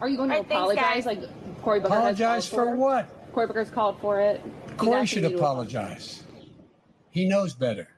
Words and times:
Are 0.00 0.08
you 0.08 0.16
going 0.16 0.30
to 0.30 0.36
All 0.36 0.42
right, 0.42 0.50
apologize? 0.50 1.04
guys. 1.04 1.06
Like 1.06 1.62
Cory 1.62 1.80
Booker 1.80 1.94
Apologize 1.94 2.44
has 2.44 2.50
called 2.50 2.68
for 2.68 2.76
what? 2.76 3.32
Cory 3.32 3.46
Booker's 3.46 3.70
called 3.70 4.00
for 4.00 4.20
it. 4.20 4.42
Cory 4.76 5.06
should 5.06 5.24
you 5.24 5.36
apologize. 5.36 6.22
He 7.10 7.26
knows 7.26 7.54
better. 7.54 7.88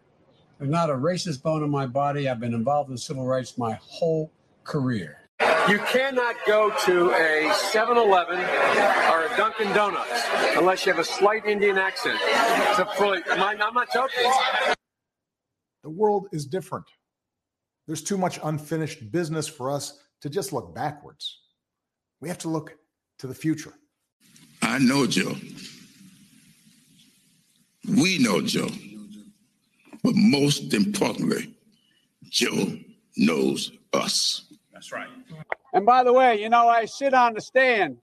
There's 0.58 0.70
not 0.70 0.90
a 0.90 0.94
racist 0.94 1.42
bone 1.42 1.62
in 1.62 1.70
my 1.70 1.86
body. 1.86 2.28
I've 2.28 2.40
been 2.40 2.54
involved 2.54 2.90
in 2.90 2.96
civil 2.96 3.26
rights 3.26 3.58
my 3.58 3.78
whole 3.82 4.32
career. 4.64 5.18
You 5.68 5.78
cannot 5.78 6.36
go 6.46 6.70
to 6.84 7.12
a 7.12 7.52
7 7.54 7.96
Eleven 7.96 8.38
or 8.38 9.26
a 9.26 9.36
Dunkin' 9.36 9.72
Donuts 9.72 10.24
unless 10.56 10.84
you 10.84 10.92
have 10.92 11.00
a 11.00 11.04
slight 11.04 11.46
Indian 11.46 11.78
accent. 11.78 12.18
To 12.76 12.86
fully, 12.96 13.22
am 13.30 13.40
I, 13.42 13.56
I'm 13.62 13.74
not 13.74 13.88
joking. 13.92 14.30
The 15.82 15.90
world 15.90 16.28
is 16.32 16.44
different. 16.44 16.86
There's 17.86 18.02
too 18.02 18.18
much 18.18 18.38
unfinished 18.42 19.10
business 19.10 19.46
for 19.48 19.70
us 19.70 19.98
to 20.20 20.28
just 20.28 20.52
look 20.52 20.74
backwards. 20.74 21.40
We 22.20 22.28
have 22.28 22.38
to 22.38 22.48
look 22.48 22.76
to 23.18 23.26
the 23.26 23.34
future. 23.34 23.74
I 24.62 24.78
know 24.78 25.06
Joe. 25.06 25.34
We 27.88 28.18
know 28.18 28.40
Joe. 28.42 28.68
But 30.02 30.14
most 30.14 30.72
importantly, 30.74 31.54
Joe 32.28 32.76
knows 33.16 33.72
us. 33.92 34.46
That's 34.72 34.92
right. 34.92 35.08
And 35.72 35.84
by 35.84 36.04
the 36.04 36.12
way, 36.12 36.40
you 36.40 36.48
know, 36.48 36.68
I 36.68 36.84
sit 36.84 37.14
on 37.14 37.34
the 37.34 37.40
stand 37.40 37.98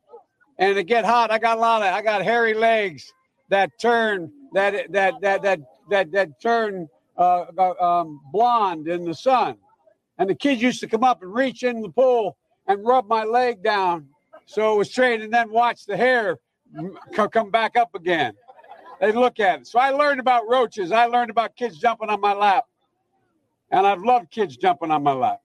and 0.60 0.78
it 0.78 0.84
get 0.86 1.06
hot. 1.06 1.32
I 1.32 1.40
got 1.40 1.58
a 1.58 1.62
lot 1.62 1.82
of 1.82 1.94
I 1.94 2.02
got 2.02 2.24
hairy 2.24 2.54
legs 2.54 3.12
that 3.50 3.72
turn 3.80 4.32
that 4.54 4.92
that 4.92 5.16
that 5.22 5.42
that 5.42 5.60
that 5.90 6.12
that 6.12 6.42
turn 6.42 6.88
uh, 7.18 7.46
uh, 7.58 7.74
um, 7.80 8.22
blonde 8.32 8.88
in 8.88 9.04
the 9.04 9.14
sun. 9.14 9.58
And 10.20 10.30
the 10.30 10.36
kids 10.36 10.62
used 10.62 10.80
to 10.82 10.88
come 10.88 11.04
up 11.04 11.22
and 11.22 11.34
reach 11.34 11.64
in 11.64 11.82
the 11.82 11.90
pool 11.90 12.38
and 12.68 12.86
rub 12.86 13.08
my 13.08 13.24
leg 13.24 13.64
down 13.64 14.08
so 14.48 14.74
it 14.74 14.78
was 14.78 14.90
straight 14.90 15.22
and 15.22 15.32
then 15.32 15.52
watch 15.52 15.86
the 15.86 15.96
hair 15.96 16.40
come 17.32 17.52
back 17.52 17.76
up 17.78 17.94
again. 17.94 18.34
They 19.00 19.12
look 19.12 19.40
at 19.40 19.62
it. 19.62 19.68
So 19.68 19.78
I 19.78 19.92
learned 19.92 20.20
about 20.20 20.50
roaches. 20.50 20.92
I 20.92 21.06
learned 21.06 21.30
about 21.30 21.56
kids 21.56 21.78
jumping 21.78 22.10
on 22.10 22.20
my 22.20 22.34
lap. 22.34 22.66
And 23.70 23.86
I've 23.86 24.02
loved 24.02 24.32
kids 24.32 24.58
jumping 24.58 24.90
on 24.90 25.04
my 25.04 25.12
lap. 25.14 25.42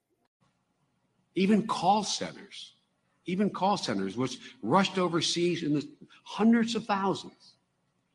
even 1.34 1.66
call 1.66 2.04
centers, 2.04 2.74
even 3.26 3.50
call 3.50 3.76
centers, 3.76 4.16
which 4.16 4.38
rushed 4.62 4.98
overseas 4.98 5.62
in 5.62 5.74
the 5.74 5.88
hundreds 6.24 6.74
of 6.74 6.84
thousands. 6.84 7.54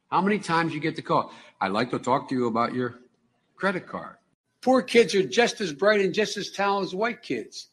How 0.10 0.22
many 0.22 0.40
times 0.40 0.74
you 0.74 0.80
get 0.80 0.96
the 0.96 1.02
call? 1.02 1.32
I'd 1.60 1.72
like 1.72 1.92
to 1.92 2.00
talk 2.00 2.30
to 2.30 2.36
you 2.36 2.48
about 2.48 2.74
your 2.74 3.00
credit 3.56 3.88
card. 3.88 4.16
Poor 4.62 4.82
kids 4.82 5.14
are 5.16 5.24
just 5.24 5.62
as 5.62 5.74
bright 5.74 6.02
and 6.02 6.14
just 6.14 6.38
as 6.38 6.52
talented 6.52 6.90
as 6.90 6.96
white 6.96 7.22
kids. 7.22 7.70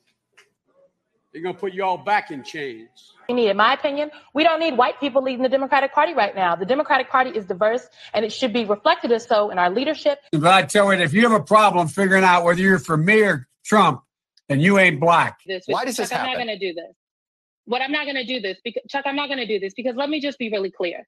They're 1.35 1.43
gonna 1.43 1.59
put 1.59 1.75
you 1.75 1.85
all 1.85 1.99
back 1.99 2.31
in 2.31 2.43
chains. 2.45 3.13
We 3.29 3.35
need, 3.35 3.49
in 3.49 3.57
my 3.57 3.75
opinion, 3.75 4.11
we 4.35 4.45
don't 4.45 4.61
need 4.61 4.79
white 4.79 5.01
people 5.01 5.21
leading 5.21 5.43
the 5.43 5.49
Democratic 5.49 5.93
Party 5.93 6.15
right 6.15 6.35
now. 6.35 6.55
The 6.55 6.65
Democratic 6.65 7.11
Party 7.11 7.31
is 7.31 7.45
diverse, 7.45 7.87
and 8.15 8.25
it 8.25 8.33
should 8.33 8.53
be 8.53 8.65
reflected 8.65 9.11
as 9.11 9.27
so 9.27 9.51
in 9.51 9.59
our 9.59 9.69
leadership. 9.69 10.21
But 10.31 10.45
I 10.45 10.63
tell 10.63 10.95
you, 10.95 11.01
if 11.01 11.13
you 11.13 11.29
have 11.29 11.39
a 11.39 11.43
problem 11.43 11.89
figuring 11.89 12.23
out 12.23 12.45
whether 12.45 12.61
you're 12.61 12.79
for 12.79 12.97
me 12.97 13.23
or 13.23 13.49
Trump, 13.65 14.03
and 14.49 14.63
you 14.63 14.79
ain't 14.79 15.01
black. 15.01 15.41
this. 15.47 15.65
Why 15.67 15.81
with- 15.81 15.89
does 15.89 15.97
this 15.97 16.11
Chuck, 16.11 16.21
I'm 16.21 16.27
happen? 16.27 16.39
not 16.39 16.47
going 16.47 16.59
to 16.59 16.69
do 16.69 16.75
this. 16.75 16.95
What 17.67 17.83
I'm 17.83 17.93
not 17.93 18.05
going 18.05 18.17
to 18.17 18.27
do 18.27 18.41
this 18.41 18.59
because 18.63 18.83
Chuck, 18.89 19.05
I'm 19.07 19.17
not 19.17 19.29
going 19.29 19.39
to 19.39 19.47
do 19.47 19.59
this 19.59 19.73
because 19.75 19.97
let 19.97 20.11
me 20.11 20.21
just 20.21 20.39
be 20.39 20.51
really 20.51 20.71
clear. 20.71 21.07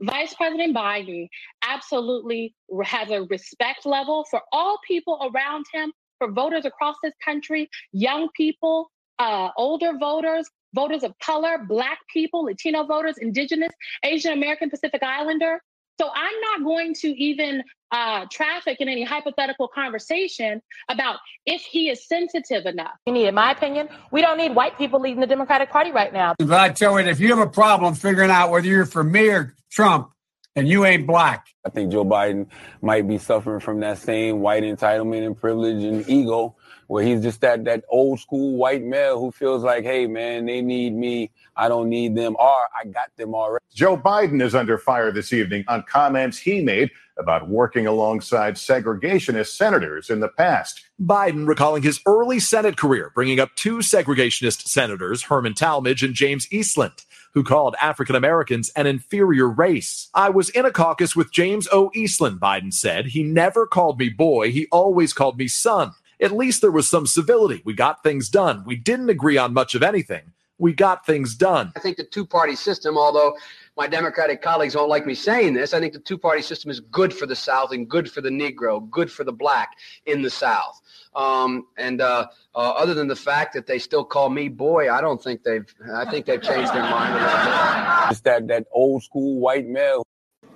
Vice 0.00 0.34
President 0.34 0.76
Biden 0.76 1.28
absolutely 1.62 2.54
has 2.84 3.10
a 3.10 3.22
respect 3.22 3.86
level 3.86 4.26
for 4.30 4.42
all 4.52 4.78
people 4.86 5.30
around 5.34 5.64
him, 5.72 5.92
for 6.18 6.30
voters 6.30 6.64
across 6.64 6.96
this 7.02 7.14
country, 7.24 7.70
young 7.92 8.28
people, 8.36 8.90
uh, 9.18 9.50
older 9.56 9.92
voters, 9.98 10.48
voters 10.74 11.02
of 11.02 11.18
color, 11.18 11.58
Black 11.66 11.98
people, 12.12 12.44
Latino 12.44 12.84
voters, 12.84 13.16
Indigenous, 13.18 13.72
Asian 14.04 14.32
American, 14.32 14.70
Pacific 14.70 15.02
Islander. 15.02 15.60
So 16.00 16.10
I'm 16.12 16.40
not 16.40 16.64
going 16.64 16.92
to 16.94 17.08
even 17.08 17.62
uh, 17.92 18.26
traffic 18.28 18.78
in 18.80 18.88
any 18.88 19.04
hypothetical 19.04 19.68
conversation 19.68 20.60
about 20.88 21.18
if 21.46 21.62
he 21.62 21.88
is 21.88 22.08
sensitive 22.08 22.66
enough. 22.66 22.94
We 23.06 23.12
need, 23.12 23.28
in 23.28 23.34
my 23.36 23.52
opinion, 23.52 23.88
we 24.10 24.20
don't 24.20 24.36
need 24.36 24.56
white 24.56 24.76
people 24.76 25.00
leading 25.00 25.20
the 25.20 25.26
Democratic 25.28 25.70
Party 25.70 25.92
right 25.92 26.12
now. 26.12 26.34
But 26.38 26.50
I 26.50 26.70
tell 26.70 27.00
you, 27.00 27.06
if 27.06 27.20
you 27.20 27.28
have 27.28 27.46
a 27.46 27.50
problem 27.50 27.94
figuring 27.94 28.30
out 28.30 28.50
whether 28.50 28.66
you're 28.66 28.86
for 28.86 29.04
me 29.04 29.28
or 29.28 29.54
Trump, 29.70 30.10
and 30.56 30.68
you 30.68 30.84
ain't 30.84 31.06
black. 31.06 31.46
I 31.66 31.70
think 31.70 31.90
Joe 31.90 32.04
Biden 32.04 32.46
might 32.80 33.08
be 33.08 33.18
suffering 33.18 33.60
from 33.60 33.80
that 33.80 33.98
same 33.98 34.40
white 34.40 34.62
entitlement 34.62 35.26
and 35.26 35.36
privilege 35.36 35.82
and 35.82 36.08
ego, 36.08 36.56
where 36.86 37.04
he's 37.04 37.22
just 37.22 37.40
that 37.40 37.64
that 37.64 37.84
old 37.88 38.20
school 38.20 38.56
white 38.56 38.82
male 38.82 39.18
who 39.18 39.30
feels 39.32 39.62
like, 39.62 39.84
hey 39.84 40.06
man, 40.06 40.46
they 40.46 40.60
need 40.60 40.94
me, 40.94 41.30
I 41.56 41.68
don't 41.68 41.88
need 41.88 42.16
them, 42.16 42.36
or 42.38 42.68
I 42.80 42.86
got 42.86 43.14
them 43.16 43.34
already. 43.34 43.64
Joe 43.72 43.96
Biden 43.96 44.42
is 44.42 44.54
under 44.54 44.78
fire 44.78 45.10
this 45.12 45.32
evening 45.32 45.64
on 45.68 45.82
comments 45.82 46.38
he 46.38 46.62
made 46.62 46.90
about 47.16 47.48
working 47.48 47.86
alongside 47.86 48.54
segregationist 48.54 49.56
senators 49.56 50.10
in 50.10 50.20
the 50.20 50.28
past. 50.28 50.84
Biden 51.00 51.46
recalling 51.46 51.82
his 51.82 52.00
early 52.06 52.40
Senate 52.40 52.76
career, 52.76 53.12
bringing 53.14 53.40
up 53.40 53.54
two 53.56 53.78
segregationist 53.78 54.66
senators, 54.66 55.22
Herman 55.24 55.54
Talmadge 55.54 56.02
and 56.02 56.14
James 56.14 56.52
Eastland, 56.52 57.04
who 57.32 57.44
called 57.44 57.76
African 57.80 58.16
Americans 58.16 58.70
an 58.70 58.86
inferior 58.86 59.48
race. 59.48 60.08
I 60.14 60.30
was 60.30 60.50
in 60.50 60.64
a 60.64 60.70
caucus 60.70 61.14
with 61.14 61.32
James 61.32 61.68
O. 61.72 61.90
Eastland, 61.94 62.40
Biden 62.40 62.72
said. 62.72 63.06
He 63.06 63.22
never 63.22 63.66
called 63.66 63.98
me 63.98 64.08
boy, 64.08 64.50
he 64.50 64.66
always 64.70 65.12
called 65.12 65.38
me 65.38 65.48
son. 65.48 65.92
At 66.20 66.32
least 66.32 66.60
there 66.60 66.70
was 66.70 66.88
some 66.88 67.06
civility. 67.06 67.62
We 67.64 67.74
got 67.74 68.02
things 68.02 68.28
done. 68.28 68.64
We 68.66 68.76
didn't 68.76 69.10
agree 69.10 69.36
on 69.36 69.52
much 69.52 69.74
of 69.74 69.82
anything. 69.82 70.32
We 70.58 70.72
got 70.72 71.04
things 71.04 71.34
done. 71.34 71.72
I 71.76 71.80
think 71.80 71.96
the 71.96 72.04
two 72.04 72.24
party 72.24 72.54
system, 72.54 72.96
although 72.96 73.36
my 73.76 73.88
Democratic 73.88 74.40
colleagues 74.40 74.74
don't 74.74 74.88
like 74.88 75.04
me 75.04 75.14
saying 75.14 75.54
this, 75.54 75.74
I 75.74 75.80
think 75.80 75.92
the 75.92 75.98
two 75.98 76.16
party 76.16 76.42
system 76.42 76.70
is 76.70 76.78
good 76.78 77.12
for 77.12 77.26
the 77.26 77.34
South 77.34 77.72
and 77.72 77.88
good 77.88 78.10
for 78.10 78.20
the 78.20 78.28
Negro, 78.28 78.88
good 78.88 79.10
for 79.10 79.24
the 79.24 79.32
black 79.32 79.76
in 80.06 80.22
the 80.22 80.30
South. 80.30 80.80
Um, 81.16 81.66
and 81.76 82.00
uh, 82.00 82.28
uh, 82.54 82.58
other 82.58 82.94
than 82.94 83.08
the 83.08 83.16
fact 83.16 83.52
that 83.54 83.66
they 83.66 83.80
still 83.80 84.04
call 84.04 84.30
me 84.30 84.48
boy, 84.48 84.92
I 84.92 85.00
don't 85.00 85.22
think 85.22 85.42
they've, 85.42 85.66
I 85.92 86.08
think 86.08 86.26
they've 86.26 86.42
changed 86.42 86.72
their 86.72 86.82
mind. 86.82 87.14
a 87.14 87.18
little 87.18 87.30
bit. 87.30 88.10
Just 88.10 88.24
that 88.24 88.46
that 88.48 88.66
old 88.72 89.02
school 89.02 89.40
white 89.40 89.66
male. 89.66 90.06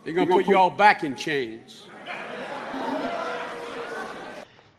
They're 0.04 0.14
gonna 0.14 0.30
put 0.30 0.46
you 0.46 0.56
all 0.56 0.70
back 0.70 1.02
in 1.02 1.16
chains. 1.16 1.88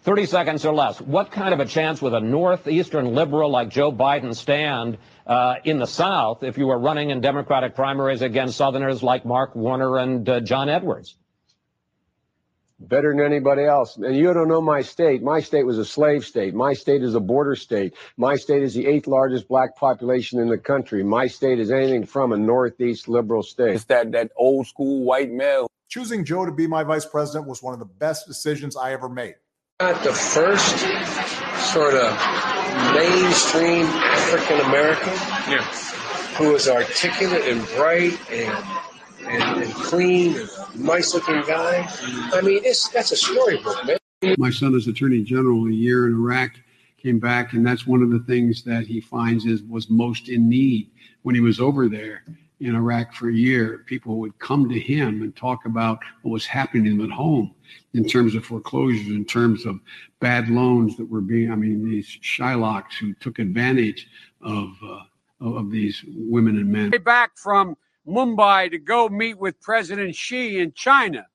30 0.01 0.25
seconds 0.25 0.65
or 0.65 0.73
less. 0.73 1.01
What 1.01 1.31
kind 1.31 1.53
of 1.53 1.59
a 1.59 1.65
chance 1.65 2.01
would 2.01 2.13
a 2.13 2.19
northeastern 2.19 3.13
liberal 3.13 3.49
like 3.49 3.69
Joe 3.69 3.91
Biden 3.91 4.35
stand 4.35 4.97
uh, 5.27 5.55
in 5.63 5.79
the 5.79 5.87
South 5.87 6.43
if 6.43 6.57
you 6.57 6.67
were 6.67 6.79
running 6.79 7.09
in 7.09 7.21
Democratic 7.21 7.75
primaries 7.75 8.21
against 8.21 8.57
Southerners 8.57 9.03
like 9.03 9.25
Mark 9.25 9.55
Warner 9.55 9.97
and 9.97 10.27
uh, 10.27 10.39
John 10.39 10.69
Edwards? 10.69 11.15
better 12.79 13.13
than 13.13 13.25
anybody 13.25 13.65
else. 13.65 13.97
And 13.97 14.15
you 14.15 14.33
don't 14.33 14.47
know 14.47 14.61
my 14.61 14.81
state. 14.81 15.21
My 15.21 15.41
state 15.41 15.65
was 15.65 15.77
a 15.77 15.85
slave 15.85 16.25
state. 16.25 16.53
My 16.53 16.73
state 16.73 17.03
is 17.03 17.15
a 17.15 17.19
border 17.19 17.55
state. 17.55 17.93
My 18.17 18.35
state 18.35 18.63
is 18.63 18.73
the 18.73 18.87
eighth 18.87 19.07
largest 19.07 19.47
black 19.47 19.75
population 19.75 20.39
in 20.39 20.47
the 20.47 20.57
country. 20.57 21.03
My 21.03 21.27
state 21.27 21.59
is 21.59 21.71
anything 21.71 22.05
from 22.05 22.31
a 22.31 22.37
northeast 22.37 23.07
liberal 23.07 23.43
state. 23.43 23.73
Just 23.73 23.89
that 23.89 24.11
that 24.13 24.31
old 24.37 24.67
school 24.67 25.03
white 25.03 25.31
male. 25.31 25.69
Choosing 25.89 26.23
Joe 26.23 26.45
to 26.45 26.51
be 26.51 26.67
my 26.67 26.83
vice 26.83 27.05
president 27.05 27.47
was 27.47 27.61
one 27.61 27.73
of 27.73 27.79
the 27.79 27.85
best 27.85 28.27
decisions 28.27 28.77
I 28.77 28.93
ever 28.93 29.09
made. 29.09 29.35
Not 29.81 30.03
the 30.03 30.11
first 30.11 30.77
sort 31.71 31.93
of 31.93 32.11
mainstream 32.93 33.85
African 33.85 34.59
American 34.59 35.13
who 36.35 36.53
is 36.53 36.67
articulate 36.67 37.43
and 37.47 37.65
bright 37.77 38.19
and, 38.29 38.65
and, 39.25 39.63
and 39.63 39.73
clean 39.73 40.35
and 40.35 40.49
a 40.75 40.83
nice 40.83 41.13
looking 41.13 41.41
guy. 41.47 41.87
I 42.33 42.41
mean, 42.41 42.59
it's, 42.65 42.89
that's 42.89 43.13
a 43.13 43.15
storybook, 43.15 43.85
man. 43.85 44.35
My 44.37 44.49
son 44.49 44.75
is 44.75 44.89
Attorney 44.89 45.23
General 45.23 45.67
a 45.67 45.71
year 45.71 46.07
in 46.07 46.13
Iraq, 46.13 46.59
came 47.01 47.17
back, 47.17 47.53
and 47.53 47.65
that's 47.65 47.87
one 47.87 48.03
of 48.03 48.09
the 48.09 48.19
things 48.19 48.63
that 48.63 48.85
he 48.85 48.99
finds 48.99 49.45
is 49.45 49.63
was 49.63 49.89
most 49.89 50.27
in 50.27 50.49
need 50.49 50.91
when 51.21 51.35
he 51.35 51.41
was 51.41 51.61
over 51.61 51.87
there 51.87 52.25
in 52.59 52.75
Iraq 52.75 53.13
for 53.13 53.29
a 53.29 53.33
year. 53.33 53.83
People 53.85 54.17
would 54.17 54.37
come 54.39 54.69
to 54.69 54.79
him 54.79 55.21
and 55.21 55.35
talk 55.35 55.65
about 55.65 55.99
what 56.21 56.31
was 56.31 56.45
happening 56.45 57.01
at 57.01 57.09
home 57.09 57.53
in 57.93 58.05
terms 58.05 58.35
of 58.35 58.45
foreclosures, 58.45 59.07
in 59.07 59.25
terms 59.25 59.65
of 59.65 59.79
bad 60.19 60.49
loans 60.49 60.97
that 60.97 61.09
were 61.09 61.21
being, 61.21 61.51
I 61.51 61.55
mean, 61.55 61.83
these 61.83 62.07
Shylocks 62.21 62.97
who 62.99 63.13
took 63.15 63.39
advantage 63.39 64.07
of 64.41 64.69
uh, 64.83 64.99
of 65.41 65.71
these 65.71 66.03
women 66.07 66.57
and 66.57 66.69
men. 66.69 66.89
Back 67.03 67.37
from 67.37 67.77
Mumbai 68.07 68.69
to 68.71 68.77
go 68.77 69.07
meet 69.07 69.37
with 69.37 69.59
President 69.61 70.15
Xi 70.15 70.59
in 70.59 70.73
China. 70.73 71.25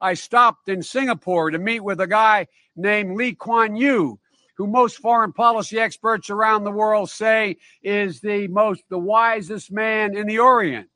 I 0.00 0.14
stopped 0.14 0.68
in 0.68 0.82
Singapore 0.82 1.50
to 1.50 1.58
meet 1.58 1.80
with 1.80 2.00
a 2.00 2.06
guy 2.06 2.46
named 2.76 3.16
Lee 3.16 3.34
Kuan 3.34 3.76
Yew, 3.76 4.18
who 4.56 4.66
most 4.66 4.98
foreign 4.98 5.32
policy 5.32 5.78
experts 5.78 6.30
around 6.30 6.64
the 6.64 6.70
world 6.70 7.10
say 7.10 7.56
is 7.82 8.20
the 8.20 8.48
most 8.48 8.82
the 8.88 8.98
wisest 8.98 9.72
man 9.72 10.16
in 10.16 10.26
the 10.26 10.38
Orient. 10.38 10.88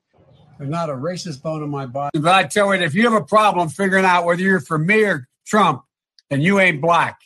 There's 0.58 0.70
not 0.70 0.90
a 0.90 0.94
racist 0.94 1.42
bone 1.42 1.62
in 1.62 1.70
my 1.70 1.86
body. 1.86 2.18
But 2.18 2.34
I 2.34 2.44
tell 2.44 2.74
you, 2.74 2.82
if 2.82 2.94
you 2.94 3.04
have 3.04 3.20
a 3.20 3.24
problem 3.24 3.68
figuring 3.68 4.04
out 4.04 4.24
whether 4.24 4.42
you're 4.42 4.60
for 4.60 4.78
me 4.78 5.04
or 5.04 5.28
Trump, 5.46 5.82
and 6.30 6.42
you 6.42 6.60
ain't 6.60 6.80
black. 6.80 7.20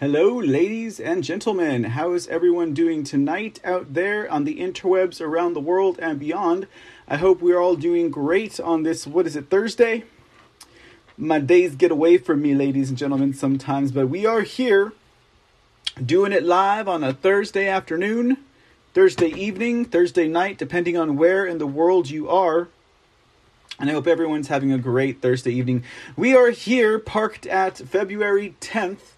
Hello, 0.00 0.38
ladies 0.38 1.00
and 1.00 1.24
gentlemen. 1.24 1.82
How 1.82 2.12
is 2.12 2.28
everyone 2.28 2.72
doing 2.72 3.02
tonight 3.02 3.58
out 3.64 3.94
there 3.94 4.30
on 4.30 4.44
the 4.44 4.60
interwebs 4.60 5.20
around 5.20 5.54
the 5.54 5.60
world 5.60 5.98
and 6.00 6.20
beyond? 6.20 6.68
I 7.08 7.16
hope 7.16 7.42
we're 7.42 7.58
all 7.58 7.74
doing 7.74 8.08
great 8.08 8.60
on 8.60 8.84
this, 8.84 9.08
what 9.08 9.26
is 9.26 9.34
it, 9.34 9.50
Thursday? 9.50 10.04
My 11.16 11.40
days 11.40 11.74
get 11.74 11.90
away 11.90 12.16
from 12.16 12.40
me, 12.40 12.54
ladies 12.54 12.90
and 12.90 12.96
gentlemen, 12.96 13.34
sometimes, 13.34 13.90
but 13.90 14.06
we 14.06 14.24
are 14.24 14.42
here 14.42 14.92
doing 16.00 16.30
it 16.30 16.44
live 16.44 16.86
on 16.86 17.02
a 17.02 17.12
Thursday 17.12 17.66
afternoon, 17.66 18.36
Thursday 18.94 19.30
evening, 19.30 19.84
Thursday 19.84 20.28
night, 20.28 20.58
depending 20.58 20.96
on 20.96 21.16
where 21.16 21.44
in 21.44 21.58
the 21.58 21.66
world 21.66 22.08
you 22.08 22.28
are. 22.28 22.68
And 23.80 23.90
I 23.90 23.94
hope 23.94 24.06
everyone's 24.06 24.46
having 24.46 24.70
a 24.70 24.78
great 24.78 25.20
Thursday 25.20 25.54
evening. 25.54 25.82
We 26.16 26.36
are 26.36 26.50
here 26.50 27.00
parked 27.00 27.46
at 27.46 27.78
February 27.78 28.54
10th, 28.60 29.14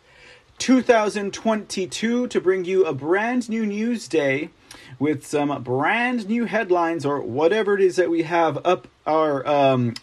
2022 0.60 2.26
to 2.28 2.40
bring 2.40 2.66
you 2.66 2.84
a 2.84 2.92
brand 2.92 3.48
new 3.48 3.64
news 3.64 4.06
day 4.06 4.50
with 4.98 5.26
some 5.26 5.62
brand 5.62 6.28
new 6.28 6.44
headlines 6.44 7.06
or 7.06 7.18
whatever 7.22 7.74
it 7.74 7.80
is 7.80 7.96
that 7.96 8.10
we 8.10 8.24
have 8.24 8.58
up 8.66 8.86
our 9.06 9.44
um, 9.48 9.94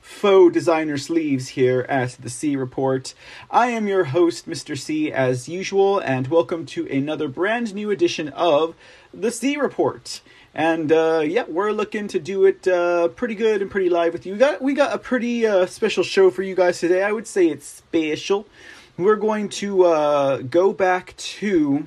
faux 0.00 0.54
designer 0.54 0.96
sleeves 0.96 1.48
here 1.48 1.84
at 1.90 2.12
the 2.12 2.30
C 2.30 2.56
Report. 2.56 3.12
I 3.50 3.66
am 3.66 3.86
your 3.86 4.04
host, 4.04 4.48
Mr. 4.48 4.78
C, 4.78 5.12
as 5.12 5.46
usual, 5.46 5.98
and 5.98 6.26
welcome 6.28 6.64
to 6.66 6.90
another 6.90 7.28
brand 7.28 7.74
new 7.74 7.90
edition 7.90 8.30
of 8.30 8.74
the 9.12 9.30
C 9.30 9.58
Report. 9.58 10.22
And 10.54 10.90
uh, 10.90 11.22
yeah, 11.22 11.44
we're 11.46 11.72
looking 11.72 12.08
to 12.08 12.18
do 12.18 12.46
it 12.46 12.66
uh, 12.66 13.08
pretty 13.08 13.34
good 13.34 13.60
and 13.60 13.70
pretty 13.70 13.90
live 13.90 14.14
with 14.14 14.24
you. 14.24 14.32
We 14.32 14.38
got 14.38 14.62
we 14.62 14.72
got 14.72 14.94
a 14.94 14.98
pretty 14.98 15.46
uh, 15.46 15.66
special 15.66 16.02
show 16.02 16.30
for 16.30 16.42
you 16.42 16.54
guys 16.54 16.80
today. 16.80 17.02
I 17.02 17.12
would 17.12 17.26
say 17.26 17.48
it's 17.48 17.66
special 17.66 18.46
we're 18.98 19.16
going 19.16 19.48
to 19.48 19.84
uh, 19.84 20.38
go 20.38 20.72
back 20.72 21.16
to 21.16 21.86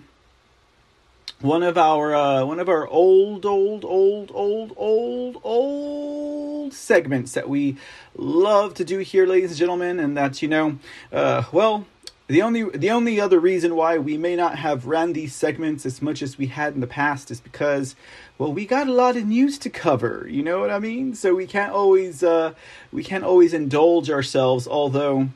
one 1.42 1.62
of 1.62 1.78
our 1.78 2.16
uh, 2.16 2.46
one 2.46 2.60
of 2.60 2.70
our 2.70 2.88
old 2.88 3.46
old 3.46 3.84
old 3.84 4.32
old 4.34 4.74
old 4.78 5.42
old 5.44 6.74
segments 6.74 7.34
that 7.34 7.50
we 7.50 7.76
love 8.16 8.74
to 8.76 8.86
do 8.86 9.00
here 9.00 9.26
ladies 9.26 9.52
and 9.52 9.60
gentlemen 9.60 10.00
and 10.00 10.16
that's 10.16 10.42
you 10.42 10.48
know 10.48 10.78
uh, 11.12 11.44
well 11.52 11.86
the 12.28 12.42
only 12.42 12.64
the 12.70 12.90
only 12.92 13.20
other 13.20 13.42
reason 13.42 13.76
why 13.76 13.98
we 13.98 14.18
may 14.18 14.38
not 14.38 14.58
have 14.58 14.86
ran 14.86 15.12
these 15.12 15.36
segments 15.36 15.86
as 15.86 16.02
much 16.02 16.22
as 16.22 16.38
we 16.38 16.48
had 16.48 16.76
in 16.76 16.80
the 16.80 16.88
past 16.88 17.30
is 17.30 17.42
because 17.42 17.94
well 18.38 18.54
we 18.54 18.66
got 18.66 18.88
a 18.88 18.94
lot 18.94 19.18
of 19.18 19.26
news 19.26 19.58
to 19.58 19.70
cover 19.70 20.26
you 20.30 20.42
know 20.44 20.62
what 20.62 20.72
i 20.72 20.80
mean? 20.80 21.14
So 21.14 21.36
we 21.36 21.46
can't 21.46 21.74
always 21.74 22.24
uh, 22.24 22.54
we 22.94 23.04
can't 23.04 23.26
always 23.26 23.54
indulge 23.54 24.10
ourselves 24.10 24.66
although 24.66 25.28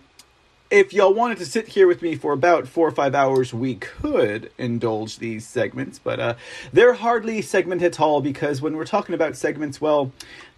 if 0.72 0.94
y'all 0.94 1.14
wanted 1.14 1.38
to 1.38 1.46
sit 1.46 1.70
here 1.70 1.88
with 1.88 2.02
me 2.02 2.16
for 2.16 2.34
about 2.34 2.68
four 2.68 2.88
or 2.88 2.92
five 2.92 3.14
hours, 3.14 3.54
we 3.54 3.76
could 3.76 4.52
indulge 4.58 5.20
these 5.20 5.46
segments, 5.46 6.00
but 6.00 6.20
uh, 6.20 6.36
they're 6.74 6.94
hardly 6.94 7.42
segment 7.42 7.82
at 7.82 8.00
all 8.00 8.22
because 8.22 8.62
when 8.62 8.76
we're 8.76 8.86
talking 8.86 9.14
about 9.14 9.36
segments, 9.36 9.80
well, 9.80 10.12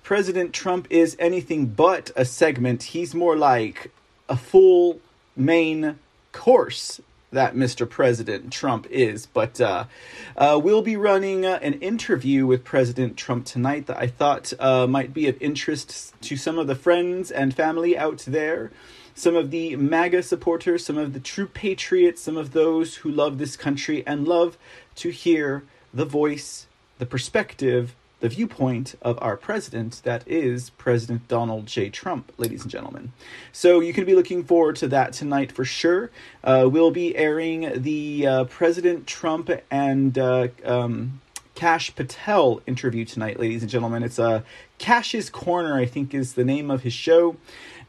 President 0.03 0.53
Trump 0.53 0.87
is 0.89 1.17
anything 1.19 1.65
but 1.65 2.11
a 2.15 2.23
segment. 2.23 2.83
He's 2.83 3.13
more 3.13 3.35
like 3.35 3.91
a 4.29 4.37
full 4.37 4.99
main 5.35 5.99
course 6.31 7.01
that 7.31 7.55
Mr. 7.55 7.89
President 7.89 8.53
Trump 8.53 8.87
is. 8.89 9.25
But 9.25 9.59
uh, 9.59 9.85
uh, 10.37 10.59
we'll 10.63 10.81
be 10.81 10.95
running 10.95 11.45
uh, 11.45 11.59
an 11.61 11.73
interview 11.81 12.45
with 12.45 12.63
President 12.63 13.17
Trump 13.17 13.45
tonight 13.45 13.87
that 13.87 13.97
I 13.97 14.07
thought 14.07 14.53
uh, 14.59 14.87
might 14.87 15.13
be 15.13 15.27
of 15.27 15.41
interest 15.41 16.13
to 16.21 16.37
some 16.37 16.57
of 16.57 16.67
the 16.67 16.75
friends 16.75 17.29
and 17.29 17.53
family 17.53 17.97
out 17.97 18.23
there 18.25 18.71
some 19.17 19.35
of 19.35 19.49
the 19.49 19.75
MAGA 19.75 20.21
supporters, 20.21 20.85
some 20.85 20.97
of 20.97 21.13
the 21.13 21.19
true 21.19 21.47
patriots, 21.47 22.21
some 22.21 22.37
of 22.37 22.53
those 22.53 22.97
who 22.97 23.09
love 23.09 23.39
this 23.39 23.57
country 23.57 24.05
and 24.05 24.27
love 24.27 24.59
to 24.93 25.09
hear 25.09 25.63
the 25.91 26.05
voice, 26.05 26.67
the 26.99 27.05
perspective, 27.05 27.95
the 28.19 28.29
viewpoint 28.29 28.93
of 29.01 29.17
our 29.19 29.35
president, 29.35 30.01
that 30.03 30.23
is 30.27 30.69
President 30.71 31.27
Donald 31.27 31.65
J. 31.65 31.89
Trump, 31.89 32.31
ladies 32.37 32.61
and 32.61 32.69
gentlemen. 32.69 33.11
So 33.51 33.79
you 33.79 33.91
can 33.91 34.05
be 34.05 34.13
looking 34.13 34.43
forward 34.43 34.75
to 34.77 34.87
that 34.89 35.13
tonight 35.13 35.51
for 35.51 35.65
sure. 35.65 36.11
Uh, 36.43 36.69
we'll 36.71 36.91
be 36.91 37.15
airing 37.15 37.81
the 37.81 38.27
uh, 38.27 38.43
President 38.45 39.07
Trump 39.07 39.49
and 39.71 40.15
uh, 40.19 40.49
um, 40.63 41.21
Kash 41.57 41.95
Patel 41.95 42.61
interview 42.67 43.03
tonight, 43.03 43.39
ladies 43.39 43.63
and 43.63 43.71
gentlemen. 43.71 44.03
It's 44.03 44.19
uh, 44.19 44.43
Kash's 44.77 45.31
Corner, 45.31 45.75
I 45.75 45.87
think, 45.87 46.13
is 46.13 46.35
the 46.35 46.45
name 46.45 46.69
of 46.69 46.83
his 46.83 46.93
show. 46.93 47.37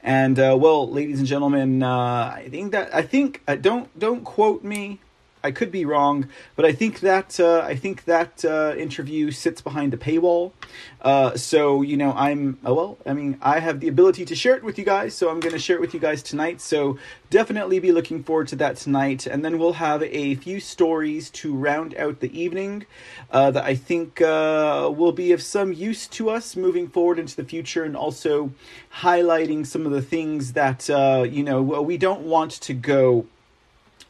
And 0.02 0.38
uh, 0.38 0.56
well, 0.58 0.88
ladies 0.90 1.18
and 1.18 1.26
gentlemen, 1.26 1.82
uh, 1.82 2.32
I 2.36 2.48
think 2.50 2.72
that 2.72 2.94
I 2.94 3.02
think 3.02 3.42
uh, 3.48 3.56
don't 3.56 3.96
don't 3.98 4.24
quote 4.24 4.62
me 4.62 5.00
I 5.42 5.50
could 5.50 5.70
be 5.70 5.84
wrong, 5.84 6.28
but 6.56 6.64
I 6.64 6.72
think 6.72 7.00
that 7.00 7.38
uh, 7.38 7.60
I 7.60 7.76
think 7.76 8.04
that 8.04 8.44
uh, 8.44 8.74
interview 8.76 9.30
sits 9.30 9.60
behind 9.60 9.94
a 9.94 9.96
paywall. 9.96 10.52
Uh, 11.00 11.36
so 11.36 11.82
you 11.82 11.96
know, 11.96 12.12
I'm 12.12 12.58
oh, 12.64 12.74
well. 12.74 12.98
I 13.06 13.12
mean, 13.12 13.38
I 13.40 13.60
have 13.60 13.80
the 13.80 13.88
ability 13.88 14.24
to 14.26 14.34
share 14.34 14.56
it 14.56 14.64
with 14.64 14.78
you 14.78 14.84
guys, 14.84 15.14
so 15.14 15.30
I'm 15.30 15.40
going 15.40 15.52
to 15.52 15.58
share 15.58 15.76
it 15.76 15.80
with 15.80 15.94
you 15.94 16.00
guys 16.00 16.22
tonight. 16.22 16.60
So 16.60 16.98
definitely 17.30 17.78
be 17.78 17.92
looking 17.92 18.22
forward 18.22 18.48
to 18.48 18.56
that 18.56 18.76
tonight, 18.76 19.26
and 19.26 19.44
then 19.44 19.58
we'll 19.58 19.74
have 19.74 20.02
a 20.02 20.34
few 20.36 20.60
stories 20.60 21.30
to 21.30 21.54
round 21.54 21.94
out 21.96 22.20
the 22.20 22.36
evening 22.38 22.86
uh, 23.30 23.50
that 23.52 23.64
I 23.64 23.74
think 23.74 24.20
uh, 24.20 24.90
will 24.94 25.12
be 25.12 25.32
of 25.32 25.42
some 25.42 25.72
use 25.72 26.06
to 26.08 26.30
us 26.30 26.56
moving 26.56 26.88
forward 26.88 27.18
into 27.18 27.36
the 27.36 27.44
future, 27.44 27.84
and 27.84 27.96
also 27.96 28.52
highlighting 29.00 29.66
some 29.66 29.86
of 29.86 29.92
the 29.92 30.02
things 30.02 30.54
that 30.54 30.90
uh, 30.90 31.24
you 31.28 31.44
know 31.44 31.62
we 31.62 31.96
don't 31.96 32.22
want 32.22 32.50
to 32.52 32.74
go 32.74 33.26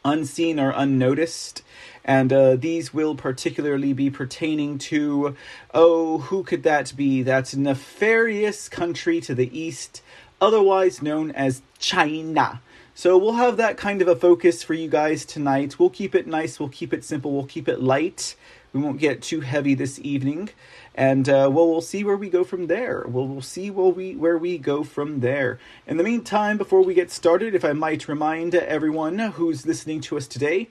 unseen 0.05 0.59
or 0.59 0.71
unnoticed. 0.71 1.63
And 2.05 2.33
uh, 2.33 2.57
these 2.57 2.95
will 2.95 3.15
particularly 3.15 3.93
be 3.93 4.11
pertaining 4.11 4.79
to, 4.79 5.37
oh, 5.75 6.19
who 6.19 6.43
could 6.43 6.63
that 6.63 6.95
be? 6.97 7.23
That 7.23 7.55
nefarious 7.55 8.69
country 8.69 9.21
to 9.23 9.35
the 9.35 9.59
east, 9.59 10.03
otherwise 10.41 11.03
known 11.03 11.31
as 11.33 11.63
China. 11.79 12.63
So 12.95 13.17
we'll 13.17 13.35
have 13.35 13.59
that 13.59 13.77
kind 13.77 14.03
of 14.03 14.09
a 14.09 14.17
focus 14.17 14.63
for 14.63 14.75
you 14.75 14.89
guys 14.89 15.25
tonight. 15.25 15.79
We'll 15.79 15.91
keep 15.91 16.15
it 16.15 16.27
nice, 16.27 16.59
we'll 16.59 16.71
keep 16.71 16.93
it 16.93 17.05
simple, 17.05 17.33
we'll 17.33 17.45
keep 17.45 17.69
it 17.69 17.81
light. 17.81 18.35
We 18.73 18.81
won't 18.81 18.99
get 18.99 19.23
too 19.23 19.41
heavy 19.41 19.75
this 19.75 19.99
evening 20.01 20.51
and 20.99 21.29
uh, 21.29 21.49
well, 21.49 21.71
we'll 21.71 21.81
see 21.81 22.03
where 22.03 22.17
we 22.17 22.29
go 22.29 22.43
from 22.43 22.67
there. 22.67 23.05
We'll, 23.07 23.29
we'll 23.29 23.41
see 23.41 23.71
where 23.71 23.87
we 23.87 24.17
where 24.17 24.37
we 24.37 24.59
go 24.59 24.83
from 24.83 25.21
there. 25.21 25.61
In 25.87 25.97
the 25.97 26.03
meantime, 26.03 26.59
before 26.59 26.83
we 26.83 26.93
get 26.93 27.13
started, 27.13 27.55
if 27.55 27.65
I 27.65 27.73
might 27.73 28.09
remind 28.09 28.57
everyone 28.57 29.17
who's 29.21 29.65
listening 29.65 30.01
to 30.03 30.17
us 30.17 30.27
today, 30.27 30.71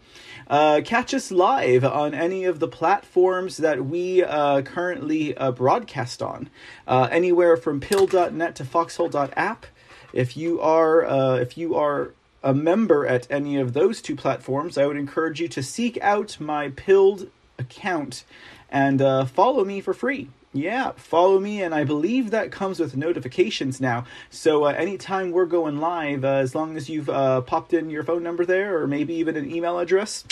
uh, 0.50 0.82
catch 0.84 1.14
us 1.14 1.32
live 1.32 1.86
on 1.86 2.14
any 2.14 2.44
of 2.44 2.60
the 2.60 2.68
platforms 2.68 3.56
that 3.56 3.86
we 3.86 4.22
uh, 4.22 4.64
currently 4.64 5.36
uh, 5.38 5.54
broadcast 5.54 6.22
on, 6.22 6.50
uh, 6.90 7.08
anywhere 7.10 7.56
from 7.56 7.80
Pilled.net 7.80 8.54
to 8.58 8.66
Foxhole.app. 8.66 9.66
If 10.12 10.36
you 10.36 10.60
are 10.60 11.06
uh, 11.06 11.36
if 11.36 11.58
you 11.58 11.76
are 11.76 12.12
a 12.44 12.54
member 12.54 13.08
at 13.08 13.28
any 13.32 13.56
of 13.56 13.72
those 13.72 14.02
two 14.02 14.18
platforms, 14.18 14.78
I 14.78 14.88
would 14.88 14.98
encourage 14.98 15.40
you 15.40 15.48
to 15.48 15.64
seek 15.64 15.98
out 16.02 16.38
my 16.38 16.68
Pilled 16.68 17.30
account 17.58 18.26
and 18.70 19.02
uh, 19.02 19.26
follow 19.26 19.64
me 19.64 19.82
for 19.82 19.94
free. 19.94 20.30
Yeah, 20.54 20.94
follow 20.96 21.40
me, 21.40 21.62
and 21.62 21.76
I 21.76 21.84
believe 21.84 22.32
that 22.32 22.52
comes 22.52 22.80
with 22.80 22.98
notifications 22.98 23.80
now. 23.80 24.06
So 24.30 24.64
uh, 24.64 24.70
anytime 24.70 25.32
we're 25.32 25.46
going 25.46 25.80
live, 25.80 26.24
uh, 26.26 26.30
as 26.30 26.56
long 26.56 26.78
as 26.78 26.90
you've 26.90 27.10
uh, 27.10 27.42
popped 27.42 27.74
in 27.74 27.90
your 27.90 28.04
phone 28.04 28.24
number 28.24 28.46
there, 28.46 28.82
or 28.82 28.88
maybe 28.88 29.14
even 29.16 29.36
an 29.36 29.52
email 29.52 29.78
address, 29.78 30.24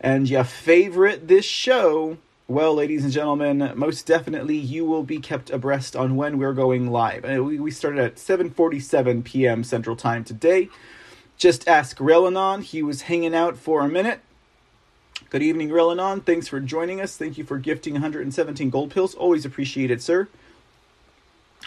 and 0.00 0.28
you 0.28 0.42
favorite 0.44 1.28
this 1.28 1.44
show, 1.44 2.18
well, 2.46 2.74
ladies 2.74 3.04
and 3.04 3.12
gentlemen, 3.12 3.72
most 3.74 4.06
definitely 4.06 4.56
you 4.56 4.84
will 4.84 5.04
be 5.04 5.18
kept 5.18 5.50
abreast 5.50 5.96
on 5.96 6.16
when 6.16 6.36
we're 6.36 6.52
going 6.52 6.90
live. 6.90 7.24
Uh, 7.24 7.42
we, 7.42 7.58
we 7.58 7.70
started 7.70 8.00
at 8.00 8.16
7:47 8.16 9.24
p.m. 9.24 9.64
Central 9.64 9.96
Time 9.96 10.24
today. 10.24 10.68
Just 11.38 11.66
ask 11.66 11.96
Relanon. 11.98 12.62
He 12.62 12.82
was 12.82 13.02
hanging 13.02 13.34
out 13.34 13.56
for 13.56 13.80
a 13.80 13.88
minute 13.88 14.20
Good 15.34 15.42
evening, 15.42 15.70
Relanon. 15.70 16.24
Thanks 16.24 16.46
for 16.46 16.60
joining 16.60 17.00
us. 17.00 17.16
Thank 17.16 17.36
you 17.38 17.42
for 17.42 17.58
gifting 17.58 17.94
117 17.94 18.70
gold 18.70 18.92
pills. 18.92 19.16
Always 19.16 19.44
appreciated, 19.44 20.00
sir. 20.00 20.28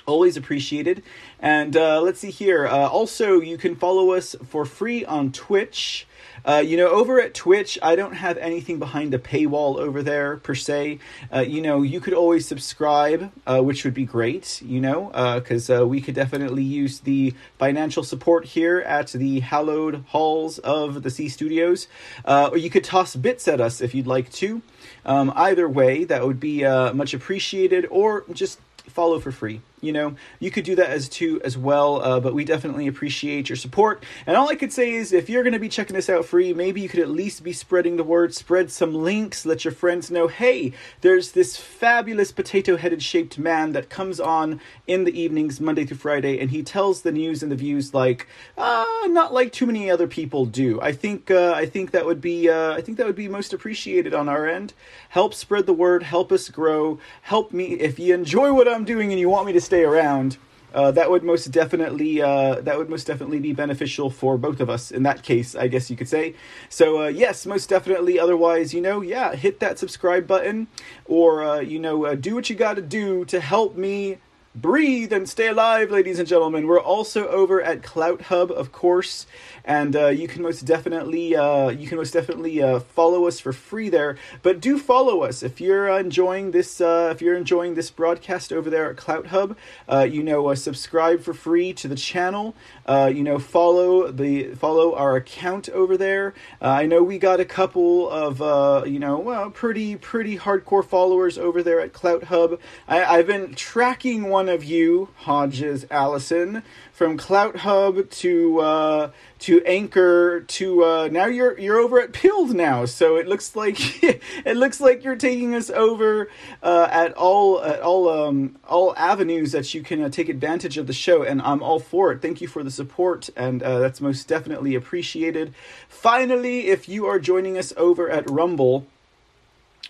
Always 0.07 0.37
appreciated. 0.37 1.03
And 1.37 1.75
uh, 1.75 1.99
let's 2.01 2.21
see 2.21 2.31
here. 2.31 2.65
Uh, 2.65 2.87
also, 2.87 3.41
you 3.41 3.57
can 3.57 3.75
follow 3.75 4.11
us 4.11 4.37
for 4.47 4.63
free 4.63 5.03
on 5.03 5.33
Twitch. 5.33 6.07
Uh, 6.45 6.63
you 6.65 6.77
know, 6.77 6.87
over 6.87 7.19
at 7.19 7.33
Twitch, 7.33 7.77
I 7.81 7.97
don't 7.97 8.13
have 8.13 8.37
anything 8.37 8.79
behind 8.79 9.13
a 9.13 9.19
paywall 9.19 9.77
over 9.77 10.01
there 10.01 10.37
per 10.37 10.55
se. 10.55 10.99
Uh, 11.33 11.39
you 11.41 11.61
know, 11.61 11.81
you 11.81 11.99
could 11.99 12.13
always 12.13 12.47
subscribe, 12.47 13.33
uh, 13.45 13.61
which 13.61 13.83
would 13.83 13.93
be 13.93 14.05
great, 14.05 14.61
you 14.61 14.79
know, 14.79 15.11
because 15.35 15.69
uh, 15.69 15.85
we 15.85 15.99
could 15.99 16.15
definitely 16.15 16.63
use 16.63 17.01
the 17.01 17.33
financial 17.59 18.01
support 18.01 18.45
here 18.45 18.79
at 18.79 19.07
the 19.07 19.41
hallowed 19.41 20.05
halls 20.07 20.57
of 20.59 21.03
the 21.03 21.09
C 21.09 21.27
Studios. 21.27 21.89
Or 22.25 22.57
you 22.57 22.69
could 22.69 22.85
toss 22.85 23.13
bits 23.13 23.45
at 23.49 23.59
us 23.59 23.81
if 23.81 23.93
you'd 23.93 24.07
like 24.07 24.31
to. 24.33 24.61
Um, 25.05 25.33
either 25.35 25.67
way, 25.67 26.05
that 26.05 26.25
would 26.25 26.39
be 26.39 26.63
much 26.63 27.13
appreciated, 27.13 27.85
or 27.91 28.23
just 28.31 28.61
follow 28.87 29.19
for 29.19 29.33
free. 29.33 29.59
You 29.81 29.91
know, 29.91 30.15
you 30.39 30.51
could 30.51 30.65
do 30.65 30.75
that 30.75 30.89
as 30.89 31.07
too 31.07 31.39
as 31.43 31.57
well. 31.57 32.01
Uh, 32.01 32.19
but 32.19 32.33
we 32.33 32.43
definitely 32.43 32.87
appreciate 32.87 33.49
your 33.49 33.55
support. 33.55 34.03
And 34.25 34.35
all 34.35 34.49
I 34.49 34.55
could 34.55 34.73
say 34.73 34.93
is, 34.93 35.13
if 35.13 35.29
you're 35.29 35.43
going 35.43 35.53
to 35.53 35.59
be 35.59 35.69
checking 35.69 35.95
this 35.95 36.09
out 36.09 36.25
free, 36.25 36.53
maybe 36.53 36.81
you 36.81 36.89
could 36.89 36.99
at 36.99 37.09
least 37.09 37.43
be 37.43 37.53
spreading 37.53 37.97
the 37.97 38.03
word, 38.03 38.33
spread 38.33 38.71
some 38.71 38.93
links, 38.93 39.45
let 39.45 39.65
your 39.65 39.71
friends 39.71 40.09
know, 40.09 40.27
hey, 40.27 40.73
there's 41.01 41.31
this 41.31 41.57
fabulous 41.57 42.31
potato-headed 42.31 43.03
shaped 43.03 43.37
man 43.37 43.73
that 43.73 43.89
comes 43.89 44.19
on 44.19 44.59
in 44.87 45.03
the 45.03 45.19
evenings, 45.19 45.61
Monday 45.61 45.85
through 45.85 45.97
Friday, 45.97 46.39
and 46.39 46.51
he 46.51 46.63
tells 46.63 47.01
the 47.01 47.11
news 47.11 47.43
and 47.43 47.51
the 47.51 47.55
views 47.55 47.93
like, 47.93 48.27
uh, 48.57 48.85
not 49.07 49.33
like 49.33 49.51
too 49.51 49.65
many 49.65 49.89
other 49.91 50.07
people 50.07 50.45
do. 50.45 50.81
I 50.81 50.91
think, 50.91 51.29
uh, 51.29 51.53
I 51.55 51.65
think 51.65 51.91
that 51.91 52.05
would 52.05 52.21
be, 52.21 52.49
uh, 52.49 52.73
I 52.73 52.81
think 52.81 52.97
that 52.97 53.05
would 53.07 53.15
be 53.15 53.27
most 53.27 53.53
appreciated 53.53 54.13
on 54.13 54.27
our 54.27 54.47
end. 54.47 54.73
Help 55.09 55.33
spread 55.33 55.65
the 55.65 55.73
word, 55.73 56.03
help 56.03 56.31
us 56.31 56.49
grow, 56.49 56.99
help 57.21 57.51
me. 57.51 57.73
If 57.73 57.99
you 57.99 58.13
enjoy 58.13 58.53
what 58.53 58.67
I'm 58.67 58.85
doing 58.85 59.11
and 59.11 59.19
you 59.19 59.29
want 59.29 59.47
me 59.47 59.53
to 59.53 59.61
stay 59.67 59.83
around, 59.83 60.37
uh, 60.73 60.91
that 60.91 61.09
would 61.09 61.23
most 61.23 61.51
definitely 61.51 62.21
uh, 62.21 62.55
that 62.61 62.77
would 62.77 62.89
most 62.89 63.07
definitely 63.07 63.39
be 63.39 63.53
beneficial 63.53 64.09
for 64.09 64.37
both 64.37 64.59
of 64.59 64.69
us 64.69 64.91
in 64.91 65.03
that 65.03 65.23
case, 65.23 65.55
I 65.55 65.67
guess 65.67 65.89
you 65.89 65.95
could 65.95 66.09
say. 66.09 66.35
So 66.69 67.03
uh, 67.03 67.07
yes, 67.07 67.45
most 67.45 67.69
definitely. 67.69 68.19
Otherwise, 68.19 68.73
you 68.73 68.81
know, 68.81 69.01
yeah, 69.01 69.35
hit 69.35 69.59
that 69.59 69.79
subscribe 69.79 70.27
button, 70.27 70.67
or 71.05 71.43
uh, 71.43 71.59
you 71.59 71.79
know, 71.79 72.05
uh, 72.05 72.15
do 72.15 72.35
what 72.35 72.49
you 72.49 72.55
got 72.55 72.75
to 72.75 72.81
do 72.81 73.25
to 73.25 73.39
help 73.39 73.75
me 73.75 74.17
breathe 74.61 75.13
and 75.13 75.29
stay 75.29 75.47
alive, 75.47 75.91
ladies 75.91 76.17
and 76.17 76.27
gentlemen. 76.27 76.65
We're 76.65 76.81
also 76.81 77.27
over 77.27 77.61
at 77.61 77.83
Clout 77.83 78.23
Hub, 78.23 78.51
of 78.51 78.71
course, 78.71 79.27
and 79.63 79.95
uh, 79.95 80.07
you 80.07 80.27
can 80.27 80.41
most 80.41 80.61
definitely 80.61 81.35
uh, 81.35 81.69
you 81.69 81.87
can 81.87 81.97
most 81.97 82.13
definitely 82.13 82.61
uh, 82.61 82.79
follow 82.79 83.27
us 83.27 83.39
for 83.39 83.53
free 83.53 83.89
there. 83.89 84.17
But 84.41 84.59
do 84.59 84.79
follow 84.79 85.21
us 85.21 85.43
if 85.43 85.61
you're 85.61 85.87
enjoying 85.87 86.51
this 86.51 86.81
uh, 86.81 87.09
if 87.11 87.21
you're 87.21 87.35
enjoying 87.35 87.75
this 87.75 87.91
broadcast 87.91 88.51
over 88.51 88.69
there 88.69 88.89
at 88.89 88.97
Clout 88.97 89.27
Hub. 89.27 89.55
Uh, 89.87 90.07
you 90.09 90.23
know, 90.23 90.47
uh, 90.47 90.55
subscribe 90.55 91.21
for 91.21 91.35
free 91.35 91.71
to 91.73 91.87
the 91.87 91.95
channel. 91.95 92.55
you 92.87 93.23
know, 93.23 93.37
follow 93.37 94.11
the 94.11 94.55
follow 94.55 94.95
our 94.95 95.15
account 95.15 95.69
over 95.69 95.97
there. 95.97 96.33
I 96.61 96.87
know 96.87 97.03
we 97.03 97.19
got 97.19 97.39
a 97.39 97.45
couple 97.45 98.09
of 98.09 98.87
you 98.87 98.99
know 98.99 99.19
well 99.19 99.51
pretty 99.51 99.97
pretty 99.97 100.37
hardcore 100.37 100.83
followers 100.83 101.37
over 101.37 101.61
there 101.61 101.79
at 101.79 101.93
Clout 101.93 102.23
Hub. 102.25 102.59
I, 102.87 103.03
I've 103.03 103.27
been 103.27 103.53
tracking 103.53 104.29
one 104.29 104.46
of 104.49 104.63
you, 104.63 105.09
Hodges 105.17 105.85
Allison, 105.91 106.63
from 106.91 107.17
Clout 107.17 107.57
Hub 107.57 108.09
to 108.09 108.59
uh, 108.59 109.11
to 109.39 109.63
Anchor 109.65 110.41
to 110.41 110.83
uh, 110.83 111.09
now 111.11 111.25
you're 111.25 111.57
you're 111.59 111.79
over 111.79 111.99
at 111.99 112.13
Pilled 112.13 112.55
now. 112.55 112.85
So 112.85 113.17
it 113.17 113.27
looks 113.27 113.55
like 113.55 114.03
it 114.03 114.57
looks 114.57 114.79
like 114.79 115.03
you're 115.03 115.15
taking 115.15 115.53
us 115.55 115.69
over 115.69 116.29
uh, 116.63 116.87
at 116.91 117.13
all 117.13 117.61
at 117.61 117.81
all 117.81 118.09
um, 118.09 118.57
all 118.67 118.95
avenues 118.97 119.51
that 119.51 119.73
you 119.73 119.83
can 119.83 120.01
uh, 120.01 120.09
take 120.09 120.29
advantage 120.29 120.77
of 120.77 120.87
the 120.87 120.93
show, 120.93 121.23
and 121.23 121.41
I'm 121.41 121.61
all 121.61 121.79
for 121.79 122.11
it. 122.11 122.21
Thank 122.21 122.41
you 122.41 122.47
for 122.47 122.63
the 122.63 122.71
support, 122.71 123.29
and 123.35 123.61
uh, 123.61 123.79
that's 123.79 124.01
most 124.01 124.27
definitely 124.27 124.75
appreciated. 124.75 125.53
Finally, 125.87 126.67
if 126.67 126.89
you 126.89 127.05
are 127.05 127.19
joining 127.19 127.57
us 127.57 127.73
over 127.77 128.09
at 128.09 128.29
Rumble 128.29 128.87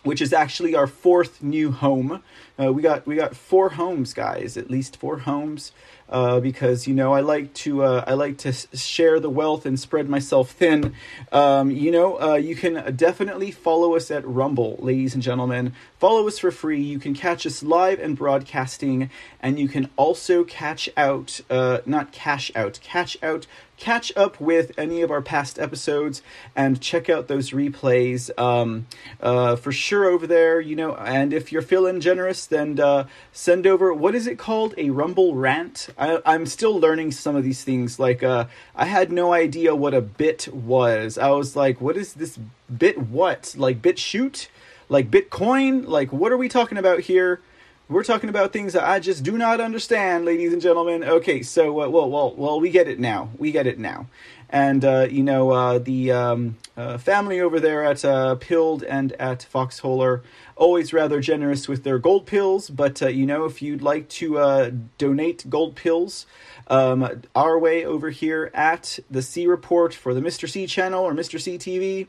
which 0.07 0.21
is 0.21 0.33
actually 0.33 0.73
our 0.73 0.87
fourth 0.87 1.43
new 1.43 1.71
home. 1.71 2.23
Uh, 2.59 2.73
we 2.73 2.81
got 2.81 3.05
we 3.05 3.15
got 3.15 3.35
four 3.35 3.69
homes, 3.69 4.13
guys. 4.13 4.57
At 4.57 4.71
least 4.71 4.97
four 4.97 5.19
homes, 5.19 5.73
uh, 6.09 6.39
because 6.39 6.87
you 6.87 6.95
know 6.95 7.13
I 7.13 7.19
like 7.19 7.53
to 7.65 7.83
uh, 7.83 8.03
I 8.07 8.13
like 8.13 8.37
to 8.39 8.53
share 8.53 9.19
the 9.19 9.29
wealth 9.29 9.65
and 9.65 9.79
spread 9.79 10.09
myself 10.09 10.51
thin. 10.51 10.95
Um, 11.31 11.69
you 11.69 11.91
know, 11.91 12.19
uh, 12.19 12.35
you 12.35 12.55
can 12.55 12.95
definitely 12.95 13.51
follow 13.51 13.95
us 13.95 14.09
at 14.09 14.25
Rumble, 14.25 14.77
ladies 14.79 15.13
and 15.13 15.21
gentlemen. 15.21 15.73
Follow 15.99 16.27
us 16.27 16.39
for 16.39 16.51
free. 16.51 16.81
You 16.81 16.99
can 16.99 17.13
catch 17.13 17.45
us 17.45 17.63
live 17.63 17.99
and 17.99 18.15
broadcasting, 18.15 19.09
and 19.41 19.57
you 19.57 19.67
can 19.67 19.89
also 19.95 20.43
catch 20.43 20.89
out, 20.95 21.41
uh, 21.49 21.79
not 21.85 22.11
cash 22.11 22.51
out, 22.55 22.79
catch 22.83 23.21
out 23.23 23.47
catch 23.77 24.11
up 24.17 24.41
with 24.41 24.71
any 24.77 25.01
of 25.01 25.11
our 25.11 25.21
past 25.21 25.59
episodes 25.59 26.21
and 26.55 26.81
check 26.81 27.09
out 27.09 27.27
those 27.27 27.51
replays 27.51 28.29
um, 28.39 28.87
uh, 29.21 29.55
for 29.55 29.71
sure 29.71 30.05
over 30.05 30.27
there 30.27 30.59
you 30.59 30.75
know. 30.75 30.95
And 30.95 31.31
if 31.31 31.51
you're 31.51 31.61
feeling 31.61 31.99
generous 31.99 32.45
then 32.45 32.79
uh, 32.79 33.07
send 33.31 33.65
over 33.65 33.93
what 33.93 34.15
is 34.15 34.27
it 34.27 34.37
called? 34.37 34.73
A 34.77 34.89
rumble 34.89 35.35
rant? 35.35 35.89
I, 35.97 36.19
i'm 36.25 36.45
still 36.45 36.77
learning 36.79 37.11
some 37.11 37.35
of 37.35 37.43
these 37.43 37.63
things. 37.63 37.99
Like 37.99 38.23
uh, 38.23 38.45
i 38.75 38.85
had 38.85 39.11
no 39.11 39.31
idea 39.31 39.75
what 39.75 39.93
a 39.93 40.01
bit 40.01 40.47
was. 40.53 41.17
I 41.17 41.29
was 41.29 41.55
like 41.55 41.79
what 41.79 41.95
is 41.95 42.13
this 42.13 42.39
bit 42.75 42.97
what? 42.97 43.53
Like 43.57 43.81
BitChute 43.81 44.47
like 44.89 45.12
bitcoin 45.12 45.88
like 45.88 46.12
what 46.12 46.32
are 46.32 46.38
we 46.38 46.50
talking 46.50 46.77
about 46.77 47.01
here 47.01 47.41
we're 47.89 48.03
talking 48.03 48.29
about 48.29 48.51
things 48.51 48.74
that 48.74 48.84
I 48.84 49.00
just 49.00 49.24
do 49.24 49.38
not 49.38 49.62
understand, 49.62 50.25
ladies 50.25 50.51
and 50.51 50.62
gentlemen. 50.62 51.06
Okay, 51.06 51.41
so 51.41 51.70
uh, 51.82 51.88
well, 51.88 52.10
well, 52.10 52.36
well, 52.36 52.60
we 52.60 52.70
get 52.70 52.89
it 52.89 53.00
now. 53.00 53.29
We 53.38 53.53
get 53.53 53.65
it 53.65 53.79
now. 53.79 54.08
And 54.50 54.84
uh, 54.84 55.08
you 55.10 55.24
know, 55.24 55.51
uh, 55.51 55.79
the 55.79 56.12
um, 56.12 56.58
uh, 56.75 56.98
family 56.98 57.39
over 57.39 57.62
there 57.62 57.86
at 57.86 58.03
uh, 58.03 58.36
Pilled 58.36 58.84
and 58.84 59.13
at 59.13 59.44
Foxhole 59.44 60.03
are 60.03 60.22
always 60.58 60.91
rather 60.91 61.22
generous 61.22 61.70
with 61.70 61.86
their 61.86 61.98
gold 61.98 62.25
pills. 62.25 62.70
But 62.70 63.01
uh, 63.01 63.08
you 63.08 63.25
know, 63.25 63.46
if 63.46 63.62
you'd 63.62 63.82
like 63.82 64.10
to 64.10 64.89
donate 64.98 65.50
gold 65.50 65.75
pills. 65.75 66.25
Um, 66.70 67.22
our 67.34 67.58
way 67.58 67.86
over 67.86 68.10
here 68.10 68.51
at 68.53 69.00
the 69.10 69.22
C 69.22 69.48
Report 69.48 69.94
for 69.94 70.13
the 70.13 70.20
Mr. 70.20 70.50
C 70.50 70.67
channel 70.67 71.01
or 71.01 71.13
Mr. 71.13 71.39
C 71.39 71.58
TV, 71.58 72.08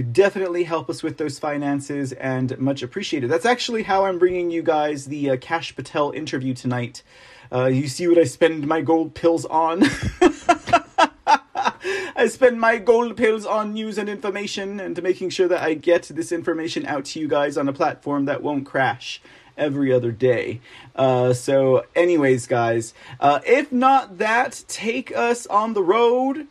definitely 0.00 0.64
help 0.64 0.88
us 0.88 1.02
with 1.02 1.18
those 1.18 1.38
finances 1.38 2.12
and 2.12 2.58
much 2.58 2.82
appreciated. 2.82 3.30
That's 3.30 3.44
actually 3.44 3.82
how 3.82 4.06
I'm 4.06 4.18
bringing 4.18 4.50
you 4.50 4.62
guys 4.62 5.06
the 5.06 5.30
uh, 5.30 5.36
Kash 5.36 5.76
Patel 5.76 6.12
interview 6.12 6.54
tonight. 6.54 7.02
Uh, 7.52 7.66
you 7.66 7.88
see 7.88 8.08
what 8.08 8.16
I 8.16 8.24
spend 8.24 8.66
my 8.66 8.80
gold 8.80 9.14
pills 9.14 9.44
on? 9.44 9.82
I 12.14 12.26
spend 12.28 12.60
my 12.60 12.78
gold 12.78 13.16
pills 13.16 13.44
on 13.44 13.74
news 13.74 13.98
and 13.98 14.08
information 14.08 14.80
and 14.80 15.02
making 15.02 15.30
sure 15.30 15.48
that 15.48 15.62
I 15.62 15.74
get 15.74 16.04
this 16.04 16.32
information 16.32 16.86
out 16.86 17.04
to 17.06 17.20
you 17.20 17.28
guys 17.28 17.58
on 17.58 17.68
a 17.68 17.72
platform 17.72 18.24
that 18.24 18.42
won't 18.42 18.64
crash 18.64 19.20
every 19.58 19.92
other 19.92 20.12
day. 20.12 20.60
Uh, 20.96 21.34
so, 21.34 21.84
anyways, 21.94 22.46
guys, 22.46 22.94
uh, 23.20 23.40
if 23.44 23.72
not 23.72 24.18
that, 24.18 24.64
take 24.68 25.14
us 25.14 25.46
on 25.48 25.74
the 25.74 25.82
road 25.82 26.46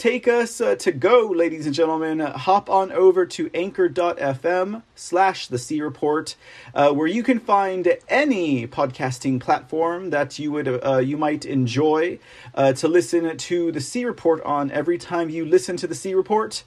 take 0.00 0.26
us 0.26 0.62
uh, 0.62 0.74
to 0.74 0.90
go, 0.90 1.26
ladies 1.26 1.66
and 1.66 1.74
gentlemen. 1.74 2.22
Uh, 2.22 2.36
hop 2.36 2.70
on 2.70 2.90
over 2.90 3.26
to 3.26 3.50
anchor.fm 3.52 4.82
slash 4.94 5.46
the 5.46 5.58
C 5.58 5.82
Report, 5.82 6.36
uh, 6.74 6.90
where 6.90 7.06
you 7.06 7.22
can 7.22 7.38
find 7.38 7.98
any 8.08 8.66
podcasting 8.66 9.38
platform 9.40 10.08
that 10.08 10.38
you 10.38 10.52
would 10.52 10.66
uh, 10.82 10.98
you 10.98 11.18
might 11.18 11.44
enjoy 11.44 12.18
uh, 12.54 12.72
to 12.72 12.88
listen 12.88 13.36
to 13.36 13.70
the 13.70 13.80
C 13.80 14.06
Report 14.06 14.42
on 14.42 14.70
every 14.70 14.96
time 14.96 15.28
you 15.28 15.44
listen 15.44 15.76
to 15.76 15.86
the 15.86 15.94
C 15.94 16.14
Report. 16.14 16.64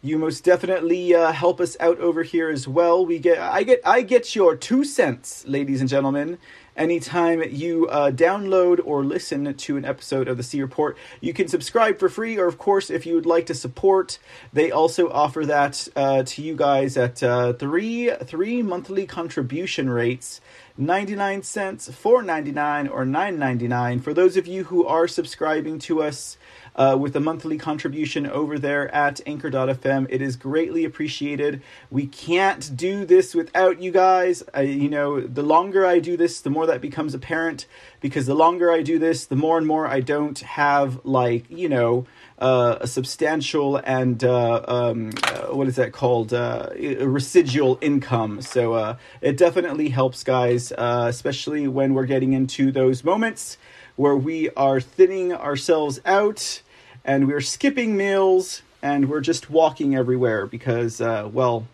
You 0.00 0.16
most 0.16 0.42
definitely 0.44 1.14
uh, 1.14 1.32
help 1.32 1.60
us 1.60 1.76
out 1.80 1.98
over 1.98 2.22
here 2.22 2.48
as 2.48 2.66
well. 2.66 3.04
We 3.04 3.18
get 3.18 3.38
I 3.38 3.62
get 3.62 3.82
I 3.84 4.00
get 4.00 4.34
your 4.34 4.56
two 4.56 4.84
cents, 4.84 5.44
ladies 5.46 5.82
and 5.82 5.90
gentlemen 5.90 6.38
anytime 6.80 7.44
you 7.50 7.86
uh, 7.88 8.10
download 8.10 8.80
or 8.84 9.04
listen 9.04 9.54
to 9.54 9.76
an 9.76 9.84
episode 9.84 10.26
of 10.26 10.36
the 10.36 10.42
C 10.42 10.60
Report. 10.62 10.96
You 11.20 11.32
can 11.32 11.46
subscribe 11.46 11.98
for 11.98 12.08
free, 12.08 12.38
or 12.38 12.46
of 12.46 12.58
course, 12.58 12.90
if 12.90 13.06
you 13.06 13.14
would 13.14 13.26
like 13.26 13.46
to 13.46 13.54
support, 13.54 14.18
they 14.52 14.70
also 14.70 15.10
offer 15.10 15.44
that 15.46 15.86
uh, 15.94 16.22
to 16.24 16.42
you 16.42 16.56
guys 16.56 16.96
at 16.96 17.22
uh, 17.22 17.52
three 17.52 18.10
three 18.24 18.62
monthly 18.62 19.06
contribution 19.06 19.90
rates. 19.90 20.40
99 20.78 21.42
cents, 21.42 21.90
4.99 21.90 22.90
or 22.90 23.04
9.99 23.04 24.02
for 24.02 24.14
those 24.14 24.38
of 24.38 24.46
you 24.46 24.64
who 24.64 24.86
are 24.86 25.06
subscribing 25.06 25.78
to 25.78 26.02
us 26.02 26.38
uh, 26.76 26.96
with 26.98 27.14
a 27.16 27.20
monthly 27.20 27.58
contribution 27.58 28.26
over 28.26 28.58
there 28.58 28.92
at 28.94 29.20
anchor.fm. 29.26 30.06
It 30.08 30.22
is 30.22 30.36
greatly 30.36 30.84
appreciated. 30.84 31.62
We 31.90 32.06
can't 32.06 32.76
do 32.76 33.04
this 33.04 33.34
without 33.34 33.80
you 33.80 33.90
guys. 33.90 34.42
I, 34.54 34.62
you 34.62 34.88
know, 34.88 35.20
the 35.20 35.42
longer 35.42 35.86
I 35.86 35.98
do 35.98 36.16
this, 36.16 36.40
the 36.40 36.50
more 36.50 36.66
that 36.66 36.80
becomes 36.80 37.14
apparent 37.14 37.66
because 38.00 38.26
the 38.26 38.34
longer 38.34 38.70
I 38.70 38.82
do 38.82 38.98
this, 38.98 39.26
the 39.26 39.36
more 39.36 39.58
and 39.58 39.66
more 39.66 39.86
I 39.86 40.00
don't 40.00 40.38
have, 40.40 41.00
like, 41.04 41.44
you 41.50 41.68
know, 41.68 42.06
uh, 42.38 42.78
a 42.80 42.86
substantial 42.86 43.76
and 43.76 44.24
uh, 44.24 44.64
um, 44.66 45.10
uh, 45.24 45.54
what 45.54 45.68
is 45.68 45.76
that 45.76 45.92
called? 45.92 46.32
Uh, 46.32 46.70
residual 47.00 47.78
income. 47.80 48.40
So 48.40 48.72
uh, 48.72 48.96
it 49.20 49.36
definitely 49.36 49.90
helps, 49.90 50.24
guys, 50.24 50.72
uh, 50.72 51.06
especially 51.08 51.68
when 51.68 51.92
we're 51.92 52.06
getting 52.06 52.32
into 52.32 52.72
those 52.72 53.04
moments 53.04 53.58
where 54.00 54.16
we 54.16 54.48
are 54.52 54.80
thinning 54.80 55.30
ourselves 55.30 56.00
out 56.06 56.62
and 57.04 57.28
we're 57.28 57.42
skipping 57.42 57.98
meals 57.98 58.62
and 58.80 59.10
we're 59.10 59.20
just 59.20 59.50
walking 59.50 59.94
everywhere 59.94 60.46
because, 60.46 61.02
uh, 61.02 61.28
well, 61.30 61.66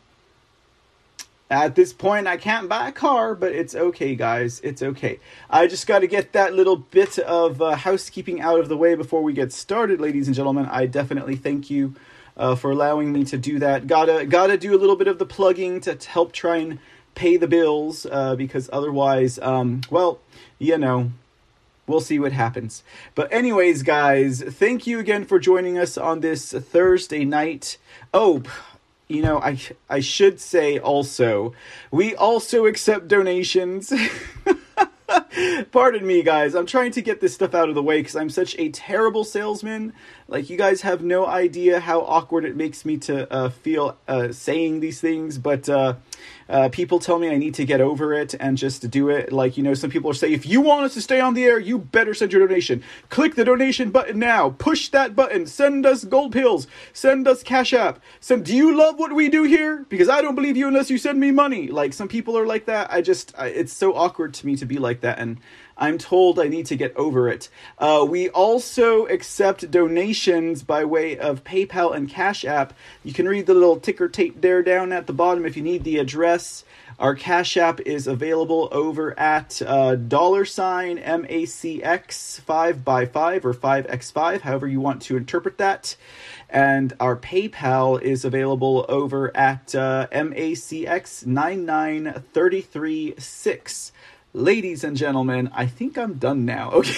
at 1.48 1.76
this 1.76 1.92
point, 1.92 2.26
I 2.26 2.36
can't 2.36 2.68
buy 2.68 2.88
a 2.88 2.92
car, 2.92 3.36
but 3.36 3.52
it's 3.52 3.76
okay, 3.76 4.16
guys. 4.16 4.60
It's 4.64 4.82
okay. 4.82 5.20
I 5.48 5.68
just 5.68 5.86
got 5.86 6.00
to 6.00 6.08
get 6.08 6.32
that 6.32 6.52
little 6.52 6.74
bit 6.74 7.16
of 7.20 7.62
uh, 7.62 7.76
housekeeping 7.76 8.40
out 8.40 8.58
of 8.58 8.68
the 8.68 8.76
way 8.76 8.96
before 8.96 9.22
we 9.22 9.32
get 9.32 9.52
started, 9.52 10.00
ladies 10.00 10.26
and 10.26 10.34
gentlemen. 10.34 10.66
I 10.66 10.86
definitely 10.86 11.36
thank 11.36 11.70
you 11.70 11.94
uh, 12.36 12.56
for 12.56 12.72
allowing 12.72 13.12
me 13.12 13.22
to 13.26 13.38
do 13.38 13.60
that. 13.60 13.86
Gotta 13.86 14.26
gotta 14.26 14.56
do 14.56 14.74
a 14.74 14.80
little 14.80 14.96
bit 14.96 15.06
of 15.06 15.20
the 15.20 15.26
plugging 15.26 15.80
to 15.82 15.96
help 16.08 16.32
try 16.32 16.56
and 16.56 16.80
pay 17.14 17.36
the 17.36 17.46
bills 17.46 18.04
uh, 18.10 18.34
because 18.34 18.68
otherwise, 18.72 19.38
um, 19.38 19.82
well, 19.90 20.18
you 20.58 20.76
know, 20.76 21.12
we'll 21.86 22.00
see 22.00 22.18
what 22.18 22.32
happens. 22.32 22.82
But, 23.14 23.32
anyways, 23.32 23.82
guys, 23.82 24.42
thank 24.42 24.86
you 24.86 24.98
again 24.98 25.24
for 25.24 25.38
joining 25.38 25.78
us 25.78 25.96
on 25.96 26.20
this 26.20 26.52
Thursday 26.52 27.24
night. 27.24 27.78
Oh, 28.12 28.42
you 29.08 29.22
know, 29.22 29.38
I 29.38 29.58
I 29.88 30.00
should 30.00 30.40
say 30.40 30.78
also, 30.78 31.54
we 31.90 32.14
also 32.14 32.66
accept 32.66 33.08
donations. 33.08 33.92
Pardon 35.70 36.04
me, 36.04 36.22
guys. 36.22 36.54
I'm 36.54 36.66
trying 36.66 36.90
to 36.92 37.02
get 37.02 37.20
this 37.20 37.34
stuff 37.34 37.54
out 37.54 37.68
of 37.68 37.74
the 37.74 37.82
way 37.82 38.00
because 38.00 38.16
I'm 38.16 38.30
such 38.30 38.56
a 38.58 38.70
terrible 38.70 39.22
salesman. 39.22 39.92
Like, 40.26 40.50
you 40.50 40.56
guys 40.56 40.80
have 40.80 41.04
no 41.04 41.26
idea 41.26 41.78
how 41.78 42.00
awkward 42.00 42.44
it 42.44 42.56
makes 42.56 42.84
me 42.84 42.96
to 42.98 43.32
uh, 43.32 43.50
feel 43.50 43.96
uh, 44.08 44.32
saying 44.32 44.80
these 44.80 45.00
things, 45.00 45.38
but 45.38 45.68
uh, 45.68 45.94
uh, 46.48 46.68
people 46.68 46.98
tell 46.98 47.18
me 47.18 47.28
I 47.28 47.36
need 47.36 47.54
to 47.54 47.64
get 47.64 47.80
over 47.80 48.12
it 48.12 48.34
and 48.38 48.56
just 48.56 48.88
do 48.90 49.08
it. 49.08 49.32
Like, 49.32 49.56
you 49.56 49.62
know, 49.62 49.74
some 49.74 49.90
people 49.90 50.12
saying, 50.14 50.32
if 50.32 50.46
you 50.46 50.60
want 50.60 50.84
us 50.84 50.94
to 50.94 51.00
stay 51.00 51.20
on 51.20 51.34
the 51.34 51.44
air, 51.44 51.58
you 51.58 51.78
better 51.78 52.14
send 52.14 52.32
your 52.32 52.46
donation. 52.46 52.82
Click 53.08 53.34
the 53.34 53.44
donation 53.44 53.90
button 53.90 54.18
now. 54.18 54.50
Push 54.50 54.88
that 54.90 55.16
button. 55.16 55.46
Send 55.46 55.84
us 55.84 56.04
gold 56.04 56.32
pills. 56.32 56.66
Send 56.92 57.26
us 57.26 57.42
Cash 57.42 57.72
App. 57.72 58.00
Send, 58.20 58.44
do 58.44 58.54
you 58.54 58.76
love 58.76 58.98
what 58.98 59.12
we 59.12 59.28
do 59.28 59.42
here? 59.42 59.84
Because 59.88 60.08
I 60.08 60.22
don't 60.22 60.34
believe 60.34 60.56
you 60.56 60.68
unless 60.68 60.90
you 60.90 60.98
send 60.98 61.18
me 61.18 61.30
money. 61.30 61.68
Like, 61.68 61.92
some 61.92 62.08
people 62.08 62.38
are 62.38 62.46
like 62.46 62.66
that. 62.66 62.92
I 62.92 63.00
just, 63.02 63.34
I, 63.36 63.46
it's 63.48 63.72
so 63.72 63.94
awkward 63.94 64.34
to 64.34 64.46
me 64.46 64.56
to 64.56 64.66
be 64.66 64.78
like 64.78 65.00
that. 65.00 65.18
And 65.18 65.38
I'm 65.78 65.98
told 65.98 66.40
I 66.40 66.48
need 66.48 66.66
to 66.66 66.76
get 66.76 66.96
over 66.96 67.28
it. 67.28 67.48
Uh, 67.78 68.06
we 68.08 68.28
also 68.30 69.06
accept 69.06 69.70
donations 69.70 70.62
by 70.62 70.84
way 70.84 71.18
of 71.18 71.44
PayPal 71.44 71.94
and 71.94 72.08
Cash 72.08 72.44
App. 72.44 72.72
You 73.04 73.12
can 73.12 73.28
read 73.28 73.46
the 73.46 73.54
little 73.54 73.78
ticker 73.78 74.08
tape 74.08 74.40
there 74.40 74.62
down 74.62 74.92
at 74.92 75.06
the 75.06 75.12
bottom 75.12 75.44
if 75.44 75.56
you 75.56 75.62
need 75.62 75.84
the 75.84 75.98
address. 75.98 76.64
Our 76.98 77.14
Cash 77.14 77.58
App 77.58 77.80
is 77.80 78.06
available 78.06 78.70
over 78.72 79.18
at 79.18 79.60
uh, 79.60 79.96
dollar 79.96 80.46
sign 80.46 80.96
MACX 80.96 82.40
5x5 82.40 83.44
or 83.44 83.52
5x5, 83.52 84.40
however 84.40 84.66
you 84.66 84.80
want 84.80 85.02
to 85.02 85.18
interpret 85.18 85.58
that. 85.58 85.94
And 86.48 86.94
our 86.98 87.16
PayPal 87.16 88.00
is 88.00 88.24
available 88.24 88.86
over 88.88 89.36
at 89.36 89.74
uh, 89.74 90.06
MACX 90.10 91.26
99336. 91.26 93.92
Ladies 94.36 94.84
and 94.84 94.98
gentlemen, 94.98 95.48
I 95.54 95.64
think 95.64 95.96
I'm 95.96 96.18
done 96.18 96.44
now. 96.44 96.82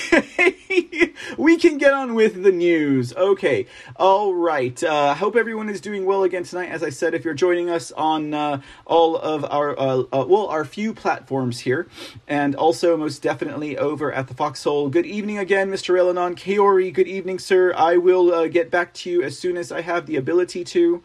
Okay. 0.69 1.15
we 1.39 1.57
can 1.57 1.79
get 1.79 1.93
on 1.93 2.15
with 2.15 2.43
the 2.43 2.51
news. 2.51 3.13
Okay. 3.15 3.67
All 3.97 4.35
right. 4.35 4.83
Uh, 4.83 5.15
hope 5.15 5.37
everyone 5.37 5.69
is 5.69 5.81
doing 5.81 6.05
well 6.05 6.25
again 6.25 6.43
tonight. 6.43 6.71
As 6.71 6.83
I 6.83 6.91
said, 6.91 7.15
if 7.15 7.25
you're 7.25 7.35
joining 7.35 7.71
us 7.71 7.93
on 7.93 8.35
uh, 8.35 8.61
all 8.87 9.17
of 9.17 9.45
our, 9.45 9.79
uh, 9.79 10.03
uh, 10.13 10.25
well, 10.29 10.47
our 10.49 10.65
few 10.65 10.93
platforms 10.93 11.61
here, 11.61 11.87
and 12.27 12.55
also 12.57 12.97
most 12.97 13.23
definitely 13.23 13.79
over 13.79 14.13
at 14.13 14.27
the 14.27 14.35
Foxhole. 14.35 14.89
Good 14.89 15.07
evening 15.07 15.39
again, 15.39 15.71
Mr. 15.71 15.97
Elanon. 15.97 16.35
Kaori, 16.35 16.93
good 16.93 17.09
evening, 17.09 17.39
sir. 17.39 17.73
I 17.75 17.97
will 17.97 18.35
uh, 18.35 18.49
get 18.49 18.71
back 18.71 18.93
to 18.95 19.11
you 19.11 19.23
as 19.23 19.39
soon 19.39 19.57
as 19.57 19.71
I 19.71 19.83
have 19.83 20.07
the 20.07 20.17
ability 20.17 20.65
to. 20.65 21.03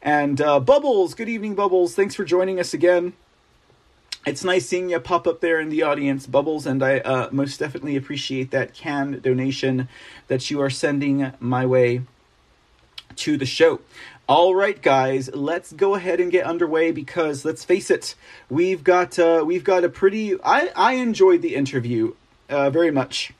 And 0.00 0.40
uh, 0.40 0.60
Bubbles, 0.60 1.14
good 1.14 1.28
evening, 1.28 1.54
Bubbles. 1.54 1.94
Thanks 1.94 2.14
for 2.14 2.24
joining 2.24 2.58
us 2.58 2.72
again 2.72 3.12
it's 4.26 4.44
nice 4.44 4.66
seeing 4.66 4.88
you 4.88 4.98
pop 5.00 5.26
up 5.26 5.40
there 5.40 5.60
in 5.60 5.68
the 5.68 5.82
audience, 5.82 6.26
Bubbles, 6.26 6.66
and 6.66 6.82
I 6.82 6.98
uh, 7.00 7.28
most 7.30 7.58
definitely 7.58 7.96
appreciate 7.96 8.50
that 8.52 8.74
can 8.74 9.20
donation 9.20 9.88
that 10.28 10.50
you 10.50 10.60
are 10.60 10.70
sending 10.70 11.32
my 11.40 11.66
way 11.66 12.02
to 13.16 13.36
the 13.36 13.46
show. 13.46 13.80
All 14.26 14.54
right, 14.54 14.80
guys, 14.80 15.28
let's 15.34 15.72
go 15.72 15.94
ahead 15.94 16.20
and 16.20 16.32
get 16.32 16.46
underway 16.46 16.90
because 16.90 17.44
let's 17.44 17.64
face 17.64 17.90
it, 17.90 18.14
we've 18.48 18.82
got 18.82 19.18
uh, 19.18 19.44
we've 19.46 19.64
got 19.64 19.84
a 19.84 19.90
pretty. 19.90 20.40
I 20.42 20.70
I 20.74 20.94
enjoyed 20.94 21.42
the 21.42 21.54
interview 21.54 22.14
uh, 22.48 22.70
very 22.70 22.90
much. 22.90 23.34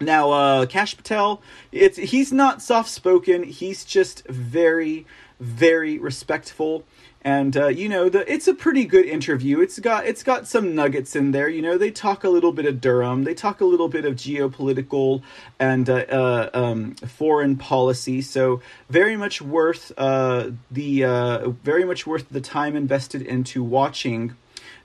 Now, 0.00 0.32
uh, 0.32 0.66
Kash 0.66 0.96
Patel, 0.96 1.40
it's 1.70 1.96
he's 1.96 2.32
not 2.32 2.60
soft 2.60 2.90
spoken. 2.90 3.44
He's 3.44 3.84
just 3.84 4.26
very 4.26 5.06
very 5.38 5.98
respectful 5.98 6.84
and 7.22 7.56
uh, 7.56 7.68
you 7.68 7.88
know 7.88 8.08
the 8.08 8.30
it's 8.30 8.48
a 8.48 8.54
pretty 8.54 8.84
good 8.84 9.06
interview. 9.06 9.60
It's 9.60 9.78
got 9.78 10.06
it's 10.06 10.22
got 10.22 10.46
some 10.46 10.74
nuggets 10.74 11.14
in 11.14 11.30
there. 11.30 11.48
You 11.48 11.62
know 11.62 11.78
they 11.78 11.90
talk 11.90 12.24
a 12.24 12.28
little 12.28 12.52
bit 12.52 12.66
of 12.66 12.80
durham. 12.80 13.24
They 13.24 13.34
talk 13.34 13.60
a 13.60 13.64
little 13.64 13.88
bit 13.88 14.04
of 14.04 14.14
geopolitical 14.14 15.22
and 15.58 15.88
uh, 15.88 15.94
uh, 15.94 16.50
um, 16.52 16.94
foreign 16.96 17.56
policy. 17.56 18.22
So 18.22 18.60
very 18.90 19.16
much 19.16 19.40
worth 19.40 19.92
uh, 19.96 20.50
the 20.70 21.04
uh, 21.04 21.50
very 21.50 21.84
much 21.84 22.06
worth 22.06 22.28
the 22.28 22.40
time 22.40 22.74
invested 22.74 23.22
into 23.22 23.62
watching 23.62 24.36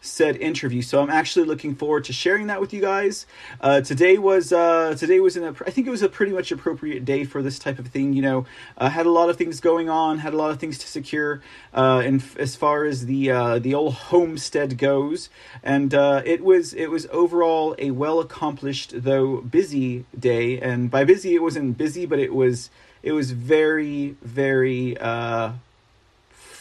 said 0.07 0.37
interview. 0.37 0.81
So 0.81 1.01
I'm 1.01 1.09
actually 1.09 1.45
looking 1.45 1.75
forward 1.75 2.05
to 2.05 2.13
sharing 2.13 2.47
that 2.47 2.61
with 2.61 2.73
you 2.73 2.81
guys. 2.81 3.25
Uh, 3.61 3.81
today 3.81 4.17
was 4.17 4.51
uh, 4.51 4.95
today 4.97 5.19
was 5.19 5.37
in 5.37 5.43
a 5.43 5.49
I 5.65 5.71
think 5.71 5.87
it 5.87 5.91
was 5.91 6.01
a 6.01 6.09
pretty 6.09 6.31
much 6.31 6.51
appropriate 6.51 7.05
day 7.05 7.23
for 7.23 7.41
this 7.41 7.59
type 7.59 7.79
of 7.79 7.87
thing. 7.87 8.13
You 8.13 8.21
know, 8.21 8.45
uh, 8.77 8.89
had 8.89 9.05
a 9.05 9.11
lot 9.11 9.29
of 9.29 9.37
things 9.37 9.59
going 9.59 9.89
on, 9.89 10.19
had 10.19 10.33
a 10.33 10.37
lot 10.37 10.51
of 10.51 10.59
things 10.59 10.77
to 10.79 10.87
secure, 10.87 11.41
uh, 11.73 12.01
and 12.05 12.21
f- 12.21 12.37
as 12.37 12.55
far 12.55 12.85
as 12.85 13.05
the 13.05 13.31
uh, 13.31 13.59
the 13.59 13.73
old 13.73 13.93
homestead 13.93 14.77
goes, 14.77 15.29
and 15.63 15.93
uh, 15.93 16.21
it 16.25 16.43
was 16.43 16.73
it 16.73 16.87
was 16.87 17.07
overall 17.11 17.75
a 17.77 17.91
well 17.91 18.19
accomplished 18.19 19.03
though 19.03 19.41
busy 19.41 20.05
day. 20.17 20.59
And 20.59 20.89
by 20.89 21.03
busy, 21.03 21.35
it 21.35 21.41
wasn't 21.41 21.77
busy, 21.77 22.05
but 22.05 22.19
it 22.19 22.33
was 22.33 22.69
it 23.03 23.11
was 23.11 23.31
very 23.31 24.15
very 24.21 24.97
uh, 24.97 25.53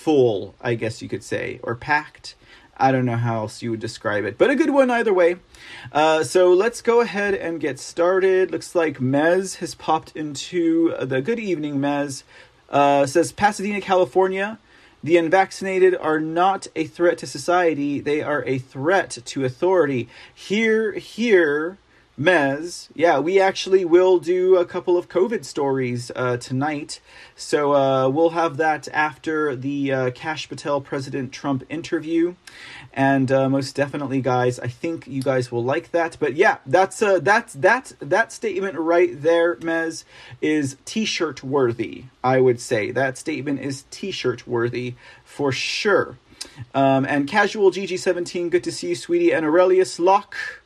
full, 0.07 0.55
I 0.61 0.77
guess 0.77 1.03
you 1.03 1.09
could 1.09 1.25
say, 1.25 1.59
or 1.65 1.75
packed. 1.75 2.36
I 2.79 2.93
don't 2.93 3.07
know 3.07 3.17
how 3.17 3.37
else 3.37 3.63
you 3.63 3.71
would 3.71 3.81
describe 3.81 4.25
it, 4.25 4.37
but 4.37 4.51
a 4.51 4.55
good 4.55 4.71
one 4.71 4.91
either 4.91 5.15
way. 5.15 5.37
Uh, 5.93 6.23
so 6.23 6.53
let's 6.53 6.83
go 6.83 7.01
ahead 7.01 7.35
and 7.35 7.61
get 7.61 7.79
started. 7.79 8.51
Looks 8.51 8.75
like 8.75 8.99
Mez 8.99 9.57
has 9.57 9.75
popped 9.75 10.15
into 10.15 10.95
the 11.01 11.21
good 11.23 11.39
evening, 11.39 11.79
Mez. 11.79 12.23
Uh, 12.69 13.07
says 13.07 13.33
Pasadena, 13.33 13.81
California. 13.81 14.59
The 15.03 15.17
unvaccinated 15.19 15.95
are 15.95 16.19
not 16.19 16.67
a 16.75 16.87
threat 16.87 17.19
to 17.19 17.27
society, 17.27 18.01
they 18.01 18.23
are 18.23 18.43
a 18.45 18.59
threat 18.59 19.19
to 19.25 19.45
authority. 19.45 20.09
Here, 20.35 20.93
here, 20.93 21.79
Mez, 22.19 22.89
yeah, 22.95 23.19
we 23.19 23.39
actually 23.39 23.85
will 23.85 24.19
do 24.19 24.57
a 24.57 24.65
couple 24.65 24.97
of 24.97 25.07
COVID 25.07 25.45
stories 25.45 26.11
uh, 26.17 26.39
tonight. 26.39 27.01
So 27.35 27.75
uh, 27.75 28.09
we'll 28.09 28.31
have 28.31 28.57
that 28.57 28.89
after 28.89 29.55
the 29.55 29.93
uh, 29.93 30.11
Kash 30.13 30.49
Patel 30.49 30.81
President 30.81 31.31
Trump 31.31 31.65
interview. 31.69 32.35
And 32.95 33.31
uh, 33.31 33.51
most 33.51 33.77
definitely, 33.77 34.23
guys, 34.23 34.59
I 34.59 34.69
think 34.69 35.07
you 35.07 35.23
guys 35.23 35.53
will 35.53 35.63
like 35.63 35.91
that. 35.91 36.17
But 36.19 36.37
yeah, 36.37 36.57
that's 36.65 37.03
uh, 37.03 37.19
that's 37.19 37.53
that 37.53 37.93
that 38.01 38.33
statement 38.33 38.79
right 38.79 39.11
there, 39.21 39.57
Mez, 39.57 40.05
is 40.41 40.79
T-shirt 40.87 41.45
worthy. 41.45 42.05
I 42.25 42.41
would 42.41 42.63
say 42.63 42.93
that 42.93 43.19
statement 43.19 43.61
is 43.61 43.85
T-shirt 43.91 44.47
worthy 44.47 44.95
for 45.23 45.53
sure. 45.53 46.17
Um, 46.75 47.05
and 47.05 47.29
casual 47.29 47.71
GG17, 47.71 48.49
good 48.49 48.65
to 48.65 48.73
see 48.73 48.91
you, 48.91 48.95
sweetie. 48.95 49.35
And 49.35 49.45
Aurelius 49.45 49.99
Locke. 49.99 50.63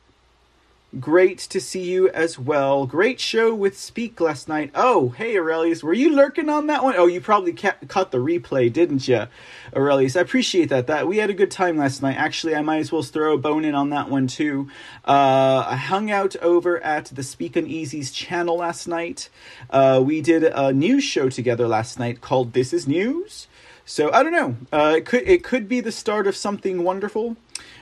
Great 0.99 1.37
to 1.39 1.61
see 1.61 1.83
you 1.83 2.09
as 2.09 2.37
well. 2.37 2.85
Great 2.85 3.17
show 3.17 3.55
with 3.55 3.79
Speak 3.79 4.19
last 4.19 4.49
night. 4.49 4.71
Oh, 4.75 5.07
hey 5.11 5.37
Aurelius, 5.37 5.81
were 5.81 5.93
you 5.93 6.13
lurking 6.13 6.49
on 6.49 6.67
that 6.67 6.83
one? 6.83 6.95
Oh, 6.97 7.07
you 7.07 7.21
probably 7.21 7.53
ca- 7.53 7.77
caught 7.87 8.11
the 8.11 8.17
replay, 8.17 8.71
didn't 8.71 9.07
you, 9.07 9.27
Aurelius? 9.73 10.17
I 10.17 10.19
appreciate 10.19 10.67
that. 10.67 10.87
That 10.87 11.07
we 11.07 11.15
had 11.15 11.29
a 11.29 11.33
good 11.33 11.49
time 11.49 11.77
last 11.77 12.01
night. 12.01 12.17
Actually, 12.17 12.55
I 12.55 12.61
might 12.61 12.79
as 12.79 12.91
well 12.91 13.03
throw 13.03 13.35
a 13.35 13.37
bone 13.37 13.63
in 13.63 13.73
on 13.73 13.91
that 13.91 14.09
one 14.09 14.27
too. 14.27 14.67
Uh, 15.07 15.63
I 15.65 15.77
hung 15.77 16.11
out 16.11 16.35
over 16.41 16.83
at 16.83 17.05
the 17.05 17.23
Speak 17.23 17.55
Uneasy's 17.55 18.11
channel 18.11 18.57
last 18.57 18.85
night. 18.85 19.29
Uh, 19.69 20.01
we 20.03 20.19
did 20.19 20.43
a 20.43 20.73
news 20.73 21.05
show 21.05 21.29
together 21.29 21.69
last 21.69 21.99
night 21.99 22.19
called 22.19 22.51
"This 22.51 22.73
Is 22.73 22.85
News." 22.85 23.47
So 23.85 24.11
I 24.11 24.23
don't 24.23 24.33
know. 24.33 24.57
Uh, 24.73 24.95
it 24.97 25.05
could 25.05 25.25
it 25.25 25.41
could 25.41 25.69
be 25.69 25.79
the 25.79 25.93
start 25.93 26.27
of 26.27 26.35
something 26.35 26.83
wonderful. 26.83 27.37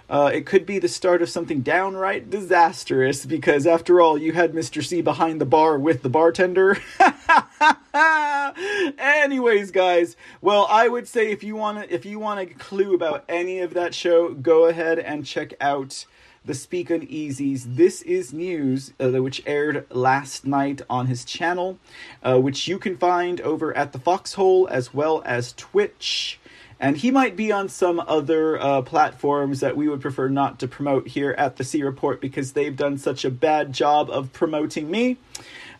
Uh, 0.09 0.31
it 0.33 0.45
could 0.45 0.65
be 0.65 0.79
the 0.79 0.87
start 0.87 1.21
of 1.21 1.29
something 1.29 1.61
downright 1.61 2.29
disastrous 2.29 3.25
because, 3.25 3.67
after 3.67 4.01
all, 4.01 4.17
you 4.17 4.33
had 4.33 4.53
Mr. 4.53 4.83
C 4.83 5.01
behind 5.01 5.39
the 5.39 5.45
bar 5.45 5.77
with 5.77 6.01
the 6.01 6.09
bartender. 6.09 6.77
Anyways, 8.97 9.69
guys, 9.69 10.15
well, 10.41 10.65
I 10.69 10.87
would 10.87 11.07
say 11.07 11.31
if 11.31 11.43
you 11.43 11.55
want 11.55 11.91
if 11.91 12.05
you 12.05 12.17
want 12.17 12.39
a 12.39 12.47
clue 12.47 12.95
about 12.95 13.23
any 13.29 13.59
of 13.59 13.75
that 13.75 13.93
show, 13.93 14.33
go 14.33 14.65
ahead 14.65 14.97
and 14.97 15.25
check 15.25 15.53
out 15.61 16.05
the 16.45 16.55
Speak 16.55 16.89
Uneasy's 16.89 17.75
This 17.75 18.01
Is 18.01 18.33
News, 18.33 18.93
uh, 18.99 19.21
which 19.21 19.43
aired 19.45 19.85
last 19.91 20.47
night 20.47 20.81
on 20.89 21.07
his 21.07 21.25
channel, 21.25 21.77
uh, 22.23 22.39
which 22.39 22.67
you 22.67 22.79
can 22.79 22.97
find 22.97 23.39
over 23.41 23.75
at 23.75 23.91
the 23.91 23.99
Foxhole 23.99 24.67
as 24.69 24.93
well 24.93 25.21
as 25.25 25.53
Twitch 25.53 26.38
and 26.79 26.97
he 26.97 27.11
might 27.11 27.35
be 27.35 27.51
on 27.51 27.69
some 27.69 27.99
other 28.07 28.59
uh, 28.59 28.81
platforms 28.81 29.59
that 29.59 29.75
we 29.75 29.87
would 29.89 30.01
prefer 30.01 30.29
not 30.29 30.59
to 30.59 30.67
promote 30.67 31.09
here 31.09 31.35
at 31.37 31.57
the 31.57 31.63
C 31.63 31.83
Report 31.83 32.21
because 32.21 32.53
they've 32.53 32.75
done 32.75 32.97
such 32.97 33.25
a 33.25 33.29
bad 33.29 33.73
job 33.73 34.09
of 34.09 34.31
promoting 34.33 34.89
me. 34.89 35.17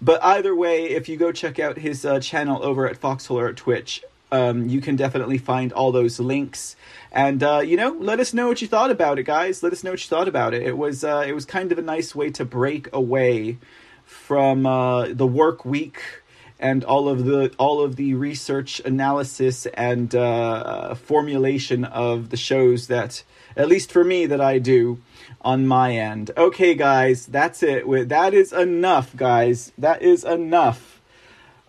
But 0.02 0.24
either 0.24 0.56
way, 0.56 0.90
if 0.90 1.10
you 1.10 1.18
go 1.18 1.32
check 1.32 1.60
out 1.60 1.78
his 1.78 2.06
uh, 2.06 2.20
channel 2.20 2.64
over 2.64 2.88
at 2.88 2.98
Foxhole 2.98 3.40
or 3.40 3.50
at 3.50 3.58
Twitch, 3.58 4.04
Um, 4.32 4.70
you 4.70 4.80
can 4.80 4.96
definitely 4.96 5.40
find 5.40 5.74
all 5.74 5.92
those 5.92 6.20
links. 6.20 6.76
And 7.12 7.42
uh, 7.42 7.62
you 7.66 7.76
know, 7.76 7.98
let 8.00 8.20
us 8.20 8.32
know 8.32 8.48
what 8.48 8.62
you 8.62 8.68
thought 8.68 8.92
about 8.92 9.18
it, 9.18 9.26
guys. 9.26 9.64
Let 9.64 9.74
us 9.74 9.84
know 9.84 9.92
what 9.92 10.04
you 10.04 10.08
thought 10.08 10.28
about 10.28 10.54
it. 10.54 10.62
It 10.62 10.78
was 10.78 11.04
uh, 11.04 11.24
it 11.26 11.34
was 11.34 11.46
kind 11.46 11.72
of 11.72 11.80
a 11.80 11.82
nice 11.82 12.14
way 12.14 12.30
to 12.32 12.46
break 12.46 12.88
away 12.94 13.58
from 14.06 14.66
uh, 14.68 15.08
the 15.14 15.26
work 15.26 15.66
week 15.66 16.19
and 16.60 16.84
all 16.84 17.08
of 17.08 17.26
the 17.26 17.54
all 17.58 17.82
of 17.82 17.96
the 17.96 18.14
research 18.14 18.82
analysis 18.82 19.66
and 19.68 20.14
uh, 20.14 20.94
formulation 20.96 21.86
of 21.86 22.30
the 22.30 22.38
shows 22.38 22.88
that 22.88 23.24
at 23.56 23.68
least 23.68 23.92
for 23.92 24.04
me 24.04 24.26
that 24.26 24.42
I 24.42 24.60
do 24.60 25.02
on 25.42 25.66
my 25.66 25.94
end. 25.94 26.32
Okay, 26.38 26.76
guys, 26.76 27.26
that's 27.26 27.64
it. 27.64 28.10
That 28.10 28.34
is 28.34 28.52
enough, 28.52 29.16
guys. 29.16 29.72
That 29.78 30.02
is 30.02 30.24
enough. 30.24 31.02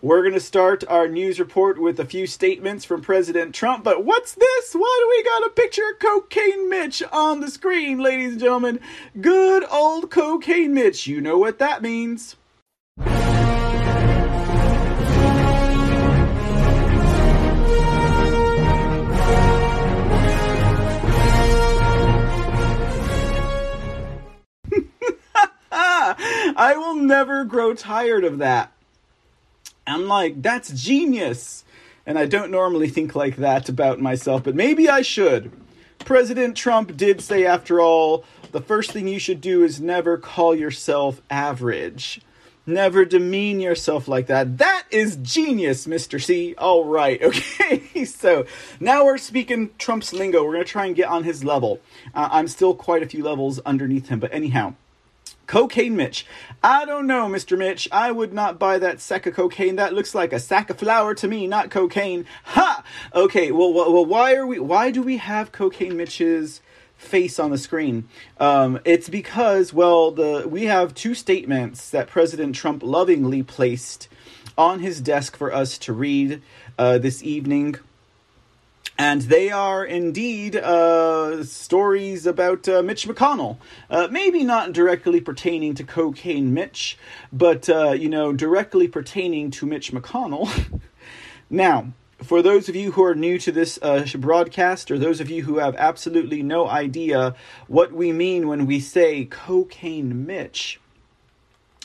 We're 0.01 0.23
going 0.23 0.33
to 0.33 0.39
start 0.39 0.83
our 0.87 1.07
news 1.07 1.39
report 1.39 1.79
with 1.79 1.99
a 1.99 2.05
few 2.05 2.25
statements 2.25 2.85
from 2.85 3.03
President 3.03 3.53
Trump. 3.53 3.83
But 3.83 4.03
what's 4.03 4.33
this? 4.33 4.73
Why 4.73 4.99
do 4.99 5.09
we 5.09 5.23
got 5.23 5.45
a 5.45 5.53
picture 5.53 5.83
of 5.93 5.99
Cocaine 5.99 6.69
Mitch 6.69 7.03
on 7.11 7.39
the 7.39 7.51
screen, 7.51 7.99
ladies 7.99 8.31
and 8.31 8.39
gentlemen? 8.39 8.79
Good 9.19 9.63
old 9.69 10.09
Cocaine 10.09 10.73
Mitch. 10.73 11.05
You 11.05 11.21
know 11.21 11.37
what 11.37 11.59
that 11.59 11.83
means. 11.83 12.35
I 26.57 26.75
will 26.77 26.95
never 26.95 27.43
grow 27.43 27.73
tired 27.73 28.23
of 28.23 28.39
that. 28.39 28.71
I'm 29.85 30.07
like, 30.07 30.41
that's 30.41 30.71
genius. 30.71 31.63
And 32.05 32.17
I 32.17 32.25
don't 32.25 32.51
normally 32.51 32.89
think 32.89 33.15
like 33.15 33.37
that 33.37 33.69
about 33.69 33.99
myself, 33.99 34.43
but 34.43 34.55
maybe 34.55 34.89
I 34.89 35.01
should. 35.01 35.51
President 35.99 36.57
Trump 36.57 36.97
did 36.97 37.21
say, 37.21 37.45
after 37.45 37.79
all, 37.79 38.25
the 38.51 38.61
first 38.61 38.91
thing 38.91 39.07
you 39.07 39.19
should 39.19 39.41
do 39.41 39.63
is 39.63 39.79
never 39.79 40.17
call 40.17 40.55
yourself 40.55 41.21
average. 41.29 42.21
Never 42.65 43.05
demean 43.05 43.59
yourself 43.59 44.07
like 44.07 44.27
that. 44.27 44.59
That 44.59 44.83
is 44.91 45.17
genius, 45.17 45.87
Mr. 45.87 46.21
C. 46.21 46.53
All 46.57 46.85
right, 46.85 47.21
okay. 47.23 48.05
so 48.05 48.45
now 48.79 49.05
we're 49.05 49.17
speaking 49.17 49.71
Trump's 49.77 50.13
lingo. 50.13 50.43
We're 50.43 50.53
going 50.53 50.65
to 50.65 50.71
try 50.71 50.85
and 50.85 50.95
get 50.95 51.09
on 51.09 51.23
his 51.23 51.43
level. 51.43 51.79
Uh, 52.13 52.29
I'm 52.31 52.47
still 52.47 52.75
quite 52.75 53.03
a 53.03 53.07
few 53.07 53.23
levels 53.23 53.59
underneath 53.59 54.09
him, 54.09 54.19
but 54.19 54.33
anyhow. 54.33 54.75
Cocaine 55.51 55.97
Mitch. 55.97 56.25
I 56.63 56.85
don't 56.85 57.07
know, 57.07 57.27
Mr. 57.27 57.57
Mitch. 57.57 57.89
I 57.91 58.09
would 58.09 58.31
not 58.31 58.57
buy 58.57 58.79
that 58.79 59.01
sack 59.01 59.25
of 59.25 59.33
cocaine. 59.33 59.75
That 59.75 59.93
looks 59.93 60.15
like 60.15 60.31
a 60.31 60.39
sack 60.39 60.69
of 60.69 60.79
flour 60.79 61.13
to 61.15 61.27
me, 61.27 61.45
not 61.45 61.69
cocaine. 61.69 62.25
Ha! 62.45 62.81
Okay, 63.13 63.51
well, 63.51 63.73
well, 63.73 63.91
well 63.91 64.05
why 64.05 64.33
are 64.33 64.47
we? 64.47 64.59
Why 64.59 64.91
do 64.91 65.01
we 65.01 65.17
have 65.17 65.51
Cocaine 65.51 65.97
Mitch's 65.97 66.61
face 66.95 67.37
on 67.37 67.51
the 67.51 67.57
screen? 67.57 68.07
Um, 68.39 68.79
it's 68.85 69.09
because, 69.09 69.73
well, 69.73 70.11
the 70.11 70.47
we 70.47 70.67
have 70.67 70.95
two 70.95 71.13
statements 71.13 71.89
that 71.89 72.07
President 72.07 72.55
Trump 72.55 72.81
lovingly 72.81 73.43
placed 73.43 74.07
on 74.57 74.79
his 74.79 75.01
desk 75.01 75.35
for 75.35 75.53
us 75.53 75.77
to 75.79 75.91
read 75.91 76.41
uh, 76.79 76.97
this 76.97 77.21
evening 77.23 77.75
and 78.97 79.21
they 79.23 79.49
are 79.49 79.83
indeed 79.85 80.55
uh, 80.55 81.43
stories 81.43 82.25
about 82.25 82.67
uh, 82.67 82.81
Mitch 82.81 83.07
McConnell. 83.07 83.57
Uh, 83.89 84.07
maybe 84.11 84.43
not 84.43 84.73
directly 84.73 85.21
pertaining 85.21 85.73
to 85.75 85.83
Cocaine 85.83 86.53
Mitch, 86.53 86.97
but, 87.31 87.69
uh, 87.69 87.91
you 87.91 88.09
know, 88.09 88.33
directly 88.33 88.87
pertaining 88.87 89.51
to 89.51 89.65
Mitch 89.65 89.91
McConnell. 89.91 90.81
now, 91.49 91.93
for 92.23 92.41
those 92.41 92.69
of 92.69 92.75
you 92.75 92.91
who 92.91 93.03
are 93.03 93.15
new 93.15 93.37
to 93.39 93.51
this 93.51 93.79
uh, 93.81 94.05
broadcast, 94.17 94.91
or 94.91 94.99
those 94.99 95.19
of 95.19 95.29
you 95.29 95.43
who 95.43 95.57
have 95.57 95.75
absolutely 95.77 96.43
no 96.43 96.67
idea 96.67 97.35
what 97.67 97.91
we 97.91 98.11
mean 98.11 98.47
when 98.47 98.65
we 98.65 98.79
say 98.79 99.25
Cocaine 99.25 100.25
Mitch, 100.25 100.80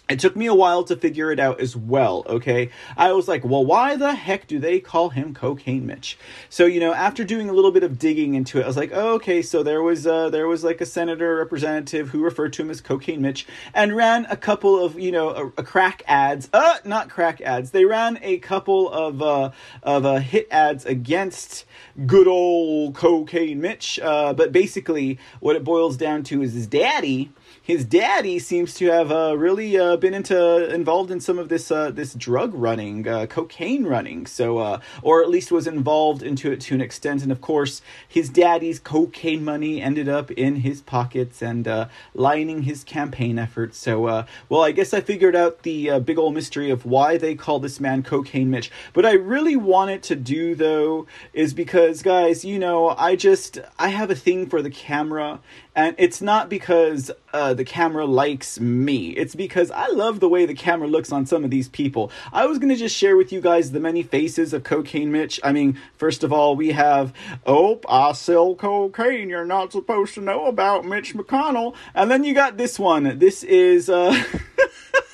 it 0.08 0.20
took 0.20 0.36
me 0.36 0.46
a 0.46 0.54
while 0.54 0.84
to 0.84 0.94
figure 0.94 1.32
it 1.32 1.40
out 1.40 1.60
as 1.60 1.74
well, 1.76 2.24
okay? 2.26 2.70
I 2.96 3.12
was 3.12 3.26
like, 3.26 3.44
well, 3.44 3.64
why 3.64 3.96
the 3.96 4.14
heck 4.14 4.46
do 4.46 4.60
they 4.60 4.78
call 4.78 5.08
him 5.10 5.34
Cocaine 5.34 5.84
Mitch? 5.84 6.16
So, 6.48 6.64
you 6.64 6.78
know, 6.78 6.94
after 6.94 7.24
doing 7.24 7.48
a 7.48 7.52
little 7.52 7.72
bit 7.72 7.82
of 7.82 7.98
digging 7.98 8.34
into 8.34 8.60
it, 8.60 8.64
I 8.64 8.66
was 8.68 8.76
like, 8.76 8.92
oh, 8.94 9.14
okay, 9.14 9.42
so 9.42 9.64
there 9.64 9.82
was 9.82 10.06
uh, 10.06 10.30
there 10.30 10.46
was 10.46 10.62
like 10.62 10.80
a 10.80 10.86
senator 10.86 11.36
representative 11.36 12.10
who 12.10 12.22
referred 12.22 12.52
to 12.54 12.62
him 12.62 12.70
as 12.70 12.80
Cocaine 12.80 13.20
Mitch 13.20 13.46
and 13.74 13.96
ran 13.96 14.26
a 14.30 14.36
couple 14.36 14.78
of, 14.82 14.98
you 14.98 15.10
know, 15.10 15.30
a, 15.30 15.46
a 15.60 15.64
crack 15.64 16.02
ads. 16.06 16.48
Uh, 16.52 16.76
not 16.84 17.10
crack 17.10 17.40
ads. 17.40 17.72
They 17.72 17.84
ran 17.84 18.20
a 18.22 18.38
couple 18.38 18.88
of 18.90 19.20
uh, 19.20 19.50
of 19.82 20.06
uh, 20.06 20.16
hit 20.16 20.46
ads 20.52 20.86
against 20.86 21.64
good 22.06 22.28
old 22.28 22.94
Cocaine 22.94 23.60
Mitch. 23.60 23.98
Uh, 23.98 24.32
but 24.34 24.52
basically, 24.52 25.18
what 25.40 25.56
it 25.56 25.64
boils 25.64 25.96
down 25.96 26.22
to 26.24 26.42
is 26.42 26.52
his 26.52 26.68
daddy 26.68 27.32
his 27.66 27.84
daddy 27.84 28.38
seems 28.38 28.74
to 28.74 28.86
have 28.86 29.10
uh, 29.10 29.36
really 29.36 29.76
uh, 29.76 29.96
been 29.96 30.14
into 30.14 30.72
involved 30.72 31.10
in 31.10 31.18
some 31.18 31.36
of 31.36 31.48
this 31.48 31.72
uh, 31.72 31.90
this 31.90 32.14
drug 32.14 32.54
running, 32.54 33.08
uh, 33.08 33.26
cocaine 33.26 33.84
running. 33.84 34.24
So, 34.26 34.58
uh, 34.58 34.80
or 35.02 35.20
at 35.20 35.28
least 35.28 35.50
was 35.50 35.66
involved 35.66 36.22
into 36.22 36.52
it 36.52 36.60
to 36.60 36.76
an 36.76 36.80
extent. 36.80 37.24
And 37.24 37.32
of 37.32 37.40
course, 37.40 37.82
his 38.08 38.28
daddy's 38.28 38.78
cocaine 38.78 39.42
money 39.42 39.82
ended 39.82 40.08
up 40.08 40.30
in 40.30 40.56
his 40.56 40.80
pockets 40.80 41.42
and 41.42 41.66
uh, 41.66 41.88
lining 42.14 42.62
his 42.62 42.84
campaign 42.84 43.36
efforts. 43.36 43.78
So, 43.78 44.24
well, 44.48 44.62
I 44.62 44.70
guess 44.70 44.94
I 44.94 45.00
figured 45.00 45.34
out 45.34 45.64
the 45.64 45.98
big 45.98 46.18
old 46.18 46.34
mystery 46.34 46.70
of 46.70 46.86
why 46.86 47.16
they 47.16 47.34
call 47.34 47.58
this 47.58 47.80
man 47.80 48.04
Cocaine 48.04 48.48
Mitch. 48.48 48.70
But 48.92 49.04
I 49.04 49.14
really 49.14 49.56
wanted 49.56 50.04
to 50.04 50.14
do 50.14 50.54
though 50.54 51.08
is 51.32 51.52
because, 51.52 52.02
guys, 52.02 52.44
you 52.44 52.60
know, 52.60 52.90
I 52.90 53.16
just 53.16 53.58
I 53.76 53.88
have 53.88 54.12
a 54.12 54.14
thing 54.14 54.46
for 54.46 54.62
the 54.62 54.70
camera 54.70 55.40
and 55.76 55.94
it's 55.98 56.22
not 56.22 56.48
because 56.48 57.10
uh, 57.36 57.52
the 57.52 57.64
camera 57.64 58.06
likes 58.06 58.58
me. 58.58 59.10
It's 59.10 59.34
because 59.34 59.70
I 59.70 59.88
love 59.88 60.20
the 60.20 60.28
way 60.28 60.46
the 60.46 60.54
camera 60.54 60.88
looks 60.88 61.12
on 61.12 61.26
some 61.26 61.44
of 61.44 61.50
these 61.50 61.68
people. 61.68 62.10
I 62.32 62.46
was 62.46 62.58
going 62.58 62.70
to 62.70 62.76
just 62.76 62.96
share 62.96 63.14
with 63.14 63.30
you 63.30 63.42
guys 63.42 63.72
the 63.72 63.80
many 63.80 64.02
faces 64.02 64.54
of 64.54 64.64
Cocaine 64.64 65.12
Mitch. 65.12 65.38
I 65.44 65.52
mean, 65.52 65.78
first 65.98 66.24
of 66.24 66.32
all, 66.32 66.56
we 66.56 66.70
have, 66.70 67.12
oh, 67.44 67.80
I 67.90 68.12
sell 68.12 68.54
cocaine. 68.54 69.28
You're 69.28 69.44
not 69.44 69.72
supposed 69.72 70.14
to 70.14 70.22
know 70.22 70.46
about 70.46 70.86
Mitch 70.86 71.14
McConnell. 71.14 71.74
And 71.94 72.10
then 72.10 72.24
you 72.24 72.32
got 72.32 72.56
this 72.56 72.78
one. 72.78 73.18
This 73.18 73.42
is. 73.42 73.90
Uh, 73.90 74.24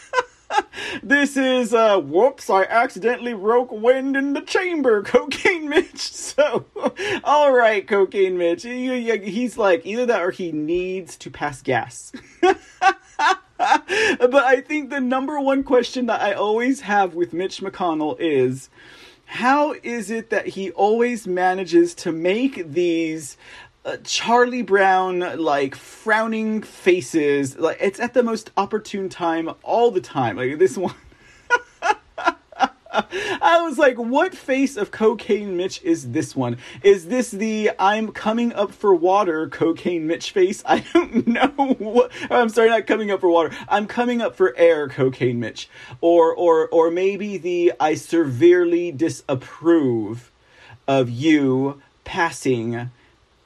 this 1.02 1.36
is 1.36 1.74
uh 1.74 1.98
whoops 1.98 2.50
i 2.50 2.64
accidentally 2.64 3.34
broke 3.34 3.70
wind 3.70 4.16
in 4.16 4.32
the 4.32 4.40
chamber 4.40 5.02
cocaine 5.12 5.68
mitch. 5.68 6.12
So 6.12 6.66
all 7.24 7.52
right 7.52 7.86
cocaine 7.86 8.38
mitch. 8.38 8.62
He's 8.62 9.58
like 9.58 9.86
either 9.86 10.06
that 10.06 10.22
or 10.22 10.30
he 10.30 10.52
needs 10.52 11.16
to 11.18 11.30
pass 11.30 11.62
gas. 11.62 12.12
But 12.40 14.44
i 14.44 14.60
think 14.60 14.90
the 14.90 15.00
number 15.00 15.40
one 15.40 15.62
question 15.62 16.06
that 16.06 16.20
i 16.20 16.32
always 16.32 16.80
have 16.80 17.14
with 17.14 17.32
mitch 17.32 17.60
mcconnell 17.60 18.16
is 18.18 18.68
how 19.26 19.74
is 19.82 20.10
it 20.10 20.30
that 20.30 20.48
he 20.48 20.70
always 20.72 21.26
manages 21.26 21.94
to 21.94 22.12
make 22.12 22.72
these 22.72 23.36
uh, 23.84 23.96
Charlie 24.04 24.62
Brown 24.62 25.20
like 25.38 25.74
frowning 25.74 26.62
faces. 26.62 27.58
Like 27.58 27.78
it's 27.80 28.00
at 28.00 28.14
the 28.14 28.22
most 28.22 28.50
opportune 28.56 29.08
time 29.08 29.50
all 29.62 29.90
the 29.90 30.00
time. 30.00 30.36
Like 30.36 30.58
this 30.58 30.76
one. 30.76 30.94
I 32.94 33.62
was 33.62 33.78
like, 33.78 33.96
what 33.96 34.34
face 34.34 34.76
of 34.76 34.90
Cocaine 34.90 35.56
Mitch 35.56 35.82
is 35.82 36.10
this 36.12 36.36
one? 36.36 36.58
Is 36.82 37.06
this 37.06 37.30
the 37.30 37.70
I'm 37.78 38.12
coming 38.12 38.52
up 38.52 38.70
for 38.70 38.94
water 38.94 39.48
Cocaine 39.48 40.06
Mitch 40.06 40.30
face? 40.30 40.62
I 40.66 40.80
don't 40.92 41.26
know. 41.26 41.48
What, 41.78 42.12
I'm 42.30 42.50
sorry, 42.50 42.68
not 42.68 42.86
coming 42.86 43.10
up 43.10 43.20
for 43.20 43.30
water. 43.30 43.50
I'm 43.68 43.86
coming 43.86 44.20
up 44.20 44.36
for 44.36 44.54
air 44.56 44.88
Cocaine 44.88 45.40
Mitch. 45.40 45.70
Or, 46.02 46.34
or, 46.34 46.68
or 46.68 46.90
maybe 46.90 47.38
the 47.38 47.72
I 47.80 47.94
severely 47.94 48.92
disapprove 48.92 50.30
of 50.86 51.08
you 51.08 51.80
passing 52.04 52.90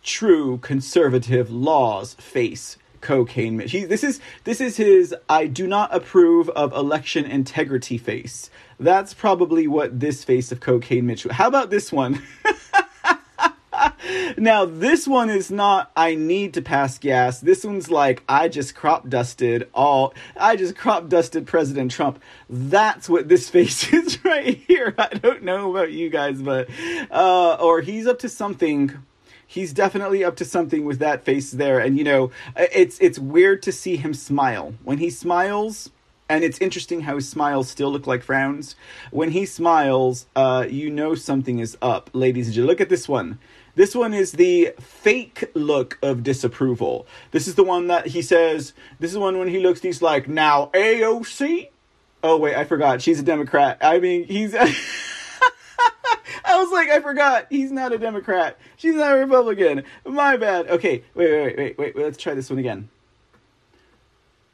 true 0.06 0.58
conservative 0.58 1.50
laws 1.50 2.14
face 2.14 2.78
cocaine 3.02 3.56
Mitch. 3.56 3.72
He, 3.72 3.84
this 3.84 4.02
is 4.02 4.20
this 4.44 4.60
is 4.60 4.76
his 4.76 5.14
I 5.28 5.46
do 5.46 5.66
not 5.66 5.94
approve 5.94 6.48
of 6.50 6.72
election 6.72 7.26
integrity 7.26 7.98
face. 7.98 8.50
That's 8.80 9.12
probably 9.12 9.66
what 9.66 10.00
this 10.00 10.24
face 10.24 10.50
of 10.52 10.60
cocaine 10.60 11.06
Mitch. 11.06 11.24
How 11.24 11.48
about 11.48 11.70
this 11.70 11.92
one? 11.92 12.22
now 14.38 14.64
this 14.64 15.06
one 15.06 15.28
is 15.28 15.50
not 15.50 15.90
I 15.96 16.14
need 16.14 16.54
to 16.54 16.62
pass 16.62 16.98
gas. 16.98 17.40
This 17.40 17.64
one's 17.64 17.90
like 17.90 18.22
I 18.28 18.48
just 18.48 18.74
crop 18.74 19.08
dusted 19.08 19.68
all 19.74 20.14
I 20.36 20.56
just 20.56 20.76
crop 20.76 21.08
dusted 21.08 21.46
President 21.46 21.90
Trump. 21.90 22.22
That's 22.48 23.08
what 23.08 23.28
this 23.28 23.50
face 23.50 23.92
is 23.92 24.24
right 24.24 24.56
here. 24.66 24.94
I 24.98 25.08
don't 25.08 25.42
know 25.42 25.70
about 25.70 25.92
you 25.92 26.10
guys, 26.10 26.40
but 26.40 26.68
uh 27.10 27.56
or 27.60 27.82
he's 27.82 28.06
up 28.06 28.20
to 28.20 28.28
something 28.28 28.94
he's 29.46 29.72
definitely 29.72 30.24
up 30.24 30.36
to 30.36 30.44
something 30.44 30.84
with 30.84 30.98
that 30.98 31.24
face 31.24 31.52
there 31.52 31.78
and 31.78 31.96
you 31.96 32.04
know 32.04 32.30
it's 32.56 32.98
it's 33.00 33.18
weird 33.18 33.62
to 33.62 33.72
see 33.72 33.96
him 33.96 34.12
smile 34.12 34.74
when 34.84 34.98
he 34.98 35.08
smiles 35.08 35.90
and 36.28 36.42
it's 36.42 36.58
interesting 36.60 37.02
how 37.02 37.16
his 37.16 37.28
smiles 37.28 37.68
still 37.70 37.90
look 37.90 38.06
like 38.06 38.22
frowns. 38.22 38.74
When 39.10 39.30
he 39.30 39.46
smiles, 39.46 40.26
uh, 40.34 40.66
you 40.68 40.90
know 40.90 41.14
something 41.14 41.58
is 41.60 41.76
up, 41.80 42.10
ladies 42.12 42.46
and 42.46 42.54
gentlemen. 42.54 42.72
Look 42.72 42.80
at 42.80 42.88
this 42.88 43.08
one. 43.08 43.38
This 43.76 43.94
one 43.94 44.14
is 44.14 44.32
the 44.32 44.72
fake 44.80 45.50
look 45.54 45.98
of 46.02 46.22
disapproval. 46.22 47.06
This 47.30 47.46
is 47.46 47.54
the 47.54 47.64
one 47.64 47.88
that 47.88 48.08
he 48.08 48.22
says. 48.22 48.72
This 48.98 49.10
is 49.10 49.14
the 49.14 49.20
one 49.20 49.38
when 49.38 49.48
he 49.48 49.60
looks. 49.60 49.82
He's 49.82 50.02
like, 50.02 50.28
"Now 50.28 50.70
AOC." 50.74 51.68
Oh 52.22 52.38
wait, 52.38 52.56
I 52.56 52.64
forgot. 52.64 53.02
She's 53.02 53.20
a 53.20 53.22
Democrat. 53.22 53.78
I 53.80 54.00
mean, 54.00 54.24
he's. 54.24 54.54
I 56.56 56.62
was 56.62 56.72
like, 56.72 56.88
I 56.88 57.00
forgot. 57.00 57.46
He's 57.50 57.70
not 57.70 57.92
a 57.92 57.98
Democrat. 57.98 58.58
She's 58.78 58.94
not 58.94 59.12
a 59.12 59.18
Republican. 59.18 59.84
My 60.06 60.38
bad. 60.38 60.68
Okay, 60.68 61.02
wait, 61.14 61.30
wait, 61.30 61.56
wait, 61.58 61.78
wait, 61.78 61.94
wait. 61.94 61.96
Let's 61.96 62.16
try 62.16 62.32
this 62.32 62.48
one 62.48 62.58
again. 62.58 62.88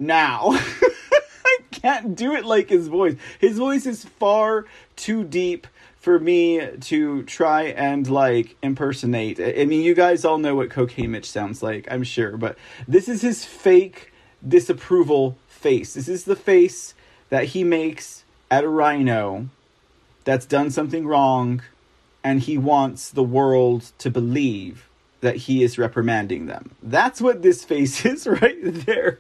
Now. 0.01 0.49
I 1.45 1.59
can't 1.71 2.17
do 2.17 2.35
it 2.35 2.45
like 2.45 2.71
his 2.71 2.88
voice. 2.88 3.15
His 3.38 3.59
voice 3.59 3.87
is 3.87 4.05
far 4.05 4.67
too 4.97 5.23
deep 5.23 5.69
for 6.01 6.19
me 6.19 6.67
to 6.81 7.23
try 7.23 7.62
and 7.67 8.11
like 8.11 8.57
impersonate. 8.62 9.38
I 9.38 9.65
mean, 9.65 9.83
you 9.83 9.95
guys 9.95 10.25
all 10.25 10.38
know 10.38 10.57
what 10.57 10.71
Cocaine 10.71 11.12
Mitch 11.12 11.31
sounds 11.31 11.62
like, 11.62 11.87
I'm 11.88 12.03
sure, 12.03 12.37
but 12.37 12.59
this 12.88 13.09
is 13.09 13.23
his 13.23 13.45
fake 13.45 14.12
disapproval 14.47 15.38
face. 15.47 15.95
This 15.95 16.09
is 16.09 16.25
the 16.25 16.35
face 16.35 16.95
that 17.29 17.45
he 17.45 17.62
makes 17.62 18.25
at 18.51 18.65
a 18.65 18.69
RINO 18.69 19.49
that's 20.25 20.47
done 20.47 20.71
something 20.71 21.07
wrong 21.07 21.62
and 22.24 22.40
he 22.40 22.58
wants 22.58 23.11
the 23.11 23.22
world 23.22 23.92
to 23.98 24.11
believe 24.11 24.88
that 25.20 25.37
he 25.37 25.62
is 25.62 25.78
reprimanding 25.78 26.46
them. 26.46 26.72
That's 26.82 27.20
what 27.20 27.42
this 27.42 27.64
face 27.64 28.04
is 28.04 28.26
right 28.26 28.58
there. 28.62 29.18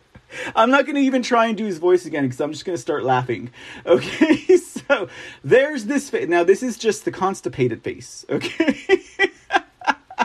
I'm 0.56 0.70
not 0.70 0.86
going 0.86 0.96
to 0.96 1.02
even 1.02 1.22
try 1.22 1.46
and 1.46 1.56
do 1.56 1.64
his 1.66 1.78
voice 1.78 2.06
again 2.06 2.24
because 2.24 2.40
I'm 2.40 2.52
just 2.52 2.64
going 2.64 2.76
to 2.76 2.80
start 2.80 3.04
laughing. 3.04 3.50
Okay, 3.86 4.36
so 4.56 5.08
there's 5.44 5.86
this 5.86 6.08
face. 6.08 6.28
Now, 6.28 6.44
this 6.44 6.62
is 6.62 6.78
just 6.78 7.04
the 7.04 7.10
constipated 7.10 7.82
face. 7.82 8.24
Okay. 8.30 9.00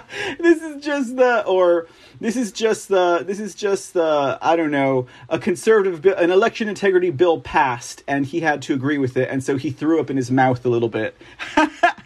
this 0.40 0.62
is 0.62 0.84
just 0.84 1.16
the, 1.16 1.46
or 1.46 1.88
this 2.20 2.36
is 2.36 2.52
just 2.52 2.88
the, 2.88 3.24
this 3.26 3.40
is 3.40 3.56
just 3.56 3.94
the, 3.94 4.38
I 4.42 4.56
don't 4.56 4.72
know, 4.72 5.08
a 5.30 5.40
conservative, 5.40 6.02
bill, 6.02 6.16
an 6.16 6.32
election 6.32 6.70
integrity 6.70 7.10
bill 7.10 7.42
passed 7.42 8.04
and 8.08 8.26
he 8.26 8.40
had 8.40 8.62
to 8.64 8.74
agree 8.74 8.98
with 8.98 9.18
it. 9.18 9.30
And 9.30 9.44
so 9.44 9.58
he 9.58 9.70
threw 9.70 10.00
up 10.00 10.10
in 10.10 10.18
his 10.18 10.32
mouth 10.32 10.66
a 10.66 10.70
little 10.70 10.90
bit. 10.90 11.16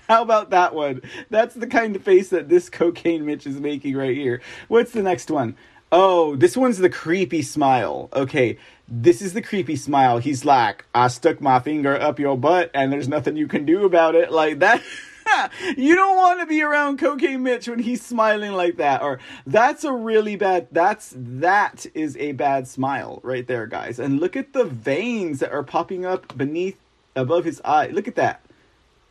How 0.08 0.22
about 0.22 0.50
that 0.50 0.76
one? 0.76 1.02
That's 1.30 1.56
the 1.56 1.68
kind 1.68 1.96
of 1.96 2.04
face 2.04 2.30
that 2.30 2.50
this 2.50 2.70
cocaine 2.70 3.26
Mitch 3.26 3.48
is 3.48 3.60
making 3.60 3.96
right 3.96 4.16
here. 4.16 4.42
What's 4.68 4.92
the 4.92 5.04
next 5.04 5.32
one? 5.32 5.56
Oh, 5.92 6.36
this 6.36 6.56
one's 6.56 6.78
the 6.78 6.90
creepy 6.90 7.42
smile. 7.42 8.10
Okay, 8.14 8.58
this 8.88 9.22
is 9.22 9.34
the 9.34 9.42
creepy 9.42 9.76
smile. 9.76 10.18
He's 10.20 10.44
like, 10.46 10.86
I 10.94 11.08
stuck 11.08 11.42
my 11.42 11.60
finger 11.60 12.00
up 12.00 12.20
your 12.20 12.38
butt 12.38 12.72
and 12.74 12.92
there's 12.92 13.08
nothing 13.08 13.38
you 13.38 13.48
can 13.48 13.66
do 13.66 13.86
about 13.86 14.16
it. 14.16 14.32
Like 14.32 14.60
that. 14.60 14.82
you 15.78 15.96
don't 15.96 16.16
want 16.16 16.40
to 16.40 16.46
be 16.46 16.62
around 16.62 17.00
Cocaine 17.00 17.44
Mitch 17.44 17.68
when 17.68 17.80
he's 17.80 18.04
smiling 18.04 18.54
like 18.54 18.78
that. 18.78 19.02
Or 19.02 19.20
that's 19.46 19.84
a 19.84 19.94
really 19.94 20.36
bad 20.36 20.68
that's 20.72 21.14
that 21.16 21.86
is 21.94 22.18
a 22.18 22.34
bad 22.34 22.68
smile 22.68 23.20
right 23.24 23.46
there, 23.48 23.68
guys. 23.68 24.00
And 24.00 24.20
look 24.20 24.36
at 24.36 24.54
the 24.54 24.66
veins 24.66 25.40
that 25.40 25.52
are 25.52 25.64
popping 25.64 26.06
up 26.06 26.38
beneath 26.38 26.78
above 27.16 27.46
his 27.46 27.62
eye. 27.64 27.88
Look 27.88 28.08
at 28.08 28.16
that. 28.16 28.42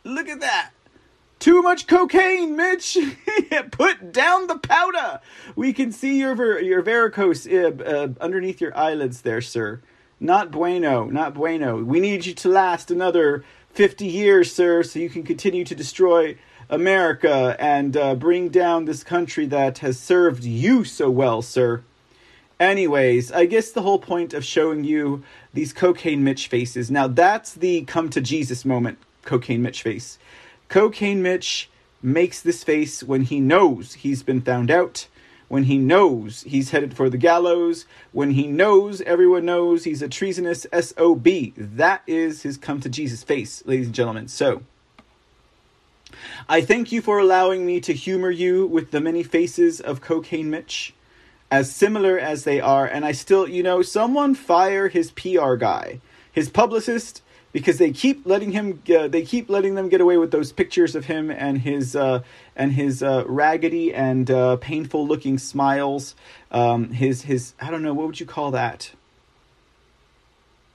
Look 0.03 0.29
at 0.29 0.39
that. 0.41 0.71
Too 1.39 1.61
much 1.63 1.87
cocaine, 1.87 2.55
Mitch. 2.55 2.97
Put 3.71 4.11
down 4.11 4.47
the 4.47 4.59
powder. 4.59 5.21
We 5.55 5.73
can 5.73 5.91
see 5.91 6.19
your 6.19 6.59
your 6.59 6.83
varicose 6.83 7.47
uh, 7.47 7.83
uh, 7.83 8.09
underneath 8.21 8.61
your 8.61 8.77
eyelids 8.77 9.21
there, 9.21 9.41
sir. 9.41 9.81
Not 10.19 10.51
bueno, 10.51 11.05
not 11.05 11.33
bueno. 11.33 11.83
We 11.83 11.99
need 11.99 12.27
you 12.27 12.35
to 12.35 12.49
last 12.49 12.91
another 12.91 13.43
50 13.73 14.05
years, 14.05 14.53
sir, 14.53 14.83
so 14.83 14.99
you 14.99 15.09
can 15.09 15.23
continue 15.23 15.63
to 15.65 15.75
destroy 15.75 16.37
America 16.69 17.55
and 17.59 17.95
uh, 17.95 18.15
bring 18.15 18.49
down 18.49 18.85
this 18.85 19.03
country 19.03 19.45
that 19.47 19.79
has 19.79 19.99
served 19.99 20.43
you 20.43 20.83
so 20.83 21.09
well, 21.09 21.41
sir. 21.41 21.83
Anyways, 22.59 23.31
I 23.31 23.45
guess 23.45 23.71
the 23.71 23.81
whole 23.81 23.99
point 23.99 24.33
of 24.33 24.45
showing 24.45 24.83
you 24.83 25.23
these 25.53 25.73
cocaine 25.73 26.23
Mitch 26.23 26.47
faces. 26.47 26.91
Now, 26.91 27.07
that's 27.07 27.53
the 27.53 27.83
come 27.85 28.09
to 28.11 28.21
Jesus 28.21 28.65
moment, 28.65 28.99
cocaine 29.23 29.61
Mitch 29.61 29.81
face. 29.81 30.19
Cocaine 30.69 31.21
Mitch 31.21 31.69
makes 32.03 32.41
this 32.41 32.63
face 32.63 33.03
when 33.03 33.23
he 33.23 33.39
knows 33.39 33.93
he's 33.93 34.21
been 34.21 34.41
found 34.41 34.69
out, 34.69 35.07
when 35.51 35.65
he 35.65 35.77
knows 35.77 36.43
he's 36.43 36.69
headed 36.69 36.93
for 36.93 37.09
the 37.09 37.17
gallows, 37.17 37.85
when 38.13 38.31
he 38.31 38.47
knows 38.47 39.01
everyone 39.01 39.43
knows 39.43 39.83
he's 39.83 40.01
a 40.01 40.07
treasonous 40.07 40.65
SOB. 40.71 41.27
That 41.57 42.03
is 42.07 42.43
his 42.43 42.55
come 42.55 42.79
to 42.79 42.87
Jesus 42.87 43.21
face, 43.21 43.61
ladies 43.65 43.87
and 43.87 43.93
gentlemen. 43.93 44.29
So, 44.29 44.63
I 46.47 46.61
thank 46.61 46.93
you 46.93 47.01
for 47.01 47.19
allowing 47.19 47.65
me 47.65 47.81
to 47.81 47.91
humor 47.91 48.31
you 48.31 48.65
with 48.65 48.91
the 48.91 49.01
many 49.01 49.23
faces 49.23 49.81
of 49.81 49.99
Cocaine 49.99 50.49
Mitch, 50.49 50.93
as 51.51 51.69
similar 51.69 52.17
as 52.17 52.45
they 52.45 52.61
are, 52.61 52.85
and 52.85 53.03
I 53.03 53.11
still, 53.11 53.45
you 53.45 53.61
know, 53.61 53.81
someone 53.81 54.35
fire 54.35 54.87
his 54.87 55.11
PR 55.11 55.55
guy, 55.55 55.99
his 56.31 56.47
publicist, 56.47 57.21
because 57.51 57.77
they 57.77 57.91
keep 57.91 58.25
letting 58.25 58.51
him 58.51 58.81
uh, 58.95 59.07
they 59.07 59.23
keep 59.23 59.49
letting 59.49 59.75
them 59.75 59.89
get 59.89 60.01
away 60.01 60.17
with 60.17 60.31
those 60.31 60.51
pictures 60.51 60.95
of 60.95 61.05
him 61.05 61.29
and 61.29 61.59
his 61.59 61.95
uh, 61.95 62.21
and 62.55 62.73
his 62.73 63.03
uh, 63.03 63.23
raggedy 63.27 63.93
and 63.93 64.29
uh, 64.31 64.55
painful 64.57 65.07
looking 65.07 65.37
smiles. 65.37 66.15
Um, 66.51 66.91
his 66.91 67.23
his 67.23 67.53
I 67.59 67.71
don't 67.71 67.83
know 67.83 67.93
what 67.93 68.07
would 68.07 68.19
you 68.19 68.25
call 68.25 68.51
that? 68.51 68.91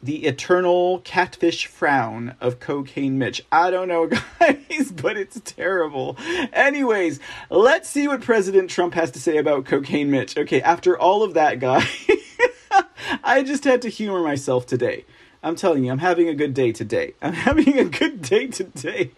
The 0.02 0.26
eternal 0.26 1.00
catfish 1.00 1.66
frown 1.66 2.36
of 2.40 2.60
cocaine 2.60 3.18
Mitch. 3.18 3.44
I 3.50 3.70
don't 3.70 3.88
know 3.88 4.06
guys 4.40 4.92
but 4.92 5.16
it's 5.16 5.40
terrible. 5.40 6.16
Anyways 6.52 7.18
let's 7.50 7.88
see 7.88 8.06
what 8.06 8.20
President 8.20 8.70
Trump 8.70 8.94
has 8.94 9.10
to 9.12 9.20
say 9.20 9.38
about 9.38 9.64
cocaine 9.64 10.10
Mitch. 10.10 10.36
Okay 10.36 10.60
after 10.60 10.98
all 10.98 11.22
of 11.22 11.34
that 11.34 11.58
guy 11.58 11.86
I 13.24 13.42
just 13.42 13.64
had 13.64 13.82
to 13.82 13.88
humor 13.88 14.22
myself 14.22 14.66
today 14.66 15.04
I'm 15.46 15.54
telling 15.54 15.84
you, 15.84 15.92
I'm 15.92 15.98
having 15.98 16.28
a 16.28 16.34
good 16.34 16.54
day 16.54 16.72
today. 16.72 17.14
I'm 17.22 17.32
having 17.32 17.78
a 17.78 17.84
good 17.84 18.20
day 18.20 18.48
today. 18.48 19.12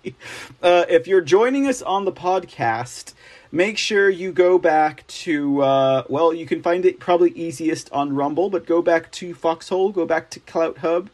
Uh, 0.63 0.85
if 0.87 1.07
you're 1.07 1.23
joining 1.23 1.67
us 1.67 1.81
on 1.81 2.05
the 2.05 2.13
podcast, 2.13 3.15
make 3.51 3.79
sure 3.79 4.11
you 4.11 4.31
go 4.31 4.59
back 4.59 5.07
to, 5.07 5.63
uh, 5.63 6.05
well, 6.11 6.35
you 6.35 6.45
can 6.45 6.61
find 6.61 6.85
it 6.85 7.01
probably 7.01 7.31
easiest 7.31 7.91
on 7.93 8.15
Rumble, 8.15 8.51
but 8.51 8.67
go 8.67 8.83
back 8.83 9.11
to 9.13 9.33
Foxhole, 9.33 9.91
go 9.91 10.05
back 10.05 10.29
to 10.33 10.41
Clout 10.41 10.77
Hub, 10.79 11.09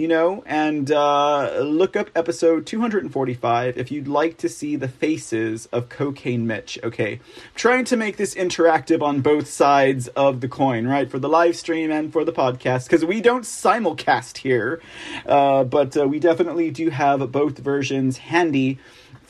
you 0.00 0.08
know, 0.08 0.42
and 0.46 0.90
uh, 0.90 1.60
look 1.60 1.94
up 1.94 2.08
episode 2.16 2.64
245 2.64 3.76
if 3.76 3.90
you'd 3.90 4.08
like 4.08 4.38
to 4.38 4.48
see 4.48 4.74
the 4.74 4.88
faces 4.88 5.66
of 5.72 5.90
Cocaine 5.90 6.46
Mitch. 6.46 6.78
Okay, 6.82 7.20
trying 7.54 7.84
to 7.84 7.98
make 7.98 8.16
this 8.16 8.34
interactive 8.34 9.02
on 9.02 9.20
both 9.20 9.46
sides 9.46 10.08
of 10.08 10.40
the 10.40 10.48
coin, 10.48 10.86
right? 10.86 11.10
For 11.10 11.18
the 11.18 11.28
live 11.28 11.54
stream 11.54 11.90
and 11.90 12.10
for 12.10 12.24
the 12.24 12.32
podcast, 12.32 12.84
because 12.84 13.04
we 13.04 13.20
don't 13.20 13.42
simulcast 13.42 14.38
here, 14.38 14.80
uh, 15.26 15.64
but 15.64 15.94
uh, 15.94 16.08
we 16.08 16.18
definitely 16.18 16.70
do 16.70 16.88
have 16.88 17.30
both 17.30 17.58
versions 17.58 18.16
handy 18.16 18.78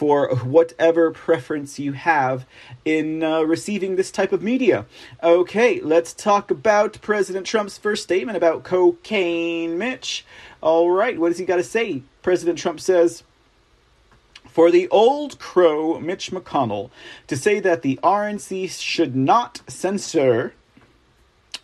for 0.01 0.35
whatever 0.37 1.11
preference 1.11 1.79
you 1.79 1.93
have 1.93 2.47
in 2.87 3.23
uh, 3.23 3.43
receiving 3.43 3.97
this 3.97 4.11
type 4.11 4.33
of 4.33 4.43
media. 4.43 4.87
Okay, 5.23 5.79
let's 5.83 6.15
talk 6.15 6.51
about 6.51 6.99
President 7.03 7.45
Trump's 7.45 7.77
first 7.77 8.05
statement 8.05 8.35
about 8.35 8.65
cocaine 8.65 9.77
Mitch. 9.77 10.25
All 10.63 10.91
right, 10.91 11.21
what 11.21 11.29
does 11.29 11.37
he 11.37 11.45
got 11.45 11.57
to 11.57 11.63
say? 11.63 12.01
President 12.23 12.59
Trump 12.59 12.81
says, 12.81 13.25
for 14.49 14.71
the 14.71 14.89
old 14.89 15.39
crow 15.39 16.01
Mitch 16.01 16.31
McConnell 16.31 16.89
to 17.27 17.37
say 17.37 17.61
that 17.61 17.83
the 17.83 18.01
RNC 18.03 18.71
should 18.81 19.15
not 19.15 19.61
censor 19.69 20.55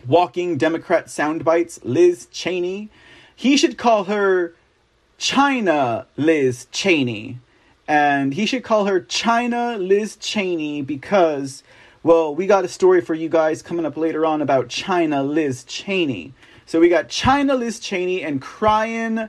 walking 0.07 0.59
Democrat 0.59 1.07
soundbites 1.07 1.79
Liz 1.85 2.27
Cheney, 2.31 2.91
he 3.35 3.57
should 3.57 3.79
call 3.79 4.05
her 4.05 4.53
China 5.17 6.07
Liz 6.19 6.67
Cheney. 6.71 7.39
And 7.89 8.35
he 8.35 8.47
should 8.47 8.65
call 8.65 8.87
her 8.87 9.01
China 9.01 9.77
Liz 9.79 10.17
Cheney 10.17 10.83
because, 10.83 11.63
well, 12.03 12.35
we 12.35 12.47
got 12.47 12.65
a 12.65 12.69
story 12.69 13.01
for 13.01 13.15
you 13.15 13.29
guys 13.29 13.63
coming 13.63 13.87
up 13.87 13.97
later 13.97 14.27
on 14.27 14.43
about 14.43 14.69
China 14.69 15.23
Liz 15.23 15.65
Cheney. 15.65 16.35
So 16.69 16.81
we 16.81 16.89
got 16.89 17.09
China 17.09 17.55
Liz 17.55 17.79
Cheney 17.79 18.25
and 18.25 18.43
crying. 18.43 19.19
Uh, 19.19 19.29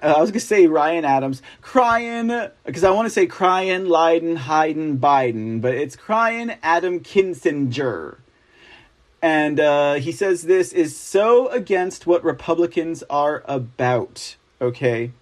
I 0.00 0.18
was 0.18 0.30
gonna 0.30 0.40
say 0.40 0.66
Ryan 0.66 1.04
Adams 1.04 1.42
crying 1.60 2.28
because 2.64 2.82
I 2.82 2.90
want 2.90 3.04
to 3.04 3.10
say 3.10 3.26
crying 3.26 3.84
Leiden 3.84 4.36
Hayden 4.36 4.96
Biden, 4.98 5.60
but 5.60 5.74
it's 5.74 5.96
crying 5.96 6.54
Adam 6.62 7.00
Kinzinger. 7.00 8.16
And 9.20 9.60
uh, 9.60 9.94
he 9.94 10.12
says 10.12 10.42
this 10.42 10.72
is 10.72 10.96
so 10.96 11.48
against 11.48 12.06
what 12.06 12.24
Republicans 12.24 13.04
are 13.10 13.44
about. 13.46 14.36
Okay. 14.58 15.12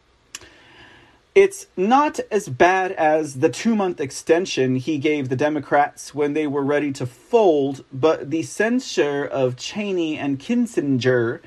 It's 1.33 1.69
not 1.77 2.19
as 2.33 2.49
bad 2.49 2.90
as 2.93 3.38
the 3.38 3.49
two 3.49 3.77
month 3.77 4.01
extension 4.01 4.75
he 4.75 4.99
gave 4.99 5.29
the 5.29 5.37
Democrats 5.37 6.12
when 6.12 6.33
they 6.33 6.49
were 6.49 6.64
ready 6.64 6.90
to 6.95 7.07
fold, 7.07 7.85
but 7.93 8.31
the 8.31 8.43
censure 8.43 9.25
of 9.25 9.57
Cheney 9.57 10.19
and 10.19 10.40
Kinzinger 10.40 11.40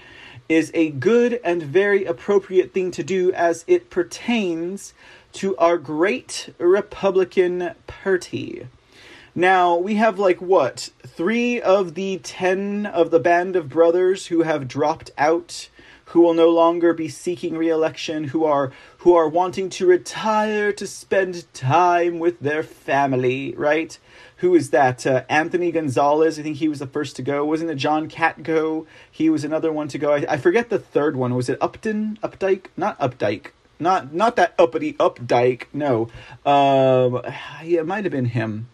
is 0.48 0.72
a 0.74 0.92
good 0.92 1.42
and 1.44 1.62
very 1.62 2.06
appropriate 2.06 2.74
thing 2.74 2.92
to 2.92 3.04
do 3.04 3.34
as 3.34 3.66
it 3.68 3.90
pertains 3.90 4.94
to 5.34 5.58
our 5.58 5.78
great 5.78 6.54
Republican 6.60 7.72
Party. 7.86 8.68
Now, 9.36 9.76
we 9.76 9.96
have 9.96 10.18
like 10.18 10.40
what? 10.42 10.92
Three 11.06 11.60
of 11.60 11.96
the 11.96 12.20
ten 12.20 12.86
of 12.86 13.12
the 13.12 13.20
band 13.20 13.58
of 13.58 13.68
brothers 13.68 14.28
who 14.28 14.44
have 14.44 14.68
dropped 14.68 15.12
out, 15.18 15.68
who 16.14 16.22
will 16.22 16.36
no 16.36 16.48
longer 16.50 16.94
be 16.94 17.10
seeking 17.10 17.58
re-election, 17.58 18.26
who 18.26 18.46
are 18.46 18.72
who 19.00 19.16
are 19.16 19.28
wanting 19.28 19.68
to 19.68 19.88
retire 19.88 20.72
to 20.72 20.86
spend 20.86 21.52
time 21.56 22.20
with 22.20 22.40
their 22.40 22.62
family, 22.62 23.56
right? 23.58 23.98
Who 24.38 24.54
is 24.54 24.70
that? 24.70 25.08
Uh, 25.08 25.24
Anthony 25.28 25.72
Gonzalez. 25.72 26.38
I 26.38 26.44
think 26.44 26.58
he 26.58 26.68
was 26.68 26.78
the 26.78 26.86
first 26.86 27.16
to 27.16 27.24
go. 27.24 27.44
Wasn't 27.44 27.72
it 27.72 27.76
John 27.76 28.08
Katko? 28.08 28.86
He 29.10 29.28
was 29.32 29.44
another 29.44 29.74
one 29.74 29.88
to 29.88 29.98
go. 29.98 30.14
I, 30.14 30.26
I 30.30 30.38
forget 30.38 30.70
the 30.70 30.78
third 30.78 31.16
one. 31.16 31.34
Was 31.34 31.50
it 31.50 31.58
Upton? 31.60 32.20
Updike? 32.22 32.68
Not 32.78 33.00
Updike. 33.00 33.48
Not 33.80 34.14
not 34.14 34.36
that 34.36 34.54
uppity 34.60 34.94
Updike. 34.94 35.64
No. 35.74 36.10
Um, 36.46 37.24
yeah, 37.64 37.80
it 37.80 37.88
might 37.88 38.04
have 38.04 38.12
been 38.12 38.26
him. 38.26 38.70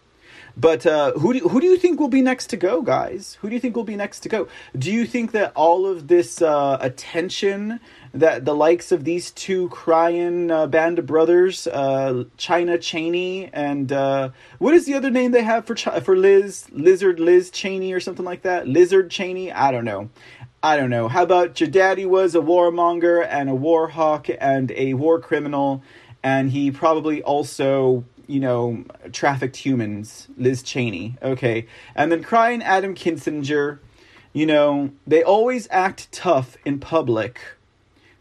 But 0.60 0.86
uh, 0.86 1.14
who 1.14 1.34
do 1.34 1.48
who 1.48 1.62
do 1.62 1.68
you 1.68 1.78
think 1.78 2.02
will 2.02 2.10
be 2.10 2.22
next 2.22 2.48
to 2.48 2.58
go, 2.58 2.82
guys? 2.82 3.38
Who 3.40 3.48
do 3.48 3.56
you 3.56 3.62
think 3.62 3.78
will 3.78 3.86
be 3.86 3.96
next 3.96 4.20
to 4.22 4.30
go? 4.30 4.50
Do 4.78 4.92
you 4.92 5.06
think 5.06 5.32
that 5.32 5.54
all 5.56 5.88
of 5.88 6.10
this 6.10 6.42
uh, 6.42 6.78
attention 6.82 7.80
that 8.14 8.44
the 8.44 8.54
likes 8.54 8.92
of 8.92 9.06
these 9.06 9.32
two 9.32 9.70
crying 9.70 10.52
uh, 10.52 10.68
band 10.68 11.00
of 11.00 11.06
brothers, 11.06 11.66
uh, 11.68 12.26
China 12.36 12.78
Cheney 12.78 13.50
and 13.54 13.92
uh, 13.94 14.32
what 14.58 14.74
is 14.74 14.86
the 14.86 14.96
other 14.96 15.10
name 15.10 15.32
they 15.32 15.44
have 15.44 15.64
for 15.66 15.76
Ch- 15.76 16.04
for 16.04 16.18
Liz 16.18 16.68
Lizard 16.72 17.22
Liz 17.22 17.50
Cheney 17.52 17.94
or 17.94 18.02
something 18.02 18.26
like 18.26 18.42
that? 18.42 18.68
Lizard 18.68 19.10
Cheney? 19.10 19.54
I 19.54 19.72
don't 19.72 19.86
know. 19.86 20.10
I 20.62 20.76
don't 20.76 20.90
know. 20.90 21.08
How 21.08 21.24
about 21.24 21.62
your 21.62 21.70
daddy 21.70 22.06
was 22.06 22.36
a 22.36 22.40
warmonger 22.40 23.26
and 23.26 23.50
a 23.50 23.56
war 23.56 23.88
hawk 23.88 24.28
and 24.42 24.72
a 24.72 24.94
war 24.94 25.22
criminal, 25.22 25.84
and 26.22 26.52
he 26.52 26.70
probably 26.70 27.24
also 27.24 28.04
you 28.30 28.40
know, 28.40 28.86
trafficked 29.12 29.58
humans, 29.58 30.28
Liz 30.38 30.62
Cheney. 30.62 31.18
Okay. 31.22 31.66
And 31.96 32.12
then 32.12 32.24
crying 32.24 32.62
Adam 32.62 32.94
Kinzinger, 32.94 33.80
you 34.34 34.46
know, 34.46 34.92
they 35.08 35.24
always 35.24 35.68
act 35.72 36.12
tough 36.12 36.56
in 36.64 36.80
public. 36.80 37.42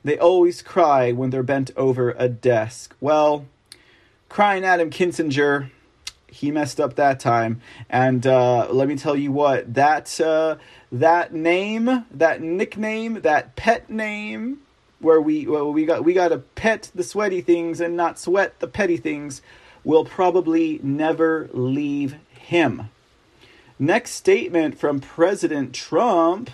They 0.03 0.19
always 0.19 0.63
cry 0.63 1.13
when 1.13 1.29
they're 1.29 1.43
bent 1.43 1.71
over 1.77 2.15
a 2.17 2.29
desk. 2.29 2.97
Well, 3.01 3.45
crying 4.31 4.65
Adam 4.65 4.89
Kinzinger, 4.89 5.71
he 6.27 6.51
messed 6.51 6.81
up 6.81 6.97
that 6.97 7.21
time. 7.21 7.61
And 7.91 8.27
uh, 8.27 8.69
let 8.71 8.89
me 8.89 8.97
tell 8.97 9.15
you 9.15 9.31
what, 9.31 9.75
that 9.75 10.19
uh, 10.21 10.57
that 10.91 11.35
name, 11.35 12.07
that 12.11 12.41
nickname, 12.41 13.21
that 13.21 13.57
pet 13.57 13.91
name, 13.91 14.61
where 15.01 15.21
we 15.21 15.47
well, 15.47 15.71
we 15.71 15.85
got 15.85 16.03
we 16.03 16.15
got 16.15 16.29
to 16.29 16.39
pet 16.39 16.91
the 16.95 17.03
sweaty 17.05 17.43
things 17.43 17.81
and 17.81 17.95
not 17.95 18.19
sweat 18.19 18.59
the 18.61 18.69
petty 18.69 18.97
things 18.97 19.43
will 19.85 20.05
probably 20.05 20.81
never 20.83 21.49
leave 21.53 22.17
him. 22.31 22.91
Next 23.79 24.13
statement 24.13 24.79
from 24.79 25.01
President 25.01 25.73
Trump. 25.73 26.51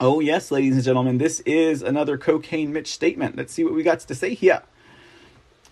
Oh, 0.00 0.20
yes, 0.20 0.50
ladies 0.50 0.74
and 0.74 0.84
gentlemen, 0.84 1.18
this 1.18 1.40
is 1.40 1.82
another 1.82 2.16
Cocaine 2.16 2.72
Mitch 2.72 2.92
statement. 2.92 3.36
Let's 3.36 3.52
see 3.52 3.64
what 3.64 3.74
we 3.74 3.82
got 3.82 4.00
to 4.00 4.14
say 4.14 4.34
here. 4.34 4.62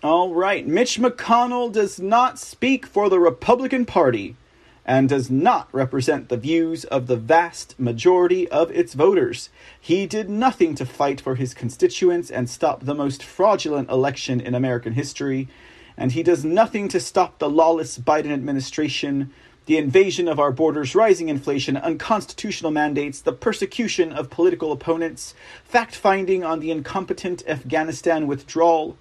All 0.03 0.33
right, 0.33 0.67
Mitch 0.67 0.99
McConnell 0.99 1.71
does 1.71 1.99
not 1.99 2.37
speak 2.37 2.85
for 2.85 3.09
the 3.09 3.19
Republican 3.19 3.85
Party 3.85 4.35
and 4.85 5.07
does 5.07 5.29
not 5.29 5.69
represent 5.71 6.29
the 6.29 6.37
views 6.37 6.83
of 6.85 7.07
the 7.07 7.15
vast 7.15 7.79
majority 7.79 8.47
of 8.49 8.69
its 8.71 8.93
voters. 8.93 9.49
He 9.79 10.05
did 10.05 10.29
nothing 10.29 10.75
to 10.75 10.85
fight 10.85 11.21
for 11.21 11.35
his 11.35 11.53
constituents 11.53 12.29
and 12.29 12.49
stop 12.49 12.83
the 12.83 12.95
most 12.95 13.23
fraudulent 13.23 13.89
election 13.89 14.41
in 14.41 14.53
American 14.53 14.93
history, 14.93 15.47
and 15.95 16.11
he 16.11 16.23
does 16.23 16.43
nothing 16.43 16.87
to 16.89 16.99
stop 16.99 17.39
the 17.39 17.49
lawless 17.49 17.97
Biden 17.97 18.31
administration, 18.31 19.31
the 19.65 19.77
invasion 19.77 20.27
of 20.27 20.39
our 20.39 20.51
borders, 20.51 20.95
rising 20.95 21.29
inflation, 21.29 21.77
unconstitutional 21.77 22.71
mandates, 22.71 23.21
the 23.21 23.31
persecution 23.31 24.11
of 24.11 24.29
political 24.29 24.73
opponents, 24.73 25.33
fact 25.63 25.95
finding 25.95 26.43
on 26.43 26.59
the 26.59 26.71
incompetent 26.71 27.43
Afghanistan 27.47 28.27
withdrawal, 28.27 28.97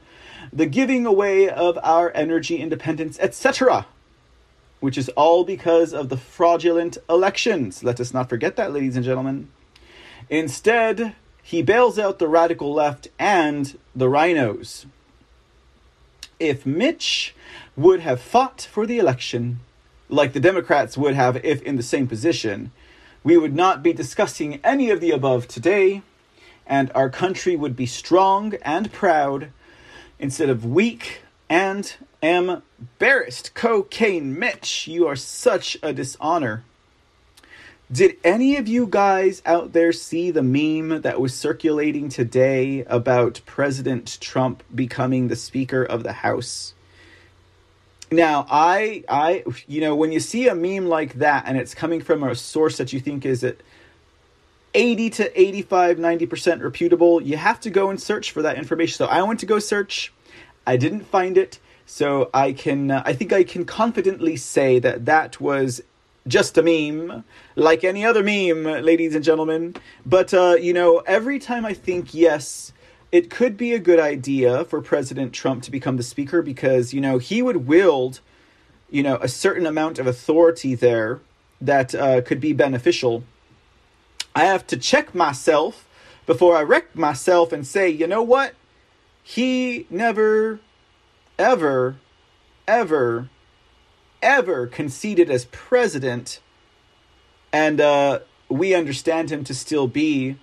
the 0.53 0.66
giving 0.66 1.07
away 1.07 1.49
of 1.49 1.77
our 1.83 2.12
energy 2.14 2.59
independence, 2.59 3.18
etc 3.18 3.87
which 4.83 4.99
is 4.99 5.09
all 5.11 5.45
because 5.45 5.95
of 5.95 6.09
the 6.09 6.16
fraudulent 6.16 6.99
elections. 7.09 7.85
Let 7.85 8.01
us 8.01 8.12
not 8.12 8.29
forget 8.29 8.57
that, 8.57 8.73
ladies 8.73 8.97
and 8.97 9.05
gentlemen. 9.05 9.49
Instead, 10.29 11.14
he 11.40 11.62
bails 11.62 12.01
out 12.01 12.18
the 12.18 12.27
radical 12.27 12.75
left 12.75 13.07
and 13.16 13.79
the 13.95 14.09
RINOs. 14.09 14.87
If 16.40 16.66
Mitch 16.66 17.33
would 17.77 18.01
have 18.01 18.21
fought 18.21 18.68
for 18.73 18.85
the 18.85 18.99
election, 18.99 19.61
like 20.09 20.33
the 20.33 20.40
Democrats 20.40 20.99
would 20.99 21.14
have 21.14 21.37
if 21.45 21.62
in 21.62 21.77
the 21.77 21.83
same 21.85 22.09
position, 22.09 22.73
we 23.23 23.37
would 23.37 23.55
not 23.55 23.85
be 23.85 23.92
discussing 23.92 24.59
any 24.64 24.90
of 24.90 25.01
the 25.01 25.12
above 25.12 25.47
today, 25.47 26.03
and 26.66 26.90
our 26.92 27.09
country 27.09 27.55
would 27.55 27.77
be 27.77 27.87
strong 27.87 28.55
and 28.62 28.92
proud 28.92 29.53
instead 30.18 30.51
of 30.51 30.66
weak 30.66 31.21
and 31.49 31.95
embarrassed. 32.23 33.55
Cocaine 33.55 34.39
Mitch, 34.39 34.87
you 34.87 35.07
are 35.07 35.17
such 35.17 35.77
a 35.83 35.93
dishonor. 35.93 36.65
Did 37.91 38.17
any 38.25 38.57
of 38.57 38.69
you 38.69 38.87
guys 38.87 39.43
out 39.45 39.73
there 39.73 39.93
see 39.93 40.31
the 40.31 40.43
meme 40.43 41.03
that 41.03 41.21
was 41.21 41.35
circulating 41.35 42.09
today 42.09 42.85
about 42.85 43.43
President 43.45 44.19
Trump 44.21 44.63
becoming 44.75 45.29
the 45.29 45.37
Speaker 45.37 45.85
of 45.85 46.03
the 46.03 46.13
House? 46.13 46.73
Now, 48.11 48.47
I, 48.51 49.05
I, 49.09 49.45
you 49.67 49.81
know, 49.81 49.95
when 49.95 50.13
you 50.13 50.21
see 50.21 50.49
a 50.49 50.55
meme 50.55 50.87
like 50.87 51.15
that 51.15 51.45
and 51.47 51.59
it's 51.59 51.75
coming 51.75 52.01
from 52.01 52.23
a 52.23 52.35
source 52.35 52.79
that 52.79 52.93
you 52.93 53.01
think 53.01 53.27
is 53.27 53.45
at 53.45 53.57
80 54.75 55.11
to 55.11 55.41
85, 55.41 55.99
90% 55.99 56.63
reputable, 56.63 57.21
you 57.21 57.37
have 57.37 57.61
to 57.61 57.71
go 57.71 57.91
and 57.91 58.01
search 58.01 58.31
for 58.31 58.41
that 58.43 58.57
information. 58.57 58.97
So 58.97 59.07
I 59.07 59.23
went 59.23 59.41
to 59.41 59.47
go 59.47 59.59
search 59.59 60.13
I 60.67 60.77
didn't 60.77 61.05
find 61.05 61.37
it, 61.37 61.59
so 61.92 62.31
I 62.33 62.52
can 62.52 62.90
uh, 62.90 63.02
I 63.05 63.12
think 63.12 63.35
I 63.35 63.44
can 63.44 63.66
confidently 63.66 64.35
say 64.35 64.78
that 64.78 65.05
that 65.05 65.42
was 65.42 65.83
just 66.26 66.57
a 66.57 66.62
meme, 66.62 67.22
like 67.55 67.85
any 67.85 68.02
other 68.02 68.22
meme, 68.22 68.64
ladies 68.83 69.14
and 69.14 69.22
gentlemen. 69.22 69.76
But 70.07 70.33
uh, 70.33 70.57
you 70.59 70.72
know, 70.72 71.00
every 71.00 71.38
time 71.38 71.66
I 71.66 71.74
think 71.74 72.14
yes, 72.14 72.72
it 73.12 73.28
could 73.28 73.59
be 73.59 73.74
a 73.74 73.78
good 73.78 74.00
idea 74.00 74.64
for 74.64 74.81
President 74.81 75.35
Trump 75.35 75.64
to 75.64 75.70
become 75.70 75.98
the 75.98 76.02
speaker 76.02 76.40
because 76.40 76.94
you 76.94 77.00
know 77.02 77.18
he 77.18 77.42
would 77.42 77.68
wield, 77.68 78.20
you 78.88 79.02
know, 79.02 79.16
a 79.16 79.28
certain 79.28 79.66
amount 79.66 79.98
of 79.98 80.07
authority 80.07 80.74
there 80.74 81.20
that 81.61 81.94
uh, 81.94 82.22
could 82.22 82.40
be 82.40 82.55
beneficial. 82.55 83.22
I 84.35 84.44
have 84.44 84.66
to 84.68 84.78
check 84.78 85.14
myself 85.14 85.87
before 86.24 86.57
I 86.57 86.62
wreck 86.62 86.96
myself 86.96 87.52
and 87.52 87.66
say, 87.66 87.90
you 87.90 88.07
know 88.07 88.22
what? 88.22 88.55
He 89.22 89.87
never, 89.90 90.59
ever, 91.42 91.96
ever, 92.66 93.28
ever 94.22 94.66
conceded 94.66 95.28
as 95.31 95.44
president, 95.46 96.40
and 97.52 97.81
uh, 97.81 98.20
we 98.48 98.74
understand 98.74 99.31
him 99.31 99.44
to 99.44 99.55
still 99.55 99.88
be 99.88 100.37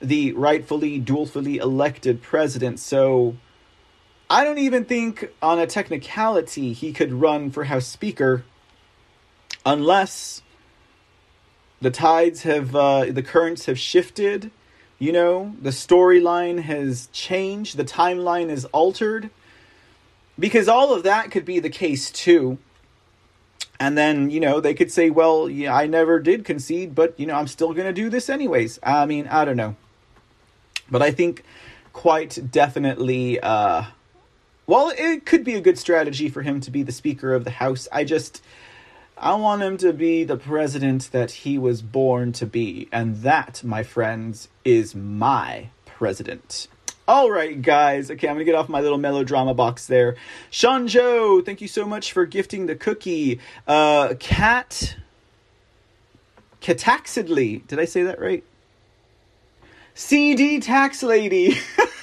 the 0.00 0.32
rightfully, 0.32 1.00
dualfully 1.00 1.56
elected 1.58 2.22
president. 2.22 2.80
So 2.80 3.36
I 4.28 4.42
don't 4.42 4.58
even 4.58 4.84
think, 4.84 5.30
on 5.42 5.58
a 5.58 5.66
technicality, 5.66 6.72
he 6.72 6.92
could 6.92 7.12
run 7.12 7.50
for 7.50 7.64
House 7.64 7.86
Speaker 7.86 8.44
unless 9.64 10.42
the 11.80 11.90
tides 11.90 12.42
have, 12.42 12.74
uh, 12.74 13.04
the 13.04 13.22
currents 13.22 13.66
have 13.66 13.78
shifted 13.78 14.50
you 14.98 15.12
know, 15.12 15.54
the 15.60 15.70
storyline 15.70 16.60
has 16.62 17.08
changed, 17.12 17.76
the 17.76 17.84
timeline 17.84 18.48
is 18.48 18.64
altered. 18.66 19.30
Because 20.38 20.68
all 20.68 20.94
of 20.94 21.02
that 21.04 21.30
could 21.30 21.44
be 21.44 21.58
the 21.58 21.70
case 21.70 22.10
too. 22.10 22.58
And 23.78 23.96
then, 23.96 24.30
you 24.30 24.40
know, 24.40 24.60
they 24.60 24.74
could 24.74 24.90
say, 24.90 25.10
well, 25.10 25.50
yeah, 25.50 25.74
I 25.74 25.86
never 25.86 26.18
did 26.18 26.44
concede, 26.44 26.94
but, 26.94 27.18
you 27.18 27.26
know, 27.26 27.34
I'm 27.34 27.46
still 27.46 27.74
going 27.74 27.86
to 27.86 27.92
do 27.92 28.08
this 28.08 28.30
anyways. 28.30 28.78
I 28.82 29.06
mean, 29.06 29.26
I 29.28 29.44
don't 29.44 29.56
know. 29.56 29.76
But 30.90 31.02
I 31.02 31.10
think 31.10 31.42
quite 31.92 32.50
definitely, 32.50 33.38
uh, 33.40 33.84
well, 34.66 34.92
it 34.96 35.26
could 35.26 35.44
be 35.44 35.54
a 35.54 35.60
good 35.60 35.78
strategy 35.78 36.28
for 36.28 36.42
him 36.42 36.60
to 36.60 36.70
be 36.70 36.82
the 36.82 36.92
Speaker 36.92 37.34
of 37.34 37.44
the 37.44 37.50
House. 37.50 37.86
I 37.92 38.04
just, 38.04 38.42
I 39.18 39.34
want 39.34 39.62
him 39.62 39.76
to 39.78 39.92
be 39.92 40.24
the 40.24 40.36
president 40.36 41.10
that 41.12 41.30
he 41.30 41.58
was 41.58 41.82
born 41.82 42.32
to 42.32 42.46
be. 42.46 42.88
And 42.92 43.16
that, 43.22 43.62
my 43.62 43.82
friends, 43.82 44.48
is 44.64 44.94
my 44.94 45.68
president. 45.84 46.68
All 47.08 47.30
right, 47.30 47.60
guys. 47.62 48.10
Okay, 48.10 48.28
I'm 48.28 48.36
to 48.38 48.44
get 48.44 48.56
off 48.56 48.68
my 48.68 48.80
little 48.80 48.98
melodrama 48.98 49.54
box 49.54 49.86
there. 49.86 50.16
Sean 50.50 50.88
Joe, 50.88 51.40
thank 51.40 51.60
you 51.60 51.68
so 51.68 51.86
much 51.86 52.12
for 52.12 52.26
gifting 52.26 52.66
the 52.66 52.74
cookie. 52.74 53.38
Uh, 53.66 54.14
Cat. 54.18 54.96
Cataxidly. 56.60 57.64
Did 57.68 57.78
I 57.78 57.84
say 57.84 58.02
that 58.02 58.20
right? 58.20 58.42
CD 59.94 60.58
Tax 60.58 61.04
Lady. 61.04 61.56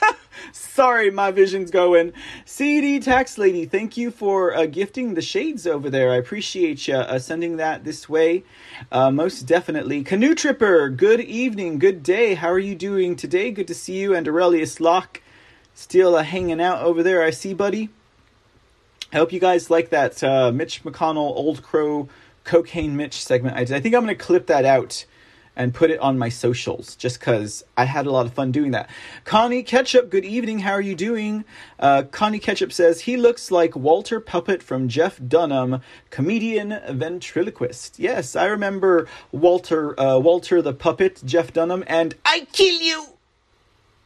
Sorry, 0.74 1.12
my 1.12 1.30
vision's 1.30 1.70
going. 1.70 2.14
CD 2.46 3.00
Tax 3.00 3.38
Lady, 3.38 3.64
thank 3.64 3.96
you 3.96 4.10
for 4.10 4.56
uh, 4.56 4.66
gifting 4.66 5.14
the 5.14 5.22
shades 5.22 5.68
over 5.68 5.88
there. 5.88 6.10
I 6.10 6.16
appreciate 6.16 6.88
you 6.88 6.96
uh, 6.96 7.20
sending 7.20 7.58
that 7.58 7.84
this 7.84 8.10
way. 8.10 8.44
Uh, 8.92 9.12
most 9.12 9.42
definitely. 9.42 10.04
Canoe 10.04 10.34
Tripper, 10.34 10.90
good 10.90 11.22
evening, 11.22 11.78
good 11.78 12.02
day. 12.02 12.34
How 12.34 12.50
are 12.50 12.58
you 12.58 12.74
doing 12.74 13.16
today? 13.16 13.52
Good 13.52 13.68
to 13.68 13.76
see 13.76 14.00
you. 14.00 14.16
And 14.16 14.28
Aurelius 14.28 14.80
Locke, 14.80 15.22
still 15.76 16.16
uh, 16.16 16.24
hanging 16.24 16.60
out 16.60 16.82
over 16.82 17.04
there. 17.04 17.22
I 17.22 17.30
see, 17.30 17.54
buddy. 17.54 17.90
I 19.14 19.18
hope 19.18 19.32
you 19.32 19.40
guys 19.40 19.70
like 19.70 19.92
that 19.92 20.24
uh, 20.24 20.52
Mitch 20.52 20.84
McConnell, 20.84 21.36
Old 21.36 21.62
Crow, 21.62 22.10
Cocaine 22.46 22.96
Mitch 22.96 23.24
segment 23.24 23.56
I 23.56 23.66
did. 23.66 23.76
I 23.76 23.80
think 23.80 23.94
I'm 23.94 24.04
going 24.04 24.18
to 24.18 24.26
clip 24.26 24.48
that 24.48 24.66
out 24.66 25.06
and 25.56 25.74
put 25.74 25.92
it 25.92 26.00
on 26.00 26.18
my 26.18 26.30
socials 26.30 26.96
just 26.96 27.20
because 27.20 27.64
I 27.78 27.86
had 27.86 28.06
a 28.06 28.12
lot 28.12 28.26
of 28.26 28.34
fun 28.34 28.52
doing 28.52 28.72
that. 28.72 28.90
Connie 29.24 29.64
Ketchup, 29.64 30.10
good 30.10 30.26
evening. 30.26 30.60
How 30.60 30.72
are 30.72 30.82
you 30.82 30.96
doing? 30.96 31.46
Uh, 31.80 32.04
Connie 32.04 32.40
Ketchup 32.40 32.74
says 32.74 33.02
he 33.02 33.18
looks 33.18 33.52
like 33.52 33.76
Walter 33.76 34.20
Puppet 34.20 34.64
from 34.64 34.88
Jeff 34.88 35.20
Dunham, 35.26 35.82
comedian 36.10 36.80
ventriloquist. 36.90 38.00
Yes, 38.00 38.36
I 38.36 38.46
remember 38.46 39.08
Walter, 39.32 40.00
uh, 40.00 40.18
Walter 40.20 40.62
the 40.62 40.74
Puppet, 40.74 41.22
Jeff 41.26 41.54
Dunham, 41.54 41.84
and 41.88 42.16
I 42.26 42.48
kill 42.52 42.82
you. 42.82 43.06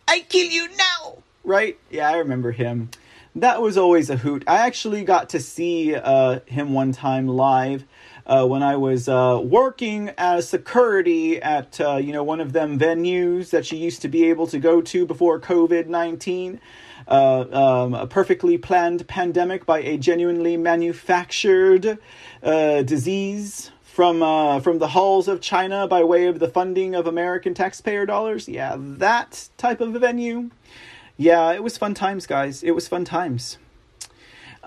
I 0.08 0.22
kill 0.22 0.50
you 0.50 0.70
now. 0.76 1.18
Right? 1.44 1.78
Yeah, 1.90 2.10
I 2.10 2.18
remember 2.18 2.52
him. 2.52 2.90
That 3.36 3.62
was 3.62 3.78
always 3.78 4.10
a 4.10 4.18
hoot. 4.18 4.44
I 4.48 4.66
actually 4.66 5.04
got 5.04 5.30
to 5.30 5.40
see 5.40 5.94
uh, 5.94 6.40
him 6.48 6.74
one 6.74 6.92
time 6.92 7.28
live 7.28 7.86
uh, 8.28 8.46
when 8.46 8.62
I 8.62 8.76
was 8.76 9.08
uh, 9.08 9.42
working 9.44 10.12
as 10.18 10.48
security 10.48 11.42
at 11.42 11.80
uh, 11.82 11.96
you 11.96 12.14
know 12.14 12.24
one 12.24 12.42
of 12.42 12.54
them 12.54 12.78
venues 12.78 13.50
that 13.50 13.72
you 13.72 13.80
used 13.80 14.02
to 14.04 14.10
be 14.10 14.30
able 14.30 14.46
to 14.48 14.60
go 14.60 14.82
to 14.82 15.06
before 15.06 15.40
COVID 15.40 15.88
nineteen. 15.88 16.60
Uh, 17.08 17.46
um, 17.54 17.94
a 17.94 18.06
perfectly 18.06 18.58
planned 18.58 19.08
pandemic 19.08 19.66
by 19.66 19.80
a 19.80 19.98
genuinely 19.98 20.58
manufactured 20.58 21.98
uh, 22.44 22.82
disease 22.82 23.72
from 23.82 24.22
uh, 24.22 24.60
from 24.60 24.80
the 24.80 24.90
halls 24.90 25.30
of 25.30 25.40
China 25.40 25.88
by 25.88 26.04
way 26.04 26.28
of 26.28 26.40
the 26.40 26.50
funding 26.50 26.96
of 26.96 27.08
American 27.08 27.54
taxpayer 27.54 28.06
dollars. 28.06 28.50
Yeah, 28.50 28.76
that 28.78 29.48
type 29.58 29.80
of 29.80 29.94
venue. 29.94 30.50
Yeah, 31.16 31.54
it 31.54 31.64
was 31.64 31.78
fun 31.78 31.94
times, 31.94 32.28
guys. 32.28 32.62
It 32.62 32.72
was 32.72 32.88
fun 32.88 33.06
times. 33.06 33.58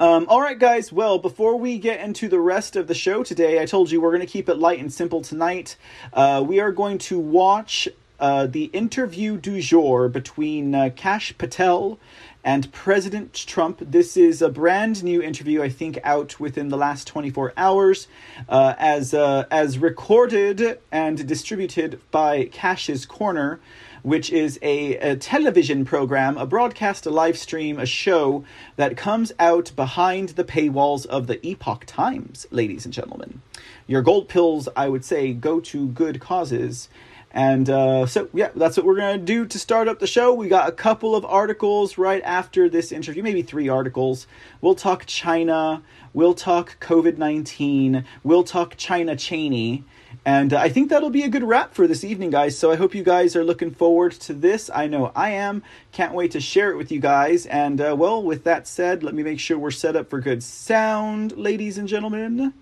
Um, 0.01 0.25
all 0.31 0.41
right, 0.41 0.59
guys. 0.59 0.91
Well, 0.91 1.19
before 1.19 1.57
we 1.57 1.79
get 1.79 2.01
into 2.01 2.27
the 2.27 2.41
rest 2.41 2.75
of 2.75 2.87
the 2.87 2.95
show 2.95 3.23
today, 3.23 3.61
I 3.61 3.67
told 3.67 3.91
you 3.91 4.01
we're 4.01 4.13
going 4.13 4.27
to 4.27 4.33
keep 4.33 4.49
it 4.49 4.55
light 4.55 4.79
and 4.81 4.91
simple 4.91 5.21
tonight. 5.21 5.77
Uh, 6.11 6.43
we 6.49 6.59
are 6.59 6.73
going 6.73 6.97
to 6.97 7.19
watch 7.19 7.87
uh, 8.19 8.47
the 8.47 8.65
interview 8.73 9.37
du 9.37 9.61
jour 9.61 10.09
between 10.09 10.75
uh, 10.75 10.89
Kash 10.97 11.37
Patel 11.37 11.99
and 12.43 12.73
President 12.73 13.35
Trump. 13.35 13.81
This 13.83 14.17
is 14.17 14.41
a 14.41 14.49
brand 14.49 15.05
new 15.05 15.21
interview, 15.21 15.63
I 15.63 15.69
think, 15.69 15.99
out 16.03 16.41
within 16.41 16.71
the 16.71 16.79
last 16.79 17.07
24 17.07 17.53
hours, 17.59 18.09
uh, 18.49 18.73
as 18.79 19.13
uh, 19.13 19.45
as 19.51 19.77
recorded 19.77 20.79
and 20.91 21.29
distributed 21.29 22.01
by 22.11 22.47
Kash's 22.47 23.05
Corner 23.05 23.61
which 24.03 24.31
is 24.31 24.59
a, 24.63 24.97
a, 24.97 25.17
television 25.17 25.85
program, 25.85 26.37
a 26.37 26.47
broadcast, 26.47 27.07
a 27.07 27.11
live 27.11 27.39
stream, 27.39 27.79
a 27.79 27.87
show 27.87 28.45
that 28.77 28.97
comes 28.97 29.33
out 29.39 29.73
behind 29.77 30.31
the 30.31 30.45
paywalls 30.45 31.07
of 31.07 31.27
the 31.27 31.45
Epoch 31.47 31.85
Times, 31.87 32.47
ladies 32.51 32.85
and 32.85 32.95
gentlemen. 32.95 33.43
Your 33.87 34.03
gold 34.03 34.29
pills, 34.29 34.69
I 34.77 34.89
would 34.89 35.05
say, 35.05 35.33
go 35.33 35.61
to 35.61 35.89
good 35.89 36.21
causes. 36.21 36.89
And 37.33 37.71
uh, 37.71 38.07
so, 38.07 38.29
yeah, 38.33 38.51
that's 38.57 38.77
what 38.77 38.85
we're 38.85 38.97
going 38.97 39.19
to 39.19 39.25
do 39.25 39.47
to 39.47 39.59
start 39.59 39.87
up 39.87 40.01
the 40.01 40.07
show. 40.07 40.35
We 40.35 40.49
got 40.49 40.69
a 40.69 40.73
couple 40.73 41.15
of 41.15 41.25
articles 41.25 41.97
right 41.97 42.23
after 42.25 42.69
this 42.69 42.91
interview, 42.91 43.23
maybe 43.23 43.43
three 43.43 43.69
articles. 43.69 44.27
We'll 44.61 44.75
talk 44.75 45.07
China. 45.07 45.83
We'll 46.13 46.35
talk 46.35 46.79
COVID 46.81 47.19
19. 47.19 48.05
We'll 48.25 48.43
talk 48.43 48.75
China 48.77 49.15
Cheney. 49.15 49.85
And 50.25 50.53
uh, 50.53 50.59
I 50.59 50.69
think 50.69 50.91
that'll 50.91 51.11
be 51.11 51.23
a 51.23 51.29
good 51.29 51.43
wrap 51.43 51.73
for 51.73 51.87
this 51.87 52.05
evening, 52.05 52.31
guys. 52.31 52.59
So 52.59 52.71
I 52.71 52.77
hope 52.77 52.95
you 52.95 53.03
guys 53.03 53.35
are 53.35 53.45
looking 53.45 53.71
forward 53.71 54.13
to 54.13 54.35
this. 54.35 54.71
I 54.73 54.87
know 54.87 55.13
I 55.17 55.31
am. 55.31 55.63
Can't 55.93 56.13
wait 56.13 56.33
to 56.33 56.41
share 56.41 56.71
it 56.71 56.77
with 56.77 56.93
you 56.93 57.01
guys. 57.01 57.47
And 57.47 57.81
uh, 57.81 57.97
well, 57.99 58.23
with 58.23 58.45
that 58.45 58.67
said, 58.67 59.03
let 59.03 59.15
me 59.15 59.23
make 59.23 59.41
sure 59.41 59.59
we're 59.59 59.71
set 59.71 59.97
up 59.97 60.11
for 60.11 60.21
good 60.21 60.43
sound, 60.43 61.37
ladies 61.39 61.79
and 61.79 61.89
gentlemen. 61.89 62.53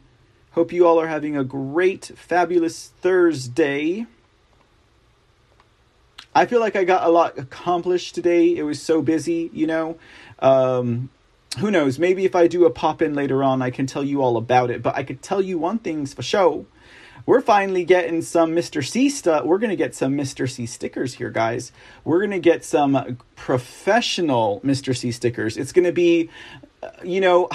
Hope 0.53 0.73
you 0.73 0.87
all 0.87 1.01
are 1.01 1.09
having 1.09 1.37
a 1.37 1.45
great, 1.45 2.05
fabulous 2.17 2.93
Thursday. 3.01 4.07
I 6.35 6.47
feel 6.47 6.61
like 6.61 6.77
I 6.77 6.85
got 6.85 7.05
a 7.05 7.11
lot 7.11 7.39
accomplished 7.39 8.15
today. 8.15 8.57
It 8.57 8.63
was 8.63 8.81
so 8.81 9.03
busy, 9.03 9.51
you 9.53 9.67
know. 9.67 9.99
Um, 10.39 11.11
who 11.59 11.73
knows? 11.73 11.99
Maybe 11.99 12.25
if 12.25 12.37
I 12.37 12.47
do 12.47 12.67
a 12.67 12.71
pop 12.71 13.03
in 13.03 13.15
later 13.15 13.43
on, 13.43 13.63
I 13.63 13.71
can 13.71 13.87
tell 13.87 14.05
you 14.05 14.23
all 14.23 14.37
about 14.37 14.71
it. 14.71 14.81
But 14.81 14.95
I 14.95 15.03
could 15.03 15.23
tell 15.23 15.43
you 15.43 15.59
one 15.59 15.79
thing's 15.79 16.15
for 16.15 16.23
sure 16.23 16.65
we're 17.29 17.43
finally 17.43 17.85
getting 17.85 18.23
some 18.23 18.53
Mr. 18.53 18.83
C 18.83 19.11
stuff. 19.11 19.45
We're 19.45 19.59
going 19.59 19.69
to 19.69 19.77
get 19.77 19.95
some 19.95 20.15
Mr. 20.15 20.51
C 20.51 20.65
stickers 20.65 21.13
here, 21.13 21.29
guys. 21.29 21.73
We're 22.03 22.21
going 22.21 22.31
to 22.31 22.39
get 22.39 22.65
some 22.65 23.19
professional 23.37 24.63
Mr. 24.65 24.97
C 24.97 25.13
stickers. 25.13 25.59
It's 25.59 25.73
going 25.73 25.85
to 25.85 25.93
be, 25.93 26.31
uh, 26.83 26.89
you 27.05 27.21
know, 27.21 27.51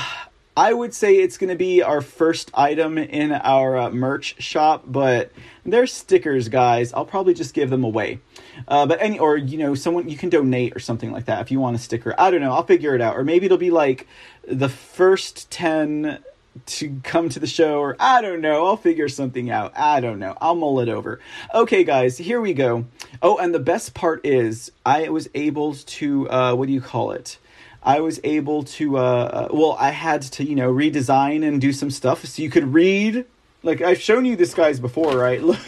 I 0.55 0.71
would 0.71 0.93
say 0.93 1.15
it's 1.15 1.39
going 1.39 1.49
to 1.49 1.55
be 1.55 1.81
our 1.81 2.01
first 2.01 2.51
item 2.53 2.99
in 2.99 3.31
our 3.31 3.75
uh, 3.75 3.89
merch 3.89 4.35
shop, 4.37 4.83
but 4.85 5.31
they're 5.65 5.87
stickers, 5.87 6.49
guys. 6.49 6.93
I'll 6.93 7.03
probably 7.07 7.33
just 7.33 7.55
give 7.55 7.71
them 7.71 7.83
away. 7.83 8.19
Uh, 8.67 8.85
but 8.85 9.01
any, 9.01 9.17
or, 9.17 9.37
you 9.37 9.57
know, 9.57 9.73
someone, 9.73 10.07
you 10.07 10.17
can 10.17 10.29
donate 10.29 10.75
or 10.75 10.79
something 10.79 11.11
like 11.11 11.25
that 11.25 11.41
if 11.41 11.49
you 11.49 11.59
want 11.59 11.77
a 11.77 11.79
sticker. 11.79 12.13
I 12.19 12.29
don't 12.29 12.41
know. 12.41 12.53
I'll 12.53 12.63
figure 12.63 12.93
it 12.93 13.01
out. 13.01 13.17
Or 13.17 13.23
maybe 13.23 13.47
it'll 13.47 13.57
be 13.57 13.71
like 13.71 14.05
the 14.47 14.69
first 14.69 15.49
10 15.49 16.23
to 16.65 16.99
come 17.03 17.29
to 17.29 17.39
the 17.39 17.47
show, 17.47 17.79
or 17.79 17.95
I 17.99 18.21
don't 18.21 18.41
know. 18.41 18.65
I'll 18.65 18.77
figure 18.77 19.09
something 19.09 19.49
out. 19.49 19.73
I 19.75 19.99
don't 19.99 20.19
know. 20.19 20.37
I'll 20.39 20.55
mull 20.55 20.79
it 20.79 20.89
over. 20.89 21.19
Okay, 21.53 21.83
guys, 21.83 22.17
here 22.17 22.39
we 22.39 22.53
go. 22.53 22.85
Oh, 23.21 23.37
and 23.37 23.53
the 23.53 23.59
best 23.59 23.93
part 23.93 24.25
is 24.25 24.71
I 24.85 25.09
was 25.09 25.29
able 25.33 25.75
to, 25.75 26.29
uh, 26.29 26.55
what 26.55 26.67
do 26.67 26.73
you 26.73 26.81
call 26.81 27.11
it? 27.11 27.37
I 27.81 27.99
was 27.99 28.19
able 28.23 28.63
to, 28.63 28.97
uh, 28.97 29.01
uh 29.01 29.47
well, 29.51 29.75
I 29.79 29.89
had 29.89 30.21
to, 30.23 30.43
you 30.43 30.55
know, 30.55 30.71
redesign 30.71 31.45
and 31.45 31.59
do 31.59 31.73
some 31.73 31.91
stuff 31.91 32.23
so 32.25 32.41
you 32.41 32.49
could 32.49 32.73
read. 32.73 33.25
Like, 33.61 33.81
I've 33.81 34.01
shown 34.01 34.25
you 34.25 34.35
this, 34.35 34.53
guys, 34.53 34.79
before, 34.79 35.17
right? 35.17 35.41
Look. 35.43 35.59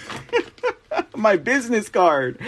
my 1.16 1.38
business 1.38 1.90
card. 1.90 2.40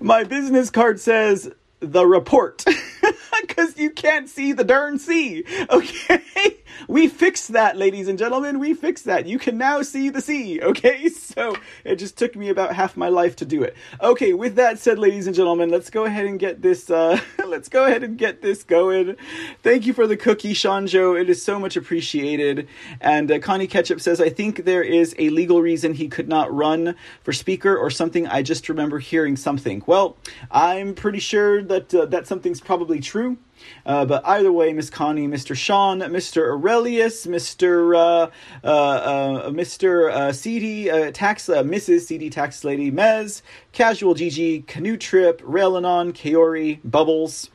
My 0.00 0.24
business 0.24 0.70
card 0.70 1.00
says 1.00 1.50
the 1.80 2.06
report 2.06 2.64
because 3.40 3.78
you 3.78 3.90
can't 3.90 4.28
see 4.28 4.52
the 4.52 4.64
darn 4.64 4.98
sea. 4.98 5.44
Okay, 5.70 6.56
we 6.88 7.08
fixed 7.08 7.52
that, 7.52 7.76
ladies 7.76 8.08
and 8.08 8.18
gentlemen. 8.18 8.58
We 8.58 8.74
fixed 8.74 9.04
that. 9.04 9.26
You 9.26 9.38
can 9.38 9.58
now 9.58 9.82
see 9.82 10.08
the 10.08 10.20
sea. 10.20 10.60
Okay, 10.60 11.08
so 11.10 11.56
it 11.84 11.96
just 11.96 12.16
took 12.16 12.36
me 12.36 12.48
about 12.48 12.74
half 12.74 12.96
my 12.96 13.08
life 13.08 13.36
to 13.36 13.44
do 13.44 13.62
it. 13.62 13.76
Okay, 14.00 14.32
with 14.32 14.56
that 14.56 14.78
said, 14.78 14.98
ladies 14.98 15.26
and 15.26 15.36
gentlemen, 15.36 15.70
let's 15.70 15.90
go 15.90 16.04
ahead 16.04 16.26
and 16.26 16.38
get 16.38 16.62
this. 16.62 16.90
Uh, 16.90 17.20
let's 17.46 17.68
go 17.68 17.84
ahead 17.84 18.02
and 18.02 18.18
get 18.18 18.42
this 18.42 18.62
going. 18.64 19.16
Thank 19.62 19.86
you 19.86 19.92
for 19.92 20.06
the 20.06 20.16
cookie, 20.16 20.54
Sean 20.54 20.86
Joe. 20.86 21.14
It 21.14 21.30
is 21.30 21.42
so 21.42 21.58
much 21.58 21.76
appreciated. 21.76 22.68
And 23.00 23.30
uh, 23.30 23.38
Connie 23.38 23.66
Ketchup 23.66 24.00
says, 24.00 24.20
I 24.20 24.28
think 24.28 24.64
there 24.64 24.82
is 24.82 25.14
a 25.18 25.30
legal 25.30 25.62
reason 25.62 25.94
he 25.94 26.08
could 26.08 26.28
not 26.28 26.52
run 26.52 26.94
for 27.22 27.32
speaker 27.32 27.76
or 27.76 27.90
something. 27.90 28.26
I 28.26 28.42
just 28.42 28.68
remember 28.68 28.98
hearing 28.98 29.36
something. 29.36 29.82
Well, 29.86 30.16
I'm 30.50 30.94
pretty 30.94 31.20
sure 31.20 31.62
that 31.62 31.94
uh, 31.94 32.06
that 32.06 32.26
something's 32.26 32.60
probably 32.60 33.00
true. 33.00 33.38
Uh, 33.84 34.04
but 34.04 34.26
either 34.26 34.52
way, 34.52 34.72
Miss 34.72 34.90
Connie, 34.90 35.28
Mr. 35.28 35.56
Sean, 35.56 36.00
Mr. 36.00 36.48
Aurelius, 36.48 37.26
Mr. 37.26 37.96
Uh, 37.96 38.30
uh, 38.64 38.66
uh 38.66 39.50
Mr. 39.50 40.10
Uh, 40.10 40.32
CD 40.32 40.90
uh, 40.90 41.10
Tax, 41.12 41.46
Mrs. 41.46 42.02
CD 42.02 42.30
Tax 42.30 42.64
Lady, 42.64 42.90
Mez, 42.90 43.42
Casual 43.72 44.14
GG, 44.14 44.66
Canoe 44.66 44.96
Trip, 44.96 45.40
Railanon, 45.42 46.12
Kaori, 46.12 46.80
Bubbles, 46.84 47.50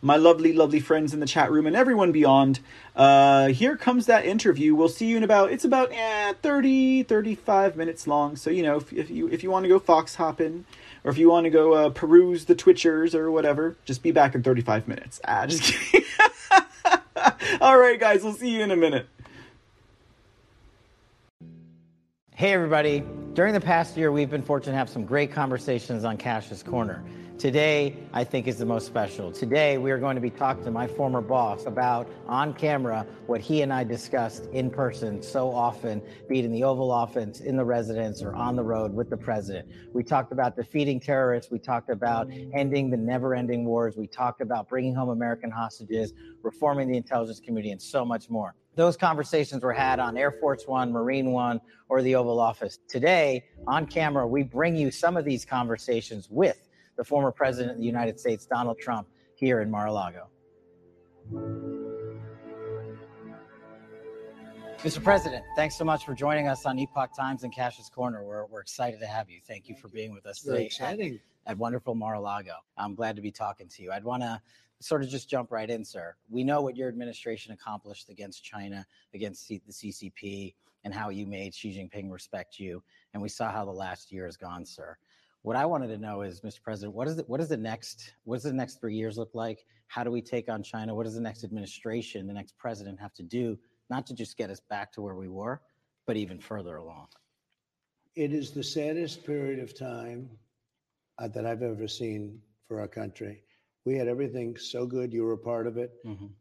my 0.00 0.16
lovely, 0.16 0.52
lovely 0.52 0.80
friends 0.80 1.12
in 1.12 1.20
the 1.20 1.26
chat 1.26 1.50
room, 1.50 1.66
and 1.66 1.74
everyone 1.74 2.12
beyond. 2.12 2.60
Uh, 2.94 3.48
here 3.48 3.76
comes 3.76 4.06
that 4.06 4.24
interview. 4.24 4.74
We'll 4.74 4.88
see 4.88 5.06
you 5.06 5.16
in 5.16 5.22
about, 5.22 5.50
it's 5.50 5.64
about 5.64 5.90
eh, 5.92 6.34
30, 6.40 7.04
35 7.04 7.76
minutes 7.76 8.06
long. 8.06 8.36
So, 8.36 8.50
you 8.50 8.62
know, 8.62 8.76
if, 8.76 8.92
if 8.92 9.10
you 9.10 9.28
if 9.28 9.42
you 9.42 9.50
want 9.50 9.64
to 9.64 9.68
go 9.68 9.78
fox 9.78 10.14
hopping, 10.14 10.64
or 11.08 11.10
if 11.10 11.16
you 11.16 11.30
want 11.30 11.44
to 11.44 11.50
go 11.50 11.72
uh, 11.72 11.88
peruse 11.88 12.44
the 12.44 12.54
Twitchers 12.54 13.14
or 13.14 13.30
whatever, 13.30 13.78
just 13.86 14.02
be 14.02 14.10
back 14.10 14.34
in 14.34 14.42
35 14.42 14.86
minutes. 14.86 15.22
Ah, 15.26 15.46
just 15.46 15.62
kidding. 15.62 16.06
All 17.62 17.78
right, 17.78 17.98
guys, 17.98 18.22
we'll 18.22 18.34
see 18.34 18.50
you 18.50 18.62
in 18.62 18.70
a 18.70 18.76
minute. 18.76 19.06
Hey, 22.34 22.52
everybody. 22.52 23.02
During 23.32 23.54
the 23.54 23.60
past 23.60 23.96
year, 23.96 24.12
we've 24.12 24.28
been 24.28 24.42
fortunate 24.42 24.72
to 24.72 24.76
have 24.76 24.90
some 24.90 25.06
great 25.06 25.32
conversations 25.32 26.04
on 26.04 26.18
Kash's 26.18 26.62
Corner. 26.62 27.02
Today, 27.38 27.94
I 28.12 28.24
think, 28.24 28.48
is 28.48 28.58
the 28.58 28.66
most 28.66 28.84
special. 28.84 29.30
Today, 29.30 29.78
we 29.78 29.92
are 29.92 29.98
going 29.98 30.16
to 30.16 30.20
be 30.20 30.28
talking 30.28 30.64
to 30.64 30.72
my 30.72 30.88
former 30.88 31.20
boss 31.20 31.66
about 31.66 32.10
on 32.26 32.52
camera 32.52 33.06
what 33.28 33.40
he 33.40 33.62
and 33.62 33.72
I 33.72 33.84
discussed 33.84 34.46
in 34.46 34.70
person 34.70 35.22
so 35.22 35.48
often, 35.48 36.02
be 36.28 36.40
it 36.40 36.44
in 36.44 36.50
the 36.50 36.64
Oval 36.64 36.90
Office, 36.90 37.38
in 37.38 37.56
the 37.56 37.64
residence, 37.64 38.22
or 38.22 38.34
on 38.34 38.56
the 38.56 38.64
road 38.64 38.92
with 38.92 39.08
the 39.08 39.16
president. 39.16 39.68
We 39.94 40.02
talked 40.02 40.32
about 40.32 40.56
defeating 40.56 40.98
terrorists. 40.98 41.48
We 41.48 41.60
talked 41.60 41.90
about 41.90 42.28
ending 42.54 42.90
the 42.90 42.96
never 42.96 43.36
ending 43.36 43.64
wars. 43.64 43.96
We 43.96 44.08
talked 44.08 44.40
about 44.40 44.68
bringing 44.68 44.92
home 44.92 45.10
American 45.10 45.52
hostages, 45.52 46.14
reforming 46.42 46.88
the 46.88 46.96
intelligence 46.96 47.38
community, 47.38 47.70
and 47.70 47.80
so 47.80 48.04
much 48.04 48.28
more. 48.28 48.56
Those 48.74 48.96
conversations 48.96 49.62
were 49.62 49.72
had 49.72 50.00
on 50.00 50.18
Air 50.18 50.32
Force 50.40 50.64
One, 50.66 50.90
Marine 50.90 51.30
One, 51.30 51.60
or 51.88 52.02
the 52.02 52.16
Oval 52.16 52.40
Office. 52.40 52.80
Today, 52.88 53.44
on 53.68 53.86
camera, 53.86 54.26
we 54.26 54.42
bring 54.42 54.74
you 54.74 54.90
some 54.90 55.16
of 55.16 55.24
these 55.24 55.44
conversations 55.44 56.26
with 56.28 56.67
the 56.98 57.04
former 57.04 57.30
president 57.30 57.72
of 57.72 57.78
the 57.78 57.84
United 57.84 58.20
States, 58.20 58.44
Donald 58.44 58.78
Trump, 58.78 59.08
here 59.36 59.60
in 59.60 59.70
Mar 59.70 59.86
a 59.86 59.92
Lago. 59.92 60.26
Mr. 64.78 65.02
President, 65.02 65.44
thanks 65.56 65.76
so 65.76 65.84
much 65.84 66.04
for 66.04 66.14
joining 66.14 66.48
us 66.48 66.66
on 66.66 66.78
Epoch 66.78 67.10
Times 67.16 67.44
and 67.44 67.54
Kash's 67.54 67.88
Corner. 67.88 68.22
We're, 68.22 68.46
we're 68.46 68.60
excited 68.60 69.00
to 69.00 69.06
have 69.06 69.30
you. 69.30 69.40
Thank 69.46 69.68
you 69.68 69.76
for 69.76 69.88
being 69.88 70.12
with 70.12 70.26
us 70.26 70.40
Very 70.40 70.56
today 70.56 70.66
exciting. 70.66 71.20
At, 71.46 71.52
at 71.52 71.58
wonderful 71.58 71.94
Mar-a-Lago. 71.94 72.54
I'm 72.76 72.94
glad 72.94 73.16
to 73.16 73.22
be 73.22 73.30
talking 73.30 73.68
to 73.68 73.82
you. 73.82 73.92
I'd 73.92 74.04
want 74.04 74.22
to 74.22 74.40
sort 74.80 75.02
of 75.02 75.08
just 75.08 75.28
jump 75.28 75.52
right 75.52 75.70
in, 75.70 75.84
sir. 75.84 76.14
We 76.28 76.44
know 76.44 76.62
what 76.62 76.76
your 76.76 76.88
administration 76.88 77.52
accomplished 77.52 78.08
against 78.08 78.44
China, 78.44 78.84
against 79.14 79.46
C- 79.46 79.62
the 79.66 79.72
CCP, 79.72 80.54
and 80.84 80.94
how 80.94 81.10
you 81.10 81.26
made 81.26 81.54
Xi 81.54 81.76
Jinping 81.76 82.10
respect 82.10 82.58
you. 82.58 82.82
And 83.14 83.22
we 83.22 83.28
saw 83.28 83.50
how 83.50 83.64
the 83.64 83.72
last 83.72 84.12
year 84.12 84.26
has 84.26 84.36
gone, 84.36 84.64
sir. 84.64 84.96
What 85.48 85.56
I 85.56 85.64
wanted 85.64 85.86
to 85.86 85.96
know 85.96 86.20
is, 86.20 86.42
Mr. 86.42 86.60
President, 86.60 86.94
what 86.94 87.08
is 87.08 87.16
it? 87.16 87.26
What 87.26 87.40
is 87.40 87.48
the 87.48 87.56
next? 87.56 88.12
What 88.24 88.36
does 88.36 88.42
the 88.42 88.52
next 88.52 88.82
three 88.82 88.94
years 88.94 89.16
look 89.16 89.30
like? 89.32 89.64
How 89.86 90.04
do 90.04 90.10
we 90.10 90.20
take 90.20 90.50
on 90.50 90.62
China? 90.62 90.94
What 90.94 91.04
does 91.04 91.14
the 91.14 91.22
next 91.22 91.42
administration, 91.42 92.26
the 92.26 92.34
next 92.34 92.58
president, 92.58 93.00
have 93.00 93.14
to 93.14 93.22
do, 93.22 93.58
not 93.88 94.06
to 94.08 94.14
just 94.14 94.36
get 94.36 94.50
us 94.50 94.60
back 94.60 94.92
to 94.92 95.00
where 95.00 95.14
we 95.14 95.26
were, 95.26 95.62
but 96.06 96.18
even 96.18 96.38
further 96.38 96.76
along? 96.76 97.06
It 98.14 98.34
is 98.34 98.50
the 98.50 98.62
saddest 98.62 99.24
period 99.24 99.58
of 99.58 99.74
time 99.74 100.28
uh, 101.18 101.28
that 101.28 101.46
I've 101.46 101.62
ever 101.62 101.88
seen 101.88 102.42
for 102.66 102.78
our 102.82 102.88
country. 102.88 103.42
We 103.86 103.96
had 103.96 104.06
everything 104.06 104.54
so 104.58 104.84
good. 104.84 105.14
You 105.14 105.24
were 105.24 105.32
a 105.32 105.38
part 105.38 105.66
of 105.66 105.78
it. 105.78 105.92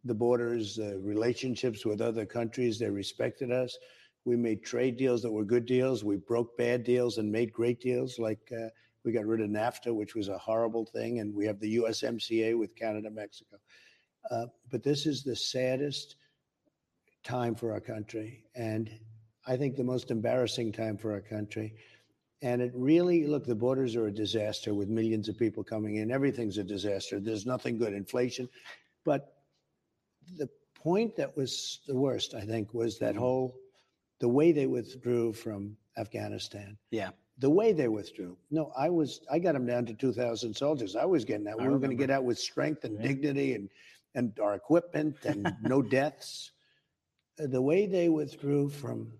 The 0.03 0.15
borders, 0.15 0.79
uh, 0.79 0.97
relationships 0.99 1.85
with 1.85 2.01
other 2.01 2.25
countries, 2.25 2.77
they 2.77 2.89
respected 2.89 3.53
us. 3.53 3.77
We 4.25 4.35
made 4.35 4.65
trade 4.65 4.97
deals 4.97 5.21
that 5.21 5.31
were 5.31 5.45
good 5.45 5.65
deals. 5.65 6.03
We 6.03 6.17
broke 6.17 6.57
bad 6.57 6.83
deals 6.83 7.19
and 7.19 7.31
made 7.31 7.53
great 7.53 7.79
deals. 7.79 8.19
Like 8.19 8.51
uh, 8.51 8.67
we 9.07 9.13
got 9.13 9.25
rid 9.25 9.39
of 9.39 9.49
NAFTA, 9.49 9.95
which 9.95 10.15
was 10.15 10.27
a 10.27 10.37
horrible 10.37 10.83
thing, 10.83 11.21
and 11.21 11.33
we 11.33 11.45
have 11.45 11.61
the 11.61 11.77
USMCA 11.77 12.59
with 12.59 12.75
Canada, 12.75 13.09
Mexico. 13.09 13.55
Uh, 14.29 14.47
but 14.69 14.83
this 14.83 15.05
is 15.05 15.23
the 15.23 15.33
saddest 15.33 16.17
time 17.23 17.55
for 17.55 17.71
our 17.71 17.79
country, 17.79 18.43
and 18.53 18.91
I 19.47 19.55
think 19.55 19.77
the 19.77 19.83
most 19.85 20.11
embarrassing 20.11 20.73
time 20.73 20.97
for 20.97 21.13
our 21.13 21.21
country. 21.21 21.73
And 22.41 22.61
it 22.61 22.73
really, 22.75 23.25
look, 23.25 23.45
the 23.45 23.55
borders 23.55 23.95
are 23.95 24.07
a 24.07 24.11
disaster 24.11 24.73
with 24.73 24.89
millions 24.89 25.29
of 25.29 25.39
people 25.39 25.63
coming 25.63 25.95
in. 25.95 26.11
Everything's 26.11 26.57
a 26.57 26.63
disaster. 26.65 27.21
There's 27.21 27.45
nothing 27.45 27.77
good. 27.77 27.93
Inflation. 27.93 28.49
But 29.05 29.37
the 30.37 30.49
point 30.75 31.15
that 31.15 31.37
was 31.37 31.79
the 31.87 31.95
worst, 31.95 32.33
I 32.33 32.41
think, 32.41 32.73
was 32.73 32.99
that 32.99 33.15
whole, 33.15 33.55
the 34.19 34.27
way 34.27 34.51
they 34.51 34.67
withdrew 34.67 35.31
from 35.31 35.77
Afghanistan. 35.97 36.77
Yeah. 36.91 37.11
The 37.39 37.49
way 37.49 37.71
they 37.71 37.87
withdrew. 37.87 38.35
No, 38.49 38.71
I 38.75 38.89
was, 38.89 39.21
I 39.31 39.37
got 39.39 39.53
them 39.53 39.65
down 39.67 39.85
to 39.85 39.93
2,000 39.93 40.55
soldiers. 40.55 40.95
I 40.95 41.05
was 41.05 41.23
getting 41.23 41.47
out. 41.47 41.61
We 41.61 41.67
were 41.67 41.77
going 41.77 41.91
to 41.91 41.95
get 41.95 42.09
out 42.09 42.23
with 42.23 42.39
strength 42.39 42.83
and 42.83 42.99
dignity 42.99 43.53
and, 43.53 43.69
and 44.15 44.37
our 44.39 44.55
equipment 44.55 45.17
and 45.23 45.53
no 45.61 45.81
deaths. 45.99 46.51
The 47.37 47.61
way 47.61 47.85
they 47.85 48.09
withdrew 48.09 48.69
from 48.69 49.11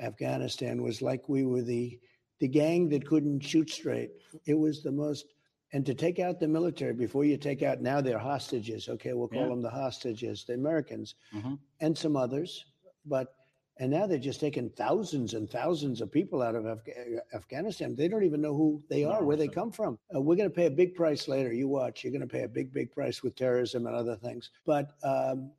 Afghanistan 0.00 0.82
was 0.82 1.00
like 1.02 1.28
we 1.28 1.44
were 1.44 1.62
the 1.62 1.98
the 2.38 2.48
gang 2.48 2.88
that 2.90 3.06
couldn't 3.06 3.40
shoot 3.40 3.70
straight. 3.70 4.10
It 4.44 4.54
was 4.58 4.82
the 4.82 4.92
most 4.92 5.24
and 5.72 5.86
to 5.86 5.94
take 5.94 6.18
out 6.18 6.38
the 6.38 6.48
military 6.48 6.92
before 6.92 7.24
you 7.24 7.36
take 7.38 7.62
out 7.62 7.80
now 7.80 8.00
they're 8.02 8.18
hostages. 8.18 8.88
Okay, 8.90 9.14
we'll 9.14 9.28
call 9.28 9.44
Yeah. 9.44 9.48
them 9.48 9.62
the 9.62 9.70
hostages, 9.70 10.44
the 10.44 10.52
Americans 10.54 11.14
Mhm. 11.32 11.58
and 11.80 11.96
some 11.96 12.14
others, 12.16 12.66
but 13.06 13.35
and 13.78 13.90
now 13.90 14.06
they're 14.06 14.18
just 14.18 14.40
taking 14.40 14.70
thousands 14.70 15.34
and 15.34 15.50
thousands 15.50 16.00
of 16.00 16.10
people 16.10 16.40
out 16.40 16.54
of 16.54 16.64
Afga- 16.64 17.18
Afghanistan. 17.34 17.94
They 17.94 18.08
don't 18.08 18.24
even 18.24 18.40
know 18.40 18.54
who 18.54 18.82
they 18.88 19.04
are, 19.04 19.22
where 19.22 19.36
they 19.36 19.48
come 19.48 19.70
from. 19.70 19.98
Uh, 20.14 20.20
we're 20.20 20.36
going 20.36 20.48
to 20.48 20.54
pay 20.54 20.66
a 20.66 20.70
big 20.70 20.94
price 20.94 21.28
later. 21.28 21.52
You 21.52 21.68
watch. 21.68 22.02
You're 22.02 22.12
going 22.12 22.22
to 22.22 22.26
pay 22.26 22.44
a 22.44 22.48
big, 22.48 22.72
big 22.72 22.90
price 22.90 23.22
with 23.22 23.36
terrorism 23.36 23.86
and 23.86 23.94
other 23.94 24.16
things. 24.16 24.50
But 24.64 24.92
um, 25.02 25.50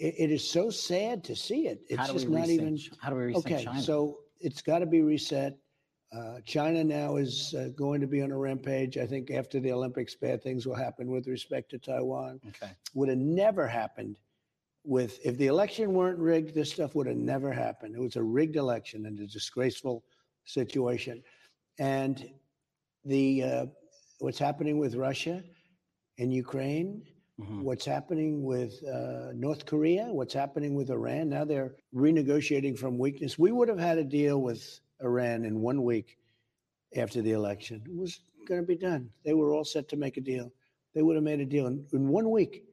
it, 0.00 0.14
it 0.18 0.30
is 0.32 0.48
so 0.48 0.68
sad 0.68 1.22
to 1.24 1.36
see 1.36 1.68
it. 1.68 1.82
It's 1.88 2.08
just 2.10 2.28
not 2.28 2.40
reset 2.42 2.50
even. 2.50 2.78
How 3.00 3.10
do 3.10 3.16
we 3.16 3.22
reset 3.26 3.46
okay, 3.46 3.64
China? 3.64 3.82
so 3.82 4.18
it's 4.40 4.62
got 4.62 4.80
to 4.80 4.86
be 4.86 5.02
reset. 5.02 5.56
Uh, 6.12 6.40
China 6.44 6.82
now 6.82 7.16
is 7.16 7.54
uh, 7.56 7.68
going 7.76 8.00
to 8.00 8.06
be 8.06 8.20
on 8.20 8.32
a 8.32 8.36
rampage. 8.36 8.98
I 8.98 9.06
think 9.06 9.30
after 9.30 9.60
the 9.60 9.72
Olympics, 9.72 10.14
bad 10.14 10.42
things 10.42 10.66
will 10.66 10.74
happen 10.74 11.10
with 11.10 11.26
respect 11.26 11.70
to 11.70 11.78
Taiwan. 11.78 12.40
Okay. 12.48 12.72
Would 12.94 13.08
have 13.08 13.18
never 13.18 13.66
happened 13.66 14.18
with 14.84 15.18
if 15.24 15.36
the 15.38 15.46
election 15.46 15.92
weren't 15.94 16.18
rigged. 16.18 16.54
This 16.54 16.72
stuff 16.72 16.94
would 16.94 17.06
have 17.06 17.16
never 17.16 17.52
happened. 17.52 17.94
It 17.94 18.00
was 18.00 18.16
a 18.16 18.22
rigged 18.22 18.56
election 18.56 19.06
and 19.06 19.18
a 19.20 19.26
disgraceful 19.26 20.04
situation. 20.44 21.22
And 21.78 22.30
the 23.04 23.42
uh, 23.42 23.66
what's 24.18 24.38
happening 24.38 24.78
with 24.78 24.94
Russia 24.94 25.42
and 26.18 26.32
Ukraine, 26.32 27.02
what's 27.62 27.84
happening 27.84 28.44
with 28.44 28.74
uh, 28.84 29.32
North 29.34 29.66
Korea, 29.66 30.04
what's 30.04 30.34
happening 30.34 30.74
with 30.74 30.90
Iran. 30.90 31.28
Now 31.28 31.44
they're 31.44 31.74
renegotiating 31.94 32.78
from 32.78 32.98
weakness. 32.98 33.38
We 33.38 33.52
would 33.52 33.68
have 33.68 33.78
had 33.78 33.98
a 33.98 34.04
deal 34.04 34.40
with 34.40 34.80
Iran 35.02 35.44
in 35.44 35.60
one 35.60 35.82
week 35.82 36.18
after 36.96 37.22
the 37.22 37.32
election. 37.32 37.82
It 37.86 37.96
was 37.96 38.20
going 38.46 38.60
to 38.60 38.66
be 38.66 38.76
done. 38.76 39.08
They 39.24 39.34
were 39.34 39.52
all 39.54 39.64
set 39.64 39.88
to 39.88 39.96
make 39.96 40.16
a 40.16 40.20
deal. 40.20 40.52
They 40.94 41.02
would 41.02 41.16
have 41.16 41.24
made 41.24 41.40
a 41.40 41.46
deal 41.46 41.66
in, 41.66 41.84
in 41.92 42.08
one 42.08 42.30
week. 42.30 42.64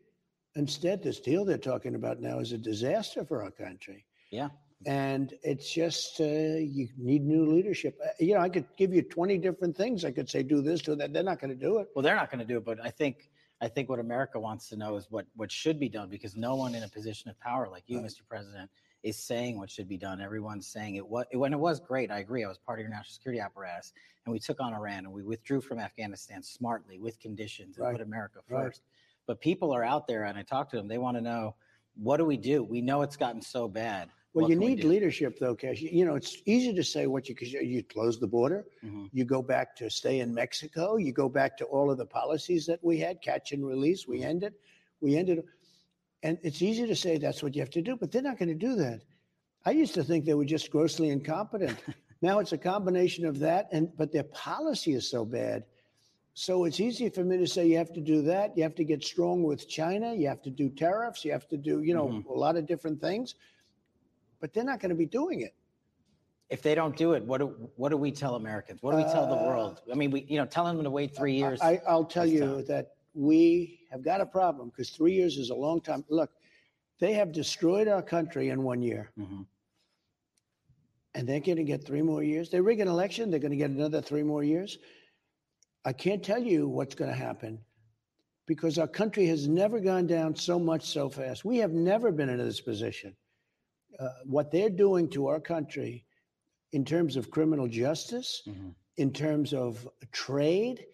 Instead, 0.60 1.02
this 1.02 1.22
deal 1.22 1.46
they're 1.46 1.58
talking 1.58 1.96
about 1.96 2.20
now 2.20 2.40
is 2.40 2.52
a 2.52 2.58
disaster 2.58 3.24
for 3.24 3.42
our 3.44 3.50
country. 3.52 4.06
Yeah. 4.30 4.50
And 4.86 5.34
it's 5.42 5.72
just 5.72 6.20
uh, 6.20 6.24
you 6.26 6.90
need 6.98 7.26
new 7.26 7.46
leadership. 7.50 7.98
Uh, 8.04 8.10
You 8.20 8.34
know, 8.36 8.42
I 8.42 8.50
could 8.50 8.66
give 8.78 8.94
you 8.94 9.02
twenty 9.02 9.38
different 9.38 9.76
things. 9.76 10.04
I 10.06 10.12
could 10.12 10.30
say 10.30 10.44
do 10.44 10.62
this, 10.62 10.82
do 10.82 10.96
that. 10.96 11.12
They're 11.14 11.24
not 11.24 11.40
going 11.40 11.50
to 11.58 11.66
do 11.68 11.80
it. 11.80 11.88
Well, 11.96 12.04
they're 12.04 12.16
not 12.16 12.30
going 12.30 12.40
to 12.40 12.46
do 12.54 12.58
it, 12.58 12.66
but 12.66 12.78
I 12.84 12.90
think 12.90 13.30
I 13.62 13.68
think 13.70 13.88
what 13.90 14.00
America 14.00 14.38
wants 14.40 14.68
to 14.70 14.76
know 14.78 14.96
is 14.98 15.08
what 15.10 15.26
what 15.36 15.50
should 15.52 15.80
be 15.80 15.90
done 15.90 16.10
because 16.10 16.36
no 16.36 16.56
one 16.56 16.76
in 16.76 16.84
a 16.84 16.90
position 16.90 17.30
of 17.30 17.40
power 17.40 17.68
like 17.70 17.84
you, 17.88 18.00
Mr. 18.00 18.22
President, 18.28 18.70
is 19.04 19.18
saying 19.18 19.58
what 19.58 19.70
should 19.70 19.88
be 19.88 19.98
done. 19.98 20.20
Everyone's 20.22 20.68
saying 20.68 20.96
it. 20.96 21.08
What 21.08 21.28
when 21.34 21.52
it 21.54 21.60
was 21.60 21.80
great, 21.80 22.10
I 22.12 22.20
agree. 22.20 22.44
I 22.46 22.48
was 22.50 22.58
part 22.58 22.80
of 22.80 22.84
your 22.84 22.92
national 22.92 23.14
security 23.14 23.40
apparatus, 23.42 23.92
and 24.26 24.32
we 24.34 24.40
took 24.40 24.60
on 24.62 24.74
Iran 24.74 25.06
and 25.06 25.14
we 25.14 25.24
withdrew 25.24 25.60
from 25.62 25.80
Afghanistan 25.80 26.42
smartly 26.44 27.00
with 27.00 27.18
conditions 27.20 27.78
and 27.78 27.86
Right. 27.86 27.98
put 27.98 28.02
America 28.02 28.40
Right. 28.50 28.80
But 29.30 29.42
people 29.42 29.72
are 29.76 29.84
out 29.84 30.08
there, 30.08 30.24
and 30.24 30.40
I 30.40 30.42
talk 30.42 30.72
to 30.72 30.76
them. 30.78 30.88
They 30.88 30.98
want 30.98 31.16
to 31.16 31.22
know 31.22 31.54
what 31.94 32.18
do 32.18 32.26
we 32.26 32.36
do? 32.36 32.64
We 32.64 32.82
know 32.82 33.04
it's 33.04 33.16
gotten 33.16 33.44
so 33.44 33.68
bad. 33.68 34.10
Well, 34.34 34.42
What 34.42 34.50
you 34.50 34.56
can 34.56 34.66
we 34.66 34.74
need 34.74 34.84
leadership, 34.84 35.38
though, 35.40 35.54
Kash. 35.54 35.82
You 35.82 35.90
you 35.92 36.04
know, 36.04 36.16
it's 36.16 36.38
easy 36.48 36.74
to 36.74 36.84
say 36.84 37.06
what 37.06 37.30
you 37.30 37.36
because 37.36 37.54
you 37.54 37.84
close 37.84 38.20
the 38.20 38.26
border, 38.26 38.66
Mm-hmm. 38.84 39.06
you 39.12 39.26
go 39.26 39.44
back 39.44 39.76
to 39.76 39.88
stay 39.88 40.22
in 40.22 40.34
Mexico, 40.34 40.98
you 40.98 41.14
go 41.14 41.30
back 41.30 41.56
to 41.58 41.66
all 41.66 41.92
of 41.92 42.00
the 42.00 42.08
policies 42.08 42.66
that 42.66 42.80
we 42.84 42.98
had, 42.98 43.22
catch 43.22 43.52
and 43.52 43.64
release. 43.64 44.08
We 44.08 44.22
Mm-hmm. 44.22 44.30
ended, 44.30 44.54
we 45.00 45.16
ended, 45.16 45.44
and 46.24 46.40
it's 46.42 46.64
easy 46.64 46.88
to 46.88 46.96
say 46.96 47.20
that's 47.20 47.44
what 47.44 47.54
you 47.54 47.62
have 47.62 47.70
to 47.70 47.84
do, 47.84 47.96
but 47.98 48.12
they're 48.12 48.24
not 48.24 48.40
going 48.40 48.50
to 48.50 48.56
do 48.68 48.74
that. 48.78 49.02
I 49.64 49.72
used 49.72 49.94
to 49.94 50.04
think 50.04 50.26
they 50.26 50.34
were 50.34 50.44
just 50.44 50.72
grossly 50.72 51.10
incompetent. 51.10 51.78
now 52.24 52.40
it's 52.40 52.52
a 52.54 52.58
combination 52.58 53.28
of 53.28 53.38
that, 53.42 53.68
and 53.72 53.96
but 53.96 54.12
their 54.12 54.24
policy 54.24 54.94
is 54.94 55.08
so 55.08 55.24
bad. 55.24 55.66
So 56.40 56.64
it's 56.64 56.80
easy 56.80 57.10
for 57.10 57.26
me 57.26 57.36
to 57.38 57.46
say 57.46 57.68
you 57.68 57.76
have 57.78 57.92
to 57.92 58.00
do 58.00 58.22
that. 58.22 58.56
You 58.56 58.64
have 58.64 58.76
to 58.76 58.86
get 58.86 59.04
strong 59.04 59.44
with 59.44 59.68
China. 59.68 60.14
You 60.14 60.30
have 60.30 60.42
to 60.44 60.50
do 60.50 60.70
tariffs. 60.70 61.26
You 61.26 61.34
have 61.34 61.50
to 61.50 61.58
do, 61.58 61.82
you 61.82 61.94
know, 61.94 62.08
Mm-hmm. 62.08 62.30
a 62.30 62.34
lot 62.34 62.56
of 62.56 62.66
different 62.66 63.02
things. 63.02 63.36
But 64.40 64.54
they're 64.54 64.64
not 64.64 64.80
going 64.80 64.92
to 64.92 64.96
be 64.96 65.06
doing 65.06 65.42
it. 65.42 65.54
If 66.50 66.62
they 66.62 66.76
don't 66.76 66.96
do 66.96 67.12
it, 67.12 67.26
what 67.26 67.40
do 67.40 67.48
what 67.76 67.90
do 67.90 67.98
we 67.98 68.10
tell 68.10 68.36
Americans? 68.36 68.82
What 68.82 68.92
do 68.92 68.98
we 69.00 69.04
tell 69.04 69.28
the 69.28 69.36
Uh, 69.36 69.48
world? 69.48 69.82
I 69.92 69.96
mean, 69.96 70.12
we 70.12 70.22
you 70.30 70.38
know 70.38 70.46
telling 70.46 70.78
them 70.78 70.86
to 70.86 70.90
wait 70.90 71.14
three 71.14 71.34
years. 71.34 71.60
I, 71.62 71.82
I'll 71.86 72.06
tell 72.06 72.26
you 72.26 72.46
tough. 72.60 72.68
that 72.68 72.86
we 73.14 73.82
have 73.92 74.02
got 74.02 74.22
a 74.22 74.26
problem 74.26 74.70
because 74.70 74.92
three 74.92 75.16
years 75.16 75.38
is 75.38 75.50
a 75.50 75.56
long 75.68 75.82
time. 75.82 76.06
Look, 76.08 76.32
they 77.00 77.12
have 77.16 77.34
destroyed 77.34 77.90
our 77.90 78.02
country 78.02 78.48
in 78.48 78.64
one 78.64 78.82
year. 78.82 79.12
Mhm. 79.20 79.46
And 81.16 81.28
they're 81.28 81.42
going 81.42 81.58
to 81.58 81.66
get 81.74 81.84
three 81.84 82.02
more 82.02 82.24
years. 82.24 82.50
They 82.50 82.62
rig 82.62 82.80
an 82.80 82.88
election, 82.88 83.30
they're 83.30 83.42
going 83.42 83.58
to 83.60 83.64
get 83.66 83.72
another 83.72 84.02
three 84.02 84.24
more 84.24 84.44
years. 84.44 84.80
I 85.86 85.94
can't 85.94 86.24
tell 86.24 86.42
you 86.44 86.68
what's 86.68 86.96
going 86.96 87.10
to 87.10 87.16
happen 87.18 87.60
because 88.48 88.78
our 88.78 88.88
country 88.88 89.26
has 89.28 89.48
never 89.48 89.80
gone 89.80 90.08
down 90.08 90.36
so 90.36 90.60
much 90.60 90.84
so 90.86 91.10
fast. 91.10 91.46
We 91.46 91.58
have 91.58 91.72
never 91.72 92.12
been 92.12 92.30
in 92.30 92.38
this 92.38 92.62
position. 92.62 93.16
Uh, 94.00 94.10
what 94.26 94.52
they're 94.52 94.70
doing 94.70 95.10
to 95.10 95.28
our 95.28 95.40
country 95.40 96.06
in 96.72 96.86
terms 96.86 97.16
of 97.16 97.32
criminal 97.32 97.68
justice, 97.68 98.44
in 98.98 99.12
terms 99.12 99.54
of 99.54 99.88
trade, 100.12 100.86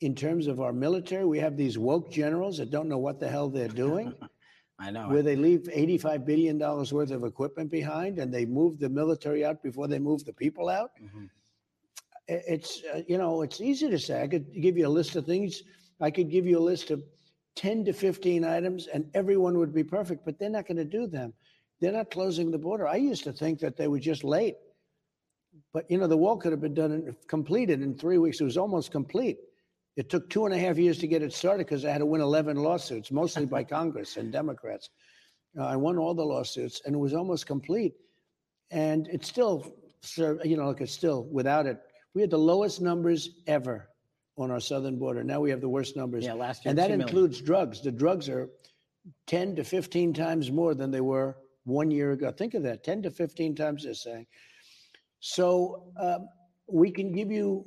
in 0.00 0.14
terms 0.14 0.46
of 0.46 0.60
our 0.60 0.72
military. 0.72 1.24
We 1.24 1.38
have 1.40 1.56
these 1.56 1.76
woke 1.78 2.10
generals 2.10 2.58
that 2.58 2.70
don't 2.70 2.88
know 2.88 2.98
what 2.98 3.18
the 3.20 3.28
hell 3.28 3.48
they're 3.48 3.68
doing. 3.68 4.14
I 4.80 4.92
know. 4.92 5.08
Where 5.08 5.22
they 5.22 5.34
leave 5.34 5.62
$85 5.74 6.24
billion 6.24 6.56
worth 6.58 7.10
of 7.10 7.24
equipment 7.24 7.68
behind 7.68 8.20
and 8.20 8.32
they 8.32 8.44
move 8.46 8.78
the 8.78 8.88
military 8.88 9.44
out 9.44 9.60
before 9.60 9.88
they 9.88 9.98
move 9.98 10.24
the 10.24 10.32
people 10.32 10.68
out. 10.68 10.92
I- 11.04 11.28
It's, 12.28 12.82
uh, 12.94 13.00
you 13.08 13.16
know, 13.16 13.42
it's 13.42 13.60
easy 13.60 13.88
to 13.88 13.98
say. 13.98 14.22
I 14.22 14.28
could 14.28 14.52
give 14.52 14.76
you 14.76 14.86
a 14.86 14.90
list 14.90 15.16
of 15.16 15.24
things. 15.24 15.62
I 16.00 16.10
could 16.10 16.30
give 16.30 16.46
you 16.46 16.58
a 16.58 16.60
list 16.60 16.90
of 16.90 17.02
10 17.56 17.86
to 17.86 17.92
15 17.92 18.44
items 18.44 18.86
and 18.86 19.10
everyone 19.14 19.58
would 19.58 19.74
be 19.74 19.82
perfect, 19.82 20.24
but 20.24 20.38
they're 20.38 20.50
not 20.50 20.66
going 20.66 20.76
to 20.76 20.84
do 20.84 21.06
them. 21.06 21.32
They're 21.80 21.92
not 21.92 22.10
closing 22.10 22.50
the 22.50 22.58
border. 22.58 22.86
I 22.86 22.96
used 22.96 23.24
to 23.24 23.32
think 23.32 23.58
that 23.60 23.76
they 23.76 23.88
were 23.88 23.98
just 23.98 24.24
late. 24.24 24.56
But, 25.72 25.90
you 25.90 25.98
know, 25.98 26.06
the 26.06 26.16
wall 26.16 26.36
could 26.36 26.52
have 26.52 26.60
been 26.60 26.74
done 26.74 26.92
and 26.92 27.16
completed 27.28 27.82
in 27.82 27.96
three 27.96 28.18
weeks. 28.18 28.40
It 28.40 28.44
was 28.44 28.56
almost 28.56 28.92
complete. 28.92 29.38
It 29.96 30.08
took 30.08 30.28
two 30.30 30.44
and 30.44 30.54
a 30.54 30.58
half 30.58 30.78
years 30.78 30.98
to 30.98 31.08
get 31.08 31.22
it 31.22 31.32
started 31.32 31.66
because 31.66 31.84
I 31.84 31.90
had 31.90 31.98
to 31.98 32.06
win 32.06 32.20
11 32.20 32.56
lawsuits, 32.56 33.10
mostly 33.10 33.46
by 33.46 33.64
Congress 33.78 34.16
and 34.16 34.30
Democrats. 34.30 34.90
Uh, 35.58 35.64
I 35.64 35.76
won 35.76 35.98
all 35.98 36.14
the 36.14 36.24
lawsuits 36.24 36.82
and 36.84 36.94
it 36.94 36.98
was 36.98 37.14
almost 37.14 37.46
complete. 37.46 37.94
And 38.70 39.08
it's 39.08 39.26
still, 39.26 39.74
you 40.16 40.56
know, 40.56 40.66
look, 40.66 40.80
it's 40.80 40.92
still 40.92 41.24
without 41.24 41.66
it. 41.66 41.80
We 42.18 42.22
had 42.22 42.30
the 42.30 42.36
lowest 42.36 42.80
numbers 42.80 43.30
ever 43.46 43.90
on 44.36 44.50
our 44.50 44.58
southern 44.58 44.98
border. 44.98 45.22
Now 45.22 45.38
we 45.40 45.50
have 45.50 45.60
the 45.60 45.68
worst 45.68 45.94
numbers. 45.94 46.24
Yeah, 46.24 46.32
last 46.32 46.64
year, 46.64 46.70
And 46.70 46.76
that 46.76 46.88
2 46.88 46.96
million. 46.96 47.02
includes 47.02 47.40
drugs. 47.40 47.80
The 47.80 47.92
drugs 47.92 48.28
are 48.28 48.50
10 49.28 49.54
to 49.54 49.62
15 49.62 50.12
times 50.14 50.50
more 50.50 50.74
than 50.74 50.90
they 50.90 51.00
were 51.00 51.36
one 51.62 51.92
year 51.92 52.10
ago. 52.10 52.32
Think 52.32 52.54
of 52.54 52.64
that 52.64 52.82
10 52.82 53.02
to 53.02 53.12
15 53.12 53.54
times, 53.54 53.84
they're 53.84 53.94
saying. 53.94 54.26
So 55.20 55.92
um, 55.96 56.28
we 56.66 56.90
can 56.90 57.12
give 57.12 57.30
you 57.30 57.64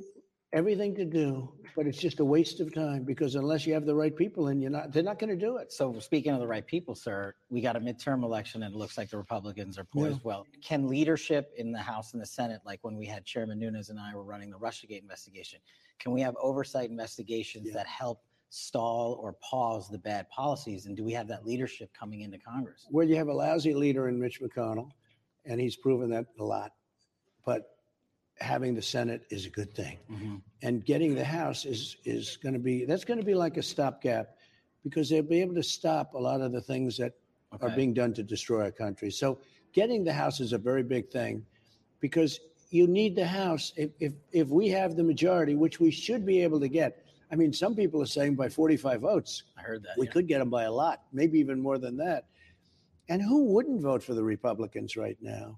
everything 0.53 0.93
to 0.95 1.05
do, 1.05 1.49
but 1.75 1.87
it's 1.87 1.97
just 1.97 2.19
a 2.19 2.25
waste 2.25 2.59
of 2.59 2.73
time 2.73 3.03
because 3.03 3.35
unless 3.35 3.65
you 3.65 3.73
have 3.73 3.85
the 3.85 3.95
right 3.95 4.15
people 4.15 4.49
in, 4.49 4.59
you're 4.59 4.71
not, 4.71 4.91
they're 4.91 5.03
not 5.03 5.17
going 5.17 5.29
to 5.29 5.35
do 5.35 5.57
it. 5.57 5.71
So 5.71 5.97
speaking 5.99 6.33
of 6.33 6.39
the 6.39 6.47
right 6.47 6.65
people, 6.65 6.93
sir, 6.93 7.33
we 7.49 7.61
got 7.61 7.75
a 7.75 7.79
midterm 7.79 8.23
election 8.23 8.63
and 8.63 8.73
it 8.73 8.77
looks 8.77 8.97
like 8.97 9.09
the 9.09 9.17
Republicans 9.17 9.77
are 9.77 9.85
poised 9.85 10.17
Yeah. 10.17 10.21
well. 10.23 10.47
Can 10.61 10.87
leadership 10.87 11.53
in 11.57 11.71
the 11.71 11.79
House 11.79 12.13
and 12.13 12.21
the 12.21 12.25
Senate, 12.25 12.61
like 12.65 12.79
when 12.83 12.97
we 12.97 13.05
had 13.05 13.23
Chairman 13.23 13.59
Nunes 13.59 13.89
and 13.89 13.99
I 13.99 14.13
were 14.13 14.23
running 14.23 14.49
the 14.49 14.57
Russiagate 14.57 15.01
investigation, 15.01 15.59
can 15.99 16.11
we 16.11 16.19
have 16.21 16.35
oversight 16.41 16.89
investigations 16.89 17.71
that 17.73 17.87
help 17.87 18.21
stall 18.49 19.17
or 19.21 19.33
pause 19.33 19.87
the 19.89 19.99
bad 19.99 20.29
policies? 20.29 20.85
And 20.85 20.97
do 20.97 21.03
we 21.05 21.13
have 21.13 21.27
that 21.29 21.45
leadership 21.45 21.91
coming 21.97 22.21
into 22.21 22.37
Congress? 22.37 22.85
Well, 22.91 23.07
you 23.07 23.15
have 23.15 23.29
a 23.29 23.33
lousy 23.33 23.73
leader 23.73 24.09
in 24.09 24.19
Mitch 24.19 24.41
McConnell, 24.41 24.91
and 25.45 25.61
he's 25.61 25.77
proven 25.77 26.09
that 26.09 26.25
a 26.37 26.43
lot. 26.43 26.73
But 27.45 27.77
having 28.41 28.73
the 28.75 28.81
Senate 28.81 29.23
is 29.29 29.45
a 29.45 29.49
good 29.49 29.73
thing, 29.73 29.97
mm-hmm. 30.11 30.35
and 30.61 30.83
getting 30.85 31.15
the 31.15 31.23
House 31.23 31.65
is 31.65 31.97
is 32.03 32.37
going 32.37 32.53
to 32.53 32.59
be 32.59 32.85
that's 32.85 33.05
going 33.05 33.19
to 33.19 33.25
be 33.25 33.35
like 33.35 33.57
a 33.57 33.63
stopgap, 33.63 34.35
because 34.83 35.09
they'll 35.09 35.23
be 35.23 35.41
able 35.41 35.55
to 35.55 35.63
stop 35.63 36.13
a 36.13 36.17
lot 36.17 36.41
of 36.41 36.51
the 36.51 36.61
things 36.61 36.97
that 36.97 37.13
are 37.61 37.69
being 37.69 37.93
done 37.93 38.13
to 38.13 38.23
destroy 38.23 38.63
our 38.63 38.71
country. 38.71 39.11
So 39.11 39.39
getting 39.73 40.03
the 40.03 40.13
House 40.13 40.39
is 40.39 40.53
a 40.53 40.57
very 40.57 40.83
big 40.83 41.09
thing, 41.09 41.45
because 41.99 42.39
you 42.69 42.87
need 42.87 43.15
the 43.15 43.27
House. 43.27 43.73
If 43.75 43.91
if 43.99 44.13
if 44.31 44.47
we 44.47 44.69
have 44.69 44.95
the 44.95 45.03
majority, 45.03 45.55
which 45.55 45.79
we 45.79 45.91
should 45.91 46.25
be 46.25 46.41
able 46.41 46.59
to 46.59 46.67
get. 46.67 47.05
I 47.33 47.37
mean, 47.37 47.53
some 47.53 47.75
people 47.75 48.01
are 48.01 48.07
saying 48.07 48.35
by 48.35 48.49
45 48.49 48.99
votes. 48.99 49.43
I 49.57 49.61
heard 49.61 49.83
that. 49.83 49.97
We 49.97 50.05
could 50.05 50.27
get 50.27 50.39
them 50.39 50.49
by 50.49 50.63
a 50.63 50.71
lot, 50.71 51.03
maybe 51.13 51.39
even 51.39 51.61
more 51.61 51.77
than 51.77 51.95
that. 51.95 52.25
And 53.07 53.21
who 53.21 53.45
wouldn't 53.45 53.81
vote 53.81 54.03
for 54.03 54.13
the 54.13 54.23
Republicans 54.23 54.97
right 54.97 55.17
now? 55.21 55.57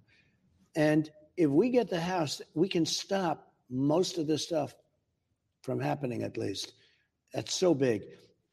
And 0.75 1.09
if 1.37 1.49
we 1.49 1.69
get 1.69 1.89
the 1.89 1.99
House, 1.99 2.41
we 2.53 2.67
can 2.67 2.85
stop 2.85 3.51
most 3.69 4.17
of 4.17 4.27
this 4.27 4.43
stuff 4.43 4.75
from 5.61 5.79
happening, 5.79 6.23
at 6.23 6.37
least. 6.37 6.73
That's 7.33 7.53
so 7.53 7.73
big. 7.73 8.03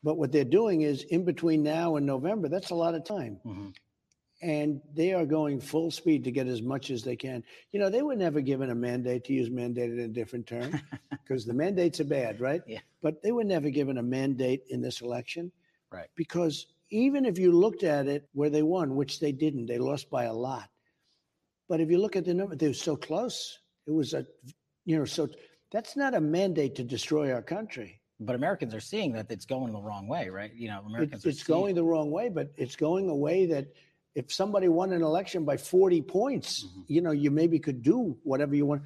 But 0.02 0.16
what 0.16 0.32
they're 0.32 0.44
doing 0.44 0.82
is 0.82 1.02
in 1.04 1.24
between 1.24 1.62
now 1.62 1.96
and 1.96 2.06
November, 2.06 2.48
that's 2.48 2.70
a 2.70 2.74
lot 2.74 2.94
of 2.94 3.04
time. 3.04 3.38
Mm-hmm. 3.44 3.68
And 4.42 4.80
they 4.94 5.12
are 5.12 5.26
going 5.26 5.60
full 5.60 5.90
speed 5.90 6.24
to 6.24 6.30
get 6.30 6.46
as 6.46 6.62
much 6.62 6.90
as 6.90 7.02
they 7.02 7.14
can. 7.16 7.44
You 7.72 7.80
know, 7.80 7.90
they 7.90 8.00
were 8.00 8.16
never 8.16 8.40
given 8.40 8.70
a 8.70 8.74
mandate 8.74 9.24
to 9.24 9.34
use 9.34 9.50
mandate 9.50 9.90
in 9.90 9.98
a 10.00 10.08
different 10.08 10.46
term 10.46 10.80
because 11.10 11.44
the 11.44 11.52
mandates 11.52 12.00
are 12.00 12.04
bad, 12.04 12.40
right? 12.40 12.62
Yeah. 12.66 12.78
But 13.02 13.22
they 13.22 13.32
were 13.32 13.44
never 13.44 13.68
given 13.68 13.98
a 13.98 14.02
mandate 14.02 14.62
in 14.70 14.80
this 14.80 15.02
election 15.02 15.52
Right. 15.92 16.06
because 16.14 16.66
even 16.90 17.26
if 17.26 17.36
you 17.38 17.52
looked 17.52 17.82
at 17.82 18.06
it 18.06 18.28
where 18.32 18.48
they 18.48 18.62
won, 18.62 18.94
which 18.96 19.20
they 19.20 19.32
didn't, 19.32 19.66
they 19.66 19.78
lost 19.78 20.08
by 20.08 20.24
a 20.24 20.32
lot. 20.32 20.69
But 21.70 21.80
if 21.80 21.88
you 21.88 21.98
look 21.98 22.16
at 22.16 22.24
the 22.24 22.34
number, 22.34 22.56
they 22.56 22.66
were 22.66 22.74
so 22.74 22.96
close. 22.96 23.60
It 23.86 23.92
was 23.92 24.12
a, 24.12 24.26
you 24.86 24.98
know, 24.98 25.04
so 25.04 25.28
that's 25.70 25.96
not 25.96 26.14
a 26.14 26.20
mandate 26.20 26.74
to 26.74 26.82
destroy 26.84 27.32
our 27.32 27.42
country. 27.42 28.00
But 28.18 28.34
Americans 28.34 28.74
are 28.74 28.80
seeing 28.80 29.12
that 29.12 29.30
it's 29.30 29.46
going 29.46 29.72
the 29.72 29.78
wrong 29.80 30.08
way, 30.08 30.28
right? 30.30 30.52
You 30.52 30.66
know, 30.68 30.82
Americans 30.84 31.24
It's, 31.24 31.26
are 31.26 31.28
it's 31.30 31.42
going 31.44 31.76
the 31.76 31.84
wrong 31.84 32.10
way, 32.10 32.28
but 32.28 32.52
it's 32.56 32.74
going 32.74 33.08
a 33.08 33.14
way 33.14 33.46
that 33.46 33.68
if 34.16 34.32
somebody 34.32 34.66
won 34.66 34.92
an 34.92 35.02
election 35.02 35.44
by 35.44 35.56
40 35.56 36.02
points, 36.02 36.64
Mm-hmm. 36.64 36.80
you 36.88 37.00
know, 37.02 37.12
you 37.12 37.30
maybe 37.30 37.60
could 37.60 37.82
do 37.84 38.18
whatever 38.24 38.56
you 38.56 38.66
want. 38.66 38.82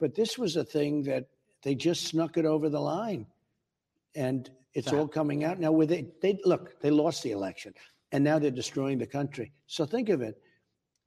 But 0.00 0.16
this 0.16 0.36
was 0.36 0.56
a 0.56 0.64
thing 0.64 1.04
that 1.04 1.28
they 1.62 1.76
just 1.76 2.08
snuck 2.08 2.36
it 2.36 2.44
over 2.44 2.68
the 2.68 2.80
line. 2.80 3.24
And 4.16 4.50
it's 4.74 4.90
So- 4.90 4.98
all 4.98 5.08
coming 5.08 5.44
out 5.44 5.60
now. 5.60 5.70
Where 5.70 5.86
they, 5.86 6.08
they 6.20 6.40
look, 6.44 6.80
they 6.80 6.90
lost 6.90 7.22
the 7.22 7.30
election 7.30 7.72
and 8.10 8.24
now 8.24 8.40
they're 8.40 8.50
destroying 8.50 8.98
the 8.98 9.06
country. 9.06 9.52
So 9.68 9.86
think 9.86 10.08
of 10.08 10.22
it. 10.22 10.42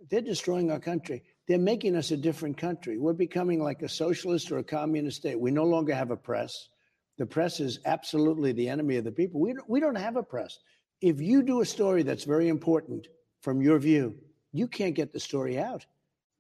They're 0.10 0.22
destroying 0.22 0.72
our 0.72 0.80
country. 0.80 1.24
They're 1.48 1.58
making 1.58 1.96
us 1.96 2.12
a 2.12 2.18
different 2.18 2.58
country. 2.58 2.98
We're 2.98 3.14
becoming 3.14 3.62
like 3.62 3.82
a 3.82 3.90
socialist 3.90 4.52
or 4.52 4.60
a 4.60 4.64
communist 4.64 5.18
state. 5.18 5.40
We 5.40 5.52
no 5.52 5.66
longer 5.66 5.94
have 5.94 6.12
a 6.12 6.18
press. 6.18 6.70
The 7.18 7.26
press 7.26 7.60
is 7.60 7.80
absolutely 7.86 8.54
the 8.54 8.70
enemy 8.70 8.98
of 8.98 9.04
the 9.04 9.12
people. 9.12 9.40
We 9.40 9.54
don't, 9.54 9.70
we 9.70 9.80
don't 9.80 9.96
have 9.96 10.16
a 10.16 10.24
press. 10.24 10.60
If 11.02 11.22
you 11.22 11.44
do 11.44 11.62
a 11.62 11.66
story 11.66 12.04
that's 12.04 12.24
very 12.24 12.48
important 12.48 13.08
from 13.42 13.62
your 13.62 13.78
view, 13.78 14.16
you 14.52 14.68
can't 14.68 14.96
get 14.96 15.12
the 15.12 15.20
story 15.20 15.60
out. 15.60 15.86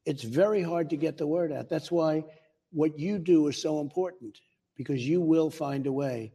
It's 0.05 0.23
very 0.23 0.61
hard 0.61 0.89
to 0.89 0.97
get 0.97 1.17
the 1.17 1.27
word 1.27 1.51
out. 1.51 1.69
That's 1.69 1.91
why 1.91 2.23
what 2.71 2.97
you 2.97 3.19
do 3.19 3.47
is 3.47 3.61
so 3.61 3.81
important 3.81 4.39
because 4.75 5.07
you 5.07 5.21
will 5.21 5.49
find 5.49 5.85
a 5.85 5.91
way. 5.91 6.33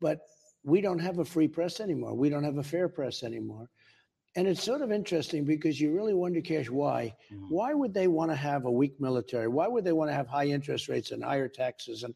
But 0.00 0.20
we 0.64 0.80
don't 0.80 1.00
have 1.00 1.18
a 1.18 1.24
free 1.24 1.48
press 1.48 1.80
anymore. 1.80 2.14
We 2.14 2.28
don't 2.28 2.44
have 2.44 2.58
a 2.58 2.62
fair 2.62 2.88
press 2.88 3.22
anymore. 3.22 3.68
And 4.34 4.48
it's 4.48 4.62
sort 4.62 4.80
of 4.80 4.90
interesting 4.90 5.44
because 5.44 5.78
you 5.78 5.94
really 5.94 6.14
wonder, 6.14 6.40
Kash, 6.40 6.70
why? 6.70 7.14
Mm-hmm. 7.32 7.46
Why 7.50 7.74
would 7.74 7.92
they 7.92 8.08
want 8.08 8.30
to 8.30 8.36
have 8.36 8.64
a 8.64 8.70
weak 8.70 8.98
military? 8.98 9.48
Why 9.48 9.68
would 9.68 9.84
they 9.84 9.92
want 9.92 10.10
to 10.10 10.14
have 10.14 10.26
high 10.26 10.46
interest 10.46 10.88
rates 10.88 11.10
and 11.10 11.22
higher 11.22 11.48
taxes? 11.48 12.02
And 12.02 12.14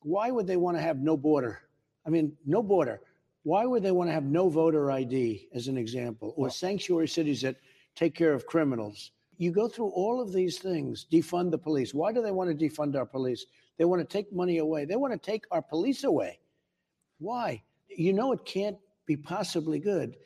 why 0.00 0.30
would 0.30 0.46
they 0.46 0.56
want 0.56 0.78
to 0.78 0.82
have 0.82 0.98
no 0.98 1.16
border? 1.16 1.60
I 2.06 2.10
mean, 2.10 2.32
no 2.46 2.62
border. 2.62 3.00
Why 3.42 3.66
would 3.66 3.82
they 3.82 3.92
want 3.92 4.08
to 4.08 4.14
have 4.14 4.24
no 4.24 4.48
voter 4.48 4.90
ID, 4.90 5.48
as 5.54 5.68
an 5.68 5.76
example, 5.76 6.32
or 6.36 6.50
sanctuary 6.50 7.08
cities 7.08 7.42
that 7.42 7.56
take 7.94 8.14
care 8.14 8.32
of 8.32 8.46
criminals? 8.46 9.12
You 9.36 9.52
go 9.52 9.68
through 9.68 9.88
all 9.88 10.20
of 10.20 10.32
these 10.32 10.58
things, 10.58 11.06
defund 11.12 11.50
the 11.50 11.58
police. 11.58 11.94
Why 11.94 12.12
do 12.12 12.22
they 12.22 12.32
want 12.32 12.50
to 12.50 12.66
defund 12.66 12.96
our 12.96 13.06
police? 13.06 13.44
They 13.76 13.84
want 13.84 14.00
to 14.00 14.06
take 14.06 14.32
money 14.32 14.58
away. 14.58 14.84
They 14.84 14.96
want 14.96 15.12
to 15.12 15.18
take 15.18 15.44
our 15.50 15.62
police 15.62 16.04
away. 16.04 16.40
Why? 17.18 17.62
You 17.88 18.12
know 18.12 18.32
it 18.32 18.44
can't 18.44 18.78
be 19.06 19.16
possibly 19.16 19.78
good. 19.78 20.16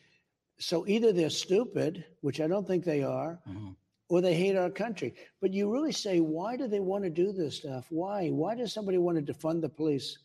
So 0.62 0.86
either 0.86 1.12
they're 1.12 1.30
stupid, 1.30 2.04
which 2.20 2.40
I 2.40 2.46
don't 2.46 2.66
think 2.66 2.84
they 2.84 3.02
are, 3.02 3.40
mm-hmm. 3.48 3.70
or 4.08 4.20
they 4.20 4.34
hate 4.34 4.56
our 4.56 4.70
country. 4.70 5.14
But 5.40 5.52
you 5.52 5.72
really 5.72 5.92
say, 5.92 6.20
why 6.20 6.56
do 6.56 6.68
they 6.68 6.80
want 6.80 7.02
to 7.04 7.10
do 7.10 7.32
this 7.32 7.56
stuff? 7.56 7.86
Why? 7.90 8.28
Why 8.28 8.54
does 8.54 8.72
somebody 8.72 8.98
want 8.98 9.24
to 9.24 9.32
defund 9.32 9.60
the 9.60 9.68
police? 9.68 10.18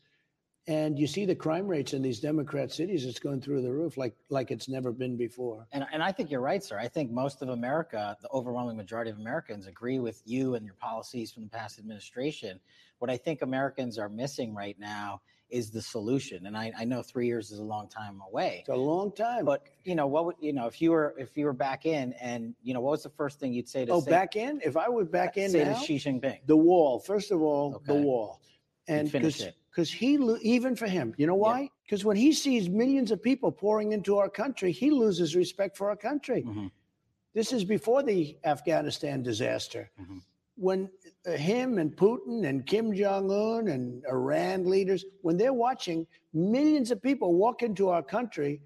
And 0.68 1.00
you 1.00 1.08
see 1.08 1.26
the 1.26 1.34
crime 1.34 1.66
rates 1.66 1.94
in 1.94 2.02
these 2.02 2.20
Democrat 2.20 2.72
cities, 2.72 3.06
it's 3.06 3.20
going 3.20 3.40
through 3.40 3.62
the 3.62 3.72
roof 3.72 3.96
like 3.96 4.16
like 4.30 4.52
it's 4.52 4.68
never 4.68 4.92
been 4.92 5.16
before. 5.16 5.66
And, 5.72 5.86
and 5.94 6.04
I 6.04 6.12
think 6.12 6.30
you're 6.30 6.42
right, 6.42 6.62
sir. 6.62 6.78
I 6.78 6.90
think 6.90 7.10
most 7.10 7.42
of 7.42 7.50
America, 7.50 8.18
the 8.22 8.30
overwhelming 8.32 8.76
majority 8.76 9.10
of 9.10 9.18
Americans, 9.18 9.66
agree 9.66 10.00
with 10.00 10.22
you 10.26 10.56
and 10.56 10.66
your 10.66 10.76
policies 10.76 11.32
from 11.32 11.44
the 11.44 11.50
past 11.50 11.80
administration. 11.80 12.60
What 13.00 13.10
I 13.10 13.16
think 13.16 13.42
Americans 13.42 13.98
are 13.98 14.10
missing 14.10 14.54
right 14.54 14.78
now 14.78 15.22
is 15.50 15.72
the 15.72 15.82
solution. 15.82 16.46
And 16.46 16.58
I, 16.58 16.72
I 16.78 16.84
know 16.86 17.02
three 17.02 17.28
years 17.28 17.52
is 17.52 17.60
a 17.60 17.64
long 17.64 17.88
time 17.88 18.22
away. 18.28 18.60
It's 18.62 18.70
a 18.70 18.76
long 18.76 19.12
time. 19.12 19.46
But 19.46 19.68
you 19.84 19.96
know 19.96 20.08
what? 20.08 20.26
Would, 20.26 20.36
you 20.42 20.54
know 20.54 20.68
if 20.68 20.82
you 20.82 20.92
were 20.92 21.16
if 21.18 21.38
you 21.38 21.46
were 21.46 21.54
back 21.54 21.86
in, 21.86 22.14
and 22.14 22.54
you 22.64 22.74
know 22.74 22.82
what 22.82 22.92
was 22.92 23.04
the 23.04 23.10
first 23.10 23.40
thing 23.40 23.54
you'd 23.54 23.70
say 23.70 23.86
to 23.86 23.92
Oh, 23.94 24.02
say, 24.02 24.12
back 24.12 24.36
in? 24.36 24.60
If 24.64 24.76
I 24.78 24.90
was 24.90 25.08
back 25.08 25.38
in 25.38 25.52
say 25.52 25.64
now, 25.64 25.74
to 25.74 25.86
Xi 25.86 25.98
Jinping? 25.98 26.40
the 26.46 26.58
wall. 26.58 27.00
First 27.00 27.32
of 27.32 27.42
all, 27.42 27.82
the 27.86 27.94
wall, 27.94 28.42
and 28.88 29.10
finish 29.10 29.38
because 29.38 29.48
it. 29.48 29.56
because 29.70 29.92
he 29.92 30.18
lo- 30.18 30.38
even 30.42 30.76
for 30.76 30.88
him, 30.88 31.14
you 31.18 31.28
know 31.28 31.36
why? 31.36 31.70
Because 31.84 32.04
when 32.04 32.18
he 32.18 32.34
sees 32.34 32.68
millions 32.70 33.12
of 33.12 33.22
people 33.24 33.52
pouring 33.52 33.94
into 33.94 34.18
our 34.18 34.30
country, 34.30 34.72
he 34.72 34.92
loses 34.92 35.36
respect 35.36 35.78
for 35.78 35.90
our 35.90 35.96
country. 35.96 36.44
Mm-hmm. 36.44 36.68
This 37.34 37.54
is 37.54 37.64
before 37.64 38.04
the 38.04 38.38
Afghanistan 38.44 39.24
disaster. 39.24 39.90
Mm-hmm. 40.02 40.18
When 40.58 40.90
uh, 41.26 41.32
him 41.32 41.78
and 41.78 41.96
Putin 41.96 42.48
and 42.48 42.66
Kim 42.66 42.94
Jong 42.94 43.32
Un 43.32 43.68
and 43.68 44.04
Iran 44.10 44.66
leaders, 44.70 45.06
when 45.22 45.38
they're 45.38 45.54
watching 45.54 46.08
millions 46.34 46.92
of 46.92 47.02
people 47.02 47.34
walk 47.36 47.62
into 47.62 47.90
our 47.90 48.02
country, 48.02 48.62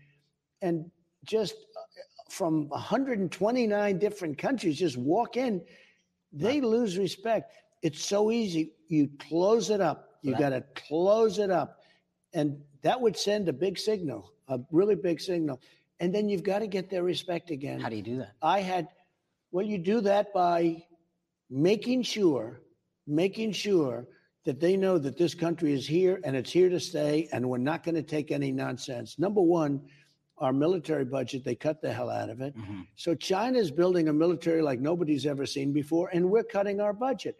and 0.62 0.90
just 1.26 1.54
uh, 1.54 2.32
from 2.32 2.70
129 2.70 4.00
different 4.00 4.38
countries 4.38 4.80
just 4.80 4.98
walk 4.98 5.38
in, 5.38 5.62
they 6.32 6.62
lose 6.62 6.98
respect. 6.98 7.52
It's 7.82 8.04
so 8.04 8.32
easy. 8.32 8.74
You 8.88 9.10
close 9.20 9.70
it 9.70 9.82
up. 9.82 10.20
You 10.22 10.32
that- 10.32 10.40
got 10.40 10.50
to 10.50 10.64
close 10.88 11.40
it 11.40 11.52
up. 11.52 11.80
And 12.34 12.62
that 12.82 13.00
would 13.00 13.18
send 13.18 13.50
a 13.50 13.54
big 13.54 13.78
signal, 13.78 14.32
a 14.48 14.60
really 14.72 14.96
big 14.96 15.20
signal. 15.20 15.60
And 16.00 16.16
then 16.16 16.30
you've 16.30 16.44
got 16.44 16.60
to 16.60 16.68
get 16.68 16.90
their 16.90 17.04
respect 17.04 17.52
again. 17.52 17.80
How 17.80 17.90
do 17.90 17.96
you 17.96 18.02
do 18.02 18.18
that? 18.20 18.32
I 18.42 18.62
had, 18.62 18.88
well, 19.52 19.66
you 19.66 19.78
do 19.78 20.02
that 20.02 20.34
by 20.34 20.84
making 21.52 22.02
sure, 22.02 22.62
making 23.06 23.52
sure 23.52 24.08
that 24.46 24.60
they 24.60 24.76
know 24.76 24.98
that 24.98 25.18
this 25.18 25.36
country 25.36 25.74
is 25.74 25.86
here 25.86 26.20
and 26.24 26.36
it's 26.36 26.52
here 26.52 26.70
to 26.70 26.80
stay 26.80 27.30
and 27.32 27.48
we're 27.48 27.58
not 27.58 27.84
going 27.84 27.96
to 27.96 28.02
take 28.02 28.32
any 28.32 28.52
nonsense. 28.52 29.20
Number 29.20 29.42
one, 29.42 29.82
our 30.38 30.54
military 30.54 31.06
budget, 31.06 31.44
they 31.44 31.54
cut 31.54 31.82
the 31.82 31.94
hell 31.94 32.10
out 32.10 32.30
of 32.30 32.42
it. 32.42 32.58
Mm-hmm. 32.58 32.82
So 32.96 33.14
China's 33.14 33.70
building 33.70 34.08
a 34.08 34.14
military 34.14 34.64
like 34.64 34.80
nobody's 34.80 35.28
ever 35.28 35.46
seen 35.46 35.72
before, 35.72 36.10
and 36.12 36.32
we're 36.32 36.44
cutting 36.44 36.82
our 36.82 36.94
budget. 36.94 37.38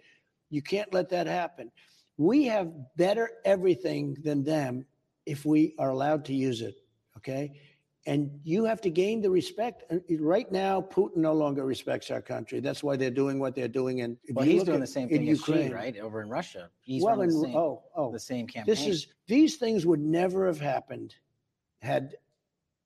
You 0.52 0.62
can't 0.62 0.94
let 0.94 1.10
that 1.10 1.26
happen. 1.26 1.72
We 2.18 2.46
have 2.46 2.72
better 2.98 3.32
everything 3.44 4.18
than 4.24 4.44
them 4.44 4.86
if 5.26 5.46
we 5.46 5.74
are 5.80 5.90
allowed 5.90 6.26
to 6.26 6.36
use 6.36 6.62
it. 6.62 6.76
Okay. 7.18 7.54
And 8.08 8.40
you 8.44 8.66
have 8.66 8.82
to 8.82 8.90
gain 8.90 9.22
the 9.22 9.30
respect. 9.30 9.84
Right 10.20 10.52
now, 10.52 10.82
Putin 10.82 11.18
no 11.18 11.34
longer 11.34 11.66
respects 11.66 12.10
our 12.10 12.22
country. 12.22 12.60
That's 12.60 12.84
why 12.84 12.96
they're 12.96 13.12
doing 13.12 13.38
what 13.38 13.56
they're 13.56 13.68
doing. 13.68 14.02
And 14.02 14.18
Well, 14.32 14.44
he's 14.44 14.64
doing 14.64 14.78
at- 14.78 14.82
the 14.82 14.88
same 14.88 15.08
in 15.10 15.20
thing 15.20 15.30
as 15.30 15.38
Ukraine, 15.38 15.68
Xi, 15.68 15.74
right? 15.74 15.98
Over 16.00 16.22
in 16.22 16.30
Russia. 16.30 16.72
He's 16.80 17.04
well, 17.04 17.18
running 17.18 17.36
the 17.40 17.46
same, 17.46 17.56
oh, 17.56 17.84
oh, 17.96 18.12
the 18.12 18.20
same 18.20 18.48
campaign. 18.48 18.72
This 18.74 18.88
is 18.88 19.08
these 19.28 19.58
things 19.58 19.86
would 19.86 20.00
never 20.00 20.48
have 20.48 20.60
happened 20.60 21.16
had 21.84 22.16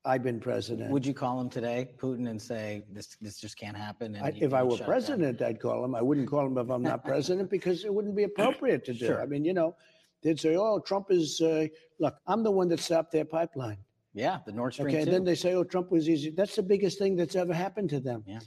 I 0.04 0.18
been 0.18 0.40
president. 0.40 0.92
Would 0.92 1.06
you 1.06 1.14
call 1.14 1.40
him 1.40 1.50
today, 1.50 1.90
Putin, 1.98 2.30
and 2.30 2.40
say 2.40 2.84
this 2.92 3.16
this 3.22 3.40
just 3.40 3.58
can't 3.58 3.76
happen? 3.78 4.16
And 4.16 4.26
I, 4.26 4.34
if 4.36 4.54
I 4.54 4.64
were 4.64 4.72
shut 4.72 4.80
down? 4.80 4.88
president, 4.88 5.42
I'd 5.42 5.62
call 5.62 5.84
him. 5.84 5.96
I 5.96 6.02
wouldn't 6.02 6.30
call 6.30 6.46
him 6.46 6.58
if 6.58 6.70
I'm 6.70 6.84
not 6.84 7.06
president 7.06 7.50
because 7.50 7.86
it 7.86 7.94
wouldn't 7.94 8.16
be 8.16 8.24
appropriate 8.32 8.84
to 8.86 8.94
do. 8.94 9.08
Sure. 9.08 9.22
I 9.22 9.26
mean, 9.26 9.46
you 9.46 9.54
know, 9.54 9.76
they'd 10.22 10.40
say, 10.40 10.58
"Oh, 10.58 10.80
Trump 10.80 11.08
is." 11.10 11.42
Uh, 11.42 11.68
look, 12.00 12.18
I'm 12.28 12.44
the 12.44 12.52
one 12.52 12.68
that 12.68 12.82
stopped 12.82 13.14
their 13.14 13.26
pipeline. 13.26 13.78
Yeah, 14.16 14.40
the 14.46 14.54
Nord 14.54 14.74
Stream. 14.74 14.88
Okay, 14.88 15.04
too. 15.04 15.12
then 15.12 15.26
they 15.26 15.36
say, 15.36 15.54
"Oh, 15.54 15.66
Trump 15.66 15.92
was 15.92 16.08
easy." 16.10 16.30
That's 16.30 16.56
the 16.56 16.64
biggest 16.64 16.98
thing 16.98 17.18
that's 17.18 17.36
ever 17.36 17.54
happened 17.54 17.90
to 17.90 18.00
them. 18.00 18.24
Yeah. 18.26 18.40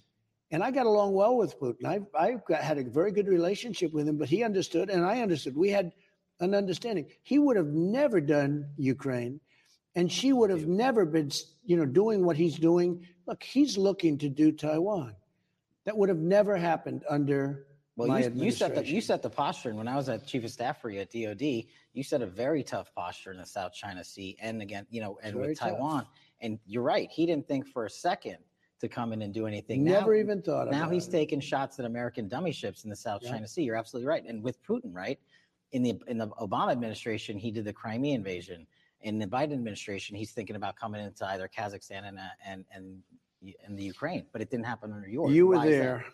And 0.51 0.65
I 0.65 0.71
got 0.71 0.87
along 0.87 1.13
well 1.13 1.37
with 1.37 1.61
Putin. 1.61 1.85
I 1.85 2.01
I 2.19 2.37
got, 2.49 2.63
had 2.63 2.79
a 2.79 2.85
very 2.85 3.13
good 3.13 3.29
relationship 3.29 3.93
with 3.93 4.09
him, 4.09 4.17
but 4.17 4.31
he 4.31 4.43
understood, 4.43 4.89
and 4.89 5.05
I 5.05 5.21
understood. 5.21 5.55
We 5.55 5.69
had 5.69 5.93
an 6.41 6.55
understanding. 6.55 7.11
He 7.23 7.39
would 7.39 7.59
have 7.59 7.67
never 7.67 8.19
done 8.19 8.71
Ukraine, 8.79 9.41
and 9.95 10.11
Xi 10.11 10.33
would 10.33 10.49
have 10.49 10.67
never 10.67 11.05
been, 11.05 11.31
you 11.65 11.77
know, 11.77 11.85
doing 11.85 12.25
what 12.25 12.39
he's 12.39 12.57
doing. 12.57 13.07
Look, 13.27 13.43
he's 13.43 13.77
looking 13.77 14.17
to 14.19 14.31
do 14.31 14.53
Taiwan. 14.53 15.15
That 15.85 15.99
would 15.99 16.09
have 16.09 16.19
never 16.19 16.57
happened 16.57 17.05
under 17.11 17.67
Well, 17.99 18.21
you, 18.21 18.33
you 18.33 18.51
set 18.53 18.77
the 18.77 18.87
you 18.87 19.01
set 19.01 19.23
the 19.23 19.31
posture, 19.31 19.71
and 19.71 19.77
when 19.77 19.89
I 19.89 19.97
was 19.97 20.09
at 20.09 20.25
chief 20.25 20.45
of 20.45 20.51
staff 20.53 20.81
for 20.81 20.89
you 20.89 21.01
at 21.01 21.11
DoD, 21.11 21.43
you 21.93 22.05
set 22.05 22.23
a 22.23 22.27
very 22.27 22.63
tough 22.63 22.95
posture 22.95 23.33
in 23.33 23.39
the 23.39 23.45
South 23.45 23.73
China 23.73 24.05
Sea, 24.05 24.37
and 24.41 24.63
again, 24.63 24.87
you 24.89 25.01
know, 25.01 25.19
and 25.21 25.35
with 25.35 25.59
tough. 25.59 25.71
Taiwan. 25.71 26.07
And 26.41 26.61
you're 26.65 26.85
right; 26.85 27.11
he 27.11 27.27
didn't 27.27 27.49
think 27.49 27.67
for 27.67 27.87
a 27.87 27.91
second 27.91 28.39
to 28.81 28.89
come 28.89 29.13
in 29.13 29.23
and 29.23 29.35
do 29.35 29.49
anything. 29.49 29.83
Never 29.83 30.15
now, 30.15 30.21
even 30.21 30.43
thought 30.43 30.69
of. 30.69 30.73
Now 30.73 30.89
he's 30.89 31.09
it. 31.09 31.11
taking 31.11 31.41
shots 31.41 31.81
at 31.81 31.85
American 31.85 32.29
dummy 32.29 32.53
ships 32.53 32.85
in 32.85 32.91
the 32.91 32.95
South 32.97 33.21
Yeah. 33.25 33.33
China 33.33 33.49
Sea. 33.49 33.65
You're 33.65 33.75
absolutely 33.75 34.07
right. 34.07 34.25
And 34.25 34.45
with 34.45 34.63
Putin, 34.63 34.95
right? 34.95 35.19
In 35.73 35.83
the 35.83 36.01
in 36.07 36.19
the 36.19 36.29
Obama 36.29 36.71
administration, 36.71 37.37
he 37.37 37.51
did 37.51 37.65
the 37.65 37.73
Crimea 37.73 38.15
invasion. 38.15 38.65
In 39.01 39.19
the 39.19 39.27
Biden 39.27 39.55
administration, 39.55 40.15
he's 40.15 40.31
thinking 40.31 40.55
about 40.55 40.77
coming 40.77 41.05
into 41.05 41.27
either 41.27 41.49
Kazakhstan 41.49 42.07
and 42.07 42.19
uh, 42.19 42.23
and 42.47 42.65
and 42.73 43.03
and 43.67 43.77
the 43.77 43.83
Ukraine, 43.83 44.27
but 44.33 44.41
it 44.41 44.51
didn't 44.51 44.67
happen 44.67 44.93
under 44.93 45.09
yours. 45.09 45.33
You 45.33 45.49
were 45.49 45.57
Why 45.57 45.69
there. 45.69 46.05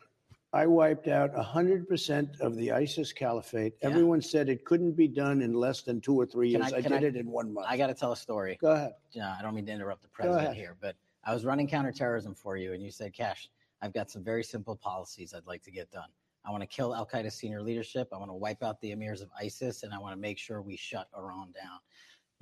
I 0.55 0.67
wiped 0.67 1.09
out 1.09 1.35
100% 1.35 2.41
of 2.41 2.55
the 2.55 2.71
ISIS 2.71 3.13
caliphate. 3.13 3.75
Everyone 3.83 4.23
said 4.23 4.49
it 4.49 4.65
couldn't 4.65 4.93
be 4.93 5.09
done 5.09 5.43
in 5.43 5.53
less 5.53 5.83
than 5.83 6.01
two 6.01 6.15
or 6.15 6.27
three 6.27 6.51
years. 6.51 6.73
I, 6.73 6.81
can 6.81 6.93
did 6.93 7.03
it 7.03 7.17
in 7.17 7.29
one 7.29 7.53
month. 7.53 7.67
I 7.69 7.77
got 7.77 7.89
to 7.89 7.95
tell 7.95 8.13
a 8.13 8.17
story. 8.17 8.57
Go 8.61 8.71
ahead. 8.71 8.93
Yeah, 9.11 9.35
I 9.37 9.43
don't 9.43 9.57
mean 9.57 9.67
to 9.67 9.73
interrupt 9.73 10.03
the 10.03 10.09
president 10.09 10.55
here, 10.55 10.77
but 10.81 10.95
I 11.25 11.35
was 11.35 11.45
running 11.45 11.67
counterterrorism 11.67 12.37
for 12.37 12.57
you, 12.57 12.73
and 12.73 12.81
you 12.81 12.93
said, 12.93 13.13
Kash, 13.13 13.51
I've 13.83 13.93
got 13.93 14.13
some 14.13 14.23
very 14.23 14.45
simple 14.45 14.77
policies 14.77 15.35
I'd 15.35 15.45
like 15.45 15.65
to 15.65 15.73
get 15.73 15.91
done. 15.91 16.09
I 16.47 16.53
want 16.53 16.63
to 16.63 16.69
kill 16.69 16.95
Al 16.95 17.07
Qaeda 17.07 17.33
senior 17.33 17.61
leadership. 17.61 18.09
I 18.13 18.19
want 18.19 18.31
to 18.31 18.35
wipe 18.35 18.63
out 18.63 18.81
the 18.81 18.93
emirs 18.93 19.23
of 19.23 19.31
ISIS, 19.41 19.83
and 19.83 19.93
I 19.93 19.99
want 19.99 20.15
to 20.15 20.21
make 20.21 20.39
sure 20.39 20.63
we 20.63 20.77
shut 20.77 21.09
Iran 21.19 21.53
down. 21.53 21.81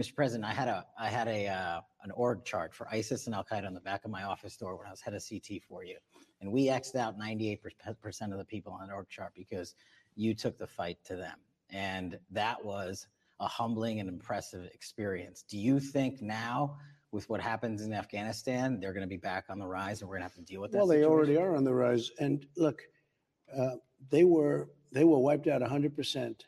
Mr. 0.00 0.14
President, 0.14 0.44
I 0.44 0.54
had 0.54 0.68
a 0.68 0.86
I 0.98 1.08
had 1.08 1.28
a 1.28 1.46
uh, 1.48 1.80
an 2.02 2.10
org 2.12 2.44
chart 2.44 2.74
for 2.74 2.88
ISIS 2.90 3.26
and 3.26 3.34
Al 3.34 3.44
Qaeda 3.44 3.66
on 3.66 3.74
the 3.74 3.80
back 3.80 4.04
of 4.04 4.10
my 4.10 4.24
office 4.24 4.56
door 4.56 4.76
when 4.76 4.86
I 4.86 4.90
was 4.90 5.00
head 5.00 5.14
of 5.14 5.22
CT 5.28 5.62
for 5.68 5.84
you, 5.84 5.96
and 6.40 6.50
we 6.50 6.66
xed 6.66 6.96
out 6.96 7.18
98 7.18 7.60
percent 8.00 8.32
of 8.32 8.38
the 8.38 8.44
people 8.44 8.72
on 8.72 8.88
the 8.88 8.94
org 8.94 9.08
chart 9.08 9.32
because 9.34 9.74
you 10.14 10.34
took 10.34 10.58
the 10.58 10.66
fight 10.66 10.98
to 11.04 11.16
them, 11.16 11.38
and 11.70 12.18
that 12.30 12.64
was 12.64 13.06
a 13.40 13.46
humbling 13.46 14.00
and 14.00 14.08
impressive 14.08 14.64
experience. 14.72 15.42
Do 15.42 15.58
you 15.58 15.78
think 15.78 16.22
now, 16.22 16.78
with 17.10 17.28
what 17.28 17.40
happens 17.40 17.82
in 17.82 17.92
Afghanistan, 17.92 18.80
they're 18.80 18.92
going 18.92 19.02
to 19.02 19.08
be 19.08 19.16
back 19.18 19.46
on 19.50 19.58
the 19.58 19.66
rise, 19.66 20.00
and 20.00 20.08
we're 20.08 20.16
going 20.16 20.28
to 20.28 20.34
have 20.34 20.46
to 20.46 20.52
deal 20.52 20.62
with 20.62 20.72
that? 20.72 20.78
Well, 20.78 20.86
they 20.86 20.96
situation? 20.96 21.12
already 21.12 21.36
are 21.36 21.54
on 21.54 21.64
the 21.64 21.74
rise. 21.74 22.10
And 22.18 22.46
look, 22.56 22.82
uh, 23.54 23.76
they 24.10 24.24
were 24.24 24.70
they 24.92 25.04
were 25.04 25.18
wiped 25.18 25.48
out 25.48 25.60
100%. 25.60 26.40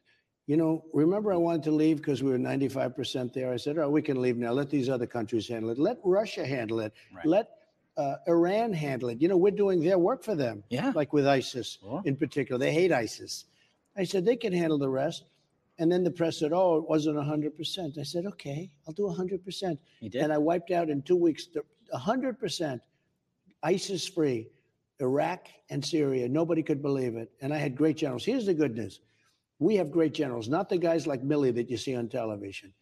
You 0.47 0.59
know, 0.59 0.85
remember 0.93 1.33
I 1.33 1.37
wanted 1.37 1.63
to 1.65 1.71
leave 1.71 1.99
because 1.99 2.23
we 2.23 2.31
were 2.31 2.39
95% 2.39 3.33
there. 3.33 3.53
I 3.53 3.57
said, 3.57 3.79
"Oh, 3.79 3.89
we 3.89 4.03
can 4.03 4.21
leave 4.21 4.37
now. 4.37 4.53
Let 4.53 4.69
these 4.69 4.91
other 4.91 5.07
countries 5.07 5.49
handle 5.49 5.71
it. 5.71 5.79
Let 5.79 5.99
Russia 6.05 6.47
handle 6.47 6.81
it. 6.81 6.93
Let 7.25 7.49
uh, 7.97 8.17
Iran 8.27 8.73
handle 8.73 9.09
it. 9.09 9.23
You 9.23 9.29
know, 9.29 9.37
we're 9.39 9.51
doing 9.51 9.81
their 9.81 9.99
work 9.99 10.23
for 10.23 10.35
them. 10.35 10.63
Yeah. 10.69 10.93
Like 10.95 11.13
with 11.13 11.27
ISIS 11.27 11.79
in 12.05 12.17
particular. 12.17 12.59
They 12.59 12.73
hate 12.73 12.93
ISIS. 12.93 13.47
I 13.97 14.05
said 14.05 14.25
they 14.25 14.37
can 14.37 14.53
handle 14.53 14.79
the 14.79 14.89
rest. 14.89 15.25
And 15.79 15.91
then 15.91 16.05
the 16.05 16.11
press 16.11 16.39
said, 16.39 16.53
"Oh, 16.53 16.77
it 16.77 16.89
wasn't 16.89 17.17
100%." 17.17 17.99
I 17.99 18.03
said, 18.03 18.27
"Okay, 18.27 18.71
I'll 18.87 18.95
do 18.95 19.09
100%." 19.09 19.79
You 20.01 20.11
did? 20.11 20.23
And 20.23 20.33
I 20.33 20.39
wiped 20.39 20.71
out 20.71 20.91
in 20.91 21.03
2 21.03 21.17
weeks 21.17 21.47
the 21.47 21.63
100% 21.93 22.81
ISIS 23.63 24.07
free, 24.07 24.49
Iraq 25.01 25.49
and 25.71 25.85
Syria. 25.85 26.29
Nobody 26.29 26.63
could 26.63 26.83
believe 26.83 27.17
it. 27.17 27.33
And 27.41 27.53
I 27.53 27.57
had 27.57 27.77
great 27.77 27.97
generals. 27.97 28.25
Here's 28.25 28.47
the 28.47 28.55
good 28.55 28.77
news 28.77 29.01
we 29.59 29.77
have 29.77 29.91
great 29.91 30.15
generals, 30.15 30.49
not 30.49 30.69
the 30.69 30.79
guys 30.79 31.07
like 31.07 31.23
Milley 31.23 31.55
that 31.55 31.71
you 31.71 31.77
see 31.77 31.95
on 31.97 32.09
television. 32.09 32.73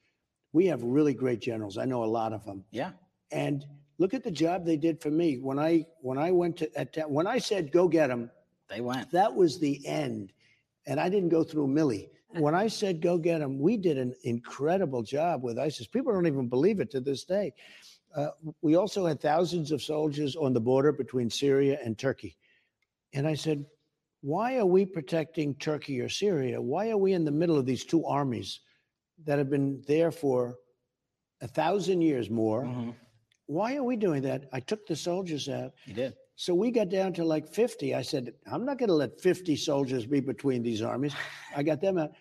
We 0.52 0.66
have 0.66 0.82
really 0.82 1.14
great 1.14 1.40
generals. 1.40 1.78
I 1.78 1.84
know 1.84 2.04
a 2.04 2.06
lot 2.06 2.32
of 2.32 2.44
them. 2.44 2.64
Yeah. 2.70 2.92
And 3.30 3.64
look 3.98 4.14
at 4.14 4.24
the 4.24 4.30
job 4.30 4.64
they 4.64 4.76
did 4.76 5.00
for 5.00 5.10
me 5.10 5.38
when 5.38 5.58
I 5.58 5.86
when 6.00 6.18
I 6.18 6.30
went 6.30 6.56
to 6.58 6.78
at, 6.78 7.10
when 7.10 7.26
I 7.26 7.38
said 7.38 7.72
go 7.72 7.88
get 7.88 8.08
them. 8.08 8.30
They 8.68 8.80
went. 8.80 9.10
That 9.10 9.34
was 9.34 9.58
the 9.58 9.86
end, 9.86 10.32
and 10.86 10.98
I 10.98 11.08
didn't 11.08 11.28
go 11.28 11.44
through 11.44 11.68
Milley. 11.68 12.08
When 12.34 12.54
I 12.54 12.66
said 12.66 13.02
go 13.02 13.18
get 13.18 13.40
them, 13.40 13.58
we 13.58 13.76
did 13.76 13.98
an 13.98 14.14
incredible 14.24 15.02
job 15.02 15.42
with 15.42 15.58
ISIS. 15.58 15.86
People 15.86 16.14
don't 16.14 16.26
even 16.26 16.48
believe 16.48 16.80
it 16.80 16.90
to 16.92 17.00
this 17.00 17.24
day. 17.24 17.52
Uh, 18.16 18.28
we 18.62 18.74
also 18.74 19.04
had 19.04 19.20
thousands 19.20 19.70
of 19.70 19.82
soldiers 19.82 20.34
on 20.34 20.54
the 20.54 20.60
border 20.60 20.92
between 20.92 21.28
Syria 21.28 21.78
and 21.84 21.98
Turkey. 21.98 22.38
And 23.12 23.26
I 23.26 23.34
said, 23.34 23.66
why 24.22 24.56
are 24.56 24.66
we 24.66 24.86
protecting 24.86 25.54
Turkey 25.56 26.00
or 26.00 26.08
Syria? 26.08 26.60
Why 26.60 26.90
are 26.90 26.96
we 26.96 27.12
in 27.12 27.24
the 27.24 27.30
middle 27.30 27.58
of 27.58 27.66
these 27.66 27.84
two 27.84 28.04
armies 28.06 28.60
that 29.24 29.38
have 29.38 29.50
been 29.50 29.82
there 29.86 30.12
for 30.12 30.56
a 31.40 31.48
thousand 31.48 32.00
years 32.00 32.30
more? 32.30 32.62
Mm-hmm. 32.62 32.90
Why 33.46 33.76
are 33.76 33.82
we 33.82 33.96
doing 33.96 34.22
that? 34.22 34.48
I 34.52 34.60
took 34.60 34.86
the 34.86 34.96
soldiers 34.96 35.48
out. 35.48 35.72
You 35.84 35.94
did. 35.94 36.14
So 36.36 36.54
we 36.54 36.70
got 36.70 36.88
down 36.88 37.12
to 37.14 37.24
like 37.24 37.52
50. 37.52 37.94
I 37.94 38.02
said, 38.02 38.32
I'm 38.50 38.64
not 38.64 38.78
going 38.78 38.88
to 38.88 38.94
let 38.94 39.20
50 39.20 39.56
soldiers 39.56 40.06
be 40.06 40.20
between 40.20 40.62
these 40.62 40.82
armies. 40.82 41.14
I 41.56 41.62
got 41.62 41.80
them 41.80 41.98
out. 41.98 42.12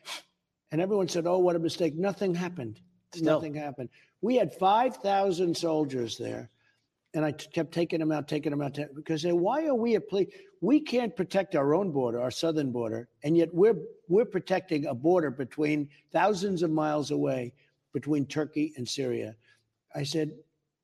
And 0.72 0.82
everyone 0.82 1.08
said, 1.08 1.28
oh, 1.28 1.38
what 1.38 1.56
a 1.56 1.60
mistake. 1.60 1.96
Nothing 1.96 2.34
happened. 2.34 2.82
Nothing 3.20 3.54
happened. 3.54 3.90
We 4.22 4.36
had 4.36 4.54
5,000 4.54 5.56
soldiers 5.56 6.18
there. 6.18 6.50
And 7.14 7.26
I 7.26 7.32
t- 7.32 7.48
kept 7.52 7.74
taking 7.74 8.00
them 8.00 8.12
out, 8.12 8.28
taking 8.30 8.52
them 8.52 8.62
out, 8.62 8.76
ta- 8.76 8.84
because 8.96 9.22
they 9.22 9.34
why 9.34 9.66
are 9.66 9.76
we 9.76 9.96
a 9.96 10.02
place? 10.02 10.28
We 10.62 10.80
can't 10.80 11.14
protect 11.16 11.56
our 11.56 11.74
own 11.74 11.92
border, 11.92 12.22
our 12.22 12.32
southern 12.32 12.72
border, 12.72 13.10
and 13.24 13.36
yet 13.36 13.54
we're 13.54 13.76
we're 14.08 14.26
protecting 14.26 14.86
a 14.86 14.94
border 14.94 15.30
between 15.30 15.90
thousands 16.14 16.64
of 16.64 16.72
miles 16.72 17.12
away 17.12 17.54
between 17.94 18.26
Turkey 18.26 18.74
and 18.78 18.88
Syria. 18.88 19.36
I 19.94 20.04
said, 20.04 20.32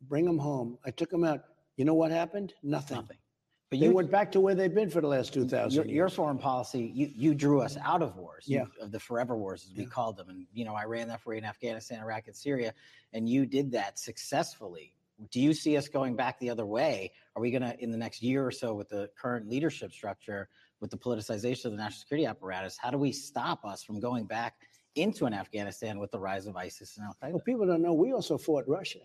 bring 0.09 0.25
them 0.25 0.38
home. 0.38 0.78
I 0.86 0.91
took 0.91 1.09
them 1.09 1.23
out. 1.23 1.41
You 1.78 1.86
know 1.86 1.93
what 1.93 2.11
happened? 2.11 2.53
Nothing. 2.61 2.97
Nothing. 2.97 3.17
But 3.69 3.80
they 3.80 3.86
you- 3.86 3.93
went 3.93 4.11
back 4.11 4.30
to 4.34 4.41
where 4.41 4.55
they've 4.55 4.73
been 4.73 4.89
for 4.89 4.99
the 4.99 5.07
last 5.07 5.34
2,000 5.34 5.73
your, 5.75 5.86
years. 5.86 5.95
your 5.95 6.09
foreign 6.09 6.38
policy, 6.38 6.91
you, 6.93 7.09
you 7.15 7.34
drew 7.36 7.61
us 7.61 7.78
out 7.82 8.01
of 8.01 8.17
wars, 8.17 8.43
you- 8.47 8.57
Yeah. 8.57 8.84
of 8.84 8.91
the 8.91 8.99
forever 8.99 9.38
wars, 9.38 9.65
as 9.69 9.78
we 9.78 9.86
called 9.86 10.17
them. 10.17 10.28
And, 10.30 10.45
you 10.53 10.65
know, 10.65 10.73
I 10.73 10.84
ran 10.84 11.07
that 11.09 11.21
for 11.21 11.34
you 11.34 11.38
in 11.38 11.45
Afghanistan, 11.45 11.99
Iraq, 12.01 12.28
and 12.28 12.36
Syria, 12.36 12.73
and 13.13 13.30
you 13.30 13.45
did 13.45 13.71
that 13.71 13.97
successfully. 13.99 14.93
Do 15.32 15.39
you 15.41 15.53
see 15.53 15.78
us 15.78 15.88
going 15.88 16.15
back 16.15 16.39
the 16.39 16.49
other 16.49 16.65
way? 16.65 17.11
Are 17.36 17.41
we 17.41 17.51
going 17.51 17.63
to, 17.63 17.76
in 17.84 17.91
the 17.91 17.97
next 17.97 18.22
year 18.22 18.45
or 18.45 18.51
so, 18.51 18.74
with 18.74 18.89
the 18.89 19.09
current 19.20 19.49
leadership 19.49 19.91
structure, 19.91 20.49
with 20.80 20.91
the 20.91 20.97
politicization 20.97 21.65
of 21.65 21.72
the 21.72 21.78
national 21.78 21.99
security 21.99 22.26
apparatus, 22.26 22.78
how 22.78 22.91
do 22.91 22.97
we 22.97 23.11
stop 23.11 23.65
us 23.65 23.84
from 23.84 23.99
going 23.99 24.26
back 24.26 24.53
into 24.95 25.26
an 25.26 25.34
Afghanistan 25.34 25.99
with 25.99 26.11
the 26.11 26.20
rise 26.20 26.45
of 26.45 26.55
ISIS 26.55 26.97
and 26.97 27.05
Al 27.05 27.15
Qaeda? 27.22 27.34
Well, 27.34 27.41
people 27.41 27.65
don't 27.65 27.82
know 27.82 27.93
we 27.93 28.13
also 28.13 28.38
fought 28.38 28.65
Russia. 28.68 28.99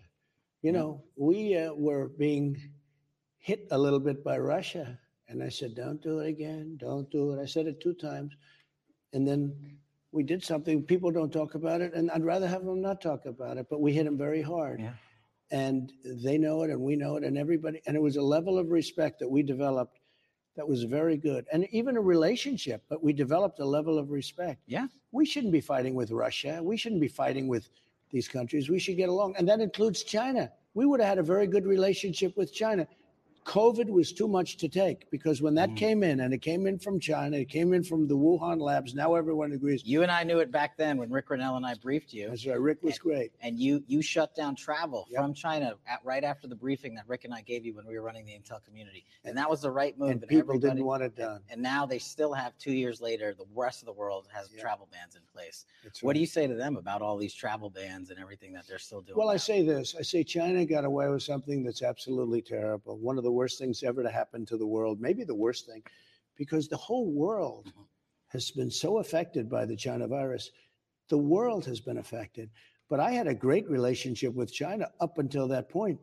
You 0.61 0.71
know, 0.71 1.03
we 1.17 1.57
uh, 1.57 1.73
were 1.73 2.07
being 2.07 2.57
hit 3.39 3.67
a 3.71 3.77
little 3.77 3.99
bit 3.99 4.23
by 4.23 4.37
Russia. 4.37 4.97
And 5.27 5.43
I 5.43 5.49
said, 5.49 5.75
don't 5.75 6.01
do 6.01 6.19
it 6.19 6.27
again. 6.27 6.77
Don't 6.79 7.09
do 7.09 7.33
it. 7.33 7.41
I 7.41 7.45
said 7.45 7.67
it 7.67 7.81
two 7.81 7.93
times. 7.93 8.33
And 9.13 9.27
then 9.27 9.77
we 10.11 10.23
did 10.23 10.43
something. 10.43 10.83
People 10.83 11.11
don't 11.11 11.33
talk 11.33 11.55
about 11.55 11.81
it, 11.81 11.93
and 11.93 12.09
I'd 12.11 12.23
rather 12.23 12.47
have 12.47 12.63
them 12.63 12.81
not 12.81 13.01
talk 13.01 13.25
about 13.25 13.57
it. 13.57 13.67
But 13.69 13.81
we 13.81 13.93
hit 13.93 14.05
them 14.05 14.17
very 14.17 14.41
hard, 14.41 14.79
Yeah. 14.79 14.93
And 15.51 15.91
they 16.03 16.37
know 16.37 16.63
it, 16.63 16.69
and 16.69 16.81
we 16.81 16.95
know 16.95 17.15
it, 17.17 17.23
and 17.23 17.37
everybody. 17.37 17.81
And 17.85 17.95
it 17.95 18.01
was 18.01 18.17
a 18.17 18.21
level 18.21 18.57
of 18.57 18.71
respect 18.71 19.19
that 19.19 19.29
we 19.29 19.43
developed 19.43 19.99
that 20.55 20.67
was 20.67 20.83
very 20.83 21.17
good, 21.17 21.45
and 21.51 21.67
even 21.71 21.97
a 21.97 22.01
relationship. 22.01 22.83
But 22.89 23.03
we 23.03 23.13
developed 23.13 23.59
a 23.59 23.65
level 23.65 23.97
of 23.97 24.11
respect. 24.11 24.61
Yeah, 24.67 24.87
we 25.11 25.25
shouldn't 25.25 25.53
be 25.53 25.61
fighting 25.61 25.95
with 25.95 26.11
Russia. 26.11 26.59
We 26.61 26.77
shouldn't 26.77 27.01
be 27.01 27.07
fighting 27.07 27.47
with 27.47 27.69
these 28.11 28.27
countries. 28.27 28.69
We 28.69 28.79
should 28.79 28.97
get 28.97 29.09
along, 29.09 29.35
and 29.37 29.47
that 29.49 29.59
includes 29.59 30.03
China. 30.03 30.51
We 30.75 30.85
would 30.85 30.99
have 30.99 31.09
had 31.09 31.17
a 31.19 31.23
very 31.23 31.47
good 31.47 31.65
relationship 31.65 32.35
with 32.37 32.53
China. 32.53 32.87
COVID 33.45 33.89
was 33.89 34.11
too 34.11 34.27
much 34.27 34.57
to 34.57 34.67
take 34.67 35.09
because 35.11 35.41
when 35.41 35.53
that 35.55 35.69
mm. 35.69 35.77
came 35.77 36.03
in, 36.03 36.21
and 36.21 36.33
it 36.33 36.41
came 36.41 36.67
in 36.67 36.79
from 36.79 36.99
China, 36.99 37.37
it 37.37 37.49
came 37.49 37.73
in 37.73 37.83
from 37.83 38.07
the 38.07 38.15
Wuhan 38.15 38.61
labs. 38.61 38.93
Now 38.93 39.15
everyone 39.15 39.51
agrees. 39.51 39.83
You 39.85 40.03
and 40.03 40.11
I 40.11 40.23
knew 40.23 40.39
it 40.39 40.51
back 40.51 40.77
then 40.77 40.97
when 40.97 41.09
Rick 41.09 41.27
Grenell 41.29 41.57
and 41.57 41.65
I 41.65 41.75
briefed 41.75 42.13
you. 42.13 42.29
That's 42.29 42.45
right. 42.45 42.59
Rick 42.59 42.83
was 42.83 42.97
great. 42.97 43.31
And 43.41 43.59
you 43.59 43.83
you 43.87 44.01
shut 44.01 44.35
down 44.35 44.55
travel 44.55 45.07
from 45.13 45.33
China 45.33 45.75
at, 45.87 45.99
right 46.03 46.23
after 46.23 46.47
the 46.47 46.55
briefing 46.55 46.95
that 46.95 47.05
Rick 47.07 47.25
and 47.25 47.33
I 47.33 47.41
gave 47.41 47.65
you 47.65 47.73
when 47.73 47.85
we 47.85 47.95
were 47.95 48.03
running 48.03 48.25
the 48.25 48.31
Intel 48.31 48.63
community. 48.63 49.05
And 49.25 49.37
that 49.37 49.49
was 49.49 49.61
the 49.61 49.71
right 49.71 49.97
move. 49.97 50.09
And 50.09 50.27
people 50.27 50.57
didn't 50.59 50.83
want 50.83 51.03
it 51.03 51.15
done. 51.15 51.41
And 51.49 51.61
now 51.61 51.85
they 51.85 51.99
still 51.99 52.33
have 52.33 52.57
two 52.57 52.73
years 52.73 53.01
later, 53.01 53.33
the 53.37 53.45
rest 53.55 53.81
of 53.81 53.85
the 53.87 53.93
world 53.93 54.27
has 54.33 54.49
travel 54.59 54.87
bans 54.91 55.15
in 55.15 55.21
place. 55.33 55.65
That's 55.83 56.01
What 56.01 56.13
do 56.13 56.19
you 56.19 56.25
say 56.25 56.47
to 56.47 56.55
them 56.55 56.77
about 56.77 57.01
all 57.01 57.17
these 57.17 57.33
travel 57.33 57.69
bans 57.69 58.09
and 58.09 58.19
everything 58.19 58.53
that 58.53 58.67
they're 58.67 58.79
still 58.79 59.01
doing? 59.01 59.17
Well, 59.17 59.29
I 59.29 59.37
say 59.37 59.63
this. 59.63 59.95
I 59.97 60.01
say 60.01 60.23
China 60.23 60.65
got 60.65 60.85
away 60.85 61.09
with 61.09 61.23
something 61.23 61.63
that's 61.63 61.81
absolutely 61.81 62.41
terrible. 62.41 62.97
One 62.97 63.17
of 63.17 63.23
the 63.23 63.31
worst 63.33 63.59
things 63.59 63.83
ever 63.83 64.03
to 64.03 64.09
happen 64.09 64.45
to 64.45 64.57
the 64.57 64.65
world, 64.65 65.01
maybe 65.01 65.23
the 65.23 65.35
worst 65.35 65.65
thing, 65.65 65.83
because 66.35 66.67
the 66.67 66.77
whole 66.77 67.11
world 67.11 67.65
mm-hmm. 67.67 67.83
has 68.27 68.51
been 68.51 68.71
so 68.71 68.99
affected 68.99 69.49
by 69.49 69.65
the 69.65 69.75
China 69.75 70.07
virus. 70.07 70.51
The 71.09 71.17
world 71.17 71.65
has 71.65 71.79
been 71.79 71.97
affected. 71.97 72.49
But 72.89 72.99
I 72.99 73.11
had 73.11 73.27
a 73.27 73.33
great 73.33 73.67
relationship 73.69 74.33
with 74.33 74.53
China 74.53 74.89
up 74.99 75.17
until 75.17 75.47
that 75.47 75.69
point. 75.69 75.99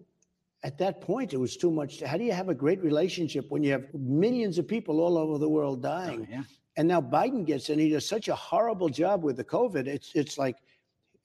At 0.62 0.76
that 0.78 1.00
point, 1.00 1.32
it 1.32 1.38
was 1.38 1.56
too 1.56 1.70
much. 1.70 2.00
How 2.00 2.16
do 2.16 2.24
you 2.24 2.32
have 2.32 2.48
a 2.48 2.54
great 2.54 2.82
relationship 2.82 3.46
when 3.48 3.62
you 3.62 3.72
have 3.72 3.86
millions 3.94 4.58
of 4.58 4.68
people 4.68 5.00
all 5.00 5.16
over 5.16 5.38
the 5.38 5.48
world 5.48 5.82
dying? 5.82 6.28
Oh, 6.34 6.42
and 6.76 6.88
now 6.88 7.00
Biden 7.00 7.46
gets 7.46 7.70
in. 7.70 7.78
He 7.78 7.90
does 7.90 8.06
such 8.06 8.28
a 8.28 8.34
horrible 8.34 8.88
job 8.88 9.22
with 9.22 9.36
the 9.36 9.44
COVID. 9.44 9.86
It's 9.86 10.12
it's 10.14 10.36
like 10.36 10.56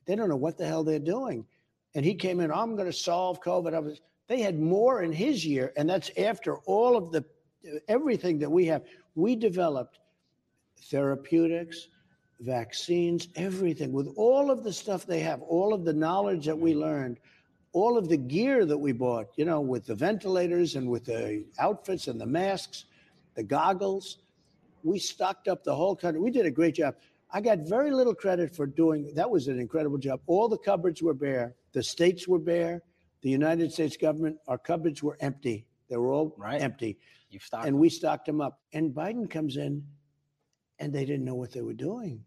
they 0.06 0.16
don't 0.16 0.30
know 0.30 0.36
what 0.36 0.58
the 0.58 0.68
hell 0.68 0.84
they're 0.84 1.00
doing. 1.00 1.46
And 1.96 2.06
he 2.06 2.14
came 2.14 2.40
in. 2.40 2.52
I'm 2.52 2.76
going 2.76 2.92
to 2.92 2.98
solve 2.98 3.42
COVID. 3.42 3.74
I 3.74 3.80
was. 3.80 4.02
They 4.28 4.42
had 4.42 4.60
more 4.60 5.04
in 5.04 5.12
his 5.12 5.46
year, 5.46 5.72
and 5.78 5.90
that's 5.90 6.12
after 6.18 6.58
all 6.60 6.98
of 6.98 7.12
the 7.12 7.24
everything 7.88 8.40
that 8.40 8.52
we 8.52 8.66
have. 8.66 8.84
We 9.16 9.36
developed 9.36 10.00
therapeutics, 10.90 11.88
vaccines, 12.40 13.30
everything 13.36 13.92
with 13.92 14.08
all 14.16 14.52
of 14.52 14.64
the 14.64 14.74
stuff 14.74 15.06
they 15.06 15.20
have, 15.22 15.42
all 15.42 15.74
of 15.74 15.86
the 15.86 15.94
knowledge 15.94 16.46
that 16.46 16.58
we 16.58 16.72
mm-hmm. 16.72 16.82
learned, 16.82 17.20
all 17.72 17.98
of 17.98 18.10
the 18.10 18.18
gear 18.18 18.66
that 18.66 18.78
we 18.78 18.92
bought, 18.92 19.28
you 19.36 19.46
know, 19.46 19.62
with 19.62 19.86
the 19.86 19.96
ventilators 19.96 20.76
and 20.76 20.90
with 20.90 21.06
the 21.06 21.46
outfits 21.60 22.08
and 22.08 22.20
the 22.20 22.26
masks, 22.26 22.86
the 23.36 23.44
goggles. 23.44 24.20
We 24.84 25.00
stocked 25.00 25.48
up 25.48 25.64
the 25.64 25.76
whole 25.76 25.96
country. 25.96 26.22
We 26.22 26.32
did 26.32 26.46
a 26.46 26.52
great 26.52 26.76
job. 26.76 26.96
I 27.32 27.42
got 27.42 27.60
very 27.60 27.92
little 27.92 28.16
credit 28.16 28.56
for 28.56 28.66
doing 28.66 29.12
that 29.16 29.30
was 29.30 29.48
an 29.48 29.60
incredible 29.60 29.98
job. 29.98 30.22
All 30.28 30.48
the 30.48 30.58
cupboards 30.58 31.02
were 31.02 31.14
bare. 31.14 31.56
The 31.74 31.84
states 31.84 32.28
were 32.28 32.40
bare. 32.40 32.82
The 33.26 33.32
United 33.32 33.74
States 33.74 33.98
government, 33.98 34.38
our 34.48 34.60
cupboards 34.60 35.02
were 35.02 35.18
empty. 35.20 35.66
They 35.90 35.98
were 35.98 36.12
all 36.12 36.38
empty. 36.48 37.00
You've 37.32 37.42
stocked 37.42 37.66
and 37.66 37.80
we 37.80 37.90
stocked 37.90 38.28
them 38.28 38.40
up. 38.40 38.60
And 38.72 38.94
Biden 38.94 39.28
comes 39.28 39.58
in 39.58 39.84
and 40.78 40.94
they 40.94 41.06
didn't 41.06 41.26
know 41.26 41.34
what 41.34 41.52
they 41.52 41.64
were 41.64 41.74
doing. 41.74 42.24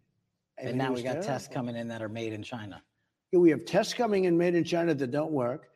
I 0.58 0.62
and 0.62 0.70
mean, 0.70 0.78
now 0.78 0.92
we 0.92 1.04
got 1.04 1.22
tests 1.22 1.46
coming 1.46 1.76
in 1.76 1.86
that 1.86 2.02
are 2.02 2.08
made 2.08 2.32
in 2.32 2.42
China. 2.42 2.82
Yeah, 3.30 3.38
We 3.38 3.50
have 3.50 3.64
tests 3.64 3.94
coming 3.94 4.24
in 4.24 4.36
made 4.36 4.56
in 4.56 4.64
China 4.64 4.92
that 4.92 5.12
don't 5.12 5.30
work. 5.30 5.68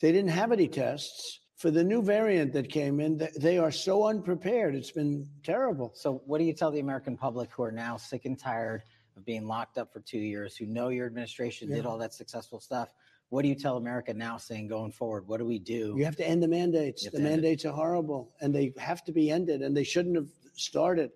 They 0.00 0.12
didn't 0.12 0.30
have 0.30 0.52
any 0.52 0.68
tests 0.68 1.40
for 1.56 1.72
the 1.72 1.82
new 1.82 2.00
variant 2.00 2.52
that 2.52 2.68
came 2.68 3.00
in. 3.00 3.20
They 3.40 3.58
are 3.58 3.72
so 3.72 4.06
unprepared. 4.06 4.76
It's 4.76 4.92
been 4.92 5.28
terrible. 5.42 5.90
So, 5.96 6.22
what 6.24 6.38
do 6.38 6.44
you 6.44 6.52
tell 6.52 6.70
the 6.70 6.78
American 6.78 7.16
public 7.16 7.50
who 7.50 7.64
are 7.64 7.72
now 7.72 7.96
sick 7.96 8.26
and 8.26 8.38
tired 8.38 8.84
of 9.16 9.24
being 9.24 9.44
locked 9.44 9.76
up 9.76 9.92
for 9.92 9.98
two 9.98 10.20
years, 10.20 10.56
who 10.56 10.66
know 10.66 10.90
your 10.90 11.06
administration 11.06 11.68
did 11.68 11.84
all 11.84 11.98
that 11.98 12.14
successful 12.14 12.60
stuff? 12.60 12.90
What 13.32 13.40
do 13.44 13.48
you 13.48 13.54
tell 13.54 13.78
America 13.78 14.12
now 14.12 14.36
saying 14.36 14.68
going 14.68 14.92
forward? 14.92 15.26
What 15.26 15.38
do 15.38 15.46
we 15.46 15.58
do? 15.58 15.94
You 15.96 16.04
have 16.04 16.16
to 16.16 16.28
end 16.28 16.42
the 16.42 16.48
mandates. 16.48 17.04
The 17.04 17.12
to 17.12 17.16
end 17.16 17.26
it. 17.26 17.30
mandates 17.30 17.64
are 17.64 17.72
horrible 17.72 18.30
and 18.42 18.54
they 18.54 18.74
have 18.76 19.02
to 19.04 19.12
be 19.12 19.30
ended 19.30 19.62
and 19.62 19.74
they 19.74 19.84
shouldn't 19.84 20.16
have 20.16 20.28
started. 20.54 21.10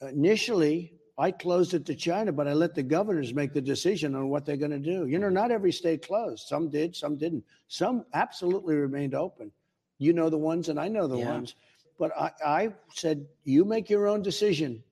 Initially, 0.00 0.92
I 1.16 1.30
closed 1.30 1.72
it 1.72 1.86
to 1.86 1.94
China, 1.94 2.32
but 2.32 2.48
I 2.48 2.52
let 2.52 2.74
the 2.74 2.82
governors 2.82 3.32
make 3.32 3.52
the 3.52 3.60
decision 3.60 4.16
on 4.16 4.28
what 4.28 4.44
they're 4.44 4.56
going 4.56 4.72
to 4.72 4.80
do. 4.80 5.06
You 5.06 5.20
know, 5.20 5.28
not 5.28 5.52
every 5.52 5.70
state 5.70 6.04
closed. 6.04 6.48
Some 6.48 6.68
did, 6.68 6.96
some 6.96 7.16
didn't. 7.16 7.44
Some 7.68 8.04
absolutely 8.12 8.74
remained 8.74 9.14
open. 9.14 9.52
You 9.98 10.14
know 10.14 10.28
the 10.28 10.36
ones 10.38 10.68
and 10.68 10.80
I 10.80 10.88
know 10.88 11.06
the 11.06 11.18
Yeah. 11.18 11.30
ones. 11.30 11.54
But 11.96 12.10
I, 12.18 12.32
I 12.44 12.74
said, 12.92 13.24
you 13.44 13.64
make 13.64 13.88
your 13.88 14.08
own 14.08 14.20
decision 14.20 14.82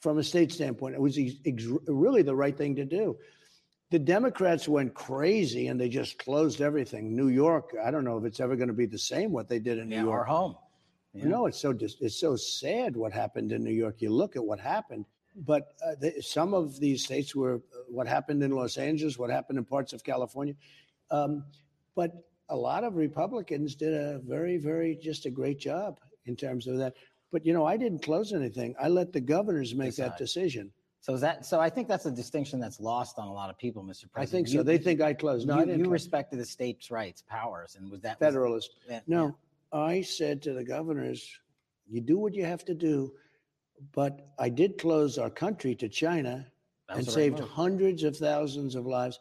from 0.00 0.18
a 0.18 0.22
state 0.22 0.52
standpoint. 0.52 0.94
It 0.94 1.00
was 1.00 1.18
ex- 1.44 1.66
really 1.88 2.22
the 2.22 2.36
right 2.36 2.56
thing 2.56 2.76
to 2.76 2.84
do. 2.84 3.16
The 3.90 3.98
Democrats 3.98 4.68
went 4.68 4.92
crazy 4.94 5.68
and 5.68 5.80
they 5.80 5.88
just 5.88 6.18
closed 6.18 6.60
everything. 6.60 7.16
New 7.16 7.28
York, 7.28 7.74
I 7.82 7.90
don't 7.90 8.04
know 8.04 8.18
if 8.18 8.24
it's 8.24 8.38
ever 8.40 8.54
going 8.54 8.68
to 8.68 8.74
be 8.74 8.86
the 8.86 8.98
same 8.98 9.32
what 9.32 9.48
they 9.48 9.58
did 9.58 9.78
in 9.78 9.88
New 9.88 9.96
Yeah, 9.96 10.02
York. 10.02 10.18
our 10.18 10.24
home. 10.24 10.56
You 11.14 11.28
know, 11.28 11.46
it's 11.46 11.58
so 11.58 11.72
dis- 11.72 11.96
it's 12.00 12.20
so 12.20 12.36
sad 12.36 12.96
what 12.96 13.12
happened 13.12 13.50
in 13.50 13.64
New 13.64 13.72
York. 13.72 13.96
You 14.00 14.10
look 14.10 14.36
at 14.36 14.44
what 14.44 14.60
happened, 14.60 15.04
but 15.34 15.72
uh, 15.84 15.96
the, 15.98 16.22
some 16.22 16.54
of 16.54 16.78
these 16.78 17.02
states 17.04 17.34
were 17.34 17.56
uh, 17.56 17.78
what 17.88 18.06
happened 18.06 18.42
in 18.42 18.52
Los 18.52 18.76
Angeles, 18.76 19.18
what 19.18 19.30
happened 19.30 19.58
in 19.58 19.64
parts 19.64 19.92
of 19.92 20.04
California, 20.04 20.54
um, 21.10 21.44
but 21.96 22.12
a 22.50 22.56
lot 22.56 22.84
of 22.84 22.94
Republicans 22.94 23.74
did 23.74 23.94
a 23.94 24.20
very, 24.20 24.58
very 24.58 24.94
just 24.96 25.26
a 25.26 25.30
great 25.30 25.58
job 25.58 25.98
in 26.26 26.36
terms 26.36 26.68
of 26.68 26.76
that. 26.76 26.94
But 27.32 27.44
you 27.44 27.52
know, 27.52 27.64
I 27.66 27.76
didn't 27.76 28.02
close 28.02 28.32
anything. 28.32 28.76
I 28.80 28.86
let 28.88 29.12
the 29.12 29.20
governors 29.20 29.74
make 29.74 29.96
that 29.96 30.18
decision. 30.18 30.70
So 31.00 31.14
is 31.14 31.20
that 31.20 31.46
so? 31.46 31.60
I 31.60 31.70
think 31.70 31.86
that's 31.88 32.06
a 32.06 32.10
distinction 32.10 32.58
that's 32.60 32.80
lost 32.80 33.18
on 33.18 33.28
a 33.28 33.32
lot 33.32 33.50
of 33.50 33.58
people, 33.58 33.82
Mr. 33.82 34.10
President. 34.10 34.16
I 34.16 34.26
think 34.26 34.48
so. 34.48 34.54
You- 34.54 34.62
They 34.64 34.78
think 34.78 35.00
I 35.00 35.14
closed. 35.14 35.46
No, 35.46 35.54
you, 35.56 35.60
I 35.60 35.64
didn't 35.64 35.78
you 35.78 35.84
close. 35.84 35.92
respected 35.92 36.38
the 36.40 36.44
states' 36.44 36.90
rights, 36.90 37.22
powers, 37.26 37.76
and 37.78 37.90
was 37.90 38.00
that 38.02 38.18
Federalist. 38.18 38.70
Yeah, 38.88 39.00
No, 39.06 39.36
I 39.72 40.02
said 40.02 40.42
to 40.42 40.52
the 40.52 40.64
governors, 40.64 41.28
you 41.86 42.00
do 42.00 42.18
what 42.18 42.34
you 42.34 42.44
have 42.44 42.64
to 42.66 42.74
do. 42.74 43.12
But 43.92 44.26
I 44.40 44.48
did 44.48 44.76
close 44.76 45.18
our 45.18 45.30
country 45.30 45.76
to 45.76 45.88
China 45.88 46.44
and 46.88 46.96
was 46.98 47.06
right 47.06 47.14
saved 47.14 47.38
move. 47.38 47.48
hundreds 47.48 48.02
of 48.02 48.16
thousands 48.16 48.74
of 48.74 48.86
lives. 48.86 49.20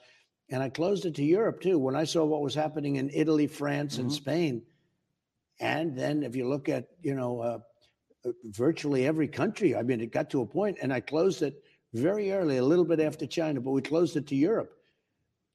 And 0.50 0.64
I 0.64 0.70
closed 0.70 1.06
it 1.06 1.14
to 1.16 1.24
Europe 1.24 1.62
too. 1.62 1.78
When 1.78 1.96
I 1.96 2.06
saw 2.06 2.26
what 2.26 2.42
was 2.42 2.56
happening 2.56 2.96
in 2.96 3.12
Italy, 3.14 3.46
France, 3.46 4.00
and 4.00 4.10
Mhm. 4.10 4.14
Spain, 4.14 4.66
and 5.60 5.96
then 5.96 6.24
if 6.24 6.36
you 6.36 6.48
look 6.50 6.70
at 6.70 6.88
you 7.04 7.14
know 7.14 7.40
uh, 7.42 7.60
uh, 8.26 8.32
virtually 8.46 9.06
every 9.06 9.28
country, 9.28 9.76
I 9.76 9.84
mean, 9.84 10.02
it 10.02 10.12
got 10.12 10.32
to 10.32 10.42
a 10.42 10.46
point, 10.48 10.78
and 10.82 10.92
I 10.92 11.02
closed 11.02 11.44
it 11.44 11.64
very 11.98 12.32
early, 12.32 12.58
a 12.58 12.64
little 12.64 12.86
bit 12.86 13.00
after 13.00 13.26
China, 13.26 13.60
but 13.60 13.72
we 13.72 13.82
closed 13.82 14.16
it 14.16 14.28
to 14.28 14.36
Europe. 14.36 14.74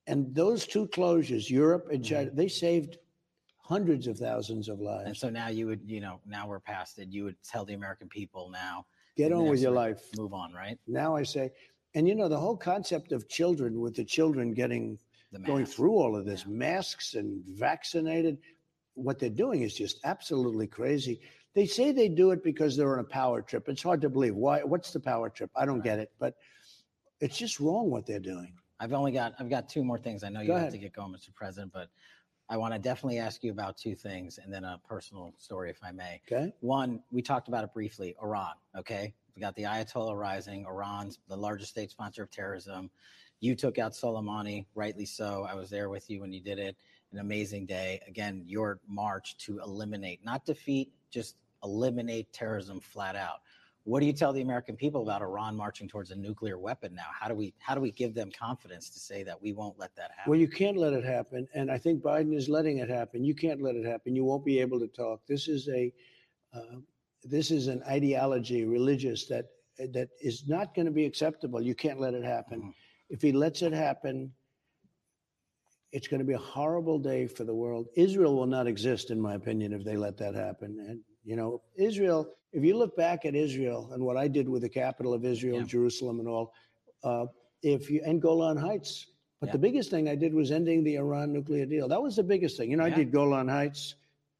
And 0.06 0.34
those 0.34 0.66
two 0.66 0.86
closures, 0.88 1.48
Europe 1.48 1.88
and 1.92 2.04
China, 2.04 2.26
mm-hmm. 2.26 2.36
they 2.36 2.48
saved 2.48 2.98
hundreds 3.58 4.06
of 4.06 4.18
thousands 4.18 4.68
of 4.68 4.80
lives. 4.80 5.06
And 5.06 5.16
so 5.16 5.30
now 5.30 5.48
you 5.48 5.66
would, 5.66 5.80
you 5.86 6.00
know, 6.00 6.20
now 6.26 6.46
we're 6.46 6.60
past 6.60 6.98
it. 6.98 7.08
You 7.08 7.24
would 7.24 7.36
tell 7.42 7.64
the 7.64 7.74
American 7.74 8.08
people 8.08 8.50
now. 8.50 8.86
Get 9.16 9.32
on 9.32 9.46
with 9.48 9.60
your 9.60 9.72
life. 9.72 10.00
Move 10.16 10.32
on, 10.32 10.52
right? 10.52 10.78
Now 10.86 11.14
I 11.14 11.22
say, 11.22 11.50
and 11.94 12.08
you 12.08 12.14
know, 12.14 12.28
the 12.28 12.38
whole 12.38 12.56
concept 12.56 13.12
of 13.12 13.28
children, 13.28 13.80
with 13.80 13.94
the 13.94 14.04
children 14.04 14.52
getting 14.52 14.98
going 15.44 15.66
through 15.66 15.92
all 15.92 16.16
of 16.16 16.24
this, 16.24 16.46
masks 16.46 17.14
and 17.14 17.42
vaccinated, 17.48 18.38
what 18.94 19.18
they're 19.18 19.30
doing 19.30 19.62
is 19.62 19.74
just 19.74 20.00
absolutely 20.04 20.66
crazy. 20.66 21.20
They 21.54 21.66
say 21.66 21.92
they 21.92 22.08
do 22.08 22.30
it 22.30 22.42
because 22.42 22.76
they're 22.76 22.92
on 22.94 23.00
a 23.00 23.04
power 23.04 23.42
trip. 23.42 23.68
It's 23.68 23.82
hard 23.82 24.00
to 24.02 24.08
believe. 24.08 24.34
Why? 24.34 24.62
What's 24.62 24.92
the 24.92 25.00
power 25.00 25.28
trip? 25.28 25.50
I 25.54 25.66
don't 25.66 25.82
get 25.82 25.98
it, 25.98 26.10
but 26.18 26.36
it's 27.20 27.36
just 27.36 27.60
wrong 27.60 27.90
what 27.90 28.06
they're 28.06 28.18
doing. 28.20 28.54
I've 28.80 28.92
only 28.92 29.12
got 29.12 29.34
I've 29.38 29.50
got 29.50 29.68
two 29.68 29.84
more 29.84 29.98
things. 29.98 30.24
I 30.24 30.28
know 30.28 30.40
you 30.40 30.48
Go 30.48 30.54
have 30.54 30.62
ahead. 30.62 30.72
to 30.72 30.78
get 30.78 30.92
going, 30.92 31.12
Mr. 31.12 31.32
President, 31.34 31.72
but 31.72 31.88
I 32.48 32.56
want 32.56 32.74
to 32.74 32.78
definitely 32.78 33.18
ask 33.18 33.42
you 33.44 33.50
about 33.50 33.76
two 33.76 33.94
things 33.94 34.38
and 34.42 34.52
then 34.52 34.64
a 34.64 34.80
personal 34.86 35.32
story, 35.38 35.70
if 35.70 35.78
I 35.82 35.92
may. 35.92 36.20
Okay. 36.30 36.52
One, 36.60 37.00
we 37.10 37.22
talked 37.22 37.48
about 37.48 37.64
it 37.64 37.72
briefly. 37.72 38.16
Iran. 38.22 38.54
Okay, 38.76 39.14
we 39.36 39.40
got 39.40 39.54
the 39.56 39.62
Ayatollah 39.62 40.18
rising. 40.18 40.64
Iran's 40.66 41.18
the 41.28 41.36
largest 41.36 41.70
state 41.70 41.90
sponsor 41.90 42.22
of 42.22 42.30
terrorism. 42.30 42.90
You 43.40 43.54
took 43.54 43.78
out 43.78 43.92
Soleimani, 43.92 44.66
rightly 44.74 45.04
so. 45.06 45.46
I 45.48 45.54
was 45.54 45.68
there 45.68 45.88
with 45.88 46.08
you 46.08 46.20
when 46.20 46.32
you 46.32 46.40
did 46.40 46.58
it. 46.58 46.76
An 47.12 47.18
amazing 47.18 47.66
day. 47.66 48.00
Again, 48.06 48.42
your 48.46 48.80
march 48.88 49.36
to 49.38 49.60
eliminate, 49.60 50.24
not 50.24 50.46
defeat, 50.46 50.90
just 51.10 51.36
eliminate 51.62 52.32
terrorism 52.32 52.80
flat 52.80 53.16
out. 53.16 53.40
What 53.84 54.00
do 54.00 54.06
you 54.06 54.12
tell 54.12 54.32
the 54.32 54.42
American 54.42 54.76
people 54.76 55.02
about 55.02 55.22
Iran 55.22 55.56
marching 55.56 55.88
towards 55.88 56.12
a 56.12 56.16
nuclear 56.16 56.56
weapon 56.56 56.94
now? 56.94 57.08
How 57.18 57.28
do 57.28 57.34
we 57.34 57.52
how 57.58 57.74
do 57.74 57.80
we 57.80 57.90
give 57.90 58.14
them 58.14 58.30
confidence 58.30 58.88
to 58.90 59.00
say 59.00 59.24
that 59.24 59.40
we 59.42 59.52
won't 59.52 59.78
let 59.78 59.94
that 59.96 60.12
happen? 60.16 60.30
Well, 60.30 60.38
you 60.38 60.48
can't 60.48 60.76
let 60.76 60.92
it 60.92 61.04
happen, 61.04 61.48
and 61.52 61.70
I 61.70 61.78
think 61.78 62.00
Biden 62.02 62.34
is 62.34 62.48
letting 62.48 62.78
it 62.78 62.88
happen. 62.88 63.24
You 63.24 63.34
can't 63.34 63.60
let 63.60 63.74
it 63.74 63.84
happen. 63.84 64.14
You 64.14 64.24
won't 64.24 64.44
be 64.44 64.60
able 64.60 64.78
to 64.78 64.86
talk. 64.86 65.20
This 65.26 65.48
is 65.48 65.68
a 65.68 65.92
uh, 66.54 66.76
this 67.24 67.50
is 67.50 67.66
an 67.66 67.82
ideology, 67.88 68.64
religious 68.64 69.26
that 69.26 69.46
that 69.78 70.10
is 70.20 70.46
not 70.46 70.74
going 70.74 70.86
to 70.86 70.92
be 70.92 71.04
acceptable. 71.04 71.60
You 71.60 71.74
can't 71.74 72.00
let 72.00 72.14
it 72.14 72.24
happen. 72.24 72.72
If 73.10 73.20
he 73.20 73.32
lets 73.32 73.62
it 73.62 73.72
happen, 73.72 74.32
it's 75.92 76.08
going 76.08 76.20
to 76.20 76.26
be 76.26 76.32
a 76.32 76.38
horrible 76.38 76.98
day 76.98 77.26
for 77.26 77.44
the 77.44 77.54
world. 77.54 77.86
Israel 77.94 78.34
will 78.34 78.46
not 78.46 78.66
exist, 78.66 79.10
in 79.10 79.20
my 79.20 79.34
opinion, 79.34 79.72
if 79.72 79.84
they 79.84 79.96
let 79.96 80.16
that 80.18 80.34
happen. 80.34 80.84
And 80.88 81.00
you 81.24 81.36
know, 81.36 81.62
Israel. 81.76 82.28
If 82.52 82.62
you 82.62 82.76
look 82.76 82.94
back 82.96 83.24
at 83.24 83.34
Israel 83.34 83.90
and 83.94 84.04
what 84.04 84.18
I 84.18 84.28
did 84.28 84.46
with 84.46 84.60
the 84.60 84.68
capital 84.68 85.14
of 85.14 85.24
Israel, 85.24 85.62
Jerusalem, 85.62 86.20
and 86.20 86.28
all, 86.28 86.52
uh, 87.02 87.24
if 87.62 87.88
you 87.90 88.02
and 88.04 88.20
Golan 88.20 88.58
Heights. 88.58 89.06
But 89.40 89.52
the 89.52 89.58
biggest 89.58 89.90
thing 89.90 90.08
I 90.08 90.14
did 90.14 90.34
was 90.34 90.52
ending 90.52 90.84
the 90.84 90.96
Iran 90.96 91.32
nuclear 91.32 91.64
deal. 91.64 91.88
That 91.88 92.02
was 92.02 92.14
the 92.14 92.22
biggest 92.22 92.58
thing. 92.58 92.70
You 92.70 92.76
know, 92.76 92.84
I 92.84 92.90
did 92.90 93.10
Golan 93.10 93.48
Heights. 93.48 93.94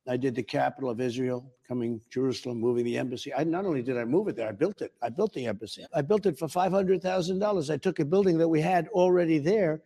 I 0.07 0.17
did 0.17 0.35
the 0.35 0.43
capital 0.43 0.91
of 0.91 1.01
Israel, 1.01 1.51
coming 1.67 2.01
Jerusalem, 2.11 2.61
moving 2.61 2.85
the 2.85 2.99
embassy. 2.99 3.33
I 3.33 3.45
not 3.45 3.65
only 3.65 3.83
did 3.83 3.97
I 3.97 4.05
move 4.05 4.29
it 4.29 4.37
there, 4.37 4.49
I 4.49 4.53
built 4.53 4.83
it. 4.83 4.93
I 5.01 5.09
built 5.09 5.33
the 5.33 5.47
embassy. 5.47 5.87
I 5.95 6.03
built 6.03 6.27
it 6.27 6.39
for 6.39 6.49
five 6.49 6.73
hundred 6.73 7.01
thousand 7.01 7.39
dollars. 7.39 7.71
I 7.71 7.79
took 7.79 7.99
a 7.99 8.05
building 8.05 8.37
that 8.39 8.49
we 8.49 8.61
had 8.61 8.89
already 8.89 9.39
there 9.39 9.81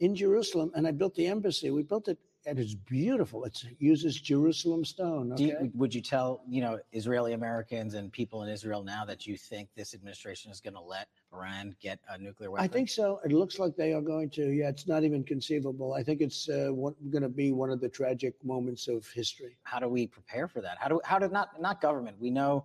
in 0.00 0.16
Jerusalem, 0.16 0.72
and 0.74 0.86
I 0.86 0.90
built 0.90 1.14
the 1.14 1.26
embassy. 1.26 1.70
We 1.70 1.82
built 1.82 2.08
it, 2.08 2.18
and 2.46 2.58
it's 2.58 2.74
beautiful. 2.74 3.44
It's, 3.44 3.64
it 3.64 3.76
uses 3.78 4.18
Jerusalem 4.18 4.82
stone. 4.84 5.28
Do 5.28 5.34
Okay? 5.34 5.44
you, 5.64 5.70
would 5.74 5.94
you 5.94 6.00
tell 6.00 6.42
you 6.48 6.62
know 6.62 6.78
Israeli 6.92 7.34
Americans 7.34 7.94
and 7.94 8.10
people 8.10 8.42
in 8.42 8.48
Israel 8.48 8.82
now 8.82 9.04
that 9.04 9.26
you 9.26 9.36
think 9.36 9.68
this 9.76 9.94
administration 9.94 10.50
is 10.50 10.60
going 10.60 10.74
to 10.74 10.80
let 10.80 11.08
Iran 11.34 11.76
get 11.80 11.98
a 12.08 12.16
nuclear 12.16 12.50
weapon? 12.50 12.64
I 12.64 12.68
think 12.68 12.88
so. 12.88 13.20
It 13.24 13.32
looks 13.32 13.58
like 13.58 13.76
they 13.76 13.92
are 13.92 14.00
going 14.00 14.30
to. 14.30 14.50
Yeah, 14.50 14.70
it's 14.70 14.88
not 14.88 15.04
even 15.04 15.22
conceivable. 15.22 15.92
I 15.92 16.02
think 16.02 16.22
it's 16.22 16.48
uh, 16.48 16.70
going 17.10 17.22
to 17.22 17.28
be 17.28 17.52
one 17.52 17.70
of 17.70 17.80
the 17.80 17.88
tragic 17.88 18.34
moments 18.42 18.88
of 18.88 19.06
history. 19.08 19.58
How 19.64 19.78
do 19.78 19.88
we 19.88 20.06
prepare 20.06 20.48
for 20.48 20.60
that? 20.62 20.78
How 20.78 20.88
do 20.88 21.00
how 21.04 21.18
did 21.18 21.32
not 21.32 21.60
not 21.60 21.80
government? 21.82 22.16
We 22.18 22.30
know 22.30 22.64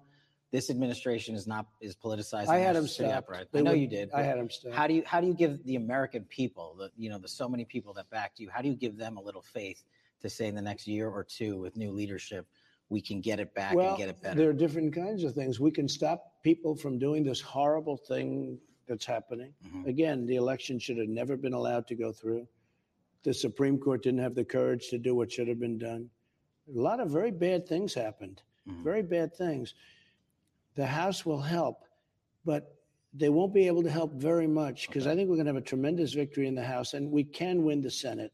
this 0.55 0.69
administration 0.69 1.35
is 1.35 1.45
not 1.47 1.67
is 1.81 1.97
politicized. 1.97 2.47
I 2.47 2.59
had 2.59 2.77
them 2.77 2.87
apparatus. 3.11 3.49
They 3.51 3.59
I 3.59 3.61
know 3.61 3.71
would- 3.71 3.81
you 3.81 3.87
did. 3.87 4.09
I 4.11 4.21
had 4.21 4.37
them 4.37 4.49
stopped. 4.49 4.73
How 4.73 4.87
do 4.87 4.93
you 4.93 5.03
how 5.05 5.19
do 5.19 5.27
you 5.27 5.33
give 5.33 5.61
the 5.65 5.75
American 5.75 6.23
people, 6.23 6.75
the 6.79 6.89
you 6.95 7.09
know 7.09 7.17
the 7.17 7.27
so 7.27 7.49
many 7.49 7.65
people 7.65 7.93
that 7.95 8.09
backed 8.09 8.39
you, 8.39 8.49
how 8.49 8.61
do 8.61 8.69
you 8.69 8.75
give 8.75 8.95
them 8.97 9.17
a 9.17 9.21
little 9.21 9.41
faith 9.41 9.83
to 10.21 10.29
say 10.29 10.47
in 10.47 10.55
the 10.55 10.61
next 10.61 10.87
year 10.87 11.09
or 11.09 11.25
two 11.25 11.59
with 11.59 11.75
new 11.75 11.91
leadership 11.91 12.47
we 12.89 13.01
can 13.01 13.19
get 13.19 13.39
it 13.39 13.53
back 13.55 13.73
well, 13.73 13.89
and 13.89 13.97
get 13.97 14.09
it 14.09 14.21
better? 14.21 14.39
there 14.39 14.49
are 14.49 14.53
different 14.53 14.93
kinds 14.93 15.23
of 15.23 15.33
things. 15.33 15.59
We 15.59 15.71
can 15.71 15.89
stop 15.89 16.33
people 16.41 16.75
from 16.75 16.99
doing 16.99 17.23
this 17.23 17.41
horrible 17.41 17.97
thing 17.97 18.59
that's 18.87 19.05
happening. 19.05 19.51
Mm-hmm. 19.67 19.89
Again, 19.89 20.25
the 20.25 20.35
election 20.35 20.79
should 20.79 20.99
have 20.99 21.09
never 21.09 21.35
been 21.35 21.53
allowed 21.53 21.87
to 21.87 21.95
go 21.95 22.11
through. 22.11 22.47
The 23.23 23.33
Supreme 23.33 23.77
Court 23.79 24.03
didn't 24.03 24.19
have 24.19 24.35
the 24.35 24.45
courage 24.45 24.89
to 24.89 24.99
do 24.99 25.15
what 25.15 25.31
should 25.31 25.47
have 25.47 25.59
been 25.59 25.79
done. 25.79 26.09
A 26.73 26.79
lot 26.79 26.99
of 26.99 27.09
very 27.09 27.31
bad 27.31 27.67
things 27.67 27.93
happened. 27.93 28.43
Mm-hmm. 28.69 28.83
Very 28.83 29.01
bad 29.01 29.35
things. 29.35 29.73
The 30.75 30.85
House 30.85 31.25
will 31.25 31.41
help, 31.41 31.85
but 32.45 32.75
they 33.13 33.29
won't 33.29 33.53
be 33.53 33.67
able 33.67 33.83
to 33.83 33.89
help 33.89 34.13
very 34.13 34.47
much 34.47 34.87
because 34.87 35.07
I 35.07 35.15
think 35.15 35.29
we're 35.29 35.35
going 35.35 35.45
to 35.45 35.53
have 35.53 35.61
a 35.61 35.65
tremendous 35.65 36.13
victory 36.13 36.47
in 36.47 36.55
the 36.55 36.63
House 36.63 36.93
and 36.93 37.11
we 37.11 37.23
can 37.23 37.63
win 37.63 37.81
the 37.81 37.91
Senate. 37.91 38.33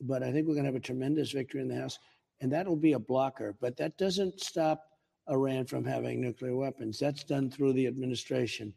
But 0.00 0.22
I 0.22 0.30
think 0.30 0.46
we're 0.46 0.54
going 0.54 0.64
to 0.64 0.72
have 0.72 0.80
a 0.80 0.80
tremendous 0.80 1.32
victory 1.32 1.62
in 1.62 1.68
the 1.68 1.76
House 1.76 1.98
and 2.40 2.52
that'll 2.52 2.76
be 2.76 2.92
a 2.92 2.98
blocker. 2.98 3.56
But 3.60 3.76
that 3.78 3.96
doesn't 3.96 4.40
stop 4.40 4.84
Iran 5.30 5.64
from 5.64 5.84
having 5.84 6.20
nuclear 6.20 6.54
weapons. 6.54 6.98
That's 6.98 7.24
done 7.24 7.50
through 7.50 7.72
the 7.72 7.86
administration. 7.86 8.74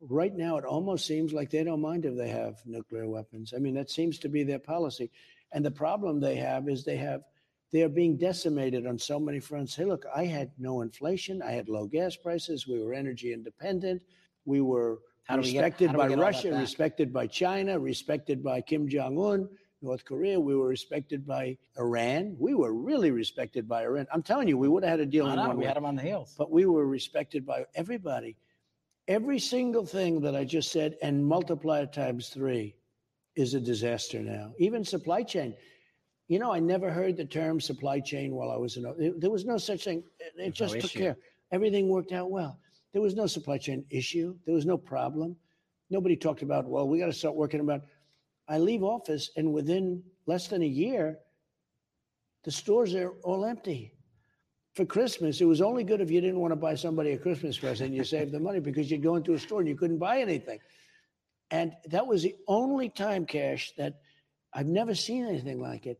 Right 0.00 0.34
now, 0.34 0.58
it 0.58 0.64
almost 0.64 1.06
seems 1.06 1.32
like 1.32 1.50
they 1.50 1.64
don't 1.64 1.80
mind 1.80 2.04
if 2.04 2.14
they 2.14 2.28
have 2.28 2.60
nuclear 2.66 3.08
weapons. 3.08 3.54
I 3.56 3.58
mean, 3.58 3.74
that 3.74 3.90
seems 3.90 4.18
to 4.18 4.28
be 4.28 4.44
their 4.44 4.58
policy. 4.58 5.10
And 5.52 5.64
the 5.64 5.70
problem 5.70 6.20
they 6.20 6.36
have 6.36 6.68
is 6.68 6.84
they 6.84 6.96
have 6.96 7.22
they 7.70 7.82
are 7.82 7.88
being 7.88 8.16
decimated 8.16 8.86
on 8.86 8.98
so 8.98 9.20
many 9.20 9.40
fronts. 9.40 9.76
Hey, 9.76 9.84
look, 9.84 10.04
I 10.14 10.24
had 10.24 10.50
no 10.58 10.80
inflation. 10.80 11.42
I 11.42 11.52
had 11.52 11.68
low 11.68 11.86
gas 11.86 12.16
prices. 12.16 12.66
We 12.66 12.82
were 12.82 12.94
energy 12.94 13.32
independent. 13.32 14.02
We 14.46 14.60
were 14.60 15.00
How 15.24 15.36
do 15.36 15.42
we 15.42 15.52
get- 15.52 15.58
respected 15.62 15.86
how 15.88 15.92
do 15.92 15.98
we 15.98 16.04
by 16.04 16.08
get 16.08 16.16
that 16.18 16.22
Russia, 16.22 16.52
respected 16.58 17.12
by 17.12 17.26
China, 17.26 17.78
respected 17.78 18.42
by 18.42 18.62
Kim 18.62 18.88
Jong 18.88 19.18
Un, 19.18 19.48
North 19.82 20.04
Korea. 20.06 20.40
We 20.40 20.56
were 20.56 20.68
respected 20.68 21.26
by 21.26 21.58
Iran. 21.78 22.34
We 22.38 22.54
were 22.54 22.72
really 22.72 23.10
respected 23.10 23.68
by 23.68 23.82
Iran. 23.84 24.06
I'm 24.12 24.22
telling 24.22 24.48
you, 24.48 24.56
we 24.56 24.68
would 24.68 24.82
have 24.82 24.90
had 24.92 25.00
a 25.00 25.06
deal 25.06 25.26
I 25.26 25.30
in 25.30 25.36
know, 25.36 25.48
one 25.48 25.56
we 25.58 25.62
way. 25.62 25.66
had 25.68 25.76
them 25.76 25.84
on 25.84 25.94
the 25.96 26.02
heels. 26.02 26.34
But 26.38 26.50
we 26.50 26.64
were 26.64 26.86
respected 26.86 27.44
by 27.44 27.66
everybody. 27.74 28.36
Every 29.06 29.38
single 29.38 29.84
thing 29.86 30.20
that 30.22 30.34
I 30.34 30.44
just 30.44 30.72
said 30.72 30.96
and 31.02 31.24
multiply 31.24 31.80
it 31.80 31.92
times 31.92 32.28
three 32.30 32.74
is 33.36 33.54
a 33.54 33.60
disaster 33.60 34.20
now. 34.20 34.52
Even 34.58 34.84
supply 34.84 35.22
chain. 35.22 35.54
You 36.28 36.38
know, 36.38 36.52
I 36.52 36.60
never 36.60 36.90
heard 36.90 37.16
the 37.16 37.24
term 37.24 37.60
supply 37.60 38.00
chain 38.00 38.34
while 38.34 38.50
I 38.50 38.56
was 38.56 38.76
in. 38.76 38.82
there- 38.82 39.12
There 39.14 39.30
was 39.30 39.44
no 39.46 39.56
such 39.58 39.84
thing. 39.84 40.04
It- 40.20 40.34
It 40.38 40.54
just 40.54 40.74
no 40.74 40.80
took 40.80 40.90
issue. 40.90 40.98
care. 41.00 41.18
Everything 41.50 41.88
worked 41.88 42.12
out 42.12 42.30
well. 42.30 42.60
There 42.92 43.02
was 43.02 43.14
no 43.14 43.26
supply 43.26 43.58
chain 43.58 43.84
issue. 43.90 44.38
There 44.44 44.54
was 44.54 44.66
no 44.66 44.76
problem. 44.78 45.36
Nobody 45.90 46.16
talked 46.16 46.42
about, 46.42 46.66
well, 46.66 46.86
we 46.86 46.98
got 46.98 47.06
to 47.06 47.12
start 47.12 47.34
working 47.34 47.60
about. 47.60 47.82
I 48.46 48.58
leave 48.58 48.82
office, 48.82 49.30
and 49.36 49.52
within 49.54 50.04
less 50.26 50.48
than 50.48 50.62
a 50.62 50.66
year, 50.66 51.18
the 52.44 52.50
stores 52.50 52.94
are 52.94 53.10
all 53.24 53.44
empty. 53.44 53.94
For 54.74 54.84
Christmas, 54.84 55.40
it 55.40 55.44
was 55.46 55.60
only 55.60 55.82
good 55.82 56.00
if 56.00 56.10
you 56.10 56.20
didn't 56.20 56.40
want 56.40 56.52
to 56.52 56.56
buy 56.56 56.74
somebody 56.74 57.12
a 57.12 57.18
Christmas 57.18 57.58
present. 57.58 57.94
You 57.94 58.04
saved 58.04 58.32
the 58.32 58.38
money 58.40 58.60
because 58.60 58.90
you'd 58.90 59.02
go 59.02 59.16
into 59.16 59.32
a 59.32 59.38
store 59.38 59.60
and 59.60 59.68
you 59.68 59.76
couldn't 59.76 59.98
buy 59.98 60.20
anything. 60.20 60.60
And 61.50 61.74
that 61.86 62.06
was 62.06 62.22
the 62.22 62.36
only 62.46 62.90
time, 62.90 63.24
Kash, 63.26 63.72
that 63.76 64.00
I've 64.52 64.66
never 64.66 64.94
seen 64.94 65.24
anything 65.26 65.58
like 65.60 65.86
it. 65.86 65.98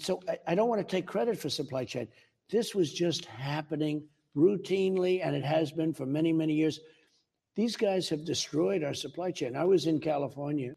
So 0.00 0.20
I, 0.28 0.38
I 0.48 0.54
don't 0.54 0.68
want 0.68 0.86
to 0.86 0.96
take 0.96 1.06
credit 1.06 1.38
for 1.38 1.48
supply 1.48 1.84
chain. 1.84 2.08
This 2.50 2.74
was 2.74 2.92
just 2.92 3.24
happening 3.24 4.04
routinely, 4.36 5.24
and 5.24 5.34
it 5.34 5.44
has 5.44 5.72
been 5.72 5.92
for 5.92 6.06
many, 6.06 6.32
many 6.32 6.54
years. 6.54 6.80
These 7.54 7.76
guys 7.76 8.08
have 8.10 8.24
destroyed 8.24 8.84
our 8.84 8.94
supply 8.94 9.30
chain. 9.30 9.56
I 9.56 9.64
was 9.64 9.86
in 9.86 10.00
California, 10.00 10.74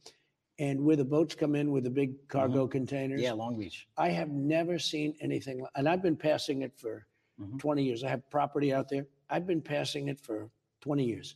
and 0.57 0.83
where 0.83 0.95
the 0.95 1.05
boats 1.05 1.35
come 1.35 1.55
in 1.55 1.71
with 1.71 1.83
the 1.83 1.89
big 1.89 2.27
cargo 2.27 2.67
containers. 2.67 3.21
Yeah, 3.21 3.33
Long 3.33 3.57
Beach. 3.57 3.87
I 3.97 4.09
have 4.09 4.29
never 4.29 4.79
seen 4.79 5.13
anything, 5.21 5.65
and 5.75 5.87
I've 5.89 6.01
been 6.01 6.17
passing 6.17 6.61
it 6.61 6.73
for 6.77 7.05
Mm-hmm. 7.41 7.57
20 7.57 7.83
years. 7.83 8.03
I 8.03 8.09
have 8.09 8.29
property 8.29 8.73
out 8.73 8.89
there. 8.89 9.05
I've 9.29 9.47
been 9.47 9.61
passing 9.61 10.09
it 10.09 10.19
for 10.19 10.49
20 10.81 11.05
years, 11.05 11.35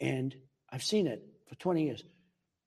and 0.00 0.34
I've 0.70 0.82
seen 0.82 1.06
it 1.06 1.22
for 1.46 1.54
20 1.56 1.84
years. 1.84 2.04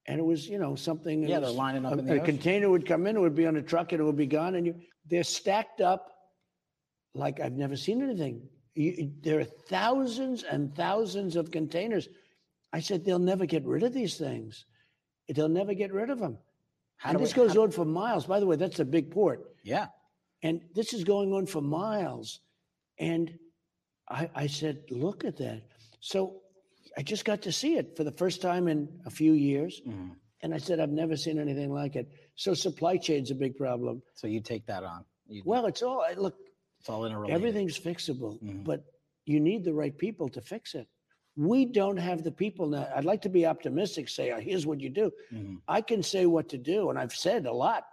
And 0.07 0.19
it 0.19 0.23
was, 0.23 0.47
you 0.47 0.57
know, 0.57 0.75
something. 0.75 1.23
Yeah, 1.23 1.39
they're 1.39 1.49
lining 1.49 1.85
up 1.85 1.93
a, 1.93 1.99
in 1.99 2.05
the 2.05 2.21
a 2.21 2.25
container 2.25 2.69
would 2.69 2.85
come 2.87 3.05
in, 3.07 3.15
it 3.15 3.19
would 3.19 3.35
be 3.35 3.45
on 3.45 3.55
a 3.57 3.61
truck, 3.61 3.91
and 3.91 4.01
it 4.01 4.03
would 4.03 4.17
be 4.17 4.25
gone, 4.25 4.55
and 4.55 4.65
you, 4.65 4.75
they're 5.07 5.23
stacked 5.23 5.81
up 5.81 6.11
like 7.13 7.39
I've 7.39 7.53
never 7.53 7.75
seen 7.75 8.01
anything. 8.01 8.41
You, 8.73 9.11
there 9.21 9.39
are 9.39 9.43
thousands 9.43 10.43
and 10.43 10.75
thousands 10.75 11.35
of 11.35 11.51
containers. 11.51 12.07
I 12.73 12.79
said 12.79 13.03
they'll 13.03 13.19
never 13.19 13.45
get 13.45 13.65
rid 13.65 13.83
of 13.83 13.93
these 13.93 14.17
things. 14.17 14.65
They'll 15.27 15.49
never 15.49 15.73
get 15.73 15.93
rid 15.93 16.09
of 16.09 16.19
them. 16.19 16.37
How 16.97 17.09
and 17.09 17.17
do 17.17 17.21
we- 17.21 17.25
this 17.25 17.33
goes 17.33 17.53
how- 17.53 17.63
on 17.63 17.71
for 17.71 17.85
miles. 17.85 18.25
By 18.25 18.39
the 18.39 18.45
way, 18.45 18.55
that's 18.55 18.79
a 18.79 18.85
big 18.85 19.11
port. 19.11 19.55
Yeah. 19.63 19.87
And 20.43 20.61
this 20.73 20.93
is 20.93 21.03
going 21.03 21.33
on 21.33 21.45
for 21.45 21.61
miles. 21.61 22.39
And 22.97 23.37
I, 24.09 24.29
I 24.33 24.47
said, 24.47 24.83
look 24.89 25.25
at 25.25 25.37
that. 25.37 25.63
So 25.99 26.41
I 26.97 27.01
just 27.03 27.25
got 27.25 27.41
to 27.43 27.51
see 27.51 27.77
it 27.77 27.95
for 27.95 28.03
the 28.03 28.11
first 28.11 28.41
time 28.41 28.67
in 28.67 28.87
a 29.05 29.09
few 29.09 29.33
years. 29.33 29.81
Mm-hmm. 29.87 30.09
And 30.43 30.53
I 30.53 30.57
said, 30.57 30.79
I've 30.79 30.89
never 30.89 31.15
seen 31.15 31.39
anything 31.39 31.71
like 31.71 31.95
it. 31.95 32.09
So 32.35 32.53
supply 32.53 32.97
chain's 32.97 33.31
a 33.31 33.35
big 33.35 33.55
problem. 33.55 34.01
So 34.15 34.27
you 34.27 34.41
take 34.41 34.65
that 34.65 34.83
on. 34.83 35.05
You, 35.27 35.43
Well, 35.45 35.67
it's 35.67 35.83
all, 35.83 36.03
look, 36.17 36.35
it's 36.79 36.89
all 36.89 37.05
interrelated. 37.05 37.35
everything's 37.35 37.79
fixable, 37.79 38.41
Mm-hmm. 38.41 38.63
but 38.63 38.83
you 39.25 39.39
need 39.39 39.63
the 39.63 39.73
right 39.73 39.95
people 39.97 40.27
to 40.29 40.41
fix 40.41 40.73
it. 40.73 40.87
We 41.37 41.65
don't 41.65 41.97
have 41.97 42.23
the 42.23 42.31
people 42.31 42.67
now. 42.67 42.89
I'd 42.95 43.05
like 43.05 43.21
to 43.21 43.29
be 43.29 43.45
optimistic, 43.45 44.09
say, 44.09 44.31
"Oh, 44.31 44.39
here's 44.39 44.65
what 44.65 44.81
you 44.81 44.89
do. 44.89 45.11
Mm-hmm. 45.31 45.55
I 45.67 45.79
can 45.81 46.01
say 46.03 46.25
what 46.25 46.49
to 46.49 46.57
do, 46.57 46.89
and 46.89 46.99
I've 46.99 47.13
said 47.13 47.45
a 47.45 47.53
lot 47.53 47.83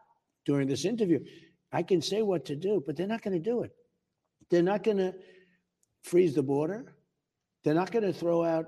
during 0.46 0.66
this 0.66 0.84
interview. 0.86 1.20
I 1.70 1.82
can 1.84 2.00
say 2.02 2.22
what 2.22 2.46
to 2.46 2.56
do, 2.56 2.82
but 2.84 2.96
they're 2.96 3.06
not 3.06 3.22
going 3.22 3.34
to 3.40 3.50
do 3.52 3.62
it. 3.62 3.72
They're 4.50 4.62
not 4.62 4.82
going 4.82 4.96
to 4.96 5.14
freeze 6.02 6.34
the 6.34 6.42
border. 6.42 6.94
They're 7.62 7.74
not 7.74 7.92
going 7.92 8.04
to 8.06 8.12
throw 8.12 8.42
out 8.42 8.66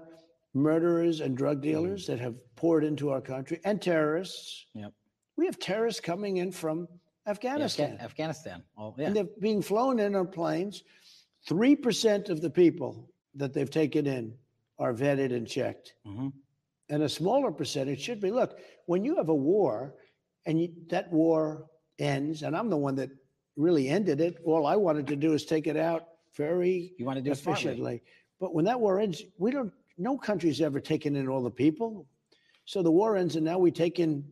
murderers 0.55 1.21
and 1.21 1.37
drug 1.37 1.61
dealers 1.61 2.07
that 2.07 2.19
have 2.19 2.35
poured 2.57 2.85
into 2.85 3.11
our 3.11 3.21
country 3.21 3.61
and 3.65 3.81
terrorists. 3.81 4.67
Yep. 4.75 4.93
We 5.37 5.47
have 5.47 5.59
terrorists 5.59 6.01
coming 6.01 6.39
in 6.39 6.51
from 6.53 6.89
Afghanistan. 7.27 7.97
Afga- 7.97 8.05
Afghanistan. 8.05 8.63
Oh, 8.77 8.95
yeah. 8.99 9.07
And 9.07 9.17
they're 9.17 9.29
being 9.41 9.63
flown 9.63 9.99
in 10.01 10.15
on 10.15 10.27
planes. 10.29 10.83
3% 11.49 12.29
of 12.29 12.41
the 12.41 12.51
people 12.51 13.09
that 13.35 13.53
they've 13.55 13.71
taken 13.71 14.07
in 14.07 14.35
are 14.79 14.93
vetted 14.93 15.35
and 15.35 15.47
checked. 15.47 15.95
Mm-hmm. 16.07 16.29
And 16.89 17.03
a 17.05 17.09
smaller 17.09 17.53
percentage 17.53 18.01
should 18.01 18.21
be 18.21 18.31
look, 18.31 18.59
when 18.87 19.05
you 19.05 19.17
have 19.17 19.29
a 19.29 19.35
war 19.35 19.95
and 20.47 20.61
you, 20.61 20.73
that 20.89 21.11
war 21.13 21.67
ends, 21.99 22.43
and 22.43 22.57
I'm 22.57 22.69
the 22.69 22.77
one 22.77 22.97
that 22.97 23.11
really 23.57 23.89
ended 23.89 24.21
it, 24.21 24.39
all 24.45 24.67
I 24.67 24.75
wanted 24.77 25.07
to 25.09 25.17
do 25.17 25.33
is 25.33 25.45
take 25.45 25.67
it 25.67 25.77
out 25.77 26.09
very 26.37 26.93
You 26.99 27.05
want 27.05 27.17
to 27.19 27.23
do 27.23 27.31
it 27.31 27.39
smartly. 27.39 27.63
efficiently. 27.71 28.03
But 28.41 28.55
when 28.55 28.65
that 28.65 28.81
war 28.81 28.99
ends, 28.99 29.23
we 29.39 29.51
don't, 29.51 29.73
no 30.01 30.17
country's 30.17 30.61
ever 30.61 30.81
taken 30.81 31.15
in 31.17 31.29
all 31.29 31.43
the 31.43 31.51
people. 31.51 32.07
So 32.65 32.83
the 32.83 32.91
war 32.91 33.17
ends, 33.17 33.37
and 33.37 33.45
now 33.45 33.59
we 33.59 33.71
take 33.71 33.99
in 33.99 34.25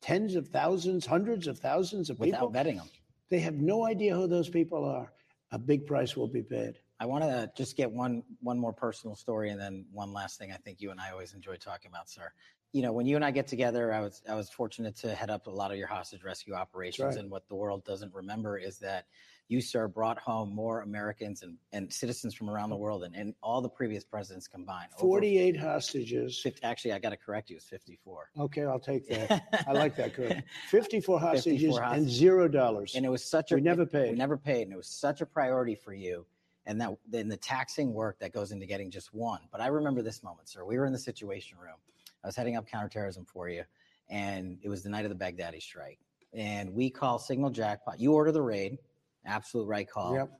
tens 0.00 0.34
of 0.34 0.48
thousands, 0.48 1.06
hundreds 1.06 1.46
of 1.46 1.58
thousands 1.58 2.10
of 2.10 2.18
people 2.20 2.48
Without 2.48 2.66
vetting 2.66 2.76
them. 2.76 2.88
they 3.28 3.40
have 3.40 3.54
no 3.54 3.84
idea 3.86 4.14
who 4.14 4.26
those 4.26 4.48
people 4.48 4.84
are. 4.84 5.12
A 5.52 5.58
big 5.58 5.86
price 5.86 6.16
will 6.16 6.28
be 6.28 6.42
paid. 6.42 6.78
I 6.98 7.04
want 7.06 7.24
to 7.24 7.50
just 7.56 7.76
get 7.76 7.90
one 7.90 8.22
one 8.40 8.58
more 8.58 8.72
personal 8.72 9.14
story 9.16 9.50
and 9.50 9.60
then 9.60 9.84
one 9.92 10.12
last 10.12 10.38
thing 10.38 10.52
I 10.52 10.56
think 10.56 10.80
you 10.80 10.90
and 10.92 11.00
I 11.00 11.10
always 11.10 11.34
enjoy 11.34 11.56
talking 11.56 11.90
about, 11.90 12.08
sir. 12.08 12.32
You 12.72 12.80
know, 12.82 12.92
when 12.92 13.06
you 13.06 13.16
and 13.16 13.24
I 13.24 13.32
get 13.32 13.46
together, 13.48 13.92
I 13.92 14.00
was 14.00 14.22
I 14.28 14.34
was 14.34 14.48
fortunate 14.48 14.96
to 14.98 15.14
head 15.14 15.28
up 15.28 15.46
a 15.46 15.50
lot 15.50 15.70
of 15.72 15.76
your 15.76 15.88
hostage 15.88 16.22
rescue 16.22 16.54
operations. 16.54 17.16
right. 17.16 17.18
And 17.18 17.30
what 17.30 17.48
the 17.48 17.54
world 17.54 17.84
doesn't 17.84 18.14
remember 18.14 18.56
is 18.56 18.78
that 18.78 19.06
you, 19.48 19.60
sir, 19.60 19.86
brought 19.86 20.18
home 20.18 20.54
more 20.54 20.80
Americans 20.80 21.42
and, 21.42 21.56
and 21.72 21.92
citizens 21.92 22.34
from 22.34 22.48
around 22.48 22.70
the 22.70 22.76
world 22.76 23.02
than 23.02 23.14
and 23.14 23.34
all 23.42 23.60
the 23.60 23.68
previous 23.68 24.04
presidents 24.04 24.48
combined. 24.48 24.88
Over 24.96 25.08
48 25.08 25.56
hostages. 25.56 26.40
50, 26.40 26.62
actually, 26.62 26.92
I 26.92 26.98
got 26.98 27.10
to 27.10 27.16
correct 27.16 27.50
you. 27.50 27.56
It's 27.56 27.66
54. 27.66 28.30
Okay, 28.38 28.62
I'll 28.64 28.80
take 28.80 29.06
that. 29.08 29.64
I 29.68 29.72
like 29.72 29.96
that. 29.96 30.14
Correct. 30.14 30.48
54 30.70 31.20
hostages 31.20 31.60
54 31.60 31.82
and 31.82 32.08
zero 32.08 32.48
dollars. 32.48 32.94
And 32.94 33.04
it 33.04 33.10
was 33.10 33.24
such 33.24 33.52
a 33.52 33.56
We 33.56 33.60
never 33.60 33.84
paid. 33.84 34.12
We 34.12 34.16
never 34.16 34.36
paid, 34.36 34.62
and 34.62 34.72
it 34.72 34.76
was 34.76 34.88
such 34.88 35.20
a 35.20 35.26
priority 35.26 35.74
for 35.74 35.92
you. 35.92 36.24
And 36.64 36.80
that 36.80 36.96
then 37.08 37.28
the 37.28 37.36
taxing 37.36 37.92
work 37.92 38.20
that 38.20 38.32
goes 38.32 38.52
into 38.52 38.66
getting 38.66 38.90
just 38.90 39.12
one. 39.12 39.40
But 39.50 39.60
I 39.60 39.66
remember 39.66 40.00
this 40.00 40.22
moment, 40.22 40.48
sir. 40.48 40.64
We 40.64 40.78
were 40.78 40.86
in 40.86 40.92
the 40.92 40.98
Situation 40.98 41.58
Room. 41.58 41.76
I 42.22 42.28
was 42.28 42.36
heading 42.36 42.56
up 42.56 42.68
counterterrorism 42.68 43.24
for 43.24 43.48
you, 43.48 43.64
and 44.08 44.58
it 44.62 44.68
was 44.68 44.82
the 44.82 44.88
night 44.88 45.04
of 45.04 45.10
the 45.10 45.24
Baghdadi 45.24 45.60
strike. 45.60 45.98
And 46.32 46.72
we 46.72 46.88
call 46.88 47.18
Signal 47.18 47.50
Jackpot. 47.50 48.00
You 48.00 48.12
order 48.12 48.32
the 48.32 48.40
raid, 48.40 48.78
absolute 49.24 49.66
right 49.66 49.88
call. 49.88 50.14
Yep. 50.14 50.30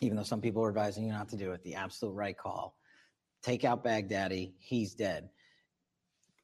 Even 0.00 0.16
though 0.16 0.22
some 0.22 0.40
people 0.40 0.62
are 0.62 0.68
advising 0.68 1.04
you 1.04 1.12
not 1.12 1.28
to 1.30 1.36
do 1.36 1.52
it, 1.52 1.62
the 1.62 1.74
absolute 1.74 2.12
right 2.12 2.36
call. 2.36 2.76
Take 3.42 3.64
out 3.64 3.84
Baghdadi. 3.84 4.52
He's 4.58 4.94
dead 4.94 5.28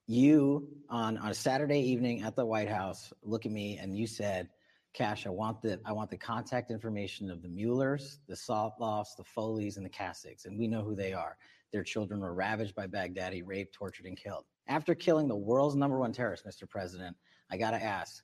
you 0.06 0.68
on, 0.90 1.16
on 1.18 1.30
a 1.30 1.34
Saturday 1.34 1.80
evening 1.80 2.22
at 2.22 2.36
the 2.36 2.44
White 2.44 2.68
House 2.68 3.12
look 3.22 3.46
at 3.46 3.52
me 3.52 3.78
and 3.78 3.96
you 3.96 4.06
said, 4.06 4.48
Kash, 4.92 5.26
I 5.26 5.30
want 5.30 5.60
the 5.60 5.80
I 5.84 5.92
want 5.92 6.10
the 6.10 6.16
contact 6.16 6.70
information 6.70 7.30
of 7.30 7.42
the 7.42 7.48
Muellers, 7.48 8.20
the 8.28 8.34
Sotlofs, 8.34 9.16
the 9.16 9.24
Foleys, 9.24 9.76
and 9.76 9.84
the 9.84 9.90
Kassigs, 9.90 10.44
and 10.44 10.56
we 10.56 10.68
know 10.68 10.82
who 10.82 10.94
they 10.94 11.12
are. 11.12 11.36
Their 11.72 11.82
children 11.82 12.20
were 12.20 12.32
ravaged 12.32 12.76
by 12.76 12.86
Baghdadi, 12.86 13.42
raped, 13.44 13.74
tortured, 13.74 14.06
and 14.06 14.16
killed. 14.16 14.44
After 14.68 14.94
killing 14.94 15.26
the 15.26 15.34
world's 15.34 15.74
number 15.74 15.98
one 15.98 16.12
terrorist, 16.12 16.46
Mr. 16.46 16.68
President, 16.68 17.16
I 17.50 17.56
got 17.56 17.72
to 17.72 17.82
ask, 17.82 18.22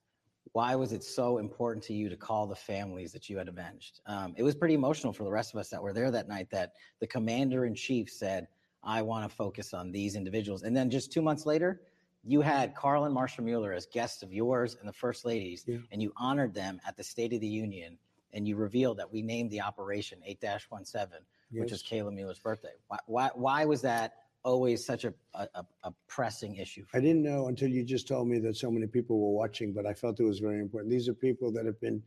why 0.52 0.74
was 0.74 0.92
it 0.92 1.04
so 1.04 1.38
important 1.38 1.84
to 1.84 1.94
you 1.94 2.08
to 2.08 2.16
call 2.16 2.46
the 2.46 2.56
families 2.56 3.12
that 3.12 3.28
you 3.28 3.38
had 3.38 3.48
avenged? 3.48 4.00
Um, 4.06 4.34
it 4.36 4.42
was 4.42 4.54
pretty 4.54 4.74
emotional 4.74 5.12
for 5.12 5.24
the 5.24 5.30
rest 5.30 5.54
of 5.54 5.60
us 5.60 5.68
that 5.70 5.82
were 5.82 5.92
there 5.92 6.10
that 6.10 6.28
night 6.28 6.50
that 6.50 6.72
the 6.98 7.06
commander 7.06 7.66
in 7.66 7.74
chief 7.74 8.10
said, 8.10 8.48
I 8.82 9.02
want 9.02 9.28
to 9.28 9.34
focus 9.34 9.74
on 9.74 9.92
these 9.92 10.16
individuals. 10.16 10.62
And 10.62 10.76
then 10.76 10.90
just 10.90 11.12
two 11.12 11.22
months 11.22 11.46
later, 11.46 11.82
you 12.24 12.40
had 12.40 12.74
Carl 12.74 13.04
and 13.04 13.16
Marsha 13.16 13.40
Mueller 13.40 13.72
as 13.72 13.86
guests 13.86 14.22
of 14.22 14.32
yours 14.32 14.76
and 14.78 14.88
the 14.88 14.92
First 14.92 15.24
Ladies, 15.24 15.64
and 15.92 16.02
you 16.02 16.12
honored 16.16 16.52
them 16.54 16.80
at 16.86 16.96
the 16.96 17.04
State 17.04 17.32
of 17.32 17.40
the 17.40 17.46
Union, 17.46 17.96
and 18.32 18.46
you 18.46 18.56
revealed 18.56 18.98
that 18.98 19.10
we 19.10 19.22
named 19.22 19.50
the 19.50 19.60
operation 19.60 20.18
8 20.24 20.44
17, 20.84 21.20
which 21.52 21.72
is 21.72 21.82
Yes. 21.82 22.02
Kayla 22.02 22.12
Mueller's 22.12 22.38
birthday. 22.38 22.72
Why, 22.88 22.98
why, 23.06 23.30
why 23.34 23.64
was 23.64 23.82
that 23.82 24.14
always 24.42 24.84
such 24.84 25.04
a, 25.04 25.14
a, 25.34 25.64
a- 25.84 25.92
pressing 26.08 26.56
issue? 26.56 26.84
I 26.94 27.00
didn't 27.00 27.22
know 27.22 27.48
until 27.48 27.68
you 27.68 27.84
just 27.84 28.08
told 28.08 28.28
me 28.28 28.38
that 28.40 28.56
so 28.56 28.70
many 28.70 28.86
people 28.86 29.18
were 29.18 29.36
watching, 29.36 29.72
but 29.72 29.86
I 29.86 29.94
felt 29.94 30.20
it 30.20 30.24
was 30.24 30.38
very 30.38 30.60
important. 30.60 30.90
These 30.90 31.08
are 31.08 31.14
people 31.14 31.52
that 31.52 31.66
have 31.66 31.80
been 31.80 32.02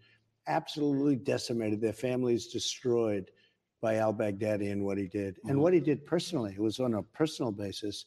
absolutely 0.47 1.15
decimated, 1.15 1.81
their 1.81 1.93
families 1.93 2.47
destroyed 2.47 3.31
by 3.81 3.95
al 3.97 4.13
Baghdadi 4.13 4.71
and 4.71 4.83
what 4.83 4.97
he 4.97 5.07
did, 5.07 5.37
and 5.43 5.53
mm-hmm. 5.53 5.59
what 5.59 5.73
he 5.73 5.79
did 5.79 6.05
personally. 6.05 6.53
It 6.53 6.61
was 6.61 6.79
on 6.79 6.95
a 6.95 7.03
personal 7.03 7.51
basis. 7.51 8.05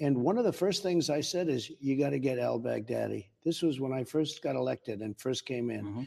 And 0.00 0.16
one 0.16 0.38
of 0.38 0.44
the 0.44 0.52
first 0.52 0.82
things 0.82 1.10
I 1.10 1.20
said 1.20 1.48
is, 1.48 1.70
you 1.80 1.96
got 1.96 2.10
to 2.10 2.18
get 2.18 2.38
al 2.38 2.58
Baghdadi. 2.58 3.26
This 3.44 3.62
was 3.62 3.80
when 3.80 3.92
I 3.92 4.02
first 4.02 4.42
got 4.42 4.56
elected 4.56 5.00
and 5.00 5.18
first 5.18 5.46
came 5.46 5.70
in, 5.70 5.84
mm-hmm. 5.84 6.02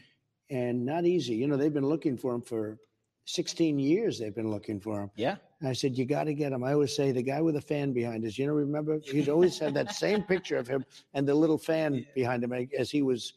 and 0.50 0.84
not 0.84 1.06
easy. 1.06 1.34
You 1.34 1.46
know, 1.46 1.56
they've 1.56 1.72
been 1.72 1.86
looking 1.88 2.16
for 2.16 2.34
him 2.34 2.42
for 2.42 2.78
16 3.26 3.78
years. 3.78 4.18
They've 4.18 4.34
been 4.34 4.50
looking 4.50 4.80
for 4.80 5.00
him. 5.00 5.10
Yeah. 5.16 5.36
And 5.60 5.68
I 5.68 5.72
said, 5.72 5.96
you 5.96 6.04
got 6.04 6.24
to 6.24 6.34
get 6.34 6.52
him. 6.52 6.62
I 6.62 6.72
always 6.72 6.94
say 6.94 7.10
the 7.10 7.22
guy 7.22 7.40
with 7.40 7.54
the 7.54 7.60
fan 7.60 7.92
behind 7.92 8.24
us. 8.24 8.36
You 8.38 8.46
know, 8.46 8.52
remember 8.52 9.00
he'd 9.02 9.28
always 9.28 9.58
had 9.58 9.74
that 9.74 9.92
same 9.92 10.22
picture 10.28 10.56
of 10.56 10.68
him 10.68 10.84
and 11.14 11.26
the 11.26 11.34
little 11.34 11.58
fan 11.58 12.04
behind 12.14 12.44
him 12.44 12.52
as 12.78 12.90
he 12.90 13.02
was 13.02 13.34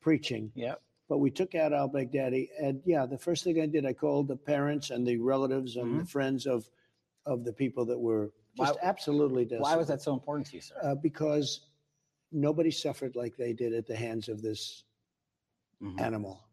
preaching. 0.00 0.52
Yeah. 0.54 0.74
But 1.08 1.18
we 1.18 1.30
took 1.30 1.56
out 1.56 1.72
al 1.72 1.88
Baghdadi, 1.88 2.50
and 2.60 2.80
yeah, 2.84 3.04
the 3.04 3.18
first 3.18 3.42
thing 3.42 3.60
I 3.60 3.66
did, 3.66 3.84
I 3.84 3.92
called 3.92 4.28
the 4.28 4.36
parents 4.36 4.90
and 4.90 5.04
the 5.04 5.16
relatives 5.16 5.74
and 5.74 6.00
the 6.00 6.04
friends 6.04 6.46
of 6.46 6.70
of 7.26 7.44
the 7.44 7.52
people 7.52 7.84
that 7.86 7.98
were 7.98 8.30
just 8.56 8.74
Why- 8.74 8.80
absolutely 8.82 9.44
Why 9.58 9.74
was 9.74 9.88
that 9.88 10.02
so 10.02 10.12
important 10.12 10.46
to 10.48 10.56
you, 10.56 10.62
sir? 10.62 10.76
Uh, 10.80 10.94
because 10.94 11.66
nobody 12.30 12.70
suffered 12.70 13.16
like 13.16 13.36
they 13.36 13.52
did 13.52 13.74
at 13.74 13.86
the 13.88 13.96
hands 13.96 14.28
of 14.28 14.40
this 14.40 14.84
animal. 15.98 16.44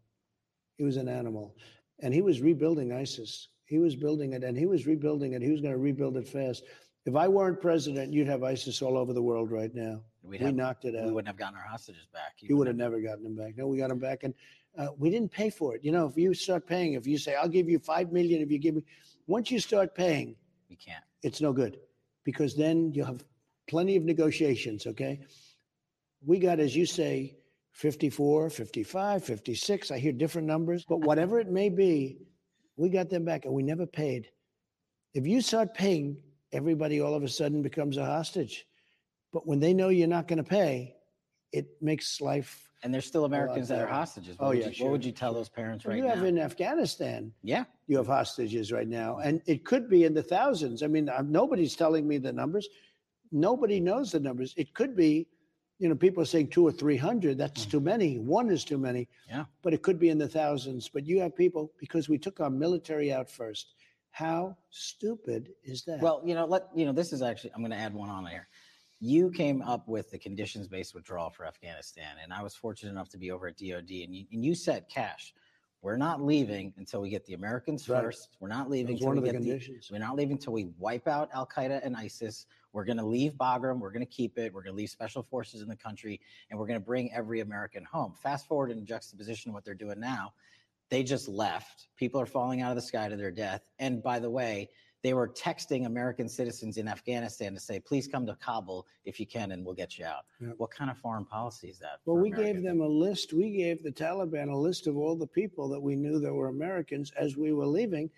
He 0.78 0.84
was 0.84 0.98
an 0.98 1.08
animal. 1.08 1.56
And 2.00 2.14
he 2.14 2.22
was 2.22 2.42
rebuilding 2.42 2.92
ISIS. 2.92 3.50
He 3.66 3.80
was 3.80 3.96
building 3.96 4.34
it 4.34 4.44
and 4.44 4.58
he 4.58 4.66
was 4.66 4.86
rebuilding 4.88 5.34
it. 5.34 5.42
He 5.42 5.52
was 5.52 5.62
going 5.62 5.74
to 5.74 5.80
rebuild 5.80 6.16
it 6.18 6.28
fast. 6.28 6.64
If 7.06 7.16
I 7.16 7.28
weren't 7.28 7.62
president, 7.62 8.14
you'd 8.14 8.28
have 8.28 8.44
ISIS 8.44 8.82
all 8.82 8.98
over 8.98 9.14
the 9.14 9.22
world 9.22 9.52
right 9.52 9.74
now. 9.74 10.02
We'd 10.24 10.40
we 10.42 10.46
have- 10.46 10.56
knocked 10.56 10.86
it 10.86 10.96
out. 10.96 11.06
We 11.06 11.12
wouldn't 11.12 11.28
have 11.28 11.38
gotten 11.38 11.56
our 11.58 11.64
hostages 11.66 12.06
back. 12.14 12.36
You 12.40 12.58
would 12.58 12.68
have 12.68 12.76
never 12.76 13.00
gotten 13.00 13.24
them 13.24 13.36
back. 13.36 13.58
No, 13.58 13.68
we 13.68 13.78
got 13.78 13.88
them 13.90 14.00
back, 14.00 14.24
and 14.24 14.34
uh, 14.78 14.90
we 14.98 15.10
didn't 15.10 15.32
pay 15.32 15.50
for 15.50 15.74
it. 15.76 15.84
You 15.86 15.92
know, 15.94 16.06
if 16.08 16.18
you 16.18 16.34
start 16.34 16.68
paying, 16.68 16.94
if 16.94 17.08
you 17.08 17.18
say, 17.18 17.34
"I'll 17.36 17.48
give 17.48 17.70
you 17.70 17.80
five 17.80 18.12
million, 18.12 18.42
if 18.42 18.52
you 18.52 18.60
give 18.60 18.76
me," 18.76 18.84
once 19.26 19.50
you 19.52 19.60
start 19.60 19.96
paying, 19.96 20.36
We 20.70 20.76
can't. 20.76 21.04
it's 21.24 21.40
no 21.40 21.54
good 21.54 21.80
because 22.26 22.56
then 22.58 22.92
you 22.94 23.06
have 23.06 23.24
plenty 23.68 23.96
of 23.96 24.04
negotiations. 24.04 24.86
Okay, 24.86 25.22
we 26.26 26.40
got, 26.40 26.60
as 26.60 26.76
you 26.76 26.86
say, 26.86 27.38
54, 27.78 28.50
55, 28.50 29.24
56. 29.24 29.92
I 29.92 30.00
hear 30.00 30.12
different 30.12 30.48
numbers, 30.48 30.84
but 30.90 31.02
whatever 31.02 31.40
it 31.40 31.52
may 31.52 31.70
be, 31.70 32.18
we 32.76 32.90
got 32.90 33.08
them 33.08 33.24
back, 33.24 33.46
and 33.46 33.54
we 33.54 33.62
never 33.62 33.86
paid. 33.86 34.30
If 35.14 35.28
you 35.28 35.42
start 35.42 35.76
paying, 35.76 36.18
everybody 36.52 37.02
all 37.02 37.14
of 37.14 37.22
a 37.22 37.28
sudden 37.30 37.62
becomes 37.62 37.98
a 37.98 38.04
hostage. 38.06 38.66
But 39.32 39.46
when 39.46 39.60
they 39.60 39.76
know 39.76 39.90
you're 39.90 40.08
not 40.08 40.28
going 40.28 40.38
to 40.38 40.44
pay, 40.44 40.96
it 41.52 41.68
makes 41.80 42.20
life. 42.20 42.68
And 42.82 42.92
there's 42.92 43.06
still 43.06 43.26
Americans 43.26 43.68
that 43.68 43.80
are 43.80 43.88
hostages. 43.88 44.40
What 44.40 44.46
Oh 44.46 44.50
would 44.50 44.58
yeah, 44.58 44.68
you, 44.70 44.74
sure. 44.74 44.86
What 44.88 44.92
would 44.94 45.06
you 45.06 45.12
tell 45.12 45.36
those 45.36 45.50
parents 45.50 45.86
Well, 45.86 45.94
right 45.94 46.02
you 46.04 46.10
have 46.10 46.20
now? 46.24 46.26
in 46.26 46.40
Afghanistan. 46.40 47.32
Yeah. 47.44 47.66
You 47.86 47.98
have 47.98 48.08
hostages 48.08 48.72
right 48.72 48.88
now, 48.88 49.20
and 49.20 49.40
it 49.46 49.66
could 49.66 49.88
be 49.88 50.04
in 50.04 50.16
the 50.16 50.24
thousands. 50.24 50.82
I 50.82 50.88
mean, 50.88 51.10
uh, 51.10 51.22
nobody's 51.28 51.76
telling 51.76 52.08
me 52.08 52.18
the 52.18 52.34
numbers. 52.34 52.68
Nobody 53.32 53.80
knows 53.80 54.12
the 54.12 54.20
numbers. 54.20 54.56
It 54.58 54.74
could 54.74 54.96
be, 54.96 55.28
you 55.80 55.90
know, 55.90 55.96
people 55.96 56.24
are 56.24 56.28
saying 56.28 56.48
two 56.48 56.66
or 56.66 56.72
three 56.72 56.98
hundred. 56.98 57.38
That's 57.38 57.64
hmm. 57.64 57.72
too 57.72 57.80
many. 57.80 58.18
One 58.18 58.50
is 58.50 58.64
too 58.64 58.78
many. 58.78 59.08
Yeah. 59.30 59.46
But 59.62 59.74
it 59.74 59.82
could 59.82 60.00
be 60.00 60.10
in 60.10 60.18
the 60.18 60.28
thousands. 60.28 60.90
But 60.90 61.06
you 61.06 61.20
have 61.22 61.36
people 61.36 61.72
because 61.80 62.10
we 62.10 62.18
took 62.18 62.40
our 62.40 62.50
military 62.50 63.12
out 63.12 63.30
first. 63.30 63.76
How 64.12 64.58
stupid 64.72 65.52
is 65.64 65.84
that? 65.84 66.02
Well, 66.02 66.22
you 66.26 66.34
know, 66.34 66.46
let 66.46 66.68
you 66.76 66.86
know. 66.86 66.94
This 66.94 67.14
is 67.14 67.22
actually. 67.22 67.52
I'm 67.54 67.62
going 67.62 67.72
to 67.72 67.78
add 67.78 67.94
one 67.94 68.10
on 68.10 68.26
here. 68.26 68.48
You 69.00 69.30
came 69.30 69.62
up 69.62 69.88
with 69.88 70.10
the 70.10 70.18
conditions-based 70.18 70.96
withdrawal 70.96 71.30
for 71.30 71.46
Afghanistan, 71.46 72.16
and 72.24 72.34
I 72.34 72.42
was 72.42 72.56
fortunate 72.56 72.90
enough 72.90 73.10
to 73.10 73.20
be 73.20 73.30
over 73.30 73.48
at 73.48 73.58
DoD, 73.58 73.92
and 73.92 74.16
you, 74.16 74.26
and 74.32 74.44
you 74.44 74.56
said, 74.56 74.90
"Kash, 74.90 75.36
we're 75.84 75.98
not 75.98 76.24
leaving 76.24 76.74
until 76.78 77.02
we 77.02 77.10
get 77.10 77.24
the 77.26 77.36
Americans 77.36 77.88
Right. 77.88 78.02
first. 78.02 78.30
We're 78.40 78.48
not 78.48 78.70
leaving 78.70 78.96
until 78.96 79.08
one 79.10 79.22
we 79.22 79.30
of 79.30 79.36
the 79.36 79.40
conditions. 79.40 79.92
we're 79.92 80.00
not 80.00 80.16
leaving 80.16 80.34
until 80.34 80.54
we 80.54 80.66
wipe 80.80 81.08
out 81.08 81.30
Al 81.34 81.46
Qaeda 81.46 81.82
and 81.84 81.96
ISIS. 81.96 82.48
We're 82.78 82.86
going 82.86 82.98
to 82.98 83.06
leave 83.08 83.34
Bagram. 83.34 83.80
We're 83.80 83.90
going 83.90 84.06
to 84.06 84.12
keep 84.12 84.38
it. 84.38 84.54
We're 84.54 84.62
going 84.62 84.76
to 84.76 84.78
leave 84.78 84.92
special 84.92 85.24
forces 85.24 85.64
in 85.64 85.68
the 85.68 85.76
country, 85.76 86.22
and 86.52 86.60
we're 86.60 86.68
going 86.68 86.80
to 86.80 86.86
bring 86.86 87.12
every 87.12 87.40
American 87.40 87.84
home. 87.84 88.14
Fast 88.22 88.48
forward 88.48 88.70
in 88.70 88.86
juxtaposition 88.86 89.52
what 89.52 89.66
they're 89.66 89.74
doing 89.74 90.00
now. 90.00 90.34
They 90.92 91.02
just 91.02 91.28
left. 91.28 91.88
People 91.96 92.22
are 92.22 92.28
falling 92.28 92.62
out 92.62 92.70
of 92.70 92.76
the 92.76 92.84
sky 92.84 93.10
to 93.10 93.16
their 93.16 93.32
death. 93.32 93.68
And 93.80 94.04
by 94.04 94.20
the 94.20 94.30
way, 94.30 94.70
they 95.02 95.16
were 95.16 95.28
texting 95.28 95.88
American 95.88 96.30
citizens 96.30 96.78
in 96.78 96.88
Afghanistan 96.88 97.56
to 97.56 97.60
say, 97.60 97.80
please 97.80 98.08
come 98.08 98.28
to 98.28 98.36
Kabul 98.36 98.86
if 99.06 99.20
you 99.20 99.26
can, 99.26 99.54
and 99.54 99.66
we'll 99.66 99.74
get 99.74 99.98
you 99.98 100.06
out. 100.06 100.26
Yep. 100.40 100.54
What 100.58 100.70
kind 100.70 100.92
of 100.92 101.00
foreign 101.00 101.26
policy 101.26 101.70
is 101.70 101.80
that? 101.80 102.02
Well, 102.06 102.18
we 102.18 102.32
America? 102.32 102.54
gave 102.54 102.64
them 102.64 102.82
a 102.82 102.88
list. 102.88 103.34
We 103.34 103.58
gave 103.58 103.82
the 103.82 103.92
Taliban 103.92 104.54
a 104.54 104.56
list 104.56 104.86
of 104.86 104.98
all 104.98 105.16
the 105.16 105.26
people 105.26 105.68
that 105.70 105.82
we 105.82 105.96
knew 105.96 106.20
that 106.20 106.32
were 106.32 106.50
Americans 106.50 107.12
as 107.18 107.38
we 107.38 107.54
were 107.54 107.66
leaving. 107.66 108.12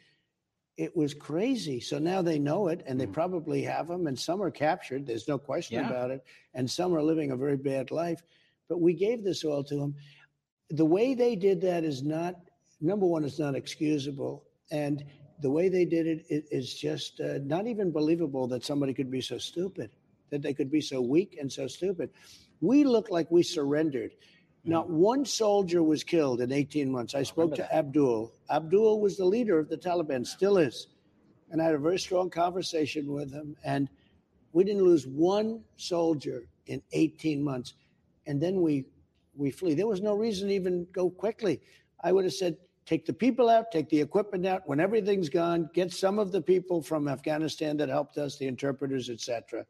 It 0.79 0.95
was 0.95 1.13
crazy. 1.13 1.81
So 1.81 1.99
now 1.99 2.21
they 2.21 2.39
know 2.39 2.69
it, 2.69 2.83
and 2.87 2.97
they 2.97 3.05
probably 3.05 3.61
have 3.63 3.89
them, 3.89 4.07
and 4.07 4.17
some 4.17 4.41
are 4.41 4.49
captured. 4.49 5.05
There's 5.05 5.27
no 5.27 5.37
question 5.37 5.75
Yeah. 5.75 5.89
about 5.89 6.09
it. 6.09 6.23
And 6.53 6.71
some 6.71 6.95
are 6.95 7.03
living 7.03 7.31
a 7.31 7.35
very 7.35 7.57
bad 7.57 7.91
life. 7.91 8.23
But 8.69 8.79
we 8.79 8.93
gave 8.93 9.21
this 9.21 9.43
all 9.43 9.61
to 9.65 9.75
them. 9.75 9.93
The 10.69 10.85
way 10.85 11.15
they 11.15 11.35
did 11.35 11.59
that 11.61 11.83
is 11.83 12.01
not, 12.01 12.35
number 12.79 13.05
one, 13.05 13.25
it's 13.25 13.39
not 13.39 13.55
excusable. 13.55 14.45
And 14.71 15.03
the 15.41 15.49
way 15.51 15.67
they 15.67 15.83
did 15.83 16.07
it, 16.07 16.25
it 16.29 16.45
is 16.49 16.73
just 16.73 17.19
uh, 17.19 17.39
not 17.43 17.67
even 17.67 17.91
believable 17.91 18.47
that 18.47 18.63
somebody 18.63 18.93
could 18.93 19.11
be 19.11 19.19
so 19.19 19.37
stupid, 19.37 19.89
that 20.29 20.41
they 20.41 20.53
could 20.53 20.71
be 20.71 20.79
so 20.79 21.01
weak 21.01 21.37
and 21.41 21.51
so 21.51 21.67
stupid. 21.67 22.09
We 22.61 22.85
look 22.85 23.09
like 23.09 23.29
we 23.29 23.43
surrendered. 23.43 24.11
Not 24.65 24.89
one 24.89 25.25
soldier 25.25 25.81
was 25.81 26.03
killed 26.03 26.41
in 26.41 26.51
18 26.51 26.91
months. 26.91 27.15
I 27.15 27.19
oh, 27.19 27.23
spoke 27.23 27.55
to 27.55 27.75
Abdul. 27.75 28.33
Abdul 28.49 28.99
was 28.99 29.17
the 29.17 29.25
leader 29.25 29.57
of 29.57 29.69
the 29.69 29.77
Taliban, 29.77 30.25
still 30.25 30.57
is. 30.57 30.87
And 31.51 31.61
I 31.61 31.65
had 31.65 31.75
a 31.75 31.79
very 31.79 31.97
strong 31.97 32.29
conversation 32.29 33.11
with 33.11 33.31
him. 33.31 33.55
And 33.63 33.89
we 34.51 34.63
didn't 34.63 34.83
lose 34.83 35.07
one 35.07 35.61
soldier 35.77 36.43
in 36.67 36.81
18 36.91 37.41
months. 37.41 37.73
And 38.27 38.41
then 38.41 38.61
we 38.61 38.85
we 39.35 39.51
flee. 39.51 39.73
There 39.73 39.87
was 39.87 40.01
no 40.01 40.15
reason 40.15 40.49
to 40.49 40.53
even 40.53 40.85
go 40.91 41.09
quickly. 41.09 41.61
I 42.03 42.11
would 42.11 42.25
have 42.25 42.33
said, 42.33 42.57
Take 42.85 43.05
the 43.05 43.13
people 43.13 43.49
out, 43.49 43.71
take 43.71 43.87
the 43.89 44.01
equipment 44.01 44.47
out. 44.47 44.63
When 44.65 44.79
everything's 44.79 45.29
gone, 45.29 45.69
get 45.75 45.93
some 45.93 46.17
of 46.17 46.31
the 46.31 46.41
people 46.41 46.81
from 46.81 47.07
Afghanistan 47.07 47.77
that 47.77 47.87
helped 47.87 48.17
us, 48.17 48.37
the 48.37 48.47
interpreters, 48.47 49.11
etc. 49.11 49.63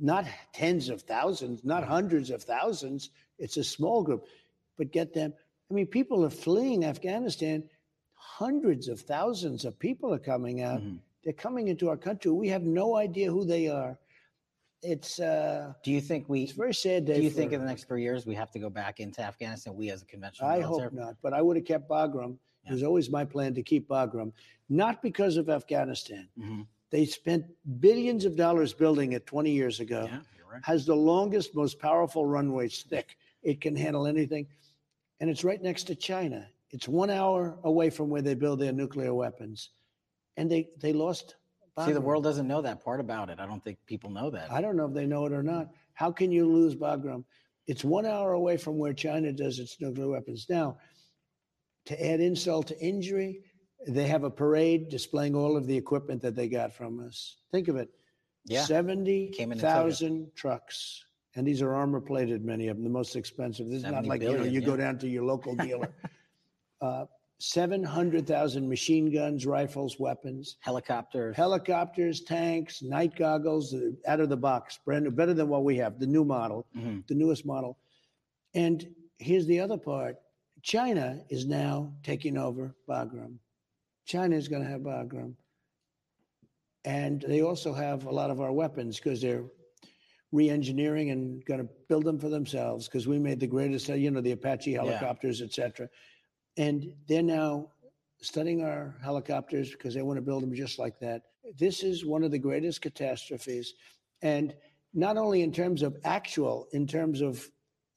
Not 0.00 0.26
tens 0.52 0.88
of 0.88 1.02
thousands, 1.02 1.62
not 1.62 1.84
hundreds 1.84 2.30
of 2.30 2.42
thousands. 2.42 3.10
It's 3.38 3.56
a 3.56 3.64
small 3.64 4.02
group, 4.02 4.26
but 4.78 4.92
get 4.92 5.12
them. 5.12 5.32
I 5.70 5.74
mean, 5.74 5.86
people 5.86 6.24
are 6.24 6.30
fleeing 6.30 6.84
Afghanistan. 6.84 7.64
Hundreds 8.14 8.88
of 8.88 9.00
thousands 9.00 9.64
of 9.64 9.78
people 9.78 10.12
are 10.12 10.18
coming 10.18 10.62
out. 10.62 10.82
They're 11.24 11.32
coming 11.32 11.68
into 11.68 11.88
our 11.88 11.96
country. 11.96 12.30
We 12.30 12.48
have 12.48 12.62
no 12.62 12.96
idea 12.96 13.30
who 13.30 13.44
they 13.44 13.68
are. 13.68 13.98
It's 14.82 15.18
uh 15.18 15.72
Do 15.82 15.90
you 15.90 16.00
think 16.00 16.28
we? 16.28 16.42
it's 16.42 16.52
very 16.52 16.74
sad. 16.74 17.06
Do 17.06 17.14
you 17.20 17.30
for- 17.30 17.36
think 17.36 17.52
in 17.52 17.60
the 17.60 17.66
next 17.66 17.84
three 17.88 18.02
years 18.02 18.26
we 18.26 18.34
have 18.34 18.50
to 18.52 18.58
go 18.58 18.70
back 18.70 19.00
into 19.00 19.22
Afghanistan? 19.22 19.74
We 19.74 19.90
as 19.90 20.02
a 20.02 20.04
conventional 20.04 20.48
I 20.50 20.58
military? 20.58 20.82
hope 20.84 20.92
not, 20.92 21.16
but 21.22 21.32
I 21.32 21.40
would 21.42 21.56
have 21.56 21.64
kept 21.64 21.88
Bagram. 21.88 22.36
It 22.68 22.72
was 22.72 22.82
always 22.82 23.08
my 23.10 23.24
plan 23.24 23.54
to 23.54 23.62
keep 23.62 23.88
Bagram, 23.88 24.32
not 24.68 25.00
because 25.02 25.36
of 25.36 25.48
Afghanistan. 25.48 26.28
Mm-hmm. 26.38 26.62
They 26.90 27.04
spent 27.06 27.44
billions 27.80 28.24
of 28.24 28.36
dollars 28.36 28.72
building 28.74 29.12
it 29.12 29.24
20 29.26 29.50
years 29.50 29.80
ago. 29.80 30.08
Has 30.62 30.84
the 30.86 30.94
longest, 30.96 31.54
most 31.54 31.78
powerful 31.78 32.24
runways, 32.26 32.82
thick. 32.88 33.16
It 33.46 33.60
can 33.60 33.76
handle 33.76 34.06
anything, 34.08 34.48
and 35.20 35.30
it's 35.30 35.44
right 35.44 35.62
next 35.62 35.84
to 35.84 35.94
China. 35.94 36.48
It's 36.70 36.88
one 36.88 37.10
hour 37.10 37.58
away 37.62 37.90
from 37.90 38.10
where 38.10 38.22
they 38.22 38.34
build 38.34 38.58
their 38.58 38.72
nuclear 38.72 39.14
weapons, 39.14 39.70
and 40.36 40.50
they 40.50 40.68
they 40.80 40.92
lost. 40.92 41.36
See, 41.84 41.92
the 41.92 42.00
world 42.00 42.24
doesn't 42.24 42.48
know 42.48 42.62
that 42.62 42.82
part 42.82 43.00
about 43.00 43.28
it. 43.28 43.38
I 43.38 43.46
don't 43.46 43.62
think 43.62 43.78
people 43.86 44.10
know 44.10 44.30
that. 44.30 44.50
I 44.50 44.60
don't 44.62 44.76
know 44.76 44.86
if 44.86 44.94
they 44.94 45.06
know 45.06 45.26
it 45.26 45.32
or 45.32 45.42
not. 45.42 45.68
How 45.92 46.10
can 46.10 46.32
you 46.32 46.46
lose 46.46 46.74
Bagram? 46.74 47.22
It's 47.66 47.84
one 47.84 48.06
hour 48.06 48.32
away 48.32 48.56
from 48.56 48.78
where 48.78 48.94
China 48.94 49.30
does 49.30 49.58
its 49.58 49.78
nuclear 49.80 50.08
weapons. 50.08 50.46
Now, 50.48 50.78
to 51.84 52.04
add 52.04 52.20
insult 52.20 52.68
to 52.68 52.80
injury, 52.80 53.42
they 53.86 54.08
have 54.08 54.24
a 54.24 54.30
parade 54.30 54.88
displaying 54.88 55.36
all 55.36 55.56
of 55.56 55.66
the 55.66 55.76
equipment 55.76 56.22
that 56.22 56.34
they 56.34 56.48
got 56.48 56.72
from 56.72 56.98
us. 56.98 57.36
Think 57.52 57.68
of 57.68 57.76
it. 57.76 57.90
Yeah. 58.46 58.64
Seventy 58.64 59.28
Came 59.28 59.52
in 59.52 59.58
and 59.58 59.60
took 59.60 59.68
it. 59.68 59.72
thousand 59.72 60.30
trucks. 60.34 61.04
And 61.36 61.46
these 61.46 61.60
are 61.62 61.74
armor 61.74 62.00
plated, 62.00 62.44
many 62.44 62.68
of 62.68 62.76
them, 62.76 62.84
the 62.84 62.90
most 62.90 63.14
expensive. 63.14 63.66
This 63.68 63.76
is 63.78 63.82
not 63.84 64.04
70 64.04 64.08
like 64.08 64.20
you 64.22 64.28
know, 64.28 64.34
billion, 64.36 64.54
you 64.54 64.60
go 64.62 64.76
down 64.76 64.98
to 64.98 65.08
your 65.08 65.22
local 65.24 65.54
dealer. 65.66 65.92
uh, 66.80 67.04
700,000 67.38 68.66
machine 68.66 69.12
guns, 69.12 69.44
rifles, 69.44 70.00
weapons, 70.00 70.56
helicopters, 70.60 71.36
helicopters, 71.36 72.22
tanks, 72.22 72.82
night 72.82 73.14
goggles, 73.14 73.74
uh, 73.74 73.90
out 74.06 74.20
of 74.20 74.30
the 74.30 74.36
box, 74.36 74.78
brand 74.84 75.04
new, 75.04 75.10
better 75.10 75.34
than 75.34 75.48
what 75.48 75.62
we 75.62 75.76
have, 75.76 75.98
the 76.00 76.06
new 76.06 76.24
model, 76.24 76.66
Mm-hmm. 76.76 77.00
the 77.06 77.14
newest 77.14 77.44
model. 77.44 77.76
And 78.54 78.88
here's 79.18 79.46
the 79.46 79.60
other 79.60 79.76
part 79.76 80.16
China 80.62 81.20
is 81.28 81.44
now 81.46 81.92
taking 82.02 82.38
over 82.38 82.74
Bagram. 82.88 83.34
China 84.06 84.34
is 84.36 84.48
going 84.48 84.62
to 84.62 84.68
have 84.68 84.80
Bagram. 84.80 85.34
And 86.86 87.20
they 87.28 87.42
also 87.42 87.74
have 87.74 88.06
a 88.06 88.10
lot 88.10 88.30
of 88.30 88.40
our 88.40 88.52
weapons 88.52 88.96
because 88.98 89.20
they're 89.20 89.44
re 90.36 90.50
engineering 90.50 91.10
and 91.10 91.44
going 91.46 91.60
to 91.60 91.68
build 91.88 92.04
them 92.04 92.18
for 92.18 92.28
themselves 92.28 92.86
because 92.86 93.08
we 93.08 93.18
made 93.18 93.40
the 93.40 93.46
greatest, 93.46 93.88
you 93.88 94.10
know, 94.10 94.20
the 94.20 94.32
Apache 94.32 94.74
helicopters, 94.74 95.40
et 95.40 95.52
cetera. 95.52 95.88
And 96.56 96.92
they're 97.08 97.22
now 97.22 97.70
studying 98.20 98.62
our 98.62 98.94
helicopters 99.02 99.70
because 99.70 99.94
they 99.94 100.02
want 100.02 100.18
to 100.18 100.22
build 100.22 100.42
them 100.42 100.54
just 100.54 100.78
like 100.78 100.98
that. 101.00 101.22
This 101.58 101.82
is 101.82 102.04
one 102.04 102.22
of 102.22 102.30
the 102.30 102.38
greatest 102.38 102.82
catastrophes. 102.82 103.74
And 104.22 104.54
not 104.92 105.16
only 105.16 105.42
in 105.42 105.52
terms 105.52 105.82
of 105.82 105.96
actual, 106.04 106.68
in 106.72 106.86
terms 106.86 107.20
of 107.20 107.48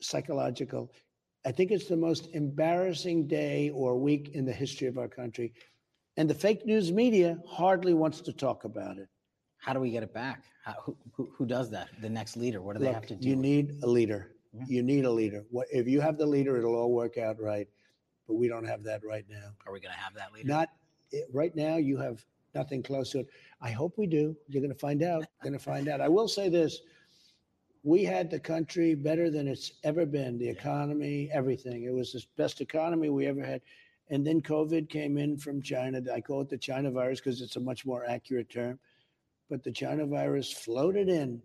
psychological, 0.02 0.92
I 1.46 1.52
think 1.52 1.72
it's 1.72 1.88
the 1.88 1.98
most 1.98 2.30
embarrassing 2.34 3.28
day 3.28 3.70
or 3.70 3.98
week 3.98 4.32
in 4.34 4.46
the 4.46 4.54
history 4.54 4.88
of 4.88 4.98
our 4.98 5.08
country. 5.08 5.54
And 6.18 6.30
the 6.30 6.34
fake 6.34 6.66
news 6.66 6.92
media 6.92 7.38
hardly 7.48 7.94
wants 7.94 8.22
to 8.22 8.34
talk 8.34 8.66
about 8.66 8.98
it. 8.98 9.08
How 9.60 9.74
do 9.74 9.80
we 9.80 9.92
get 9.92 10.04
it 10.04 10.14
back? 10.14 10.44
How, 10.64 10.76
who, 10.84 10.98
who, 11.14 11.30
who 11.38 11.46
does 11.46 11.70
that? 11.72 11.90
The 12.02 12.10
next 12.10 12.38
leader. 12.38 12.62
What 12.62 12.78
do 12.78 12.84
they 12.84 12.92
have 12.92 13.06
to 13.08 13.16
do? 13.16 13.28
You 13.28 13.36
need 13.36 13.80
a 13.84 13.88
leader. 13.88 14.32
Mm-hmm. 14.56 14.72
You 14.72 14.84
need 14.84 15.06
a 15.06 15.12
leader. 15.12 15.44
What, 15.52 15.68
if 15.72 15.88
you 15.88 16.02
have 16.02 16.18
the 16.18 16.26
leader, 16.26 16.58
it'll 16.58 16.76
all 16.76 16.92
work 16.92 17.18
out 17.18 17.40
right. 17.40 17.68
But 18.28 18.36
we 18.36 18.48
don't 18.48 18.66
have 18.66 18.84
that 18.84 19.02
right 19.06 19.26
now. 19.30 19.52
Are 19.68 19.74
we 19.74 19.80
going 19.80 19.94
to 19.94 20.00
have 20.00 20.14
that 20.16 20.34
leader? 20.34 20.48
Not 20.48 20.70
it, 21.12 21.28
right 21.34 21.56
now. 21.56 21.78
You 21.78 21.98
have 21.98 22.24
nothing 22.56 22.82
close 22.82 23.12
to 23.12 23.20
it. 23.20 23.28
I 23.62 23.72
hope 23.72 23.98
we 23.98 24.08
do. 24.08 24.36
You're 24.48 24.62
going 24.62 24.74
to 24.74 24.80
find 24.80 25.04
out. 25.04 25.26
Going 25.44 25.54
to 25.54 25.60
find 25.60 25.88
out. 25.88 26.02
I 26.02 26.08
will 26.08 26.28
say 26.28 26.48
this: 26.48 26.82
we 27.84 28.04
had 28.04 28.30
the 28.30 28.40
country 28.40 28.96
better 28.96 29.30
than 29.30 29.48
it's 29.48 29.74
ever 29.84 30.06
been. 30.06 30.38
The 30.38 30.48
economy, 30.48 31.30
everything. 31.34 31.84
It 31.84 31.94
was 31.94 32.14
the 32.14 32.24
best 32.38 32.62
economy 32.62 33.10
we 33.10 33.26
ever 33.26 33.44
had. 33.44 33.62
And 34.10 34.26
then 34.26 34.42
COVID 34.42 34.90
came 34.90 35.18
in 35.18 35.38
from 35.38 35.62
China. 35.62 36.02
I 36.12 36.22
call 36.22 36.42
it 36.42 36.50
the 36.50 36.58
China 36.58 36.92
virus 36.92 37.20
because 37.20 37.42
it's 37.42 37.56
a 37.56 37.60
much 37.60 37.86
more 37.86 38.06
accurate 38.06 38.50
term. 38.50 38.80
But 39.50 39.64
the 39.64 39.72
China 39.72 40.06
virus 40.06 40.52
floated 40.52 41.10
in, 41.10 41.42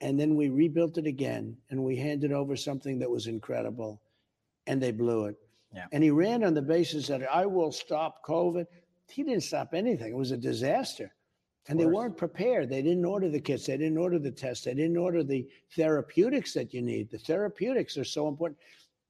and 0.00 0.18
then 0.18 0.36
we 0.36 0.48
rebuilt 0.48 0.98
it 0.98 1.06
again, 1.06 1.56
and 1.70 1.82
we 1.82 1.96
handed 1.96 2.32
over 2.32 2.56
something 2.56 2.98
that 3.00 3.10
was 3.10 3.26
incredible, 3.26 4.00
and 4.66 4.80
they 4.80 4.92
blew 4.92 5.26
it. 5.26 5.36
Yeah. 5.74 5.86
And 5.92 6.02
he 6.02 6.10
ran 6.10 6.44
on 6.44 6.54
the 6.54 6.62
basis 6.62 7.08
that 7.08 7.22
I 7.30 7.46
will 7.46 7.72
stop 7.72 8.24
COVID. 8.24 8.66
He 9.08 9.22
didn't 9.22 9.42
stop 9.42 9.74
anything. 9.74 10.12
It 10.12 10.16
was 10.16 10.30
a 10.30 10.36
disaster. 10.36 11.12
And 11.68 11.80
they 11.80 11.86
weren't 11.86 12.16
prepared. 12.16 12.70
They 12.70 12.80
didn't 12.80 13.04
order 13.04 13.28
the 13.28 13.40
kits. 13.40 13.66
They 13.66 13.76
didn't 13.76 13.98
order 13.98 14.20
the 14.20 14.30
tests. 14.30 14.64
They 14.64 14.74
didn't 14.74 14.96
order 14.96 15.24
the 15.24 15.48
therapeutics 15.74 16.54
that 16.54 16.72
you 16.72 16.80
need. 16.80 17.10
The 17.10 17.18
therapeutics 17.18 17.98
are 17.98 18.04
so 18.04 18.28
important. 18.28 18.60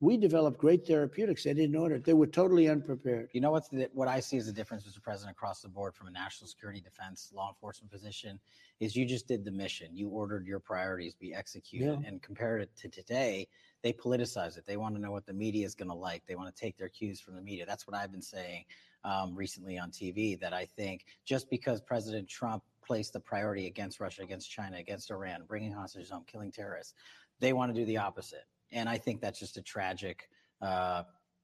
We 0.01 0.18
developed 0.18 0.59
great 0.59 0.86
therapeutics. 0.86 1.44
They 1.44 1.55
didn't 1.55 1.74
order 1.74 1.94
it. 1.94 2.05
They 2.05 2.12
were 2.12 2.27
totally 2.27 2.68
unprepared. 2.68 3.31
You 3.32 3.40
know 3.40 3.51
what's 3.51 3.68
the, 3.68 3.89
what 3.94 4.09
I 4.09 4.20
see 4.20 4.36
as 4.36 4.44
the 4.44 4.52
difference, 4.52 4.85
Mr. 4.85 5.02
President, 5.02 5.35
across 5.35 5.62
the 5.62 5.70
board 5.70 5.94
from 5.94 6.06
a 6.09 6.10
national 6.10 6.48
security, 6.48 6.82
defense, 6.82 7.32
law 7.35 7.48
enforcement 7.48 7.90
position, 7.90 8.39
is 8.78 8.94
you 8.94 9.06
just 9.06 9.27
did 9.27 9.43
the 9.43 9.51
mission. 9.51 9.97
You 9.97 10.10
ordered 10.10 10.47
your 10.47 10.60
priorities 10.60 11.14
be 11.14 11.32
executed, 11.32 12.01
Yeah. 12.02 12.09
and 12.09 12.20
compared 12.20 12.60
it 12.60 12.77
to 12.77 12.89
today, 12.90 13.48
they 13.82 13.94
politicize 13.94 14.59
it. 14.59 14.66
They 14.66 14.77
want 14.77 14.94
to 14.97 15.01
know 15.01 15.12
what 15.12 15.24
the 15.24 15.32
media 15.32 15.64
is 15.64 15.74
going 15.74 15.89
to 15.89 15.94
like. 15.94 16.27
They 16.27 16.35
want 16.35 16.55
to 16.55 16.60
take 16.60 16.77
their 16.77 16.90
cues 16.90 17.18
from 17.18 17.35
the 17.35 17.40
media. 17.43 17.64
That's 17.64 17.86
what 17.86 17.97
I've 17.97 18.12
been 18.12 18.20
saying 18.20 18.66
um, 19.02 19.35
recently 19.35 19.78
on 19.78 19.90
TV. 19.90 20.39
That 20.39 20.52
I 20.52 20.66
think 20.66 21.06
just 21.24 21.48
because 21.48 21.81
President 21.81 22.28
Trump 22.28 22.62
placed 22.85 23.14
the 23.14 23.20
priority 23.20 23.66
against 23.66 23.98
Russia, 23.98 24.23
against 24.23 24.51
China, 24.51 24.77
against 24.77 25.10
Iran, 25.10 25.44
bringing 25.48 25.73
hostages 25.73 26.10
home, 26.10 26.24
killing 26.27 26.52
terrorists, 26.52 26.93
they 27.40 27.55
want 27.55 27.74
to 27.74 27.81
do 27.81 27.86
the 27.86 27.97
opposite. 27.97 28.44
And 28.72 28.88
I 28.88 28.98
think 28.98 29.20
that's 29.20 29.38
just 29.38 29.56
a 29.56 29.62
tragic 29.62 30.28
uh, 30.60 31.02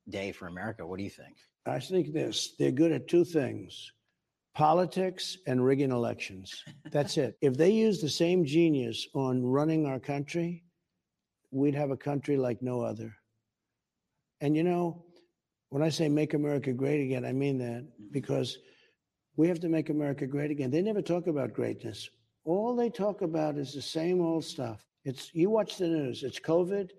day 0.08 0.32
for 0.32 0.48
America. 0.48 0.86
What 0.86 0.98
do 0.98 1.04
you 1.04 1.10
think? 1.10 1.36
I 1.64 1.78
think 1.78 2.12
this 2.12 2.54
they're 2.58 2.72
good 2.72 2.92
at 2.92 3.08
two 3.08 3.24
things 3.24 3.92
politics 4.54 5.38
and 5.46 5.64
rigging 5.64 5.90
elections. 5.90 6.62
That's 6.90 7.16
it. 7.16 7.36
If 7.40 7.56
they 7.56 7.70
use 7.70 8.00
the 8.00 8.08
same 8.08 8.44
genius 8.44 9.06
on 9.14 9.42
running 9.42 9.86
our 9.86 9.98
country, 9.98 10.64
we'd 11.50 11.74
have 11.74 11.90
a 11.90 11.96
country 11.96 12.36
like 12.36 12.60
no 12.62 12.80
other. 12.80 13.14
And 14.40 14.56
you 14.56 14.62
know, 14.62 15.04
when 15.70 15.82
I 15.82 15.88
say 15.88 16.08
make 16.08 16.34
America 16.34 16.72
great 16.72 17.02
again, 17.02 17.24
I 17.24 17.32
mean 17.32 17.58
that 17.58 17.86
because 18.10 18.58
we 19.36 19.48
have 19.48 19.60
to 19.60 19.68
make 19.68 19.88
America 19.88 20.26
great 20.26 20.50
again. 20.50 20.70
They 20.70 20.82
never 20.82 21.00
talk 21.00 21.26
about 21.26 21.54
greatness. 21.54 22.10
All 22.44 22.76
they 22.76 22.90
talk 22.90 23.22
about 23.22 23.56
is 23.56 23.72
the 23.72 23.80
same 23.80 24.20
old 24.20 24.44
stuff. 24.44 24.84
It's 25.04 25.30
you 25.32 25.48
watch 25.48 25.78
the 25.78 25.88
news. 25.88 26.22
It's 26.22 26.38
COVID. 26.38 26.90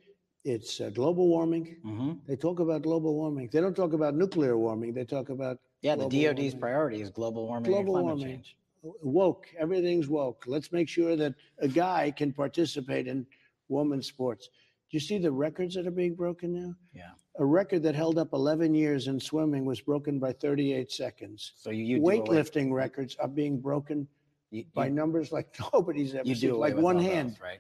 It's 0.43 0.81
uh, 0.81 0.89
global 0.89 1.27
warming. 1.27 1.77
Mm-hmm. 1.85 2.11
They 2.27 2.35
talk 2.35 2.59
about 2.59 2.81
global 2.81 3.15
warming. 3.15 3.49
They 3.51 3.61
don't 3.61 3.75
talk 3.75 3.93
about 3.93 4.13
nuclear 4.15 4.57
warming. 4.57 4.93
They 4.93 5.05
talk 5.05 5.29
about 5.29 5.57
Yeah, 5.81 5.95
the 5.95 6.03
DoD's 6.03 6.13
warming. 6.13 6.59
priority 6.59 7.01
is 7.01 7.09
global 7.09 7.47
warming 7.47 7.71
global 7.71 7.93
climate 7.93 8.05
warming. 8.17 8.27
change. 8.27 8.57
Woke. 9.01 9.47
Everything's 9.57 10.09
woke. 10.09 10.43
Let's 10.45 10.71
make 10.73 10.89
sure 10.89 11.15
that 11.15 11.33
a 11.59 11.67
guy 11.69 12.11
can 12.11 12.33
participate 12.33 13.07
in 13.07 13.25
women's 13.69 14.07
sports. 14.07 14.49
Do 14.91 14.97
you 14.97 14.99
see 14.99 15.17
the 15.17 15.31
records 15.31 15.75
that 15.75 15.87
are 15.87 15.91
being 15.91 16.13
broken 16.13 16.53
now? 16.53 16.75
Yeah. 16.93 17.11
A 17.39 17.45
record 17.45 17.81
that 17.83 17.95
held 17.95 18.17
up 18.19 18.33
11 18.33 18.75
years 18.75 19.07
in 19.07 19.19
swimming 19.19 19.63
was 19.65 19.79
broken 19.79 20.19
by 20.19 20.33
38 20.33 20.91
seconds. 20.91 21.53
So 21.55 21.69
you, 21.71 21.83
you 21.85 22.01
Weightlifting 22.01 22.71
records 22.71 23.15
are 23.15 23.27
being 23.29 23.59
broken 23.59 24.07
you, 24.51 24.65
by 24.75 24.89
numbers 24.89 25.31
like 25.31 25.47
nobody's 25.73 26.13
ever 26.13 26.27
you 26.27 26.35
seen. 26.35 26.53
Like 26.55 26.75
one 26.75 26.97
those, 26.97 27.05
hand. 27.05 27.37
right? 27.41 27.59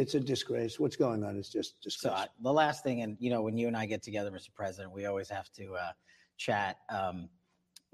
It's 0.00 0.14
a 0.14 0.20
disgrace. 0.20 0.80
What's 0.80 0.96
going 0.96 1.24
on 1.24 1.36
is 1.36 1.48
just 1.48 1.74
So 1.98 2.10
disgrace. 2.10 2.14
uh, 2.14 2.26
the 2.42 2.52
last 2.52 2.82
thing, 2.82 3.02
and 3.02 3.16
you 3.20 3.30
know, 3.30 3.42
when 3.42 3.56
you 3.56 3.68
and 3.68 3.76
I 3.76 3.86
get 3.86 4.02
together, 4.02 4.30
Mr. 4.30 4.52
President, 4.54 4.92
we 4.92 5.06
always 5.06 5.28
have 5.28 5.50
to 5.52 5.74
uh, 5.74 5.92
chat. 6.36 6.78
Um, 6.88 7.28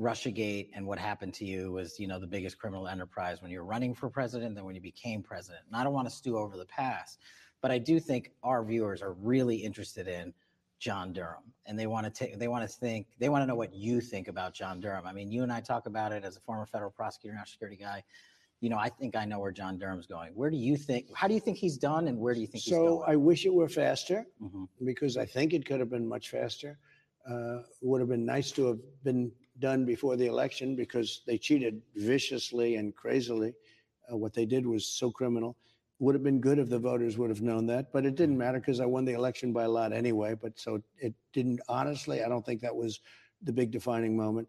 RussiaGate 0.00 0.70
and 0.74 0.86
what 0.86 0.98
happened 0.98 1.34
to 1.34 1.44
you 1.44 1.72
was, 1.72 1.98
you 1.98 2.06
know, 2.06 2.20
the 2.20 2.26
biggest 2.26 2.58
criminal 2.58 2.86
enterprise 2.86 3.42
when 3.42 3.50
you 3.50 3.58
were 3.58 3.64
running 3.64 3.94
for 3.94 4.08
president, 4.08 4.54
then 4.54 4.64
when 4.64 4.76
you 4.76 4.80
became 4.80 5.22
president. 5.22 5.62
And 5.66 5.74
I 5.74 5.82
don't 5.82 5.92
want 5.92 6.08
to 6.08 6.14
stew 6.14 6.38
over 6.38 6.56
the 6.56 6.66
past, 6.66 7.18
but 7.60 7.70
I 7.72 7.78
do 7.78 7.98
think 7.98 8.30
our 8.44 8.64
viewers 8.64 9.02
are 9.02 9.14
really 9.14 9.56
interested 9.56 10.06
in 10.06 10.32
John 10.78 11.12
Durham, 11.12 11.52
and 11.66 11.76
they 11.76 11.88
want 11.88 12.06
to 12.06 12.10
take, 12.10 12.38
they 12.38 12.46
want 12.46 12.62
to 12.62 12.68
think, 12.68 13.08
they 13.18 13.28
want 13.28 13.42
to 13.42 13.46
know 13.46 13.56
what 13.56 13.74
you 13.74 14.00
think 14.00 14.28
about 14.28 14.54
John 14.54 14.78
Durham. 14.78 15.04
I 15.04 15.12
mean, 15.12 15.32
you 15.32 15.42
and 15.42 15.52
I 15.52 15.60
talk 15.60 15.86
about 15.86 16.12
it 16.12 16.24
as 16.24 16.36
a 16.36 16.40
former 16.40 16.66
federal 16.66 16.92
prosecutor, 16.92 17.34
national 17.34 17.50
security 17.50 17.76
guy. 17.76 18.04
You 18.60 18.70
know, 18.70 18.76
I 18.76 18.88
think 18.88 19.14
I 19.14 19.24
know 19.24 19.38
where 19.38 19.52
John 19.52 19.78
Durham's 19.78 20.06
going. 20.06 20.32
Where 20.34 20.50
do 20.50 20.56
you 20.56 20.76
think? 20.76 21.06
How 21.14 21.28
do 21.28 21.34
you 21.34 21.40
think 21.40 21.58
he's 21.58 21.78
done, 21.78 22.08
and 22.08 22.18
where 22.18 22.34
do 22.34 22.40
you 22.40 22.46
think 22.46 22.64
he's 22.64 22.74
So? 22.74 23.02
I 23.06 23.14
wish 23.14 23.46
it 23.46 23.54
were 23.54 23.68
faster 23.68 24.26
Mhm. 24.42 24.68
because 24.84 25.16
I 25.16 25.24
think 25.26 25.54
it 25.54 25.64
could 25.64 25.78
have 25.78 25.90
been 25.90 26.06
much 26.06 26.30
faster. 26.30 26.78
Uh, 27.26 27.62
would 27.82 28.00
have 28.00 28.08
been 28.08 28.24
nice 28.24 28.50
to 28.52 28.66
have 28.66 28.80
been 29.04 29.30
done 29.58 29.84
before 29.84 30.16
the 30.16 30.26
election 30.26 30.74
because 30.74 31.22
they 31.26 31.36
cheated 31.38 31.82
viciously 31.94 32.76
and 32.76 32.94
crazily. 32.96 33.54
Uh, 34.10 34.16
what 34.16 34.32
they 34.32 34.46
did 34.46 34.66
was 34.66 34.86
so 34.86 35.10
criminal. 35.10 35.56
Would 36.00 36.14
have 36.14 36.22
been 36.24 36.40
good 36.40 36.58
if 36.58 36.68
the 36.68 36.78
voters 36.78 37.18
would 37.18 37.28
have 37.28 37.42
known 37.42 37.66
that, 37.66 37.92
but 37.92 38.06
it 38.06 38.14
didn't 38.14 38.38
matter 38.38 38.58
because 38.60 38.80
I 38.80 38.86
won 38.86 39.04
the 39.04 39.12
election 39.12 39.52
by 39.52 39.64
a 39.64 39.68
lot 39.68 39.92
anyway. 39.92 40.34
But 40.34 40.58
so 40.58 40.82
it 40.96 41.14
didn't, 41.32 41.60
honestly, 41.68 42.22
I 42.22 42.28
don't 42.28 42.44
think 42.46 42.60
that 42.62 42.74
was 42.74 43.00
the 43.42 43.52
big 43.52 43.70
defining 43.70 44.16
moment. 44.16 44.48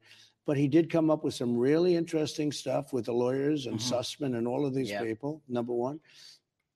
But 0.50 0.58
he 0.58 0.68
did 0.68 0.90
come 0.90 1.12
up 1.12 1.24
with 1.24 1.36
some 1.36 1.56
really 1.56 1.96
interesting 1.96 2.52
stuff 2.52 2.92
with 2.92 3.06
the 3.06 3.14
lawyers 3.14 3.68
and 3.68 3.78
mm-hmm. 3.78 3.94
Sussman 3.94 4.36
and 4.36 4.48
all 4.48 4.66
of 4.66 4.74
these 4.74 4.90
Yep. 4.90 5.04
people, 5.04 5.44
number 5.48 5.74
one. 5.74 6.00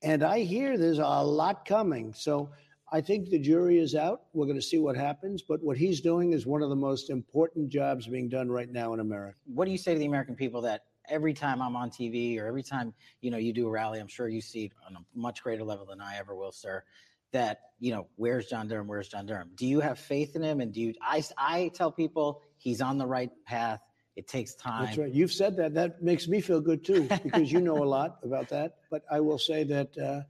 And 0.03 0.21
I 0.21 0.41
hear 0.41 0.77
there's 0.77 0.99
a 0.99 1.23
lot 1.23 1.65
coming. 1.65 2.13
So 2.13 2.51
I 2.91 3.01
think 3.01 3.31
the 3.31 3.39
jury 3.39 3.79
is 3.79 3.95
out. 3.95 4.25
We're 4.31 4.45
going 4.45 4.59
to 4.59 4.61
see 4.61 4.77
what 4.77 4.95
happens. 4.95 5.41
But 5.41 5.63
what 5.63 5.75
he's 5.75 6.01
doing 6.01 6.33
is 6.33 6.45
one 6.45 6.61
of 6.61 6.69
the 6.69 6.75
most 6.75 7.09
important 7.09 7.69
jobs 7.69 8.05
being 8.05 8.29
done 8.29 8.51
right 8.51 8.71
now 8.71 8.93
in 8.93 8.99
America. 8.99 9.39
What 9.45 9.65
do 9.65 9.71
you 9.71 9.79
say 9.79 9.93
to 9.93 9.99
the 9.99 10.05
American 10.05 10.35
people 10.35 10.61
that 10.61 10.83
every 11.09 11.33
time 11.33 11.59
I'm 11.59 11.75
on 11.75 11.89
TV 11.89 12.39
or 12.39 12.45
every 12.45 12.61
time 12.61 12.93
you 13.21 13.31
know 13.31 13.37
you 13.37 13.53
do 13.53 13.65
a 13.65 13.71
rally, 13.71 13.99
I'm 13.99 14.07
sure 14.07 14.27
you 14.27 14.41
see 14.41 14.65
it 14.65 14.71
on 14.87 14.97
a 14.97 15.19
much 15.19 15.41
greater 15.41 15.63
level 15.63 15.87
than 15.87 15.99
I 15.99 16.17
ever 16.17 16.35
will, 16.35 16.51
sir. 16.51 16.83
That 17.31 17.61
you 17.79 17.91
know, 17.91 18.05
where's 18.17 18.45
John 18.45 18.67
Durham? 18.67 18.87
Where's 18.87 19.07
John 19.07 19.25
Durham? 19.25 19.49
Do 19.55 19.65
you 19.65 19.79
have 19.79 19.97
faith 19.97 20.35
in 20.35 20.43
him? 20.43 20.61
And 20.61 20.71
do 20.71 20.79
you? 20.79 20.93
I 21.01 21.23
I 21.39 21.71
tell 21.73 21.91
people 21.91 22.43
he's 22.63 22.81
on 22.81 22.97
the 22.97 23.05
right 23.05 23.31
path. 23.45 23.81
It 24.15 24.27
takes 24.27 24.55
time. 24.55 24.85
That's 24.85 24.97
right. 24.97 25.11
You've 25.11 25.33
said 25.33 25.57
that. 25.57 25.73
That 25.73 26.01
makes 26.01 26.27
me 26.27 26.39
feel 26.39 26.61
good 26.61 26.85
too, 26.85 27.07
because 27.23 27.51
you 27.51 27.59
know 27.59 27.83
a 27.83 27.89
lot 27.97 28.19
about 28.23 28.47
that. 28.49 28.75
But 28.89 29.03
I 29.11 29.19
will 29.19 29.39
say 29.39 29.63
that 29.65 29.97
uh, 29.97 30.21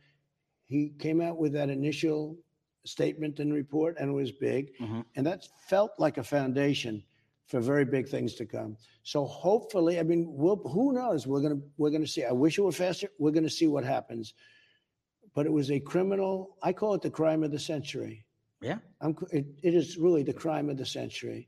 he 0.65 0.93
came 0.99 1.21
out 1.21 1.37
with 1.37 1.53
that 1.53 1.69
initial 1.69 2.37
statement 2.85 3.39
and 3.39 3.53
report, 3.53 3.97
and 3.99 4.09
it 4.09 4.13
was 4.13 4.31
big, 4.31 4.71
and 5.15 5.25
that 5.27 5.45
felt 5.67 5.91
like 5.99 6.17
a 6.17 6.23
foundation 6.23 7.03
for 7.45 7.59
very 7.59 7.85
big 7.85 8.07
things 8.07 8.33
to 8.35 8.45
come. 8.45 8.77
So 9.03 9.25
hopefully, 9.25 9.99
I 9.99 10.03
mean, 10.03 10.25
we'll, 10.29 10.55
who 10.55 10.93
knows? 10.93 11.27
We're 11.27 11.41
gonna 11.41 11.59
we're 11.77 11.91
gonna 11.91 12.07
see. 12.07 12.23
I 12.23 12.31
wish 12.31 12.57
it 12.57 12.61
were 12.61 12.71
faster. 12.71 13.09
We're 13.19 13.31
gonna 13.31 13.49
see 13.49 13.67
what 13.67 13.83
happens. 13.83 14.33
But 15.35 15.45
it 15.45 15.51
was 15.51 15.71
a 15.71 15.79
criminal. 15.79 16.57
I 16.63 16.71
call 16.73 16.93
it 16.93 17.01
the 17.01 17.09
crime 17.09 17.43
of 17.43 17.51
the 17.51 17.59
century. 17.59 18.23
Yeah. 18.61 18.77
I'm, 19.01 19.15
it, 19.31 19.45
it 19.61 19.73
is 19.73 19.97
really 19.97 20.23
the 20.23 20.33
crime 20.33 20.69
of 20.69 20.77
the 20.77 20.85
century. 20.85 21.47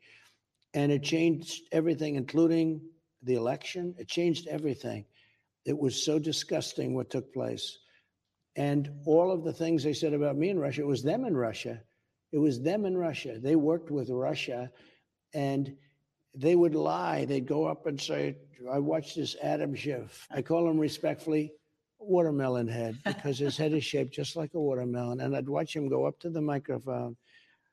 And 0.75 0.91
it 0.91 1.01
changed 1.01 1.63
everything, 1.71 2.15
including 2.15 2.81
the 3.23 3.35
election. 3.35 3.95
It 3.97 4.07
changed 4.07 4.47
everything. 4.47 5.05
It 5.65 5.77
was 5.77 6.03
so 6.03 6.19
disgusting 6.19 6.93
what 6.93 7.09
took 7.09 7.33
place. 7.33 7.79
And 8.55 8.91
all 9.05 9.31
of 9.31 9.43
the 9.43 9.53
things 9.53 9.83
they 9.83 9.93
said 9.93 10.13
about 10.13 10.37
me 10.37 10.49
in 10.49 10.59
Russia, 10.59 10.81
it 10.81 10.87
was 10.87 11.01
them 11.01 11.25
in 11.25 11.35
Russia. 11.35 11.81
It 12.31 12.37
was 12.37 12.61
them 12.61 12.85
in 12.85 12.97
Russia. 12.97 13.39
They 13.39 13.55
worked 13.55 13.89
with 13.89 14.09
Russia 14.09 14.69
and 15.33 15.75
they 16.33 16.55
would 16.55 16.75
lie. 16.75 17.25
They'd 17.25 17.47
go 17.47 17.65
up 17.65 17.87
and 17.87 17.99
say, 17.99 18.35
I 18.69 18.79
watched 18.79 19.15
this 19.15 19.35
Adam 19.41 19.75
Schiff. 19.75 20.27
I 20.29 20.41
call 20.41 20.69
him 20.69 20.77
respectfully 20.77 21.53
watermelon 21.99 22.67
head 22.67 22.99
because 23.05 23.39
his 23.39 23.57
head 23.57 23.73
is 23.73 23.83
shaped 23.83 24.13
just 24.13 24.35
like 24.35 24.53
a 24.53 24.59
watermelon. 24.59 25.21
And 25.21 25.35
I'd 25.35 25.49
watch 25.49 25.75
him 25.75 25.87
go 25.87 26.05
up 26.05 26.19
to 26.19 26.29
the 26.29 26.41
microphone 26.41 27.15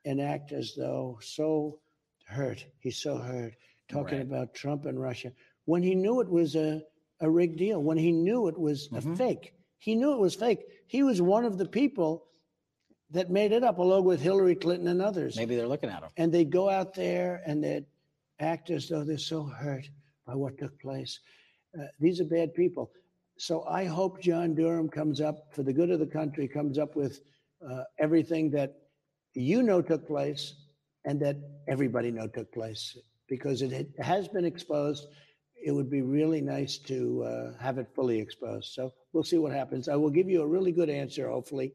and 0.05 0.21
act 0.21 0.51
as 0.51 0.73
though 0.75 1.19
so 1.21 1.79
hurt. 2.25 2.65
He's 2.79 2.97
so 3.01 3.17
hurt, 3.17 3.53
talking 3.89 4.17
Right. 4.19 4.27
about 4.27 4.53
Trump 4.53 4.85
and 4.85 4.99
Russia 4.99 5.31
when 5.65 5.83
he 5.83 5.95
knew 5.95 6.19
it 6.21 6.29
was 6.29 6.55
a, 6.55 6.81
a 7.21 7.29
rigged 7.29 7.57
deal, 7.57 7.81
when 7.81 7.97
he 7.97 8.11
knew 8.11 8.47
it 8.47 8.57
was 8.57 8.89
a 8.93 9.01
fake. 9.15 9.53
He 9.79 9.95
knew 9.95 10.13
it 10.13 10.19
was 10.19 10.35
fake. 10.35 10.59
He 10.87 11.03
was 11.03 11.21
one 11.21 11.45
of 11.45 11.57
the 11.57 11.65
people 11.67 12.25
that 13.11 13.29
made 13.29 13.51
it 13.51 13.63
up, 13.63 13.77
along 13.77 14.05
with 14.05 14.21
Hillary 14.21 14.55
Clinton 14.55 14.87
and 14.87 15.01
others. 15.01 15.35
Maybe 15.37 15.55
they're 15.55 15.67
looking 15.67 15.89
at 15.89 16.01
him. 16.03 16.09
And 16.17 16.33
they'd 16.33 16.49
go 16.49 16.69
out 16.69 16.93
there 16.93 17.41
and 17.45 17.63
they'd 17.63 17.85
act 18.39 18.69
as 18.71 18.89
though 18.89 19.03
they're 19.03 19.17
so 19.17 19.43
hurt 19.43 19.87
by 20.25 20.35
what 20.35 20.57
took 20.57 20.79
place. 20.79 21.19
Uh, 21.79 21.85
these 21.99 22.19
are 22.19 22.25
bad 22.25 22.53
people. 22.53 22.91
So 23.37 23.63
I 23.65 23.85
hope 23.85 24.21
John 24.21 24.55
Durham 24.55 24.89
comes 24.89 25.21
up, 25.21 25.53
for 25.53 25.63
the 25.63 25.73
good 25.73 25.91
of 25.91 25.99
the 25.99 26.07
country, 26.07 26.47
comes 26.47 26.77
up 26.77 26.95
with 26.95 27.21
uh, 27.67 27.83
everything 27.99 28.49
that 28.51 28.75
you 29.33 29.63
know 29.63 29.81
took 29.81 30.07
place 30.07 30.53
and 31.05 31.19
that 31.21 31.37
everybody 31.67 32.11
know 32.11 32.27
took 32.27 32.51
place 32.51 32.97
because 33.27 33.61
it 33.61 33.89
has 33.99 34.27
been 34.27 34.45
exposed. 34.45 35.07
It 35.65 35.71
would 35.71 35.89
be 35.89 36.01
really 36.01 36.41
nice 36.41 36.77
to 36.79 37.23
uh, 37.23 37.63
have 37.63 37.77
it 37.77 37.87
fully 37.95 38.19
exposed. 38.19 38.73
So 38.73 38.93
we'll 39.13 39.23
see 39.23 39.37
what 39.37 39.53
happens. 39.53 39.87
I 39.87 39.95
will 39.95 40.09
give 40.09 40.29
you 40.29 40.41
a 40.41 40.47
really 40.47 40.71
good 40.71 40.89
answer, 40.89 41.29
hopefully, 41.29 41.73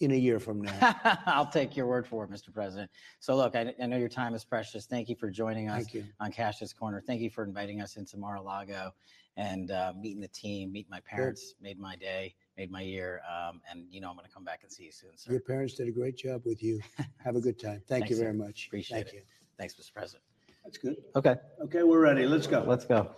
in 0.00 0.12
a 0.12 0.16
year 0.16 0.38
from 0.38 0.62
now. 0.62 0.96
I'll 1.26 1.50
take 1.50 1.76
your 1.76 1.86
word 1.86 2.06
for 2.06 2.24
it, 2.24 2.30
Mr. 2.30 2.52
President. 2.52 2.90
So, 3.20 3.36
look, 3.36 3.54
I, 3.56 3.74
I 3.80 3.86
know 3.86 3.96
your 3.96 4.08
time 4.08 4.34
is 4.34 4.44
precious. 4.44 4.86
Thank 4.86 5.08
you 5.08 5.16
for 5.16 5.30
joining 5.30 5.68
us 5.68 5.86
on 6.20 6.32
Kash's 6.32 6.72
Corner. 6.72 7.00
Thank 7.00 7.20
you 7.20 7.30
for 7.30 7.44
inviting 7.44 7.80
us 7.80 7.96
into 7.96 8.16
Mar-a-Lago 8.16 8.92
and 9.36 9.70
uh, 9.70 9.92
meeting 9.98 10.20
the 10.20 10.28
team, 10.28 10.72
meet 10.72 10.88
my 10.90 11.00
parents. 11.00 11.54
Made 11.60 11.78
my 11.78 11.96
day, 11.96 12.34
made 12.58 12.70
my 12.70 12.82
year, 12.82 13.22
um, 13.30 13.60
and 13.70 13.86
you 13.90 14.00
know 14.00 14.10
I'm 14.10 14.16
going 14.16 14.26
to 14.26 14.34
come 14.34 14.44
back 14.44 14.60
and 14.64 14.70
see 14.70 14.84
you 14.84 14.92
soon, 14.92 15.10
sir. 15.16 15.30
Your 15.30 15.40
parents 15.40 15.74
did 15.74 15.88
a 15.88 15.92
great 15.92 16.16
job 16.16 16.42
with 16.44 16.62
you. 16.62 16.80
Have 17.24 17.36
a 17.36 17.40
good 17.40 17.58
time. 17.58 17.80
Thank 17.88 18.02
Thanks, 18.02 18.10
you 18.10 18.16
sir. 18.16 18.22
very 18.24 18.34
much. 18.34 18.66
Appreciate 18.66 18.96
Thank 18.96 19.08
it. 19.08 19.14
you. 19.14 19.20
Thanks, 19.56 19.74
Mr. 19.74 19.92
President. 19.94 20.22
That's 20.64 20.76
good. 20.76 20.96
Okay, 21.16 21.36
Okay, 21.62 21.82
we're 21.84 22.00
ready. 22.00 22.26
Let's 22.26 22.46
go. 22.46 22.64
let's 22.66 22.84
go. 22.84 23.10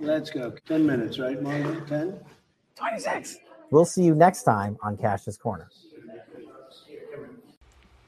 Let's 0.00 0.30
go. 0.30 0.52
10 0.66 0.84
minutes, 0.84 1.18
right, 1.18 1.40
Marlon? 1.42 1.86
10? 1.88 2.20
26. 2.76 3.38
We'll 3.70 3.84
see 3.84 4.02
you 4.04 4.14
next 4.14 4.42
time 4.44 4.76
on 4.82 4.96
Kash's 4.96 5.36
Corner. 5.36 5.68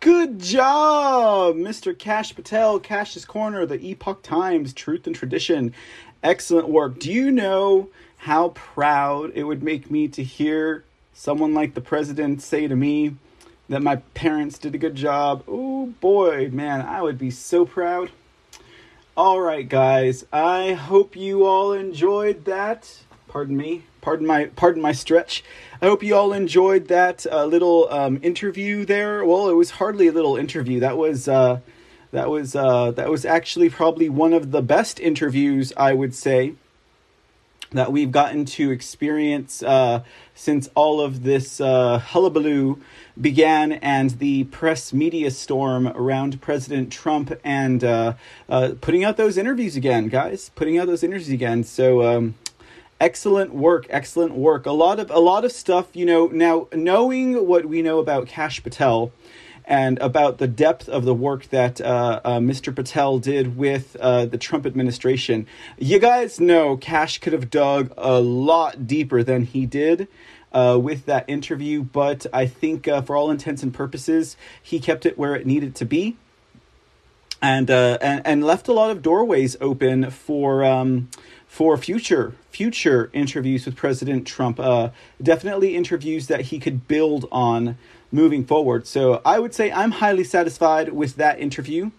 Good 0.00 0.38
job, 0.38 1.56
Mr. 1.56 1.98
Kash 1.98 2.34
Patel, 2.34 2.78
Kash's 2.80 3.24
Corner, 3.24 3.66
the 3.66 3.84
Epoch 3.84 4.22
Times, 4.22 4.72
Truth 4.72 5.06
and 5.06 5.14
Tradition. 5.16 5.74
Excellent 6.22 6.68
work. 6.68 6.98
Do 7.00 7.12
you 7.12 7.30
know 7.30 7.88
how 8.20 8.51
proud 8.51 9.32
it 9.34 9.44
would 9.44 9.62
make 9.62 9.90
me 9.90 10.06
to 10.06 10.22
hear 10.22 10.84
someone 11.14 11.55
like 11.55 11.72
the 11.72 11.80
president 11.80 12.42
say 12.42 12.68
to 12.68 12.76
me 12.76 13.16
that 13.70 13.82
my 13.82 13.97
parents 13.97 14.59
did 14.59 14.74
a 14.74 14.78
good 14.78 14.94
job? 14.94 15.42
Oh 15.48 15.86
boy, 16.02 16.51
man, 16.52 16.82
I 16.82 17.01
would 17.01 17.18
be 17.18 17.30
so 17.30 17.64
proud. 17.64 18.10
All 19.16 19.40
right, 19.40 19.66
guys. 19.66 20.26
I 20.30 20.74
hope 20.74 21.16
you 21.16 21.47
all 21.47 21.72
enjoyed 21.72 22.44
that. 22.44 23.01
Pardon 23.26 23.56
me. 23.56 23.84
Pardon 24.02 24.26
my 24.26 24.47
pardon 24.47 24.82
my 24.82 24.92
stretch. 24.92 25.42
I 25.80 25.86
hope 25.86 26.02
you 26.02 26.14
all 26.14 26.34
enjoyed 26.34 26.88
that 26.88 27.26
uh, 27.30 27.47
little 27.47 27.90
um, 27.90 28.18
interview 28.22 28.84
there. 28.84 29.24
Well, 29.24 29.48
it 29.48 29.55
was 29.55 29.70
hardly 29.70 30.09
a 30.09 30.12
little 30.12 30.36
interview. 30.36 30.80
That 30.80 30.98
was 30.98 31.26
uh, 31.26 31.60
that 32.12 32.28
was 32.28 32.55
uh, 32.55 32.90
that 32.92 33.09
was 33.09 33.24
actually 33.24 33.70
probably 33.70 34.10
one 34.10 34.34
of 34.34 34.51
the 34.51 34.60
best 34.60 35.01
interviews 35.01 35.72
I 35.74 35.94
would 35.94 36.14
say 36.14 36.55
that 37.70 37.92
we've 37.92 38.10
gotten 38.10 38.44
to 38.44 38.70
experience 38.70 39.62
uh, 39.62 40.02
since 40.34 40.68
all 40.74 41.01
of 41.01 41.22
this 41.22 41.60
uh, 41.60 41.98
hullabaloo 41.98 42.80
began 43.20 43.72
and 43.72 44.10
the 44.18 44.44
press 44.44 44.92
media 44.92 45.30
storm 45.30 45.86
around 45.88 46.40
President 46.40 46.92
Trump 46.92 47.32
and 47.44 47.84
uh, 47.84 48.14
uh, 48.48 48.72
putting 48.80 49.05
out 49.05 49.16
those 49.16 49.38
interviews 49.38 49.76
again, 49.76 50.09
guys, 50.09 50.51
putting 50.55 50.78
out 50.78 50.86
those 50.86 51.02
interviews 51.02 51.30
again. 51.30 51.64
So. 51.64 52.02
Um, 52.02 52.34
excellent 53.02 53.55
work 53.55 53.86
excellent 53.88 54.34
work 54.34 54.66
a 54.66 54.70
lot 54.70 55.01
of 55.01 55.10
a 55.10 55.18
lot 55.18 55.42
of 55.42 55.51
stuff 55.51 55.88
you 55.94 56.05
know 56.05 56.26
now 56.26 56.68
knowing 56.74 57.47
what 57.47 57.64
we 57.64 57.80
know 57.80 57.98
about 57.98 58.26
Kash 58.26 58.62
Patel 58.62 59.10
and 59.64 59.98
about 59.98 60.38
the 60.38 60.48
depth 60.48 60.88
of 60.88 61.04
the 61.04 61.14
work 61.14 61.48
that 61.50 61.80
uh, 61.80 62.20
uh, 62.24 62.38
Mr. 62.38 62.74
Patel 62.74 63.18
did 63.18 63.56
with 63.56 63.96
uh, 64.00 64.26
the 64.26 64.38
Trump 64.38 64.66
administration. 64.66 65.46
You 65.78 65.98
guys 65.98 66.40
know 66.40 66.76
Kash 66.76 67.18
could 67.18 67.32
have 67.32 67.50
dug 67.50 67.92
a 67.96 68.20
lot 68.20 68.86
deeper 68.86 69.22
than 69.22 69.44
he 69.44 69.66
did. 69.66 70.08
Uh, 70.52 70.76
with 70.82 71.06
that 71.06 71.24
interview, 71.28 71.80
but 71.80 72.26
I 72.32 72.44
think 72.44 72.88
uh, 72.88 73.02
for 73.02 73.14
all 73.14 73.30
intents 73.30 73.62
and 73.62 73.72
purposes, 73.72 74.36
he 74.60 74.80
kept 74.80 75.06
it 75.06 75.16
where 75.16 75.36
it 75.36 75.46
needed 75.46 75.76
to 75.76 75.84
be, 75.84 76.16
and 77.40 77.70
uh, 77.70 77.98
and, 78.02 78.20
and 78.26 78.42
left 78.42 78.66
a 78.66 78.72
lot 78.72 78.90
of 78.90 79.00
doorways 79.00 79.56
open 79.60 80.10
for 80.10 80.64
um, 80.64 81.08
for 81.46 81.76
future 81.76 82.34
future 82.50 83.10
interviews 83.12 83.64
with 83.64 83.76
President 83.76 84.26
Trump. 84.26 84.58
Definitely 85.22 85.76
interviews 85.76 86.26
that 86.26 86.40
he 86.40 86.58
could 86.58 86.88
build 86.88 87.28
on 87.30 87.78
moving 88.12 88.44
forward. 88.44 88.86
So 88.86 89.20
I 89.24 89.38
would 89.38 89.54
say 89.54 89.70
I'm 89.72 89.92
highly 89.92 90.24
satisfied 90.24 90.92
with 90.92 91.16
that 91.16 91.38
interview. 91.38 91.90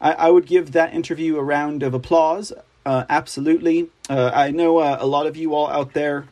I, 0.00 0.12
I 0.12 0.30
would 0.30 0.46
give 0.46 0.72
that 0.72 0.94
interview 0.94 1.36
a 1.36 1.42
round 1.42 1.82
of 1.82 1.94
applause. 1.94 2.52
Uh, 2.84 3.04
absolutely. 3.08 3.88
Uh, 4.08 4.30
I 4.32 4.50
know 4.50 4.78
uh, 4.78 4.98
a 5.00 5.06
lot 5.06 5.26
of 5.26 5.36
you 5.36 5.54
all 5.54 5.68
out 5.68 5.92
there 5.92 6.26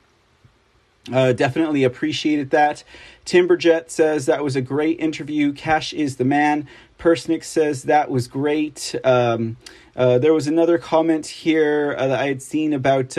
uh, 1.12 1.32
definitely 1.32 1.84
appreciated 1.84 2.50
that. 2.50 2.84
Timberjet 3.26 3.90
says 3.90 4.26
that 4.26 4.44
was 4.44 4.56
a 4.56 4.60
great 4.60 5.00
interview. 5.00 5.52
Kash 5.52 5.92
is 5.92 6.16
the 6.16 6.24
man. 6.24 6.68
Persnick 6.98 7.44
says 7.44 7.84
that 7.84 8.10
was 8.10 8.28
great. 8.28 8.94
Um, 9.04 9.56
uh, 9.96 10.18
there 10.18 10.32
was 10.32 10.46
another 10.46 10.78
comment 10.78 11.26
here 11.26 11.94
uh, 11.98 12.06
that 12.06 12.20
I 12.20 12.26
had 12.26 12.42
seen 12.42 12.72
about 12.72 13.14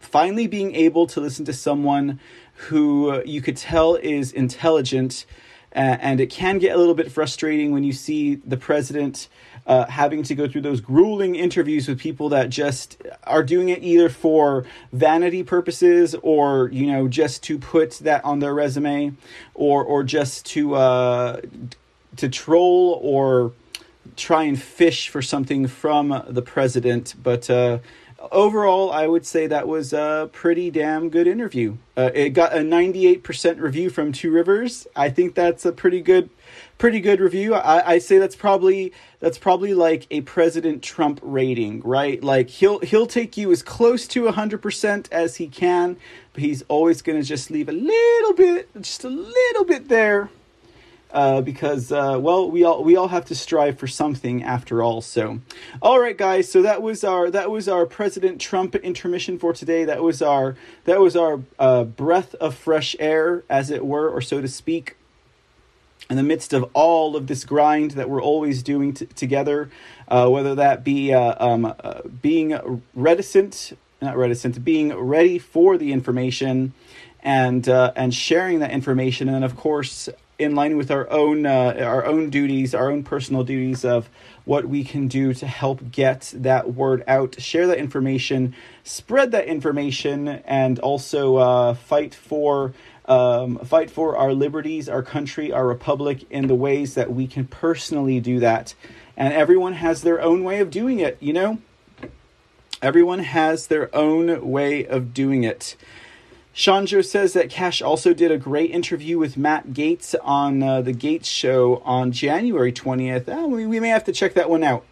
finally 0.00 0.46
being 0.46 0.74
able 0.74 1.06
to 1.08 1.20
listen 1.20 1.44
to 1.46 1.52
someone 1.52 2.20
who 2.62 3.10
uh, 3.10 3.22
you 3.24 3.40
could 3.40 3.56
tell 3.56 3.96
is 3.96 4.32
intelligent 4.32 5.26
and 5.74 6.20
it 6.20 6.28
can 6.28 6.58
get 6.58 6.74
a 6.74 6.78
little 6.78 6.94
bit 6.94 7.10
frustrating 7.10 7.72
when 7.72 7.82
you 7.82 7.92
see 7.92 8.34
the 8.34 8.56
president 8.56 9.28
uh, 9.66 9.86
having 9.86 10.22
to 10.24 10.34
go 10.34 10.48
through 10.48 10.60
those 10.60 10.80
grueling 10.80 11.34
interviews 11.34 11.88
with 11.88 11.98
people 11.98 12.28
that 12.28 12.50
just 12.50 13.00
are 13.24 13.42
doing 13.42 13.68
it 13.68 13.82
either 13.82 14.08
for 14.08 14.66
vanity 14.92 15.42
purposes 15.42 16.14
or 16.22 16.68
you 16.68 16.86
know 16.86 17.08
just 17.08 17.42
to 17.44 17.58
put 17.58 17.92
that 17.98 18.24
on 18.24 18.40
their 18.40 18.54
resume 18.54 19.12
or 19.54 19.84
or 19.84 20.02
just 20.02 20.44
to 20.44 20.74
uh, 20.74 21.40
to 22.16 22.28
troll 22.28 22.98
or 23.02 23.52
try 24.16 24.42
and 24.42 24.60
fish 24.60 25.08
for 25.08 25.22
something 25.22 25.66
from 25.66 26.22
the 26.28 26.42
president. 26.42 27.14
But 27.22 27.48
uh, 27.48 27.78
overall 28.30 28.92
i 28.92 29.06
would 29.06 29.26
say 29.26 29.46
that 29.46 29.66
was 29.66 29.92
a 29.92 30.30
pretty 30.32 30.70
damn 30.70 31.08
good 31.08 31.26
interview. 31.26 31.76
Uh, 31.96 32.10
it 32.14 32.30
got 32.30 32.54
a 32.54 32.60
98% 32.60 33.60
review 33.60 33.90
from 33.90 34.12
two 34.12 34.30
rivers. 34.30 34.86
I 34.96 35.10
think 35.10 35.34
that's 35.34 35.66
a 35.66 35.72
pretty 35.72 36.00
good 36.00 36.30
pretty 36.78 37.00
good 37.00 37.20
review. 37.20 37.54
I, 37.54 37.92
I 37.92 37.98
say 37.98 38.18
that's 38.18 38.34
probably 38.34 38.92
that's 39.20 39.38
probably 39.38 39.74
like 39.74 40.06
a 40.10 40.22
president 40.22 40.82
trump 40.82 41.20
rating 41.22 41.80
right? 41.82 42.22
Like 42.22 42.50
he'll 42.50 42.80
he'll 42.80 43.06
take 43.06 43.36
you 43.36 43.52
as 43.52 43.62
close 43.62 44.06
to 44.08 44.24
100% 44.24 45.08
as 45.12 45.36
he 45.36 45.48
can 45.48 45.96
but 46.32 46.42
he's 46.42 46.62
always 46.68 47.02
going 47.02 47.20
to 47.20 47.26
just 47.26 47.50
leave 47.50 47.68
a 47.68 47.72
little 47.72 48.32
bit 48.34 48.68
just 48.80 49.04
a 49.04 49.08
little 49.08 49.64
bit 49.64 49.88
there 49.88 50.30
uh, 51.12 51.40
because 51.42 51.92
uh, 51.92 52.16
well 52.18 52.50
we 52.50 52.64
all 52.64 52.82
we 52.82 52.96
all 52.96 53.08
have 53.08 53.26
to 53.26 53.34
strive 53.34 53.78
for 53.78 53.86
something 53.86 54.42
after 54.42 54.82
all 54.82 55.00
so. 55.00 55.40
All 55.80 56.00
right 56.00 56.16
guys 56.16 56.50
so 56.50 56.62
that 56.62 56.82
was 56.82 57.04
our 57.04 57.30
that 57.30 57.50
was 57.50 57.68
our 57.68 57.86
president 57.86 58.40
trump 58.40 58.74
intermission 58.74 59.38
for 59.38 59.52
today. 59.52 59.84
That 59.84 60.02
was 60.02 60.22
our 60.22 60.56
that 60.84 61.00
was 61.00 61.14
our 61.14 61.40
uh, 61.58 61.84
breath 61.84 62.34
of 62.36 62.54
fresh 62.54 62.96
air 62.98 63.44
as 63.48 63.70
it 63.70 63.84
were 63.84 64.08
or 64.08 64.20
so 64.20 64.40
to 64.40 64.48
speak 64.48 64.96
in 66.08 66.16
the 66.16 66.22
midst 66.22 66.52
of 66.52 66.68
all 66.74 67.14
of 67.16 67.26
this 67.26 67.44
grind 67.44 67.92
that 67.92 68.10
we're 68.10 68.22
always 68.22 68.62
doing 68.62 68.92
t- 68.92 69.06
together 69.06 69.70
uh, 70.08 70.28
whether 70.28 70.54
that 70.54 70.82
be 70.82 71.12
uh, 71.12 71.34
um, 71.38 71.64
uh, 71.64 72.00
being 72.20 72.82
reticent 72.94 73.76
not 74.00 74.16
reticent 74.16 74.64
being 74.64 74.94
ready 74.94 75.38
for 75.38 75.76
the 75.76 75.92
information 75.92 76.72
and 77.22 77.68
and 77.68 78.12
sharing 78.12 78.58
that 78.58 78.72
information. 78.72 79.28
And 79.28 79.44
of 79.44 79.56
course 79.56 80.08
in 80.42 80.54
line 80.54 80.76
with 80.76 80.90
our 80.90 81.08
own 81.10 81.46
uh, 81.46 81.76
our 81.80 82.04
own 82.04 82.30
duties, 82.30 82.74
our 82.74 82.90
own 82.90 83.02
personal 83.02 83.44
duties 83.44 83.84
of 83.84 84.08
what 84.44 84.66
we 84.66 84.84
can 84.84 85.08
do 85.08 85.32
to 85.34 85.46
help 85.46 85.90
get 85.90 86.32
that 86.36 86.74
word 86.74 87.04
out, 87.06 87.40
share 87.40 87.66
that 87.68 87.78
information, 87.78 88.54
spread 88.84 89.30
that 89.32 89.46
information, 89.46 90.28
and 90.28 90.78
also 90.80 91.36
uh, 91.36 91.74
fight 91.74 92.14
for 92.14 92.74
um, 93.06 93.58
fight 93.58 93.90
for 93.90 94.16
our 94.16 94.32
liberties, 94.32 94.88
our 94.88 95.02
country, 95.02 95.52
our 95.52 95.66
republic 95.66 96.24
in 96.30 96.46
the 96.46 96.54
ways 96.54 96.94
that 96.94 97.12
we 97.12 97.26
can 97.26 97.46
personally 97.46 98.20
do 98.20 98.40
that. 98.40 98.74
And 99.16 99.32
everyone 99.34 99.74
has 99.74 100.02
their 100.02 100.20
own 100.20 100.44
way 100.44 100.60
of 100.60 100.70
doing 100.70 101.00
it, 101.00 101.18
you 101.20 101.32
know. 101.32 101.58
Everyone 102.80 103.20
has 103.20 103.68
their 103.68 103.94
own 103.94 104.50
way 104.50 104.84
of 104.86 105.14
doing 105.14 105.44
it. 105.44 105.76
Shanjo 106.54 107.02
says 107.04 107.32
that 107.32 107.48
Kash 107.48 107.80
also 107.80 108.12
did 108.12 108.30
a 108.30 108.36
great 108.36 108.70
interview 108.70 109.18
with 109.18 109.38
Matt 109.38 109.68
Gaetz 109.68 110.14
on 110.22 110.62
uh, 110.62 110.82
the 110.82 110.92
Gaetz 110.92 111.24
show 111.24 111.76
on 111.84 112.12
January 112.12 112.72
20th. 112.72 113.24
Oh, 113.28 113.48
we, 113.48 113.64
we 113.64 113.80
may 113.80 113.88
have 113.88 114.04
to 114.04 114.12
check 114.12 114.34
that 114.34 114.50
one 114.50 114.62
out. 114.62 114.84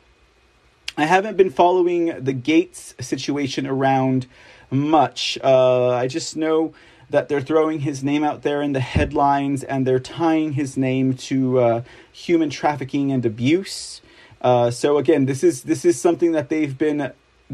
I 0.96 1.04
haven't 1.04 1.36
been 1.36 1.50
following 1.50 2.06
the 2.06 2.32
Gaetz 2.32 3.00
situation 3.02 3.66
around 3.66 4.26
much. 4.70 5.38
Uh, 5.44 5.90
I 5.90 6.06
just 6.06 6.34
know 6.34 6.72
that 7.10 7.28
they're 7.28 7.42
throwing 7.42 7.80
his 7.80 8.02
name 8.02 8.24
out 8.24 8.42
there 8.42 8.62
in 8.62 8.72
the 8.72 8.80
headlines 8.80 9.62
and 9.62 9.86
they're 9.86 10.00
tying 10.00 10.54
his 10.54 10.78
name 10.78 11.14
to 11.14 11.58
uh, 11.58 11.82
human 12.10 12.48
trafficking 12.48 13.12
and 13.12 13.26
abuse. 13.26 14.00
Uh, 14.40 14.70
so 14.70 14.96
again, 14.96 15.26
this 15.26 15.44
is 15.44 15.64
this 15.64 15.84
is 15.84 16.00
something 16.00 16.32
that 16.32 16.48
they've 16.48 16.78
been 16.78 17.12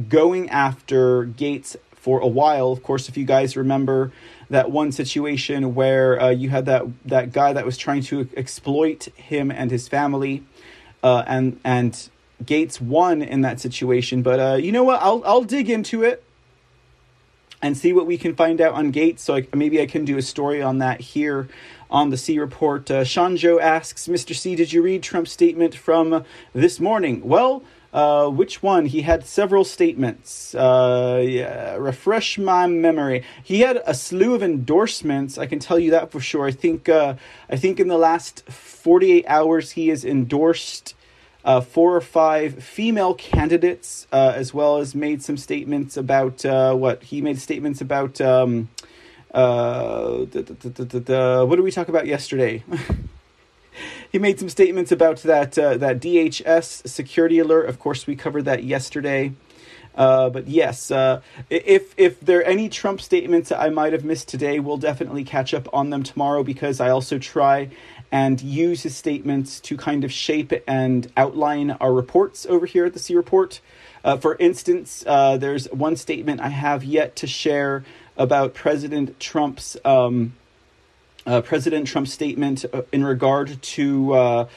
going 0.08 0.48
after 0.50 1.26
Gaetz 1.26 1.74
for 2.06 2.20
a 2.20 2.28
while. 2.28 2.70
Of 2.70 2.84
course, 2.84 3.08
if 3.08 3.16
you 3.16 3.24
guys 3.24 3.56
remember 3.56 4.12
that 4.48 4.70
one 4.70 4.92
situation 4.92 5.74
where 5.74 6.22
uh, 6.22 6.30
you 6.30 6.50
had 6.50 6.66
that 6.66 6.84
that 7.04 7.32
guy 7.32 7.52
that 7.52 7.66
was 7.66 7.76
trying 7.76 8.02
to 8.02 8.28
exploit 8.36 9.06
him 9.16 9.50
and 9.50 9.72
his 9.72 9.88
family, 9.88 10.44
uh, 11.02 11.24
and 11.26 11.58
and 11.64 12.08
Gaetz 12.44 12.80
won 12.80 13.22
in 13.22 13.40
that 13.40 13.58
situation. 13.58 14.22
But 14.22 14.38
uh, 14.38 14.54
you 14.54 14.70
know 14.70 14.84
what? 14.84 15.02
I'll 15.02 15.20
I'll 15.26 15.42
dig 15.42 15.68
into 15.68 16.04
it 16.04 16.22
and 17.60 17.76
see 17.76 17.92
what 17.92 18.06
we 18.06 18.16
can 18.16 18.36
find 18.36 18.60
out 18.60 18.74
on 18.74 18.92
Gaetz. 18.92 19.18
So 19.18 19.34
I, 19.34 19.48
maybe 19.52 19.80
I 19.80 19.86
can 19.86 20.04
do 20.04 20.16
a 20.16 20.22
story 20.22 20.62
on 20.62 20.78
that 20.78 21.00
here 21.00 21.48
on 21.90 22.10
the 22.10 22.16
C 22.16 22.38
report. 22.38 22.88
Uh, 22.88 23.02
Shanjo 23.02 23.60
asks, 23.60 24.06
Mr. 24.06 24.32
C, 24.32 24.54
did 24.54 24.72
you 24.72 24.80
read 24.80 25.02
Trump's 25.02 25.32
statement 25.32 25.74
from 25.74 26.24
this 26.52 26.78
morning? 26.78 27.26
Well. 27.26 27.64
Uh, 27.96 28.28
which 28.28 28.62
one? 28.62 28.84
He 28.84 29.00
had 29.00 29.24
several 29.24 29.64
statements. 29.64 30.54
Uh, 30.54 31.24
yeah, 31.26 31.76
refresh 31.76 32.36
my 32.36 32.66
memory. 32.66 33.24
He 33.42 33.60
had 33.60 33.82
a 33.86 33.94
slew 33.94 34.34
of 34.34 34.42
endorsements. 34.42 35.38
I 35.38 35.46
can 35.46 35.60
tell 35.60 35.78
you 35.78 35.92
that 35.92 36.12
for 36.12 36.20
sure. 36.20 36.46
I 36.46 36.50
think. 36.50 36.90
Uh, 36.90 37.14
I 37.48 37.56
think 37.56 37.80
in 37.80 37.88
the 37.88 37.96
last 37.96 38.46
forty-eight 38.50 39.24
hours, 39.26 39.70
he 39.70 39.88
has 39.88 40.04
endorsed 40.04 40.94
uh, 41.42 41.62
four 41.62 41.96
or 41.96 42.02
five 42.02 42.62
female 42.62 43.14
candidates, 43.14 44.06
uh, 44.12 44.32
as 44.36 44.52
well 44.52 44.76
as 44.76 44.94
made 44.94 45.22
some 45.22 45.38
statements 45.38 45.96
about 45.96 46.44
uh, 46.44 46.74
what 46.74 47.02
he 47.04 47.22
made 47.22 47.40
statements 47.40 47.80
about. 47.80 48.20
Um, 48.20 48.68
uh, 49.32 50.26
what 50.26 51.56
did 51.56 51.62
we 51.62 51.70
talk 51.70 51.88
about 51.88 52.06
yesterday? 52.06 52.62
he 54.10 54.18
made 54.18 54.38
some 54.38 54.48
statements 54.48 54.92
about 54.92 55.18
that 55.18 55.58
uh, 55.58 55.76
that 55.76 56.00
DHS 56.00 56.88
security 56.88 57.38
alert. 57.38 57.68
Of 57.68 57.78
course, 57.78 58.06
we 58.06 58.16
covered 58.16 58.44
that 58.44 58.64
yesterday. 58.64 59.32
Uh, 59.96 60.28
but 60.28 60.46
yes, 60.46 60.90
uh, 60.90 61.22
if 61.48 61.94
if 61.96 62.20
there 62.20 62.40
are 62.40 62.42
any 62.42 62.68
Trump 62.68 63.00
statements 63.00 63.50
I 63.50 63.70
might 63.70 63.92
have 63.94 64.04
missed 64.04 64.28
today, 64.28 64.60
we'll 64.60 64.76
definitely 64.76 65.24
catch 65.24 65.54
up 65.54 65.68
on 65.72 65.90
them 65.90 66.02
tomorrow 66.02 66.42
because 66.42 66.80
I 66.80 66.90
also 66.90 67.18
try 67.18 67.70
and 68.12 68.40
use 68.40 68.82
his 68.82 68.94
statements 68.94 69.58
to 69.60 69.76
kind 69.76 70.04
of 70.04 70.12
shape 70.12 70.52
and 70.66 71.10
outline 71.16 71.72
our 71.72 71.92
reports 71.92 72.46
over 72.46 72.66
here 72.66 72.84
at 72.84 72.92
the 72.92 72.98
C 72.98 73.16
Report. 73.16 73.60
Uh, 74.04 74.16
for 74.16 74.36
instance, 74.36 75.02
uh, 75.06 75.36
there's 75.38 75.66
one 75.72 75.96
statement 75.96 76.40
I 76.40 76.48
have 76.48 76.84
yet 76.84 77.16
to 77.16 77.26
share 77.26 77.82
about 78.16 78.54
President 78.54 79.18
Trump's. 79.18 79.76
Um, 79.84 80.34
uh, 81.26 81.40
President 81.40 81.86
Trump's 81.86 82.12
statement 82.12 82.64
uh, 82.72 82.82
in 82.92 83.04
regard 83.04 83.60
to 83.60 84.14
uh, 84.14 84.48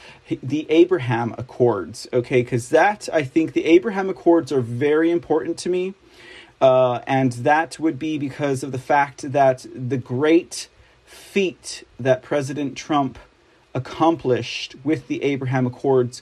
the 0.42 0.66
Abraham 0.70 1.34
Accords. 1.38 2.08
Okay, 2.14 2.42
because 2.42 2.70
that, 2.70 3.10
I 3.12 3.24
think 3.24 3.54
the 3.54 3.66
Abraham 3.66 4.10
Accords 4.10 4.52
are 4.52 4.62
very 4.62 5.12
important 5.12 5.58
to 5.60 5.70
me. 5.70 5.96
Uh, 6.62 7.00
and 7.08 7.32
that 7.34 7.80
would 7.80 7.98
be 7.98 8.18
because 8.18 8.64
of 8.64 8.72
the 8.72 8.80
fact 8.80 9.32
that 9.32 9.66
the 9.74 9.98
great 9.98 10.68
feat 11.06 11.86
that 12.00 12.22
President 12.22 12.76
Trump 12.76 13.18
accomplished 13.74 14.76
with 14.84 15.08
the 15.08 15.24
Abraham 15.24 15.66
Accords 15.66 16.22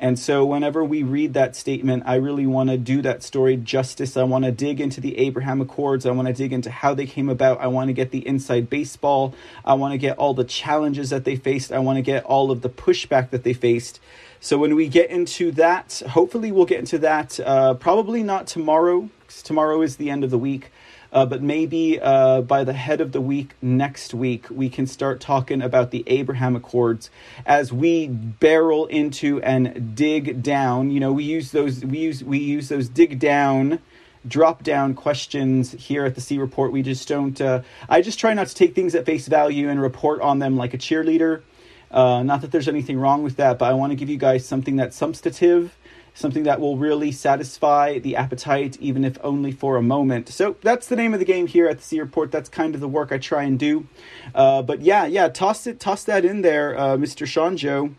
and 0.00 0.16
so, 0.16 0.44
whenever 0.44 0.84
we 0.84 1.02
read 1.02 1.34
that 1.34 1.56
statement, 1.56 2.04
I 2.06 2.16
really 2.16 2.46
want 2.46 2.70
to 2.70 2.78
do 2.78 3.02
that 3.02 3.24
story 3.24 3.56
justice. 3.56 4.16
I 4.16 4.22
want 4.22 4.44
to 4.44 4.52
dig 4.52 4.80
into 4.80 5.00
the 5.00 5.18
Abraham 5.18 5.60
Accords. 5.60 6.06
I 6.06 6.12
want 6.12 6.28
to 6.28 6.34
dig 6.34 6.52
into 6.52 6.70
how 6.70 6.94
they 6.94 7.06
came 7.06 7.28
about. 7.28 7.60
I 7.60 7.66
want 7.66 7.88
to 7.88 7.92
get 7.92 8.12
the 8.12 8.24
inside 8.24 8.70
baseball. 8.70 9.34
I 9.64 9.74
want 9.74 9.92
to 9.92 9.98
get 9.98 10.16
all 10.16 10.34
the 10.34 10.44
challenges 10.44 11.10
that 11.10 11.24
they 11.24 11.34
faced. 11.34 11.72
I 11.72 11.80
want 11.80 11.96
to 11.96 12.02
get 12.02 12.22
all 12.24 12.52
of 12.52 12.62
the 12.62 12.68
pushback 12.68 13.30
that 13.30 13.42
they 13.42 13.52
faced. 13.52 13.98
So, 14.38 14.56
when 14.56 14.76
we 14.76 14.86
get 14.86 15.10
into 15.10 15.50
that, 15.52 16.00
hopefully, 16.10 16.52
we'll 16.52 16.66
get 16.66 16.78
into 16.78 16.98
that 16.98 17.40
uh, 17.40 17.74
probably 17.74 18.22
not 18.22 18.46
tomorrow, 18.46 19.10
tomorrow 19.42 19.82
is 19.82 19.96
the 19.96 20.10
end 20.10 20.22
of 20.22 20.30
the 20.30 20.38
week. 20.38 20.70
Uh, 21.12 21.24
but 21.24 21.42
maybe 21.42 21.98
uh, 22.00 22.42
by 22.42 22.64
the 22.64 22.72
head 22.72 23.00
of 23.00 23.12
the 23.12 23.20
week 23.20 23.54
next 23.62 24.12
week, 24.12 24.46
we 24.50 24.68
can 24.68 24.86
start 24.86 25.20
talking 25.20 25.62
about 25.62 25.90
the 25.90 26.04
Abraham 26.06 26.54
Accords 26.54 27.10
as 27.46 27.72
we 27.72 28.08
barrel 28.08 28.86
into 28.86 29.40
and 29.42 29.96
dig 29.96 30.42
down. 30.42 30.90
You 30.90 31.00
know, 31.00 31.12
we 31.12 31.24
use 31.24 31.52
those 31.52 31.84
we 31.84 31.98
use 31.98 32.22
we 32.22 32.38
use 32.38 32.68
those 32.68 32.88
dig 32.88 33.18
down 33.18 33.80
drop 34.26 34.62
down 34.62 34.94
questions 34.94 35.72
here 35.72 36.04
at 36.04 36.14
the 36.14 36.20
C 36.20 36.38
report. 36.38 36.72
We 36.72 36.82
just 36.82 37.08
don't. 37.08 37.40
Uh, 37.40 37.62
I 37.88 38.02
just 38.02 38.18
try 38.18 38.34
not 38.34 38.48
to 38.48 38.54
take 38.54 38.74
things 38.74 38.94
at 38.94 39.06
face 39.06 39.26
value 39.26 39.68
and 39.68 39.80
report 39.80 40.20
on 40.20 40.38
them 40.38 40.56
like 40.56 40.74
a 40.74 40.78
cheerleader. 40.78 41.42
Uh, 41.90 42.22
not 42.22 42.42
that 42.42 42.50
there's 42.50 42.68
anything 42.68 42.98
wrong 42.98 43.22
with 43.22 43.36
that, 43.36 43.58
but 43.58 43.70
I 43.70 43.72
want 43.74 43.92
to 43.92 43.96
give 43.96 44.10
you 44.10 44.18
guys 44.18 44.44
something 44.46 44.76
that's 44.76 44.96
substantive 44.96 45.74
something 46.18 46.42
that 46.42 46.60
will 46.60 46.76
really 46.76 47.12
satisfy 47.12 47.98
the 48.00 48.16
appetite, 48.16 48.76
even 48.80 49.04
if 49.04 49.16
only 49.22 49.52
for 49.52 49.76
a 49.76 49.82
moment. 49.82 50.28
So 50.28 50.56
that's 50.62 50.88
the 50.88 50.96
name 50.96 51.14
of 51.14 51.20
the 51.20 51.24
game 51.24 51.46
here 51.46 51.68
at 51.68 51.78
the 51.78 51.84
C 51.84 52.00
Report. 52.00 52.32
That's 52.32 52.48
kind 52.48 52.74
of 52.74 52.80
the 52.80 52.88
work 52.88 53.12
I 53.12 53.18
try 53.18 53.44
and 53.44 53.56
do. 53.56 53.86
Uh, 54.34 54.62
but 54.62 54.80
yeah, 54.80 55.06
yeah, 55.06 55.28
toss 55.28 55.66
it, 55.66 55.78
toss 55.78 56.02
that 56.04 56.24
in 56.24 56.42
there, 56.42 56.76
uh, 56.76 56.96
Mr. 56.96 57.24
Shanjo. 57.24 57.94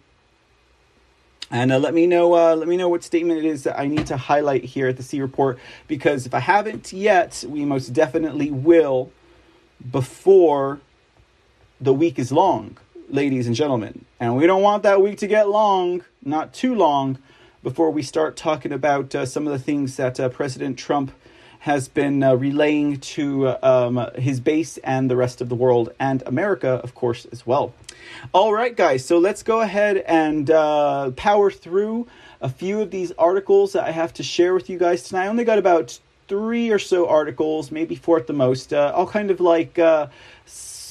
And 1.50 1.72
uh, 1.72 1.80
let 1.80 1.94
me 1.94 2.06
know. 2.08 2.36
Uh, 2.36 2.56
let 2.56 2.68
me 2.68 2.76
know 2.76 2.90
what 2.90 3.04
statement 3.04 3.40
it 3.40 3.46
is 3.46 3.64
that 3.64 3.80
I 3.80 3.88
need 3.88 4.06
to 4.08 4.18
highlight 4.18 4.66
here 4.66 4.88
at 4.90 4.98
the 4.98 5.04
C 5.04 5.22
report 5.22 5.58
because 5.88 6.26
if 6.26 6.34
I 6.34 6.40
haven't 6.40 6.92
yet, 6.92 7.44
we 7.48 7.64
most 7.64 7.94
definitely 7.94 8.52
will 8.52 9.12
before 9.92 10.82
the 11.80 11.94
week 11.94 12.20
is 12.20 12.34
long 12.34 12.78
ladies 13.10 13.48
and 13.48 13.56
gentlemen. 13.56 14.06
And 14.20 14.36
we 14.36 14.46
don't 14.46 14.62
want 14.62 14.84
that 14.84 15.02
week 15.02 15.18
to 15.20 15.28
get 15.28 15.50
long, 15.50 16.04
not 16.24 16.54
too 16.54 16.76
long, 16.76 17.18
before 17.62 17.92
we 17.92 18.02
start 18.02 18.38
talking 18.38 18.72
about 18.72 19.14
uh, 19.14 19.26
some 19.26 19.46
of 19.46 19.52
the 19.52 19.60
things 19.60 19.98
that 19.98 20.20
uh, 20.20 20.30
President 20.30 20.78
Trump 20.78 21.12
has 21.60 21.90
been 21.90 22.24
uh, 22.24 22.34
relaying 22.34 22.98
to 23.02 23.48
uh, 23.48 23.60
um, 23.62 24.22
his 24.22 24.40
base 24.40 24.78
and 24.78 25.12
the 25.12 25.16
rest 25.18 25.42
of 25.42 25.50
the 25.50 25.56
world, 25.56 25.90
and 26.00 26.24
America, 26.26 26.70
of 26.70 26.96
course, 26.96 27.26
as 27.34 27.46
well. 27.46 27.74
All 28.32 28.54
right, 28.54 28.76
guys, 28.76 29.04
so 29.04 29.18
let's 29.18 29.44
go 29.44 29.60
ahead 29.60 29.98
and 29.98 30.50
uh, 30.50 31.12
power 31.12 31.52
through 31.52 32.08
a 32.40 32.48
few 32.48 32.80
of 32.80 32.92
these 32.92 33.12
articles 33.18 33.74
that 33.74 33.84
I 33.84 33.92
have 33.92 34.14
to 34.14 34.24
share 34.24 34.54
with 34.54 34.70
you 34.70 34.80
guys 34.80 35.04
tonight. 35.04 35.26
I 35.26 35.28
only 35.28 35.44
got 35.44 35.58
about 35.58 36.00
three 36.30 36.70
or 36.70 36.80
so 36.80 37.10
articles, 37.10 37.72
maybe 37.72 37.96
four 37.96 38.18
at 38.18 38.28
the 38.28 38.34
most, 38.34 38.72
uh, 38.72 38.94
all 38.96 39.08
kind 39.08 39.30
of 39.30 39.42
like 39.42 39.78
uh, 39.78 40.08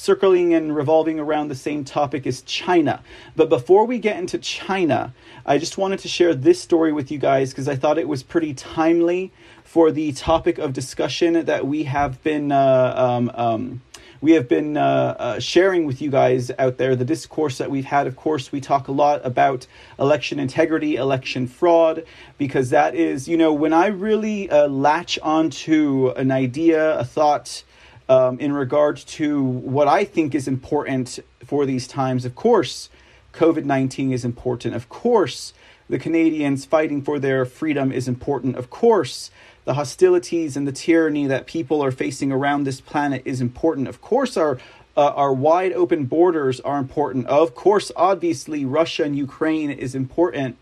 circling 0.09 0.55
and 0.55 0.75
revolving 0.75 1.21
around 1.21 1.49
the 1.49 1.55
same 1.55 1.85
topic 1.85 2.27
as 2.27 2.41
China. 2.41 3.03
But 3.37 3.51
before 3.51 3.85
we 3.85 3.99
get 3.99 4.17
into 4.17 4.39
China, 4.39 5.13
I 5.45 5.59
just 5.59 5.77
wanted 5.77 5.99
to 5.99 6.09
share 6.09 6.35
this 6.35 6.59
story 6.59 6.95
with 6.95 7.11
you 7.11 7.19
guys 7.19 7.51
because 7.51 7.69
I 7.69 7.77
thought 7.77 7.99
it 7.99 8.09
was 8.09 8.23
pretty 8.23 8.55
timely 8.55 9.33
for 9.65 9.93
the 9.93 10.13
topic 10.13 10.57
of 10.57 10.73
discussion 10.73 11.45
that 11.45 11.67
we 11.67 11.83
have 11.83 12.23
been. 12.23 12.51
Uh, 12.51 12.95
um, 12.97 13.31
um, 13.35 13.83
we 14.23 14.33
have 14.33 14.49
been 14.49 14.79
uh, 14.79 15.15
uh, 15.19 15.41
sharing 15.41 15.85
with 15.85 16.01
you 16.01 16.11
guys 16.11 16.51
out 16.59 16.79
there 16.79 16.97
the 16.97 17.05
discourse 17.05 17.59
that 17.59 17.71
we've 17.71 17.85
had. 17.85 18.07
Of 18.07 18.17
course, 18.17 18.51
we 18.51 18.63
talk 18.63 18.89
a 18.89 18.93
lot 18.93 19.21
about 19.27 19.67
election 19.99 20.41
integrity, 20.41 20.97
election 20.97 21.47
fraud, 21.47 22.05
because 22.39 22.71
that 22.71 22.95
is, 22.95 23.29
you 23.29 23.37
know, 23.37 23.53
when 23.53 23.75
I 23.75 23.89
really 23.89 24.49
uh, 24.49 24.69
latch 24.69 25.19
onto 25.21 26.15
an 26.17 26.31
idea, 26.31 26.99
a 26.99 27.05
thought, 27.05 27.63
um, 28.09 28.39
in 28.39 28.53
regard 28.53 28.97
to 28.97 29.43
what 29.43 29.89
I 29.89 30.05
think 30.05 30.35
is 30.35 30.49
important 30.49 31.19
for 31.45 31.67
these 31.67 31.87
times. 31.87 32.25
Of 32.25 32.35
course, 32.35 32.89
COVID 33.33 33.65
19 33.65 34.13
is 34.13 34.25
important. 34.25 34.75
Of 34.75 34.89
course, 34.89 35.53
the 35.89 35.99
Canadians 35.99 36.65
fighting 36.65 37.03
for 37.03 37.19
their 37.19 37.45
freedom 37.45 37.93
is 37.93 38.09
important. 38.09 38.57
Of 38.57 38.71
course, 38.71 39.31
the 39.65 39.75
hostilities 39.75 40.57
and 40.57 40.67
the 40.67 40.73
tyranny 40.73 41.27
that 41.27 41.47
people 41.47 41.83
are 41.83 41.91
facing 41.91 42.33
around 42.33 42.65
this 42.65 42.81
planet 42.81 43.23
is 43.25 43.41
important. 43.41 43.89
Of 43.89 44.01
course, 44.01 44.37
our 44.37 44.59
uh, 44.97 45.13
our 45.15 45.33
wide 45.33 45.73
open 45.73 46.07
borders 46.07 46.59
are 46.61 46.79
important. 46.79 47.27
Of 47.29 47.55
course, 47.55 47.93
obviously, 47.95 48.65
Russia 48.65 49.05
and 49.05 49.15
Ukraine 49.15 49.71
is 49.71 49.95
important. 49.95 50.57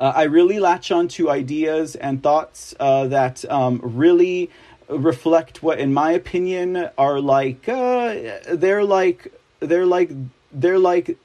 Uh, 0.00 0.12
I 0.16 0.22
really 0.24 0.58
latch 0.58 0.90
on 0.90 1.06
to 1.08 1.30
ideas 1.30 1.94
and 1.94 2.22
thoughts 2.22 2.74
uh, 2.80 3.06
that 3.08 3.44
um, 3.50 3.80
really 3.84 4.50
reflect 4.90 5.62
what, 5.62 5.78
in 5.78 5.92
my 5.92 6.12
opinion, 6.12 6.88
are 6.98 7.20
like 7.20 7.68
uh, 7.68 8.38
they're 8.52 8.84
like 8.84 9.32
they're 9.60 9.86
like 9.86 10.10
they're 10.52 10.78
like 10.78 11.16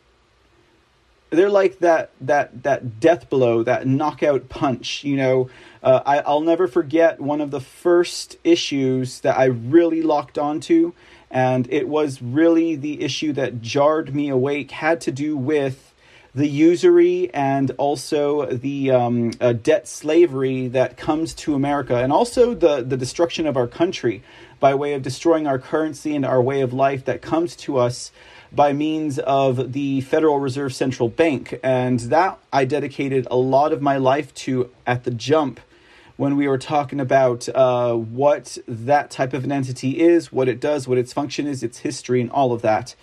they're 1.29 1.49
like 1.49 1.79
that 1.79 2.11
that 2.21 2.63
that 2.63 2.99
death 2.99 3.29
blow, 3.29 3.63
that 3.63 3.87
knockout 3.87 4.49
punch. 4.49 5.03
You 5.03 5.17
know, 5.17 5.49
uh, 5.83 6.01
I, 6.05 6.19
I'll 6.19 6.41
never 6.41 6.67
forget 6.67 7.19
one 7.19 7.41
of 7.41 7.51
the 7.51 7.61
first 7.61 8.37
issues 8.43 9.21
that 9.21 9.37
I 9.37 9.45
really 9.45 10.01
locked 10.01 10.37
onto, 10.37 10.93
and 11.31 11.67
it 11.71 11.87
was 11.87 12.21
really 12.21 12.75
the 12.75 13.01
issue 13.01 13.33
that 13.33 13.61
jarred 13.61 14.13
me 14.13 14.29
awake. 14.29 14.71
Had 14.71 15.01
to 15.01 15.11
do 15.11 15.35
with 15.35 15.93
the 16.35 16.47
usury 16.47 17.33
and 17.33 17.71
also 17.77 18.45
the 18.45 18.91
um, 18.91 19.31
uh, 19.39 19.53
debt 19.53 19.87
slavery 19.87 20.67
that 20.67 20.97
comes 20.97 21.33
to 21.33 21.55
America, 21.55 21.95
and 21.95 22.11
also 22.11 22.53
the, 22.53 22.83
the 22.83 22.97
destruction 22.97 23.47
of 23.47 23.55
our 23.55 23.67
country 23.67 24.21
by 24.59 24.75
way 24.75 24.93
of 24.93 25.01
destroying 25.01 25.47
our 25.47 25.57
currency 25.57 26.13
and 26.13 26.25
our 26.25 26.41
way 26.41 26.59
of 26.59 26.73
life 26.73 27.05
that 27.05 27.21
comes 27.21 27.55
to 27.55 27.77
us 27.77 28.11
by 28.51 28.73
means 28.73 29.17
of 29.19 29.71
the 29.71 30.01
Federal 30.01 30.39
Reserve 30.39 30.73
Central 30.73 31.07
Bank. 31.07 31.57
And 31.63 31.99
that 32.01 32.37
I 32.51 32.65
dedicated 32.65 33.27
a 33.31 33.37
lot 33.37 33.71
of 33.71 33.81
my 33.81 33.97
life 33.97 34.33
to 34.35 34.69
at 34.85 35.05
the 35.05 35.11
jump 35.11 35.61
when 36.17 36.37
we 36.37 36.47
were 36.47 36.57
talking 36.57 36.99
about 36.99 37.47
uh, 37.49 37.93
what 37.93 38.57
that 38.67 39.11
type 39.11 39.33
of 39.33 39.43
an 39.43 39.51
entity 39.51 39.99
is, 39.99 40.31
what 40.31 40.47
it 40.47 40.59
does, 40.59 40.87
what 40.87 40.97
its 40.97 41.11
function 41.11 41.47
is, 41.47 41.63
its 41.63 41.79
history, 41.79 42.21
and 42.21 42.31
all 42.31 42.53
of 42.53 42.61
that. 42.61 42.95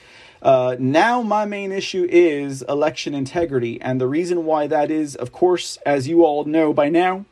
Uh, 0.43 0.75
now, 0.79 1.23
my 1.23 1.45
main 1.45 1.71
issue 1.71 2.07
is 2.11 2.63
election 2.63 3.15
integrity. 3.15 3.81
And 3.81 4.01
the 4.01 4.09
reason 4.09 4.45
why 4.45 4.67
that 4.67 4.91
is, 4.91 5.15
of 5.15 5.31
course, 5.31 5.79
as 5.87 6.09
you 6.09 6.25
all 6.25 6.45
know 6.45 6.73
by 6.73 6.89
now, 6.89 7.25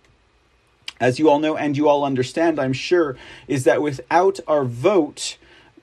as 1.01 1.19
you 1.19 1.29
all 1.29 1.41
know 1.41 1.57
and 1.57 1.77
you 1.77 1.89
all 1.89 2.05
understand, 2.05 2.61
I'm 2.61 2.73
sure, 2.73 3.17
is 3.49 3.65
that 3.65 3.83
without 3.83 4.39
our 4.47 4.65
vote, 4.65 5.39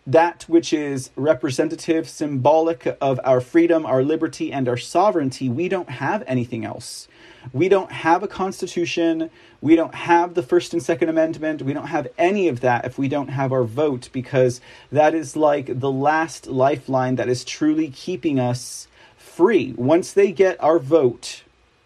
that 0.05 0.45
which 0.47 0.71
is 0.71 1.09
representative, 1.17 2.07
symbolic 2.07 2.97
of 3.01 3.19
our 3.25 3.41
freedom, 3.41 3.85
our 3.85 4.03
liberty, 4.03 4.53
and 4.53 4.69
our 4.69 4.77
sovereignty, 4.77 5.49
we 5.49 5.67
don't 5.67 5.89
have 5.89 6.23
anything 6.27 6.63
else. 6.63 7.09
We 7.53 7.69
don't 7.69 7.91
have 7.91 8.23
a 8.23 8.27
constitution. 8.27 9.29
We 9.61 9.75
don't 9.75 9.95
have 9.95 10.33
the 10.33 10.43
First 10.43 10.73
and 10.73 10.83
Second 10.83 11.09
Amendment. 11.09 11.61
We 11.61 11.73
don't 11.73 11.87
have 11.87 12.07
any 12.17 12.47
of 12.47 12.61
that 12.61 12.85
if 12.85 12.97
we 12.97 13.07
don't 13.07 13.29
have 13.29 13.51
our 13.51 13.63
vote, 13.63 14.09
because 14.11 14.61
that 14.91 15.13
is 15.15 15.35
like 15.35 15.79
the 15.79 15.91
last 15.91 16.47
lifeline 16.47 17.15
that 17.15 17.29
is 17.29 17.43
truly 17.43 17.89
keeping 17.89 18.39
us 18.39 18.87
free. 19.17 19.73
Once 19.77 20.13
they 20.13 20.31
get 20.31 20.61
our 20.63 20.79
vote, 20.79 21.43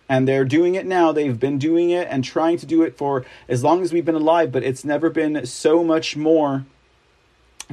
and 0.09 0.27
they're 0.27 0.43
doing 0.43 0.75
it 0.75 0.85
now, 0.85 1.13
they've 1.13 1.39
been 1.39 1.57
doing 1.57 1.89
it 1.89 2.05
and 2.09 2.21
trying 2.21 2.57
to 2.57 2.65
do 2.65 2.83
it 2.83 2.97
for 2.97 3.25
as 3.47 3.63
long 3.63 3.81
as 3.81 3.93
we've 3.93 4.03
been 4.03 4.13
alive, 4.13 4.51
but 4.51 4.61
it's 4.61 4.83
never 4.83 5.09
been 5.09 5.45
so 5.45 5.85
much 5.85 6.17
more 6.17 6.65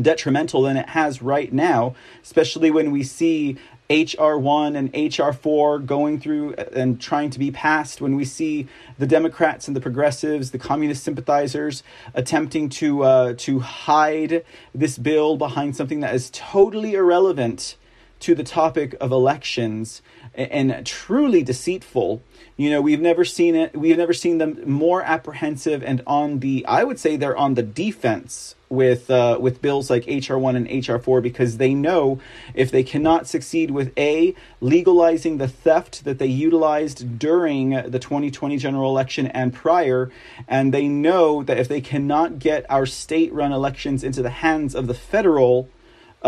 detrimental 0.01 0.63
than 0.63 0.77
it 0.77 0.91
has 0.91 1.21
right 1.21 1.53
now, 1.53 1.97
especially 2.23 2.71
when 2.71 2.93
we 2.93 3.03
see 3.03 3.57
HR1 3.91 4.77
and 4.77 4.93
HR4 4.93 5.87
going 5.87 6.21
through 6.21 6.53
and 6.55 7.01
trying 7.01 7.31
to 7.31 7.39
be 7.39 7.51
passed, 7.51 8.03
when 8.03 8.17
we 8.17 8.25
see 8.25 8.69
the 8.99 9.07
Democrats 9.07 9.67
and 9.67 9.75
the 9.75 9.81
progressives, 9.81 10.51
the 10.51 10.59
communist 10.59 11.03
sympathizers 11.03 11.83
attempting 12.13 12.69
to 12.69 13.03
uh, 13.05 13.35
to 13.39 13.61
hide 13.61 14.45
this 14.75 14.99
bill 14.99 15.37
behind 15.37 15.75
something 15.75 16.01
that 16.01 16.15
is 16.15 16.31
totally 16.35 16.95
irrelevant 16.95 17.77
to 18.21 18.35
the 18.35 18.45
topic 18.45 18.95
of 19.01 19.11
elections 19.11 20.03
and 20.35 20.85
truly 20.85 21.43
deceitful. 21.43 22.23
You 22.59 22.71
know, 22.71 22.81
we've 22.81 23.01
never 23.01 23.25
seen 23.25 23.55
it. 23.55 23.77
We've 23.77 23.97
never 23.97 24.13
seen 24.13 24.39
them 24.39 24.61
more 24.67 25.01
apprehensive 25.01 25.81
and 25.85 26.03
on 26.09 26.41
the. 26.41 26.67
I 26.67 26.83
would 26.83 26.99
say 26.99 27.17
they're 27.17 27.37
on 27.37 27.55
the 27.55 27.63
defense 27.63 28.57
with 28.69 29.09
uh, 29.13 29.39
with 29.41 29.63
bills 29.63 29.91
like 29.91 30.09
HR 30.09 30.37
one 30.39 30.57
and 30.57 30.89
HR 30.89 30.99
four 30.99 31.21
because 31.21 31.59
they 31.59 31.73
know 31.73 32.19
if 32.55 32.73
they 32.73 32.83
cannot 32.83 33.29
succeed 33.29 33.71
with 33.71 33.97
a 33.97 34.35
legalizing 34.61 35.39
the 35.39 35.47
theft 35.47 36.03
that 36.03 36.19
they 36.19 36.27
utilized 36.27 37.17
during 37.17 37.71
the 37.71 38.01
2020 38.01 38.57
general 38.57 38.91
election 38.91 39.29
and 39.29 39.55
prior, 39.55 40.11
and 40.49 40.75
they 40.75 40.89
know 40.89 41.45
that 41.45 41.59
if 41.59 41.69
they 41.69 41.81
cannot 41.81 42.41
get 42.41 42.67
our 42.69 42.87
state 42.87 43.33
run 43.33 43.53
elections 43.53 44.03
into 44.03 44.21
the 44.21 44.31
hands 44.31 44.75
of 44.75 44.89
the 44.89 44.95
federal 44.95 45.69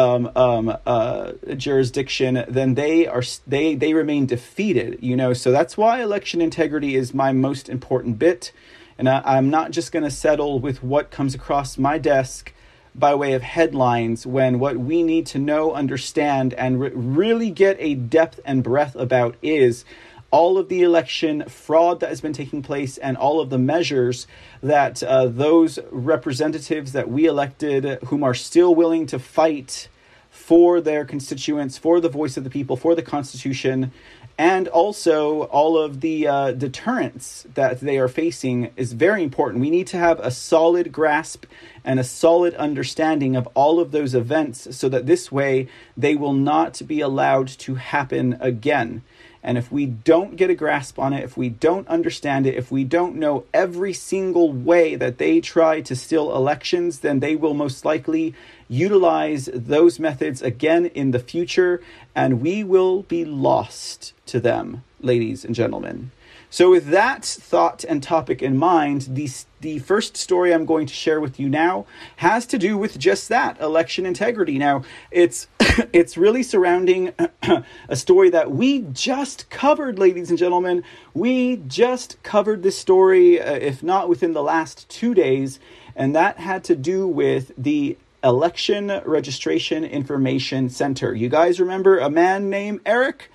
um, 0.01 0.31
um, 0.35 0.77
uh, 0.87 1.33
jurisdiction, 1.57 2.45
then 2.49 2.75
they 2.75 3.07
are 3.07 3.23
they 3.47 3.75
they 3.75 3.95
remain 3.95 4.27
defeated. 4.27 4.99
You 5.01 5.17
know, 5.17 5.33
so 5.33 5.51
that's 5.51 5.77
why 5.77 6.03
election 6.03 6.41
integrity 6.41 6.97
is 6.97 7.15
my 7.15 7.33
most 7.33 7.69
important 7.69 8.19
bit, 8.19 8.53
and 8.99 9.09
I, 9.09 9.23
I'm 9.25 9.51
not 9.51 9.71
just 9.71 9.93
going 9.93 10.05
to 10.05 10.11
settle 10.11 10.59
with 10.59 10.83
what 10.83 11.11
comes 11.11 11.35
across 11.35 11.79
my 11.79 11.99
desk 11.99 12.53
by 12.95 13.15
way 13.15 13.33
of 13.35 13.43
headlines. 13.43 14.27
When 14.27 14.59
what 14.59 14.77
we 14.79 15.03
need 15.03 15.27
to 15.27 15.39
know, 15.39 15.73
understand, 15.73 16.55
and 16.55 16.81
re- 16.81 16.91
really 16.95 17.51
get 17.51 17.77
a 17.79 17.95
depth 17.95 18.41
and 18.45 18.65
breadth 18.65 18.97
about 18.97 19.37
is 19.43 19.85
all 20.31 20.59
of 20.59 20.69
the 20.69 20.83
election 20.83 21.45
fraud 21.49 22.01
that 22.01 22.09
has 22.09 22.21
been 22.21 22.33
taking 22.33 22.63
place 22.63 22.99
and 22.99 23.17
all 23.17 23.41
of 23.41 23.51
the 23.51 23.59
measures 23.59 24.27
that 24.63 25.03
uh, 25.03 25.27
those 25.27 25.79
representatives 25.91 26.93
that 26.93 27.11
we 27.11 27.27
elected, 27.27 28.01
whom 28.05 28.23
are 28.23 28.35
still 28.35 28.75
willing 28.75 29.07
to 29.07 29.19
fight 29.19 29.89
for 30.31 30.81
their 30.81 31.05
constituents, 31.05 31.77
for 31.77 32.01
the 32.01 32.09
voice 32.09 32.37
of 32.37 32.45
the 32.45 32.51
people, 32.51 32.77
for 32.77 32.95
the 32.95 33.03
Constitution, 33.03 33.93
and 34.39 34.69
also 34.69 35.43
all 35.45 35.77
of 35.77 36.01
the 36.01 36.27
uh, 36.27 36.53
deterrents 36.53 37.47
that 37.55 37.81
they 37.81 37.99
are 37.99 38.09
facing 38.09 38.71
is 38.75 38.95
very 38.95 39.23
important. 39.23 39.61
We 39.61 39.69
need 39.69 39.87
to 39.89 39.99
have 39.99 40.19
a 40.21 40.31
solid 40.31 40.93
grasp 40.93 41.45
and 41.85 42.01
a 42.01 42.05
solid 42.05 42.55
understanding 42.55 43.37
of 43.37 43.47
all 43.49 43.81
of 43.81 43.91
those 43.91 44.15
events 44.15 44.75
so 44.75 44.89
that 44.89 45.05
this 45.05 45.31
way 45.31 45.69
they 45.95 46.15
will 46.15 46.33
not 46.33 46.81
be 46.87 47.03
allowed 47.03 47.49
to 47.49 47.75
happen 47.75 48.39
again. 48.41 49.03
And 49.43 49.57
if 49.57 49.73
we 49.73 49.87
don't 49.87 50.37
get 50.37 50.51
a 50.51 50.55
grasp 50.55 50.99
on 50.99 51.13
it, 51.13 51.25
if 51.25 51.37
we 51.37 51.49
don't 51.49 51.89
understand 51.89 52.47
it, 52.47 52.57
if 52.57 52.71
we 52.71 52.85
don't 52.85 53.17
know 53.17 53.45
every 53.55 53.95
single 53.95 54.53
way 54.53 54.97
that 54.97 55.19
they 55.19 55.41
try 55.41 55.81
to 55.81 55.97
steal 55.97 56.35
elections, 56.37 57.01
then 57.01 57.21
they 57.21 57.37
will 57.37 57.55
most 57.55 57.85
likely 57.85 58.35
utilize 58.69 59.49
those 59.53 59.99
methods 59.99 60.43
again 60.43 60.87
in 60.87 61.13
the 61.13 61.19
future, 61.19 61.83
and 62.15 62.43
we 62.43 62.63
will 62.63 63.03
be 63.05 63.25
lost 63.25 64.13
to 64.27 64.41
them, 64.41 64.85
ladies 65.01 65.45
and 65.45 65.55
gentlemen. 65.55 66.11
So, 66.53 66.69
with 66.69 66.89
that 66.89 67.25
thought 67.25 67.85
and 67.85 68.03
topic 68.03 68.43
in 68.43 68.57
mind, 68.57 69.03
the, 69.11 69.31
the 69.61 69.79
first 69.79 70.17
story 70.17 70.53
I'm 70.53 70.67
going 70.67 70.89
to 70.89 70.93
share 70.93 71.21
with 71.21 71.39
you 71.39 71.49
now 71.49 71.87
has 72.17 72.45
to 72.47 72.59
do 72.59 72.77
with 72.77 72.99
just 72.99 73.29
that 73.29 73.61
election 73.61 74.05
integrity. 74.05 74.59
Now, 74.59 74.83
it's 75.13 75.47
it's 75.93 76.17
really 76.17 76.43
surrounding 76.43 77.15
a 77.89 77.95
story 77.95 78.31
that 78.31 78.51
we 78.51 78.81
just 78.93 79.49
covered, 79.49 80.01
ladies 80.01 80.29
and 80.29 80.39
gentlemen. 80.39 80.83
We 81.15 81.59
just 81.69 82.21
covered 82.25 82.65
this 82.65 82.77
story, 82.77 83.41
uh, 83.41 83.55
if 83.55 83.85
not 83.85 84.09
within 84.09 84.33
the 84.33 84.43
last 84.43 84.89
two 84.89 85.15
days, 85.15 85.61
and 85.95 86.17
that 86.17 86.39
had 86.39 86.65
to 86.65 86.75
do 86.75 87.07
with 87.07 87.53
the 87.57 87.97
Election 88.25 89.01
Registration 89.05 89.85
Information 89.85 90.69
Center. 90.69 91.15
You 91.15 91.29
guys 91.29 91.61
remember 91.61 92.01
a 92.01 92.11
man 92.11 92.51
named 92.51 92.81
Eric? 92.85 93.31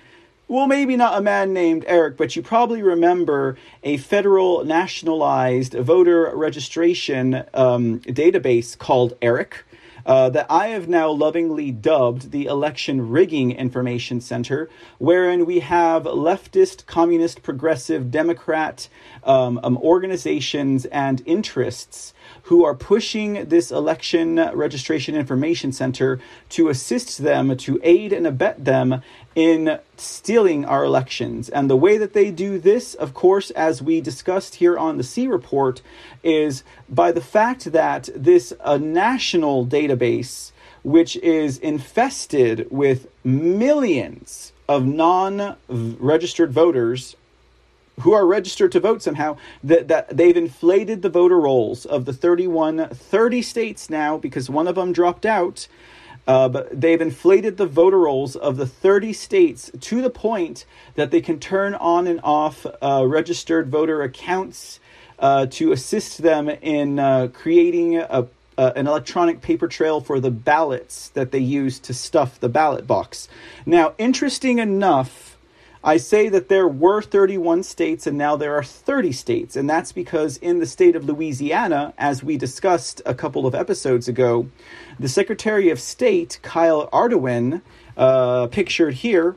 Well, 0.48 0.68
maybe 0.68 0.96
not 0.96 1.18
a 1.18 1.22
man 1.22 1.52
named 1.52 1.84
Eric, 1.88 2.16
but 2.16 2.36
you 2.36 2.42
probably 2.42 2.80
remember 2.80 3.56
a 3.82 3.96
federal 3.96 4.64
nationalized 4.64 5.74
voter 5.74 6.30
registration 6.36 7.44
um, 7.52 7.98
database 8.00 8.78
called 8.78 9.14
ERIC. 9.20 9.64
Uh, 10.04 10.30
that 10.30 10.46
I 10.48 10.68
have 10.68 10.86
now 10.86 11.10
lovingly 11.10 11.72
dubbed 11.72 12.30
the 12.30 12.46
Election 12.46 13.10
Rigging 13.10 13.50
Information 13.50 14.20
Center, 14.20 14.70
wherein 14.98 15.46
we 15.46 15.58
have 15.58 16.04
leftist, 16.04 16.86
communist, 16.86 17.42
progressive, 17.42 18.12
Democrat 18.12 18.88
um, 19.24 19.58
um, 19.64 19.76
organizations 19.78 20.84
and 20.84 21.24
interests 21.26 22.14
who 22.46 22.64
are 22.64 22.74
pushing 22.74 23.48
this 23.48 23.72
election 23.72 24.36
registration 24.54 25.16
information 25.16 25.72
center 25.72 26.20
to 26.48 26.68
assist 26.68 27.18
them, 27.18 27.56
to 27.56 27.80
aid 27.82 28.12
and 28.12 28.24
abet 28.24 28.64
them 28.64 29.02
in 29.34 29.78
stealing 29.96 30.64
our 30.64 30.84
elections. 30.84 31.48
And 31.48 31.68
the 31.68 31.76
way 31.76 31.98
that 31.98 32.12
they 32.12 32.30
do 32.30 32.60
this, 32.60 32.94
of 32.94 33.14
course, 33.14 33.50
as 33.50 33.82
we 33.82 34.00
discussed 34.00 34.56
here 34.56 34.78
on 34.78 34.96
the 34.96 35.02
C 35.02 35.26
report, 35.26 35.82
is 36.22 36.62
by 36.88 37.10
the 37.10 37.20
fact 37.20 37.72
that 37.72 38.08
this 38.14 38.52
a 38.64 38.78
national 38.78 39.66
database 39.66 40.52
which 40.84 41.16
is 41.16 41.58
infested 41.58 42.68
with 42.70 43.08
millions 43.24 44.52
of 44.68 44.86
non-registered 44.86 46.52
voters 46.52 47.16
who 48.00 48.12
are 48.12 48.26
registered 48.26 48.72
to 48.72 48.80
vote 48.80 49.02
somehow 49.02 49.36
that, 49.64 49.88
that 49.88 50.16
they've 50.16 50.36
inflated 50.36 51.02
the 51.02 51.08
voter 51.08 51.40
rolls 51.40 51.86
of 51.86 52.04
the 52.04 52.12
31 52.12 52.88
30 52.88 53.42
states 53.42 53.88
now 53.90 54.16
because 54.18 54.50
one 54.50 54.68
of 54.68 54.74
them 54.74 54.92
dropped 54.92 55.26
out 55.26 55.66
uh, 56.26 56.48
but 56.48 56.80
they've 56.80 57.00
inflated 57.00 57.56
the 57.56 57.66
voter 57.66 58.00
rolls 58.00 58.34
of 58.34 58.56
the 58.56 58.66
30 58.66 59.12
states 59.12 59.70
to 59.80 60.02
the 60.02 60.10
point 60.10 60.64
that 60.96 61.10
they 61.10 61.20
can 61.20 61.38
turn 61.38 61.74
on 61.74 62.06
and 62.06 62.20
off 62.24 62.66
uh, 62.82 63.04
registered 63.06 63.68
voter 63.68 64.02
accounts 64.02 64.80
uh, 65.18 65.46
to 65.46 65.72
assist 65.72 66.18
them 66.18 66.48
in 66.48 66.98
uh, 66.98 67.28
creating 67.32 67.96
a, 67.96 68.26
an 68.58 68.86
electronic 68.86 69.40
paper 69.40 69.68
trail 69.68 70.00
for 70.00 70.18
the 70.20 70.30
ballots 70.30 71.08
that 71.10 71.30
they 71.30 71.38
use 71.38 71.78
to 71.78 71.94
stuff 71.94 72.40
the 72.40 72.48
ballot 72.48 72.86
box. 72.86 73.28
Now, 73.64 73.94
interesting 73.98 74.58
enough, 74.58 75.35
I 75.86 75.98
say 75.98 76.28
that 76.30 76.48
there 76.48 76.66
were 76.66 77.00
31 77.00 77.62
states 77.62 78.08
and 78.08 78.18
now 78.18 78.34
there 78.34 78.56
are 78.56 78.64
30 78.64 79.12
states. 79.12 79.54
And 79.54 79.70
that's 79.70 79.92
because 79.92 80.36
in 80.38 80.58
the 80.58 80.66
state 80.66 80.96
of 80.96 81.04
Louisiana, 81.04 81.94
as 81.96 82.24
we 82.24 82.36
discussed 82.36 83.00
a 83.06 83.14
couple 83.14 83.46
of 83.46 83.54
episodes 83.54 84.08
ago, 84.08 84.48
the 84.98 85.08
Secretary 85.08 85.70
of 85.70 85.78
State, 85.78 86.40
Kyle 86.42 86.88
Ardoin, 86.88 87.62
uh, 87.96 88.48
pictured 88.48 88.94
here. 88.94 89.36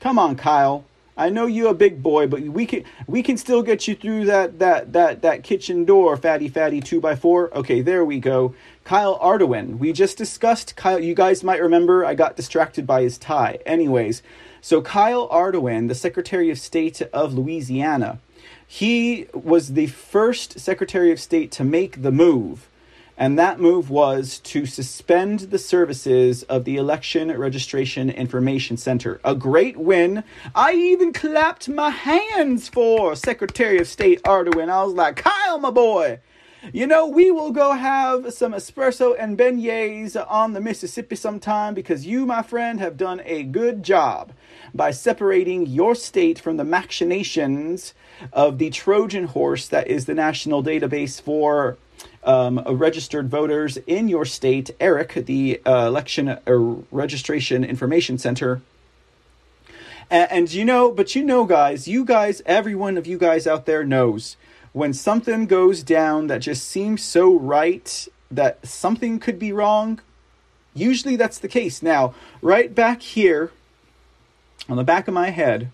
Come 0.00 0.18
on, 0.18 0.34
Kyle. 0.34 0.84
I 1.16 1.28
know 1.28 1.46
you're 1.46 1.70
a 1.70 1.74
big 1.74 2.02
boy, 2.02 2.26
but 2.26 2.40
we 2.40 2.66
can 2.66 2.84
we 3.06 3.22
can 3.22 3.36
still 3.36 3.62
get 3.62 3.86
you 3.86 3.94
through 3.94 4.24
that 4.24 4.58
that 4.58 4.94
that 4.94 5.22
that 5.22 5.44
kitchen 5.44 5.84
door, 5.84 6.16
fatty 6.16 6.48
fatty 6.48 6.80
two 6.80 7.00
by 7.00 7.14
four. 7.14 7.54
Okay, 7.54 7.82
there 7.82 8.04
we 8.04 8.18
go. 8.18 8.54
Kyle 8.82 9.18
Ardoin. 9.20 9.78
We 9.78 9.92
just 9.92 10.16
discussed 10.16 10.74
Kyle. 10.74 10.98
You 10.98 11.14
guys 11.14 11.44
might 11.44 11.60
remember 11.60 12.04
I 12.04 12.14
got 12.14 12.34
distracted 12.34 12.86
by 12.86 13.02
his 13.02 13.18
tie. 13.18 13.58
Anyways, 13.66 14.22
so 14.64 14.80
Kyle 14.80 15.28
Ardoin, 15.28 15.88
the 15.88 15.94
Secretary 15.94 16.48
of 16.48 16.58
State 16.58 17.02
of 17.12 17.34
Louisiana, 17.34 18.20
he 18.64 19.26
was 19.34 19.72
the 19.72 19.88
first 19.88 20.60
Secretary 20.60 21.10
of 21.10 21.18
State 21.18 21.50
to 21.52 21.64
make 21.64 22.02
the 22.02 22.12
move. 22.12 22.68
And 23.18 23.36
that 23.38 23.58
move 23.58 23.90
was 23.90 24.38
to 24.38 24.64
suspend 24.64 25.40
the 25.40 25.58
services 25.58 26.44
of 26.44 26.64
the 26.64 26.76
Election 26.76 27.36
Registration 27.36 28.08
Information 28.08 28.76
Center. 28.76 29.20
A 29.24 29.34
great 29.34 29.76
win. 29.76 30.22
I 30.54 30.74
even 30.74 31.12
clapped 31.12 31.68
my 31.68 31.90
hands 31.90 32.68
for 32.68 33.16
Secretary 33.16 33.78
of 33.78 33.88
State 33.88 34.22
Ardoin. 34.22 34.70
I 34.70 34.84
was 34.84 34.94
like, 34.94 35.16
Kyle, 35.16 35.58
my 35.58 35.70
boy, 35.70 36.20
you 36.72 36.86
know, 36.86 37.06
we 37.06 37.30
will 37.30 37.50
go 37.50 37.72
have 37.72 38.32
some 38.32 38.52
espresso 38.52 39.16
and 39.18 39.36
beignets 39.36 40.16
on 40.30 40.52
the 40.52 40.60
Mississippi 40.60 41.16
sometime 41.16 41.74
because 41.74 42.06
you, 42.06 42.24
my 42.24 42.42
friend, 42.42 42.78
have 42.78 42.96
done 42.96 43.20
a 43.24 43.42
good 43.42 43.82
job 43.82 44.32
by 44.72 44.92
separating 44.92 45.66
your 45.66 45.94
state 45.94 46.38
from 46.38 46.56
the 46.56 46.64
machinations 46.64 47.94
of 48.32 48.58
the 48.58 48.70
Trojan 48.70 49.24
horse 49.24 49.66
that 49.68 49.88
is 49.88 50.06
the 50.06 50.14
national 50.14 50.62
database 50.62 51.20
for 51.20 51.76
um, 52.24 52.60
registered 52.66 53.28
voters 53.28 53.76
in 53.86 54.08
your 54.08 54.24
state, 54.24 54.70
ERIC, 54.80 55.26
the 55.26 55.60
uh, 55.66 55.86
Election 55.88 56.28
uh, 56.28 56.38
Registration 56.92 57.64
Information 57.64 58.18
Center. 58.18 58.62
And, 60.10 60.30
and 60.30 60.52
you 60.52 60.64
know, 60.64 60.92
but 60.92 61.14
you 61.16 61.24
know, 61.24 61.44
guys, 61.44 61.88
you 61.88 62.04
guys, 62.04 62.42
every 62.46 62.74
one 62.74 62.96
of 62.96 63.06
you 63.06 63.18
guys 63.18 63.46
out 63.46 63.66
there 63.66 63.84
knows 63.84 64.36
when 64.72 64.92
something 64.92 65.46
goes 65.46 65.82
down 65.82 66.28
that 66.28 66.38
just 66.38 66.66
seems 66.66 67.02
so 67.02 67.34
right 67.36 68.08
that 68.30 68.66
something 68.66 69.18
could 69.18 69.38
be 69.38 69.52
wrong. 69.52 70.00
Usually 70.74 71.16
that's 71.16 71.38
the 71.38 71.48
case. 71.48 71.82
Now, 71.82 72.14
right 72.40 72.74
back 72.74 73.02
here 73.02 73.52
on 74.68 74.76
the 74.76 74.84
back 74.84 75.06
of 75.08 75.14
my 75.14 75.30
head, 75.30 75.70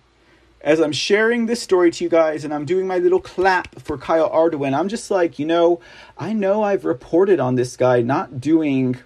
as 0.61 0.81
I'm 0.81 0.93
sharing 0.93 1.47
this 1.47 1.63
story 1.63 1.93
to 1.93 2.05
you 2.05 2.11
guys 2.11 2.45
and 2.45 2.53
I'm 2.53 2.65
doing 2.65 2.87
my 2.87 2.99
little 2.99 3.21
clap 3.21 3.81
for 3.81 3.97
Kyle 3.97 4.29
Ardoin, 4.29 4.77
I'm 4.77 4.89
just 4.89 5.11
like, 5.11 5.39
you 5.39 5.47
know, 5.47 5.81
I 6.17 6.33
know 6.33 6.65
I've 6.65 6.85
reported 6.85 7.39
on 7.39 7.55
this 7.55 7.77
guy 7.77 8.03
not 8.03 8.41
doing 8.41 8.97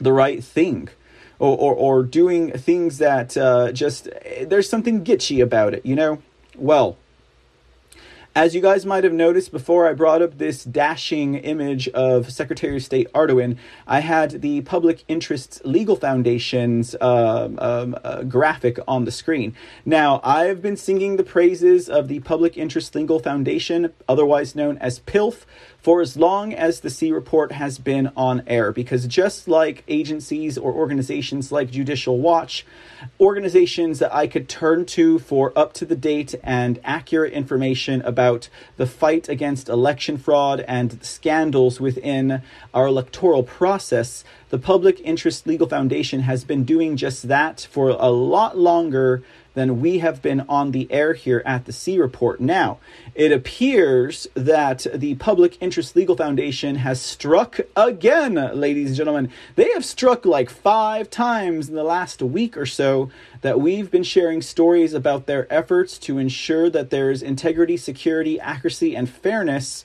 the 0.00 0.12
right 0.12 0.42
thing. 0.42 0.88
Or, 1.40 1.56
or, 1.56 1.72
or 1.72 2.02
doing 2.02 2.50
things 2.50 2.98
that 2.98 3.36
uh, 3.36 3.70
just 3.70 4.08
there's 4.42 4.68
something 4.68 5.04
gitchy 5.04 5.40
about 5.40 5.72
it, 5.72 5.86
you 5.86 5.94
know. 5.94 6.20
Well, 6.56 6.96
as 8.38 8.54
you 8.54 8.60
guys 8.60 8.86
might 8.86 9.02
have 9.02 9.12
noticed 9.12 9.50
before 9.50 9.88
I 9.88 9.94
brought 9.94 10.22
up 10.22 10.38
this 10.38 10.62
dashing 10.62 11.34
image 11.34 11.88
of 11.88 12.30
Secretary 12.30 12.76
of 12.76 12.84
State 12.84 13.12
Ardoin, 13.12 13.56
I 13.84 13.98
had 13.98 14.42
the 14.42 14.60
Public 14.60 15.02
Interests 15.08 15.60
Legal 15.64 15.96
Foundation's 15.96 16.94
um, 17.00 17.58
um, 17.58 17.96
uh, 18.04 18.22
graphic 18.22 18.78
on 18.86 19.06
the 19.06 19.10
screen. 19.10 19.56
Now, 19.84 20.20
I've 20.22 20.62
been 20.62 20.76
singing 20.76 21.16
the 21.16 21.24
praises 21.24 21.88
of 21.88 22.06
the 22.06 22.20
Public 22.20 22.56
Interest 22.56 22.94
Legal 22.94 23.18
Foundation, 23.18 23.92
otherwise 24.08 24.54
known 24.54 24.78
as 24.78 25.00
PILF, 25.00 25.44
for 25.80 26.00
as 26.00 26.16
long 26.16 26.52
as 26.52 26.80
the 26.80 26.90
C 26.90 27.12
report 27.12 27.52
has 27.52 27.78
been 27.78 28.10
on 28.16 28.42
air. 28.46 28.72
Because 28.72 29.06
just 29.06 29.48
like 29.48 29.84
agencies 29.88 30.58
or 30.58 30.72
organizations 30.72 31.52
like 31.52 31.70
Judicial 31.70 32.18
Watch, 32.18 32.66
organizations 33.20 34.00
that 34.00 34.14
I 34.14 34.26
could 34.26 34.48
turn 34.48 34.84
to 34.86 35.18
for 35.18 35.52
up 35.56 35.72
to 35.74 35.84
the 35.84 35.96
date 35.96 36.34
and 36.42 36.80
accurate 36.84 37.32
information 37.32 38.02
about 38.02 38.48
the 38.76 38.86
fight 38.86 39.28
against 39.28 39.68
election 39.68 40.18
fraud 40.18 40.60
and 40.66 41.02
scandals 41.04 41.80
within 41.80 42.42
our 42.74 42.86
electoral 42.86 43.44
process, 43.44 44.24
the 44.50 44.58
Public 44.58 45.00
Interest 45.04 45.46
Legal 45.46 45.68
Foundation 45.68 46.20
has 46.20 46.42
been 46.44 46.64
doing 46.64 46.96
just 46.96 47.28
that 47.28 47.68
for 47.70 47.90
a 47.90 48.10
lot 48.10 48.58
longer 48.58 49.22
than 49.58 49.80
we 49.80 49.98
have 49.98 50.22
been 50.22 50.44
on 50.48 50.70
the 50.70 50.86
air 50.88 51.14
here 51.14 51.42
at 51.44 51.64
the 51.64 51.72
C 51.72 51.98
Report. 51.98 52.40
Now, 52.40 52.78
it 53.16 53.32
appears 53.32 54.28
that 54.34 54.86
the 54.94 55.16
Public 55.16 55.60
Interest 55.60 55.96
Legal 55.96 56.16
Foundation 56.16 56.76
has 56.76 57.00
struck 57.00 57.58
again, 57.74 58.34
ladies 58.54 58.90
and 58.90 58.96
gentlemen. 58.96 59.32
They 59.56 59.72
have 59.72 59.84
struck 59.84 60.24
like 60.24 60.48
five 60.48 61.10
times 61.10 61.68
in 61.68 61.74
the 61.74 61.82
last 61.82 62.22
week 62.22 62.56
or 62.56 62.66
so 62.66 63.10
that 63.40 63.60
we've 63.60 63.90
been 63.90 64.04
sharing 64.04 64.42
stories 64.42 64.94
about 64.94 65.26
their 65.26 65.52
efforts 65.52 65.98
to 65.98 66.18
ensure 66.18 66.70
that 66.70 66.90
there's 66.90 67.20
integrity, 67.20 67.76
security, 67.76 68.38
accuracy, 68.38 68.94
and 68.94 69.10
fairness 69.10 69.84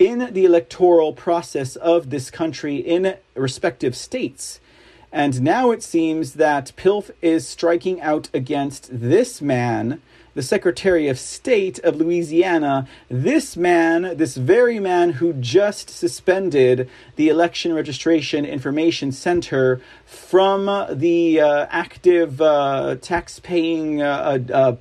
in 0.00 0.32
the 0.34 0.44
electoral 0.44 1.12
process 1.12 1.76
of 1.76 2.10
this 2.10 2.32
country 2.32 2.76
in 2.76 3.14
respective 3.36 3.94
states. 3.94 4.58
And 5.14 5.42
now 5.42 5.70
it 5.70 5.80
seems 5.80 6.32
that 6.32 6.72
PILF 6.76 7.12
is 7.22 7.46
striking 7.46 8.00
out 8.00 8.28
against 8.34 8.88
this 8.90 9.40
man, 9.40 10.02
the 10.34 10.42
Secretary 10.42 11.06
of 11.06 11.20
State 11.20 11.78
of 11.84 11.94
Louisiana. 11.94 12.88
This 13.08 13.56
man, 13.56 14.16
this 14.16 14.36
very 14.36 14.80
man 14.80 15.10
who 15.10 15.32
just 15.34 15.88
suspended 15.88 16.90
the 17.14 17.28
Election 17.28 17.72
Registration 17.72 18.44
Information 18.44 19.12
Center 19.12 19.80
from 20.04 20.66
the 20.90 21.40
uh, 21.40 21.66
active 21.70 22.40
uh, 22.40 22.96
tax 23.00 23.38
paying 23.38 24.02
uh, 24.02 24.40
uh, 24.52 24.76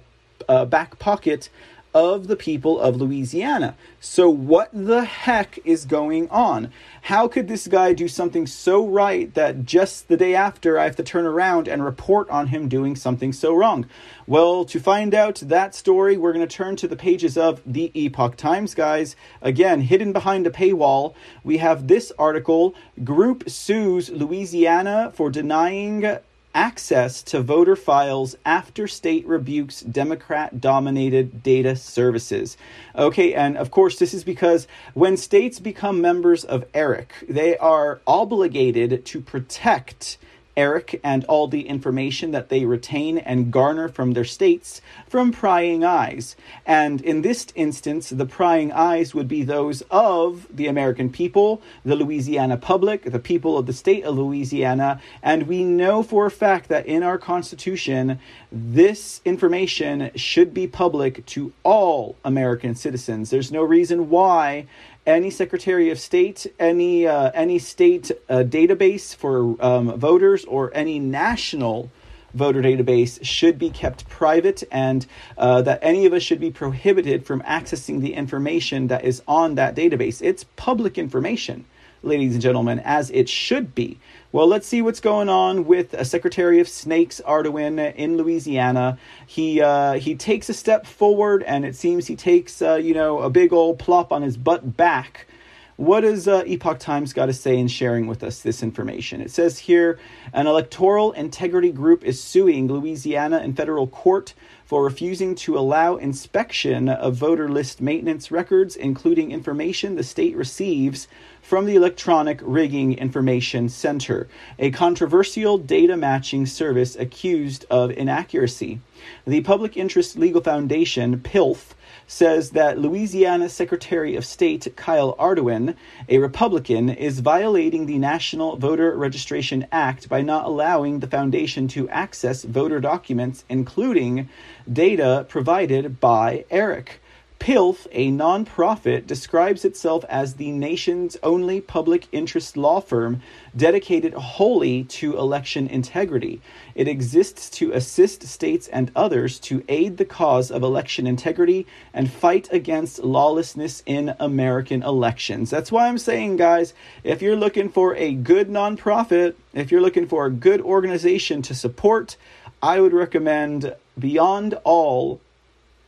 uh, 0.49 0.65
back 0.65 0.97
pocket 0.97 1.49
of 1.93 2.27
the 2.27 2.35
people 2.35 2.79
of 2.79 2.97
Louisiana. 2.97 3.75
So, 3.99 4.29
what 4.29 4.69
the 4.73 5.05
heck 5.05 5.59
is 5.63 5.85
going 5.85 6.29
on? 6.29 6.71
How 7.03 7.27
could 7.27 7.47
this 7.47 7.67
guy 7.67 7.93
do 7.93 8.07
something 8.07 8.47
so 8.47 8.85
right 8.85 9.33
that 9.33 9.65
just 9.65 10.07
the 10.07 10.17
day 10.17 10.35
after 10.35 10.79
I 10.79 10.85
have 10.85 10.95
to 10.97 11.03
turn 11.03 11.25
around 11.25 11.67
and 11.67 11.83
report 11.83 12.29
on 12.29 12.47
him 12.47 12.67
doing 12.67 12.95
something 12.95 13.31
so 13.31 13.53
wrong? 13.53 13.85
Well, 14.25 14.65
to 14.65 14.79
find 14.79 15.13
out 15.13 15.35
that 15.45 15.75
story, 15.75 16.17
we're 16.17 16.33
going 16.33 16.47
to 16.47 16.55
turn 16.55 16.75
to 16.77 16.87
the 16.87 16.95
pages 16.95 17.37
of 17.37 17.61
the 17.65 17.91
Epoch 17.93 18.37
Times, 18.37 18.73
guys. 18.73 19.15
Again, 19.41 19.81
hidden 19.81 20.13
behind 20.13 20.47
a 20.47 20.51
paywall, 20.51 21.13
we 21.43 21.57
have 21.57 21.87
this 21.87 22.11
article 22.17 22.73
Group 23.03 23.49
sues 23.49 24.09
Louisiana 24.09 25.11
for 25.13 25.29
denying 25.29 26.17
access 26.53 27.21
to 27.23 27.41
voter 27.41 27.75
files 27.75 28.35
after 28.45 28.87
state 28.87 29.25
rebukes 29.25 29.81
Democrat 29.81 30.61
dominated 30.61 31.43
data 31.43 31.75
services. 31.75 32.57
Okay, 32.95 33.33
and 33.33 33.57
of 33.57 33.71
course, 33.71 33.99
this 33.99 34.13
is 34.13 34.23
because 34.23 34.67
when 34.93 35.17
states 35.17 35.59
become 35.59 36.01
members 36.01 36.43
of 36.43 36.65
ERIC, 36.73 37.11
they 37.27 37.57
are 37.57 38.01
obligated 38.05 39.05
to 39.05 39.21
protect 39.21 40.17
ERIC 40.55 40.99
and 41.03 41.25
all 41.25 41.47
the 41.47 41.67
information 41.67 42.31
that 42.31 42.49
they 42.49 42.65
retain 42.65 43.17
and 43.17 43.51
garner 43.51 43.89
from 43.89 44.13
their 44.13 44.25
states 44.25 44.81
from 45.07 45.31
prying 45.31 45.83
eyes. 45.83 46.35
And 46.65 47.01
in 47.01 47.21
this 47.21 47.47
instance, 47.55 48.09
the 48.09 48.25
prying 48.25 48.71
eyes 48.71 49.13
would 49.13 49.27
be 49.27 49.43
those 49.43 49.83
of 49.89 50.47
the 50.49 50.67
American 50.67 51.09
people, 51.09 51.61
the 51.83 51.95
Louisiana 51.95 52.57
public, 52.57 53.03
the 53.03 53.19
people 53.19 53.57
of 53.57 53.65
the 53.65 53.73
state 53.73 54.03
of 54.03 54.17
Louisiana. 54.17 55.01
And 55.21 55.47
we 55.47 55.63
know 55.63 56.03
for 56.03 56.25
a 56.25 56.31
fact 56.31 56.69
that 56.69 56.85
in 56.85 57.03
our 57.03 57.17
Constitution, 57.17 58.19
this 58.51 59.21
information 59.25 60.11
should 60.15 60.53
be 60.53 60.67
public 60.67 61.25
to 61.27 61.53
all 61.63 62.15
American 62.23 62.75
citizens. 62.75 63.29
There's 63.29 63.51
no 63.51 63.63
reason 63.63 64.09
why 64.09 64.67
any 65.05 65.29
Secretary 65.29 65.89
of 65.89 65.99
State, 65.99 66.47
any 66.59 67.05
uh, 67.07 67.31
any 67.33 67.59
state 67.59 68.11
uh, 68.29 68.37
database 68.37 69.15
for 69.15 69.55
um, 69.63 69.97
voters, 69.97 70.45
or 70.45 70.71
any 70.73 70.99
national 70.99 71.91
voter 72.33 72.61
database 72.61 73.23
should 73.23 73.59
be 73.59 73.69
kept 73.69 74.07
private, 74.09 74.63
and 74.71 75.05
uh, 75.37 75.61
that 75.61 75.79
any 75.81 76.05
of 76.05 76.13
us 76.13 76.23
should 76.23 76.39
be 76.39 76.51
prohibited 76.51 77.25
from 77.25 77.41
accessing 77.41 78.01
the 78.01 78.13
information 78.13 78.87
that 78.87 79.03
is 79.03 79.21
on 79.27 79.55
that 79.55 79.75
database. 79.75 80.21
It's 80.21 80.45
public 80.55 80.97
information, 80.97 81.65
ladies 82.03 82.33
and 82.33 82.41
gentlemen, 82.41 82.79
as 82.79 83.09
it 83.11 83.29
should 83.29 83.73
be. 83.73 83.97
Well, 84.31 84.47
let's 84.47 84.67
see 84.67 84.81
what's 84.81 84.99
going 84.99 85.29
on 85.29 85.65
with 85.65 85.93
uh, 85.93 86.03
Secretary 86.03 86.59
of 86.59 86.67
Snakes 86.67 87.21
Ardoin 87.25 87.93
in 87.95 88.17
Louisiana. 88.17 88.97
He 89.25 89.61
uh, 89.61 89.93
he 89.93 90.15
takes 90.15 90.49
a 90.49 90.53
step 90.53 90.85
forward, 90.85 91.43
and 91.43 91.65
it 91.65 91.75
seems 91.75 92.07
he 92.07 92.15
takes 92.15 92.61
uh, 92.61 92.75
you 92.75 92.93
know 92.93 93.19
a 93.19 93.29
big 93.29 93.53
old 93.53 93.79
plop 93.79 94.11
on 94.11 94.21
his 94.21 94.37
butt 94.37 94.75
back. 94.75 95.27
What 95.75 96.01
does 96.01 96.27
uh, 96.27 96.43
Epoch 96.45 96.77
Times 96.77 97.13
got 97.13 97.25
to 97.25 97.33
say 97.33 97.57
in 97.57 97.67
sharing 97.67 98.05
with 98.05 98.23
us 98.23 98.41
this 98.41 98.61
information? 98.61 99.21
It 99.21 99.31
says 99.31 99.57
here 99.57 99.97
an 100.31 100.45
electoral 100.45 101.13
integrity 101.13 101.71
group 101.71 102.03
is 102.03 102.21
suing 102.21 102.67
Louisiana 102.67 103.39
in 103.39 103.53
federal 103.53 103.87
court 103.87 104.35
for 104.65 104.83
refusing 104.83 105.33
to 105.35 105.57
allow 105.57 105.95
inspection 105.95 106.89
of 106.89 107.15
voter 107.15 107.49
list 107.49 107.81
maintenance 107.81 108.31
records, 108.31 108.75
including 108.75 109.31
information 109.31 109.95
the 109.95 110.03
state 110.03 110.35
receives 110.35 111.07
from 111.43 111.65
the 111.65 111.75
Electronic 111.75 112.39
Rigging 112.41 112.93
Information 112.97 113.67
Center, 113.67 114.29
a 114.57 114.71
controversial 114.71 115.57
data 115.57 115.97
matching 115.97 116.45
service 116.45 116.95
accused 116.95 117.65
of 117.69 117.91
inaccuracy. 117.91 118.79
The 119.27 119.41
Public 119.41 119.75
Interest 119.75 120.17
Legal 120.17 120.41
Foundation, 120.41 121.19
PILF, 121.19 121.75
says 122.07 122.51
that 122.51 122.79
Louisiana 122.79 123.49
Secretary 123.49 124.15
of 124.15 124.25
State 124.25 124.73
Kyle 124.77 125.15
Ardoin, 125.17 125.75
a 126.07 126.17
Republican, 126.17 126.89
is 126.89 127.19
violating 127.19 127.85
the 127.85 127.97
National 127.97 128.55
Voter 128.55 128.95
Registration 128.95 129.67
Act 129.69 130.07
by 130.07 130.21
not 130.21 130.45
allowing 130.45 130.99
the 130.99 131.07
foundation 131.07 131.67
to 131.67 131.89
access 131.89 132.43
voter 132.43 132.79
documents, 132.79 133.43
including 133.49 134.29
data 134.71 135.25
provided 135.27 135.99
by 135.99 136.45
ERIC. 136.49 137.01
PILF, 137.43 137.87
a 137.91 138.09
nonprofit, 138.09 139.05
describes 139.05 139.65
itself 139.65 140.05
as 140.07 140.35
the 140.35 140.49
nation's 140.49 141.17
only 141.21 141.59
public 141.59 142.07
interest 142.13 142.55
law 142.55 142.79
firm 142.79 143.21
dedicated 143.53 144.13
wholly 144.13 144.85
to 144.85 145.17
election 145.17 145.67
integrity. 145.67 146.39
It 146.73 146.87
exists 146.87 147.49
to 147.57 147.73
assist 147.73 148.23
states 148.23 148.69
and 148.69 148.93
others 148.95 149.39
to 149.41 149.61
aid 149.67 149.97
the 149.97 150.05
cause 150.05 150.51
of 150.51 150.63
election 150.63 151.05
integrity 151.05 151.67
and 151.93 152.09
fight 152.09 152.47
against 152.49 153.03
lawlessness 153.03 153.83
in 153.85 154.15
American 154.21 154.81
elections. 154.81 155.49
That's 155.49 155.69
why 155.69 155.89
I'm 155.89 155.97
saying, 155.97 156.37
guys, 156.37 156.73
if 157.03 157.21
you're 157.21 157.35
looking 157.35 157.67
for 157.67 157.93
a 157.97 158.13
good 158.13 158.47
nonprofit, 158.47 159.35
if 159.53 159.69
you're 159.69 159.81
looking 159.81 160.07
for 160.07 160.25
a 160.25 160.31
good 160.31 160.61
organization 160.61 161.41
to 161.41 161.53
support, 161.53 162.15
I 162.61 162.79
would 162.79 162.93
recommend 162.93 163.75
Beyond 163.99 164.53
All 164.63 165.19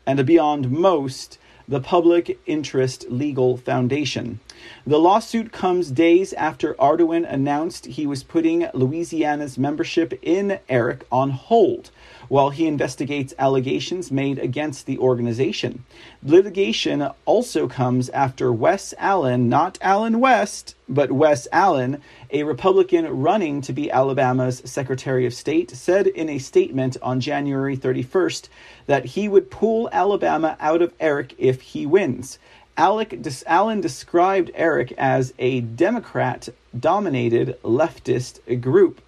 and 0.06 0.26
Beyond 0.26 0.69
Most 0.69 1.38
the 1.68 1.80
Public 1.80 2.40
Interest 2.46 3.06
Legal 3.10 3.58
Foundation. 3.58 4.40
The 4.86 5.00
lawsuit 5.00 5.52
comes 5.52 5.90
days 5.90 6.34
after 6.34 6.76
Ardoin 6.76 7.26
announced 7.32 7.88
he 7.88 8.06
was 8.06 8.24
putting 8.24 8.68
Louisiana's 8.74 9.58
membership 9.58 10.18
in 10.22 10.60
ERIC 10.70 11.06
on 11.12 11.32
hold 11.32 11.90
while 12.28 12.50
he 12.50 12.68
investigates 12.68 13.34
allegations 13.38 14.12
made 14.12 14.40
against 14.40 14.86
the 14.86 14.98
organization. 14.98 15.84
Litigation 16.24 17.10
also 17.26 17.68
comes 17.68 18.10
after 18.10 18.52
Wes 18.52 18.94
Allen, 18.98 19.50
not 19.50 19.78
Allen 19.82 20.20
West, 20.20 20.76
but 20.88 21.12
Wes 21.12 21.48
Allen, 21.52 22.02
a 22.32 22.44
Republican 22.44 23.06
running 23.22 23.62
to 23.62 23.74
be 23.74 23.92
Alabama's 23.92 24.62
Secretary 24.66 25.26
of 25.26 25.34
State, 25.34 25.72
said 25.72 26.08
in 26.08 26.30
a 26.30 26.40
statement 26.40 26.98
on 27.02 27.20
January 27.20 27.78
31st 27.78 28.50
that 28.86 29.06
he 29.06 29.28
would 29.28 29.52
pull 29.52 29.90
Alabama 29.92 30.58
out 30.60 30.82
of 30.82 30.94
ERIC 31.00 31.36
if 31.38 31.62
he 31.62 31.86
wins. 31.86 32.40
Alec, 32.78 33.18
Allen 33.48 33.80
described 33.80 34.52
ERIC 34.54 34.92
as 34.98 35.34
a 35.40 35.62
Democrat 35.62 36.50
dominated 36.78 37.58
leftist 37.64 38.62
group. 38.62 39.02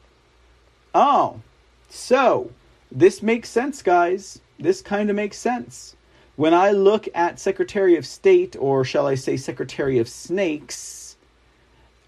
Oh, 0.96 1.42
so 1.90 2.52
this 2.98 3.22
makes 3.22 3.48
sense, 3.48 3.84
guys. 3.84 4.42
This 4.60 4.82
kind 4.82 5.12
of 5.12 5.16
makes 5.16 5.38
sense. 5.38 5.96
When 6.36 6.56
I 6.56 6.72
look 6.72 7.08
at 7.14 7.40
Secretary 7.40 7.96
of 7.96 8.08
State, 8.08 8.56
or 8.60 8.84
shall 8.84 9.06
I 9.06 9.14
say 9.14 9.38
Secretary 9.38 10.00
of 10.00 10.10
Snakes, 10.10 11.16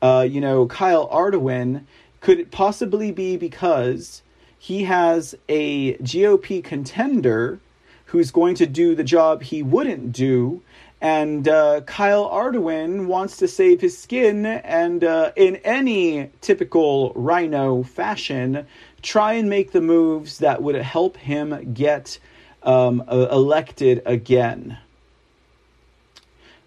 uh, 0.01 0.25
you 0.27 0.41
know, 0.41 0.65
Kyle 0.65 1.07
Ardoin, 1.09 1.83
could 2.21 2.39
it 2.39 2.49
possibly 2.49 3.11
be 3.11 3.37
because 3.37 4.23
he 4.57 4.85
has 4.85 5.35
a 5.47 5.93
GOP 5.97 6.63
contender 6.63 7.59
who's 8.05 8.31
going 8.31 8.55
to 8.55 8.65
do 8.65 8.95
the 8.95 9.03
job 9.03 9.43
he 9.43 9.61
wouldn't 9.61 10.11
do? 10.11 10.63
And 11.01 11.47
uh, 11.47 11.81
Kyle 11.81 12.29
Ardoin 12.29 13.05
wants 13.05 13.37
to 13.37 13.47
save 13.47 13.79
his 13.79 13.97
skin, 13.97 14.45
and 14.45 15.03
uh, 15.03 15.31
in 15.37 15.55
any 15.57 16.29
typical 16.41 17.13
RINO 17.13 17.83
fashion, 17.83 18.67
try 19.01 19.33
and 19.33 19.49
make 19.49 19.71
the 19.71 19.81
moves 19.81 20.39
that 20.39 20.61
would 20.61 20.75
help 20.75 21.15
him 21.15 21.73
get 21.73 22.19
um, 22.63 23.01
elected 23.09 24.01
again. 24.05 24.77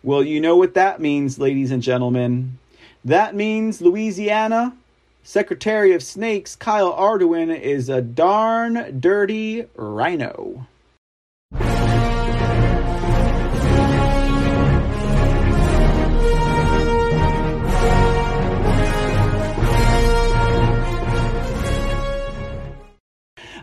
Well, 0.03 0.25
you 0.25 0.41
know 0.41 0.57
what 0.57 0.75
that 0.75 1.01
means, 1.01 1.39
ladies 1.39 1.71
and 1.71 1.83
gentlemen. 1.83 2.59
That 3.05 3.35
means 3.35 3.83
Louisiana, 3.83 4.75
Secretary 5.23 5.93
of 5.93 6.03
Snakes 6.03 6.57
Kyle 6.57 6.93
Ardoin 6.93 7.57
is 7.57 7.89
a 7.89 8.01
darn 8.01 8.99
dirty 8.99 9.67
RINO. 9.77 10.67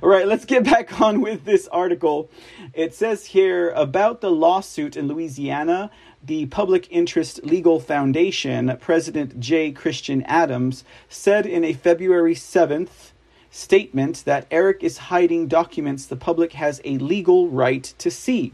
All 0.10 0.16
right, 0.16 0.28
let's 0.28 0.46
get 0.46 0.64
back 0.64 1.00
on 1.04 1.22
with 1.22 1.46
this 1.46 1.68
article. 1.68 2.32
It 2.74 2.96
says 2.96 3.28
here 3.28 3.70
about 3.70 4.22
the 4.22 4.32
lawsuit 4.32 4.98
in 4.98 5.08
Louisiana. 5.08 5.92
The 6.24 6.48
Public 6.48 6.92
Interest 6.92 7.46
Legal 7.46 7.80
Foundation, 7.80 8.76
President 8.82 9.40
J. 9.40 9.72
Christian 9.72 10.24
Adams, 10.24 10.84
said 11.10 11.46
in 11.46 11.64
a 11.64 11.74
February 11.74 12.34
7th 12.34 13.12
statement 13.52 14.24
that 14.26 14.48
ERIC 14.50 14.84
is 14.84 14.98
hiding 14.98 15.48
documents 15.48 16.08
the 16.08 16.16
public 16.16 16.54
has 16.54 16.82
a 16.84 16.98
legal 16.98 17.48
right 17.48 17.84
to 18.00 18.10
see. 18.10 18.52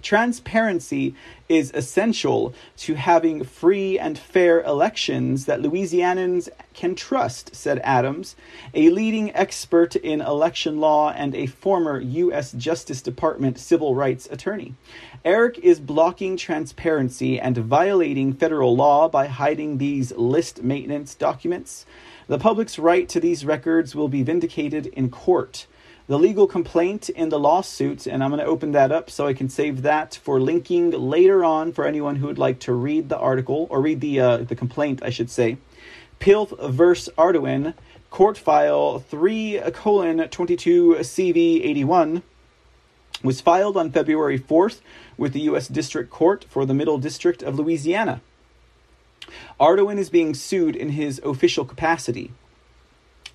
Transparency 0.00 1.16
is 1.48 1.72
essential 1.74 2.54
to 2.76 2.94
having 2.94 3.42
free 3.42 3.98
and 3.98 4.16
fair 4.16 4.62
elections 4.62 5.46
that 5.46 5.60
Louisianans 5.60 6.48
can 6.72 6.94
trust, 6.94 7.56
said 7.56 7.80
Adams, 7.82 8.36
a 8.74 8.90
leading 8.90 9.34
expert 9.34 9.96
in 9.96 10.20
election 10.20 10.78
law 10.78 11.10
and 11.10 11.34
a 11.34 11.46
former 11.46 11.98
U.S. 11.98 12.52
Justice 12.52 13.02
Department 13.02 13.58
civil 13.58 13.96
rights 13.96 14.28
attorney. 14.30 14.74
Eric 15.24 15.58
is 15.58 15.80
blocking 15.80 16.36
transparency 16.36 17.40
and 17.40 17.58
violating 17.58 18.32
federal 18.32 18.76
law 18.76 19.08
by 19.08 19.26
hiding 19.26 19.78
these 19.78 20.12
list 20.12 20.62
maintenance 20.62 21.16
documents. 21.16 21.86
The 22.28 22.38
public's 22.38 22.78
right 22.78 23.08
to 23.08 23.18
these 23.18 23.44
records 23.44 23.96
will 23.96 24.08
be 24.08 24.22
vindicated 24.22 24.86
in 24.86 25.10
court. 25.10 25.66
The 26.08 26.18
legal 26.18 26.46
complaint 26.46 27.10
in 27.10 27.28
the 27.28 27.38
lawsuit, 27.38 28.06
and 28.06 28.24
I'm 28.24 28.30
going 28.30 28.40
to 28.40 28.46
open 28.46 28.72
that 28.72 28.90
up 28.90 29.10
so 29.10 29.26
I 29.26 29.34
can 29.34 29.50
save 29.50 29.82
that 29.82 30.18
for 30.22 30.40
linking 30.40 30.90
later 30.90 31.44
on 31.44 31.74
for 31.74 31.86
anyone 31.86 32.16
who 32.16 32.28
would 32.28 32.38
like 32.38 32.60
to 32.60 32.72
read 32.72 33.10
the 33.10 33.18
article 33.18 33.66
or 33.68 33.82
read 33.82 34.00
the 34.00 34.18
uh, 34.18 34.36
the 34.38 34.56
complaint, 34.56 35.02
I 35.02 35.10
should 35.10 35.28
say. 35.28 35.58
Pilf 36.18 36.58
versus 36.70 37.12
Ardoin, 37.18 37.74
court 38.08 38.38
file 38.38 39.00
3 39.00 39.60
colon 39.74 40.26
22 40.26 40.94
CV 41.00 41.62
81 41.62 42.22
was 43.22 43.42
filed 43.42 43.76
on 43.76 43.92
February 43.92 44.38
4th 44.38 44.80
with 45.18 45.34
the 45.34 45.40
U.S. 45.40 45.68
District 45.68 46.10
Court 46.10 46.46
for 46.48 46.64
the 46.64 46.72
Middle 46.72 46.96
District 46.96 47.42
of 47.42 47.58
Louisiana. 47.58 48.22
Ardoin 49.60 49.98
is 49.98 50.08
being 50.08 50.32
sued 50.32 50.74
in 50.74 50.90
his 50.90 51.20
official 51.22 51.66
capacity. 51.66 52.32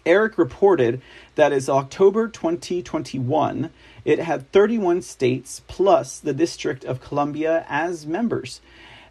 Eric 0.05 0.37
reported 0.37 1.01
that 1.35 1.53
as 1.53 1.69
October 1.69 2.27
2021, 2.27 3.69
it 4.03 4.19
had 4.19 4.51
31 4.51 5.01
states 5.01 5.61
plus 5.67 6.19
the 6.19 6.33
District 6.33 6.83
of 6.83 7.01
Columbia 7.01 7.65
as 7.69 8.05
members. 8.05 8.59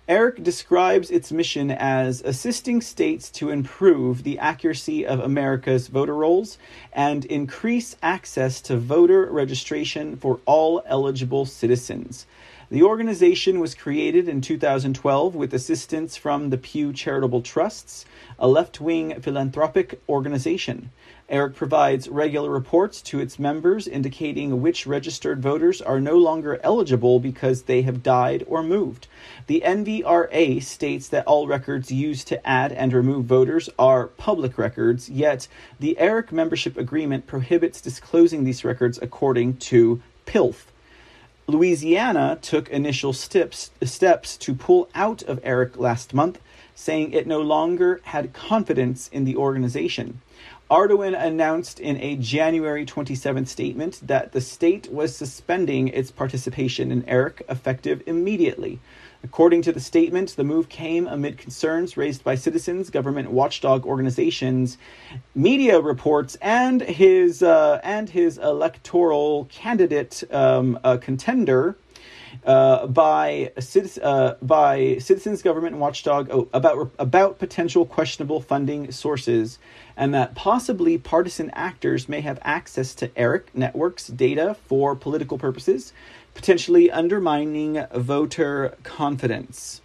Eric 0.08 0.42
describes 0.42 1.10
its 1.10 1.30
mission 1.30 1.70
as 1.70 2.20
assisting 2.22 2.82
states 2.82 3.30
to 3.30 3.50
improve 3.50 4.24
the 4.24 4.38
accuracy 4.38 5.06
of 5.06 5.20
America's 5.20 5.86
voter 5.88 6.14
rolls 6.14 6.58
and 6.92 7.24
increase 7.26 7.96
access 8.02 8.60
to 8.60 8.76
voter 8.76 9.30
registration 9.30 10.16
for 10.16 10.40
all 10.44 10.82
eligible 10.86 11.46
citizens. 11.46 12.26
The 12.72 12.84
organization 12.84 13.60
was 13.60 13.74
created 13.74 14.30
in 14.30 14.40
2012 14.40 15.34
with 15.34 15.52
assistance 15.52 16.16
from 16.16 16.48
the 16.48 16.56
Pew 16.56 16.94
Charitable 16.94 17.42
Trusts, 17.42 18.06
a 18.38 18.48
left 18.48 18.80
wing 18.80 19.20
philanthropic 19.20 20.00
organization. 20.08 20.88
Eric 21.28 21.54
provides 21.54 22.08
regular 22.08 22.48
reports 22.48 23.02
to 23.02 23.20
its 23.20 23.38
members 23.38 23.86
indicating 23.86 24.62
which 24.62 24.86
registered 24.86 25.42
voters 25.42 25.82
are 25.82 26.00
no 26.00 26.16
longer 26.16 26.58
eligible 26.62 27.20
because 27.20 27.64
they 27.64 27.82
have 27.82 28.02
died 28.02 28.42
or 28.46 28.62
moved. 28.62 29.06
The 29.48 29.62
NVRA 29.66 30.62
states 30.62 31.08
that 31.08 31.26
all 31.26 31.46
records 31.46 31.92
used 31.92 32.26
to 32.28 32.48
add 32.48 32.72
and 32.72 32.94
remove 32.94 33.26
voters 33.26 33.68
are 33.78 34.06
public 34.06 34.56
records, 34.56 35.10
yet 35.10 35.46
the 35.78 35.98
Eric 35.98 36.32
membership 36.32 36.78
agreement 36.78 37.26
prohibits 37.26 37.82
disclosing 37.82 38.44
these 38.44 38.64
records 38.64 38.98
according 39.02 39.58
to 39.58 40.00
PILF. 40.24 40.71
Louisiana 41.48 42.38
took 42.40 42.68
initial 42.68 43.12
steps, 43.12 43.72
steps 43.82 44.36
to 44.38 44.54
pull 44.54 44.88
out 44.94 45.22
of 45.22 45.40
ERIC 45.44 45.76
last 45.76 46.14
month, 46.14 46.38
saying 46.74 47.12
it 47.12 47.26
no 47.26 47.40
longer 47.40 48.00
had 48.04 48.32
confidence 48.32 49.08
in 49.08 49.24
the 49.24 49.36
organization. 49.36 50.20
Ardoin 50.70 51.14
announced 51.14 51.80
in 51.80 52.00
a 52.00 52.16
January 52.16 52.86
27th 52.86 53.48
statement 53.48 54.00
that 54.06 54.32
the 54.32 54.40
state 54.40 54.90
was 54.90 55.14
suspending 55.14 55.88
its 55.88 56.10
participation 56.10 56.90
in 56.90 57.04
ERIC 57.08 57.42
effective 57.48 58.02
immediately. 58.06 58.78
According 59.24 59.62
to 59.62 59.72
the 59.72 59.80
statement, 59.80 60.34
the 60.36 60.42
move 60.42 60.68
came 60.68 61.06
amid 61.06 61.38
concerns 61.38 61.96
raised 61.96 62.24
by 62.24 62.34
citizens, 62.34 62.90
government 62.90 63.30
watchdog 63.30 63.86
organizations, 63.86 64.78
media 65.34 65.80
reports, 65.80 66.36
and 66.42 66.80
his 66.80 67.42
uh, 67.42 67.80
and 67.84 68.10
his 68.10 68.38
electoral 68.38 69.44
candidate 69.44 70.24
um, 70.32 70.78
uh, 70.82 70.96
contender. 70.96 71.76
Uh, 72.46 72.86
by 72.86 73.52
uh, 74.02 74.34
by 74.42 74.96
citizens, 74.98 75.42
government, 75.42 75.76
watchdog 75.76 76.28
oh, 76.30 76.48
about 76.52 76.90
about 76.98 77.38
potential 77.38 77.84
questionable 77.86 78.40
funding 78.40 78.90
sources, 78.90 79.58
and 79.96 80.14
that 80.14 80.34
possibly 80.34 80.98
partisan 80.98 81.50
actors 81.50 82.08
may 82.08 82.22
have 82.22 82.38
access 82.42 82.94
to 82.94 83.08
ERIC 83.16 83.54
networks 83.54 84.08
data 84.08 84.56
for 84.66 84.96
political 84.96 85.38
purposes, 85.38 85.92
potentially 86.34 86.90
undermining 86.90 87.84
voter 87.94 88.76
confidence. 88.82 89.80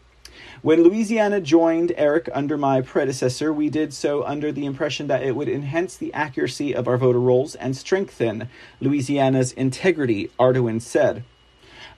When 0.64 0.84
Louisiana 0.84 1.40
joined 1.40 1.94
ERIC 1.98 2.30
under 2.34 2.58
my 2.58 2.82
predecessor, 2.82 3.54
we 3.54 3.70
did 3.70 3.94
so 3.94 4.24
under 4.24 4.52
the 4.52 4.66
impression 4.66 5.08
that 5.08 5.22
it 5.22 5.36
would 5.36 5.48
enhance 5.48 5.96
the 5.96 6.14
accuracy 6.14 6.74
of 6.74 6.88
our 6.88 6.98
voter 6.98 7.20
rolls 7.20 7.54
and 7.56 7.78
strengthen 7.78 8.50
Louisiana's 8.82 9.52
integrity, 9.52 10.32
Ardoin 10.40 10.82
said. 10.82 11.24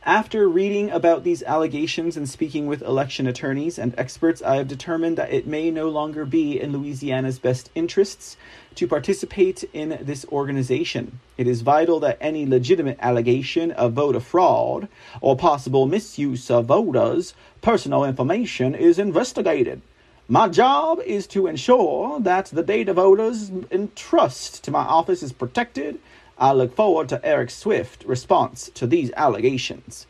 After 0.05 0.47
reading 0.47 0.89
about 0.91 1.26
these 1.26 1.43
allegations 1.43 2.15
and 2.15 2.27
speaking 2.27 2.67
with 2.67 2.81
election 2.81 3.27
attorneys 3.27 3.77
and 3.77 3.93
experts, 3.97 4.41
I 4.41 4.55
have 4.55 4.69
determined 4.69 5.17
that 5.17 5.34
it 5.34 5.45
may 5.45 5.69
no 5.71 5.89
longer 5.89 6.23
be 6.23 6.57
in 6.57 6.71
Louisiana's 6.71 7.38
best 7.38 7.69
interests 7.76 8.38
to 8.76 8.88
participate 8.88 9.65
in 9.73 9.99
this 10.01 10.26
organization. 10.31 11.19
It 11.38 11.47
is 11.47 11.63
vital 11.63 11.99
that 11.99 12.17
any 12.21 12.45
legitimate 12.45 12.97
allegation 13.01 13.71
of 13.71 13.91
voter 13.91 14.21
fraud 14.21 14.88
or 15.19 15.35
possible 15.35 15.85
misuse 15.85 16.49
of 16.49 16.67
voters' 16.67 17.34
personal 17.61 18.05
information 18.05 18.76
is 18.76 18.99
investigated. 18.99 19.81
My 20.30 20.47
job 20.47 20.99
is 21.01 21.27
to 21.27 21.47
ensure 21.47 22.21
that 22.21 22.45
the 22.45 22.63
data 22.63 22.93
voters 22.93 23.51
entrust 23.69 24.63
to 24.63 24.71
my 24.71 24.84
office 24.84 25.23
is 25.23 25.34
protected 25.34 25.99
I 26.40 26.53
look 26.53 26.74
forward 26.74 27.10
to 27.10 27.24
Eric 27.26 27.49
Swift's 27.49 28.06
response 28.06 28.72
to 28.76 28.88
these 28.88 29.11
allegations. 29.18 30.07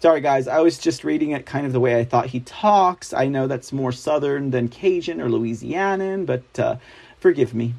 Sorry, 0.00 0.20
guys, 0.20 0.46
I 0.46 0.60
was 0.60 0.78
just 0.78 1.02
reading 1.02 1.30
it 1.30 1.46
kind 1.46 1.64
of 1.64 1.72
the 1.72 1.80
way 1.80 1.98
I 1.98 2.04
thought 2.04 2.26
he 2.26 2.40
talks. 2.40 3.14
I 3.14 3.28
know 3.28 3.46
that's 3.46 3.72
more 3.72 3.92
Southern 3.92 4.50
than 4.50 4.68
Cajun 4.68 5.20
or 5.20 5.28
Louisianan, 5.28 6.26
but 6.26 6.58
uh, 6.58 6.76
forgive 7.18 7.54
me. 7.54 7.74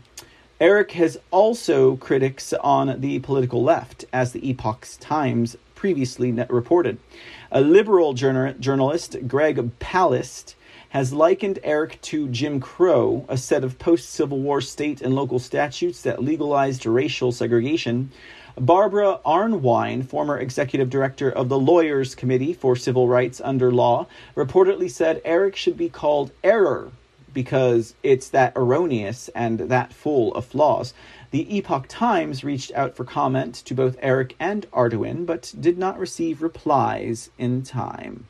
Eric 0.60 0.94
has 0.94 1.20
also 1.30 1.98
critics 1.98 2.52
on 2.53 2.99
the 3.02 3.20
political 3.20 3.61
left, 3.61 4.06
as 4.11 4.32
the 4.32 4.49
Epoch 4.49 4.88
Times 4.99 5.56
previously 5.76 6.32
reported. 6.32 6.98
A 7.52 7.61
liberal 7.61 8.14
journal- 8.14 8.56
journalist, 8.60 9.18
Greg 9.28 9.57
Palast, 9.80 10.56
has 10.94 11.11
likened 11.11 11.57
Eric 11.64 11.99
to 12.03 12.28
Jim 12.28 12.60
Crow, 12.60 13.26
a 13.28 13.36
set 13.36 13.64
of 13.64 13.80
post 13.80 14.11
Civil 14.11 14.40
War 14.40 14.61
state 14.61 15.02
and 15.02 15.15
local 15.15 15.40
statutes 15.40 16.03
that 16.03 16.22
legalized 16.22 16.86
racial 16.86 17.32
segregation. 17.32 18.11
Barbara 18.60 19.20
Arnwine, 19.26 20.07
former 20.07 20.38
executive 20.38 20.91
director 20.91 21.32
of 21.32 21.49
the 21.49 21.57
Lawyers 21.57 22.14
Committee 22.14 22.53
for 22.53 22.76
Civil 22.76 23.07
Rights 23.07 23.41
Under 23.44 23.72
Law, 23.72 24.06
reportedly 24.36 24.88
said 24.88 25.20
Eric 25.26 25.56
should 25.56 25.78
be 25.78 25.90
called 25.90 26.30
Error 26.44 26.91
because 27.34 27.95
it's 28.03 28.30
that 28.30 28.53
erroneous 28.56 29.30
and 29.30 29.61
that 29.61 29.94
full 29.94 30.32
of 30.36 30.45
flaws. 30.45 30.94
The 31.32 31.57
Epoch 31.57 31.88
Times 31.88 32.44
reached 32.44 32.72
out 32.74 32.95
for 32.95 33.03
comment 33.03 33.56
to 33.65 33.74
both 33.74 33.98
Eric 33.99 34.36
and 34.40 34.70
Ardoin, 34.72 35.26
but 35.26 35.56
did 35.60 35.80
not 35.80 35.98
receive 35.98 36.44
replies 36.44 37.32
in 37.40 37.64
time. 37.64 38.28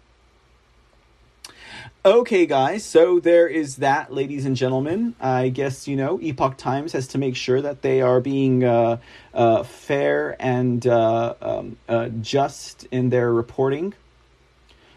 Okay, 2.05 2.45
guys, 2.45 2.84
so 2.84 3.21
there 3.21 3.47
is 3.47 3.77
that, 3.77 4.13
ladies 4.13 4.45
and 4.45 4.57
gentlemen. 4.57 5.15
I 5.21 5.47
guess, 5.47 5.88
you 5.88 5.95
know, 5.95 6.19
Epoch 6.21 6.57
Times 6.57 6.91
has 6.91 7.07
to 7.09 7.17
make 7.17 7.38
sure 7.38 7.61
that 7.61 7.81
they 7.81 8.01
are 8.01 8.19
being 8.19 8.65
uh, 8.65 8.97
uh, 9.34 9.63
fair 9.63 10.35
and 10.38 10.85
uh, 10.85 11.34
um, 11.41 11.77
uh, 11.88 12.09
just 12.09 12.84
in 12.91 13.09
their 13.09 13.31
reporting. 13.31 13.93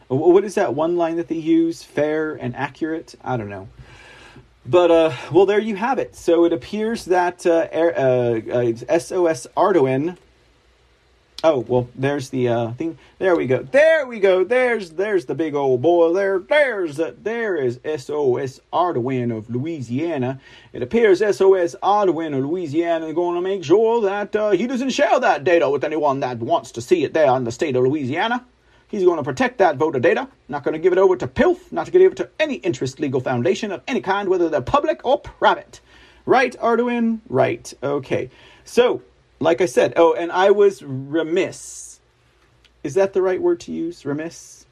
What 0.09 0.43
is 0.43 0.57
that 0.57 0.74
one 0.74 0.97
line 0.97 1.15
that 1.19 1.28
they 1.28 1.37
use? 1.37 1.85
Fair 1.85 2.35
and 2.35 2.57
accurate? 2.57 3.15
I 3.23 3.37
don't 3.37 3.51
know. 3.51 3.69
But, 4.66 4.91
uh, 4.91 5.12
well, 5.31 5.47
there 5.47 5.61
you 5.61 5.77
have 5.77 6.01
it. 6.01 6.16
So 6.16 6.45
it 6.45 6.53
appears 6.53 7.05
that 7.05 7.47
uh, 7.47 7.69
SOS 8.99 9.47
Ardoin 9.57 10.16
Oh 11.48 11.60
well, 11.68 11.89
there's 11.94 12.31
the 12.31 12.48
uh, 12.48 12.73
thing. 12.73 12.98
There 13.20 13.36
we 13.36 13.47
go. 13.47 13.62
There 13.62 14.05
we 14.05 14.18
go. 14.18 14.43
There's 14.43 14.90
there's 14.90 15.27
the 15.27 15.35
big 15.36 15.55
old 15.55 15.81
boy. 15.81 16.12
There 16.12 16.40
there's 16.40 16.97
the, 16.97 17.14
there 17.23 17.55
is 17.55 17.78
SOS 17.85 18.59
Ardoin 18.73 19.31
of 19.31 19.48
Louisiana. 19.48 20.40
It 20.73 20.82
appears 20.82 21.20
SOS 21.20 21.77
Ardoin 21.85 22.36
of 22.36 22.44
Louisiana 22.44 23.06
is 23.06 23.14
going 23.14 23.36
to 23.36 23.40
make 23.40 23.62
sure 23.62 24.01
that 24.01 24.35
uh, 24.35 24.51
he 24.51 24.66
doesn't 24.66 24.90
share 24.90 25.20
that 25.20 25.44
data 25.44 25.70
with 25.70 25.85
anyone 25.85 26.18
that 26.18 26.39
wants 26.39 26.73
to 26.73 26.81
see 26.81 27.05
it 27.05 27.14
there 27.14 27.36
in 27.36 27.44
the 27.44 27.52
state 27.52 27.77
of 27.77 27.85
Louisiana. 27.85 28.44
He's 28.89 29.05
going 29.05 29.18
to 29.18 29.23
protect 29.23 29.59
that 29.59 29.77
voter 29.77 30.01
data. 30.01 30.27
Not 30.48 30.64
going 30.64 30.73
to 30.73 30.81
give 30.81 30.93
it 30.93 30.98
over 30.98 31.16
to 31.16 31.28
PILF. 31.28 31.70
Not 31.70 31.86
to 31.86 31.93
give 31.93 32.02
it 32.02 32.06
over 32.06 32.16
to 32.16 32.31
any 32.40 32.55
interest 32.56 32.98
legal 32.98 33.20
foundation 33.20 33.70
of 33.70 33.82
any 33.86 34.01
kind, 34.01 34.28
whether 34.28 34.48
they're 34.48 34.62
public 34.62 35.05
or 35.05 35.20
private. 35.20 35.78
Right, 36.24 36.56
Ardoin? 36.59 37.20
Right. 37.28 37.73
Okay. 37.85 38.31
So 38.64 39.02
like 39.41 39.61
I 39.61 39.67
said, 39.67 39.95
oh, 39.97 40.15
and 40.15 40.33
I 40.33 40.51
was 40.53 40.83
remiss 40.83 41.95
Is 42.85 42.95
that 42.95 43.13
the 43.15 43.23
right 43.23 43.41
word 43.43 43.61
to 43.63 43.73
use? 43.73 44.05
Remiss? 44.07 44.66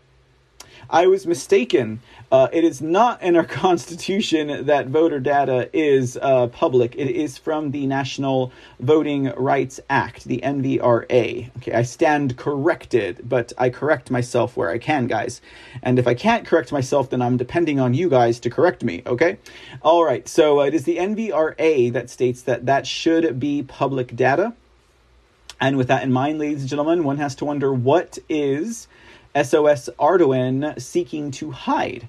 I 0.91 1.07
was 1.07 1.27
mistaken. 1.27 2.01
Uh, 2.31 2.49
it 2.53 2.65
is 2.65 2.83
not 2.83 3.23
in 3.23 3.37
our 3.37 3.45
Constitution 3.65 4.67
that 4.67 4.89
voter 4.89 5.21
data 5.21 5.71
is 5.73 6.19
uh, 6.21 6.49
public. 6.49 6.95
It 6.97 7.11
is 7.11 7.39
from 7.39 7.71
the 7.71 7.87
National 7.87 8.53
Voting 8.81 9.33
Rights 9.37 9.81
Act, 9.89 10.25
the 10.25 10.41
NVRA. 10.43 11.51
Okay, 11.59 11.73
I 11.73 11.83
stand 11.83 12.37
corrected, 12.37 13.21
but 13.29 13.53
I 13.57 13.71
correct 13.71 14.11
myself 14.11 14.57
where 14.57 14.71
I 14.71 14.79
can, 14.79 15.07
guys. 15.07 15.41
And 15.83 15.99
if 15.99 16.07
I 16.07 16.15
can't 16.15 16.47
correct 16.47 16.73
myself, 16.73 17.11
then 17.11 17.23
I'm 17.23 17.37
depending 17.37 17.81
on 17.81 17.95
you 17.95 18.09
guys 18.09 18.41
to 18.41 18.51
correct 18.51 18.83
me, 18.85 19.03
okay? 19.07 19.39
All 19.83 20.05
right, 20.05 20.29
so 20.29 20.61
uh, 20.61 20.65
it 20.65 20.75
is 20.75 20.85
the 20.85 20.97
NVRA 20.99 21.93
that 21.93 22.11
states 22.11 22.43
that 22.43 22.67
that 22.67 22.87
should 22.87 23.39
be 23.41 23.63
public 23.63 24.15
data. 24.17 24.55
And 25.61 25.77
with 25.77 25.89
that 25.89 26.03
in 26.03 26.13
mind, 26.13 26.39
ladies 26.39 26.61
and 26.61 26.69
gentlemen, 26.69 27.05
one 27.05 27.19
has 27.19 27.35
to 27.37 27.45
wonder 27.45 27.73
what 27.73 28.19
is 28.29 28.89
SOS 29.35 29.89
Ardoin 29.99 30.81
seeking 30.81 31.31
to 31.33 31.51
hide? 31.51 32.09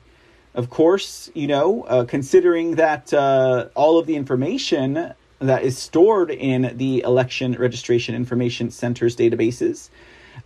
Of 0.53 0.69
course, 0.69 1.29
you 1.33 1.47
know, 1.47 1.83
uh, 1.83 2.05
considering 2.05 2.75
that 2.75 3.13
uh, 3.13 3.67
all 3.75 3.99
of 3.99 4.07
the 4.07 4.15
information 4.15 5.13
that 5.39 5.63
is 5.63 5.77
stored 5.77 6.31
in 6.31 6.77
the 6.77 7.01
election 7.01 7.53
registration 7.53 8.15
information 8.15 8.71
center's 8.71 9.15
databases 9.15 9.89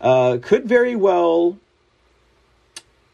uh, 0.01 0.37
could 0.41 0.65
very 0.65 0.95
well 0.95 1.57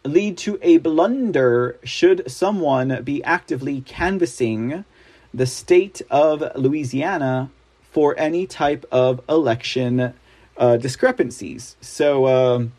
lead 0.05 0.37
to 0.37 0.57
a 0.61 0.77
blunder 0.77 1.77
should 1.83 2.29
someone 2.31 3.03
be 3.03 3.23
actively 3.23 3.81
canvassing 3.81 4.85
the 5.33 5.45
state 5.45 6.01
of 6.09 6.43
Louisiana 6.55 7.49
for 7.91 8.17
any 8.17 8.45
type 8.47 8.85
of 8.91 9.21
election 9.27 10.13
uh, 10.57 10.77
discrepancies. 10.77 11.75
So, 11.81 12.27
um, 12.27 12.71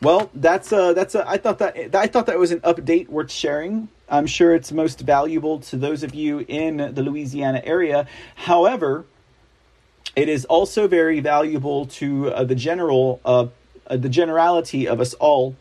well, 0.00 0.30
that's 0.34 0.72
a 0.72 0.92
that's 0.94 1.14
a. 1.14 1.28
I 1.28 1.38
thought 1.38 1.58
that 1.58 1.94
I 1.94 2.06
thought 2.06 2.26
that 2.26 2.38
was 2.38 2.52
an 2.52 2.60
update 2.60 3.08
worth 3.08 3.30
sharing. 3.30 3.88
I'm 4.08 4.26
sure 4.26 4.54
it's 4.54 4.72
most 4.72 5.00
valuable 5.00 5.58
to 5.60 5.76
those 5.76 6.02
of 6.02 6.14
you 6.14 6.44
in 6.48 6.94
the 6.94 7.02
Louisiana 7.02 7.60
area. 7.64 8.06
However, 8.36 9.04
it 10.16 10.28
is 10.28 10.44
also 10.46 10.88
very 10.88 11.20
valuable 11.20 11.86
to 11.86 12.32
uh, 12.32 12.44
the 12.44 12.54
general, 12.54 13.20
uh, 13.24 13.46
uh, 13.86 13.96
the 13.96 14.08
generality 14.08 14.88
of 14.88 15.00
us 15.00 15.14
all, 15.14 15.56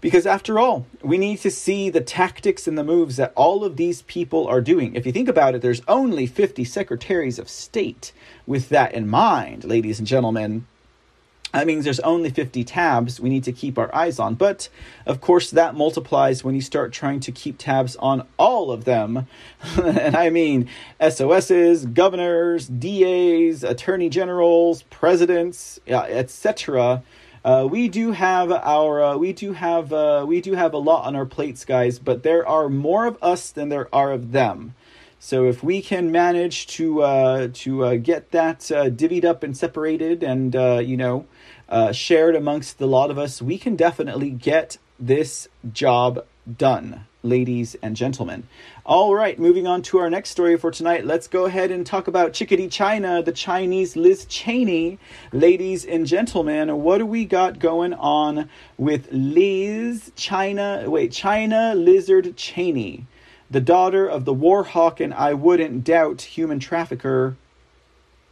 because 0.00 0.26
after 0.26 0.58
all, 0.58 0.86
we 1.02 1.18
need 1.18 1.38
to 1.38 1.50
see 1.50 1.90
the 1.90 2.00
tactics 2.00 2.66
and 2.66 2.78
the 2.78 2.84
moves 2.84 3.16
that 3.16 3.32
all 3.34 3.64
of 3.64 3.76
these 3.76 4.02
people 4.02 4.46
are 4.46 4.60
doing. 4.60 4.94
If 4.94 5.04
you 5.04 5.12
think 5.12 5.28
about 5.28 5.54
it, 5.54 5.62
there's 5.62 5.82
only 5.88 6.26
50 6.26 6.64
secretaries 6.64 7.38
of 7.38 7.48
state. 7.48 8.12
With 8.46 8.68
that 8.70 8.94
in 8.94 9.08
mind, 9.08 9.64
ladies 9.64 9.98
and 9.98 10.08
gentlemen, 10.08 10.66
that 11.52 11.66
means 11.66 11.84
there's 11.84 12.00
only 12.00 12.30
50 12.30 12.62
tabs 12.64 13.20
we 13.20 13.28
need 13.28 13.44
to 13.44 13.52
keep 13.52 13.78
our 13.78 13.92
eyes 13.94 14.18
on. 14.18 14.34
But 14.34 14.68
of 15.06 15.20
course, 15.20 15.50
that 15.50 15.74
multiplies 15.74 16.44
when 16.44 16.54
you 16.54 16.60
start 16.60 16.92
trying 16.92 17.20
to 17.20 17.32
keep 17.32 17.58
tabs 17.58 17.96
on 17.96 18.26
all 18.38 18.70
of 18.70 18.84
them. 18.84 19.26
and 19.82 20.16
I 20.16 20.30
mean 20.30 20.68
SOSs, 21.00 21.86
governors, 21.86 22.68
DAs, 22.68 23.64
attorney 23.64 24.08
generals, 24.08 24.82
presidents, 24.84 25.80
etc. 25.86 27.02
Uh, 27.44 27.66
we 27.68 27.88
do 27.88 28.12
have 28.12 28.52
our 28.52 29.02
uh, 29.02 29.16
we 29.16 29.32
do 29.32 29.54
have 29.54 29.92
uh, 29.92 30.24
we 30.28 30.40
do 30.40 30.52
have 30.52 30.74
a 30.74 30.78
lot 30.78 31.06
on 31.06 31.16
our 31.16 31.24
plates, 31.26 31.64
guys. 31.64 31.98
But 31.98 32.22
there 32.22 32.46
are 32.46 32.68
more 32.68 33.06
of 33.06 33.16
us 33.22 33.50
than 33.50 33.70
there 33.70 33.88
are 33.94 34.12
of 34.12 34.32
them. 34.32 34.74
So 35.22 35.44
if 35.44 35.62
we 35.62 35.82
can 35.82 36.10
manage 36.10 36.66
to 36.68 37.02
uh, 37.02 37.48
to 37.52 37.84
uh, 37.84 37.96
get 37.96 38.30
that 38.30 38.72
uh, 38.72 38.88
divvied 38.88 39.26
up 39.26 39.42
and 39.42 39.54
separated, 39.54 40.22
and 40.22 40.56
uh, 40.56 40.80
you 40.82 40.96
know, 40.96 41.26
uh, 41.70 41.92
shared 41.92 42.34
amongst 42.34 42.78
the 42.78 42.86
lot 42.86 43.10
of 43.10 43.18
us, 43.18 43.40
we 43.40 43.58
can 43.58 43.76
definitely 43.76 44.30
get 44.30 44.78
this 44.98 45.48
job 45.72 46.24
done, 46.58 47.06
ladies 47.22 47.76
and 47.82 47.96
gentlemen. 47.96 48.42
All 48.84 49.14
right, 49.14 49.38
moving 49.38 49.66
on 49.66 49.82
to 49.82 49.98
our 49.98 50.10
next 50.10 50.30
story 50.30 50.56
for 50.58 50.70
tonight. 50.70 51.06
Let's 51.06 51.28
go 51.28 51.44
ahead 51.44 51.70
and 51.70 51.86
talk 51.86 52.08
about 52.08 52.32
Chickadee 52.32 52.68
China, 52.68 53.22
the 53.22 53.32
Chinese 53.32 53.96
Liz 53.96 54.24
Cheney. 54.26 54.98
Ladies 55.32 55.84
and 55.84 56.06
gentlemen, 56.06 56.82
what 56.82 56.98
do 56.98 57.06
we 57.06 57.24
got 57.24 57.58
going 57.58 57.94
on 57.94 58.48
with 58.76 59.08
Liz 59.12 60.12
China? 60.16 60.84
Wait, 60.86 61.12
China 61.12 61.74
Lizard 61.74 62.36
Cheney 62.36 63.06
the 63.50 63.60
daughter 63.60 64.06
of 64.06 64.24
the 64.24 64.32
war 64.32 64.62
hawk 64.62 65.00
and 65.00 65.12
I 65.12 65.34
wouldn't 65.34 65.82
doubt 65.82 66.22
human 66.22 66.60
trafficker. 66.60 67.36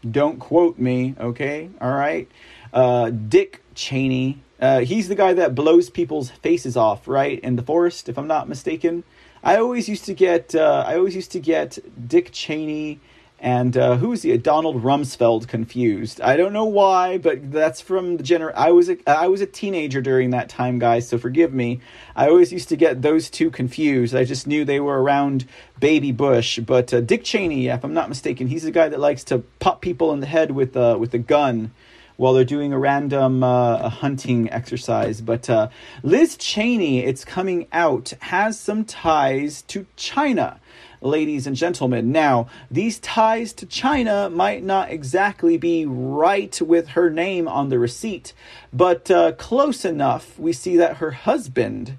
Don't 0.08 0.38
quote 0.38 0.78
me, 0.78 1.16
okay? 1.18 1.70
All 1.80 1.92
right. 1.92 2.28
Uh, 2.72 3.10
Dick 3.10 3.62
Cheney. 3.74 4.40
Uh, 4.60 4.80
he's 4.80 5.08
the 5.08 5.14
guy 5.14 5.32
that 5.34 5.54
blows 5.54 5.88
people's 5.88 6.30
faces 6.30 6.76
off, 6.76 7.06
right? 7.06 7.38
In 7.40 7.56
the 7.56 7.62
forest, 7.62 8.08
if 8.08 8.18
I'm 8.18 8.26
not 8.26 8.48
mistaken. 8.48 9.04
I 9.42 9.56
always 9.56 9.88
used 9.88 10.04
to 10.06 10.14
get. 10.14 10.54
Uh, 10.54 10.84
I 10.86 10.96
always 10.96 11.14
used 11.14 11.32
to 11.32 11.40
get 11.40 11.78
Dick 12.08 12.30
Cheney 12.32 13.00
and 13.40 13.76
uh, 13.76 13.96
who's 13.96 14.22
the 14.22 14.36
Donald 14.36 14.82
Rumsfeld 14.82 15.46
confused? 15.46 16.20
I 16.20 16.36
don't 16.36 16.52
know 16.52 16.64
why, 16.64 17.18
but 17.18 17.52
that's 17.52 17.80
from 17.80 18.16
the 18.16 18.24
gener. 18.24 18.52
I 18.54 18.72
was 18.72 18.88
a, 18.88 18.98
I 19.06 19.28
was 19.28 19.40
a 19.40 19.46
teenager 19.46 20.00
during 20.00 20.30
that 20.30 20.48
time, 20.48 20.80
guys. 20.80 21.08
So 21.08 21.18
forgive 21.18 21.54
me. 21.54 21.80
I 22.16 22.28
always 22.28 22.52
used 22.52 22.68
to 22.70 22.76
get 22.76 23.02
those 23.02 23.30
two 23.30 23.50
confused. 23.50 24.14
I 24.14 24.24
just 24.24 24.48
knew 24.48 24.64
they 24.64 24.80
were 24.80 25.00
around 25.00 25.46
Baby 25.78 26.10
Bush, 26.10 26.58
but 26.58 26.92
uh, 26.92 27.00
Dick 27.00 27.22
Cheney, 27.22 27.68
if 27.68 27.84
I'm 27.84 27.94
not 27.94 28.08
mistaken, 28.08 28.48
he's 28.48 28.64
the 28.64 28.72
guy 28.72 28.88
that 28.88 28.98
likes 28.98 29.22
to 29.24 29.38
pop 29.60 29.80
people 29.82 30.12
in 30.12 30.18
the 30.18 30.26
head 30.26 30.50
with 30.50 30.76
uh, 30.76 30.96
with 30.98 31.14
a 31.14 31.18
gun 31.18 31.70
while 32.18 32.34
they're 32.34 32.44
doing 32.44 32.72
a 32.72 32.78
random 32.78 33.42
uh, 33.42 33.88
hunting 33.88 34.50
exercise. 34.50 35.22
But 35.22 35.48
uh, 35.48 35.68
Liz 36.02 36.36
Cheney, 36.36 37.04
it's 37.04 37.24
coming 37.24 37.68
out, 37.72 38.12
has 38.20 38.60
some 38.60 38.84
ties 38.84 39.62
to 39.62 39.86
China 39.96 40.60
ladies 41.00 41.46
and 41.46 41.54
gentlemen. 41.54 42.10
Now, 42.10 42.48
these 42.70 42.98
ties 42.98 43.52
to 43.54 43.66
China 43.66 44.28
might 44.28 44.64
not 44.64 44.90
exactly 44.90 45.56
be 45.56 45.86
right 45.86 46.60
with 46.60 46.88
her 46.88 47.08
name 47.08 47.46
on 47.46 47.68
the 47.68 47.78
receipt, 47.78 48.32
but 48.72 49.10
uh, 49.10 49.32
close 49.32 49.84
enough. 49.84 50.38
We 50.38 50.52
see 50.52 50.76
that 50.76 50.96
her 50.96 51.12
husband 51.12 51.98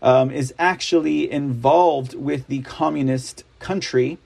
um, 0.00 0.30
is 0.30 0.54
actually 0.58 1.30
involved 1.30 2.14
with 2.14 2.46
the 2.46 2.60
communist 2.62 3.44
country 3.58 4.18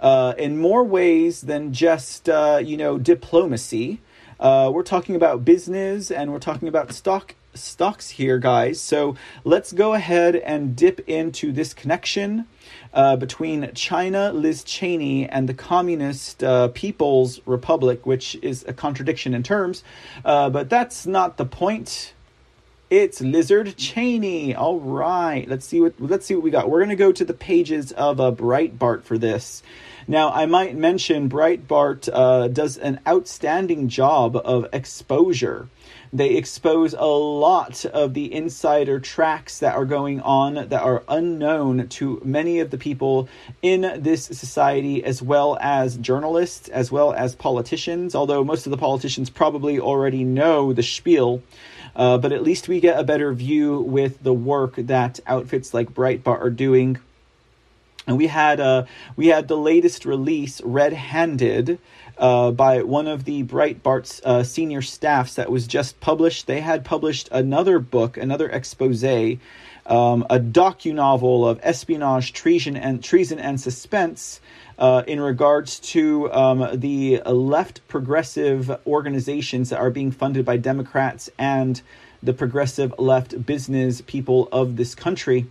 uh, 0.00 0.34
in 0.36 0.58
more 0.58 0.84
ways 0.84 1.42
than 1.42 1.72
just, 1.72 2.28
uh, 2.28 2.60
you 2.62 2.76
know, 2.76 2.98
diplomacy. 2.98 4.00
Uh, 4.40 4.70
we're 4.72 4.82
talking 4.82 5.14
about 5.14 5.44
business 5.44 6.10
and 6.10 6.32
we're 6.32 6.38
talking 6.38 6.66
about 6.66 6.92
stock 6.92 7.34
stocks 7.52 8.10
here, 8.10 8.38
guys. 8.38 8.80
So 8.80 9.16
let's 9.44 9.72
go 9.72 9.92
ahead 9.92 10.34
and 10.36 10.74
dip 10.74 11.00
into 11.08 11.52
this 11.52 11.74
connection 11.74 12.46
uh, 12.94 13.16
between 13.16 13.70
China, 13.74 14.32
Liz 14.32 14.64
Cheney, 14.64 15.28
and 15.28 15.48
the 15.48 15.52
Communist 15.52 16.42
uh, 16.42 16.68
People's 16.68 17.40
Republic, 17.44 18.06
which 18.06 18.36
is 18.40 18.64
a 18.66 18.72
contradiction 18.72 19.34
in 19.34 19.42
terms. 19.42 19.84
Uh, 20.24 20.48
but 20.48 20.70
that's 20.70 21.06
not 21.06 21.36
the 21.36 21.44
point. 21.44 22.14
It's 22.90 23.20
Lizard 23.20 23.76
Cheney. 23.76 24.52
All 24.52 24.80
right, 24.80 25.48
let's 25.48 25.64
see 25.64 25.80
what 25.80 25.94
let's 26.00 26.26
see 26.26 26.34
what 26.34 26.42
we 26.42 26.50
got. 26.50 26.68
We're 26.68 26.80
gonna 26.80 26.96
go 26.96 27.12
to 27.12 27.24
the 27.24 27.32
pages 27.32 27.92
of 27.92 28.18
a 28.18 28.24
uh, 28.24 28.32
Breitbart 28.32 29.04
for 29.04 29.16
this. 29.16 29.62
Now, 30.08 30.32
I 30.32 30.46
might 30.46 30.74
mention 30.74 31.28
Breitbart 31.28 32.08
uh, 32.12 32.48
does 32.48 32.76
an 32.78 32.98
outstanding 33.06 33.88
job 33.88 34.34
of 34.34 34.66
exposure 34.72 35.68
they 36.12 36.30
expose 36.30 36.92
a 36.92 37.04
lot 37.04 37.84
of 37.84 38.14
the 38.14 38.32
insider 38.34 38.98
tracks 38.98 39.60
that 39.60 39.76
are 39.76 39.84
going 39.84 40.20
on 40.20 40.54
that 40.54 40.82
are 40.82 41.04
unknown 41.08 41.86
to 41.88 42.20
many 42.24 42.58
of 42.58 42.70
the 42.70 42.78
people 42.78 43.28
in 43.62 43.82
this 44.02 44.24
society, 44.24 45.04
as 45.04 45.22
well 45.22 45.56
as 45.60 45.96
journalists, 45.96 46.68
as 46.68 46.90
well 46.90 47.12
as 47.12 47.36
politicians, 47.36 48.14
although 48.16 48.42
most 48.42 48.66
of 48.66 48.70
the 48.70 48.76
politicians 48.76 49.30
probably 49.30 49.78
already 49.78 50.24
know 50.24 50.72
the 50.72 50.82
spiel. 50.82 51.42
Uh, 51.94 52.18
but 52.18 52.32
at 52.32 52.42
least 52.42 52.68
we 52.68 52.80
get 52.80 52.98
a 52.98 53.04
better 53.04 53.32
view 53.32 53.80
with 53.80 54.22
the 54.22 54.34
work 54.34 54.76
that 54.76 55.20
outfits 55.26 55.74
like 55.74 55.94
Breitbart 55.94 56.40
are 56.40 56.50
doing. 56.50 56.98
And 58.06 58.16
we 58.16 58.28
had 58.28 58.60
uh, 58.60 58.86
we 59.16 59.28
had 59.28 59.48
the 59.48 59.56
latest 59.56 60.04
release, 60.04 60.60
Red 60.62 60.92
Handed, 60.92 61.78
uh, 62.18 62.50
by 62.50 62.82
one 62.82 63.06
of 63.06 63.24
the 63.24 63.44
Breitbart's 63.44 64.20
uh, 64.24 64.42
senior 64.42 64.82
staffs 64.82 65.34
that 65.34 65.50
was 65.50 65.66
just 65.66 66.00
published. 66.00 66.46
They 66.46 66.60
had 66.60 66.84
published 66.84 67.28
another 67.30 67.78
book, 67.78 68.16
another 68.16 68.48
expose, 68.48 69.04
um, 69.90 70.24
a 70.30 70.38
docu 70.38 70.94
novel 70.94 71.46
of 71.46 71.60
espionage, 71.62 72.32
treason, 72.32 72.76
and 72.76 73.02
treason 73.02 73.38
and 73.38 73.60
suspense. 73.60 74.40
Uh, 74.78 75.02
in 75.06 75.20
regards 75.20 75.78
to 75.78 76.32
um, 76.32 76.66
the 76.80 77.20
left 77.26 77.86
progressive 77.86 78.80
organizations 78.86 79.68
that 79.68 79.78
are 79.78 79.90
being 79.90 80.10
funded 80.10 80.42
by 80.46 80.56
Democrats 80.56 81.28
and 81.38 81.82
the 82.22 82.32
progressive 82.32 82.94
left 82.98 83.44
business 83.44 84.00
people 84.00 84.48
of 84.50 84.76
this 84.76 84.94
country. 84.94 85.46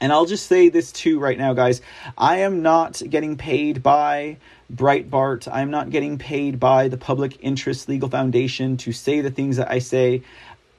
And 0.00 0.12
I'll 0.12 0.26
just 0.26 0.46
say 0.46 0.68
this 0.68 0.92
too 0.92 1.18
right 1.18 1.38
now, 1.38 1.54
guys. 1.54 1.80
I 2.18 2.38
am 2.38 2.62
not 2.62 3.02
getting 3.08 3.36
paid 3.36 3.82
by 3.82 4.36
Breitbart. 4.72 5.48
I'm 5.50 5.70
not 5.70 5.90
getting 5.90 6.18
paid 6.18 6.60
by 6.60 6.88
the 6.88 6.98
Public 6.98 7.38
Interest 7.40 7.88
Legal 7.88 8.10
Foundation 8.10 8.76
to 8.78 8.92
say 8.92 9.20
the 9.20 9.30
things 9.30 9.56
that 9.56 9.70
I 9.70 9.78
say. 9.78 10.22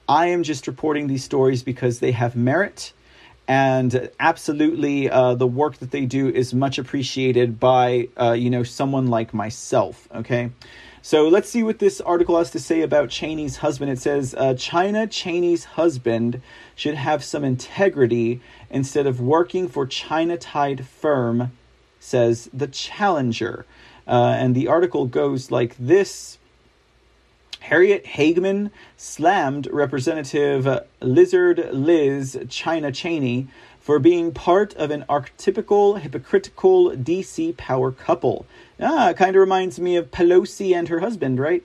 I 0.07 0.27
am 0.27 0.43
just 0.43 0.67
reporting 0.67 1.07
these 1.07 1.23
stories 1.23 1.63
because 1.63 1.99
they 1.99 2.11
have 2.11 2.35
merit 2.35 2.93
and 3.47 4.09
absolutely 4.19 5.09
uh, 5.09 5.35
the 5.35 5.47
work 5.47 5.77
that 5.77 5.91
they 5.91 6.05
do 6.05 6.27
is 6.27 6.53
much 6.53 6.77
appreciated 6.77 7.59
by 7.59 8.09
uh, 8.19 8.34
you 8.34 8.49
know 8.49 8.63
someone 8.63 9.07
like 9.07 9.34
myself 9.34 10.07
okay? 10.13 10.51
So 11.01 11.29
let's 11.29 11.49
see 11.49 11.63
what 11.63 11.79
this 11.79 12.01
article 12.01 12.38
has 12.38 12.51
to 12.51 12.59
say 12.59 12.81
about 12.81 13.09
cheney's 13.09 13.57
husband. 13.57 13.91
It 13.91 13.99
says 13.99 14.35
uh, 14.38 14.53
china 14.55 15.07
cheney's 15.07 15.63
husband 15.63 16.41
should 16.75 16.95
have 16.95 17.23
some 17.23 17.43
integrity 17.43 18.41
instead 18.69 19.07
of 19.07 19.21
working 19.21 19.69
for 19.69 19.85
china 19.85 20.38
tied 20.38 20.85
firm 20.85 21.51
says 21.99 22.49
the 22.53 22.67
challenger. 22.67 23.65
Uh, 24.07 24.35
and 24.38 24.55
the 24.55 24.67
article 24.67 25.05
goes 25.05 25.51
like 25.51 25.75
this 25.77 26.38
Harriet 27.68 28.06
Hageman 28.06 28.72
slammed 28.95 29.68
Representative 29.69 30.85
Lizard 31.02 31.69
Liz 31.73 32.39
China 32.48 32.94
Cheney 32.94 33.48
for 33.81 33.99
being 33.99 34.31
part 34.31 34.73
of 34.76 34.89
an 34.89 35.03
archetypical, 35.10 35.99
hypocritical 35.99 36.91
DC 36.91 37.57
power 37.57 37.91
couple. 37.91 38.45
Ah, 38.80 39.11
kind 39.11 39.35
of 39.35 39.41
reminds 39.41 39.81
me 39.81 39.98
of 39.98 40.11
Pelosi 40.11 40.73
and 40.73 40.88
her 40.88 41.02
husband, 41.02 41.39
right? 41.39 41.61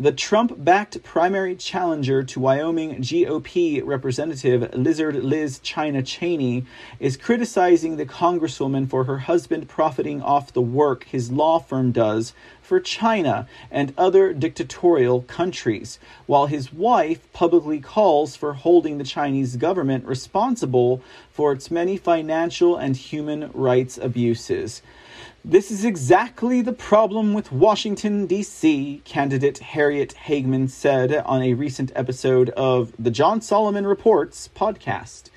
The 0.00 0.12
Trump 0.12 0.52
backed 0.56 1.02
primary 1.02 1.56
challenger 1.56 2.22
to 2.22 2.38
Wyoming 2.38 2.98
GOP 2.98 3.84
Representative 3.84 4.72
Lizard 4.72 5.16
Liz 5.24 5.58
China 5.58 6.04
Cheney 6.04 6.64
is 7.00 7.16
criticizing 7.16 7.96
the 7.96 8.06
Congresswoman 8.06 8.88
for 8.88 9.02
her 9.04 9.18
husband 9.18 9.68
profiting 9.68 10.22
off 10.22 10.52
the 10.52 10.62
work 10.62 11.02
his 11.06 11.32
law 11.32 11.58
firm 11.58 11.90
does 11.90 12.32
for 12.62 12.78
China 12.78 13.48
and 13.72 13.92
other 13.98 14.32
dictatorial 14.32 15.22
countries, 15.22 15.98
while 16.26 16.46
his 16.46 16.72
wife 16.72 17.32
publicly 17.32 17.80
calls 17.80 18.36
for 18.36 18.52
holding 18.52 18.98
the 18.98 19.04
Chinese 19.04 19.56
government 19.56 20.04
responsible 20.04 21.02
for 21.28 21.50
its 21.50 21.72
many 21.72 21.96
financial 21.96 22.76
and 22.76 22.96
human 22.96 23.50
rights 23.52 23.98
abuses. 23.98 24.80
This 25.50 25.70
is 25.70 25.82
exactly 25.82 26.60
the 26.60 26.74
problem 26.74 27.32
with 27.32 27.50
Washington, 27.50 28.26
D.C., 28.26 29.00
candidate 29.06 29.56
Harriet 29.60 30.14
Hageman 30.26 30.68
said 30.68 31.22
on 31.24 31.40
a 31.40 31.54
recent 31.54 31.90
episode 31.96 32.50
of 32.50 32.92
the 32.98 33.10
John 33.10 33.40
Solomon 33.40 33.86
Reports 33.86 34.50
podcast. 34.54 35.30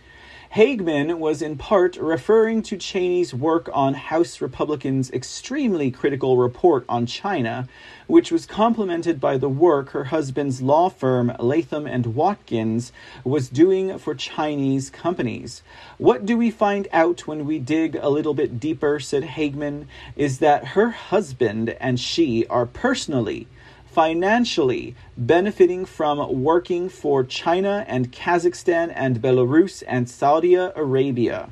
Hageman 0.54 1.18
was 1.18 1.42
in 1.42 1.58
part 1.58 1.96
referring 1.96 2.62
to 2.64 2.76
Cheney's 2.76 3.34
work 3.34 3.70
on 3.72 3.94
House 3.94 4.42
Republicans' 4.42 5.10
extremely 5.12 5.90
critical 5.92 6.36
report 6.36 6.84
on 6.90 7.06
China, 7.06 7.70
which 8.12 8.30
was 8.30 8.46
complemented 8.46 9.22
by 9.22 9.38
the 9.38 9.48
work 9.48 9.92
her 9.92 10.04
husband's 10.04 10.62
law 10.62 10.90
firm 10.90 11.32
Latham 11.40 11.88
and 11.88 12.08
Watkins 12.08 12.92
was 13.24 13.48
doing 13.48 13.98
for 13.98 14.14
Chinese 14.14 14.90
companies. 14.90 15.64
What 15.98 16.26
do 16.26 16.38
we 16.38 16.52
find 16.52 16.90
out 16.92 17.26
when 17.26 17.46
we 17.46 17.58
dig 17.58 17.96
a 17.96 18.10
little 18.10 18.34
bit 18.34 18.60
deeper, 18.60 19.00
said 19.00 19.24
Hageman, 19.24 19.86
is 20.18 20.40
that 20.40 20.76
her 20.76 20.90
husband 20.90 21.70
and 21.80 21.98
she 21.98 22.46
are 22.48 22.66
personally 22.66 23.48
financially 23.86 24.94
benefiting 25.16 25.86
from 25.86 26.44
working 26.44 26.90
for 26.90 27.24
China 27.24 27.86
and 27.88 28.12
Kazakhstan 28.12 28.92
and 28.94 29.22
Belarus 29.22 29.84
and 29.88 30.10
Saudi 30.10 30.56
Arabia. 30.56 31.52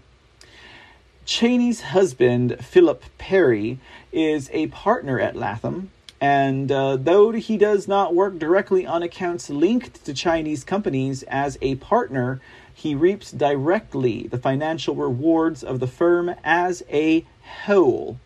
Cheney's 1.25 1.81
husband, 1.95 2.57
Philip 2.59 3.05
Perry, 3.17 3.79
is 4.11 4.49
a 4.51 4.67
partner 4.67 5.21
at 5.21 5.37
Latham, 5.37 5.91
and 6.21 6.71
uh, 6.71 6.97
though 6.97 7.31
he 7.31 7.57
does 7.57 7.87
not 7.87 8.13
work 8.13 8.37
directly 8.37 8.85
on 8.85 9.03
accounts 9.03 9.49
linked 9.49 10.03
to 10.05 10.13
Chinese 10.13 10.63
companies 10.63 11.23
as 11.23 11.57
a 11.61 11.75
partner, 11.75 12.41
he 12.73 12.95
reaps 12.95 13.31
directly 13.31 14.27
the 14.27 14.37
financial 14.37 14.95
rewards 14.95 15.63
of 15.63 15.79
the 15.79 15.87
firm 15.87 16.35
as 16.43 16.83
a 16.89 17.25
whole. 17.65 18.19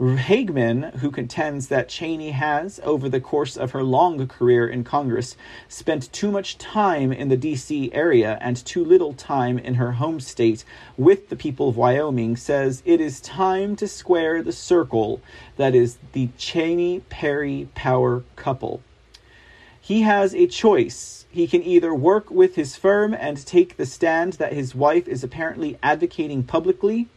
Hageman, 0.00 0.94
who 1.00 1.10
contends 1.10 1.68
that 1.68 1.90
Cheney 1.90 2.30
has, 2.30 2.80
over 2.84 3.06
the 3.06 3.20
course 3.20 3.58
of 3.58 3.72
her 3.72 3.82
long 3.82 4.26
career 4.26 4.66
in 4.66 4.82
Congress, 4.82 5.36
spent 5.68 6.10
too 6.10 6.30
much 6.30 6.56
time 6.56 7.12
in 7.12 7.28
the 7.28 7.36
D.C. 7.36 7.92
area 7.92 8.38
and 8.40 8.56
too 8.56 8.82
little 8.82 9.12
time 9.12 9.58
in 9.58 9.74
her 9.74 9.92
home 9.92 10.18
state 10.18 10.64
with 10.96 11.28
the 11.28 11.36
people 11.36 11.68
of 11.68 11.76
Wyoming, 11.76 12.34
says 12.36 12.82
it 12.86 12.98
is 12.98 13.20
time 13.20 13.76
to 13.76 13.86
square 13.86 14.42
the 14.42 14.52
circle 14.52 15.20
that 15.58 15.74
is 15.74 15.98
the 16.12 16.30
Cheney 16.38 17.00
Perry 17.10 17.68
power 17.74 18.24
couple. 18.36 18.80
He 19.78 20.00
has 20.00 20.34
a 20.34 20.46
choice. 20.46 21.26
He 21.30 21.46
can 21.46 21.62
either 21.62 21.94
work 21.94 22.30
with 22.30 22.54
his 22.54 22.74
firm 22.74 23.12
and 23.12 23.44
take 23.44 23.76
the 23.76 23.84
stand 23.84 24.34
that 24.34 24.54
his 24.54 24.74
wife 24.74 25.06
is 25.06 25.22
apparently 25.22 25.78
advocating 25.82 26.42
publicly 26.42 27.08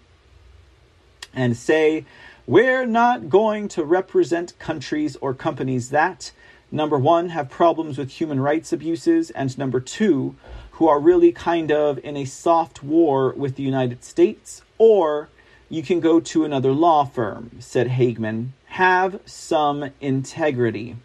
and 1.34 1.58
say, 1.58 2.06
we're 2.46 2.86
not 2.86 3.30
going 3.30 3.68
to 3.70 3.84
represent 3.84 4.58
countries 4.60 5.16
or 5.18 5.34
companies 5.34 5.90
that, 5.92 6.32
number 6.72 6.98
one, 6.98 7.30
have 7.30 7.50
problems 7.50 7.98
with 7.98 8.12
human 8.12 8.40
rights 8.40 8.74
abuses, 8.74 9.32
and 9.32 9.58
number 9.58 9.80
two, 9.80 10.36
who 10.72 10.88
are 10.88 11.00
really 11.00 11.32
kind 11.32 11.72
of 11.72 12.00
in 12.04 12.18
a 12.18 12.26
soft 12.26 12.84
war 12.84 13.32
with 13.34 13.56
the 13.56 13.64
United 13.64 14.04
States, 14.04 14.62
or 14.78 15.30
you 15.70 15.82
can 15.82 16.00
go 16.00 16.20
to 16.20 16.44
another 16.44 16.74
law 16.74 17.06
firm, 17.06 17.52
said 17.60 17.88
Hageman. 17.88 18.50
Have 18.66 19.22
some 19.26 19.92
integrity. 20.02 20.98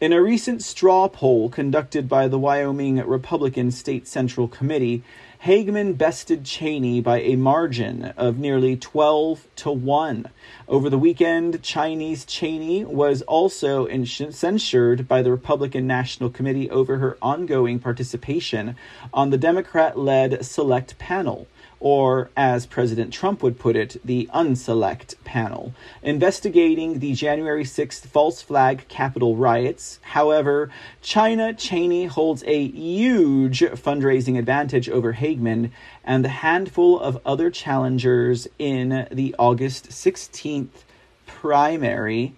In 0.00 0.12
a 0.12 0.22
recent 0.22 0.62
straw 0.62 1.08
poll 1.08 1.48
conducted 1.48 2.08
by 2.08 2.28
the 2.28 2.38
Wyoming 2.38 2.96
Republican 3.06 3.70
State 3.70 4.08
Central 4.08 4.48
Committee, 4.48 5.02
Hageman 5.44 5.98
bested 5.98 6.46
Cheney 6.46 7.02
by 7.02 7.20
a 7.20 7.36
margin 7.36 8.14
of 8.16 8.38
nearly 8.38 8.78
12 8.78 9.46
to 9.56 9.70
1. 9.70 10.24
Over 10.66 10.88
the 10.88 10.98
weekend, 10.98 11.62
Chinese 11.62 12.24
Cheney 12.24 12.82
was 12.82 13.20
also 13.20 13.86
censured 14.06 15.06
by 15.06 15.20
the 15.20 15.30
Republican 15.30 15.86
National 15.86 16.30
Committee 16.30 16.70
over 16.70 16.96
her 16.96 17.18
ongoing 17.20 17.78
participation 17.78 18.74
on 19.12 19.28
the 19.28 19.36
Democrat 19.36 19.98
led 19.98 20.46
select 20.46 20.96
panel 20.96 21.46
or 21.84 22.30
as 22.34 22.64
President 22.64 23.12
Trump 23.12 23.42
would 23.42 23.58
put 23.58 23.76
it, 23.76 23.94
the 24.02 24.26
unselect 24.32 25.14
panel, 25.22 25.74
investigating 26.02 26.98
the 26.98 27.12
January 27.12 27.62
6th 27.62 28.06
false 28.06 28.40
flag 28.40 28.88
Capitol 28.88 29.36
riots. 29.36 29.98
However, 30.00 30.70
China 31.02 31.52
Cheney 31.52 32.06
holds 32.06 32.42
a 32.46 32.68
huge 32.68 33.60
fundraising 33.60 34.38
advantage 34.38 34.88
over 34.88 35.12
Hageman 35.12 35.72
and 36.02 36.24
the 36.24 36.30
handful 36.30 36.98
of 36.98 37.20
other 37.26 37.50
challengers 37.50 38.48
in 38.58 39.06
the 39.12 39.34
August 39.38 39.90
16th 39.90 40.84
primary 41.26 42.32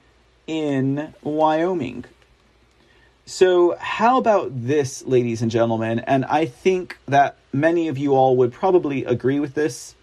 in 0.48 1.14
Wyoming. 1.22 2.04
So, 3.28 3.76
how 3.80 4.18
about 4.18 4.52
this, 4.54 5.04
ladies 5.04 5.42
and 5.42 5.50
gentlemen? 5.50 5.98
And 5.98 6.24
I 6.26 6.44
think 6.44 6.96
that 7.06 7.36
many 7.52 7.88
of 7.88 7.98
you 7.98 8.14
all 8.14 8.36
would 8.36 8.52
probably 8.52 9.04
agree 9.04 9.40
with 9.40 9.54
this. 9.54 9.96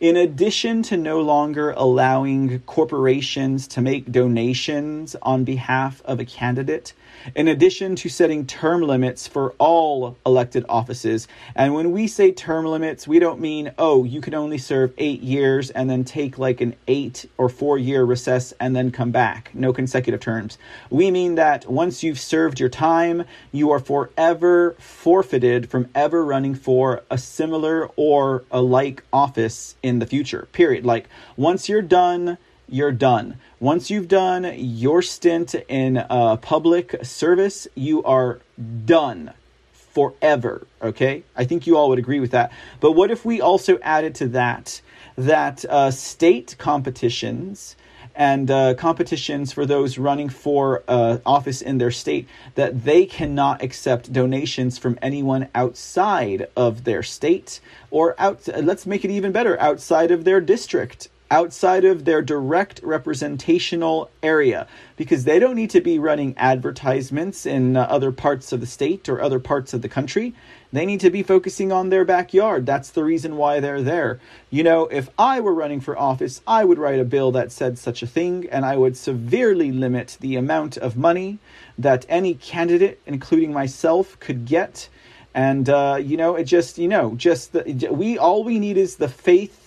In 0.00 0.16
addition 0.16 0.82
to 0.82 0.96
no 0.96 1.20
longer 1.20 1.70
allowing 1.76 2.58
corporations 2.62 3.68
to 3.68 3.80
make 3.80 4.10
donations 4.10 5.14
on 5.22 5.44
behalf 5.44 6.02
of 6.04 6.18
a 6.18 6.24
candidate, 6.24 6.92
in 7.34 7.48
addition 7.48 7.96
to 7.96 8.08
setting 8.08 8.46
term 8.46 8.82
limits 8.82 9.26
for 9.26 9.54
all 9.58 10.16
elected 10.24 10.64
offices. 10.68 11.28
And 11.54 11.74
when 11.74 11.92
we 11.92 12.06
say 12.06 12.32
term 12.32 12.66
limits, 12.66 13.08
we 13.08 13.18
don't 13.18 13.40
mean, 13.40 13.72
oh, 13.78 14.04
you 14.04 14.20
can 14.20 14.34
only 14.34 14.58
serve 14.58 14.92
eight 14.98 15.22
years 15.22 15.70
and 15.70 15.88
then 15.88 16.04
take 16.04 16.38
like 16.38 16.60
an 16.60 16.74
eight 16.88 17.26
or 17.38 17.48
four 17.48 17.78
year 17.78 18.04
recess 18.04 18.52
and 18.60 18.74
then 18.74 18.90
come 18.90 19.10
back. 19.10 19.50
No 19.54 19.72
consecutive 19.72 20.20
terms. 20.20 20.58
We 20.90 21.10
mean 21.10 21.34
that 21.36 21.70
once 21.70 22.02
you've 22.02 22.20
served 22.20 22.60
your 22.60 22.68
time, 22.68 23.24
you 23.52 23.70
are 23.70 23.80
forever 23.80 24.74
forfeited 24.78 25.70
from 25.70 25.88
ever 25.94 26.24
running 26.24 26.54
for 26.54 27.02
a 27.10 27.18
similar 27.18 27.88
or 27.96 28.44
a 28.50 28.60
like 28.60 29.02
office 29.12 29.76
in 29.82 29.98
the 29.98 30.06
future. 30.06 30.48
Period. 30.52 30.84
Like 30.84 31.08
once 31.36 31.68
you're 31.68 31.82
done, 31.82 32.38
you're 32.68 32.92
done. 32.92 33.38
Once 33.60 33.90
you've 33.90 34.08
done 34.08 34.52
your 34.56 35.02
stint 35.02 35.54
in 35.68 35.98
uh, 35.98 36.36
public 36.36 36.96
service, 37.04 37.68
you 37.74 38.02
are 38.02 38.40
done 38.84 39.32
forever. 39.72 40.66
Okay? 40.82 41.22
I 41.34 41.44
think 41.44 41.66
you 41.66 41.76
all 41.76 41.88
would 41.88 41.98
agree 41.98 42.20
with 42.20 42.32
that. 42.32 42.52
But 42.80 42.92
what 42.92 43.10
if 43.10 43.24
we 43.24 43.40
also 43.40 43.78
added 43.82 44.14
to 44.16 44.28
that 44.28 44.80
that 45.16 45.64
uh, 45.64 45.90
state 45.90 46.54
competitions 46.58 47.76
and 48.14 48.50
uh, 48.50 48.74
competitions 48.74 49.52
for 49.52 49.66
those 49.66 49.98
running 49.98 50.28
for 50.28 50.82
uh, 50.88 51.18
office 51.24 51.62
in 51.62 51.78
their 51.78 51.90
state 51.90 52.28
that 52.54 52.84
they 52.84 53.06
cannot 53.06 53.62
accept 53.62 54.12
donations 54.12 54.78
from 54.78 54.98
anyone 55.02 55.48
outside 55.54 56.48
of 56.56 56.84
their 56.84 57.02
state 57.02 57.60
or 57.90 58.14
out 58.18 58.46
let's 58.62 58.86
make 58.86 59.04
it 59.04 59.10
even 59.10 59.32
better 59.32 59.58
outside 59.60 60.10
of 60.10 60.24
their 60.24 60.40
district 60.40 61.08
outside 61.30 61.84
of 61.84 62.04
their 62.04 62.22
direct 62.22 62.80
representational 62.82 64.10
area 64.22 64.66
because 64.96 65.24
they 65.24 65.38
don't 65.38 65.56
need 65.56 65.70
to 65.70 65.80
be 65.80 65.98
running 65.98 66.34
advertisements 66.36 67.46
in 67.46 67.76
uh, 67.76 67.82
other 67.82 68.12
parts 68.12 68.52
of 68.52 68.60
the 68.60 68.66
state 68.66 69.08
or 69.08 69.20
other 69.20 69.40
parts 69.40 69.74
of 69.74 69.82
the 69.82 69.88
country. 69.88 70.34
They 70.72 70.86
need 70.86 71.00
to 71.00 71.10
be 71.10 71.22
focusing 71.22 71.72
on 71.72 71.88
their 71.88 72.04
backyard. 72.04 72.66
That's 72.66 72.90
the 72.90 73.04
reason 73.04 73.36
why 73.36 73.60
they're 73.60 73.82
there. 73.82 74.20
You 74.50 74.62
know, 74.62 74.86
if 74.86 75.08
I 75.18 75.40
were 75.40 75.54
running 75.54 75.80
for 75.80 75.98
office, 75.98 76.42
I 76.46 76.64
would 76.64 76.78
write 76.78 77.00
a 77.00 77.04
bill 77.04 77.32
that 77.32 77.52
said 77.52 77.78
such 77.78 78.02
a 78.02 78.06
thing, 78.06 78.48
and 78.50 78.64
I 78.64 78.76
would 78.76 78.96
severely 78.96 79.72
limit 79.72 80.18
the 80.20 80.36
amount 80.36 80.76
of 80.76 80.96
money 80.96 81.38
that 81.78 82.04
any 82.08 82.34
candidate, 82.34 83.00
including 83.06 83.52
myself, 83.52 84.18
could 84.20 84.44
get. 84.44 84.88
And, 85.34 85.68
uh, 85.68 85.98
you 86.02 86.16
know, 86.16 86.34
it 86.34 86.44
just, 86.44 86.78
you 86.78 86.88
know, 86.88 87.14
just 87.14 87.52
the, 87.52 87.88
we, 87.90 88.18
all 88.18 88.42
we 88.42 88.58
need 88.58 88.76
is 88.76 88.96
the 88.96 89.08
faith 89.08 89.65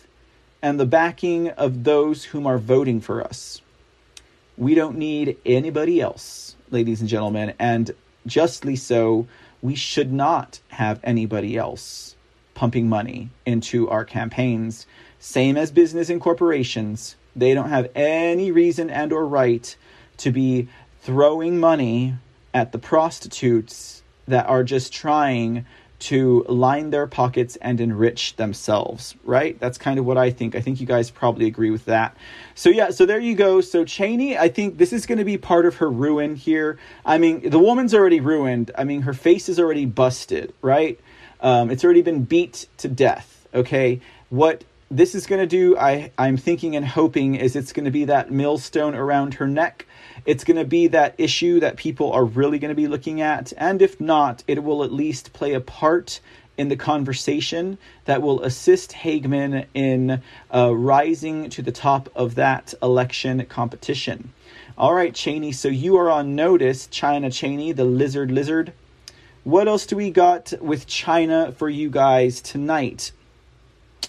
and 0.62 0.80
the 0.80 0.86
backing 0.86 1.50
of 1.50 1.84
those 1.84 2.26
whom 2.26 2.46
are 2.46 2.58
voting 2.58 3.02
for 3.02 3.24
us. 3.24 3.62
We 4.58 4.76
don't 4.76 4.98
need 4.98 5.38
anybody 5.46 6.02
else, 6.02 6.56
ladies 6.70 7.00
and 7.00 7.10
gentlemen, 7.10 7.54
and 7.60 7.92
justly 8.26 8.76
so, 8.76 9.28
we 9.62 9.76
should 9.76 10.12
not 10.12 10.60
have 10.70 11.00
anybody 11.04 11.58
else 11.58 12.16
pumping 12.54 12.90
money 12.90 13.30
into 13.46 13.90
our 13.90 14.04
campaigns. 14.04 14.86
Same 15.20 15.56
as 15.58 15.72
business 15.72 16.10
and 16.10 16.20
corporations. 16.20 17.16
They 17.36 17.54
don't 17.54 17.70
have 17.70 17.90
any 17.96 18.52
reason 18.52 18.90
and 18.90 19.14
or 19.14 19.26
right 19.26 19.76
to 20.18 20.32
be 20.32 20.68
throwing 21.02 21.60
money 21.60 22.16
at 22.54 22.72
the 22.72 22.80
prostitutes 22.80 24.04
that 24.28 24.48
are 24.48 24.64
just 24.64 24.92
trying 24.92 25.66
to 26.00 26.46
line 26.48 26.90
their 26.90 27.08
pockets 27.08 27.58
and 27.58 27.82
enrich 27.82 28.36
themselves, 28.38 29.16
right? 29.24 29.60
That's 29.60 29.78
kind 29.78 30.00
of 30.00 30.06
what 30.06 30.18
I 30.18 30.32
think. 30.32 30.56
I 30.56 30.62
think 30.62 30.80
you 30.80 30.88
guys 30.88 31.12
probably 31.12 31.46
agree 31.46 31.72
with 31.72 31.86
that. 31.86 32.16
So, 32.56 32.70
yeah, 32.70 32.92
so 32.92 33.06
there 33.06 33.20
you 33.20 33.36
go. 33.36 33.62
So, 33.62 33.84
Cheney, 33.84 34.38
I 34.38 34.48
think 34.48 34.78
this 34.78 34.94
is 34.94 35.06
going 35.06 35.18
to 35.18 35.26
be 35.26 35.38
part 35.38 35.66
of 35.66 35.76
her 35.76 35.90
ruin 35.90 36.36
here. 36.36 36.78
I 37.06 37.18
mean, 37.18 37.50
the 37.50 37.60
woman's 37.60 37.94
already 37.94 38.22
ruined. 38.22 38.72
I 38.78 38.86
mean, 38.86 39.02
her 39.02 39.14
face 39.14 39.50
is 39.50 39.60
already 39.60 39.86
busted, 39.86 40.54
right? 40.62 41.00
Um, 41.42 41.70
it's 41.70 41.84
already 41.84 42.02
been 42.02 42.24
beat 42.24 42.68
to 42.78 42.88
death, 42.88 43.48
okay? 43.54 44.02
What 44.30 44.64
this 44.92 45.16
is 45.16 45.28
going 45.28 45.42
to 45.42 45.48
do, 45.48 45.78
I, 45.78 46.12
I'm 46.18 46.38
thinking 46.38 46.76
and 46.76 46.86
hoping, 46.86 47.36
is 47.36 47.56
it's 47.56 47.74
going 47.74 47.86
to 47.86 47.92
be 47.92 48.06
that 48.06 48.32
millstone 48.32 48.96
around 48.96 49.36
her 49.36 49.48
neck 49.48 49.86
it's 50.26 50.44
going 50.44 50.58
to 50.58 50.66
be 50.66 50.88
that 50.88 51.16
issue 51.18 51.60
that 51.60 51.78
people 51.78 52.12
are 52.12 52.26
really 52.26 52.60
going 52.60 52.70
to 52.70 52.76
be 52.76 52.88
looking 52.88 53.22
at. 53.22 53.54
And 53.58 53.82
if 53.82 54.00
not, 54.00 54.44
it 54.48 54.64
will 54.64 54.84
at 54.84 54.92
least 54.92 55.34
play 55.34 55.54
a 55.54 55.62
part 55.62 56.20
in 56.58 56.68
the 56.68 56.76
conversation 56.76 57.78
that 58.04 58.22
will 58.22 58.44
assist 58.44 58.92
Hageman 58.92 59.66
in 59.74 60.22
uh, 60.54 60.76
rising 60.76 61.50
to 61.52 61.62
the 61.62 61.72
top 61.72 62.10
of 62.16 62.36
that 62.36 62.74
election 62.84 63.46
competition. 63.46 64.34
All 64.78 64.94
right, 64.94 65.14
Cheney, 65.14 65.54
so 65.54 65.70
you 65.70 65.98
are 65.98 66.10
on 66.10 66.36
notice, 66.36 66.88
China 66.88 67.32
Cheney, 67.32 67.72
the 67.72 67.86
lizard 67.86 68.32
lizard. 68.32 68.74
What 69.46 69.70
else 69.70 69.86
do 69.86 69.96
we 69.96 70.12
got 70.12 70.54
with 70.60 70.86
China 70.86 71.54
for 71.54 71.70
you 71.70 71.90
guys 71.90 72.42
tonight? 72.42 73.14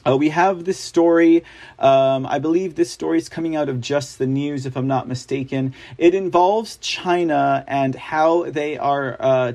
Uh, 0.07 0.17
we 0.17 0.31
have 0.31 0.65
this 0.65 0.79
story. 0.79 1.45
Um, 1.79 2.27
I 2.27 2.39
believe 2.39 2.75
this 2.75 2.91
story 2.91 3.19
is 3.19 3.29
coming 3.29 3.55
out 3.55 3.69
of 3.69 3.81
Just 3.81 4.19
the 4.19 4.27
News, 4.27 4.65
if 4.65 4.77
I'm 4.77 4.87
not 4.87 5.07
mistaken. 5.07 5.75
It 5.99 6.15
involves 6.15 6.79
China 6.79 7.65
and 7.69 7.95
how 7.95 8.51
they 8.51 8.79
are. 8.79 9.17
Uh, 9.21 9.53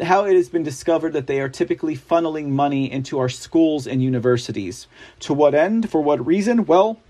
how 0.00 0.26
it 0.26 0.36
has 0.36 0.48
been 0.48 0.62
discovered 0.62 1.12
that 1.14 1.26
they 1.26 1.40
are 1.40 1.48
typically 1.48 1.96
funneling 1.96 2.50
money 2.50 2.88
into 2.88 3.18
our 3.18 3.28
schools 3.28 3.84
and 3.84 4.00
universities. 4.00 4.86
To 5.20 5.34
what 5.34 5.56
end? 5.56 5.90
For 5.90 6.00
what 6.00 6.24
reason? 6.24 6.66
Well, 6.66 7.00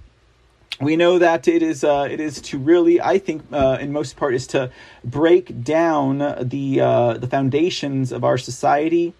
we 0.80 0.96
know 0.96 1.18
that 1.18 1.48
it 1.48 1.62
is 1.62 1.84
uh, 1.84 2.08
it 2.10 2.20
is 2.20 2.40
to 2.42 2.58
really 2.58 3.00
I 3.00 3.18
think 3.18 3.42
uh, 3.52 3.78
in 3.80 3.92
most 3.92 4.16
part 4.16 4.34
is 4.34 4.46
to 4.48 4.70
break 5.04 5.64
down 5.64 6.18
the 6.48 6.80
uh, 6.80 7.14
the 7.14 7.26
foundations 7.26 8.12
of 8.12 8.24
our 8.24 8.38
society 8.38 9.14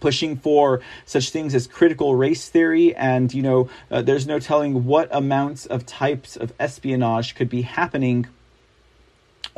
pushing 0.00 0.36
for 0.36 0.80
such 1.04 1.30
things 1.30 1.54
as 1.54 1.66
critical 1.66 2.16
race 2.16 2.48
theory 2.48 2.94
and 2.96 3.32
you 3.32 3.42
know 3.42 3.68
uh, 3.90 4.02
there's 4.02 4.26
no 4.26 4.38
telling 4.38 4.84
what 4.84 5.08
amounts 5.12 5.66
of 5.66 5.86
types 5.86 6.36
of 6.36 6.52
espionage 6.58 7.34
could 7.34 7.48
be 7.48 7.62
happening 7.62 8.26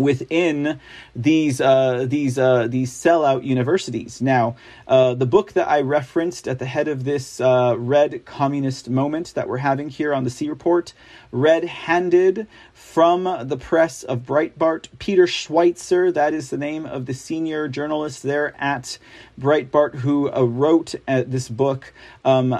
within 0.03 0.81
these 1.15 1.61
uh, 1.61 2.07
these 2.09 2.39
uh, 2.39 2.66
these 2.66 2.93
sellout 2.93 3.45
universities. 3.45 4.20
Now, 4.20 4.57
uh, 4.87 5.15
the 5.15 5.27
book 5.27 5.53
that 5.53 5.69
I 5.69 5.81
referenced 5.81 6.49
at 6.49 6.59
the 6.59 6.66
head 6.66 6.89
of 6.89 7.05
this 7.05 7.41
uh, 7.41 7.74
red 7.79 8.24
communist 8.24 8.91
moment 8.91 9.35
that 9.35 9.49
we're 9.49 9.59
having 9.59 9.89
here 9.89 10.12
on 10.12 10.24
the 10.24 10.31
C 10.31 10.49
Report, 10.49 10.93
Red 11.31 11.65
Handed 11.65 12.47
from 12.74 13.24
the 13.49 13.57
press 13.57 14.03
of 14.03 14.20
Breitbart, 14.20 14.89
Peter 14.99 15.27
Schweizer, 15.27 16.12
that 16.12 16.35
is 16.35 16.51
the 16.51 16.59
name 16.59 16.85
of 16.85 17.07
the 17.07 17.15
senior 17.15 17.69
journalist 17.69 18.23
there 18.23 18.55
at 18.61 18.99
Breitbart 19.41 19.97
who 19.97 20.31
uh, 20.31 20.43
wrote 20.43 20.95
uh, 21.09 21.24
this 21.27 21.49
book. 21.49 21.93
Um, 22.24 22.51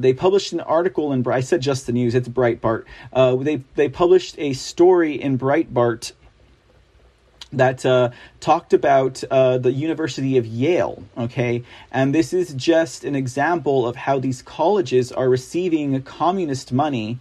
they 0.00 0.12
published 0.12 0.52
an 0.52 0.60
article 0.60 1.12
in 1.12 1.26
I 1.26 1.40
said 1.40 1.62
just 1.62 1.86
the 1.86 1.92
news. 1.92 2.14
It's 2.14 2.28
Breitbart. 2.28 2.84
they 3.44 3.56
they 3.74 3.88
published 3.88 4.34
a 4.38 4.52
story 4.52 5.20
in 5.20 5.38
Breitbart 5.38 6.12
that 7.52 7.84
uh, 7.84 8.10
talked 8.40 8.72
about 8.72 9.22
uh, 9.30 9.58
the 9.58 9.72
University 9.72 10.38
of 10.38 10.46
Yale. 10.46 11.04
Okay, 11.16 11.62
and 11.90 12.14
this 12.14 12.32
is 12.32 12.54
just 12.54 13.04
an 13.04 13.14
example 13.14 13.86
of 13.86 13.96
how 13.96 14.18
these 14.18 14.42
colleges 14.42 15.12
are 15.12 15.28
receiving 15.28 16.00
communist 16.02 16.72
money, 16.72 17.18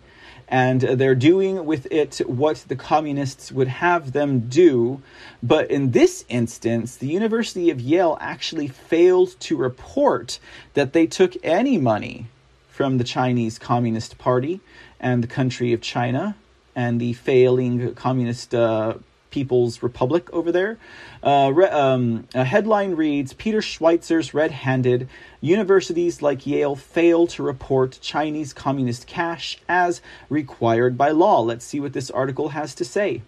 and 0.48 0.82
they're 0.82 1.16
doing 1.16 1.66
with 1.66 1.88
it 1.92 2.20
what 2.28 2.66
the 2.68 2.76
communists 2.76 3.52
would 3.52 3.68
have 3.68 4.12
them 4.12 4.48
do. 4.50 5.02
But 5.42 5.72
in 5.72 5.92
this 5.92 6.26
instance, 6.30 6.96
the 6.96 7.08
University 7.08 7.70
of 7.70 7.80
Yale 7.80 8.18
actually 8.20 8.68
failed 8.68 9.40
to 9.42 9.56
report 9.58 10.40
that 10.74 10.94
they 10.94 11.08
took 11.08 11.36
any 11.44 11.78
money 11.78 12.28
from 12.70 12.98
the 12.98 13.04
Chinese 13.04 13.60
Communist 13.60 14.18
Party 14.18 14.60
and 15.00 15.24
the 15.24 15.28
country 15.28 15.74
of 15.74 15.82
China 15.82 16.36
and 16.76 17.00
the 17.00 17.14
failing 17.14 17.94
communist 17.96 18.56
uh, 18.56 18.96
People's 19.32 19.82
Republic 19.82 20.32
over 20.32 20.52
there. 20.52 20.78
Uh, 21.24 21.52
re- 21.54 21.70
um, 21.70 22.28
a 22.36 22.44
headline 22.44 22.92
reads 22.96 23.34
Peter 23.34 23.60
Schweizer's 23.60 24.34
red 24.34 24.52
handed 24.52 25.10
universities 25.40 26.22
like 26.22 26.46
Yale 26.46 26.76
fail 26.76 27.26
to 27.28 27.42
report 27.42 27.98
Chinese 28.02 28.54
communist 28.54 29.08
cash 29.08 29.60
as 29.68 30.02
required 30.30 30.98
by 30.98 31.10
law. 31.10 31.42
Let's 31.42 31.66
see 31.66 31.80
what 31.80 31.94
this 31.94 32.12
article 32.12 32.50
has 32.50 32.76
to 32.76 32.86
say. 32.86 33.24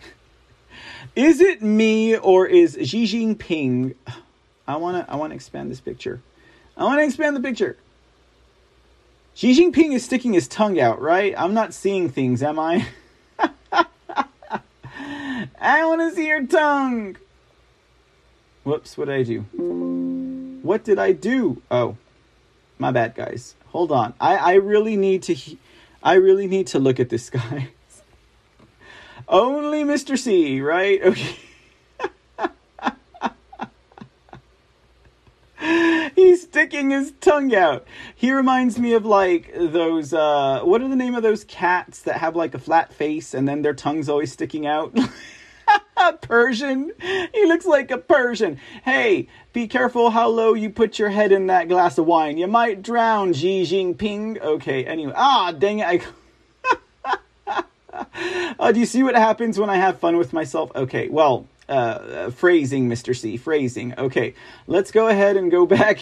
is 1.14 1.40
it 1.40 1.62
me 1.62 2.16
or 2.16 2.46
is 2.46 2.76
Xi 2.82 3.04
Jinping? 3.04 3.94
I 4.66 4.76
wanna 4.76 5.04
I 5.08 5.16
wanna 5.16 5.34
expand 5.34 5.70
this 5.70 5.80
picture. 5.80 6.20
I 6.76 6.84
wanna 6.84 7.02
expand 7.02 7.36
the 7.36 7.40
picture. 7.40 7.76
Xi 9.34 9.58
Jinping 9.58 9.94
is 9.94 10.04
sticking 10.04 10.34
his 10.34 10.46
tongue 10.46 10.78
out, 10.78 11.00
right? 11.00 11.34
I'm 11.36 11.54
not 11.54 11.72
seeing 11.72 12.10
things, 12.10 12.42
am 12.42 12.58
I? 12.58 12.86
I 15.60 15.84
want 15.84 16.00
to 16.00 16.12
see 16.14 16.26
your 16.26 16.46
tongue. 16.46 17.16
Whoops, 18.64 18.96
what 18.96 19.08
did 19.08 19.14
I 19.14 19.22
do? 19.22 19.40
What 20.62 20.84
did 20.84 20.98
I 20.98 21.12
do? 21.12 21.62
Oh, 21.70 21.96
my 22.78 22.90
bad, 22.90 23.14
guys. 23.14 23.54
Hold 23.68 23.90
on. 23.90 24.14
I, 24.20 24.36
I 24.36 24.54
really 24.54 24.96
need 24.96 25.22
to. 25.24 25.36
I 26.02 26.14
really 26.14 26.46
need 26.46 26.66
to 26.68 26.78
look 26.78 27.00
at 27.00 27.08
this 27.08 27.30
guy. 27.38 27.70
Only 29.28 29.84
Mr. 29.84 30.18
C, 30.18 30.60
right? 30.60 31.02
Okay. 31.02 31.36
He's 36.14 36.41
sticking 36.52 36.90
his 36.90 37.14
tongue 37.18 37.54
out. 37.54 37.86
He 38.14 38.30
reminds 38.30 38.78
me 38.78 38.92
of 38.92 39.06
like 39.06 39.50
those 39.54 40.12
uh 40.12 40.60
what 40.62 40.82
are 40.82 40.88
the 40.88 40.96
name 40.96 41.14
of 41.14 41.22
those 41.22 41.44
cats 41.44 42.00
that 42.02 42.18
have 42.18 42.36
like 42.36 42.54
a 42.54 42.58
flat 42.58 42.92
face 42.92 43.32
and 43.32 43.48
then 43.48 43.62
their 43.62 43.72
tongue's 43.72 44.06
always 44.06 44.32
sticking 44.32 44.66
out? 44.66 44.94
Persian. 46.20 46.92
He 47.00 47.46
looks 47.46 47.64
like 47.64 47.90
a 47.90 47.96
Persian. 47.96 48.60
Hey, 48.84 49.28
be 49.54 49.66
careful 49.66 50.10
how 50.10 50.28
low 50.28 50.52
you 50.52 50.68
put 50.68 50.98
your 50.98 51.08
head 51.08 51.32
in 51.32 51.46
that 51.46 51.68
glass 51.68 51.96
of 51.96 52.04
wine. 52.04 52.36
You 52.36 52.48
might 52.48 52.82
drown, 52.82 53.32
Xi 53.32 53.62
Jinping. 53.62 54.38
Okay, 54.38 54.84
anyway. 54.84 55.14
Ah, 55.16 55.52
dang 55.52 55.78
it. 55.78 56.04
I... 57.46 57.62
uh, 58.58 58.72
do 58.72 58.80
you 58.80 58.86
see 58.86 59.02
what 59.02 59.14
happens 59.14 59.58
when 59.58 59.70
I 59.70 59.76
have 59.76 60.00
fun 60.00 60.18
with 60.18 60.34
myself? 60.34 60.70
Okay, 60.74 61.08
well, 61.08 61.46
uh, 61.72 62.30
phrasing, 62.30 62.88
Mr. 62.88 63.16
C. 63.16 63.36
Phrasing. 63.36 63.94
Okay, 63.96 64.34
let's 64.66 64.90
go 64.90 65.08
ahead 65.08 65.36
and 65.36 65.50
go 65.50 65.66
back. 65.76 66.00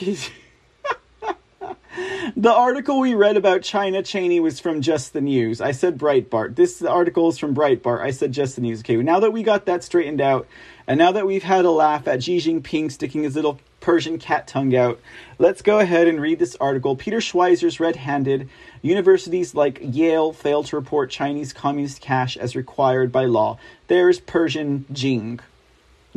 the 2.36 2.52
article 2.52 3.01
we 3.01 3.14
read 3.14 3.36
about 3.36 3.62
China 3.62 4.02
Cheney 4.02 4.40
was 4.40 4.59
from 4.60 4.80
Just 4.80 5.12
the 5.12 5.20
News. 5.20 5.60
I 5.60 5.72
said 5.72 5.98
Breitbart. 5.98 6.56
This 6.56 6.82
article 6.82 7.28
is 7.28 7.38
from 7.38 7.55
Breitbart. 7.55 8.01
I 8.01 8.10
said 8.10 8.32
Just 8.32 8.56
the 8.56 8.62
News. 8.62 8.80
Okay, 8.80 8.97
now 8.97 9.20
that 9.20 9.32
we 9.32 9.42
got 9.42 9.66
that 9.66 9.84
straightened 9.84 10.20
out, 10.20 10.47
and 10.86 10.98
now 10.98 11.12
that 11.12 11.26
we've 11.26 11.42
had 11.42 11.64
a 11.64 11.70
laugh 11.70 12.09
at 12.09 12.22
Xi 12.22 12.38
Jinping 12.38 12.90
sticking 12.90 13.22
his 13.22 13.36
little 13.36 13.60
Persian 13.80 14.18
cat 14.18 14.47
tongue 14.47 14.74
out. 14.76 15.01
Let's 15.38 15.62
go 15.62 15.78
ahead 15.78 16.06
and 16.06 16.20
read 16.20 16.38
this 16.38 16.56
article. 16.60 16.97
Peter 16.97 17.18
Schweizer's 17.18 17.80
red 17.80 17.97
handed. 17.97 18.48
Universities 18.82 19.55
like 19.55 19.78
Yale 19.80 20.32
fail 20.32 20.62
to 20.64 20.76
report 20.76 21.10
Chinese 21.10 21.52
communist 21.52 22.01
cash 22.01 22.36
as 22.36 22.55
required 22.55 23.10
by 23.10 23.24
law. 23.24 23.59
There's 23.88 24.20
Persian 24.20 24.84
Jing. 24.92 25.40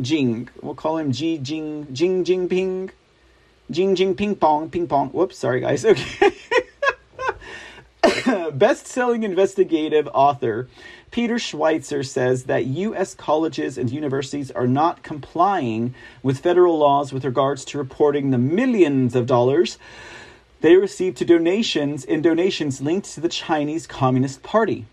Jing. 0.00 0.48
We'll 0.62 0.74
call 0.74 0.98
him 0.98 1.12
Ji 1.12 1.38
Jing 1.38 1.86
Jing 1.92 2.24
Jing 2.24 2.48
Ping. 2.48 2.90
Jing 3.70 3.94
Jing 3.94 4.14
Ping 4.14 4.36
Pong 4.36 4.70
Ping 4.70 4.86
Pong. 4.86 5.08
Whoops, 5.10 5.38
sorry 5.38 5.60
guys. 5.60 5.84
Okay. 8.04 8.50
Best 8.52 8.86
selling 8.86 9.22
investigative 9.22 10.08
author 10.12 10.68
Peter 11.10 11.36
Schweizer 11.36 12.04
says 12.04 12.44
that 12.44 12.66
U.S. 12.66 13.14
colleges 13.14 13.78
and 13.78 13.88
universities 13.88 14.50
are 14.50 14.66
not 14.66 15.02
complying 15.02 15.94
with 16.22 16.40
federal 16.40 16.76
laws 16.76 17.12
with 17.12 17.24
regards 17.24 17.64
to 17.66 17.78
reporting 17.78 18.30
the 18.30 18.38
millions 18.38 19.14
of 19.14 19.26
dollars 19.26 19.78
they 20.60 20.76
receive 20.76 21.14
to 21.16 21.24
donations 21.24 22.04
in 22.04 22.20
donations 22.20 22.80
linked 22.80 23.12
to 23.14 23.20
the 23.20 23.28
Chinese 23.28 23.86
Communist 23.86 24.42
Party. 24.42 24.86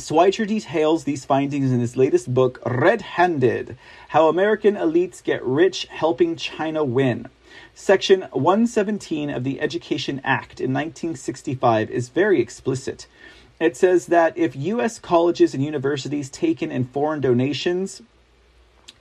Schweizer 0.00 0.46
details 0.46 1.04
these 1.04 1.26
findings 1.26 1.70
in 1.70 1.80
his 1.80 1.94
latest 1.94 2.32
book, 2.32 2.58
Red 2.64 3.02
Handed 3.02 3.76
How 4.08 4.28
American 4.28 4.74
Elites 4.74 5.22
Get 5.22 5.44
Rich 5.44 5.88
Helping 5.90 6.36
China 6.36 6.82
Win. 6.82 7.28
Section 7.74 8.22
117 8.32 9.28
of 9.28 9.44
the 9.44 9.60
Education 9.60 10.20
Act 10.24 10.58
in 10.58 10.72
1965 10.72 11.90
is 11.90 12.08
very 12.08 12.40
explicit. 12.40 13.06
It 13.60 13.76
says 13.76 14.06
that 14.06 14.36
if 14.38 14.56
U.S. 14.56 14.98
colleges 14.98 15.52
and 15.52 15.62
universities 15.62 16.30
take 16.30 16.62
in 16.62 16.84
foreign 16.84 17.20
donations, 17.20 18.00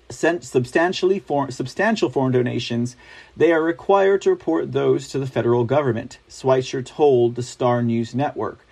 sent 0.09 0.43
substantially 0.43 1.19
for, 1.19 1.49
substantial 1.49 2.09
foreign 2.09 2.33
donations, 2.33 2.97
they 3.37 3.53
are 3.53 3.63
required 3.63 4.21
to 4.23 4.29
report 4.29 4.73
those 4.73 5.07
to 5.07 5.19
the 5.19 5.27
federal 5.27 5.63
government, 5.63 6.19
Schweizer 6.27 6.85
told 6.85 7.35
the 7.35 7.43
Star 7.43 7.81
News 7.81 8.13
Network. 8.13 8.65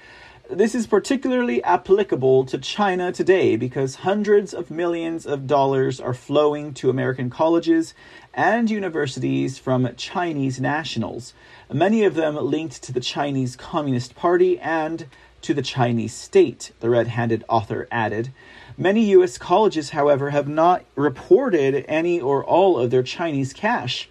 This 0.50 0.76
is 0.76 0.88
particularly 0.88 1.62
applicable 1.62 2.46
to 2.46 2.58
China 2.58 3.12
today 3.12 3.58
because 3.58 3.96
hundreds 3.96 4.54
of 4.54 4.72
millions 4.72 5.26
of 5.26 5.46
dollars 5.46 6.00
are 6.00 6.14
flowing 6.14 6.74
to 6.76 6.90
American 6.90 7.30
colleges 7.30 7.94
and 8.34 8.70
universities 8.70 9.58
from 9.58 9.94
Chinese 9.98 10.62
nationals, 10.62 11.34
many 11.70 12.06
of 12.06 12.16
them 12.16 12.38
linked 12.38 12.82
to 12.84 12.94
the 12.94 13.02
Chinese 13.02 13.58
Communist 13.58 14.16
Party 14.16 14.58
and 14.60 15.08
to 15.42 15.54
the 15.54 15.62
Chinese 15.62 16.14
state, 16.14 16.72
the 16.80 16.90
red 16.90 17.08
handed 17.08 17.44
author 17.50 17.86
added. 17.92 18.32
Many 18.78 19.04
U.S. 19.10 19.38
colleges, 19.38 19.90
however, 19.90 20.30
have 20.30 20.48
not 20.48 20.86
reported 20.96 21.84
any 21.90 22.22
or 22.22 22.42
all 22.42 22.80
of 22.80 22.90
their 22.90 23.04
Chinese 23.04 23.52
cash, 23.52 24.08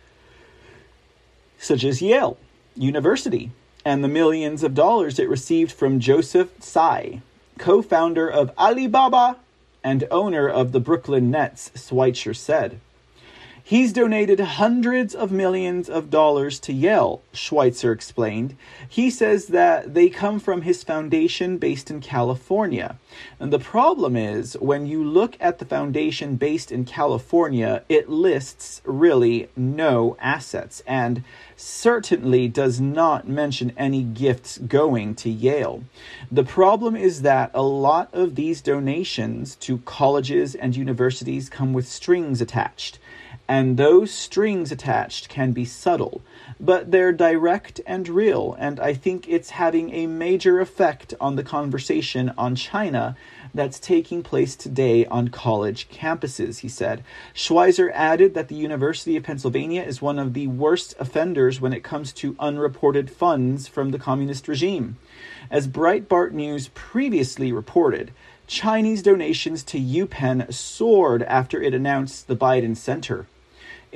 such 1.56 1.82
as 1.82 2.02
Yale 2.02 2.36
University 2.74 3.52
and 3.86 4.02
the 4.02 4.08
millions 4.08 4.64
of 4.64 4.74
dollars 4.74 5.16
it 5.16 5.28
received 5.28 5.70
from 5.70 6.00
Joseph 6.00 6.50
Tsai, 6.58 7.22
co 7.56 7.80
founder 7.82 8.28
of 8.28 8.50
Alibaba 8.58 9.36
and 9.84 10.02
owner 10.10 10.48
of 10.48 10.72
the 10.72 10.80
Brooklyn 10.80 11.30
Nets, 11.30 11.70
Schweizer 11.76 12.34
said. 12.34 12.80
He's 13.68 13.92
donated 13.92 14.38
hundreds 14.38 15.12
of 15.12 15.32
millions 15.32 15.90
of 15.90 16.08
dollars 16.08 16.60
to 16.60 16.72
Yale, 16.72 17.20
Schweizer 17.34 17.92
explained. 17.92 18.56
He 18.88 19.10
says 19.10 19.48
that 19.48 19.92
they 19.92 20.08
come 20.08 20.38
from 20.38 20.62
his 20.62 20.84
foundation 20.84 21.58
based 21.58 21.90
in 21.90 22.00
California. 22.00 22.96
And 23.40 23.52
the 23.52 23.58
problem 23.58 24.14
is, 24.14 24.56
when 24.60 24.86
you 24.86 25.02
look 25.02 25.36
at 25.40 25.58
the 25.58 25.64
foundation 25.64 26.36
based 26.36 26.70
in 26.70 26.84
California, 26.84 27.82
it 27.88 28.08
lists 28.08 28.82
really 28.84 29.48
no 29.56 30.16
assets 30.20 30.80
and 30.86 31.24
certainly 31.56 32.46
does 32.46 32.80
not 32.80 33.26
mention 33.26 33.72
any 33.76 34.04
gifts 34.04 34.58
going 34.58 35.16
to 35.16 35.28
Yale. 35.28 35.82
The 36.30 36.44
problem 36.44 36.94
is 36.94 37.22
that 37.22 37.50
a 37.52 37.62
lot 37.62 38.10
of 38.12 38.36
these 38.36 38.60
donations 38.60 39.56
to 39.56 39.78
colleges 39.78 40.54
and 40.54 40.76
universities 40.76 41.48
come 41.48 41.72
with 41.72 41.88
strings 41.88 42.40
attached 42.40 43.00
and 43.48 43.76
those 43.76 44.10
strings 44.10 44.72
attached 44.72 45.28
can 45.28 45.52
be 45.52 45.64
subtle, 45.64 46.22
but 46.58 46.90
they're 46.90 47.12
direct 47.12 47.80
and 47.86 48.08
real, 48.08 48.56
and 48.58 48.80
I 48.80 48.94
think 48.94 49.28
it's 49.28 49.50
having 49.50 49.92
a 49.92 50.06
major 50.06 50.60
effect 50.60 51.14
on 51.20 51.36
the 51.36 51.44
conversation 51.44 52.32
on 52.36 52.56
China 52.56 53.16
that's 53.54 53.78
taking 53.78 54.22
place 54.22 54.56
today 54.56 55.06
on 55.06 55.28
college 55.28 55.88
campuses, 55.88 56.58
he 56.58 56.68
said. 56.68 57.02
Schweizer 57.34 57.90
added 57.94 58.34
that 58.34 58.48
the 58.48 58.54
University 58.54 59.16
of 59.16 59.22
Pennsylvania 59.22 59.82
is 59.82 60.02
one 60.02 60.18
of 60.18 60.34
the 60.34 60.46
worst 60.46 60.94
offenders 60.98 61.60
when 61.60 61.72
it 61.72 61.84
comes 61.84 62.12
to 62.14 62.36
unreported 62.38 63.10
funds 63.10 63.68
from 63.68 63.90
the 63.90 63.98
communist 63.98 64.48
regime. 64.48 64.96
As 65.50 65.68
Breitbart 65.68 66.32
News 66.32 66.68
previously 66.74 67.52
reported, 67.52 68.12
Chinese 68.46 69.02
donations 69.02 69.62
to 69.64 69.78
UPenn 69.78 70.52
soared 70.52 71.22
after 71.22 71.60
it 71.60 71.74
announced 71.74 72.28
the 72.28 72.36
Biden 72.36 72.76
Center. 72.76 73.26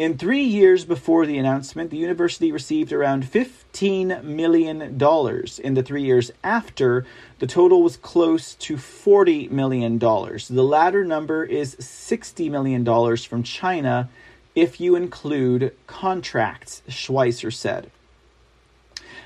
In 0.01 0.17
three 0.17 0.45
years 0.45 0.87
before 0.87 1.27
the 1.27 1.37
announcement, 1.37 1.91
the 1.91 1.99
university 1.99 2.51
received 2.51 2.91
around 2.91 3.23
$15 3.23 4.25
million. 4.25 4.81
In 4.81 5.75
the 5.75 5.83
three 5.83 6.03
years 6.03 6.31
after, 6.43 7.05
the 7.39 7.47
total 7.47 7.83
was 7.83 7.99
close 7.99 8.55
to 8.55 8.77
$40 8.77 9.51
million. 9.51 9.99
The 9.99 10.65
latter 10.65 11.05
number 11.05 11.45
is 11.45 11.77
$60 11.77 12.51
million 12.51 13.17
from 13.19 13.43
China 13.43 14.09
if 14.55 14.81
you 14.81 14.97
include 14.97 15.75
contracts, 15.87 16.81
Schweizer 16.89 17.53
said. 17.53 17.91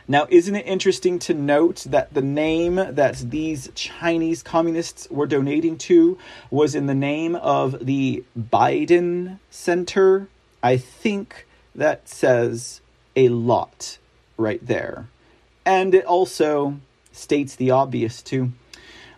Now, 0.08 0.26
isn't 0.28 0.56
it 0.56 0.66
interesting 0.66 1.20
to 1.20 1.34
note 1.34 1.86
that 1.88 2.12
the 2.14 2.20
name 2.20 2.74
that 2.74 3.18
these 3.30 3.70
Chinese 3.76 4.42
communists 4.42 5.08
were 5.08 5.26
donating 5.26 5.78
to 5.78 6.18
was 6.50 6.74
in 6.74 6.86
the 6.86 6.96
name 6.96 7.36
of 7.36 7.86
the 7.86 8.24
Biden 8.36 9.38
Center 9.50 10.26
I 10.64 10.78
think 10.78 11.46
that 11.74 12.08
says 12.08 12.80
a 13.14 13.28
lot 13.28 13.98
right 14.38 14.66
there. 14.66 15.08
And 15.66 15.94
it 15.94 16.06
also 16.06 16.80
states 17.12 17.54
the 17.54 17.70
obvious, 17.70 18.22
too. 18.22 18.52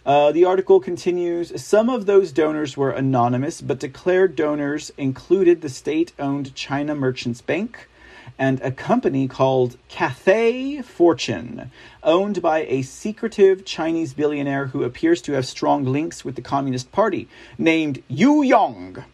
Uh, 0.05 0.32
the 0.32 0.44
article 0.44 0.81
continues 0.81 1.62
Some 1.62 1.89
of 1.89 2.06
those 2.06 2.32
donors 2.32 2.77
were 2.77 2.90
anonymous, 2.90 3.60
but 3.60 3.78
declared 3.78 4.35
donors 4.35 4.90
included 4.98 5.62
the 5.62 5.68
state 5.68 6.12
owned 6.18 6.52
China 6.56 6.97
Merchants 6.97 7.43
Bank 7.43 7.89
and 8.36 8.60
a 8.60 8.73
company 8.73 9.28
called 9.28 9.78
Cathay 9.89 10.82
Fortune, 10.82 11.70
owned 12.02 12.43
by 12.43 12.64
a 12.64 12.82
secretive 12.82 13.64
Chinese 13.64 14.14
billionaire 14.14 14.66
who 14.66 14.82
appears 14.82 15.23
to 15.23 15.35
have 15.35 15.47
strong 15.47 15.85
links 15.85 16.24
with 16.24 16.35
the 16.35 16.43
Communist 16.43 16.90
Party, 16.90 17.28
named 17.56 18.02
Yu 18.09 18.43
Yong. 18.43 19.05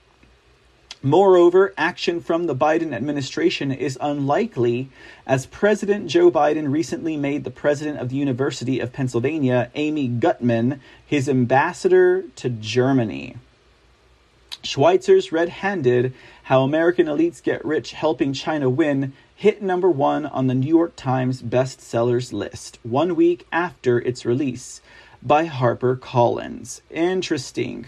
Moreover, 1.05 1.74
action 1.77 2.20
from 2.20 2.47
the 2.47 2.55
Biden 2.55 2.95
administration 2.95 3.73
is 3.73 3.99
unlikely, 4.01 4.89
as 5.27 5.47
President 5.47 6.07
Joe 6.07 6.31
Biden 6.31 6.70
recently 6.70 7.16
made 7.16 7.43
the 7.43 7.51
president 7.51 7.99
of 7.99 8.09
the 8.09 8.15
University 8.15 8.79
of 8.79 8.93
Pennsylvania, 8.93 9.73
Amy 9.74 10.09
Gutmann, 10.09 10.79
his 11.05 11.29
ambassador 11.29 12.23
to 12.37 12.49
Germany. 12.49 13.35
Schweizer's 14.62 15.33
Red 15.33 15.49
Handed 15.49 16.15
How 16.45 16.62
American 16.62 17.07
Elites 17.07 17.43
Get 17.43 17.65
Rich 17.65 17.95
Helping 17.95 18.33
China 18.33 18.70
Win 18.70 19.12
hit 19.35 19.61
number 19.61 19.91
one 19.91 20.24
on 20.24 20.47
the 20.47 20.55
New 20.55 20.69
York 20.69 20.95
Times 20.95 21.43
bestsellers 21.43 22.33
list 22.33 22.79
one 22.85 23.16
week 23.16 23.45
after 23.51 23.99
its 23.99 24.24
release 24.24 24.81
by 25.20 25.47
Harper 25.47 25.97
HarperCollins. 25.97 26.81
Interesting. 26.91 27.87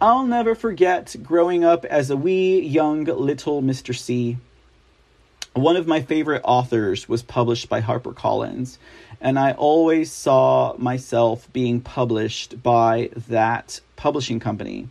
I'll 0.00 0.26
never 0.26 0.54
forget 0.54 1.16
growing 1.24 1.64
up 1.64 1.84
as 1.84 2.08
a 2.08 2.16
wee 2.16 2.60
young 2.60 3.02
little 3.02 3.62
Mr. 3.62 3.96
C. 3.96 4.36
One 5.54 5.74
of 5.74 5.88
my 5.88 6.02
favorite 6.02 6.42
authors 6.44 7.08
was 7.08 7.24
published 7.24 7.68
by 7.68 7.80
HarperCollins, 7.80 8.78
and 9.20 9.40
I 9.40 9.52
always 9.52 10.12
saw 10.12 10.76
myself 10.78 11.52
being 11.52 11.80
published 11.80 12.62
by 12.62 13.10
that 13.26 13.80
publishing 13.96 14.38
company. 14.38 14.86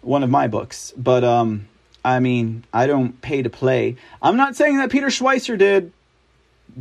One 0.00 0.22
of 0.22 0.30
my 0.30 0.48
books, 0.48 0.94
but 0.96 1.24
um, 1.24 1.68
I 2.02 2.18
mean, 2.20 2.64
I 2.72 2.86
don't 2.86 3.20
pay 3.20 3.42
to 3.42 3.50
play. 3.50 3.96
I'm 4.22 4.38
not 4.38 4.56
saying 4.56 4.78
that 4.78 4.90
Peter 4.90 5.08
Schweizer 5.08 5.58
did 5.58 5.92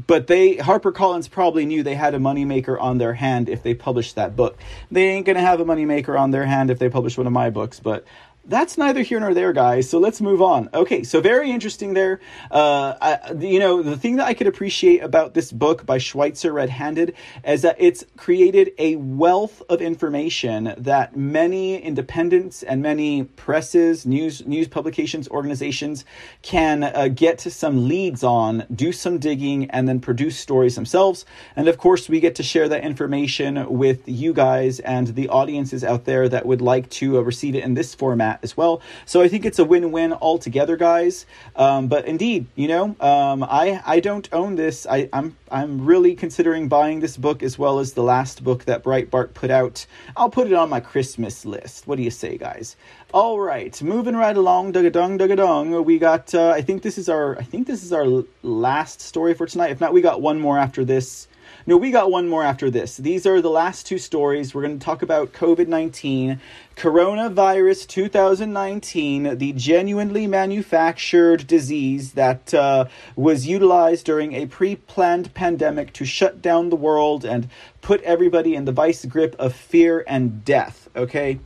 but 0.06 0.28
they 0.28 0.58
HarperCollins 0.58 1.30
probably 1.32 1.66
knew 1.66 1.82
they 1.82 1.96
had 1.96 2.14
a 2.14 2.20
moneymaker 2.20 2.80
on 2.80 3.00
their 3.00 3.14
hand 3.14 3.50
if 3.50 3.64
they 3.64 3.74
published 3.74 4.16
that 4.16 4.36
book. 4.36 4.58
They 4.92 5.08
ain't 5.08 5.26
gonna 5.26 5.42
have 5.42 5.60
a 5.60 5.66
moneymaker 5.66 6.20
on 6.20 6.30
their 6.30 6.46
hand 6.46 6.70
if 6.70 6.78
they 6.78 6.90
publish 6.90 7.18
one 7.18 7.26
of 7.26 7.34
my 7.34 7.50
books, 7.50 7.80
but 7.80 8.06
that's 8.48 8.78
neither 8.78 9.02
here 9.02 9.20
nor 9.20 9.34
there, 9.34 9.52
guys. 9.52 9.90
So 9.90 10.00
let's 10.00 10.22
move 10.22 10.42
on. 10.42 10.70
Okay, 10.74 11.04
so 11.04 11.20
very 11.20 11.52
interesting 11.52 11.94
there. 11.94 12.22
Uh, 12.50 12.96
I, 13.02 13.34
you 13.34 13.60
know, 13.60 13.84
the 13.84 13.98
thing 13.98 14.16
that 14.18 14.26
I 14.26 14.34
could 14.34 14.48
appreciate 14.48 15.04
about 15.04 15.34
this 15.34 15.52
book 15.52 15.86
by 15.86 15.98
Schweizer 15.98 16.54
Red 16.54 16.70
Handed 16.70 17.16
is 17.46 17.64
that 17.64 17.76
it's 17.78 18.06
created 18.16 18.72
a 18.78 18.96
wealth 18.96 19.62
of 19.70 19.82
information 19.82 20.74
that 20.78 21.16
many 21.16 21.78
independents 21.78 22.64
and 22.64 22.82
many 22.82 23.26
presses, 23.26 24.06
news 24.06 24.46
news 24.48 24.68
publications, 24.68 25.28
organizations 25.28 26.06
can 26.42 26.84
uh, 26.84 27.10
get 27.10 27.42
some 27.42 27.88
leads 27.88 28.24
on, 28.24 28.66
do 28.74 28.92
some 28.94 29.20
digging, 29.20 29.70
and 29.72 29.90
then 29.90 30.00
produce 30.00 30.38
stories 30.38 30.76
themselves. 30.76 31.26
And 31.56 31.68
of 31.68 31.78
course, 31.78 32.08
we 32.08 32.22
get 32.22 32.36
to 32.36 32.44
share 32.44 32.70
that 32.70 32.84
information 32.84 33.70
with 33.70 34.08
you 34.08 34.34
guys 34.34 34.80
and 34.80 35.08
the 35.08 35.28
audiences 35.28 35.84
out 35.84 36.06
there 36.06 36.30
that 36.30 36.46
would 36.46 36.62
like 36.62 36.90
to 36.92 37.18
uh, 37.18 37.22
receive 37.22 37.56
it 37.56 37.64
in 37.64 37.74
this 37.74 37.94
format 37.94 38.37
as 38.44 38.56
well. 38.56 38.82
So 39.06 39.22
I 39.22 39.28
think 39.28 39.46
it's 39.46 39.60
a 39.60 39.66
win-win 39.66 40.14
altogether, 40.14 40.78
guys. 40.78 41.26
Um, 41.56 41.88
but 41.88 42.06
indeed, 42.06 42.48
you 42.56 42.68
know, 42.68 42.96
um, 43.00 43.44
I 43.44 43.82
I 43.86 44.00
don't 44.00 44.28
own 44.34 44.56
this. 44.56 44.86
I, 44.86 45.10
I'm 45.14 45.36
I'm 45.52 45.86
really 45.86 46.16
considering 46.16 46.68
buying 46.68 47.00
this 47.00 47.18
book 47.18 47.44
as 47.44 47.58
well 47.58 47.80
as 47.80 47.94
the 47.94 48.04
last 48.04 48.44
book 48.44 48.66
that 48.66 48.84
Breitbart 48.84 49.34
put 49.34 49.50
out. 49.50 49.86
I'll 50.16 50.30
put 50.30 50.48
it 50.48 50.54
on 50.54 50.70
my 50.70 50.80
Christmas 50.80 51.46
list. 51.46 51.88
What 51.88 51.98
do 51.98 52.04
you 52.04 52.12
say, 52.12 52.38
guys? 52.38 52.76
All 53.14 53.40
right, 53.40 53.82
moving 53.82 54.16
right 54.16 54.36
along. 54.36 54.74
Dugga 54.74 54.92
dong, 54.92 55.18
dugga 55.18 55.38
dong. 55.38 55.86
We 55.86 55.98
got. 55.98 56.34
Uh, 56.34 56.50
I 56.50 56.62
think 56.62 56.82
this 56.82 56.98
is 56.98 57.10
our. 57.10 57.38
I 57.38 57.44
think 57.44 57.68
this 57.68 57.84
is 57.84 57.94
our 57.94 58.24
last 58.44 59.02
story 59.02 59.34
for 59.34 59.46
tonight. 59.46 59.72
If 59.72 59.80
not, 59.80 59.94
we 59.94 60.02
got 60.02 60.22
one 60.22 60.40
more 60.40 60.58
after 60.58 60.84
this. 60.84 61.28
No, 61.70 61.76
we 61.76 61.92
got 61.92 62.10
one 62.10 62.30
more 62.30 62.44
after 62.44 62.70
this. 62.70 62.96
These 62.96 63.26
are 63.26 63.42
the 63.42 63.50
last 63.50 63.86
two 63.86 63.98
stories. 63.98 64.56
We're 64.56 64.62
going 64.62 64.80
to 64.80 64.86
talk 64.86 65.02
about 65.02 65.34
COVID 65.34 65.68
19, 65.68 66.40
coronavirus 66.78 67.86
2019, 67.88 69.38
the 69.38 69.52
genuinely 69.52 70.28
manufactured 70.28 71.46
disease 71.46 72.14
that 72.14 72.54
uh, 72.54 72.86
was 73.18 73.48
utilized 73.48 74.06
during 74.06 74.32
a 74.32 74.46
pre 74.46 74.78
planned 74.78 75.34
pandemic 75.34 75.92
to 75.92 76.06
shut 76.06 76.42
down 76.42 76.70
the 76.70 76.78
world 76.78 77.26
and 77.26 77.50
put 77.82 78.02
everybody 78.04 78.56
in 78.56 78.64
the 78.64 78.72
vice 78.72 79.04
grip 79.04 79.36
of 79.38 79.54
fear 79.54 80.06
and 80.08 80.46
death. 80.46 80.88
Okay? 80.96 81.38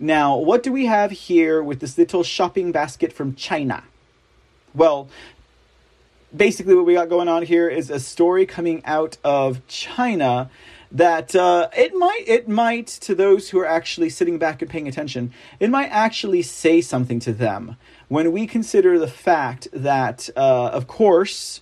Now, 0.00 0.36
what 0.36 0.64
do 0.64 0.72
we 0.72 0.86
have 0.86 1.12
here 1.12 1.62
with 1.62 1.78
this 1.78 1.96
little 1.96 2.24
shopping 2.24 2.72
basket 2.72 3.12
from 3.12 3.36
China? 3.36 3.84
Well, 4.74 5.08
basically 6.36 6.74
what 6.74 6.84
we 6.84 6.94
got 6.94 7.08
going 7.08 7.28
on 7.28 7.42
here 7.42 7.68
is 7.68 7.90
a 7.90 8.00
story 8.00 8.46
coming 8.46 8.82
out 8.84 9.16
of 9.24 9.66
China 9.66 10.50
that 10.90 11.34
uh, 11.34 11.68
it 11.76 11.94
might 11.94 12.24
it 12.26 12.48
might 12.48 12.86
to 12.86 13.14
those 13.14 13.50
who 13.50 13.58
are 13.58 13.66
actually 13.66 14.08
sitting 14.08 14.38
back 14.38 14.62
and 14.62 14.70
paying 14.70 14.88
attention 14.88 15.32
it 15.60 15.68
might 15.68 15.88
actually 15.88 16.40
say 16.40 16.80
something 16.80 17.20
to 17.20 17.32
them 17.32 17.76
when 18.08 18.32
we 18.32 18.46
consider 18.46 18.98
the 18.98 19.08
fact 19.08 19.68
that 19.72 20.30
uh, 20.34 20.70
of 20.72 20.86
course 20.86 21.60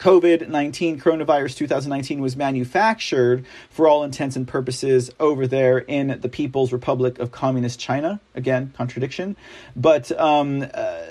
COVID-19 0.00 1.00
coronavirus 1.00 1.56
2019 1.58 2.20
was 2.20 2.36
manufactured 2.36 3.44
for 3.70 3.86
all 3.86 4.02
intents 4.02 4.34
and 4.34 4.48
purposes 4.48 5.12
over 5.20 5.46
there 5.46 5.78
in 5.78 6.18
the 6.20 6.28
People's 6.28 6.72
Republic 6.72 7.20
of 7.20 7.30
Communist 7.30 7.78
China. 7.78 8.20
Again 8.34 8.72
contradiction. 8.76 9.36
But 9.76 10.10
um, 10.18 10.66
uh, 10.74 11.04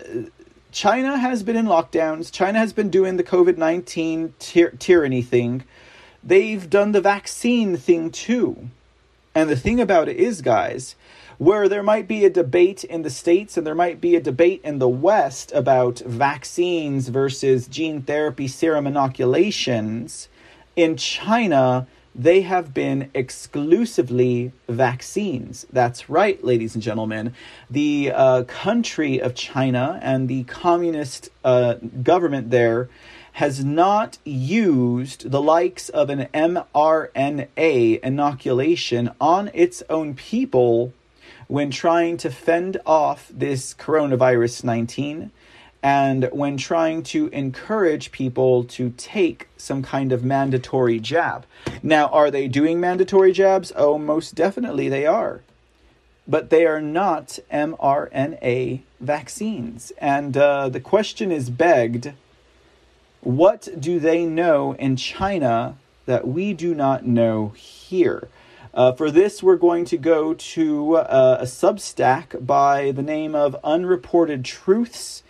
China 0.71 1.17
has 1.17 1.43
been 1.43 1.55
in 1.55 1.65
lockdowns. 1.65 2.31
China 2.31 2.59
has 2.59 2.71
been 2.73 2.89
doing 2.89 3.17
the 3.17 3.23
COVID 3.23 3.57
19 3.57 4.33
tyr- 4.39 4.77
tyranny 4.79 5.21
thing. 5.21 5.63
They've 6.23 6.69
done 6.69 6.93
the 6.93 7.01
vaccine 7.01 7.75
thing 7.75 8.09
too. 8.09 8.69
And 9.33 9.49
the 9.49 9.55
thing 9.55 9.79
about 9.79 10.07
it 10.09 10.17
is, 10.17 10.41
guys, 10.41 10.95
where 11.37 11.67
there 11.67 11.83
might 11.83 12.07
be 12.07 12.23
a 12.23 12.29
debate 12.29 12.83
in 12.83 13.01
the 13.01 13.09
States 13.09 13.57
and 13.57 13.65
there 13.65 13.75
might 13.75 13.99
be 13.99 14.15
a 14.15 14.21
debate 14.21 14.61
in 14.63 14.79
the 14.79 14.87
West 14.87 15.51
about 15.53 15.99
vaccines 15.99 17.07
versus 17.09 17.67
gene 17.67 18.01
therapy 18.01 18.47
serum 18.47 18.85
inoculations, 18.85 20.29
in 20.75 20.95
China, 20.95 21.87
they 22.13 22.41
have 22.41 22.73
been 22.73 23.09
exclusively 23.13 24.51
vaccines. 24.67 25.65
That's 25.71 26.09
right, 26.09 26.43
ladies 26.43 26.75
and 26.75 26.83
gentlemen. 26.83 27.33
The 27.69 28.11
uh, 28.13 28.43
country 28.43 29.21
of 29.21 29.33
China 29.33 29.99
and 30.01 30.27
the 30.27 30.43
communist 30.43 31.29
uh, 31.43 31.75
government 32.03 32.49
there 32.49 32.89
has 33.33 33.63
not 33.63 34.17
used 34.25 35.31
the 35.31 35.41
likes 35.41 35.89
of 35.89 36.09
an 36.09 36.27
mRNA 36.33 37.99
inoculation 38.01 39.09
on 39.21 39.49
its 39.53 39.81
own 39.89 40.13
people 40.13 40.93
when 41.47 41.71
trying 41.71 42.17
to 42.17 42.29
fend 42.29 42.77
off 42.85 43.31
this 43.33 43.73
coronavirus 43.73 44.63
19 44.63 45.31
and 45.83 46.29
when 46.31 46.57
trying 46.57 47.01
to 47.01 47.27
encourage 47.29 48.11
people 48.11 48.63
to 48.63 48.91
take 48.97 49.47
some 49.57 49.81
kind 49.81 50.11
of 50.11 50.23
mandatory 50.23 50.99
jab. 50.99 51.45
Now, 51.81 52.07
are 52.07 52.29
they 52.29 52.47
doing 52.47 52.79
mandatory 52.79 53.31
jabs? 53.31 53.71
Oh, 53.75 53.97
most 53.97 54.35
definitely 54.35 54.89
they 54.89 55.05
are. 55.05 55.41
But 56.27 56.51
they 56.51 56.65
are 56.65 56.81
not 56.81 57.39
mRNA 57.51 58.81
vaccines. 58.99 59.91
And 59.97 60.37
uh, 60.37 60.69
the 60.69 60.79
question 60.79 61.31
is 61.31 61.49
begged 61.49 62.13
what 63.21 63.67
do 63.79 63.99
they 63.99 64.25
know 64.25 64.73
in 64.73 64.95
China 64.95 65.77
that 66.07 66.27
we 66.27 66.53
do 66.53 66.73
not 66.73 67.05
know 67.05 67.49
here? 67.49 68.27
Uh, 68.73 68.93
for 68.93 69.11
this, 69.11 69.43
we're 69.43 69.57
going 69.57 69.85
to 69.85 69.97
go 69.97 70.33
to 70.33 70.95
uh, 70.95 71.37
a 71.41 71.43
Substack 71.43 72.45
by 72.45 72.91
the 72.91 73.03
name 73.03 73.35
of 73.35 73.55
Unreported 73.63 74.43
Truths 74.43 75.21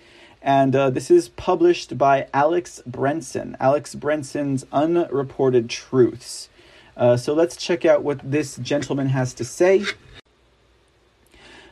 and 0.42 0.76
uh, 0.76 0.90
this 0.90 1.12
is 1.12 1.30
published 1.30 1.98
by 1.98 2.28
Alex 2.34 2.82
Berenson. 2.86 3.56
Alex 3.60 3.94
Berenson's 3.94 4.66
Unreported 4.72 5.70
Truths. 5.70 6.50
Uh, 6.98 7.16
so 7.16 7.34
let's 7.34 7.56
check 7.56 7.86
out 7.86 8.04
what 8.04 8.20
this 8.24 8.58
gentleman 8.58 9.10
has 9.10 9.34
to 9.36 9.46
say. 9.46 9.86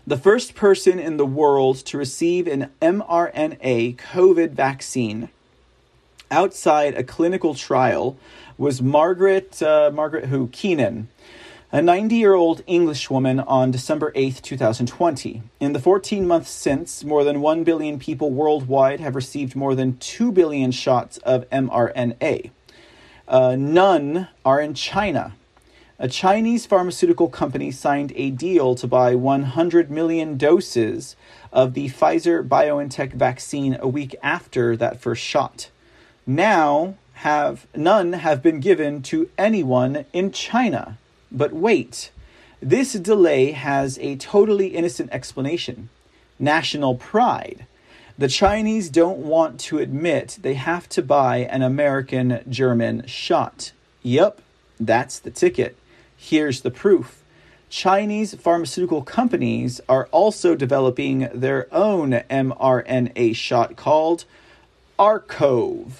The 0.05 0.17
first 0.17 0.55
person 0.55 0.97
in 0.99 1.17
the 1.17 1.25
world 1.25 1.77
to 1.85 1.97
receive 1.97 2.47
an 2.47 2.71
mRNA 2.81 3.97
COVID 3.97 4.51
vaccine 4.51 5.29
outside 6.31 6.95
a 6.95 7.03
clinical 7.03 7.53
trial 7.53 8.17
was 8.57 8.81
Margaret, 8.81 9.61
uh, 9.61 9.91
Margaret 9.93 10.25
who? 10.25 10.47
Keenan 10.47 11.09
a 11.71 11.83
90 11.83 12.15
year 12.15 12.33
old 12.33 12.63
Englishwoman 12.65 13.39
on 13.41 13.69
December 13.69 14.11
8, 14.15 14.41
2020. 14.41 15.43
In 15.59 15.73
the 15.73 15.79
14 15.79 16.27
months 16.27 16.49
since, 16.49 17.03
more 17.03 17.23
than 17.23 17.41
1 17.41 17.63
billion 17.63 17.99
people 17.99 18.31
worldwide 18.31 18.99
have 18.99 19.15
received 19.15 19.55
more 19.55 19.75
than 19.75 19.97
2 19.97 20.31
billion 20.31 20.71
shots 20.71 21.19
of 21.19 21.47
mRNA. 21.51 22.49
Uh, 23.27 23.55
none 23.55 24.27
are 24.43 24.59
in 24.59 24.73
China. 24.73 25.35
A 25.99 26.07
Chinese 26.07 26.65
pharmaceutical 26.65 27.27
company 27.27 27.69
signed 27.69 28.13
a 28.15 28.31
deal 28.31 28.73
to 28.73 28.87
buy 28.87 29.13
100 29.13 29.91
million 29.91 30.37
doses 30.37 31.15
of 31.53 31.75
the 31.75 31.89
Pfizer 31.89 32.47
BioNTech 32.47 33.11
vaccine 33.13 33.77
a 33.79 33.87
week 33.87 34.15
after 34.23 34.75
that 34.77 34.99
first 34.99 35.21
shot. 35.21 35.69
Now, 36.25 36.95
have 37.15 37.67
none 37.75 38.13
have 38.13 38.41
been 38.41 38.59
given 38.59 39.03
to 39.03 39.29
anyone 39.37 40.05
in 40.13 40.31
China. 40.31 40.97
But 41.31 41.53
wait, 41.53 42.11
this 42.61 42.93
delay 42.93 43.51
has 43.51 43.97
a 43.99 44.15
totally 44.17 44.67
innocent 44.67 45.11
explanation 45.11 45.89
national 46.39 46.95
pride. 46.95 47.65
The 48.17 48.27
Chinese 48.27 48.89
don't 48.89 49.19
want 49.19 49.59
to 49.61 49.79
admit 49.79 50.39
they 50.41 50.55
have 50.55 50.89
to 50.89 51.01
buy 51.01 51.37
an 51.37 51.61
American 51.61 52.41
German 52.49 53.05
shot. 53.05 53.71
Yup, 54.03 54.41
that's 54.79 55.19
the 55.19 55.31
ticket. 55.31 55.77
Here's 56.17 56.61
the 56.61 56.71
proof. 56.71 57.23
Chinese 57.69 58.33
pharmaceutical 58.33 59.03
companies 59.03 59.79
are 59.87 60.07
also 60.11 60.55
developing 60.55 61.29
their 61.33 61.67
own 61.73 62.11
mRNA 62.29 63.35
shot 63.35 63.75
called 63.75 64.25
ARCOV. 64.97 65.91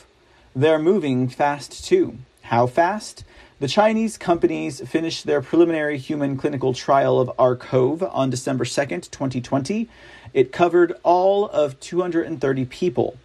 They're 0.56 0.80
moving 0.80 1.30
fast 1.30 1.86
too. 1.86 2.18
How 2.42 2.66
fast? 2.66 3.24
The 3.60 3.68
Chinese 3.68 4.18
companies 4.18 4.80
finished 4.88 5.26
their 5.26 5.42
preliminary 5.42 5.98
human 5.98 6.38
clinical 6.38 6.74
trial 6.74 7.20
of 7.20 7.30
ARCOV 7.38 8.10
on 8.16 8.30
December 8.30 8.64
2nd, 8.64 9.12
2020. 9.12 9.90
It 10.34 10.54
covered 10.54 10.94
all 11.04 11.50
of 11.50 11.78
230 11.82 12.64
people, 12.64 13.18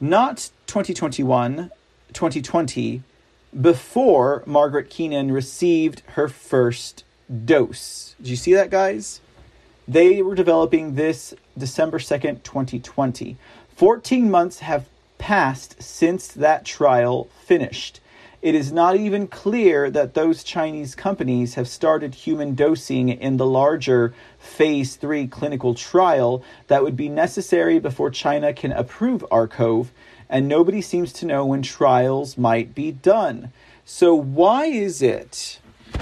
not 0.00 0.50
2021, 0.68 1.72
2020, 2.12 3.02
before 3.60 4.44
Margaret 4.46 4.90
Keenan 4.90 5.32
received 5.32 6.02
her 6.10 6.28
first 6.28 7.02
dose. 7.44 8.14
Did 8.18 8.28
you 8.28 8.36
see 8.36 8.54
that, 8.54 8.70
guys? 8.70 9.20
They 9.88 10.22
were 10.22 10.36
developing 10.36 10.94
this 10.94 11.34
December 11.58 11.98
2nd, 11.98 12.44
2020. 12.44 13.36
14 13.74 14.30
months 14.30 14.60
have 14.60 14.88
passed 15.18 15.82
since 15.82 16.28
that 16.28 16.64
trial 16.64 17.24
finished. 17.44 17.98
It 18.42 18.54
is 18.54 18.72
not 18.72 18.96
even 18.96 19.26
clear 19.26 19.90
that 19.90 20.14
those 20.14 20.42
Chinese 20.42 20.94
companies 20.94 21.54
have 21.54 21.68
started 21.68 22.14
human 22.14 22.54
dosing 22.54 23.10
in 23.10 23.36
the 23.36 23.46
larger 23.46 24.14
phase 24.38 24.96
3 24.96 25.26
clinical 25.26 25.74
trial 25.74 26.42
that 26.68 26.82
would 26.82 26.96
be 26.96 27.08
necessary 27.08 27.78
before 27.78 28.10
China 28.10 28.52
can 28.54 28.72
approve 28.72 29.24
ARCOV, 29.30 29.88
and 30.28 30.48
nobody 30.48 30.80
seems 30.80 31.12
to 31.12 31.26
know 31.26 31.44
when 31.44 31.60
trials 31.60 32.38
might 32.38 32.74
be 32.74 32.92
done. 32.92 33.52
So, 33.84 34.14
why 34.14 34.66
is 34.66 35.02
it 35.02 35.58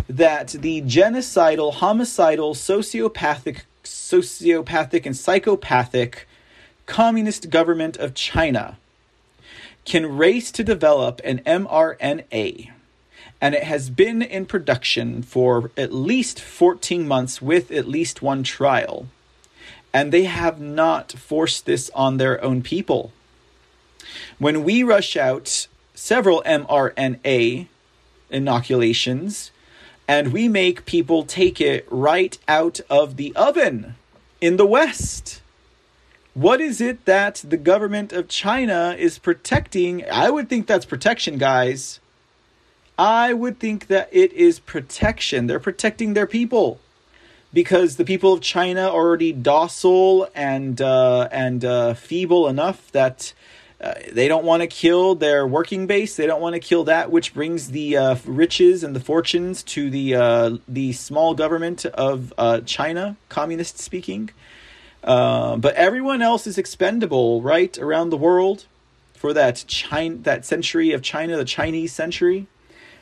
that 0.08 0.48
the 0.48 0.82
genocidal, 0.82 1.74
homicidal, 1.74 2.54
sociopathic, 2.54 3.62
sociopathic, 3.82 5.06
and 5.06 5.16
psychopathic 5.16 6.28
communist 6.86 7.50
government 7.50 7.96
of 7.96 8.14
China 8.14 8.78
can 9.88 10.16
race 10.18 10.52
to 10.52 10.62
develop 10.62 11.20
an 11.24 11.40
mRNA? 11.40 12.70
And 13.40 13.54
it 13.54 13.64
has 13.64 13.90
been 13.90 14.20
in 14.22 14.46
production 14.46 15.22
for 15.22 15.70
at 15.76 15.92
least 15.92 16.40
14 16.40 17.08
months 17.08 17.40
with 17.40 17.70
at 17.70 17.88
least 17.88 18.20
one 18.20 18.42
trial. 18.42 19.08
And 19.92 20.12
they 20.12 20.24
have 20.24 20.60
not 20.60 21.12
forced 21.12 21.64
this 21.64 21.90
on 21.94 22.18
their 22.18 22.42
own 22.44 22.62
people. 22.62 23.12
When 24.38 24.62
we 24.62 24.82
rush 24.82 25.16
out 25.16 25.68
several 25.94 26.42
mRNA 26.44 27.66
inoculations, 28.30 29.50
and 30.06 30.32
we 30.32 30.48
make 30.48 30.86
people 30.86 31.24
take 31.24 31.60
it 31.60 31.86
right 31.90 32.38
out 32.48 32.80
of 32.88 33.16
the 33.16 33.34
oven 33.36 33.94
in 34.40 34.56
the 34.56 34.66
West. 34.66 35.42
What 36.38 36.60
is 36.60 36.80
it 36.80 37.04
that 37.04 37.42
the 37.48 37.56
government 37.56 38.12
of 38.12 38.28
China 38.28 38.94
is 38.96 39.18
protecting? 39.18 40.04
I 40.08 40.30
would 40.30 40.48
think 40.48 40.68
that's 40.68 40.84
protection, 40.86 41.36
guys. 41.36 41.98
I 42.96 43.32
would 43.32 43.58
think 43.58 43.88
that 43.88 44.08
it 44.12 44.32
is 44.34 44.60
protection. 44.60 45.48
They're 45.48 45.58
protecting 45.58 46.14
their 46.14 46.28
people 46.28 46.78
because 47.52 47.96
the 47.96 48.04
people 48.04 48.32
of 48.32 48.40
China 48.40 48.82
are 48.82 48.92
already 48.92 49.32
docile 49.32 50.28
and 50.32 50.80
uh, 50.80 51.28
and 51.32 51.64
uh, 51.64 51.94
feeble 51.94 52.46
enough 52.46 52.92
that 52.92 53.32
uh, 53.80 53.94
they 54.12 54.28
don't 54.28 54.44
want 54.44 54.60
to 54.62 54.68
kill 54.68 55.16
their 55.16 55.44
working 55.44 55.88
base. 55.88 56.14
They 56.14 56.28
don't 56.28 56.40
want 56.40 56.54
to 56.54 56.60
kill 56.60 56.84
that 56.84 57.10
which 57.10 57.34
brings 57.34 57.72
the 57.72 57.96
uh, 57.96 58.16
riches 58.24 58.84
and 58.84 58.94
the 58.94 59.00
fortunes 59.00 59.64
to 59.74 59.90
the 59.90 60.14
uh, 60.14 60.58
the 60.68 60.92
small 60.92 61.34
government 61.34 61.84
of 61.84 62.32
uh, 62.38 62.60
China, 62.60 63.16
communist 63.28 63.80
speaking. 63.80 64.30
Uh, 65.02 65.56
but 65.56 65.74
everyone 65.74 66.22
else 66.22 66.46
is 66.46 66.58
expendable, 66.58 67.40
right, 67.40 67.78
around 67.78 68.10
the 68.10 68.16
world 68.16 68.66
for 69.14 69.32
that 69.32 69.64
China, 69.66 70.16
that 70.16 70.44
century 70.44 70.92
of 70.92 71.02
China, 71.02 71.36
the 71.36 71.44
Chinese 71.44 71.92
century. 71.92 72.46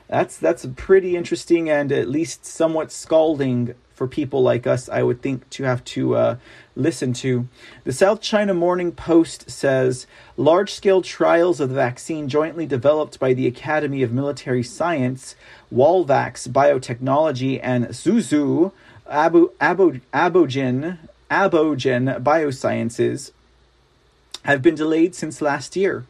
That's 0.08 0.36
that's 0.36 0.66
pretty 0.76 1.16
interesting 1.16 1.68
and 1.68 1.90
at 1.90 2.08
least 2.08 2.46
somewhat 2.46 2.92
scalding 2.92 3.74
for 3.92 4.06
people 4.06 4.42
like 4.42 4.66
us, 4.66 4.90
I 4.90 5.02
would 5.02 5.22
think, 5.22 5.48
to 5.50 5.64
have 5.64 5.82
to 5.84 6.16
uh, 6.16 6.36
listen 6.76 7.14
to. 7.14 7.48
The 7.84 7.94
South 7.94 8.20
China 8.20 8.52
Morning 8.52 8.92
Post 8.92 9.50
says 9.50 10.06
large 10.36 10.72
scale 10.72 11.00
trials 11.00 11.60
of 11.60 11.70
the 11.70 11.74
vaccine 11.74 12.28
jointly 12.28 12.66
developed 12.66 13.18
by 13.18 13.32
the 13.32 13.46
Academy 13.46 14.02
of 14.02 14.12
Military 14.12 14.62
Science, 14.62 15.34
Walvax 15.72 16.46
Biotechnology, 16.46 17.58
and 17.62 17.86
Zuzu 17.86 18.70
Abu, 19.08 19.50
Abogen, 19.60 20.98
Abogen 21.30 22.22
Biosciences 22.22 23.32
have 24.44 24.62
been 24.62 24.76
delayed 24.76 25.14
since 25.14 25.42
last 25.42 25.74
year. 25.74 26.04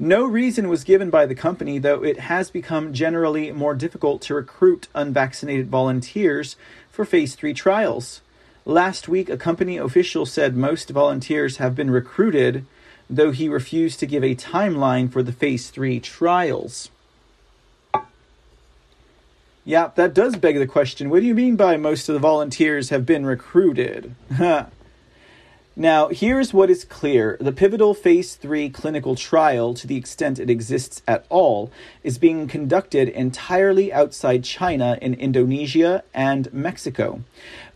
No 0.00 0.24
reason 0.24 0.68
was 0.68 0.82
given 0.82 1.10
by 1.10 1.26
the 1.26 1.34
company, 1.34 1.78
though 1.78 2.02
it 2.02 2.18
has 2.20 2.50
become 2.50 2.92
generally 2.92 3.52
more 3.52 3.74
difficult 3.74 4.20
to 4.22 4.34
recruit 4.34 4.88
unvaccinated 4.94 5.68
volunteers 5.68 6.56
for 6.90 7.04
phase 7.04 7.36
3 7.36 7.54
trials. 7.54 8.20
Last 8.64 9.08
week, 9.08 9.28
a 9.28 9.36
company 9.36 9.76
official 9.76 10.26
said 10.26 10.56
most 10.56 10.90
volunteers 10.90 11.58
have 11.58 11.76
been 11.76 11.90
recruited, 11.90 12.66
though 13.08 13.30
he 13.30 13.48
refused 13.48 14.00
to 14.00 14.06
give 14.06 14.24
a 14.24 14.34
timeline 14.34 15.10
for 15.10 15.22
the 15.22 15.32
phase 15.32 15.70
3 15.70 16.00
trials. 16.00 16.90
Yeah, 19.68 19.90
that 19.96 20.14
does 20.14 20.34
beg 20.36 20.58
the 20.58 20.66
question 20.66 21.10
what 21.10 21.20
do 21.20 21.26
you 21.26 21.34
mean 21.34 21.54
by 21.54 21.76
most 21.76 22.08
of 22.08 22.14
the 22.14 22.18
volunteers 22.18 22.88
have 22.88 23.04
been 23.04 23.26
recruited? 23.26 24.14
Now, 25.80 26.08
here's 26.08 26.52
what 26.52 26.70
is 26.70 26.84
clear. 26.84 27.36
The 27.40 27.52
pivotal 27.52 27.94
phase 27.94 28.34
3 28.34 28.68
clinical 28.70 29.14
trial, 29.14 29.74
to 29.74 29.86
the 29.86 29.94
extent 29.94 30.40
it 30.40 30.50
exists 30.50 31.02
at 31.06 31.24
all, 31.28 31.70
is 32.02 32.18
being 32.18 32.48
conducted 32.48 33.08
entirely 33.08 33.92
outside 33.92 34.42
China 34.42 34.98
in 35.00 35.14
Indonesia 35.14 36.02
and 36.12 36.52
Mexico, 36.52 37.22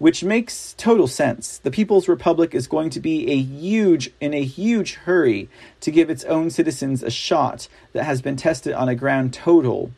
which 0.00 0.24
makes 0.24 0.74
total 0.76 1.06
sense. 1.06 1.58
The 1.58 1.70
People's 1.70 2.08
Republic 2.08 2.56
is 2.56 2.66
going 2.66 2.90
to 2.90 2.98
be 2.98 3.30
a 3.30 3.36
huge 3.36 4.10
in 4.20 4.34
a 4.34 4.42
huge 4.42 4.94
hurry 4.94 5.48
to 5.78 5.92
give 5.92 6.10
its 6.10 6.24
own 6.24 6.50
citizens 6.50 7.04
a 7.04 7.10
shot 7.10 7.68
that 7.92 8.02
has 8.02 8.20
been 8.20 8.34
tested 8.34 8.72
on 8.72 8.88
a 8.88 8.96
ground 8.96 9.32
total 9.32 9.92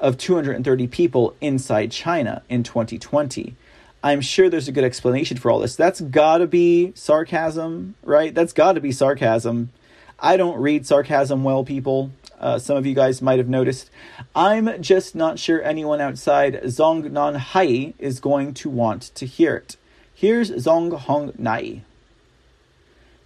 of 0.00 0.18
230 0.18 0.86
people 0.88 1.36
inside 1.40 1.92
China 1.92 2.42
in 2.48 2.62
2020. 2.62 3.54
I'm 4.02 4.20
sure 4.20 4.48
there's 4.48 4.68
a 4.68 4.72
good 4.72 4.84
explanation 4.84 5.36
for 5.36 5.50
all 5.50 5.60
this. 5.60 5.76
That's 5.76 6.00
gotta 6.00 6.46
be 6.46 6.92
sarcasm, 6.94 7.94
right? 8.02 8.34
That's 8.34 8.52
gotta 8.54 8.80
be 8.80 8.92
sarcasm. 8.92 9.70
I 10.18 10.36
don't 10.36 10.60
read 10.60 10.86
sarcasm 10.86 11.44
well, 11.44 11.64
people. 11.64 12.10
Uh, 12.38 12.58
some 12.58 12.76
of 12.76 12.86
you 12.86 12.94
guys 12.94 13.20
might 13.20 13.38
have 13.38 13.48
noticed. 13.48 13.90
I'm 14.34 14.82
just 14.82 15.14
not 15.14 15.38
sure 15.38 15.62
anyone 15.62 16.00
outside 16.00 16.54
Zhongnanhai 16.62 17.92
is 17.98 18.20
going 18.20 18.54
to 18.54 18.70
want 18.70 19.02
to 19.14 19.26
hear 19.26 19.56
it. 19.56 19.76
Here's 20.14 20.50
Zong 20.50 20.98
Hong 20.98 21.32
Nai. 21.38 21.82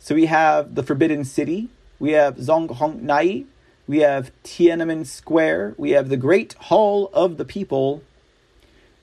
So 0.00 0.14
we 0.14 0.26
have 0.26 0.74
the 0.74 0.82
Forbidden 0.82 1.24
City, 1.24 1.68
we 1.98 2.12
have 2.12 2.36
Zong 2.36 2.70
Hong 2.74 3.06
Nai, 3.06 3.44
we 3.86 3.98
have 3.98 4.32
Tiananmen 4.42 5.06
Square, 5.06 5.74
we 5.76 5.90
have 5.90 6.08
the 6.08 6.16
Great 6.16 6.54
Hall 6.54 7.10
of 7.12 7.36
the 7.36 7.44
People, 7.44 8.02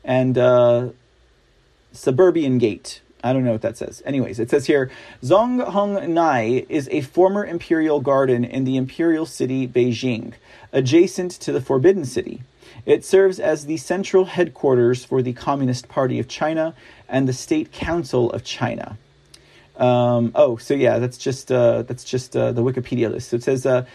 and 0.03 0.37
uh, 0.37 0.89
Suburban 1.91 2.57
Gate. 2.57 3.01
I 3.23 3.33
don't 3.33 3.43
know 3.43 3.51
what 3.51 3.61
that 3.61 3.77
says. 3.77 4.01
Anyways, 4.05 4.39
it 4.39 4.49
says 4.49 4.65
here 4.65 4.89
Zong 5.21 5.63
Hong 5.63 6.13
Nai 6.13 6.65
is 6.69 6.89
a 6.91 7.01
former 7.01 7.45
imperial 7.45 7.99
garden 7.99 8.43
in 8.43 8.63
the 8.63 8.77
imperial 8.77 9.27
city 9.27 9.67
Beijing, 9.67 10.33
adjacent 10.71 11.31
to 11.33 11.51
the 11.51 11.61
Forbidden 11.61 12.05
City. 12.05 12.41
It 12.85 13.05
serves 13.05 13.39
as 13.39 13.67
the 13.67 13.77
central 13.77 14.25
headquarters 14.25 15.05
for 15.05 15.21
the 15.21 15.33
Communist 15.33 15.87
Party 15.87 16.17
of 16.17 16.27
China 16.27 16.73
and 17.07 17.27
the 17.27 17.33
State 17.33 17.71
Council 17.71 18.31
of 18.31 18.43
China. 18.43 18.97
Um, 19.77 20.31
oh, 20.35 20.57
so 20.57 20.73
yeah, 20.73 20.99
that's 20.99 21.17
just 21.17 21.51
uh, 21.51 21.83
that's 21.83 22.03
just 22.03 22.35
uh, 22.35 22.51
the 22.51 22.61
Wikipedia 22.61 23.11
list. 23.11 23.29
So 23.29 23.35
it 23.35 23.43
says, 23.43 23.65
uh, 23.65 23.85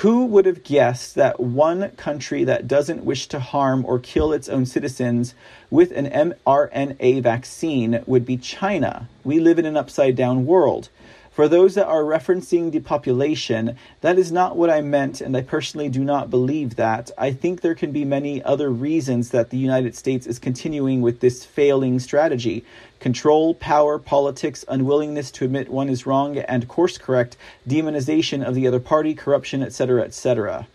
"Who 0.00 0.26
would 0.26 0.44
have 0.44 0.62
guessed 0.62 1.14
that 1.14 1.40
one 1.40 1.88
country 1.96 2.44
that 2.44 2.68
doesn't 2.68 3.06
wish 3.06 3.28
to 3.28 3.40
harm 3.40 3.82
or 3.86 3.98
kill 3.98 4.34
its 4.34 4.46
own 4.46 4.66
citizens 4.66 5.34
with 5.70 5.90
an 5.92 6.04
mRNA 6.10 7.22
vaccine 7.22 8.02
would 8.06 8.26
be 8.26 8.36
China? 8.36 9.08
We 9.24 9.40
live 9.40 9.58
in 9.58 9.64
an 9.64 9.78
upside 9.78 10.14
down 10.14 10.44
world." 10.44 10.90
For 11.36 11.48
those 11.48 11.74
that 11.74 11.86
are 11.86 12.02
referencing 12.02 12.70
depopulation, 12.70 13.76
that 14.00 14.18
is 14.18 14.32
not 14.32 14.56
what 14.56 14.70
I 14.70 14.80
meant, 14.80 15.20
and 15.20 15.36
I 15.36 15.42
personally 15.42 15.90
do 15.90 16.02
not 16.02 16.30
believe 16.30 16.76
that. 16.76 17.10
I 17.18 17.30
think 17.30 17.60
there 17.60 17.74
can 17.74 17.92
be 17.92 18.06
many 18.06 18.42
other 18.42 18.70
reasons 18.70 19.28
that 19.32 19.50
the 19.50 19.58
United 19.58 19.94
States 19.94 20.26
is 20.26 20.38
continuing 20.38 21.02
with 21.02 21.20
this 21.20 21.44
failing 21.44 21.98
strategy 21.98 22.64
control, 23.00 23.52
power, 23.52 23.98
politics, 23.98 24.64
unwillingness 24.66 25.30
to 25.32 25.44
admit 25.44 25.68
one 25.68 25.90
is 25.90 26.06
wrong 26.06 26.38
and 26.38 26.68
course 26.68 26.96
correct, 26.96 27.36
demonization 27.68 28.42
of 28.42 28.54
the 28.54 28.66
other 28.66 28.80
party, 28.80 29.12
corruption, 29.12 29.62
etc., 29.62 30.04
etc. 30.04 30.66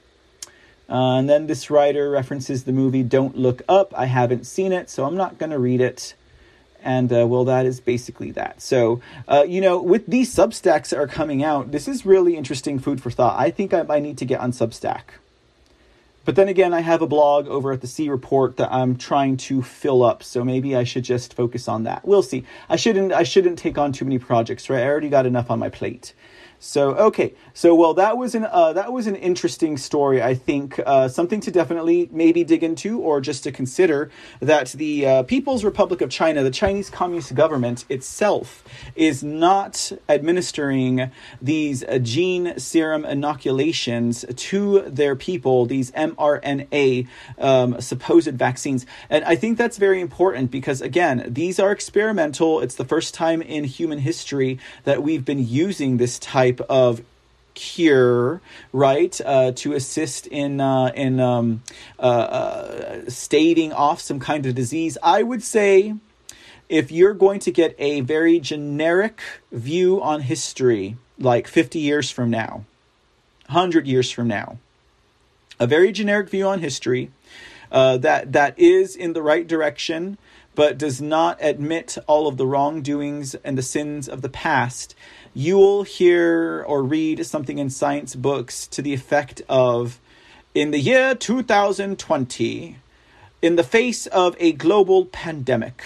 Uh, 0.88 1.18
and 1.18 1.28
then 1.28 1.48
this 1.48 1.72
writer 1.72 2.12
references 2.12 2.66
the 2.66 2.72
movie 2.72 3.02
Don't 3.02 3.36
Look 3.36 3.64
Up. 3.68 3.96
I 3.98 4.06
haven't 4.06 4.46
seen 4.46 4.74
it, 4.74 4.92
so 4.92 5.06
I'm 5.06 5.18
not 5.18 5.40
going 5.40 5.50
to 5.50 5.58
read 5.58 5.82
it. 5.82 6.14
And 6.84 7.12
uh, 7.14 7.28
well, 7.28 7.46
that 7.46 7.66
is 7.66 7.80
basically 7.80 8.32
that. 8.32 8.62
So, 8.62 9.02
uh, 9.28 9.46
you 9.48 9.62
know, 9.62 9.82
with 9.82 10.08
these 10.08 10.34
Substacks 10.34 10.90
that 10.90 10.98
are 10.98 11.08
coming 11.08 11.44
out, 11.44 11.72
this 11.72 11.88
is 11.88 12.06
really 12.06 12.36
interesting 12.36 12.80
food 12.80 13.02
for 13.02 13.12
thought. 13.12 13.40
I 13.40 13.52
think 13.52 13.74
I, 13.74 13.86
I 13.90 14.00
need 14.00 14.18
to 14.18 14.26
get 14.26 14.40
on 14.40 14.52
Substack. 14.52 15.02
But 16.24 16.36
then 16.36 16.48
again, 16.48 16.74
I 16.74 16.82
have 16.82 17.02
a 17.02 17.08
blog 17.08 17.48
over 17.48 17.72
at 17.72 17.82
the 17.82 17.88
C 17.88 18.08
Report 18.10 18.58
that 18.58 18.72
I'm 18.72 18.96
trying 18.96 19.38
to 19.38 19.64
fill 19.64 20.04
up, 20.04 20.22
so 20.22 20.44
maybe 20.44 20.76
I 20.76 20.84
should 20.84 21.04
just 21.04 21.34
focus 21.34 21.68
on 21.68 21.84
that. 21.84 22.06
We'll 22.06 22.22
see. 22.22 22.46
I 22.70 22.76
shouldn't 22.76 23.12
I 23.12 23.24
shouldn't 23.24 23.58
take 23.58 23.78
on 23.78 23.92
too 23.92 24.06
many 24.06 24.20
projects, 24.20 24.70
right? 24.70 24.84
I 24.84 24.88
already 24.88 25.10
got 25.10 25.26
enough 25.26 25.50
on 25.50 25.58
my 25.58 25.70
plate. 25.70 26.14
So 26.64 26.92
okay, 26.92 27.34
so 27.56 27.74
well 27.74 27.96
that 27.96 28.20
was 28.20 28.36
an 28.36 28.46
uh, 28.46 28.74
that 28.74 28.94
was 28.94 29.08
an 29.08 29.16
interesting 29.16 29.78
story. 29.78 30.22
I 30.22 30.36
think 30.36 30.80
uh, 30.86 31.08
something 31.08 31.42
to 31.42 31.50
definitely 31.50 32.08
maybe 32.12 32.44
dig 32.44 32.64
into 32.64 33.00
or 33.00 33.20
just 33.20 33.44
to 33.46 33.52
consider 33.52 34.12
that 34.42 34.68
the 34.74 35.08
uh, 35.08 35.24
People's 35.24 35.64
Republic 35.64 36.02
of 36.02 36.12
China, 36.12 36.44
the 36.44 36.52
Chinese 36.52 36.92
Communist 36.92 37.34
government 37.34 37.86
itself, 37.90 38.64
is 38.96 39.24
not 39.24 39.92
administering 40.08 41.10
these 41.42 41.84
uh, 41.84 41.98
gene 41.98 42.60
serum 42.60 43.06
inoculations 43.06 44.24
to 44.36 44.82
their 44.82 45.16
people. 45.16 45.66
These 45.66 45.90
mRNA 45.94 47.08
um, 47.40 47.82
supposed 47.82 48.36
vaccines, 48.36 48.86
and 49.10 49.26
I 49.26 49.36
think 49.36 49.58
that's 49.58 49.78
very 49.78 50.00
important 50.00 50.52
because 50.52 50.80
again, 50.80 51.26
these 51.28 51.60
are 51.60 51.72
experimental. 51.72 52.60
It's 52.60 52.76
the 52.76 52.86
first 52.86 53.16
time 53.16 53.42
in 53.42 53.64
human 53.64 53.98
history 53.98 54.60
that 54.84 55.02
we've 55.02 55.26
been 55.26 55.44
using 55.44 55.98
this 55.98 56.20
type 56.20 56.51
of 56.62 57.02
cure, 57.54 58.42
right, 58.74 59.20
uh, 59.26 59.52
to 59.54 59.74
assist 59.74 60.28
in 60.28 60.60
uh, 60.60 60.92
in 60.96 61.20
um, 61.20 61.64
uh, 62.00 62.02
uh, 62.02 63.10
staving 63.10 63.74
off 63.74 64.02
some 64.02 64.20
kind 64.20 64.46
of 64.46 64.56
disease. 64.56 64.98
I 65.04 65.24
would 65.24 65.44
say 65.44 65.96
if 66.70 66.92
you're 66.92 67.14
going 67.14 67.40
to 67.42 67.52
get 67.52 67.76
a 67.78 68.02
very 68.02 68.40
generic 68.40 69.22
view 69.52 70.02
on 70.02 70.22
history, 70.22 70.98
like 71.20 71.48
50 71.48 71.80
years 71.80 72.10
from 72.10 72.30
now, 72.30 72.66
100 73.48 73.86
years 73.86 74.10
from 74.10 74.28
now, 74.28 74.58
a 75.60 75.68
very 75.68 75.92
generic 75.92 76.30
view 76.30 76.48
on 76.48 76.60
history 76.60 77.12
uh, 77.72 77.98
that 77.98 78.32
that 78.34 78.58
is 78.58 78.96
in 78.96 79.14
the 79.14 79.22
right 79.22 79.48
direction 79.48 80.18
but 80.56 80.78
does 80.78 81.02
not 81.02 81.38
admit 81.42 81.98
all 82.08 82.28
of 82.28 82.38
the 82.38 82.46
wrongdoings 82.46 83.36
and 83.36 83.58
the 83.58 83.62
sins 83.62 84.10
of 84.10 84.22
the 84.22 84.30
past, 84.30 84.96
you 85.34 85.58
will 85.58 85.84
hear 85.84 86.64
or 86.68 86.84
read 86.84 87.26
something 87.26 87.58
in 87.58 87.70
science 87.70 88.16
books 88.16 88.68
to 88.68 88.82
the 88.82 88.94
effect 88.94 89.42
of 89.48 90.00
in 90.54 90.72
the 90.72 90.80
year 90.80 91.16
2020, 91.16 92.76
in 93.42 93.56
the 93.56 93.64
face 93.64 94.06
of 94.08 94.36
a 94.38 94.52
global 94.52 95.06
pandemic, 95.06 95.82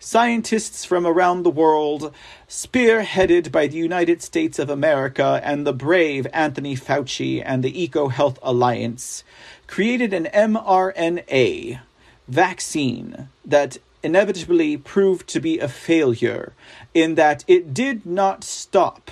scientists 0.00 0.84
from 0.84 1.06
around 1.06 1.44
the 1.44 1.50
world, 1.50 2.12
spearheaded 2.48 3.52
by 3.52 3.68
the 3.68 3.76
United 3.76 4.20
States 4.20 4.58
of 4.58 4.68
America 4.68 5.40
and 5.44 5.64
the 5.64 5.72
brave 5.72 6.26
Anthony 6.32 6.74
Fauci 6.74 7.40
and 7.44 7.62
the 7.62 7.80
Eco 7.80 8.08
Health 8.08 8.40
Alliance, 8.42 9.22
created 9.68 10.12
an 10.12 10.24
mRNA 10.34 11.78
vaccine 12.26 13.28
that 13.44 13.78
inevitably 14.02 14.76
proved 14.76 15.28
to 15.28 15.40
be 15.40 15.58
a 15.58 15.68
failure 15.68 16.52
in 16.94 17.14
that 17.14 17.44
it 17.46 17.72
did 17.72 18.04
not 18.04 18.44
stop 18.44 19.10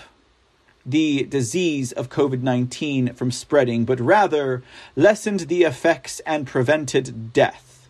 the 0.84 1.24
disease 1.24 1.92
of 1.92 2.08
COVID 2.08 2.42
19 2.42 3.14
from 3.14 3.30
spreading, 3.30 3.84
but 3.84 4.00
rather 4.00 4.62
lessened 4.96 5.40
the 5.40 5.62
effects 5.62 6.20
and 6.20 6.46
prevented 6.46 7.32
death. 7.32 7.88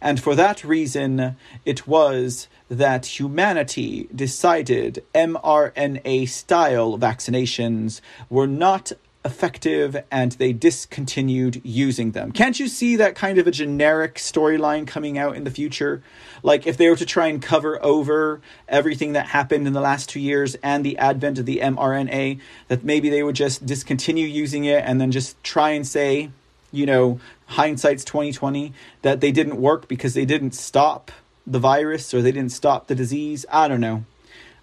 And 0.00 0.20
for 0.20 0.34
that 0.34 0.64
reason, 0.64 1.36
it 1.64 1.86
was 1.86 2.48
that 2.68 3.20
humanity 3.20 4.08
decided 4.14 5.04
mRNA 5.14 6.28
style 6.28 6.98
vaccinations 6.98 8.00
were 8.28 8.46
not 8.46 8.92
effective 9.24 10.02
and 10.10 10.32
they 10.32 10.52
discontinued 10.52 11.60
using 11.64 12.10
them. 12.10 12.32
Can't 12.32 12.58
you 12.58 12.66
see 12.66 12.96
that 12.96 13.14
kind 13.14 13.38
of 13.38 13.46
a 13.46 13.52
generic 13.52 14.16
storyline 14.16 14.86
coming 14.86 15.16
out 15.16 15.36
in 15.36 15.44
the 15.44 15.50
future? 15.50 16.02
Like 16.42 16.66
if 16.66 16.76
they 16.76 16.88
were 16.88 16.96
to 16.96 17.06
try 17.06 17.28
and 17.28 17.40
cover 17.40 17.82
over 17.84 18.40
everything 18.68 19.12
that 19.12 19.26
happened 19.26 19.66
in 19.66 19.72
the 19.72 19.80
last 19.80 20.08
2 20.08 20.18
years 20.18 20.56
and 20.56 20.84
the 20.84 20.98
advent 20.98 21.38
of 21.38 21.46
the 21.46 21.58
mRNA 21.58 22.40
that 22.66 22.82
maybe 22.82 23.10
they 23.10 23.22
would 23.22 23.36
just 23.36 23.64
discontinue 23.64 24.26
using 24.26 24.64
it 24.64 24.82
and 24.84 25.00
then 25.00 25.12
just 25.12 25.42
try 25.44 25.70
and 25.70 25.86
say, 25.86 26.30
you 26.72 26.86
know, 26.86 27.20
hindsight's 27.46 28.04
2020 28.04 28.72
that 29.02 29.20
they 29.20 29.30
didn't 29.30 29.60
work 29.60 29.86
because 29.86 30.14
they 30.14 30.24
didn't 30.24 30.52
stop 30.52 31.12
the 31.46 31.58
virus 31.58 32.12
or 32.12 32.22
they 32.22 32.32
didn't 32.32 32.52
stop 32.52 32.88
the 32.88 32.94
disease. 32.94 33.46
I 33.50 33.68
don't 33.68 33.80
know. 33.80 34.04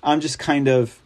I'm 0.04 0.20
just 0.20 0.40
kind 0.40 0.68
of 0.68 1.00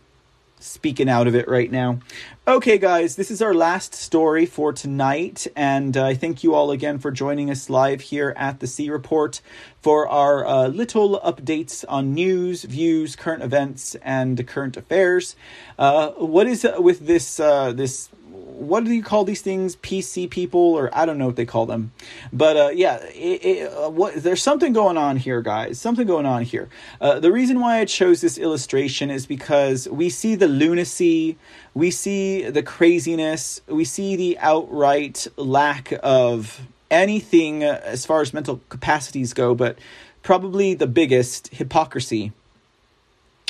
speaking 0.63 1.09
out 1.09 1.27
of 1.27 1.35
it 1.35 1.47
right 1.47 1.71
now. 1.71 1.99
Okay, 2.47 2.77
guys, 2.77 3.15
this 3.15 3.29
is 3.31 3.41
our 3.41 3.53
last 3.53 3.93
story 3.93 4.45
for 4.45 4.73
tonight, 4.73 5.47
and 5.55 5.95
uh, 5.95 6.05
I 6.05 6.13
thank 6.15 6.43
you 6.43 6.53
all 6.55 6.71
again 6.71 6.99
for 6.99 7.11
joining 7.11 7.49
us 7.49 7.69
live 7.69 8.01
here 8.01 8.33
at 8.37 8.59
the 8.59 8.67
C 8.67 8.89
Report 8.89 9.41
for 9.81 10.07
our 10.07 10.45
uh, 10.45 10.67
little 10.67 11.19
updates 11.19 11.85
on 11.87 12.13
news, 12.13 12.63
views, 12.63 13.15
current 13.15 13.43
events, 13.43 13.95
and 14.01 14.45
current 14.47 14.77
affairs. 14.77 15.35
Uh, 15.77 16.09
what 16.11 16.47
is 16.47 16.65
with 16.77 17.07
this 17.07 17.39
uh, 17.39 17.71
this 17.71 18.09
what 18.53 18.83
do 18.83 18.91
you 18.91 19.03
call 19.03 19.23
these 19.23 19.41
things? 19.41 19.75
PC 19.77 20.29
people, 20.29 20.59
or 20.59 20.89
I 20.93 21.05
don't 21.05 21.17
know 21.17 21.25
what 21.25 21.35
they 21.35 21.45
call 21.45 21.65
them. 21.65 21.91
But 22.31 22.57
uh, 22.57 22.69
yeah, 22.73 22.97
it, 23.05 23.45
it, 23.45 23.73
uh, 23.73 23.89
what, 23.89 24.15
there's 24.15 24.41
something 24.41 24.73
going 24.73 24.97
on 24.97 25.17
here, 25.17 25.41
guys. 25.41 25.79
Something 25.79 26.07
going 26.07 26.25
on 26.25 26.43
here. 26.43 26.69
Uh, 27.01 27.19
the 27.19 27.31
reason 27.31 27.59
why 27.59 27.79
I 27.79 27.85
chose 27.85 28.21
this 28.21 28.37
illustration 28.37 29.09
is 29.09 29.25
because 29.25 29.87
we 29.89 30.09
see 30.09 30.35
the 30.35 30.47
lunacy, 30.47 31.37
we 31.73 31.91
see 31.91 32.49
the 32.49 32.63
craziness, 32.63 33.61
we 33.67 33.85
see 33.85 34.15
the 34.15 34.37
outright 34.39 35.27
lack 35.35 35.93
of 36.03 36.61
anything 36.91 37.63
as 37.63 38.05
far 38.05 38.21
as 38.21 38.33
mental 38.33 38.61
capacities 38.69 39.33
go, 39.33 39.55
but 39.55 39.79
probably 40.21 40.73
the 40.73 40.87
biggest 40.87 41.47
hypocrisy 41.49 42.31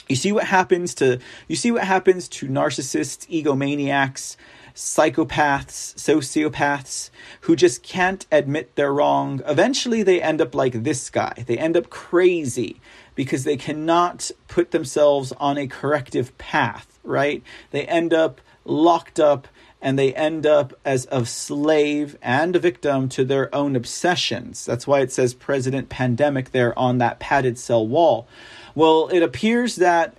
you 0.09 0.15
see 0.15 0.31
what 0.31 0.45
happens 0.45 0.93
to 0.95 1.19
you 1.47 1.55
see 1.55 1.71
what 1.71 1.83
happens 1.83 2.27
to 2.27 2.47
narcissists 2.47 3.27
egomaniacs 3.29 4.35
psychopaths, 4.75 5.93
sociopaths 5.95 7.09
who 7.41 7.55
just 7.55 7.83
can't 7.83 8.25
admit 8.31 8.75
they're 8.75 8.93
wrong. 8.93 9.41
Eventually, 9.45 10.03
they 10.03 10.21
end 10.21 10.41
up 10.41 10.55
like 10.55 10.83
this 10.83 11.09
guy. 11.09 11.43
They 11.45 11.57
end 11.57 11.77
up 11.77 11.89
crazy 11.89 12.81
because 13.15 13.43
they 13.43 13.57
cannot 13.57 14.31
put 14.47 14.71
themselves 14.71 15.31
on 15.33 15.57
a 15.57 15.67
corrective 15.67 16.35
path, 16.37 16.99
right? 17.03 17.43
They 17.71 17.85
end 17.85 18.13
up 18.13 18.41
locked 18.65 19.19
up 19.19 19.47
and 19.81 19.99
they 19.99 20.13
end 20.13 20.45
up 20.45 20.73
as 20.85 21.07
a 21.11 21.25
slave 21.25 22.17
and 22.21 22.55
a 22.55 22.59
victim 22.59 23.09
to 23.09 23.25
their 23.25 23.53
own 23.53 23.75
obsessions. 23.75 24.65
That's 24.65 24.87
why 24.87 25.01
it 25.01 25.11
says 25.11 25.33
President 25.33 25.89
Pandemic 25.89 26.51
there 26.51 26.77
on 26.79 26.99
that 26.99 27.19
padded 27.19 27.59
cell 27.59 27.85
wall. 27.85 28.25
Well, 28.75 29.09
it 29.09 29.21
appears 29.21 29.75
that 29.75 30.15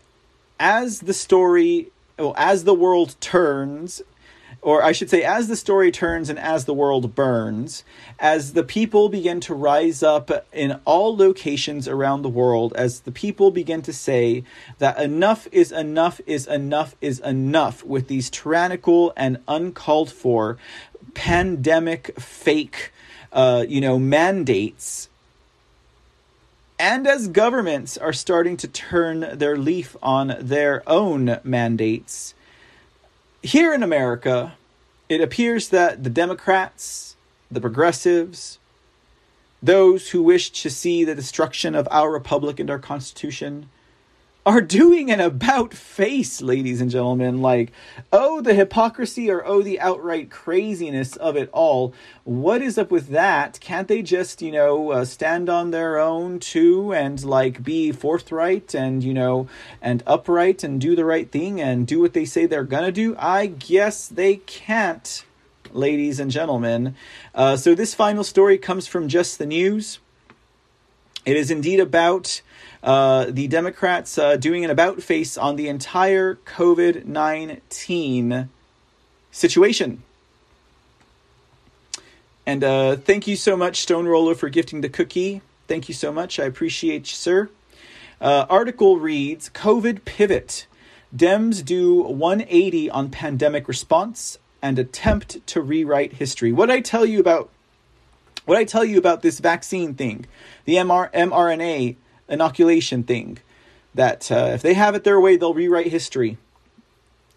as 0.60 1.00
the 1.00 1.14
story, 1.14 1.90
well, 2.18 2.34
as 2.36 2.64
the 2.64 2.74
world 2.74 3.16
turns 3.20 4.02
or 4.64 4.82
I 4.82 4.92
should 4.92 5.10
say, 5.10 5.22
as 5.22 5.46
the 5.48 5.56
story 5.56 5.92
turns 5.92 6.30
and 6.30 6.38
as 6.38 6.64
the 6.64 6.72
world 6.72 7.14
burns, 7.14 7.84
as 8.18 8.54
the 8.54 8.64
people 8.64 9.10
begin 9.10 9.38
to 9.40 9.54
rise 9.54 10.02
up 10.02 10.30
in 10.54 10.80
all 10.86 11.14
locations 11.14 11.86
around 11.86 12.22
the 12.22 12.30
world, 12.30 12.72
as 12.74 13.00
the 13.00 13.12
people 13.12 13.50
begin 13.50 13.82
to 13.82 13.92
say 13.92 14.42
that 14.78 14.98
enough 14.98 15.46
is 15.52 15.70
enough 15.70 16.18
is 16.26 16.46
enough 16.46 16.96
is 17.02 17.20
enough 17.20 17.84
with 17.84 18.08
these 18.08 18.30
tyrannical 18.30 19.12
and 19.18 19.38
uncalled 19.46 20.10
for 20.10 20.56
pandemic 21.12 22.18
fake, 22.18 22.90
uh, 23.34 23.66
you 23.68 23.82
know, 23.82 23.98
mandates. 23.98 25.10
And 26.78 27.06
as 27.06 27.28
governments 27.28 27.98
are 27.98 28.14
starting 28.14 28.56
to 28.56 28.66
turn 28.66 29.36
their 29.38 29.58
leaf 29.58 29.94
on 30.02 30.34
their 30.40 30.82
own 30.88 31.38
mandates, 31.44 32.34
here 33.44 33.74
in 33.74 33.82
America, 33.82 34.54
it 35.08 35.20
appears 35.20 35.68
that 35.68 36.02
the 36.02 36.10
Democrats, 36.10 37.14
the 37.50 37.60
progressives, 37.60 38.58
those 39.62 40.10
who 40.10 40.22
wish 40.22 40.50
to 40.50 40.70
see 40.70 41.04
the 41.04 41.14
destruction 41.14 41.74
of 41.74 41.86
our 41.90 42.10
republic 42.10 42.58
and 42.58 42.70
our 42.70 42.78
constitution, 42.78 43.68
are 44.46 44.60
doing 44.60 45.10
an 45.10 45.20
about 45.20 45.72
face, 45.72 46.42
ladies 46.42 46.80
and 46.80 46.90
gentlemen. 46.90 47.40
Like, 47.40 47.72
oh, 48.12 48.42
the 48.42 48.52
hypocrisy 48.52 49.30
or 49.30 49.44
oh, 49.44 49.62
the 49.62 49.80
outright 49.80 50.30
craziness 50.30 51.16
of 51.16 51.36
it 51.36 51.48
all. 51.52 51.94
What 52.24 52.60
is 52.60 52.76
up 52.76 52.90
with 52.90 53.08
that? 53.08 53.58
Can't 53.60 53.88
they 53.88 54.02
just, 54.02 54.42
you 54.42 54.52
know, 54.52 54.90
uh, 54.90 55.04
stand 55.06 55.48
on 55.48 55.70
their 55.70 55.98
own 55.98 56.40
too 56.40 56.92
and 56.92 57.24
like 57.24 57.62
be 57.62 57.90
forthright 57.90 58.74
and, 58.74 59.02
you 59.02 59.14
know, 59.14 59.48
and 59.80 60.02
upright 60.06 60.62
and 60.62 60.78
do 60.80 60.94
the 60.94 61.06
right 61.06 61.30
thing 61.30 61.60
and 61.60 61.86
do 61.86 62.00
what 62.00 62.12
they 62.12 62.26
say 62.26 62.44
they're 62.44 62.64
gonna 62.64 62.92
do? 62.92 63.16
I 63.18 63.46
guess 63.46 64.08
they 64.08 64.36
can't, 64.36 65.24
ladies 65.72 66.20
and 66.20 66.30
gentlemen. 66.30 66.96
Uh, 67.34 67.56
so 67.56 67.74
this 67.74 67.94
final 67.94 68.24
story 68.24 68.58
comes 68.58 68.86
from 68.86 69.08
Just 69.08 69.38
the 69.38 69.46
News. 69.46 70.00
It 71.24 71.38
is 71.38 71.50
indeed 71.50 71.80
about 71.80 72.42
uh, 72.84 73.24
the 73.30 73.48
Democrats 73.48 74.18
uh, 74.18 74.36
doing 74.36 74.62
an 74.62 74.70
about 74.70 75.02
face 75.02 75.38
on 75.38 75.56
the 75.56 75.68
entire 75.68 76.34
COVID 76.34 77.06
19 77.06 78.50
situation. 79.30 80.02
And 82.46 82.62
uh, 82.62 82.96
thank 82.96 83.26
you 83.26 83.36
so 83.36 83.56
much, 83.56 83.80
Stone 83.80 84.06
Roller, 84.06 84.34
for 84.34 84.50
gifting 84.50 84.82
the 84.82 84.90
cookie. 84.90 85.40
Thank 85.66 85.88
you 85.88 85.94
so 85.94 86.12
much. 86.12 86.38
I 86.38 86.44
appreciate 86.44 87.10
you, 87.10 87.16
sir. 87.16 87.48
Uh, 88.20 88.44
article 88.50 88.98
reads 88.98 89.48
COVID 89.48 90.04
pivot. 90.04 90.66
Dems 91.16 91.64
do 91.64 92.02
180 92.02 92.90
on 92.90 93.08
pandemic 93.08 93.66
response 93.66 94.38
and 94.60 94.78
attempt 94.78 95.46
to 95.46 95.62
rewrite 95.62 96.14
history. 96.14 96.52
What 96.52 96.70
I 96.70 96.80
tell 96.80 97.06
you 97.06 97.18
about 97.18 97.48
what 98.44 98.58
I 98.58 98.64
tell 98.64 98.84
you 98.84 98.98
about 98.98 99.22
this 99.22 99.38
vaccine 99.38 99.94
thing, 99.94 100.26
the 100.66 100.74
MR, 100.74 101.10
mRNA 101.12 101.96
inoculation 102.28 103.02
thing, 103.02 103.38
that 103.94 104.30
uh, 104.30 104.50
if 104.54 104.62
they 104.62 104.74
have 104.74 104.94
it 104.94 105.04
their 105.04 105.20
way, 105.20 105.36
they'll 105.36 105.54
rewrite 105.54 105.88
history. 105.88 106.38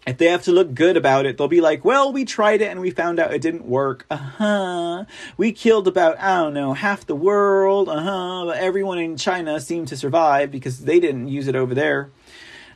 If 0.06 0.16
they 0.16 0.26
have 0.26 0.44
to 0.44 0.52
look 0.52 0.74
good 0.74 0.96
about 0.96 1.26
it, 1.26 1.36
they'll 1.36 1.48
be 1.48 1.60
like, 1.60 1.84
well, 1.84 2.12
we 2.12 2.24
tried 2.24 2.62
it 2.62 2.70
and 2.70 2.80
we 2.80 2.90
found 2.90 3.18
out 3.20 3.34
it 3.34 3.42
didn't 3.42 3.66
work. 3.66 4.06
Uh 4.10 4.16
huh. 4.16 5.04
We 5.36 5.52
killed 5.52 5.86
about, 5.86 6.18
I 6.18 6.38
don't 6.38 6.54
know, 6.54 6.72
half 6.72 7.04
the 7.04 7.14
world. 7.14 7.90
Uh 7.90 8.00
huh. 8.00 8.44
But 8.46 8.56
everyone 8.56 8.98
in 8.98 9.18
China 9.18 9.60
seemed 9.60 9.88
to 9.88 9.98
survive 9.98 10.50
because 10.50 10.80
they 10.84 10.98
didn't 10.98 11.28
use 11.28 11.46
it 11.46 11.54
over 11.54 11.74
there. 11.74 12.10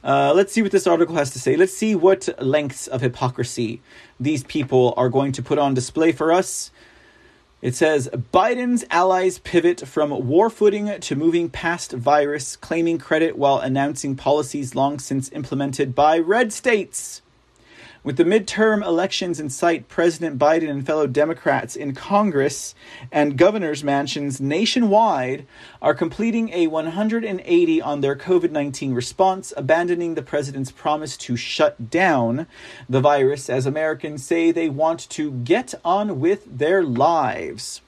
Uh, 0.04 0.32
let's 0.34 0.52
see 0.52 0.60
what 0.60 0.72
this 0.72 0.86
article 0.86 1.14
has 1.14 1.30
to 1.30 1.38
say. 1.38 1.56
Let's 1.56 1.74
see 1.74 1.94
what 1.94 2.28
lengths 2.38 2.86
of 2.86 3.00
hypocrisy 3.00 3.80
these 4.20 4.42
people 4.44 4.92
are 4.96 5.08
going 5.08 5.32
to 5.32 5.42
put 5.42 5.58
on 5.58 5.74
display 5.74 6.12
for 6.12 6.32
us. 6.32 6.70
It 7.62 7.76
says 7.76 8.08
Biden's 8.12 8.84
allies 8.90 9.38
pivot 9.38 9.86
from 9.86 10.26
war 10.26 10.50
footing 10.50 10.98
to 10.98 11.14
moving 11.14 11.48
past 11.48 11.92
virus, 11.92 12.56
claiming 12.56 12.98
credit 12.98 13.38
while 13.38 13.58
announcing 13.58 14.16
policies 14.16 14.74
long 14.74 14.98
since 14.98 15.30
implemented 15.30 15.94
by 15.94 16.18
red 16.18 16.52
states. 16.52 17.22
With 18.04 18.16
the 18.16 18.24
midterm 18.24 18.84
elections 18.84 19.38
in 19.38 19.48
sight, 19.48 19.86
President 19.86 20.36
Biden 20.36 20.68
and 20.68 20.84
fellow 20.84 21.06
Democrats 21.06 21.76
in 21.76 21.94
Congress 21.94 22.74
and 23.12 23.38
governors' 23.38 23.84
mansions 23.84 24.40
nationwide 24.40 25.46
are 25.80 25.94
completing 25.94 26.48
a 26.48 26.66
180 26.66 27.80
on 27.80 28.00
their 28.00 28.16
COVID 28.16 28.50
19 28.50 28.92
response, 28.92 29.52
abandoning 29.56 30.16
the 30.16 30.22
president's 30.22 30.72
promise 30.72 31.16
to 31.18 31.36
shut 31.36 31.90
down 31.90 32.48
the 32.88 33.00
virus 33.00 33.48
as 33.48 33.66
Americans 33.66 34.24
say 34.24 34.50
they 34.50 34.68
want 34.68 35.08
to 35.10 35.30
get 35.30 35.72
on 35.84 36.18
with 36.18 36.58
their 36.58 36.82
lives. 36.82 37.82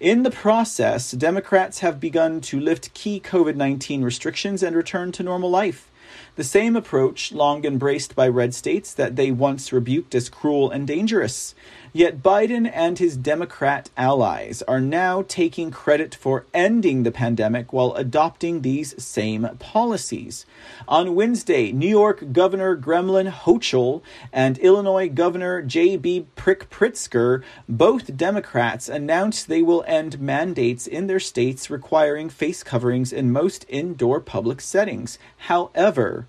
In 0.00 0.24
the 0.24 0.32
process, 0.32 1.12
Democrats 1.12 1.78
have 1.78 2.00
begun 2.00 2.40
to 2.40 2.58
lift 2.58 2.92
key 2.94 3.20
COVID 3.20 3.54
19 3.54 4.02
restrictions 4.02 4.64
and 4.64 4.74
return 4.74 5.12
to 5.12 5.22
normal 5.22 5.50
life. 5.50 5.88
The 6.36 6.44
same 6.44 6.76
approach, 6.76 7.32
long 7.32 7.64
embraced 7.64 8.14
by 8.14 8.28
red 8.28 8.54
states 8.54 8.92
that 8.92 9.16
they 9.16 9.30
once 9.30 9.72
rebuked 9.72 10.14
as 10.14 10.28
cruel 10.28 10.70
and 10.70 10.86
dangerous. 10.86 11.54
Yet 11.96 12.22
Biden 12.22 12.70
and 12.74 12.98
his 12.98 13.16
Democrat 13.16 13.88
allies 13.96 14.60
are 14.68 14.82
now 14.82 15.22
taking 15.26 15.70
credit 15.70 16.14
for 16.14 16.44
ending 16.52 17.04
the 17.04 17.10
pandemic 17.10 17.72
while 17.72 17.94
adopting 17.94 18.60
these 18.60 19.02
same 19.02 19.48
policies. 19.58 20.44
On 20.86 21.14
Wednesday, 21.14 21.72
New 21.72 21.88
York 21.88 22.34
Governor 22.34 22.76
Gremlin 22.76 23.32
Hochul 23.32 24.02
and 24.30 24.58
Illinois 24.58 25.08
Governor 25.08 25.62
J.B. 25.62 26.26
Pritzker, 26.36 27.42
both 27.66 28.14
Democrats, 28.14 28.90
announced 28.90 29.48
they 29.48 29.62
will 29.62 29.82
end 29.86 30.20
mandates 30.20 30.86
in 30.86 31.06
their 31.06 31.18
states 31.18 31.70
requiring 31.70 32.28
face 32.28 32.62
coverings 32.62 33.10
in 33.10 33.32
most 33.32 33.64
indoor 33.70 34.20
public 34.20 34.60
settings. 34.60 35.18
However, 35.48 36.26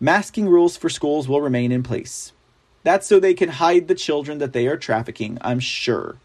masking 0.00 0.48
rules 0.48 0.78
for 0.78 0.88
schools 0.88 1.28
will 1.28 1.42
remain 1.42 1.72
in 1.72 1.82
place. 1.82 2.32
That's 2.82 3.06
so 3.06 3.20
they 3.20 3.34
can 3.34 3.50
hide 3.50 3.88
the 3.88 3.94
children 3.94 4.38
that 4.38 4.52
they 4.52 4.66
are 4.66 4.76
trafficking, 4.76 5.38
I'm 5.40 5.60
sure. 5.60 6.16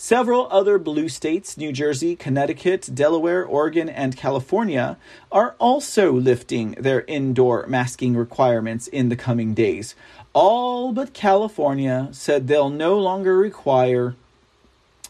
Several 0.00 0.46
other 0.52 0.78
blue 0.78 1.08
states, 1.08 1.56
New 1.56 1.72
Jersey, 1.72 2.14
Connecticut, 2.14 2.88
Delaware, 2.94 3.44
Oregon, 3.44 3.88
and 3.88 4.16
California, 4.16 4.96
are 5.32 5.56
also 5.58 6.12
lifting 6.12 6.76
their 6.78 7.02
indoor 7.08 7.66
masking 7.66 8.14
requirements 8.14 8.86
in 8.86 9.08
the 9.08 9.16
coming 9.16 9.54
days. 9.54 9.96
All 10.34 10.92
but 10.92 11.14
California 11.14 12.10
said 12.12 12.46
they'll 12.46 12.70
no 12.70 12.96
longer 12.96 13.36
require 13.36 14.14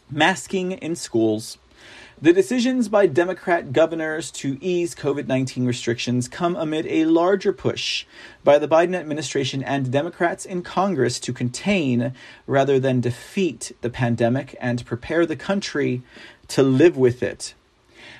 masking 0.09 0.71
in 0.71 0.95
schools. 0.95 1.59
The 2.21 2.33
decisions 2.33 2.89
by 2.89 3.07
Democrat 3.07 3.71
governors 3.71 4.29
to 4.31 4.57
ease 4.59 4.93
COVID 4.93 5.27
19 5.27 5.65
restrictions 5.65 6.27
come 6.27 6.57
amid 6.57 6.85
a 6.87 7.05
larger 7.05 7.53
push 7.53 8.05
by 8.43 8.59
the 8.59 8.67
Biden 8.67 8.93
administration 8.93 9.63
and 9.63 9.89
Democrats 9.89 10.45
in 10.45 10.61
Congress 10.61 11.17
to 11.21 11.31
contain 11.31 12.11
rather 12.45 12.77
than 12.77 12.99
defeat 12.99 13.71
the 13.79 13.89
pandemic 13.89 14.53
and 14.59 14.85
prepare 14.85 15.25
the 15.25 15.37
country 15.37 16.01
to 16.49 16.61
live 16.61 16.97
with 16.97 17.23
it. 17.23 17.53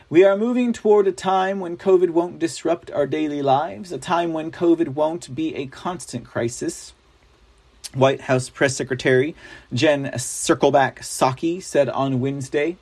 We 0.09 0.23
are 0.23 0.37
moving 0.37 0.71
toward 0.71 1.05
a 1.05 1.11
time 1.11 1.59
when 1.59 1.75
COVID 1.75 2.11
won't 2.11 2.39
disrupt 2.39 2.89
our 2.91 3.05
daily 3.05 3.41
lives, 3.41 3.91
a 3.91 3.97
time 3.97 4.31
when 4.31 4.49
COVID 4.49 4.93
won't 4.93 5.35
be 5.35 5.53
a 5.55 5.65
constant 5.65 6.23
crisis. 6.23 6.93
White 7.93 8.21
House 8.21 8.47
Press 8.47 8.77
Secretary 8.77 9.35
Jen 9.73 10.05
Circleback 10.13 10.99
Psaki 10.99 11.61
said 11.61 11.89
on 11.89 12.21
Wednesday 12.21 12.77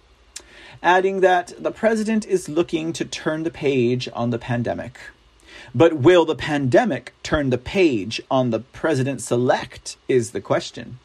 adding 0.81 1.22
that 1.22 1.53
the 1.57 1.72
president 1.72 2.25
is 2.25 2.49
looking 2.49 2.93
to 2.93 3.06
turn 3.06 3.43
the 3.43 3.51
page 3.51 4.09
on 4.14 4.30
the 4.30 4.39
pandemic. 4.39 4.99
But 5.73 5.93
will 5.93 6.25
the 6.25 6.35
pandemic 6.35 7.14
turn 7.23 7.49
the 7.49 7.57
page 7.57 8.22
on 8.31 8.51
the 8.51 8.59
president 8.59 9.22
select? 9.22 9.97
Is 10.07 10.31
the 10.31 10.41
question. 10.41 10.99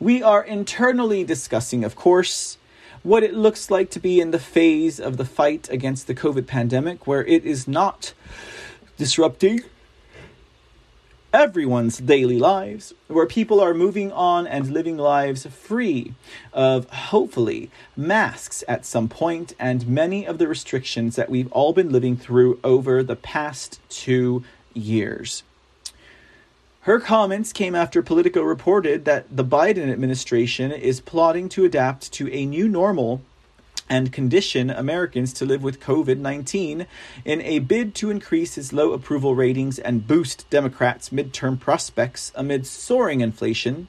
We 0.00 0.22
are 0.22 0.42
internally 0.42 1.24
discussing, 1.24 1.84
of 1.84 1.96
course, 1.96 2.58
what 3.02 3.22
it 3.22 3.34
looks 3.34 3.70
like 3.70 3.90
to 3.90 4.00
be 4.00 4.20
in 4.20 4.30
the 4.30 4.38
phase 4.38 4.98
of 4.98 5.16
the 5.16 5.24
fight 5.24 5.68
against 5.70 6.06
the 6.06 6.14
COVID 6.14 6.46
pandemic 6.46 7.06
where 7.06 7.24
it 7.24 7.44
is 7.44 7.68
not 7.68 8.14
disrupting 8.96 9.60
everyone's 11.34 11.98
daily 11.98 12.38
lives, 12.38 12.94
where 13.08 13.26
people 13.26 13.58
are 13.58 13.74
moving 13.74 14.12
on 14.12 14.46
and 14.46 14.72
living 14.72 14.96
lives 14.96 15.44
free 15.46 16.14
of, 16.52 16.88
hopefully, 16.88 17.72
masks 17.96 18.62
at 18.68 18.86
some 18.86 19.08
point 19.08 19.52
and 19.58 19.88
many 19.88 20.24
of 20.24 20.38
the 20.38 20.46
restrictions 20.46 21.16
that 21.16 21.28
we've 21.28 21.50
all 21.50 21.72
been 21.72 21.90
living 21.90 22.16
through 22.16 22.60
over 22.62 23.02
the 23.02 23.16
past 23.16 23.80
two 23.88 24.44
years. 24.72 25.42
Her 26.82 27.00
comments 27.00 27.52
came 27.52 27.74
after 27.74 28.00
Politico 28.00 28.42
reported 28.42 29.04
that 29.06 29.26
the 29.36 29.44
Biden 29.44 29.90
administration 29.90 30.70
is 30.70 31.00
plotting 31.00 31.48
to 31.48 31.64
adapt 31.64 32.12
to 32.12 32.32
a 32.32 32.46
new 32.46 32.68
normal 32.68 33.22
and 33.88 34.12
condition 34.12 34.70
Americans 34.70 35.32
to 35.34 35.44
live 35.44 35.62
with 35.62 35.80
COVID 35.80 36.18
19 36.18 36.86
in 37.24 37.40
a 37.42 37.58
bid 37.60 37.94
to 37.96 38.10
increase 38.10 38.54
his 38.54 38.72
low 38.72 38.92
approval 38.92 39.34
ratings 39.34 39.78
and 39.78 40.06
boost 40.06 40.48
Democrats' 40.50 41.10
midterm 41.10 41.58
prospects 41.58 42.32
amid 42.34 42.66
soaring 42.66 43.20
inflation 43.20 43.88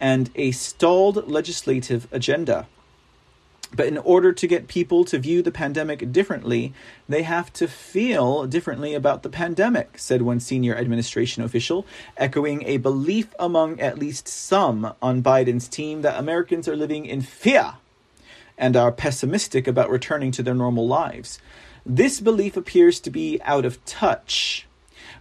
and 0.00 0.30
a 0.34 0.50
stalled 0.50 1.28
legislative 1.28 2.06
agenda. 2.12 2.66
But 3.74 3.88
in 3.88 3.98
order 3.98 4.32
to 4.32 4.46
get 4.46 4.68
people 4.68 5.04
to 5.06 5.18
view 5.18 5.42
the 5.42 5.50
pandemic 5.50 6.12
differently, 6.12 6.72
they 7.08 7.22
have 7.22 7.52
to 7.54 7.66
feel 7.66 8.46
differently 8.46 8.94
about 8.94 9.24
the 9.24 9.28
pandemic, 9.28 9.98
said 9.98 10.22
one 10.22 10.38
senior 10.38 10.76
administration 10.76 11.42
official, 11.42 11.84
echoing 12.16 12.62
a 12.66 12.76
belief 12.76 13.34
among 13.36 13.80
at 13.80 13.98
least 13.98 14.28
some 14.28 14.94
on 15.02 15.24
Biden's 15.24 15.66
team 15.66 16.02
that 16.02 16.18
Americans 16.18 16.68
are 16.68 16.76
living 16.76 17.04
in 17.04 17.20
fear 17.20 17.74
and 18.56 18.76
are 18.76 18.92
pessimistic 18.92 19.66
about 19.66 19.90
returning 19.90 20.30
to 20.32 20.42
their 20.42 20.54
normal 20.54 20.86
lives. 20.86 21.38
This 21.86 22.20
belief 22.20 22.56
appears 22.56 23.00
to 23.00 23.10
be 23.10 23.40
out 23.42 23.64
of 23.64 23.84
touch 23.84 24.66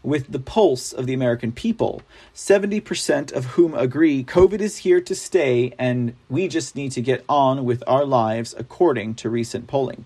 with 0.01 0.31
the 0.31 0.39
pulse 0.39 0.91
of 0.91 1.07
the 1.07 1.13
American 1.13 1.51
people, 1.51 2.01
70% 2.35 3.31
of 3.31 3.45
whom 3.45 3.73
agree 3.73 4.23
COVID 4.23 4.59
is 4.59 4.77
here 4.77 5.01
to 5.01 5.15
stay 5.15 5.73
and 5.79 6.13
we 6.29 6.47
just 6.47 6.75
need 6.75 6.91
to 6.91 7.01
get 7.01 7.23
on 7.29 7.65
with 7.65 7.83
our 7.87 8.05
lives, 8.05 8.53
according 8.57 9.15
to 9.15 9.29
recent 9.29 9.67
polling. 9.67 10.05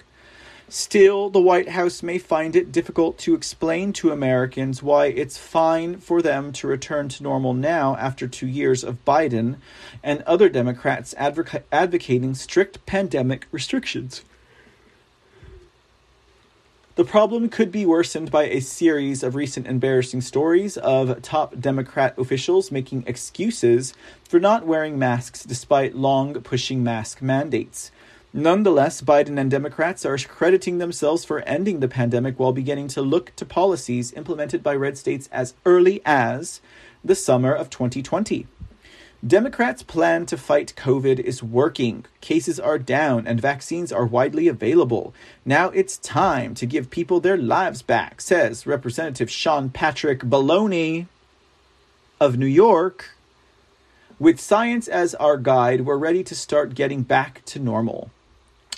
Still, 0.69 1.29
the 1.29 1.39
White 1.39 1.69
House 1.69 2.03
may 2.03 2.17
find 2.17 2.53
it 2.53 2.73
difficult 2.73 3.17
to 3.19 3.33
explain 3.33 3.93
to 3.93 4.11
Americans 4.11 4.83
why 4.83 5.05
it's 5.05 5.37
fine 5.37 5.97
for 5.97 6.21
them 6.21 6.51
to 6.53 6.67
return 6.67 7.07
to 7.07 7.23
normal 7.23 7.53
now 7.53 7.95
after 7.95 8.27
two 8.27 8.47
years 8.47 8.83
of 8.83 9.05
Biden 9.05 9.55
and 10.03 10.21
other 10.23 10.49
Democrats 10.49 11.15
advoca- 11.17 11.63
advocating 11.71 12.35
strict 12.35 12.85
pandemic 12.85 13.47
restrictions. 13.53 14.25
The 16.95 17.05
problem 17.05 17.47
could 17.47 17.71
be 17.71 17.85
worsened 17.85 18.29
by 18.29 18.45
a 18.45 18.59
series 18.59 19.23
of 19.23 19.35
recent 19.35 19.67
embarrassing 19.67 20.19
stories 20.19 20.75
of 20.75 21.21
top 21.21 21.57
Democrat 21.61 22.13
officials 22.17 22.73
making 22.73 23.05
excuses 23.07 23.93
for 24.27 24.37
not 24.37 24.65
wearing 24.65 24.99
masks 24.99 25.45
despite 25.45 25.95
long 25.95 26.33
pushing 26.41 26.83
mask 26.83 27.21
mandates. 27.21 27.91
Nonetheless, 28.37 29.01
Biden 29.01 29.39
and 29.39 29.49
Democrats 29.49 30.05
are 30.05 30.15
crediting 30.15 30.77
themselves 30.77 31.25
for 31.25 31.39
ending 31.39 31.79
the 31.79 31.87
pandemic 31.87 32.37
while 32.37 32.51
beginning 32.51 32.87
to 32.89 33.01
look 33.01 33.35
to 33.35 33.47
policies 33.47 34.13
implemented 34.13 34.61
by 34.61 34.75
red 34.75 34.95
states 34.95 35.27
as 35.31 35.55
early 35.65 36.03
as 36.05 36.61
the 37.03 37.15
summer 37.15 37.51
of 37.51 37.71
2020. 37.71 38.45
Democrats' 39.25 39.81
plan 39.81 40.27
to 40.27 40.37
fight 40.37 40.75
COVID 40.77 41.19
is 41.19 41.41
working. 41.41 42.05
Cases 42.21 42.59
are 42.59 42.77
down 42.77 43.25
and 43.25 43.41
vaccines 43.41 43.91
are 43.91 44.05
widely 44.05 44.47
available. 44.47 45.15
Now 45.43 45.69
it's 45.69 45.97
time 45.97 46.53
to 46.53 46.67
give 46.67 46.91
people 46.91 47.19
their 47.19 47.37
lives 47.37 47.81
back, 47.81 48.21
says 48.21 48.67
Representative 48.67 49.31
Sean 49.31 49.71
Patrick 49.71 50.19
Baloney. 50.19 51.07
of 52.21 52.37
New 52.37 52.45
York, 52.45 53.15
with 54.19 54.39
science 54.39 54.87
as 54.87 55.15
our 55.15 55.37
guide, 55.37 55.87
we're 55.87 55.97
ready 55.97 56.23
to 56.23 56.35
start 56.35 56.75
getting 56.75 57.01
back 57.01 57.43
to 57.45 57.57
normal. 57.57 58.11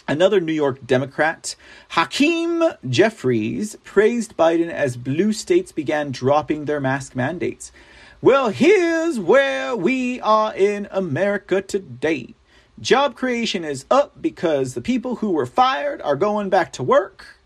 Another 0.10 0.42
New 0.42 0.54
York 0.54 0.88
Democrat, 0.88 1.56
Hakeem 1.90 2.64
Jeffries, 2.90 3.76
praised 3.84 4.36
Biden 4.36 4.72
as 4.72 4.98
blue 4.98 5.32
states 5.32 5.72
began 5.72 6.10
dropping 6.10 6.66
their 6.66 6.80
mask 6.80 7.16
mandates. 7.16 7.72
Well, 8.20 8.50
here's 8.50 9.20
where 9.20 9.76
we 9.76 10.20
are 10.22 10.52
in 10.56 10.88
America 10.90 11.62
today. 11.62 12.34
Job 12.82 13.16
creation 13.16 13.64
is 13.64 13.86
up 13.92 14.20
because 14.20 14.74
the 14.74 14.82
people 14.82 15.18
who 15.18 15.30
were 15.30 15.46
fired 15.46 16.02
are 16.02 16.16
going 16.16 16.50
back 16.50 16.74
to 16.74 16.82
work. 16.82 17.38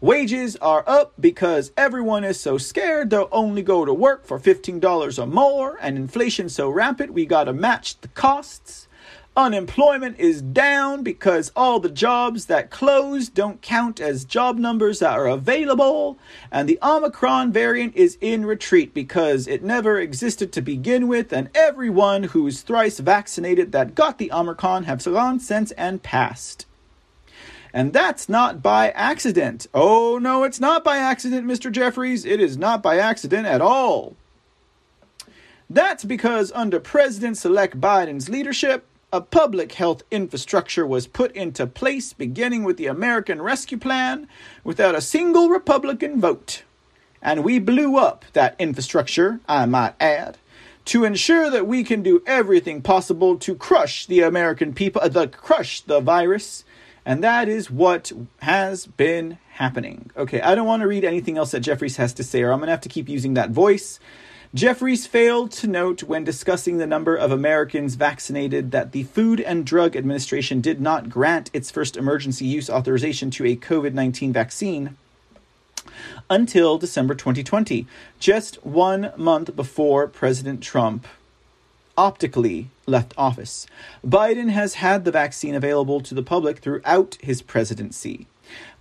Wages 0.00 0.56
are 0.62 0.82
up 0.86 1.12
because 1.20 1.72
everyone 1.76 2.24
is 2.24 2.40
so 2.40 2.56
scared 2.56 3.10
they'll 3.10 3.28
only 3.30 3.60
go 3.60 3.84
to 3.84 3.92
work 3.92 4.24
for 4.24 4.40
$15 4.40 5.22
or 5.22 5.26
more, 5.26 5.76
and 5.82 5.98
inflation 5.98 6.48
so 6.48 6.70
rampant 6.70 7.12
we 7.12 7.26
gotta 7.26 7.52
match 7.52 8.00
the 8.00 8.08
costs. 8.08 8.85
Unemployment 9.36 10.18
is 10.18 10.40
down 10.40 11.02
because 11.02 11.52
all 11.54 11.78
the 11.78 11.90
jobs 11.90 12.46
that 12.46 12.70
closed 12.70 13.34
don't 13.34 13.60
count 13.60 14.00
as 14.00 14.24
job 14.24 14.56
numbers 14.56 15.00
that 15.00 15.18
are 15.18 15.26
available. 15.26 16.16
And 16.50 16.66
the 16.66 16.78
Omicron 16.82 17.52
variant 17.52 17.94
is 17.94 18.16
in 18.22 18.46
retreat 18.46 18.94
because 18.94 19.46
it 19.46 19.62
never 19.62 20.00
existed 20.00 20.52
to 20.52 20.62
begin 20.62 21.06
with, 21.06 21.34
and 21.34 21.50
everyone 21.54 22.22
who's 22.22 22.62
thrice 22.62 22.98
vaccinated 22.98 23.72
that 23.72 23.94
got 23.94 24.16
the 24.16 24.32
Omicron 24.32 24.84
have 24.84 25.04
gone 25.04 25.38
since 25.38 25.70
and 25.72 26.02
passed. 26.02 26.64
And 27.74 27.92
that's 27.92 28.30
not 28.30 28.62
by 28.62 28.88
accident. 28.92 29.66
Oh, 29.74 30.18
no, 30.18 30.44
it's 30.44 30.60
not 30.60 30.82
by 30.82 30.96
accident, 30.96 31.46
Mr. 31.46 31.70
Jeffries. 31.70 32.24
It 32.24 32.40
is 32.40 32.56
not 32.56 32.82
by 32.82 32.96
accident 32.96 33.46
at 33.46 33.60
all. 33.60 34.16
That's 35.68 36.04
because 36.04 36.52
under 36.52 36.80
President 36.80 37.44
elect 37.44 37.78
Biden's 37.78 38.30
leadership, 38.30 38.86
a 39.16 39.20
public 39.22 39.72
health 39.72 40.02
infrastructure 40.10 40.86
was 40.86 41.06
put 41.06 41.32
into 41.32 41.66
place, 41.66 42.12
beginning 42.12 42.64
with 42.64 42.76
the 42.76 42.86
American 42.86 43.40
Rescue 43.40 43.78
Plan, 43.78 44.28
without 44.62 44.94
a 44.94 45.00
single 45.00 45.48
Republican 45.48 46.20
vote. 46.20 46.64
And 47.22 47.42
we 47.42 47.58
blew 47.58 47.96
up 47.96 48.26
that 48.34 48.54
infrastructure, 48.58 49.40
I 49.48 49.64
might 49.64 49.94
add, 49.98 50.36
to 50.86 51.04
ensure 51.04 51.50
that 51.50 51.66
we 51.66 51.82
can 51.82 52.02
do 52.02 52.22
everything 52.26 52.82
possible 52.82 53.38
to 53.38 53.54
crush 53.54 54.04
the 54.04 54.20
American 54.20 54.74
people, 54.74 55.00
uh, 55.00 55.08
the 55.08 55.28
crush 55.28 55.80
the 55.80 56.00
virus, 56.00 56.62
and 57.06 57.24
that 57.24 57.48
is 57.48 57.70
what 57.70 58.12
has 58.42 58.84
been 58.86 59.38
happening. 59.52 60.10
Okay, 60.14 60.42
I 60.42 60.54
don't 60.54 60.66
want 60.66 60.82
to 60.82 60.88
read 60.88 61.04
anything 61.04 61.38
else 61.38 61.52
that 61.52 61.60
Jeffries 61.60 61.96
has 61.96 62.12
to 62.14 62.22
say, 62.22 62.42
or 62.42 62.52
I'm 62.52 62.58
going 62.58 62.66
to 62.66 62.72
have 62.72 62.82
to 62.82 62.90
keep 62.90 63.08
using 63.08 63.32
that 63.32 63.50
voice. 63.50 63.98
Jeffries 64.54 65.06
failed 65.06 65.50
to 65.50 65.66
note 65.66 66.04
when 66.04 66.24
discussing 66.24 66.78
the 66.78 66.86
number 66.86 67.16
of 67.16 67.32
Americans 67.32 67.96
vaccinated 67.96 68.70
that 68.70 68.92
the 68.92 69.02
Food 69.02 69.40
and 69.40 69.66
Drug 69.66 69.96
Administration 69.96 70.60
did 70.60 70.80
not 70.80 71.10
grant 71.10 71.50
its 71.52 71.70
first 71.70 71.96
emergency 71.96 72.46
use 72.46 72.70
authorization 72.70 73.30
to 73.32 73.44
a 73.44 73.56
COVID 73.56 73.92
19 73.92 74.32
vaccine 74.32 74.96
until 76.30 76.78
December 76.78 77.14
2020, 77.14 77.86
just 78.18 78.64
one 78.64 79.12
month 79.16 79.54
before 79.56 80.06
President 80.06 80.62
Trump 80.62 81.06
optically 81.96 82.70
left 82.86 83.14
office. 83.16 83.66
Biden 84.06 84.50
has 84.50 84.74
had 84.74 85.04
the 85.04 85.10
vaccine 85.10 85.54
available 85.54 86.00
to 86.00 86.14
the 86.14 86.22
public 86.22 86.58
throughout 86.58 87.16
his 87.20 87.42
presidency. 87.42 88.26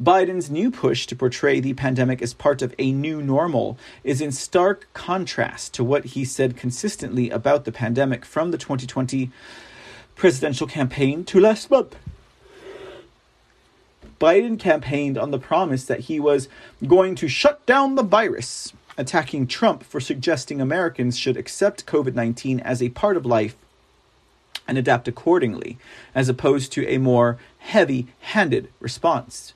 Biden's 0.02 0.50
new 0.50 0.72
push 0.72 1.06
to 1.08 1.16
portray 1.16 1.60
the 1.60 1.74
pandemic 1.74 2.22
as 2.22 2.34
part 2.34 2.62
of 2.62 2.76
a 2.78 2.92
new 2.92 3.22
normal 3.22 3.78
is 4.04 4.22
in 4.22 4.32
stark 4.32 4.88
contrast 4.94 5.74
to 5.76 5.84
what 5.84 6.06
he 6.06 6.26
said 6.26 6.58
consistently 6.58 7.30
about 7.30 7.66
the 7.66 7.72
pandemic 7.72 8.26
from 8.26 8.52
the 8.52 8.58
2020 8.58 9.32
presidential 10.16 10.68
campaign 10.68 11.24
to 11.26 11.40
last 11.40 11.70
month. 11.70 11.96
Biden 14.20 14.58
campaigned 14.58 15.18
on 15.18 15.32
the 15.32 15.40
promise 15.40 15.86
that 15.86 16.02
he 16.02 16.20
was 16.20 16.48
going 16.88 17.16
to 17.16 17.28
shut 17.28 17.66
down 17.66 17.96
the 17.96 18.04
virus, 18.04 18.74
attacking 18.98 19.48
Trump 19.48 19.84
for 19.84 20.00
suggesting 20.00 20.62
Americans 20.62 21.18
should 21.18 21.36
accept 21.36 21.86
COVID 21.86 22.16
19 22.16 22.60
as 22.62 22.82
a 22.82 22.90
part 22.90 23.18
of 23.18 23.26
life 23.26 23.56
and 24.68 24.78
adapt 24.78 25.08
accordingly, 25.08 25.78
as 26.14 26.30
opposed 26.30 26.72
to 26.72 26.88
a 26.88 26.98
more 26.98 27.38
heavy 27.66 28.08
handed 28.20 28.70
response. 28.80 29.54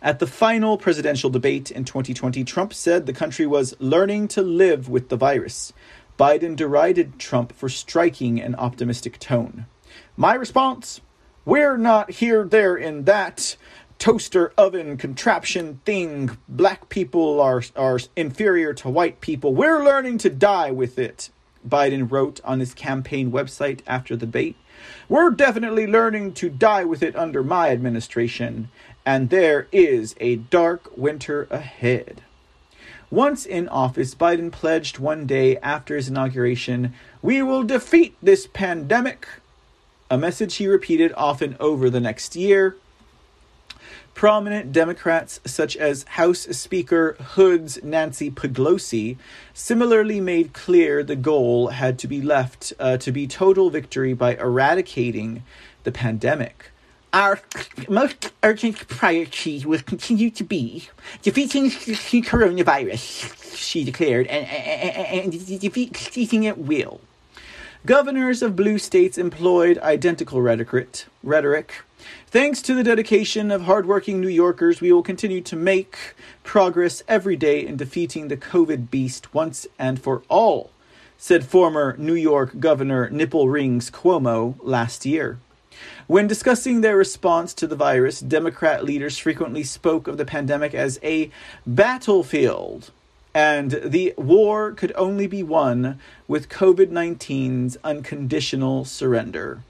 At 0.00 0.18
the 0.18 0.26
final 0.26 0.78
presidential 0.78 1.30
debate 1.30 1.70
in 1.70 1.84
2020, 1.84 2.42
Trump 2.44 2.74
said 2.74 3.06
the 3.06 3.12
country 3.12 3.46
was 3.46 3.74
learning 3.78 4.28
to 4.28 4.42
live 4.42 4.88
with 4.88 5.10
the 5.10 5.16
virus. 5.16 5.72
Biden 6.18 6.56
derided 6.56 7.18
Trump 7.18 7.52
for 7.54 7.68
striking 7.68 8.40
an 8.40 8.54
optimistic 8.56 9.18
tone. 9.18 9.66
My 10.16 10.34
response 10.34 11.00
we're 11.44 11.76
not 11.76 12.10
here, 12.12 12.44
there, 12.44 12.76
in 12.76 13.04
that 13.04 13.56
toaster 13.98 14.52
oven 14.56 14.96
contraption 14.96 15.80
thing. 15.84 16.38
Black 16.48 16.88
people 16.88 17.40
are, 17.40 17.62
are 17.74 17.98
inferior 18.14 18.72
to 18.74 18.88
white 18.88 19.20
people. 19.20 19.52
We're 19.54 19.84
learning 19.84 20.18
to 20.18 20.30
die 20.30 20.70
with 20.70 20.98
it, 21.00 21.30
Biden 21.66 22.10
wrote 22.10 22.40
on 22.44 22.60
his 22.60 22.74
campaign 22.74 23.30
website 23.32 23.80
after 23.86 24.16
the 24.16 24.26
debate. 24.26 24.56
We're 25.08 25.30
definitely 25.30 25.86
learning 25.86 26.34
to 26.34 26.48
die 26.48 26.84
with 26.84 27.02
it 27.02 27.16
under 27.16 27.42
my 27.42 27.70
administration, 27.70 28.68
and 29.04 29.30
there 29.30 29.68
is 29.72 30.14
a 30.20 30.36
dark 30.36 30.96
winter 30.96 31.46
ahead. 31.50 32.22
Once 33.10 33.44
in 33.44 33.68
office, 33.68 34.14
Biden 34.14 34.50
pledged 34.50 34.98
one 34.98 35.26
day 35.26 35.58
after 35.58 35.96
his 35.96 36.08
inauguration, 36.08 36.94
We 37.20 37.42
will 37.42 37.62
defeat 37.62 38.16
this 38.22 38.46
pandemic, 38.46 39.28
a 40.10 40.16
message 40.16 40.56
he 40.56 40.66
repeated 40.66 41.12
often 41.16 41.56
over 41.60 41.90
the 41.90 42.00
next 42.00 42.34
year. 42.36 42.76
Prominent 44.14 44.72
Democrats, 44.72 45.40
such 45.44 45.76
as 45.76 46.04
House 46.04 46.40
Speaker 46.40 47.16
Hood's 47.34 47.82
Nancy 47.82 48.30
Pelosi, 48.30 49.16
similarly 49.52 50.20
made 50.20 50.52
clear 50.52 51.02
the 51.02 51.16
goal 51.16 51.68
had 51.68 51.98
to 52.00 52.06
be 52.06 52.20
left 52.20 52.72
uh, 52.78 52.96
to 52.98 53.10
be 53.10 53.26
total 53.26 53.70
victory 53.70 54.14
by 54.14 54.36
eradicating 54.36 55.42
the 55.84 55.92
pandemic. 55.92 56.70
Our 57.12 57.40
most 57.88 58.32
urgent 58.42 58.86
priority 58.88 59.64
will 59.66 59.80
continue 59.80 60.30
to 60.30 60.44
be 60.44 60.88
defeating 61.22 61.64
the 61.64 62.22
coronavirus, 62.22 63.56
she 63.56 63.84
declared, 63.84 64.28
and, 64.28 64.46
and, 64.46 65.34
and 65.34 65.60
defeating 65.60 66.44
it 66.44 66.58
will. 66.58 67.00
Governors 67.84 68.42
of 68.42 68.54
blue 68.54 68.78
states 68.78 69.18
employed 69.18 69.76
identical 69.78 70.40
rhetoric, 70.40 71.04
rhetoric 71.24 71.82
Thanks 72.26 72.62
to 72.62 72.74
the 72.74 72.82
dedication 72.82 73.50
of 73.50 73.62
hardworking 73.62 74.20
New 74.20 74.28
Yorkers, 74.28 74.80
we 74.80 74.92
will 74.92 75.02
continue 75.02 75.40
to 75.42 75.56
make 75.56 76.14
progress 76.42 77.02
every 77.06 77.36
day 77.36 77.64
in 77.66 77.76
defeating 77.76 78.28
the 78.28 78.36
COVID 78.36 78.90
beast 78.90 79.34
once 79.34 79.66
and 79.78 80.00
for 80.00 80.22
all, 80.28 80.70
said 81.18 81.44
former 81.44 81.96
New 81.98 82.14
York 82.14 82.58
Governor 82.58 83.10
Nipple 83.10 83.48
Rings 83.48 83.90
Cuomo 83.90 84.56
last 84.62 85.04
year. 85.04 85.38
When 86.06 86.26
discussing 86.26 86.80
their 86.80 86.96
response 86.96 87.54
to 87.54 87.66
the 87.66 87.76
virus, 87.76 88.20
Democrat 88.20 88.84
leaders 88.84 89.18
frequently 89.18 89.62
spoke 89.62 90.08
of 90.08 90.16
the 90.16 90.24
pandemic 90.24 90.74
as 90.74 90.98
a 91.02 91.30
battlefield, 91.66 92.90
and 93.34 93.80
the 93.84 94.14
war 94.16 94.72
could 94.72 94.92
only 94.94 95.26
be 95.26 95.42
won 95.42 95.98
with 96.28 96.48
COVID 96.48 96.88
19's 96.88 97.78
unconditional 97.84 98.84
surrender. 98.84 99.62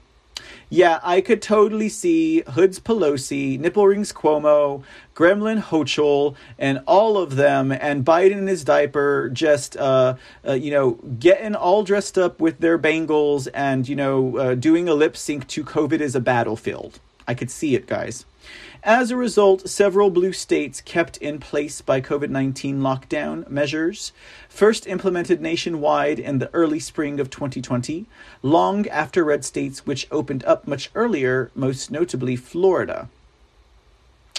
Yeah, 0.73 0.99
I 1.03 1.21
could 1.21 1.43
totally 1.43 1.87
see 1.87 2.41
Hoods 2.53 2.79
Pelosi, 2.79 3.59
Nipple 3.59 3.85
Rings 3.85 4.11
Cuomo, 4.11 4.81
Gremlin 5.13 5.61
Hochul, 5.61 6.35
and 6.57 6.81
all 6.87 7.15
of 7.15 7.35
them, 7.35 7.71
and 7.71 8.03
Biden 8.03 8.39
in 8.39 8.47
his 8.47 8.63
diaper, 8.63 9.29
just 9.29 9.77
uh, 9.77 10.15
uh, 10.47 10.53
you 10.53 10.71
know, 10.71 10.93
getting 11.19 11.53
all 11.53 11.83
dressed 11.83 12.17
up 12.17 12.41
with 12.41 12.57
their 12.57 12.79
bangles 12.79 13.45
and 13.45 13.87
you 13.87 13.95
know, 13.95 14.35
uh, 14.37 14.55
doing 14.55 14.89
a 14.89 14.95
lip 14.95 15.15
sync 15.15 15.45
to 15.49 15.63
"COVID 15.63 15.99
is 15.99 16.15
a 16.15 16.19
battlefield." 16.19 16.99
I 17.27 17.35
could 17.35 17.51
see 17.51 17.75
it, 17.75 17.85
guys. 17.85 18.25
As 18.85 19.11
a 19.11 19.15
result, 19.15 19.69
several 19.69 20.09
blue 20.09 20.33
states 20.33 20.81
kept 20.81 21.15
in 21.17 21.39
place 21.39 21.79
by 21.79 22.01
COVID 22.01 22.29
19 22.29 22.81
lockdown 22.81 23.49
measures, 23.49 24.11
first 24.49 24.87
implemented 24.87 25.39
nationwide 25.39 26.19
in 26.19 26.39
the 26.39 26.53
early 26.53 26.81
spring 26.81 27.21
of 27.21 27.29
2020, 27.29 28.05
long 28.41 28.85
after 28.89 29.23
red 29.23 29.45
states 29.45 29.85
which 29.85 30.05
opened 30.11 30.43
up 30.43 30.67
much 30.67 30.91
earlier, 30.95 31.49
most 31.55 31.91
notably 31.91 32.35
Florida. 32.35 33.07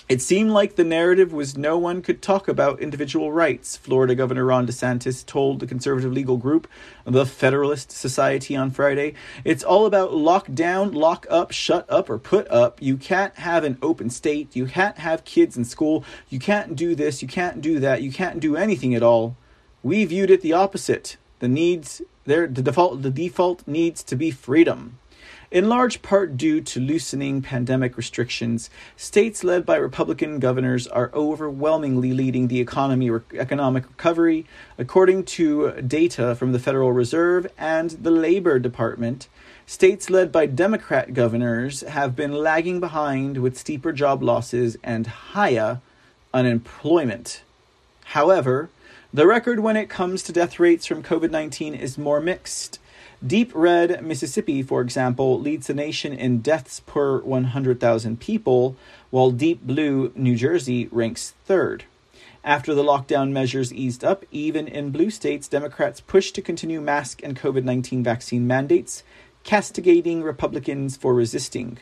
It 0.06 0.20
seemed 0.20 0.50
like 0.50 0.76
the 0.76 0.84
narrative 0.84 1.32
was 1.32 1.56
no 1.56 1.78
one 1.78 2.02
could 2.02 2.20
talk 2.20 2.46
about 2.46 2.80
individual 2.80 3.32
rights, 3.32 3.78
Florida 3.78 4.14
Governor 4.14 4.44
Ron 4.44 4.66
DeSantis 4.66 5.24
told 5.24 5.60
the 5.60 5.66
conservative 5.66 6.12
legal 6.12 6.36
group, 6.36 6.68
the 7.06 7.24
Federalist 7.24 7.90
Society, 7.90 8.54
on 8.54 8.70
Friday. 8.70 9.14
It's 9.44 9.64
all 9.64 9.86
about 9.86 10.12
lock 10.12 10.52
down, 10.52 10.92
lock 10.92 11.26
up, 11.30 11.52
shut 11.52 11.88
up, 11.88 12.10
or 12.10 12.18
put 12.18 12.46
up. 12.48 12.82
You 12.82 12.98
can't 12.98 13.34
have 13.36 13.64
an 13.64 13.78
open 13.80 14.10
state. 14.10 14.54
You 14.54 14.66
can't 14.66 14.98
have 14.98 15.24
kids 15.24 15.56
in 15.56 15.64
school. 15.64 16.04
You 16.28 16.38
can't 16.38 16.76
do 16.76 16.94
this. 16.94 17.22
You 17.22 17.28
can't 17.28 17.62
do 17.62 17.80
that. 17.80 18.02
You 18.02 18.12
can't 18.12 18.40
do 18.40 18.56
anything 18.56 18.94
at 18.94 19.02
all. 19.02 19.38
We 19.82 20.04
viewed 20.04 20.30
it 20.30 20.42
the 20.42 20.52
opposite. 20.52 21.16
The 21.38 21.48
needs 21.48 22.02
there 22.26 22.46
the 22.46 22.62
default 22.62 23.02
the 23.02 23.10
default 23.10 23.66
needs 23.66 24.02
to 24.02 24.16
be 24.16 24.30
freedom. 24.30 24.98
In 25.54 25.68
large 25.68 26.02
part 26.02 26.36
due 26.36 26.60
to 26.62 26.80
loosening 26.80 27.40
pandemic 27.40 27.96
restrictions, 27.96 28.70
states 28.96 29.44
led 29.44 29.64
by 29.64 29.76
Republican 29.76 30.40
governors 30.40 30.88
are 30.88 31.12
overwhelmingly 31.14 32.12
leading 32.12 32.48
the 32.48 32.58
economy 32.58 33.08
economic 33.34 33.86
recovery, 33.86 34.46
according 34.78 35.22
to 35.26 35.80
data 35.80 36.34
from 36.34 36.50
the 36.50 36.58
Federal 36.58 36.90
Reserve 36.90 37.46
and 37.56 37.90
the 37.90 38.10
Labor 38.10 38.58
Department. 38.58 39.28
States 39.64 40.10
led 40.10 40.32
by 40.32 40.46
Democrat 40.46 41.14
governors 41.14 41.82
have 41.82 42.16
been 42.16 42.32
lagging 42.32 42.80
behind 42.80 43.38
with 43.38 43.56
steeper 43.56 43.92
job 43.92 44.24
losses 44.24 44.76
and 44.82 45.06
higher 45.06 45.80
unemployment. 46.34 47.42
However, 48.06 48.70
the 49.12 49.28
record 49.28 49.60
when 49.60 49.76
it 49.76 49.88
comes 49.88 50.24
to 50.24 50.32
death 50.32 50.58
rates 50.58 50.84
from 50.84 51.04
COVID 51.04 51.30
19 51.30 51.76
is 51.76 51.96
more 51.96 52.20
mixed. 52.20 52.80
Deep 53.26 53.52
red 53.54 54.04
Mississippi, 54.04 54.62
for 54.62 54.82
example, 54.82 55.40
leads 55.40 55.68
the 55.68 55.72
nation 55.72 56.12
in 56.12 56.40
deaths 56.40 56.80
per 56.80 57.20
100,000 57.22 58.20
people, 58.20 58.76
while 59.08 59.30
deep 59.30 59.62
blue 59.62 60.12
New 60.14 60.36
Jersey 60.36 60.88
ranks 60.90 61.32
third. 61.46 61.84
After 62.44 62.74
the 62.74 62.82
lockdown 62.82 63.30
measures 63.30 63.72
eased 63.72 64.04
up, 64.04 64.26
even 64.30 64.68
in 64.68 64.90
blue 64.90 65.08
states, 65.08 65.48
Democrats 65.48 66.00
pushed 66.00 66.34
to 66.34 66.42
continue 66.42 66.82
mask 66.82 67.22
and 67.22 67.34
COVID 67.34 67.64
19 67.64 68.04
vaccine 68.04 68.46
mandates, 68.46 69.02
castigating 69.42 70.22
Republicans 70.22 70.94
for 70.94 71.14
resisting. 71.14 71.78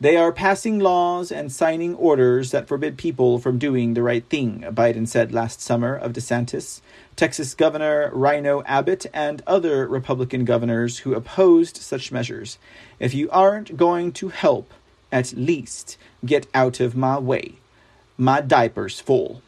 They 0.00 0.16
are 0.16 0.32
passing 0.32 0.80
laws 0.80 1.30
and 1.30 1.52
signing 1.52 1.94
orders 1.94 2.50
that 2.50 2.66
forbid 2.66 2.98
people 2.98 3.38
from 3.38 3.58
doing 3.58 3.94
the 3.94 4.02
right 4.02 4.24
thing, 4.28 4.64
Biden 4.70 5.06
said 5.06 5.32
last 5.32 5.60
summer 5.60 5.94
of 5.94 6.12
DeSantis, 6.12 6.80
Texas 7.14 7.54
Governor 7.54 8.10
RINO 8.12 8.64
Abbott, 8.66 9.06
and 9.14 9.40
other 9.46 9.86
Republican 9.86 10.44
governors 10.44 10.98
who 10.98 11.14
opposed 11.14 11.76
such 11.76 12.10
measures. 12.10 12.58
If 12.98 13.14
you 13.14 13.30
aren't 13.30 13.76
going 13.76 14.10
to 14.14 14.28
help, 14.30 14.74
at 15.12 15.32
least 15.32 15.96
get 16.26 16.48
out 16.52 16.80
of 16.80 16.96
my 16.96 17.18
way. 17.18 17.54
My 18.18 18.40
diaper's 18.40 18.98
full. 18.98 19.42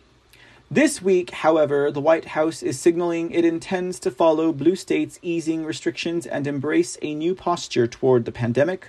This 0.70 1.02
week, 1.02 1.30
however, 1.30 1.90
the 1.90 2.00
White 2.00 2.24
House 2.26 2.62
is 2.62 2.78
signaling 2.78 3.32
it 3.32 3.44
intends 3.44 3.98
to 4.00 4.12
follow 4.12 4.52
blue 4.52 4.76
states' 4.76 5.18
easing 5.22 5.64
restrictions 5.64 6.24
and 6.24 6.46
embrace 6.46 6.96
a 7.02 7.14
new 7.14 7.34
posture 7.34 7.86
toward 7.88 8.24
the 8.24 8.32
pandemic. 8.32 8.88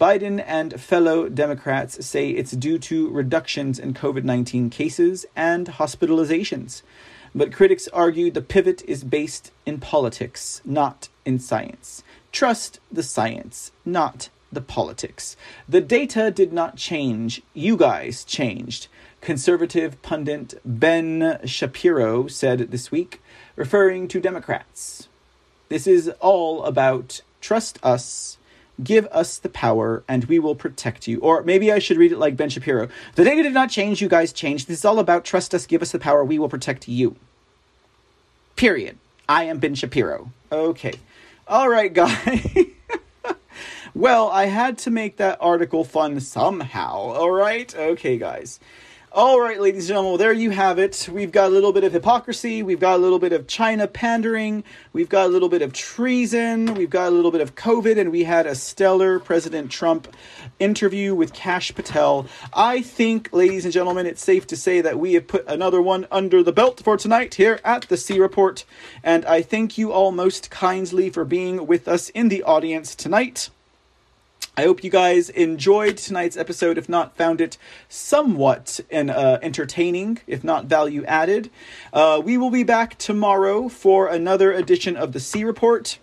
Biden 0.00 0.42
and 0.44 0.80
fellow 0.80 1.28
Democrats 1.28 2.04
say 2.04 2.30
it's 2.30 2.50
due 2.50 2.78
to 2.80 3.08
reductions 3.10 3.78
in 3.78 3.94
COVID 3.94 4.24
19 4.24 4.68
cases 4.68 5.24
and 5.36 5.68
hospitalizations. 5.68 6.82
But 7.32 7.52
critics 7.52 7.86
argue 7.92 8.30
the 8.30 8.42
pivot 8.42 8.82
is 8.88 9.04
based 9.04 9.52
in 9.64 9.78
politics, 9.78 10.60
not 10.64 11.08
in 11.24 11.38
science. 11.38 12.02
Trust 12.32 12.80
the 12.90 13.04
science, 13.04 13.70
not 13.84 14.30
the 14.52 14.60
politics. 14.60 15.36
The 15.68 15.80
data 15.80 16.30
did 16.30 16.52
not 16.52 16.76
change, 16.76 17.42
you 17.52 17.76
guys 17.76 18.24
changed. 18.24 18.88
Conservative 19.20 20.00
pundit 20.02 20.60
Ben 20.64 21.38
Shapiro 21.44 22.26
said 22.26 22.70
this 22.70 22.90
week, 22.90 23.22
referring 23.56 24.08
to 24.08 24.20
Democrats. 24.20 25.08
This 25.68 25.86
is 25.86 26.08
all 26.20 26.64
about 26.64 27.20
trust 27.40 27.78
us 27.82 28.38
Give 28.82 29.06
us 29.06 29.38
the 29.38 29.48
power 29.48 30.02
and 30.08 30.24
we 30.24 30.38
will 30.38 30.56
protect 30.56 31.06
you. 31.06 31.20
Or 31.20 31.42
maybe 31.42 31.70
I 31.70 31.78
should 31.78 31.96
read 31.96 32.12
it 32.12 32.18
like 32.18 32.36
Ben 32.36 32.50
Shapiro. 32.50 32.88
The 33.14 33.24
data 33.24 33.42
did 33.42 33.54
not 33.54 33.70
change, 33.70 34.02
you 34.02 34.08
guys 34.08 34.32
changed. 34.32 34.66
This 34.66 34.80
is 34.80 34.84
all 34.84 34.98
about 34.98 35.24
trust 35.24 35.54
us, 35.54 35.66
give 35.66 35.82
us 35.82 35.92
the 35.92 35.98
power, 35.98 36.24
we 36.24 36.38
will 36.38 36.48
protect 36.48 36.88
you. 36.88 37.16
Period. 38.56 38.98
I 39.28 39.44
am 39.44 39.58
Ben 39.58 39.74
Shapiro. 39.74 40.30
Okay. 40.50 40.94
All 41.46 41.68
right, 41.68 41.92
guys. 41.92 42.46
well, 43.94 44.28
I 44.30 44.46
had 44.46 44.78
to 44.78 44.90
make 44.90 45.16
that 45.16 45.38
article 45.40 45.84
fun 45.84 46.20
somehow. 46.20 46.94
All 46.94 47.30
right? 47.30 47.74
Okay, 47.74 48.18
guys. 48.18 48.60
All 49.16 49.40
right, 49.40 49.60
ladies 49.60 49.84
and 49.84 49.88
gentlemen, 49.90 50.10
well, 50.10 50.18
there 50.18 50.32
you 50.32 50.50
have 50.50 50.80
it. 50.80 51.08
We've 51.08 51.30
got 51.30 51.46
a 51.46 51.54
little 51.54 51.72
bit 51.72 51.84
of 51.84 51.92
hypocrisy. 51.92 52.64
We've 52.64 52.80
got 52.80 52.96
a 52.96 52.98
little 52.98 53.20
bit 53.20 53.32
of 53.32 53.46
China 53.46 53.86
pandering. 53.86 54.64
We've 54.92 55.08
got 55.08 55.26
a 55.26 55.28
little 55.28 55.48
bit 55.48 55.62
of 55.62 55.72
treason. 55.72 56.74
We've 56.74 56.90
got 56.90 57.06
a 57.06 57.10
little 57.14 57.30
bit 57.30 57.40
of 57.40 57.54
COVID. 57.54 57.96
And 57.96 58.10
we 58.10 58.24
had 58.24 58.44
a 58.44 58.56
stellar 58.56 59.20
President 59.20 59.70
Trump 59.70 60.08
interview 60.58 61.14
with 61.14 61.32
Kash 61.32 61.72
Patel. 61.76 62.26
I 62.52 62.82
think, 62.82 63.28
ladies 63.32 63.64
and 63.64 63.72
gentlemen, 63.72 64.06
it's 64.06 64.24
safe 64.24 64.48
to 64.48 64.56
say 64.56 64.80
that 64.80 64.98
we 64.98 65.12
have 65.12 65.28
put 65.28 65.46
another 65.46 65.80
one 65.80 66.08
under 66.10 66.42
the 66.42 66.50
belt 66.50 66.80
for 66.82 66.96
tonight 66.96 67.36
here 67.36 67.60
at 67.64 67.82
the 67.82 67.96
C 67.96 68.18
Report. 68.18 68.64
And 69.04 69.24
I 69.26 69.42
thank 69.42 69.78
you 69.78 69.92
all 69.92 70.10
most 70.10 70.50
kindly 70.50 71.08
for 71.08 71.24
being 71.24 71.68
with 71.68 71.86
us 71.86 72.08
in 72.08 72.30
the 72.30 72.42
audience 72.42 72.96
tonight. 72.96 73.48
I 74.56 74.62
hope 74.62 74.84
you 74.84 74.90
guys 74.90 75.30
enjoyed 75.30 75.96
tonight's 75.96 76.36
episode, 76.36 76.78
if 76.78 76.88
not 76.88 77.16
found 77.16 77.40
it 77.40 77.58
somewhat 77.88 78.78
in, 78.88 79.10
uh, 79.10 79.40
entertaining, 79.42 80.20
if 80.28 80.44
not 80.44 80.66
value 80.66 81.04
added. 81.06 81.50
Uh, 81.92 82.22
we 82.24 82.38
will 82.38 82.50
be 82.50 82.62
back 82.62 82.96
tomorrow 82.96 83.68
for 83.68 84.06
another 84.06 84.52
edition 84.52 84.96
of 84.96 85.12
the 85.12 85.18
C 85.18 85.42
Report. 85.42 85.98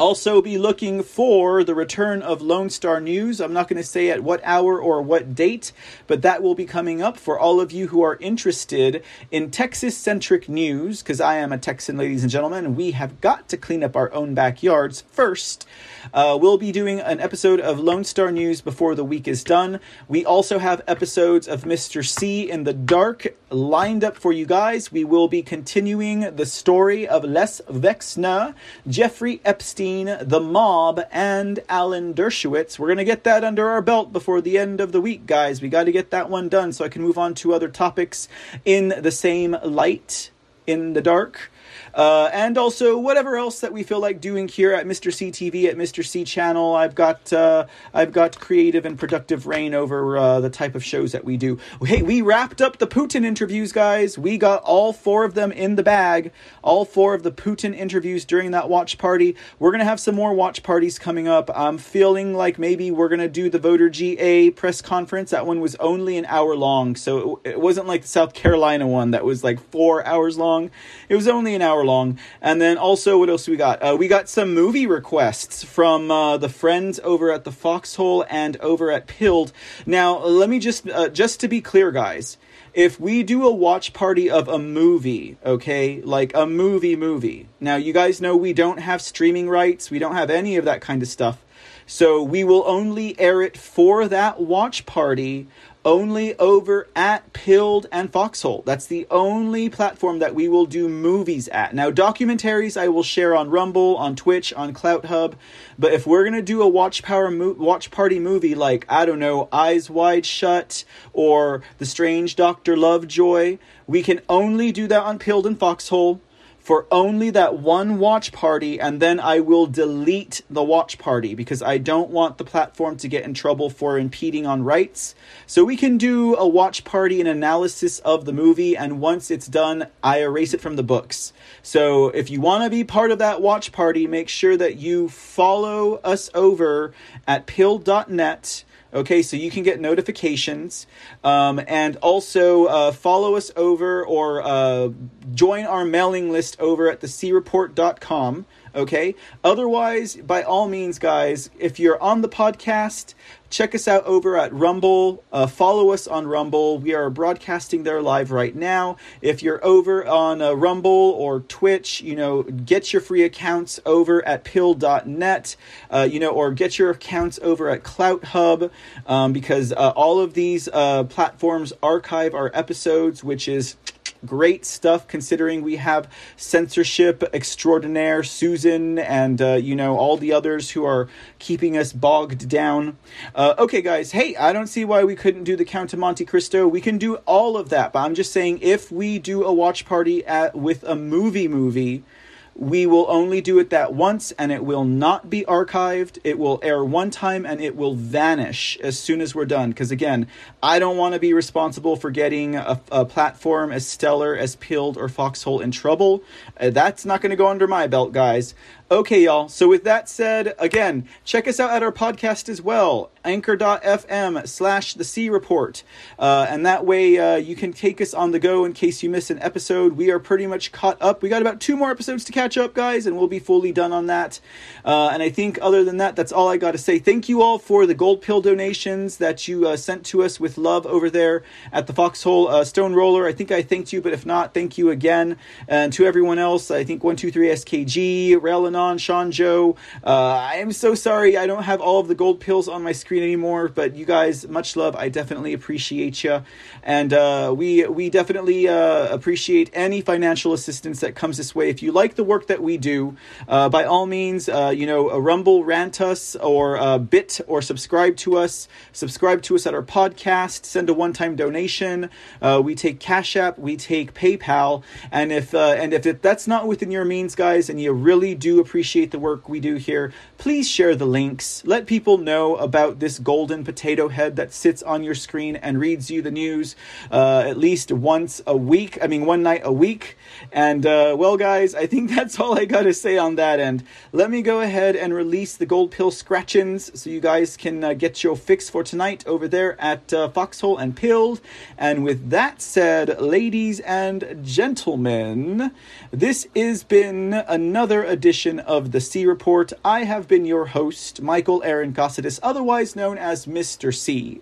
Also, 0.00 0.40
be 0.40 0.56
looking 0.56 1.02
for 1.02 1.62
the 1.62 1.74
return 1.74 2.22
of 2.22 2.40
Lone 2.40 2.70
Star 2.70 3.02
News. 3.02 3.38
I'm 3.38 3.52
not 3.52 3.68
going 3.68 3.76
to 3.76 3.86
say 3.86 4.08
at 4.08 4.22
what 4.22 4.40
hour 4.44 4.80
or 4.80 5.02
what 5.02 5.34
date, 5.34 5.72
but 6.06 6.22
that 6.22 6.42
will 6.42 6.54
be 6.54 6.64
coming 6.64 7.02
up 7.02 7.18
for 7.18 7.38
all 7.38 7.60
of 7.60 7.70
you 7.70 7.88
who 7.88 8.00
are 8.00 8.16
interested 8.16 9.04
in 9.30 9.50
Texas 9.50 9.98
centric 9.98 10.48
news, 10.48 11.02
because 11.02 11.20
I 11.20 11.36
am 11.36 11.52
a 11.52 11.58
Texan, 11.58 11.98
ladies 11.98 12.22
and 12.22 12.32
gentlemen, 12.32 12.64
and 12.64 12.78
we 12.78 12.92
have 12.92 13.20
got 13.20 13.46
to 13.50 13.58
clean 13.58 13.84
up 13.84 13.94
our 13.94 14.10
own 14.14 14.32
backyards 14.32 15.02
first. 15.12 15.66
Uh, 16.14 16.38
we'll 16.40 16.56
be 16.56 16.72
doing 16.72 16.98
an 17.00 17.20
episode 17.20 17.60
of 17.60 17.78
Lone 17.78 18.04
Star 18.04 18.32
News 18.32 18.62
before 18.62 18.94
the 18.94 19.04
week 19.04 19.28
is 19.28 19.44
done. 19.44 19.80
We 20.08 20.24
also 20.24 20.58
have 20.58 20.80
episodes 20.88 21.46
of 21.46 21.64
Mr. 21.64 22.02
C 22.02 22.50
in 22.50 22.64
the 22.64 22.72
Dark 22.72 23.36
lined 23.50 24.02
up 24.02 24.16
for 24.16 24.32
you 24.32 24.46
guys. 24.46 24.90
We 24.90 25.04
will 25.04 25.28
be 25.28 25.42
continuing 25.42 26.20
the 26.36 26.46
story 26.46 27.06
of 27.06 27.22
Les 27.22 27.60
Wexner, 27.68 28.54
Jeffrey 28.88 29.42
Epstein, 29.44 29.89
the 30.06 30.40
mob, 30.40 31.00
and 31.10 31.60
Alan 31.68 32.14
Dershowitz. 32.14 32.78
We're 32.78 32.88
going 32.88 32.98
to 32.98 33.04
get 33.04 33.24
that 33.24 33.44
under 33.44 33.68
our 33.68 33.82
belt 33.82 34.12
before 34.12 34.40
the 34.40 34.58
end 34.58 34.80
of 34.80 34.92
the 34.92 35.00
week, 35.00 35.26
guys. 35.26 35.60
We 35.60 35.68
got 35.68 35.84
to 35.84 35.92
get 35.92 36.10
that 36.10 36.30
one 36.30 36.48
done 36.48 36.72
so 36.72 36.84
I 36.84 36.88
can 36.88 37.02
move 37.02 37.18
on 37.18 37.34
to 37.34 37.52
other 37.52 37.68
topics 37.68 38.28
in 38.64 38.94
the 38.96 39.10
same 39.10 39.56
light 39.62 40.30
in 40.66 40.92
the 40.92 41.02
dark. 41.02 41.50
Uh, 41.94 42.30
and 42.32 42.56
also 42.56 42.98
whatever 42.98 43.36
else 43.36 43.60
that 43.60 43.72
we 43.72 43.82
feel 43.82 44.00
like 44.00 44.20
doing 44.20 44.48
here 44.48 44.72
at 44.72 44.86
Mr. 44.86 45.12
C 45.12 45.30
TV 45.30 45.66
at 45.66 45.76
Mr. 45.76 46.04
C 46.04 46.24
Channel. 46.24 46.74
I've 46.74 46.94
got 46.94 47.32
uh, 47.32 47.66
I've 47.92 48.12
got 48.12 48.38
creative 48.38 48.84
and 48.84 48.98
productive 48.98 49.46
reign 49.46 49.74
over 49.74 50.16
uh, 50.16 50.40
the 50.40 50.50
type 50.50 50.74
of 50.74 50.84
shows 50.84 51.12
that 51.12 51.24
we 51.24 51.36
do. 51.36 51.58
Hey, 51.84 52.02
we 52.02 52.22
wrapped 52.22 52.60
up 52.60 52.78
the 52.78 52.86
Putin 52.86 53.24
interviews, 53.24 53.72
guys. 53.72 54.18
We 54.18 54.38
got 54.38 54.62
all 54.62 54.92
four 54.92 55.24
of 55.24 55.34
them 55.34 55.52
in 55.52 55.76
the 55.76 55.82
bag. 55.82 56.32
All 56.62 56.84
four 56.84 57.14
of 57.14 57.22
the 57.22 57.32
Putin 57.32 57.76
interviews 57.76 58.24
during 58.24 58.52
that 58.52 58.68
watch 58.68 58.98
party. 58.98 59.36
We're 59.58 59.72
gonna 59.72 59.84
have 59.84 60.00
some 60.00 60.14
more 60.14 60.34
watch 60.34 60.62
parties 60.62 60.98
coming 60.98 61.28
up. 61.28 61.50
I'm 61.54 61.78
feeling 61.78 62.34
like 62.34 62.58
maybe 62.58 62.90
we're 62.90 63.08
gonna 63.08 63.28
do 63.28 63.50
the 63.50 63.58
voter 63.58 63.88
GA 63.88 64.50
press 64.50 64.80
conference. 64.80 65.30
That 65.30 65.46
one 65.46 65.60
was 65.60 65.74
only 65.76 66.16
an 66.16 66.26
hour 66.26 66.56
long, 66.56 66.96
so 66.96 67.40
it 67.44 67.60
wasn't 67.60 67.86
like 67.86 68.02
the 68.02 68.08
South 68.08 68.34
Carolina 68.34 68.86
one 68.86 69.10
that 69.10 69.24
was 69.24 69.42
like 69.42 69.60
four 69.70 70.06
hours 70.06 70.38
long. 70.38 70.70
It 71.08 71.16
was 71.16 71.28
only 71.28 71.54
an 71.54 71.62
hour 71.62 71.79
hour 71.80 71.86
long. 71.86 72.18
And 72.40 72.60
then 72.60 72.78
also, 72.78 73.18
what 73.18 73.30
else 73.30 73.48
we 73.48 73.56
got? 73.56 73.82
Uh, 73.82 73.96
we 73.98 74.08
got 74.08 74.28
some 74.28 74.54
movie 74.54 74.86
requests 74.86 75.64
from 75.64 76.10
uh, 76.10 76.36
the 76.36 76.48
friends 76.48 77.00
over 77.02 77.32
at 77.32 77.44
the 77.44 77.52
Foxhole 77.52 78.24
and 78.28 78.56
over 78.58 78.90
at 78.90 79.06
Pilled. 79.06 79.52
Now, 79.86 80.18
let 80.18 80.48
me 80.48 80.58
just 80.58 80.88
uh, 80.88 81.08
just 81.08 81.40
to 81.40 81.48
be 81.48 81.60
clear, 81.60 81.90
guys. 81.90 82.36
If 82.72 83.00
we 83.00 83.24
do 83.24 83.46
a 83.46 83.52
watch 83.52 83.92
party 83.92 84.30
of 84.30 84.46
a 84.46 84.58
movie, 84.58 85.36
okay, 85.44 86.00
like 86.02 86.32
a 86.36 86.46
movie 86.46 86.94
movie. 86.94 87.48
Now, 87.58 87.76
you 87.76 87.92
guys 87.92 88.20
know 88.20 88.36
we 88.36 88.52
don't 88.52 88.78
have 88.78 89.02
streaming 89.02 89.48
rights. 89.48 89.90
We 89.90 89.98
don't 89.98 90.14
have 90.14 90.30
any 90.30 90.56
of 90.56 90.64
that 90.66 90.80
kind 90.80 91.02
of 91.02 91.08
stuff. 91.08 91.44
So 91.86 92.22
we 92.22 92.44
will 92.44 92.62
only 92.66 93.18
air 93.18 93.42
it 93.42 93.58
for 93.58 94.06
that 94.06 94.40
watch 94.40 94.86
party 94.86 95.48
only 95.84 96.36
over 96.38 96.88
at 96.94 97.32
Pilled 97.32 97.86
and 97.90 98.12
Foxhole. 98.12 98.62
That's 98.66 98.86
the 98.86 99.06
only 99.10 99.68
platform 99.68 100.18
that 100.18 100.34
we 100.34 100.48
will 100.48 100.66
do 100.66 100.88
movies 100.88 101.48
at. 101.48 101.74
Now, 101.74 101.90
documentaries 101.90 102.76
I 102.76 102.88
will 102.88 103.02
share 103.02 103.34
on 103.34 103.50
Rumble, 103.50 103.96
on 103.96 104.16
Twitch, 104.16 104.52
on 104.52 104.72
Clout 104.72 105.06
Hub. 105.06 105.36
But 105.78 105.92
if 105.92 106.06
we're 106.06 106.24
gonna 106.24 106.42
do 106.42 106.62
a 106.62 106.68
watch 106.68 107.02
power 107.02 107.30
mo- 107.30 107.56
watch 107.58 107.90
party 107.90 108.18
movie 108.18 108.54
like 108.54 108.84
I 108.88 109.06
don't 109.06 109.18
know, 109.18 109.48
Eyes 109.52 109.88
Wide 109.88 110.26
Shut 110.26 110.84
or 111.12 111.62
The 111.78 111.86
Strange 111.86 112.36
Doctor 112.36 112.76
Lovejoy, 112.76 113.58
we 113.86 114.02
can 114.02 114.20
only 114.28 114.72
do 114.72 114.86
that 114.86 115.02
on 115.02 115.18
Pilled 115.18 115.46
and 115.46 115.58
Foxhole 115.58 116.20
for 116.60 116.86
only 116.90 117.30
that 117.30 117.58
one 117.58 117.98
watch 117.98 118.32
party, 118.32 118.78
and 118.78 119.00
then 119.00 119.18
I 119.18 119.40
will 119.40 119.66
delete 119.66 120.42
the 120.50 120.62
watch 120.62 120.98
party 120.98 121.34
because 121.34 121.62
I 121.62 121.78
don't 121.78 122.10
want 122.10 122.38
the 122.38 122.44
platform 122.44 122.96
to 122.98 123.08
get 123.08 123.24
in 123.24 123.34
trouble 123.34 123.70
for 123.70 123.98
impeding 123.98 124.46
on 124.46 124.62
rights. 124.62 125.14
So 125.46 125.64
we 125.64 125.76
can 125.76 125.96
do 125.98 126.36
a 126.36 126.46
watch 126.46 126.84
party 126.84 127.18
and 127.18 127.28
analysis 127.28 127.98
of 128.00 128.26
the 128.26 128.32
movie, 128.32 128.76
and 128.76 129.00
once 129.00 129.30
it's 129.30 129.48
done, 129.48 129.88
I 130.02 130.20
erase 130.20 130.54
it 130.54 130.60
from 130.60 130.76
the 130.76 130.82
books. 130.82 131.32
So 131.62 132.10
if 132.10 132.30
you 132.30 132.40
want 132.40 132.64
to 132.64 132.70
be 132.70 132.84
part 132.84 133.10
of 133.10 133.18
that 133.18 133.40
watch 133.40 133.72
party, 133.72 134.06
make 134.06 134.28
sure 134.28 134.56
that 134.56 134.76
you 134.76 135.08
follow 135.08 135.94
us 135.96 136.30
over 136.34 136.92
at 137.26 137.46
Pilled.net. 137.46 138.64
Okay, 138.92 139.22
so 139.22 139.36
you 139.36 139.50
can 139.50 139.62
get 139.62 139.80
notifications 139.80 140.86
um, 141.22 141.60
and 141.68 141.96
also 141.96 142.64
uh, 142.64 142.92
follow 142.92 143.36
us 143.36 143.52
over 143.54 144.04
or 144.04 144.42
uh, 144.42 144.88
join 145.32 145.64
our 145.64 145.84
mailing 145.84 146.32
list 146.32 146.58
over 146.58 146.90
at 146.90 147.00
thecreport.com. 147.00 148.46
Okay, 148.74 149.14
otherwise, 149.44 150.16
by 150.16 150.42
all 150.42 150.68
means, 150.68 150.98
guys, 150.98 151.50
if 151.58 151.78
you're 151.78 152.00
on 152.02 152.22
the 152.22 152.28
podcast, 152.28 153.14
check 153.50 153.74
us 153.74 153.86
out 153.86 154.04
over 154.06 154.38
at 154.38 154.52
Rumble. 154.54 155.22
Uh, 155.32 155.46
follow 155.46 155.90
us 155.90 156.06
on 156.06 156.26
Rumble. 156.26 156.78
We 156.78 156.94
are 156.94 157.10
broadcasting 157.10 157.82
there 157.82 158.00
live 158.00 158.30
right 158.30 158.54
now. 158.54 158.96
If 159.20 159.42
you're 159.42 159.62
over 159.64 160.06
on 160.06 160.40
uh, 160.40 160.52
Rumble 160.52 160.90
or 160.90 161.40
Twitch, 161.40 162.00
you 162.00 162.14
know, 162.16 162.44
get 162.44 162.92
your 162.92 163.02
free 163.02 163.24
accounts 163.24 163.80
over 163.84 164.26
at 164.26 164.44
Pilled.net, 164.44 165.56
uh, 165.90 166.08
you 166.10 166.20
know, 166.20 166.30
or 166.30 166.52
get 166.52 166.78
your 166.78 166.90
accounts 166.90 167.38
over 167.42 167.68
at 167.68 167.82
Clout 167.82 168.24
Hub 168.26 168.70
um, 169.06 169.32
because 169.32 169.72
uh, 169.72 169.92
all 169.96 170.20
of 170.20 170.34
these 170.34 170.68
uh, 170.72 171.04
platforms 171.04 171.72
archive 171.82 172.34
our 172.34 172.50
episodes, 172.54 173.24
which 173.24 173.48
is 173.48 173.76
great 174.24 174.64
stuff 174.64 175.06
considering 175.08 175.62
we 175.62 175.76
have 175.76 176.08
censorship 176.36 177.22
extraordinaire 177.32 178.22
Susan 178.22 178.98
and 178.98 179.40
uh, 179.40 179.54
you 179.54 179.74
know 179.74 179.96
all 179.96 180.16
the 180.16 180.32
others 180.32 180.70
who 180.70 180.84
are 180.84 181.08
keeping 181.38 181.76
us 181.76 181.92
bogged 181.92 182.48
down. 182.48 182.98
Uh, 183.34 183.54
okay, 183.58 183.82
guys. 183.82 184.12
Hey, 184.12 184.36
I 184.36 184.52
don't 184.52 184.66
see 184.66 184.84
why 184.84 185.04
we 185.04 185.14
couldn't 185.14 185.44
do 185.44 185.56
the 185.56 185.64
Count 185.64 185.92
of 185.92 185.98
Monte 185.98 186.24
Cristo. 186.24 186.66
We 186.68 186.80
can 186.80 186.98
do 186.98 187.16
all 187.26 187.56
of 187.56 187.68
that, 187.70 187.92
but 187.92 188.00
I'm 188.00 188.14
just 188.14 188.32
saying 188.32 188.58
if 188.62 188.90
we 188.90 189.18
do 189.18 189.44
a 189.44 189.52
watch 189.52 189.84
party 189.84 190.24
at 190.24 190.54
with 190.54 190.82
a 190.84 190.96
movie 190.96 191.48
movie. 191.48 192.04
We 192.54 192.84
will 192.86 193.06
only 193.08 193.40
do 193.40 193.58
it 193.58 193.70
that 193.70 193.94
once 193.94 194.32
and 194.32 194.52
it 194.52 194.64
will 194.64 194.84
not 194.84 195.30
be 195.30 195.44
archived. 195.44 196.18
It 196.24 196.38
will 196.38 196.58
air 196.62 196.84
one 196.84 197.10
time 197.10 197.46
and 197.46 197.60
it 197.60 197.76
will 197.76 197.94
vanish 197.94 198.76
as 198.82 198.98
soon 198.98 199.20
as 199.20 199.34
we're 199.34 199.46
done. 199.46 199.70
Because 199.70 199.90
again, 199.90 200.26
I 200.62 200.78
don't 200.78 200.96
want 200.96 201.14
to 201.14 201.20
be 201.20 201.32
responsible 201.32 201.96
for 201.96 202.10
getting 202.10 202.56
a, 202.56 202.80
a 202.92 203.04
platform 203.04 203.72
as 203.72 203.86
stellar 203.86 204.36
as 204.36 204.56
Pilled 204.56 204.98
or 204.98 205.08
Foxhole 205.08 205.60
in 205.60 205.70
trouble. 205.70 206.22
Uh, 206.60 206.70
that's 206.70 207.04
not 207.04 207.20
going 207.20 207.30
to 207.30 207.36
go 207.36 207.48
under 207.48 207.66
my 207.66 207.86
belt, 207.86 208.12
guys. 208.12 208.54
Okay, 208.92 209.22
y'all. 209.22 209.48
So 209.48 209.68
with 209.68 209.84
that 209.84 210.08
said, 210.08 210.52
again, 210.58 211.06
check 211.24 211.46
us 211.46 211.60
out 211.60 211.70
at 211.70 211.80
our 211.80 211.92
podcast 211.92 212.48
as 212.48 212.60
well, 212.60 213.12
anchor.fm 213.24 214.48
slash 214.48 214.94
the 214.94 215.04
C 215.04 215.30
report. 215.30 215.84
Uh, 216.18 216.46
and 216.48 216.66
that 216.66 216.84
way 216.84 217.16
uh, 217.16 217.36
you 217.36 217.54
can 217.54 217.72
take 217.72 218.00
us 218.00 218.12
on 218.12 218.32
the 218.32 218.40
go 218.40 218.64
in 218.64 218.72
case 218.72 219.00
you 219.00 219.08
miss 219.08 219.30
an 219.30 219.38
episode. 219.42 219.92
We 219.92 220.10
are 220.10 220.18
pretty 220.18 220.48
much 220.48 220.72
caught 220.72 221.00
up. 221.00 221.22
We 221.22 221.28
got 221.28 221.40
about 221.40 221.60
two 221.60 221.76
more 221.76 221.92
episodes 221.92 222.24
to 222.24 222.32
catch 222.32 222.58
up, 222.58 222.74
guys, 222.74 223.06
and 223.06 223.16
we'll 223.16 223.28
be 223.28 223.38
fully 223.38 223.70
done 223.70 223.92
on 223.92 224.06
that. 224.06 224.40
Uh, 224.84 225.10
and 225.12 225.22
I 225.22 225.30
think 225.30 225.60
other 225.62 225.84
than 225.84 225.98
that, 225.98 226.16
that's 226.16 226.32
all 226.32 226.48
I 226.48 226.56
got 226.56 226.72
to 226.72 226.78
say. 226.78 226.98
Thank 226.98 227.28
you 227.28 227.42
all 227.42 227.60
for 227.60 227.86
the 227.86 227.94
gold 227.94 228.22
pill 228.22 228.40
donations 228.40 229.18
that 229.18 229.46
you 229.46 229.68
uh, 229.68 229.76
sent 229.76 230.04
to 230.06 230.24
us 230.24 230.40
with 230.40 230.58
love 230.58 230.84
over 230.84 231.08
there 231.08 231.44
at 231.70 231.86
the 231.86 231.92
Foxhole 231.92 232.48
uh, 232.48 232.64
Stone 232.64 232.94
Roller. 232.94 233.24
I 233.24 233.32
think 233.32 233.52
I 233.52 233.62
thanked 233.62 233.92
you, 233.92 234.02
but 234.02 234.12
if 234.12 234.26
not, 234.26 234.52
thank 234.52 234.76
you 234.76 234.90
again. 234.90 235.36
And 235.68 235.92
to 235.92 236.06
everyone 236.06 236.40
else, 236.40 236.72
I 236.72 236.82
think 236.82 237.04
123 237.04 237.46
SKG, 237.50 238.42
Rail 238.42 238.66
and 238.66 238.79
on 238.80 238.98
Sean 238.98 239.30
Joe. 239.30 239.76
Uh, 240.04 240.50
I 240.52 240.56
am 240.56 240.72
so 240.72 240.94
sorry 240.94 241.36
I 241.36 241.46
don't 241.46 241.62
have 241.62 241.80
all 241.80 242.00
of 242.00 242.08
the 242.08 242.14
gold 242.14 242.40
pills 242.40 242.68
on 242.68 242.82
my 242.82 242.92
screen 242.92 243.22
anymore, 243.22 243.68
but 243.68 243.94
you 243.94 244.04
guys, 244.04 244.48
much 244.48 244.76
love. 244.76 244.96
I 244.96 245.08
definitely 245.08 245.52
appreciate 245.52 246.24
you, 246.24 246.42
and 246.82 247.12
uh, 247.12 247.54
we 247.56 247.86
we 247.86 248.10
definitely 248.10 248.68
uh, 248.68 249.14
appreciate 249.14 249.70
any 249.72 250.00
financial 250.00 250.52
assistance 250.52 251.00
that 251.00 251.14
comes 251.14 251.36
this 251.36 251.54
way. 251.54 251.68
If 251.68 251.82
you 251.82 251.92
like 251.92 252.14
the 252.14 252.24
work 252.24 252.46
that 252.48 252.62
we 252.62 252.78
do, 252.78 253.16
uh, 253.46 253.68
by 253.68 253.84
all 253.84 254.06
means, 254.06 254.48
uh, 254.48 254.72
you 254.74 254.86
know, 254.86 255.10
a 255.10 255.20
Rumble 255.20 255.64
rant 255.64 256.00
us 256.00 256.34
or 256.36 256.76
a 256.76 256.98
Bit 256.98 257.40
or 257.46 257.62
subscribe 257.62 258.16
to 258.18 258.36
us. 258.36 258.68
Subscribe 258.92 259.42
to 259.42 259.54
us 259.54 259.66
at 259.66 259.74
our 259.74 259.82
podcast. 259.82 260.64
Send 260.64 260.88
a 260.88 260.94
one-time 260.94 261.36
donation. 261.36 262.10
Uh, 262.40 262.60
we 262.64 262.74
take 262.74 263.00
Cash 263.00 263.36
App. 263.36 263.58
We 263.58 263.76
take 263.76 264.14
PayPal. 264.14 264.82
And 265.10 265.32
if 265.32 265.54
and 265.54 265.92
if 265.92 266.06
it, 266.06 266.22
that's 266.22 266.46
not 266.46 266.66
within 266.66 266.90
your 266.90 267.04
means, 267.04 267.34
guys, 267.34 267.68
and 267.68 267.80
you 267.80 267.92
really 267.92 268.34
do 268.34 268.60
appreciate 268.70 269.10
the 269.10 269.18
work 269.18 269.48
we 269.48 269.58
do 269.58 269.74
here, 269.74 270.12
please 270.38 270.70
share 270.70 270.94
the 270.94 271.04
links. 271.04 271.60
Let 271.66 271.86
people 271.86 272.18
know 272.18 272.54
about 272.54 273.00
this 273.00 273.18
golden 273.18 273.64
potato 273.64 274.06
head 274.06 274.36
that 274.36 274.52
sits 274.52 274.80
on 274.80 275.02
your 275.02 275.16
screen 275.16 275.56
and 275.56 275.80
reads 275.80 276.08
you 276.08 276.22
the 276.22 276.30
news 276.30 276.76
uh, 277.10 277.42
at 277.44 277.58
least 277.58 277.90
once 277.90 278.40
a 278.46 278.56
week. 278.56 278.96
I 279.02 279.08
mean, 279.08 279.26
one 279.26 279.42
night 279.42 279.62
a 279.64 279.72
week. 279.72 280.16
And 280.52 280.86
uh, 280.86 281.16
well, 281.18 281.36
guys, 281.36 281.74
I 281.74 281.86
think 281.88 282.10
that's 282.14 282.38
all 282.38 282.56
I 282.56 282.64
got 282.64 282.82
to 282.82 282.94
say 282.94 283.18
on 283.18 283.34
that 283.34 283.58
end. 283.58 283.82
Let 284.12 284.30
me 284.30 284.40
go 284.40 284.60
ahead 284.60 284.94
and 284.94 285.12
release 285.12 285.56
the 285.56 285.66
gold 285.66 285.90
pill 285.90 286.12
scratchins 286.12 286.92
so 286.94 287.10
you 287.10 287.20
guys 287.20 287.56
can 287.56 287.82
uh, 287.82 287.94
get 287.94 288.22
your 288.22 288.36
fix 288.36 288.70
for 288.70 288.84
tonight 288.84 289.26
over 289.26 289.48
there 289.48 289.80
at 289.80 290.12
uh, 290.12 290.28
Foxhole 290.28 290.78
and 290.78 290.94
Pilled. 290.94 291.40
And 291.76 292.04
with 292.04 292.30
that 292.30 292.62
said, 292.62 293.20
ladies 293.20 293.80
and 293.80 294.38
gentlemen, 294.44 295.72
this 296.12 296.46
has 296.54 296.84
been 296.84 297.34
another 297.34 298.04
edition 298.04 298.59
of 298.60 298.92
the 298.92 299.00
C 299.00 299.26
Report. 299.26 299.72
I 299.84 300.04
have 300.04 300.28
been 300.28 300.44
your 300.44 300.66
host, 300.66 301.20
Michael 301.20 301.62
Aaron 301.62 301.92
Cossidis, 301.92 302.38
otherwise 302.42 302.96
known 302.96 303.18
as 303.18 303.46
Mr. 303.46 303.94
C. 303.94 304.40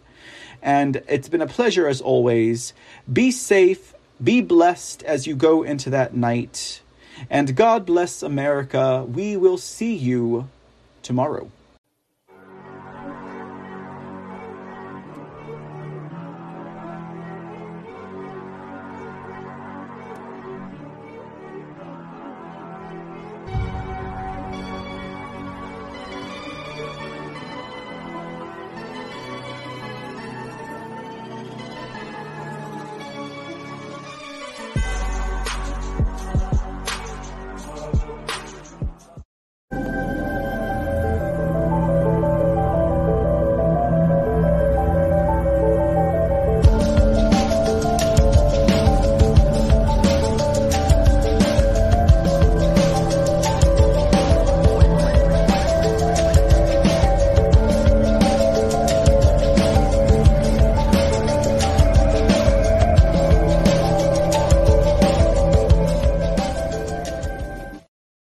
And 0.62 1.02
it's 1.08 1.28
been 1.28 1.42
a 1.42 1.46
pleasure 1.46 1.88
as 1.88 2.00
always. 2.00 2.72
Be 3.12 3.30
safe, 3.30 3.94
be 4.22 4.40
blessed 4.40 5.02
as 5.04 5.26
you 5.26 5.34
go 5.36 5.62
into 5.62 5.90
that 5.90 6.14
night. 6.14 6.82
And 7.30 7.56
God 7.56 7.86
bless 7.86 8.22
America. 8.22 9.04
We 9.04 9.36
will 9.36 9.58
see 9.58 9.94
you 9.94 10.48
tomorrow. 11.02 11.50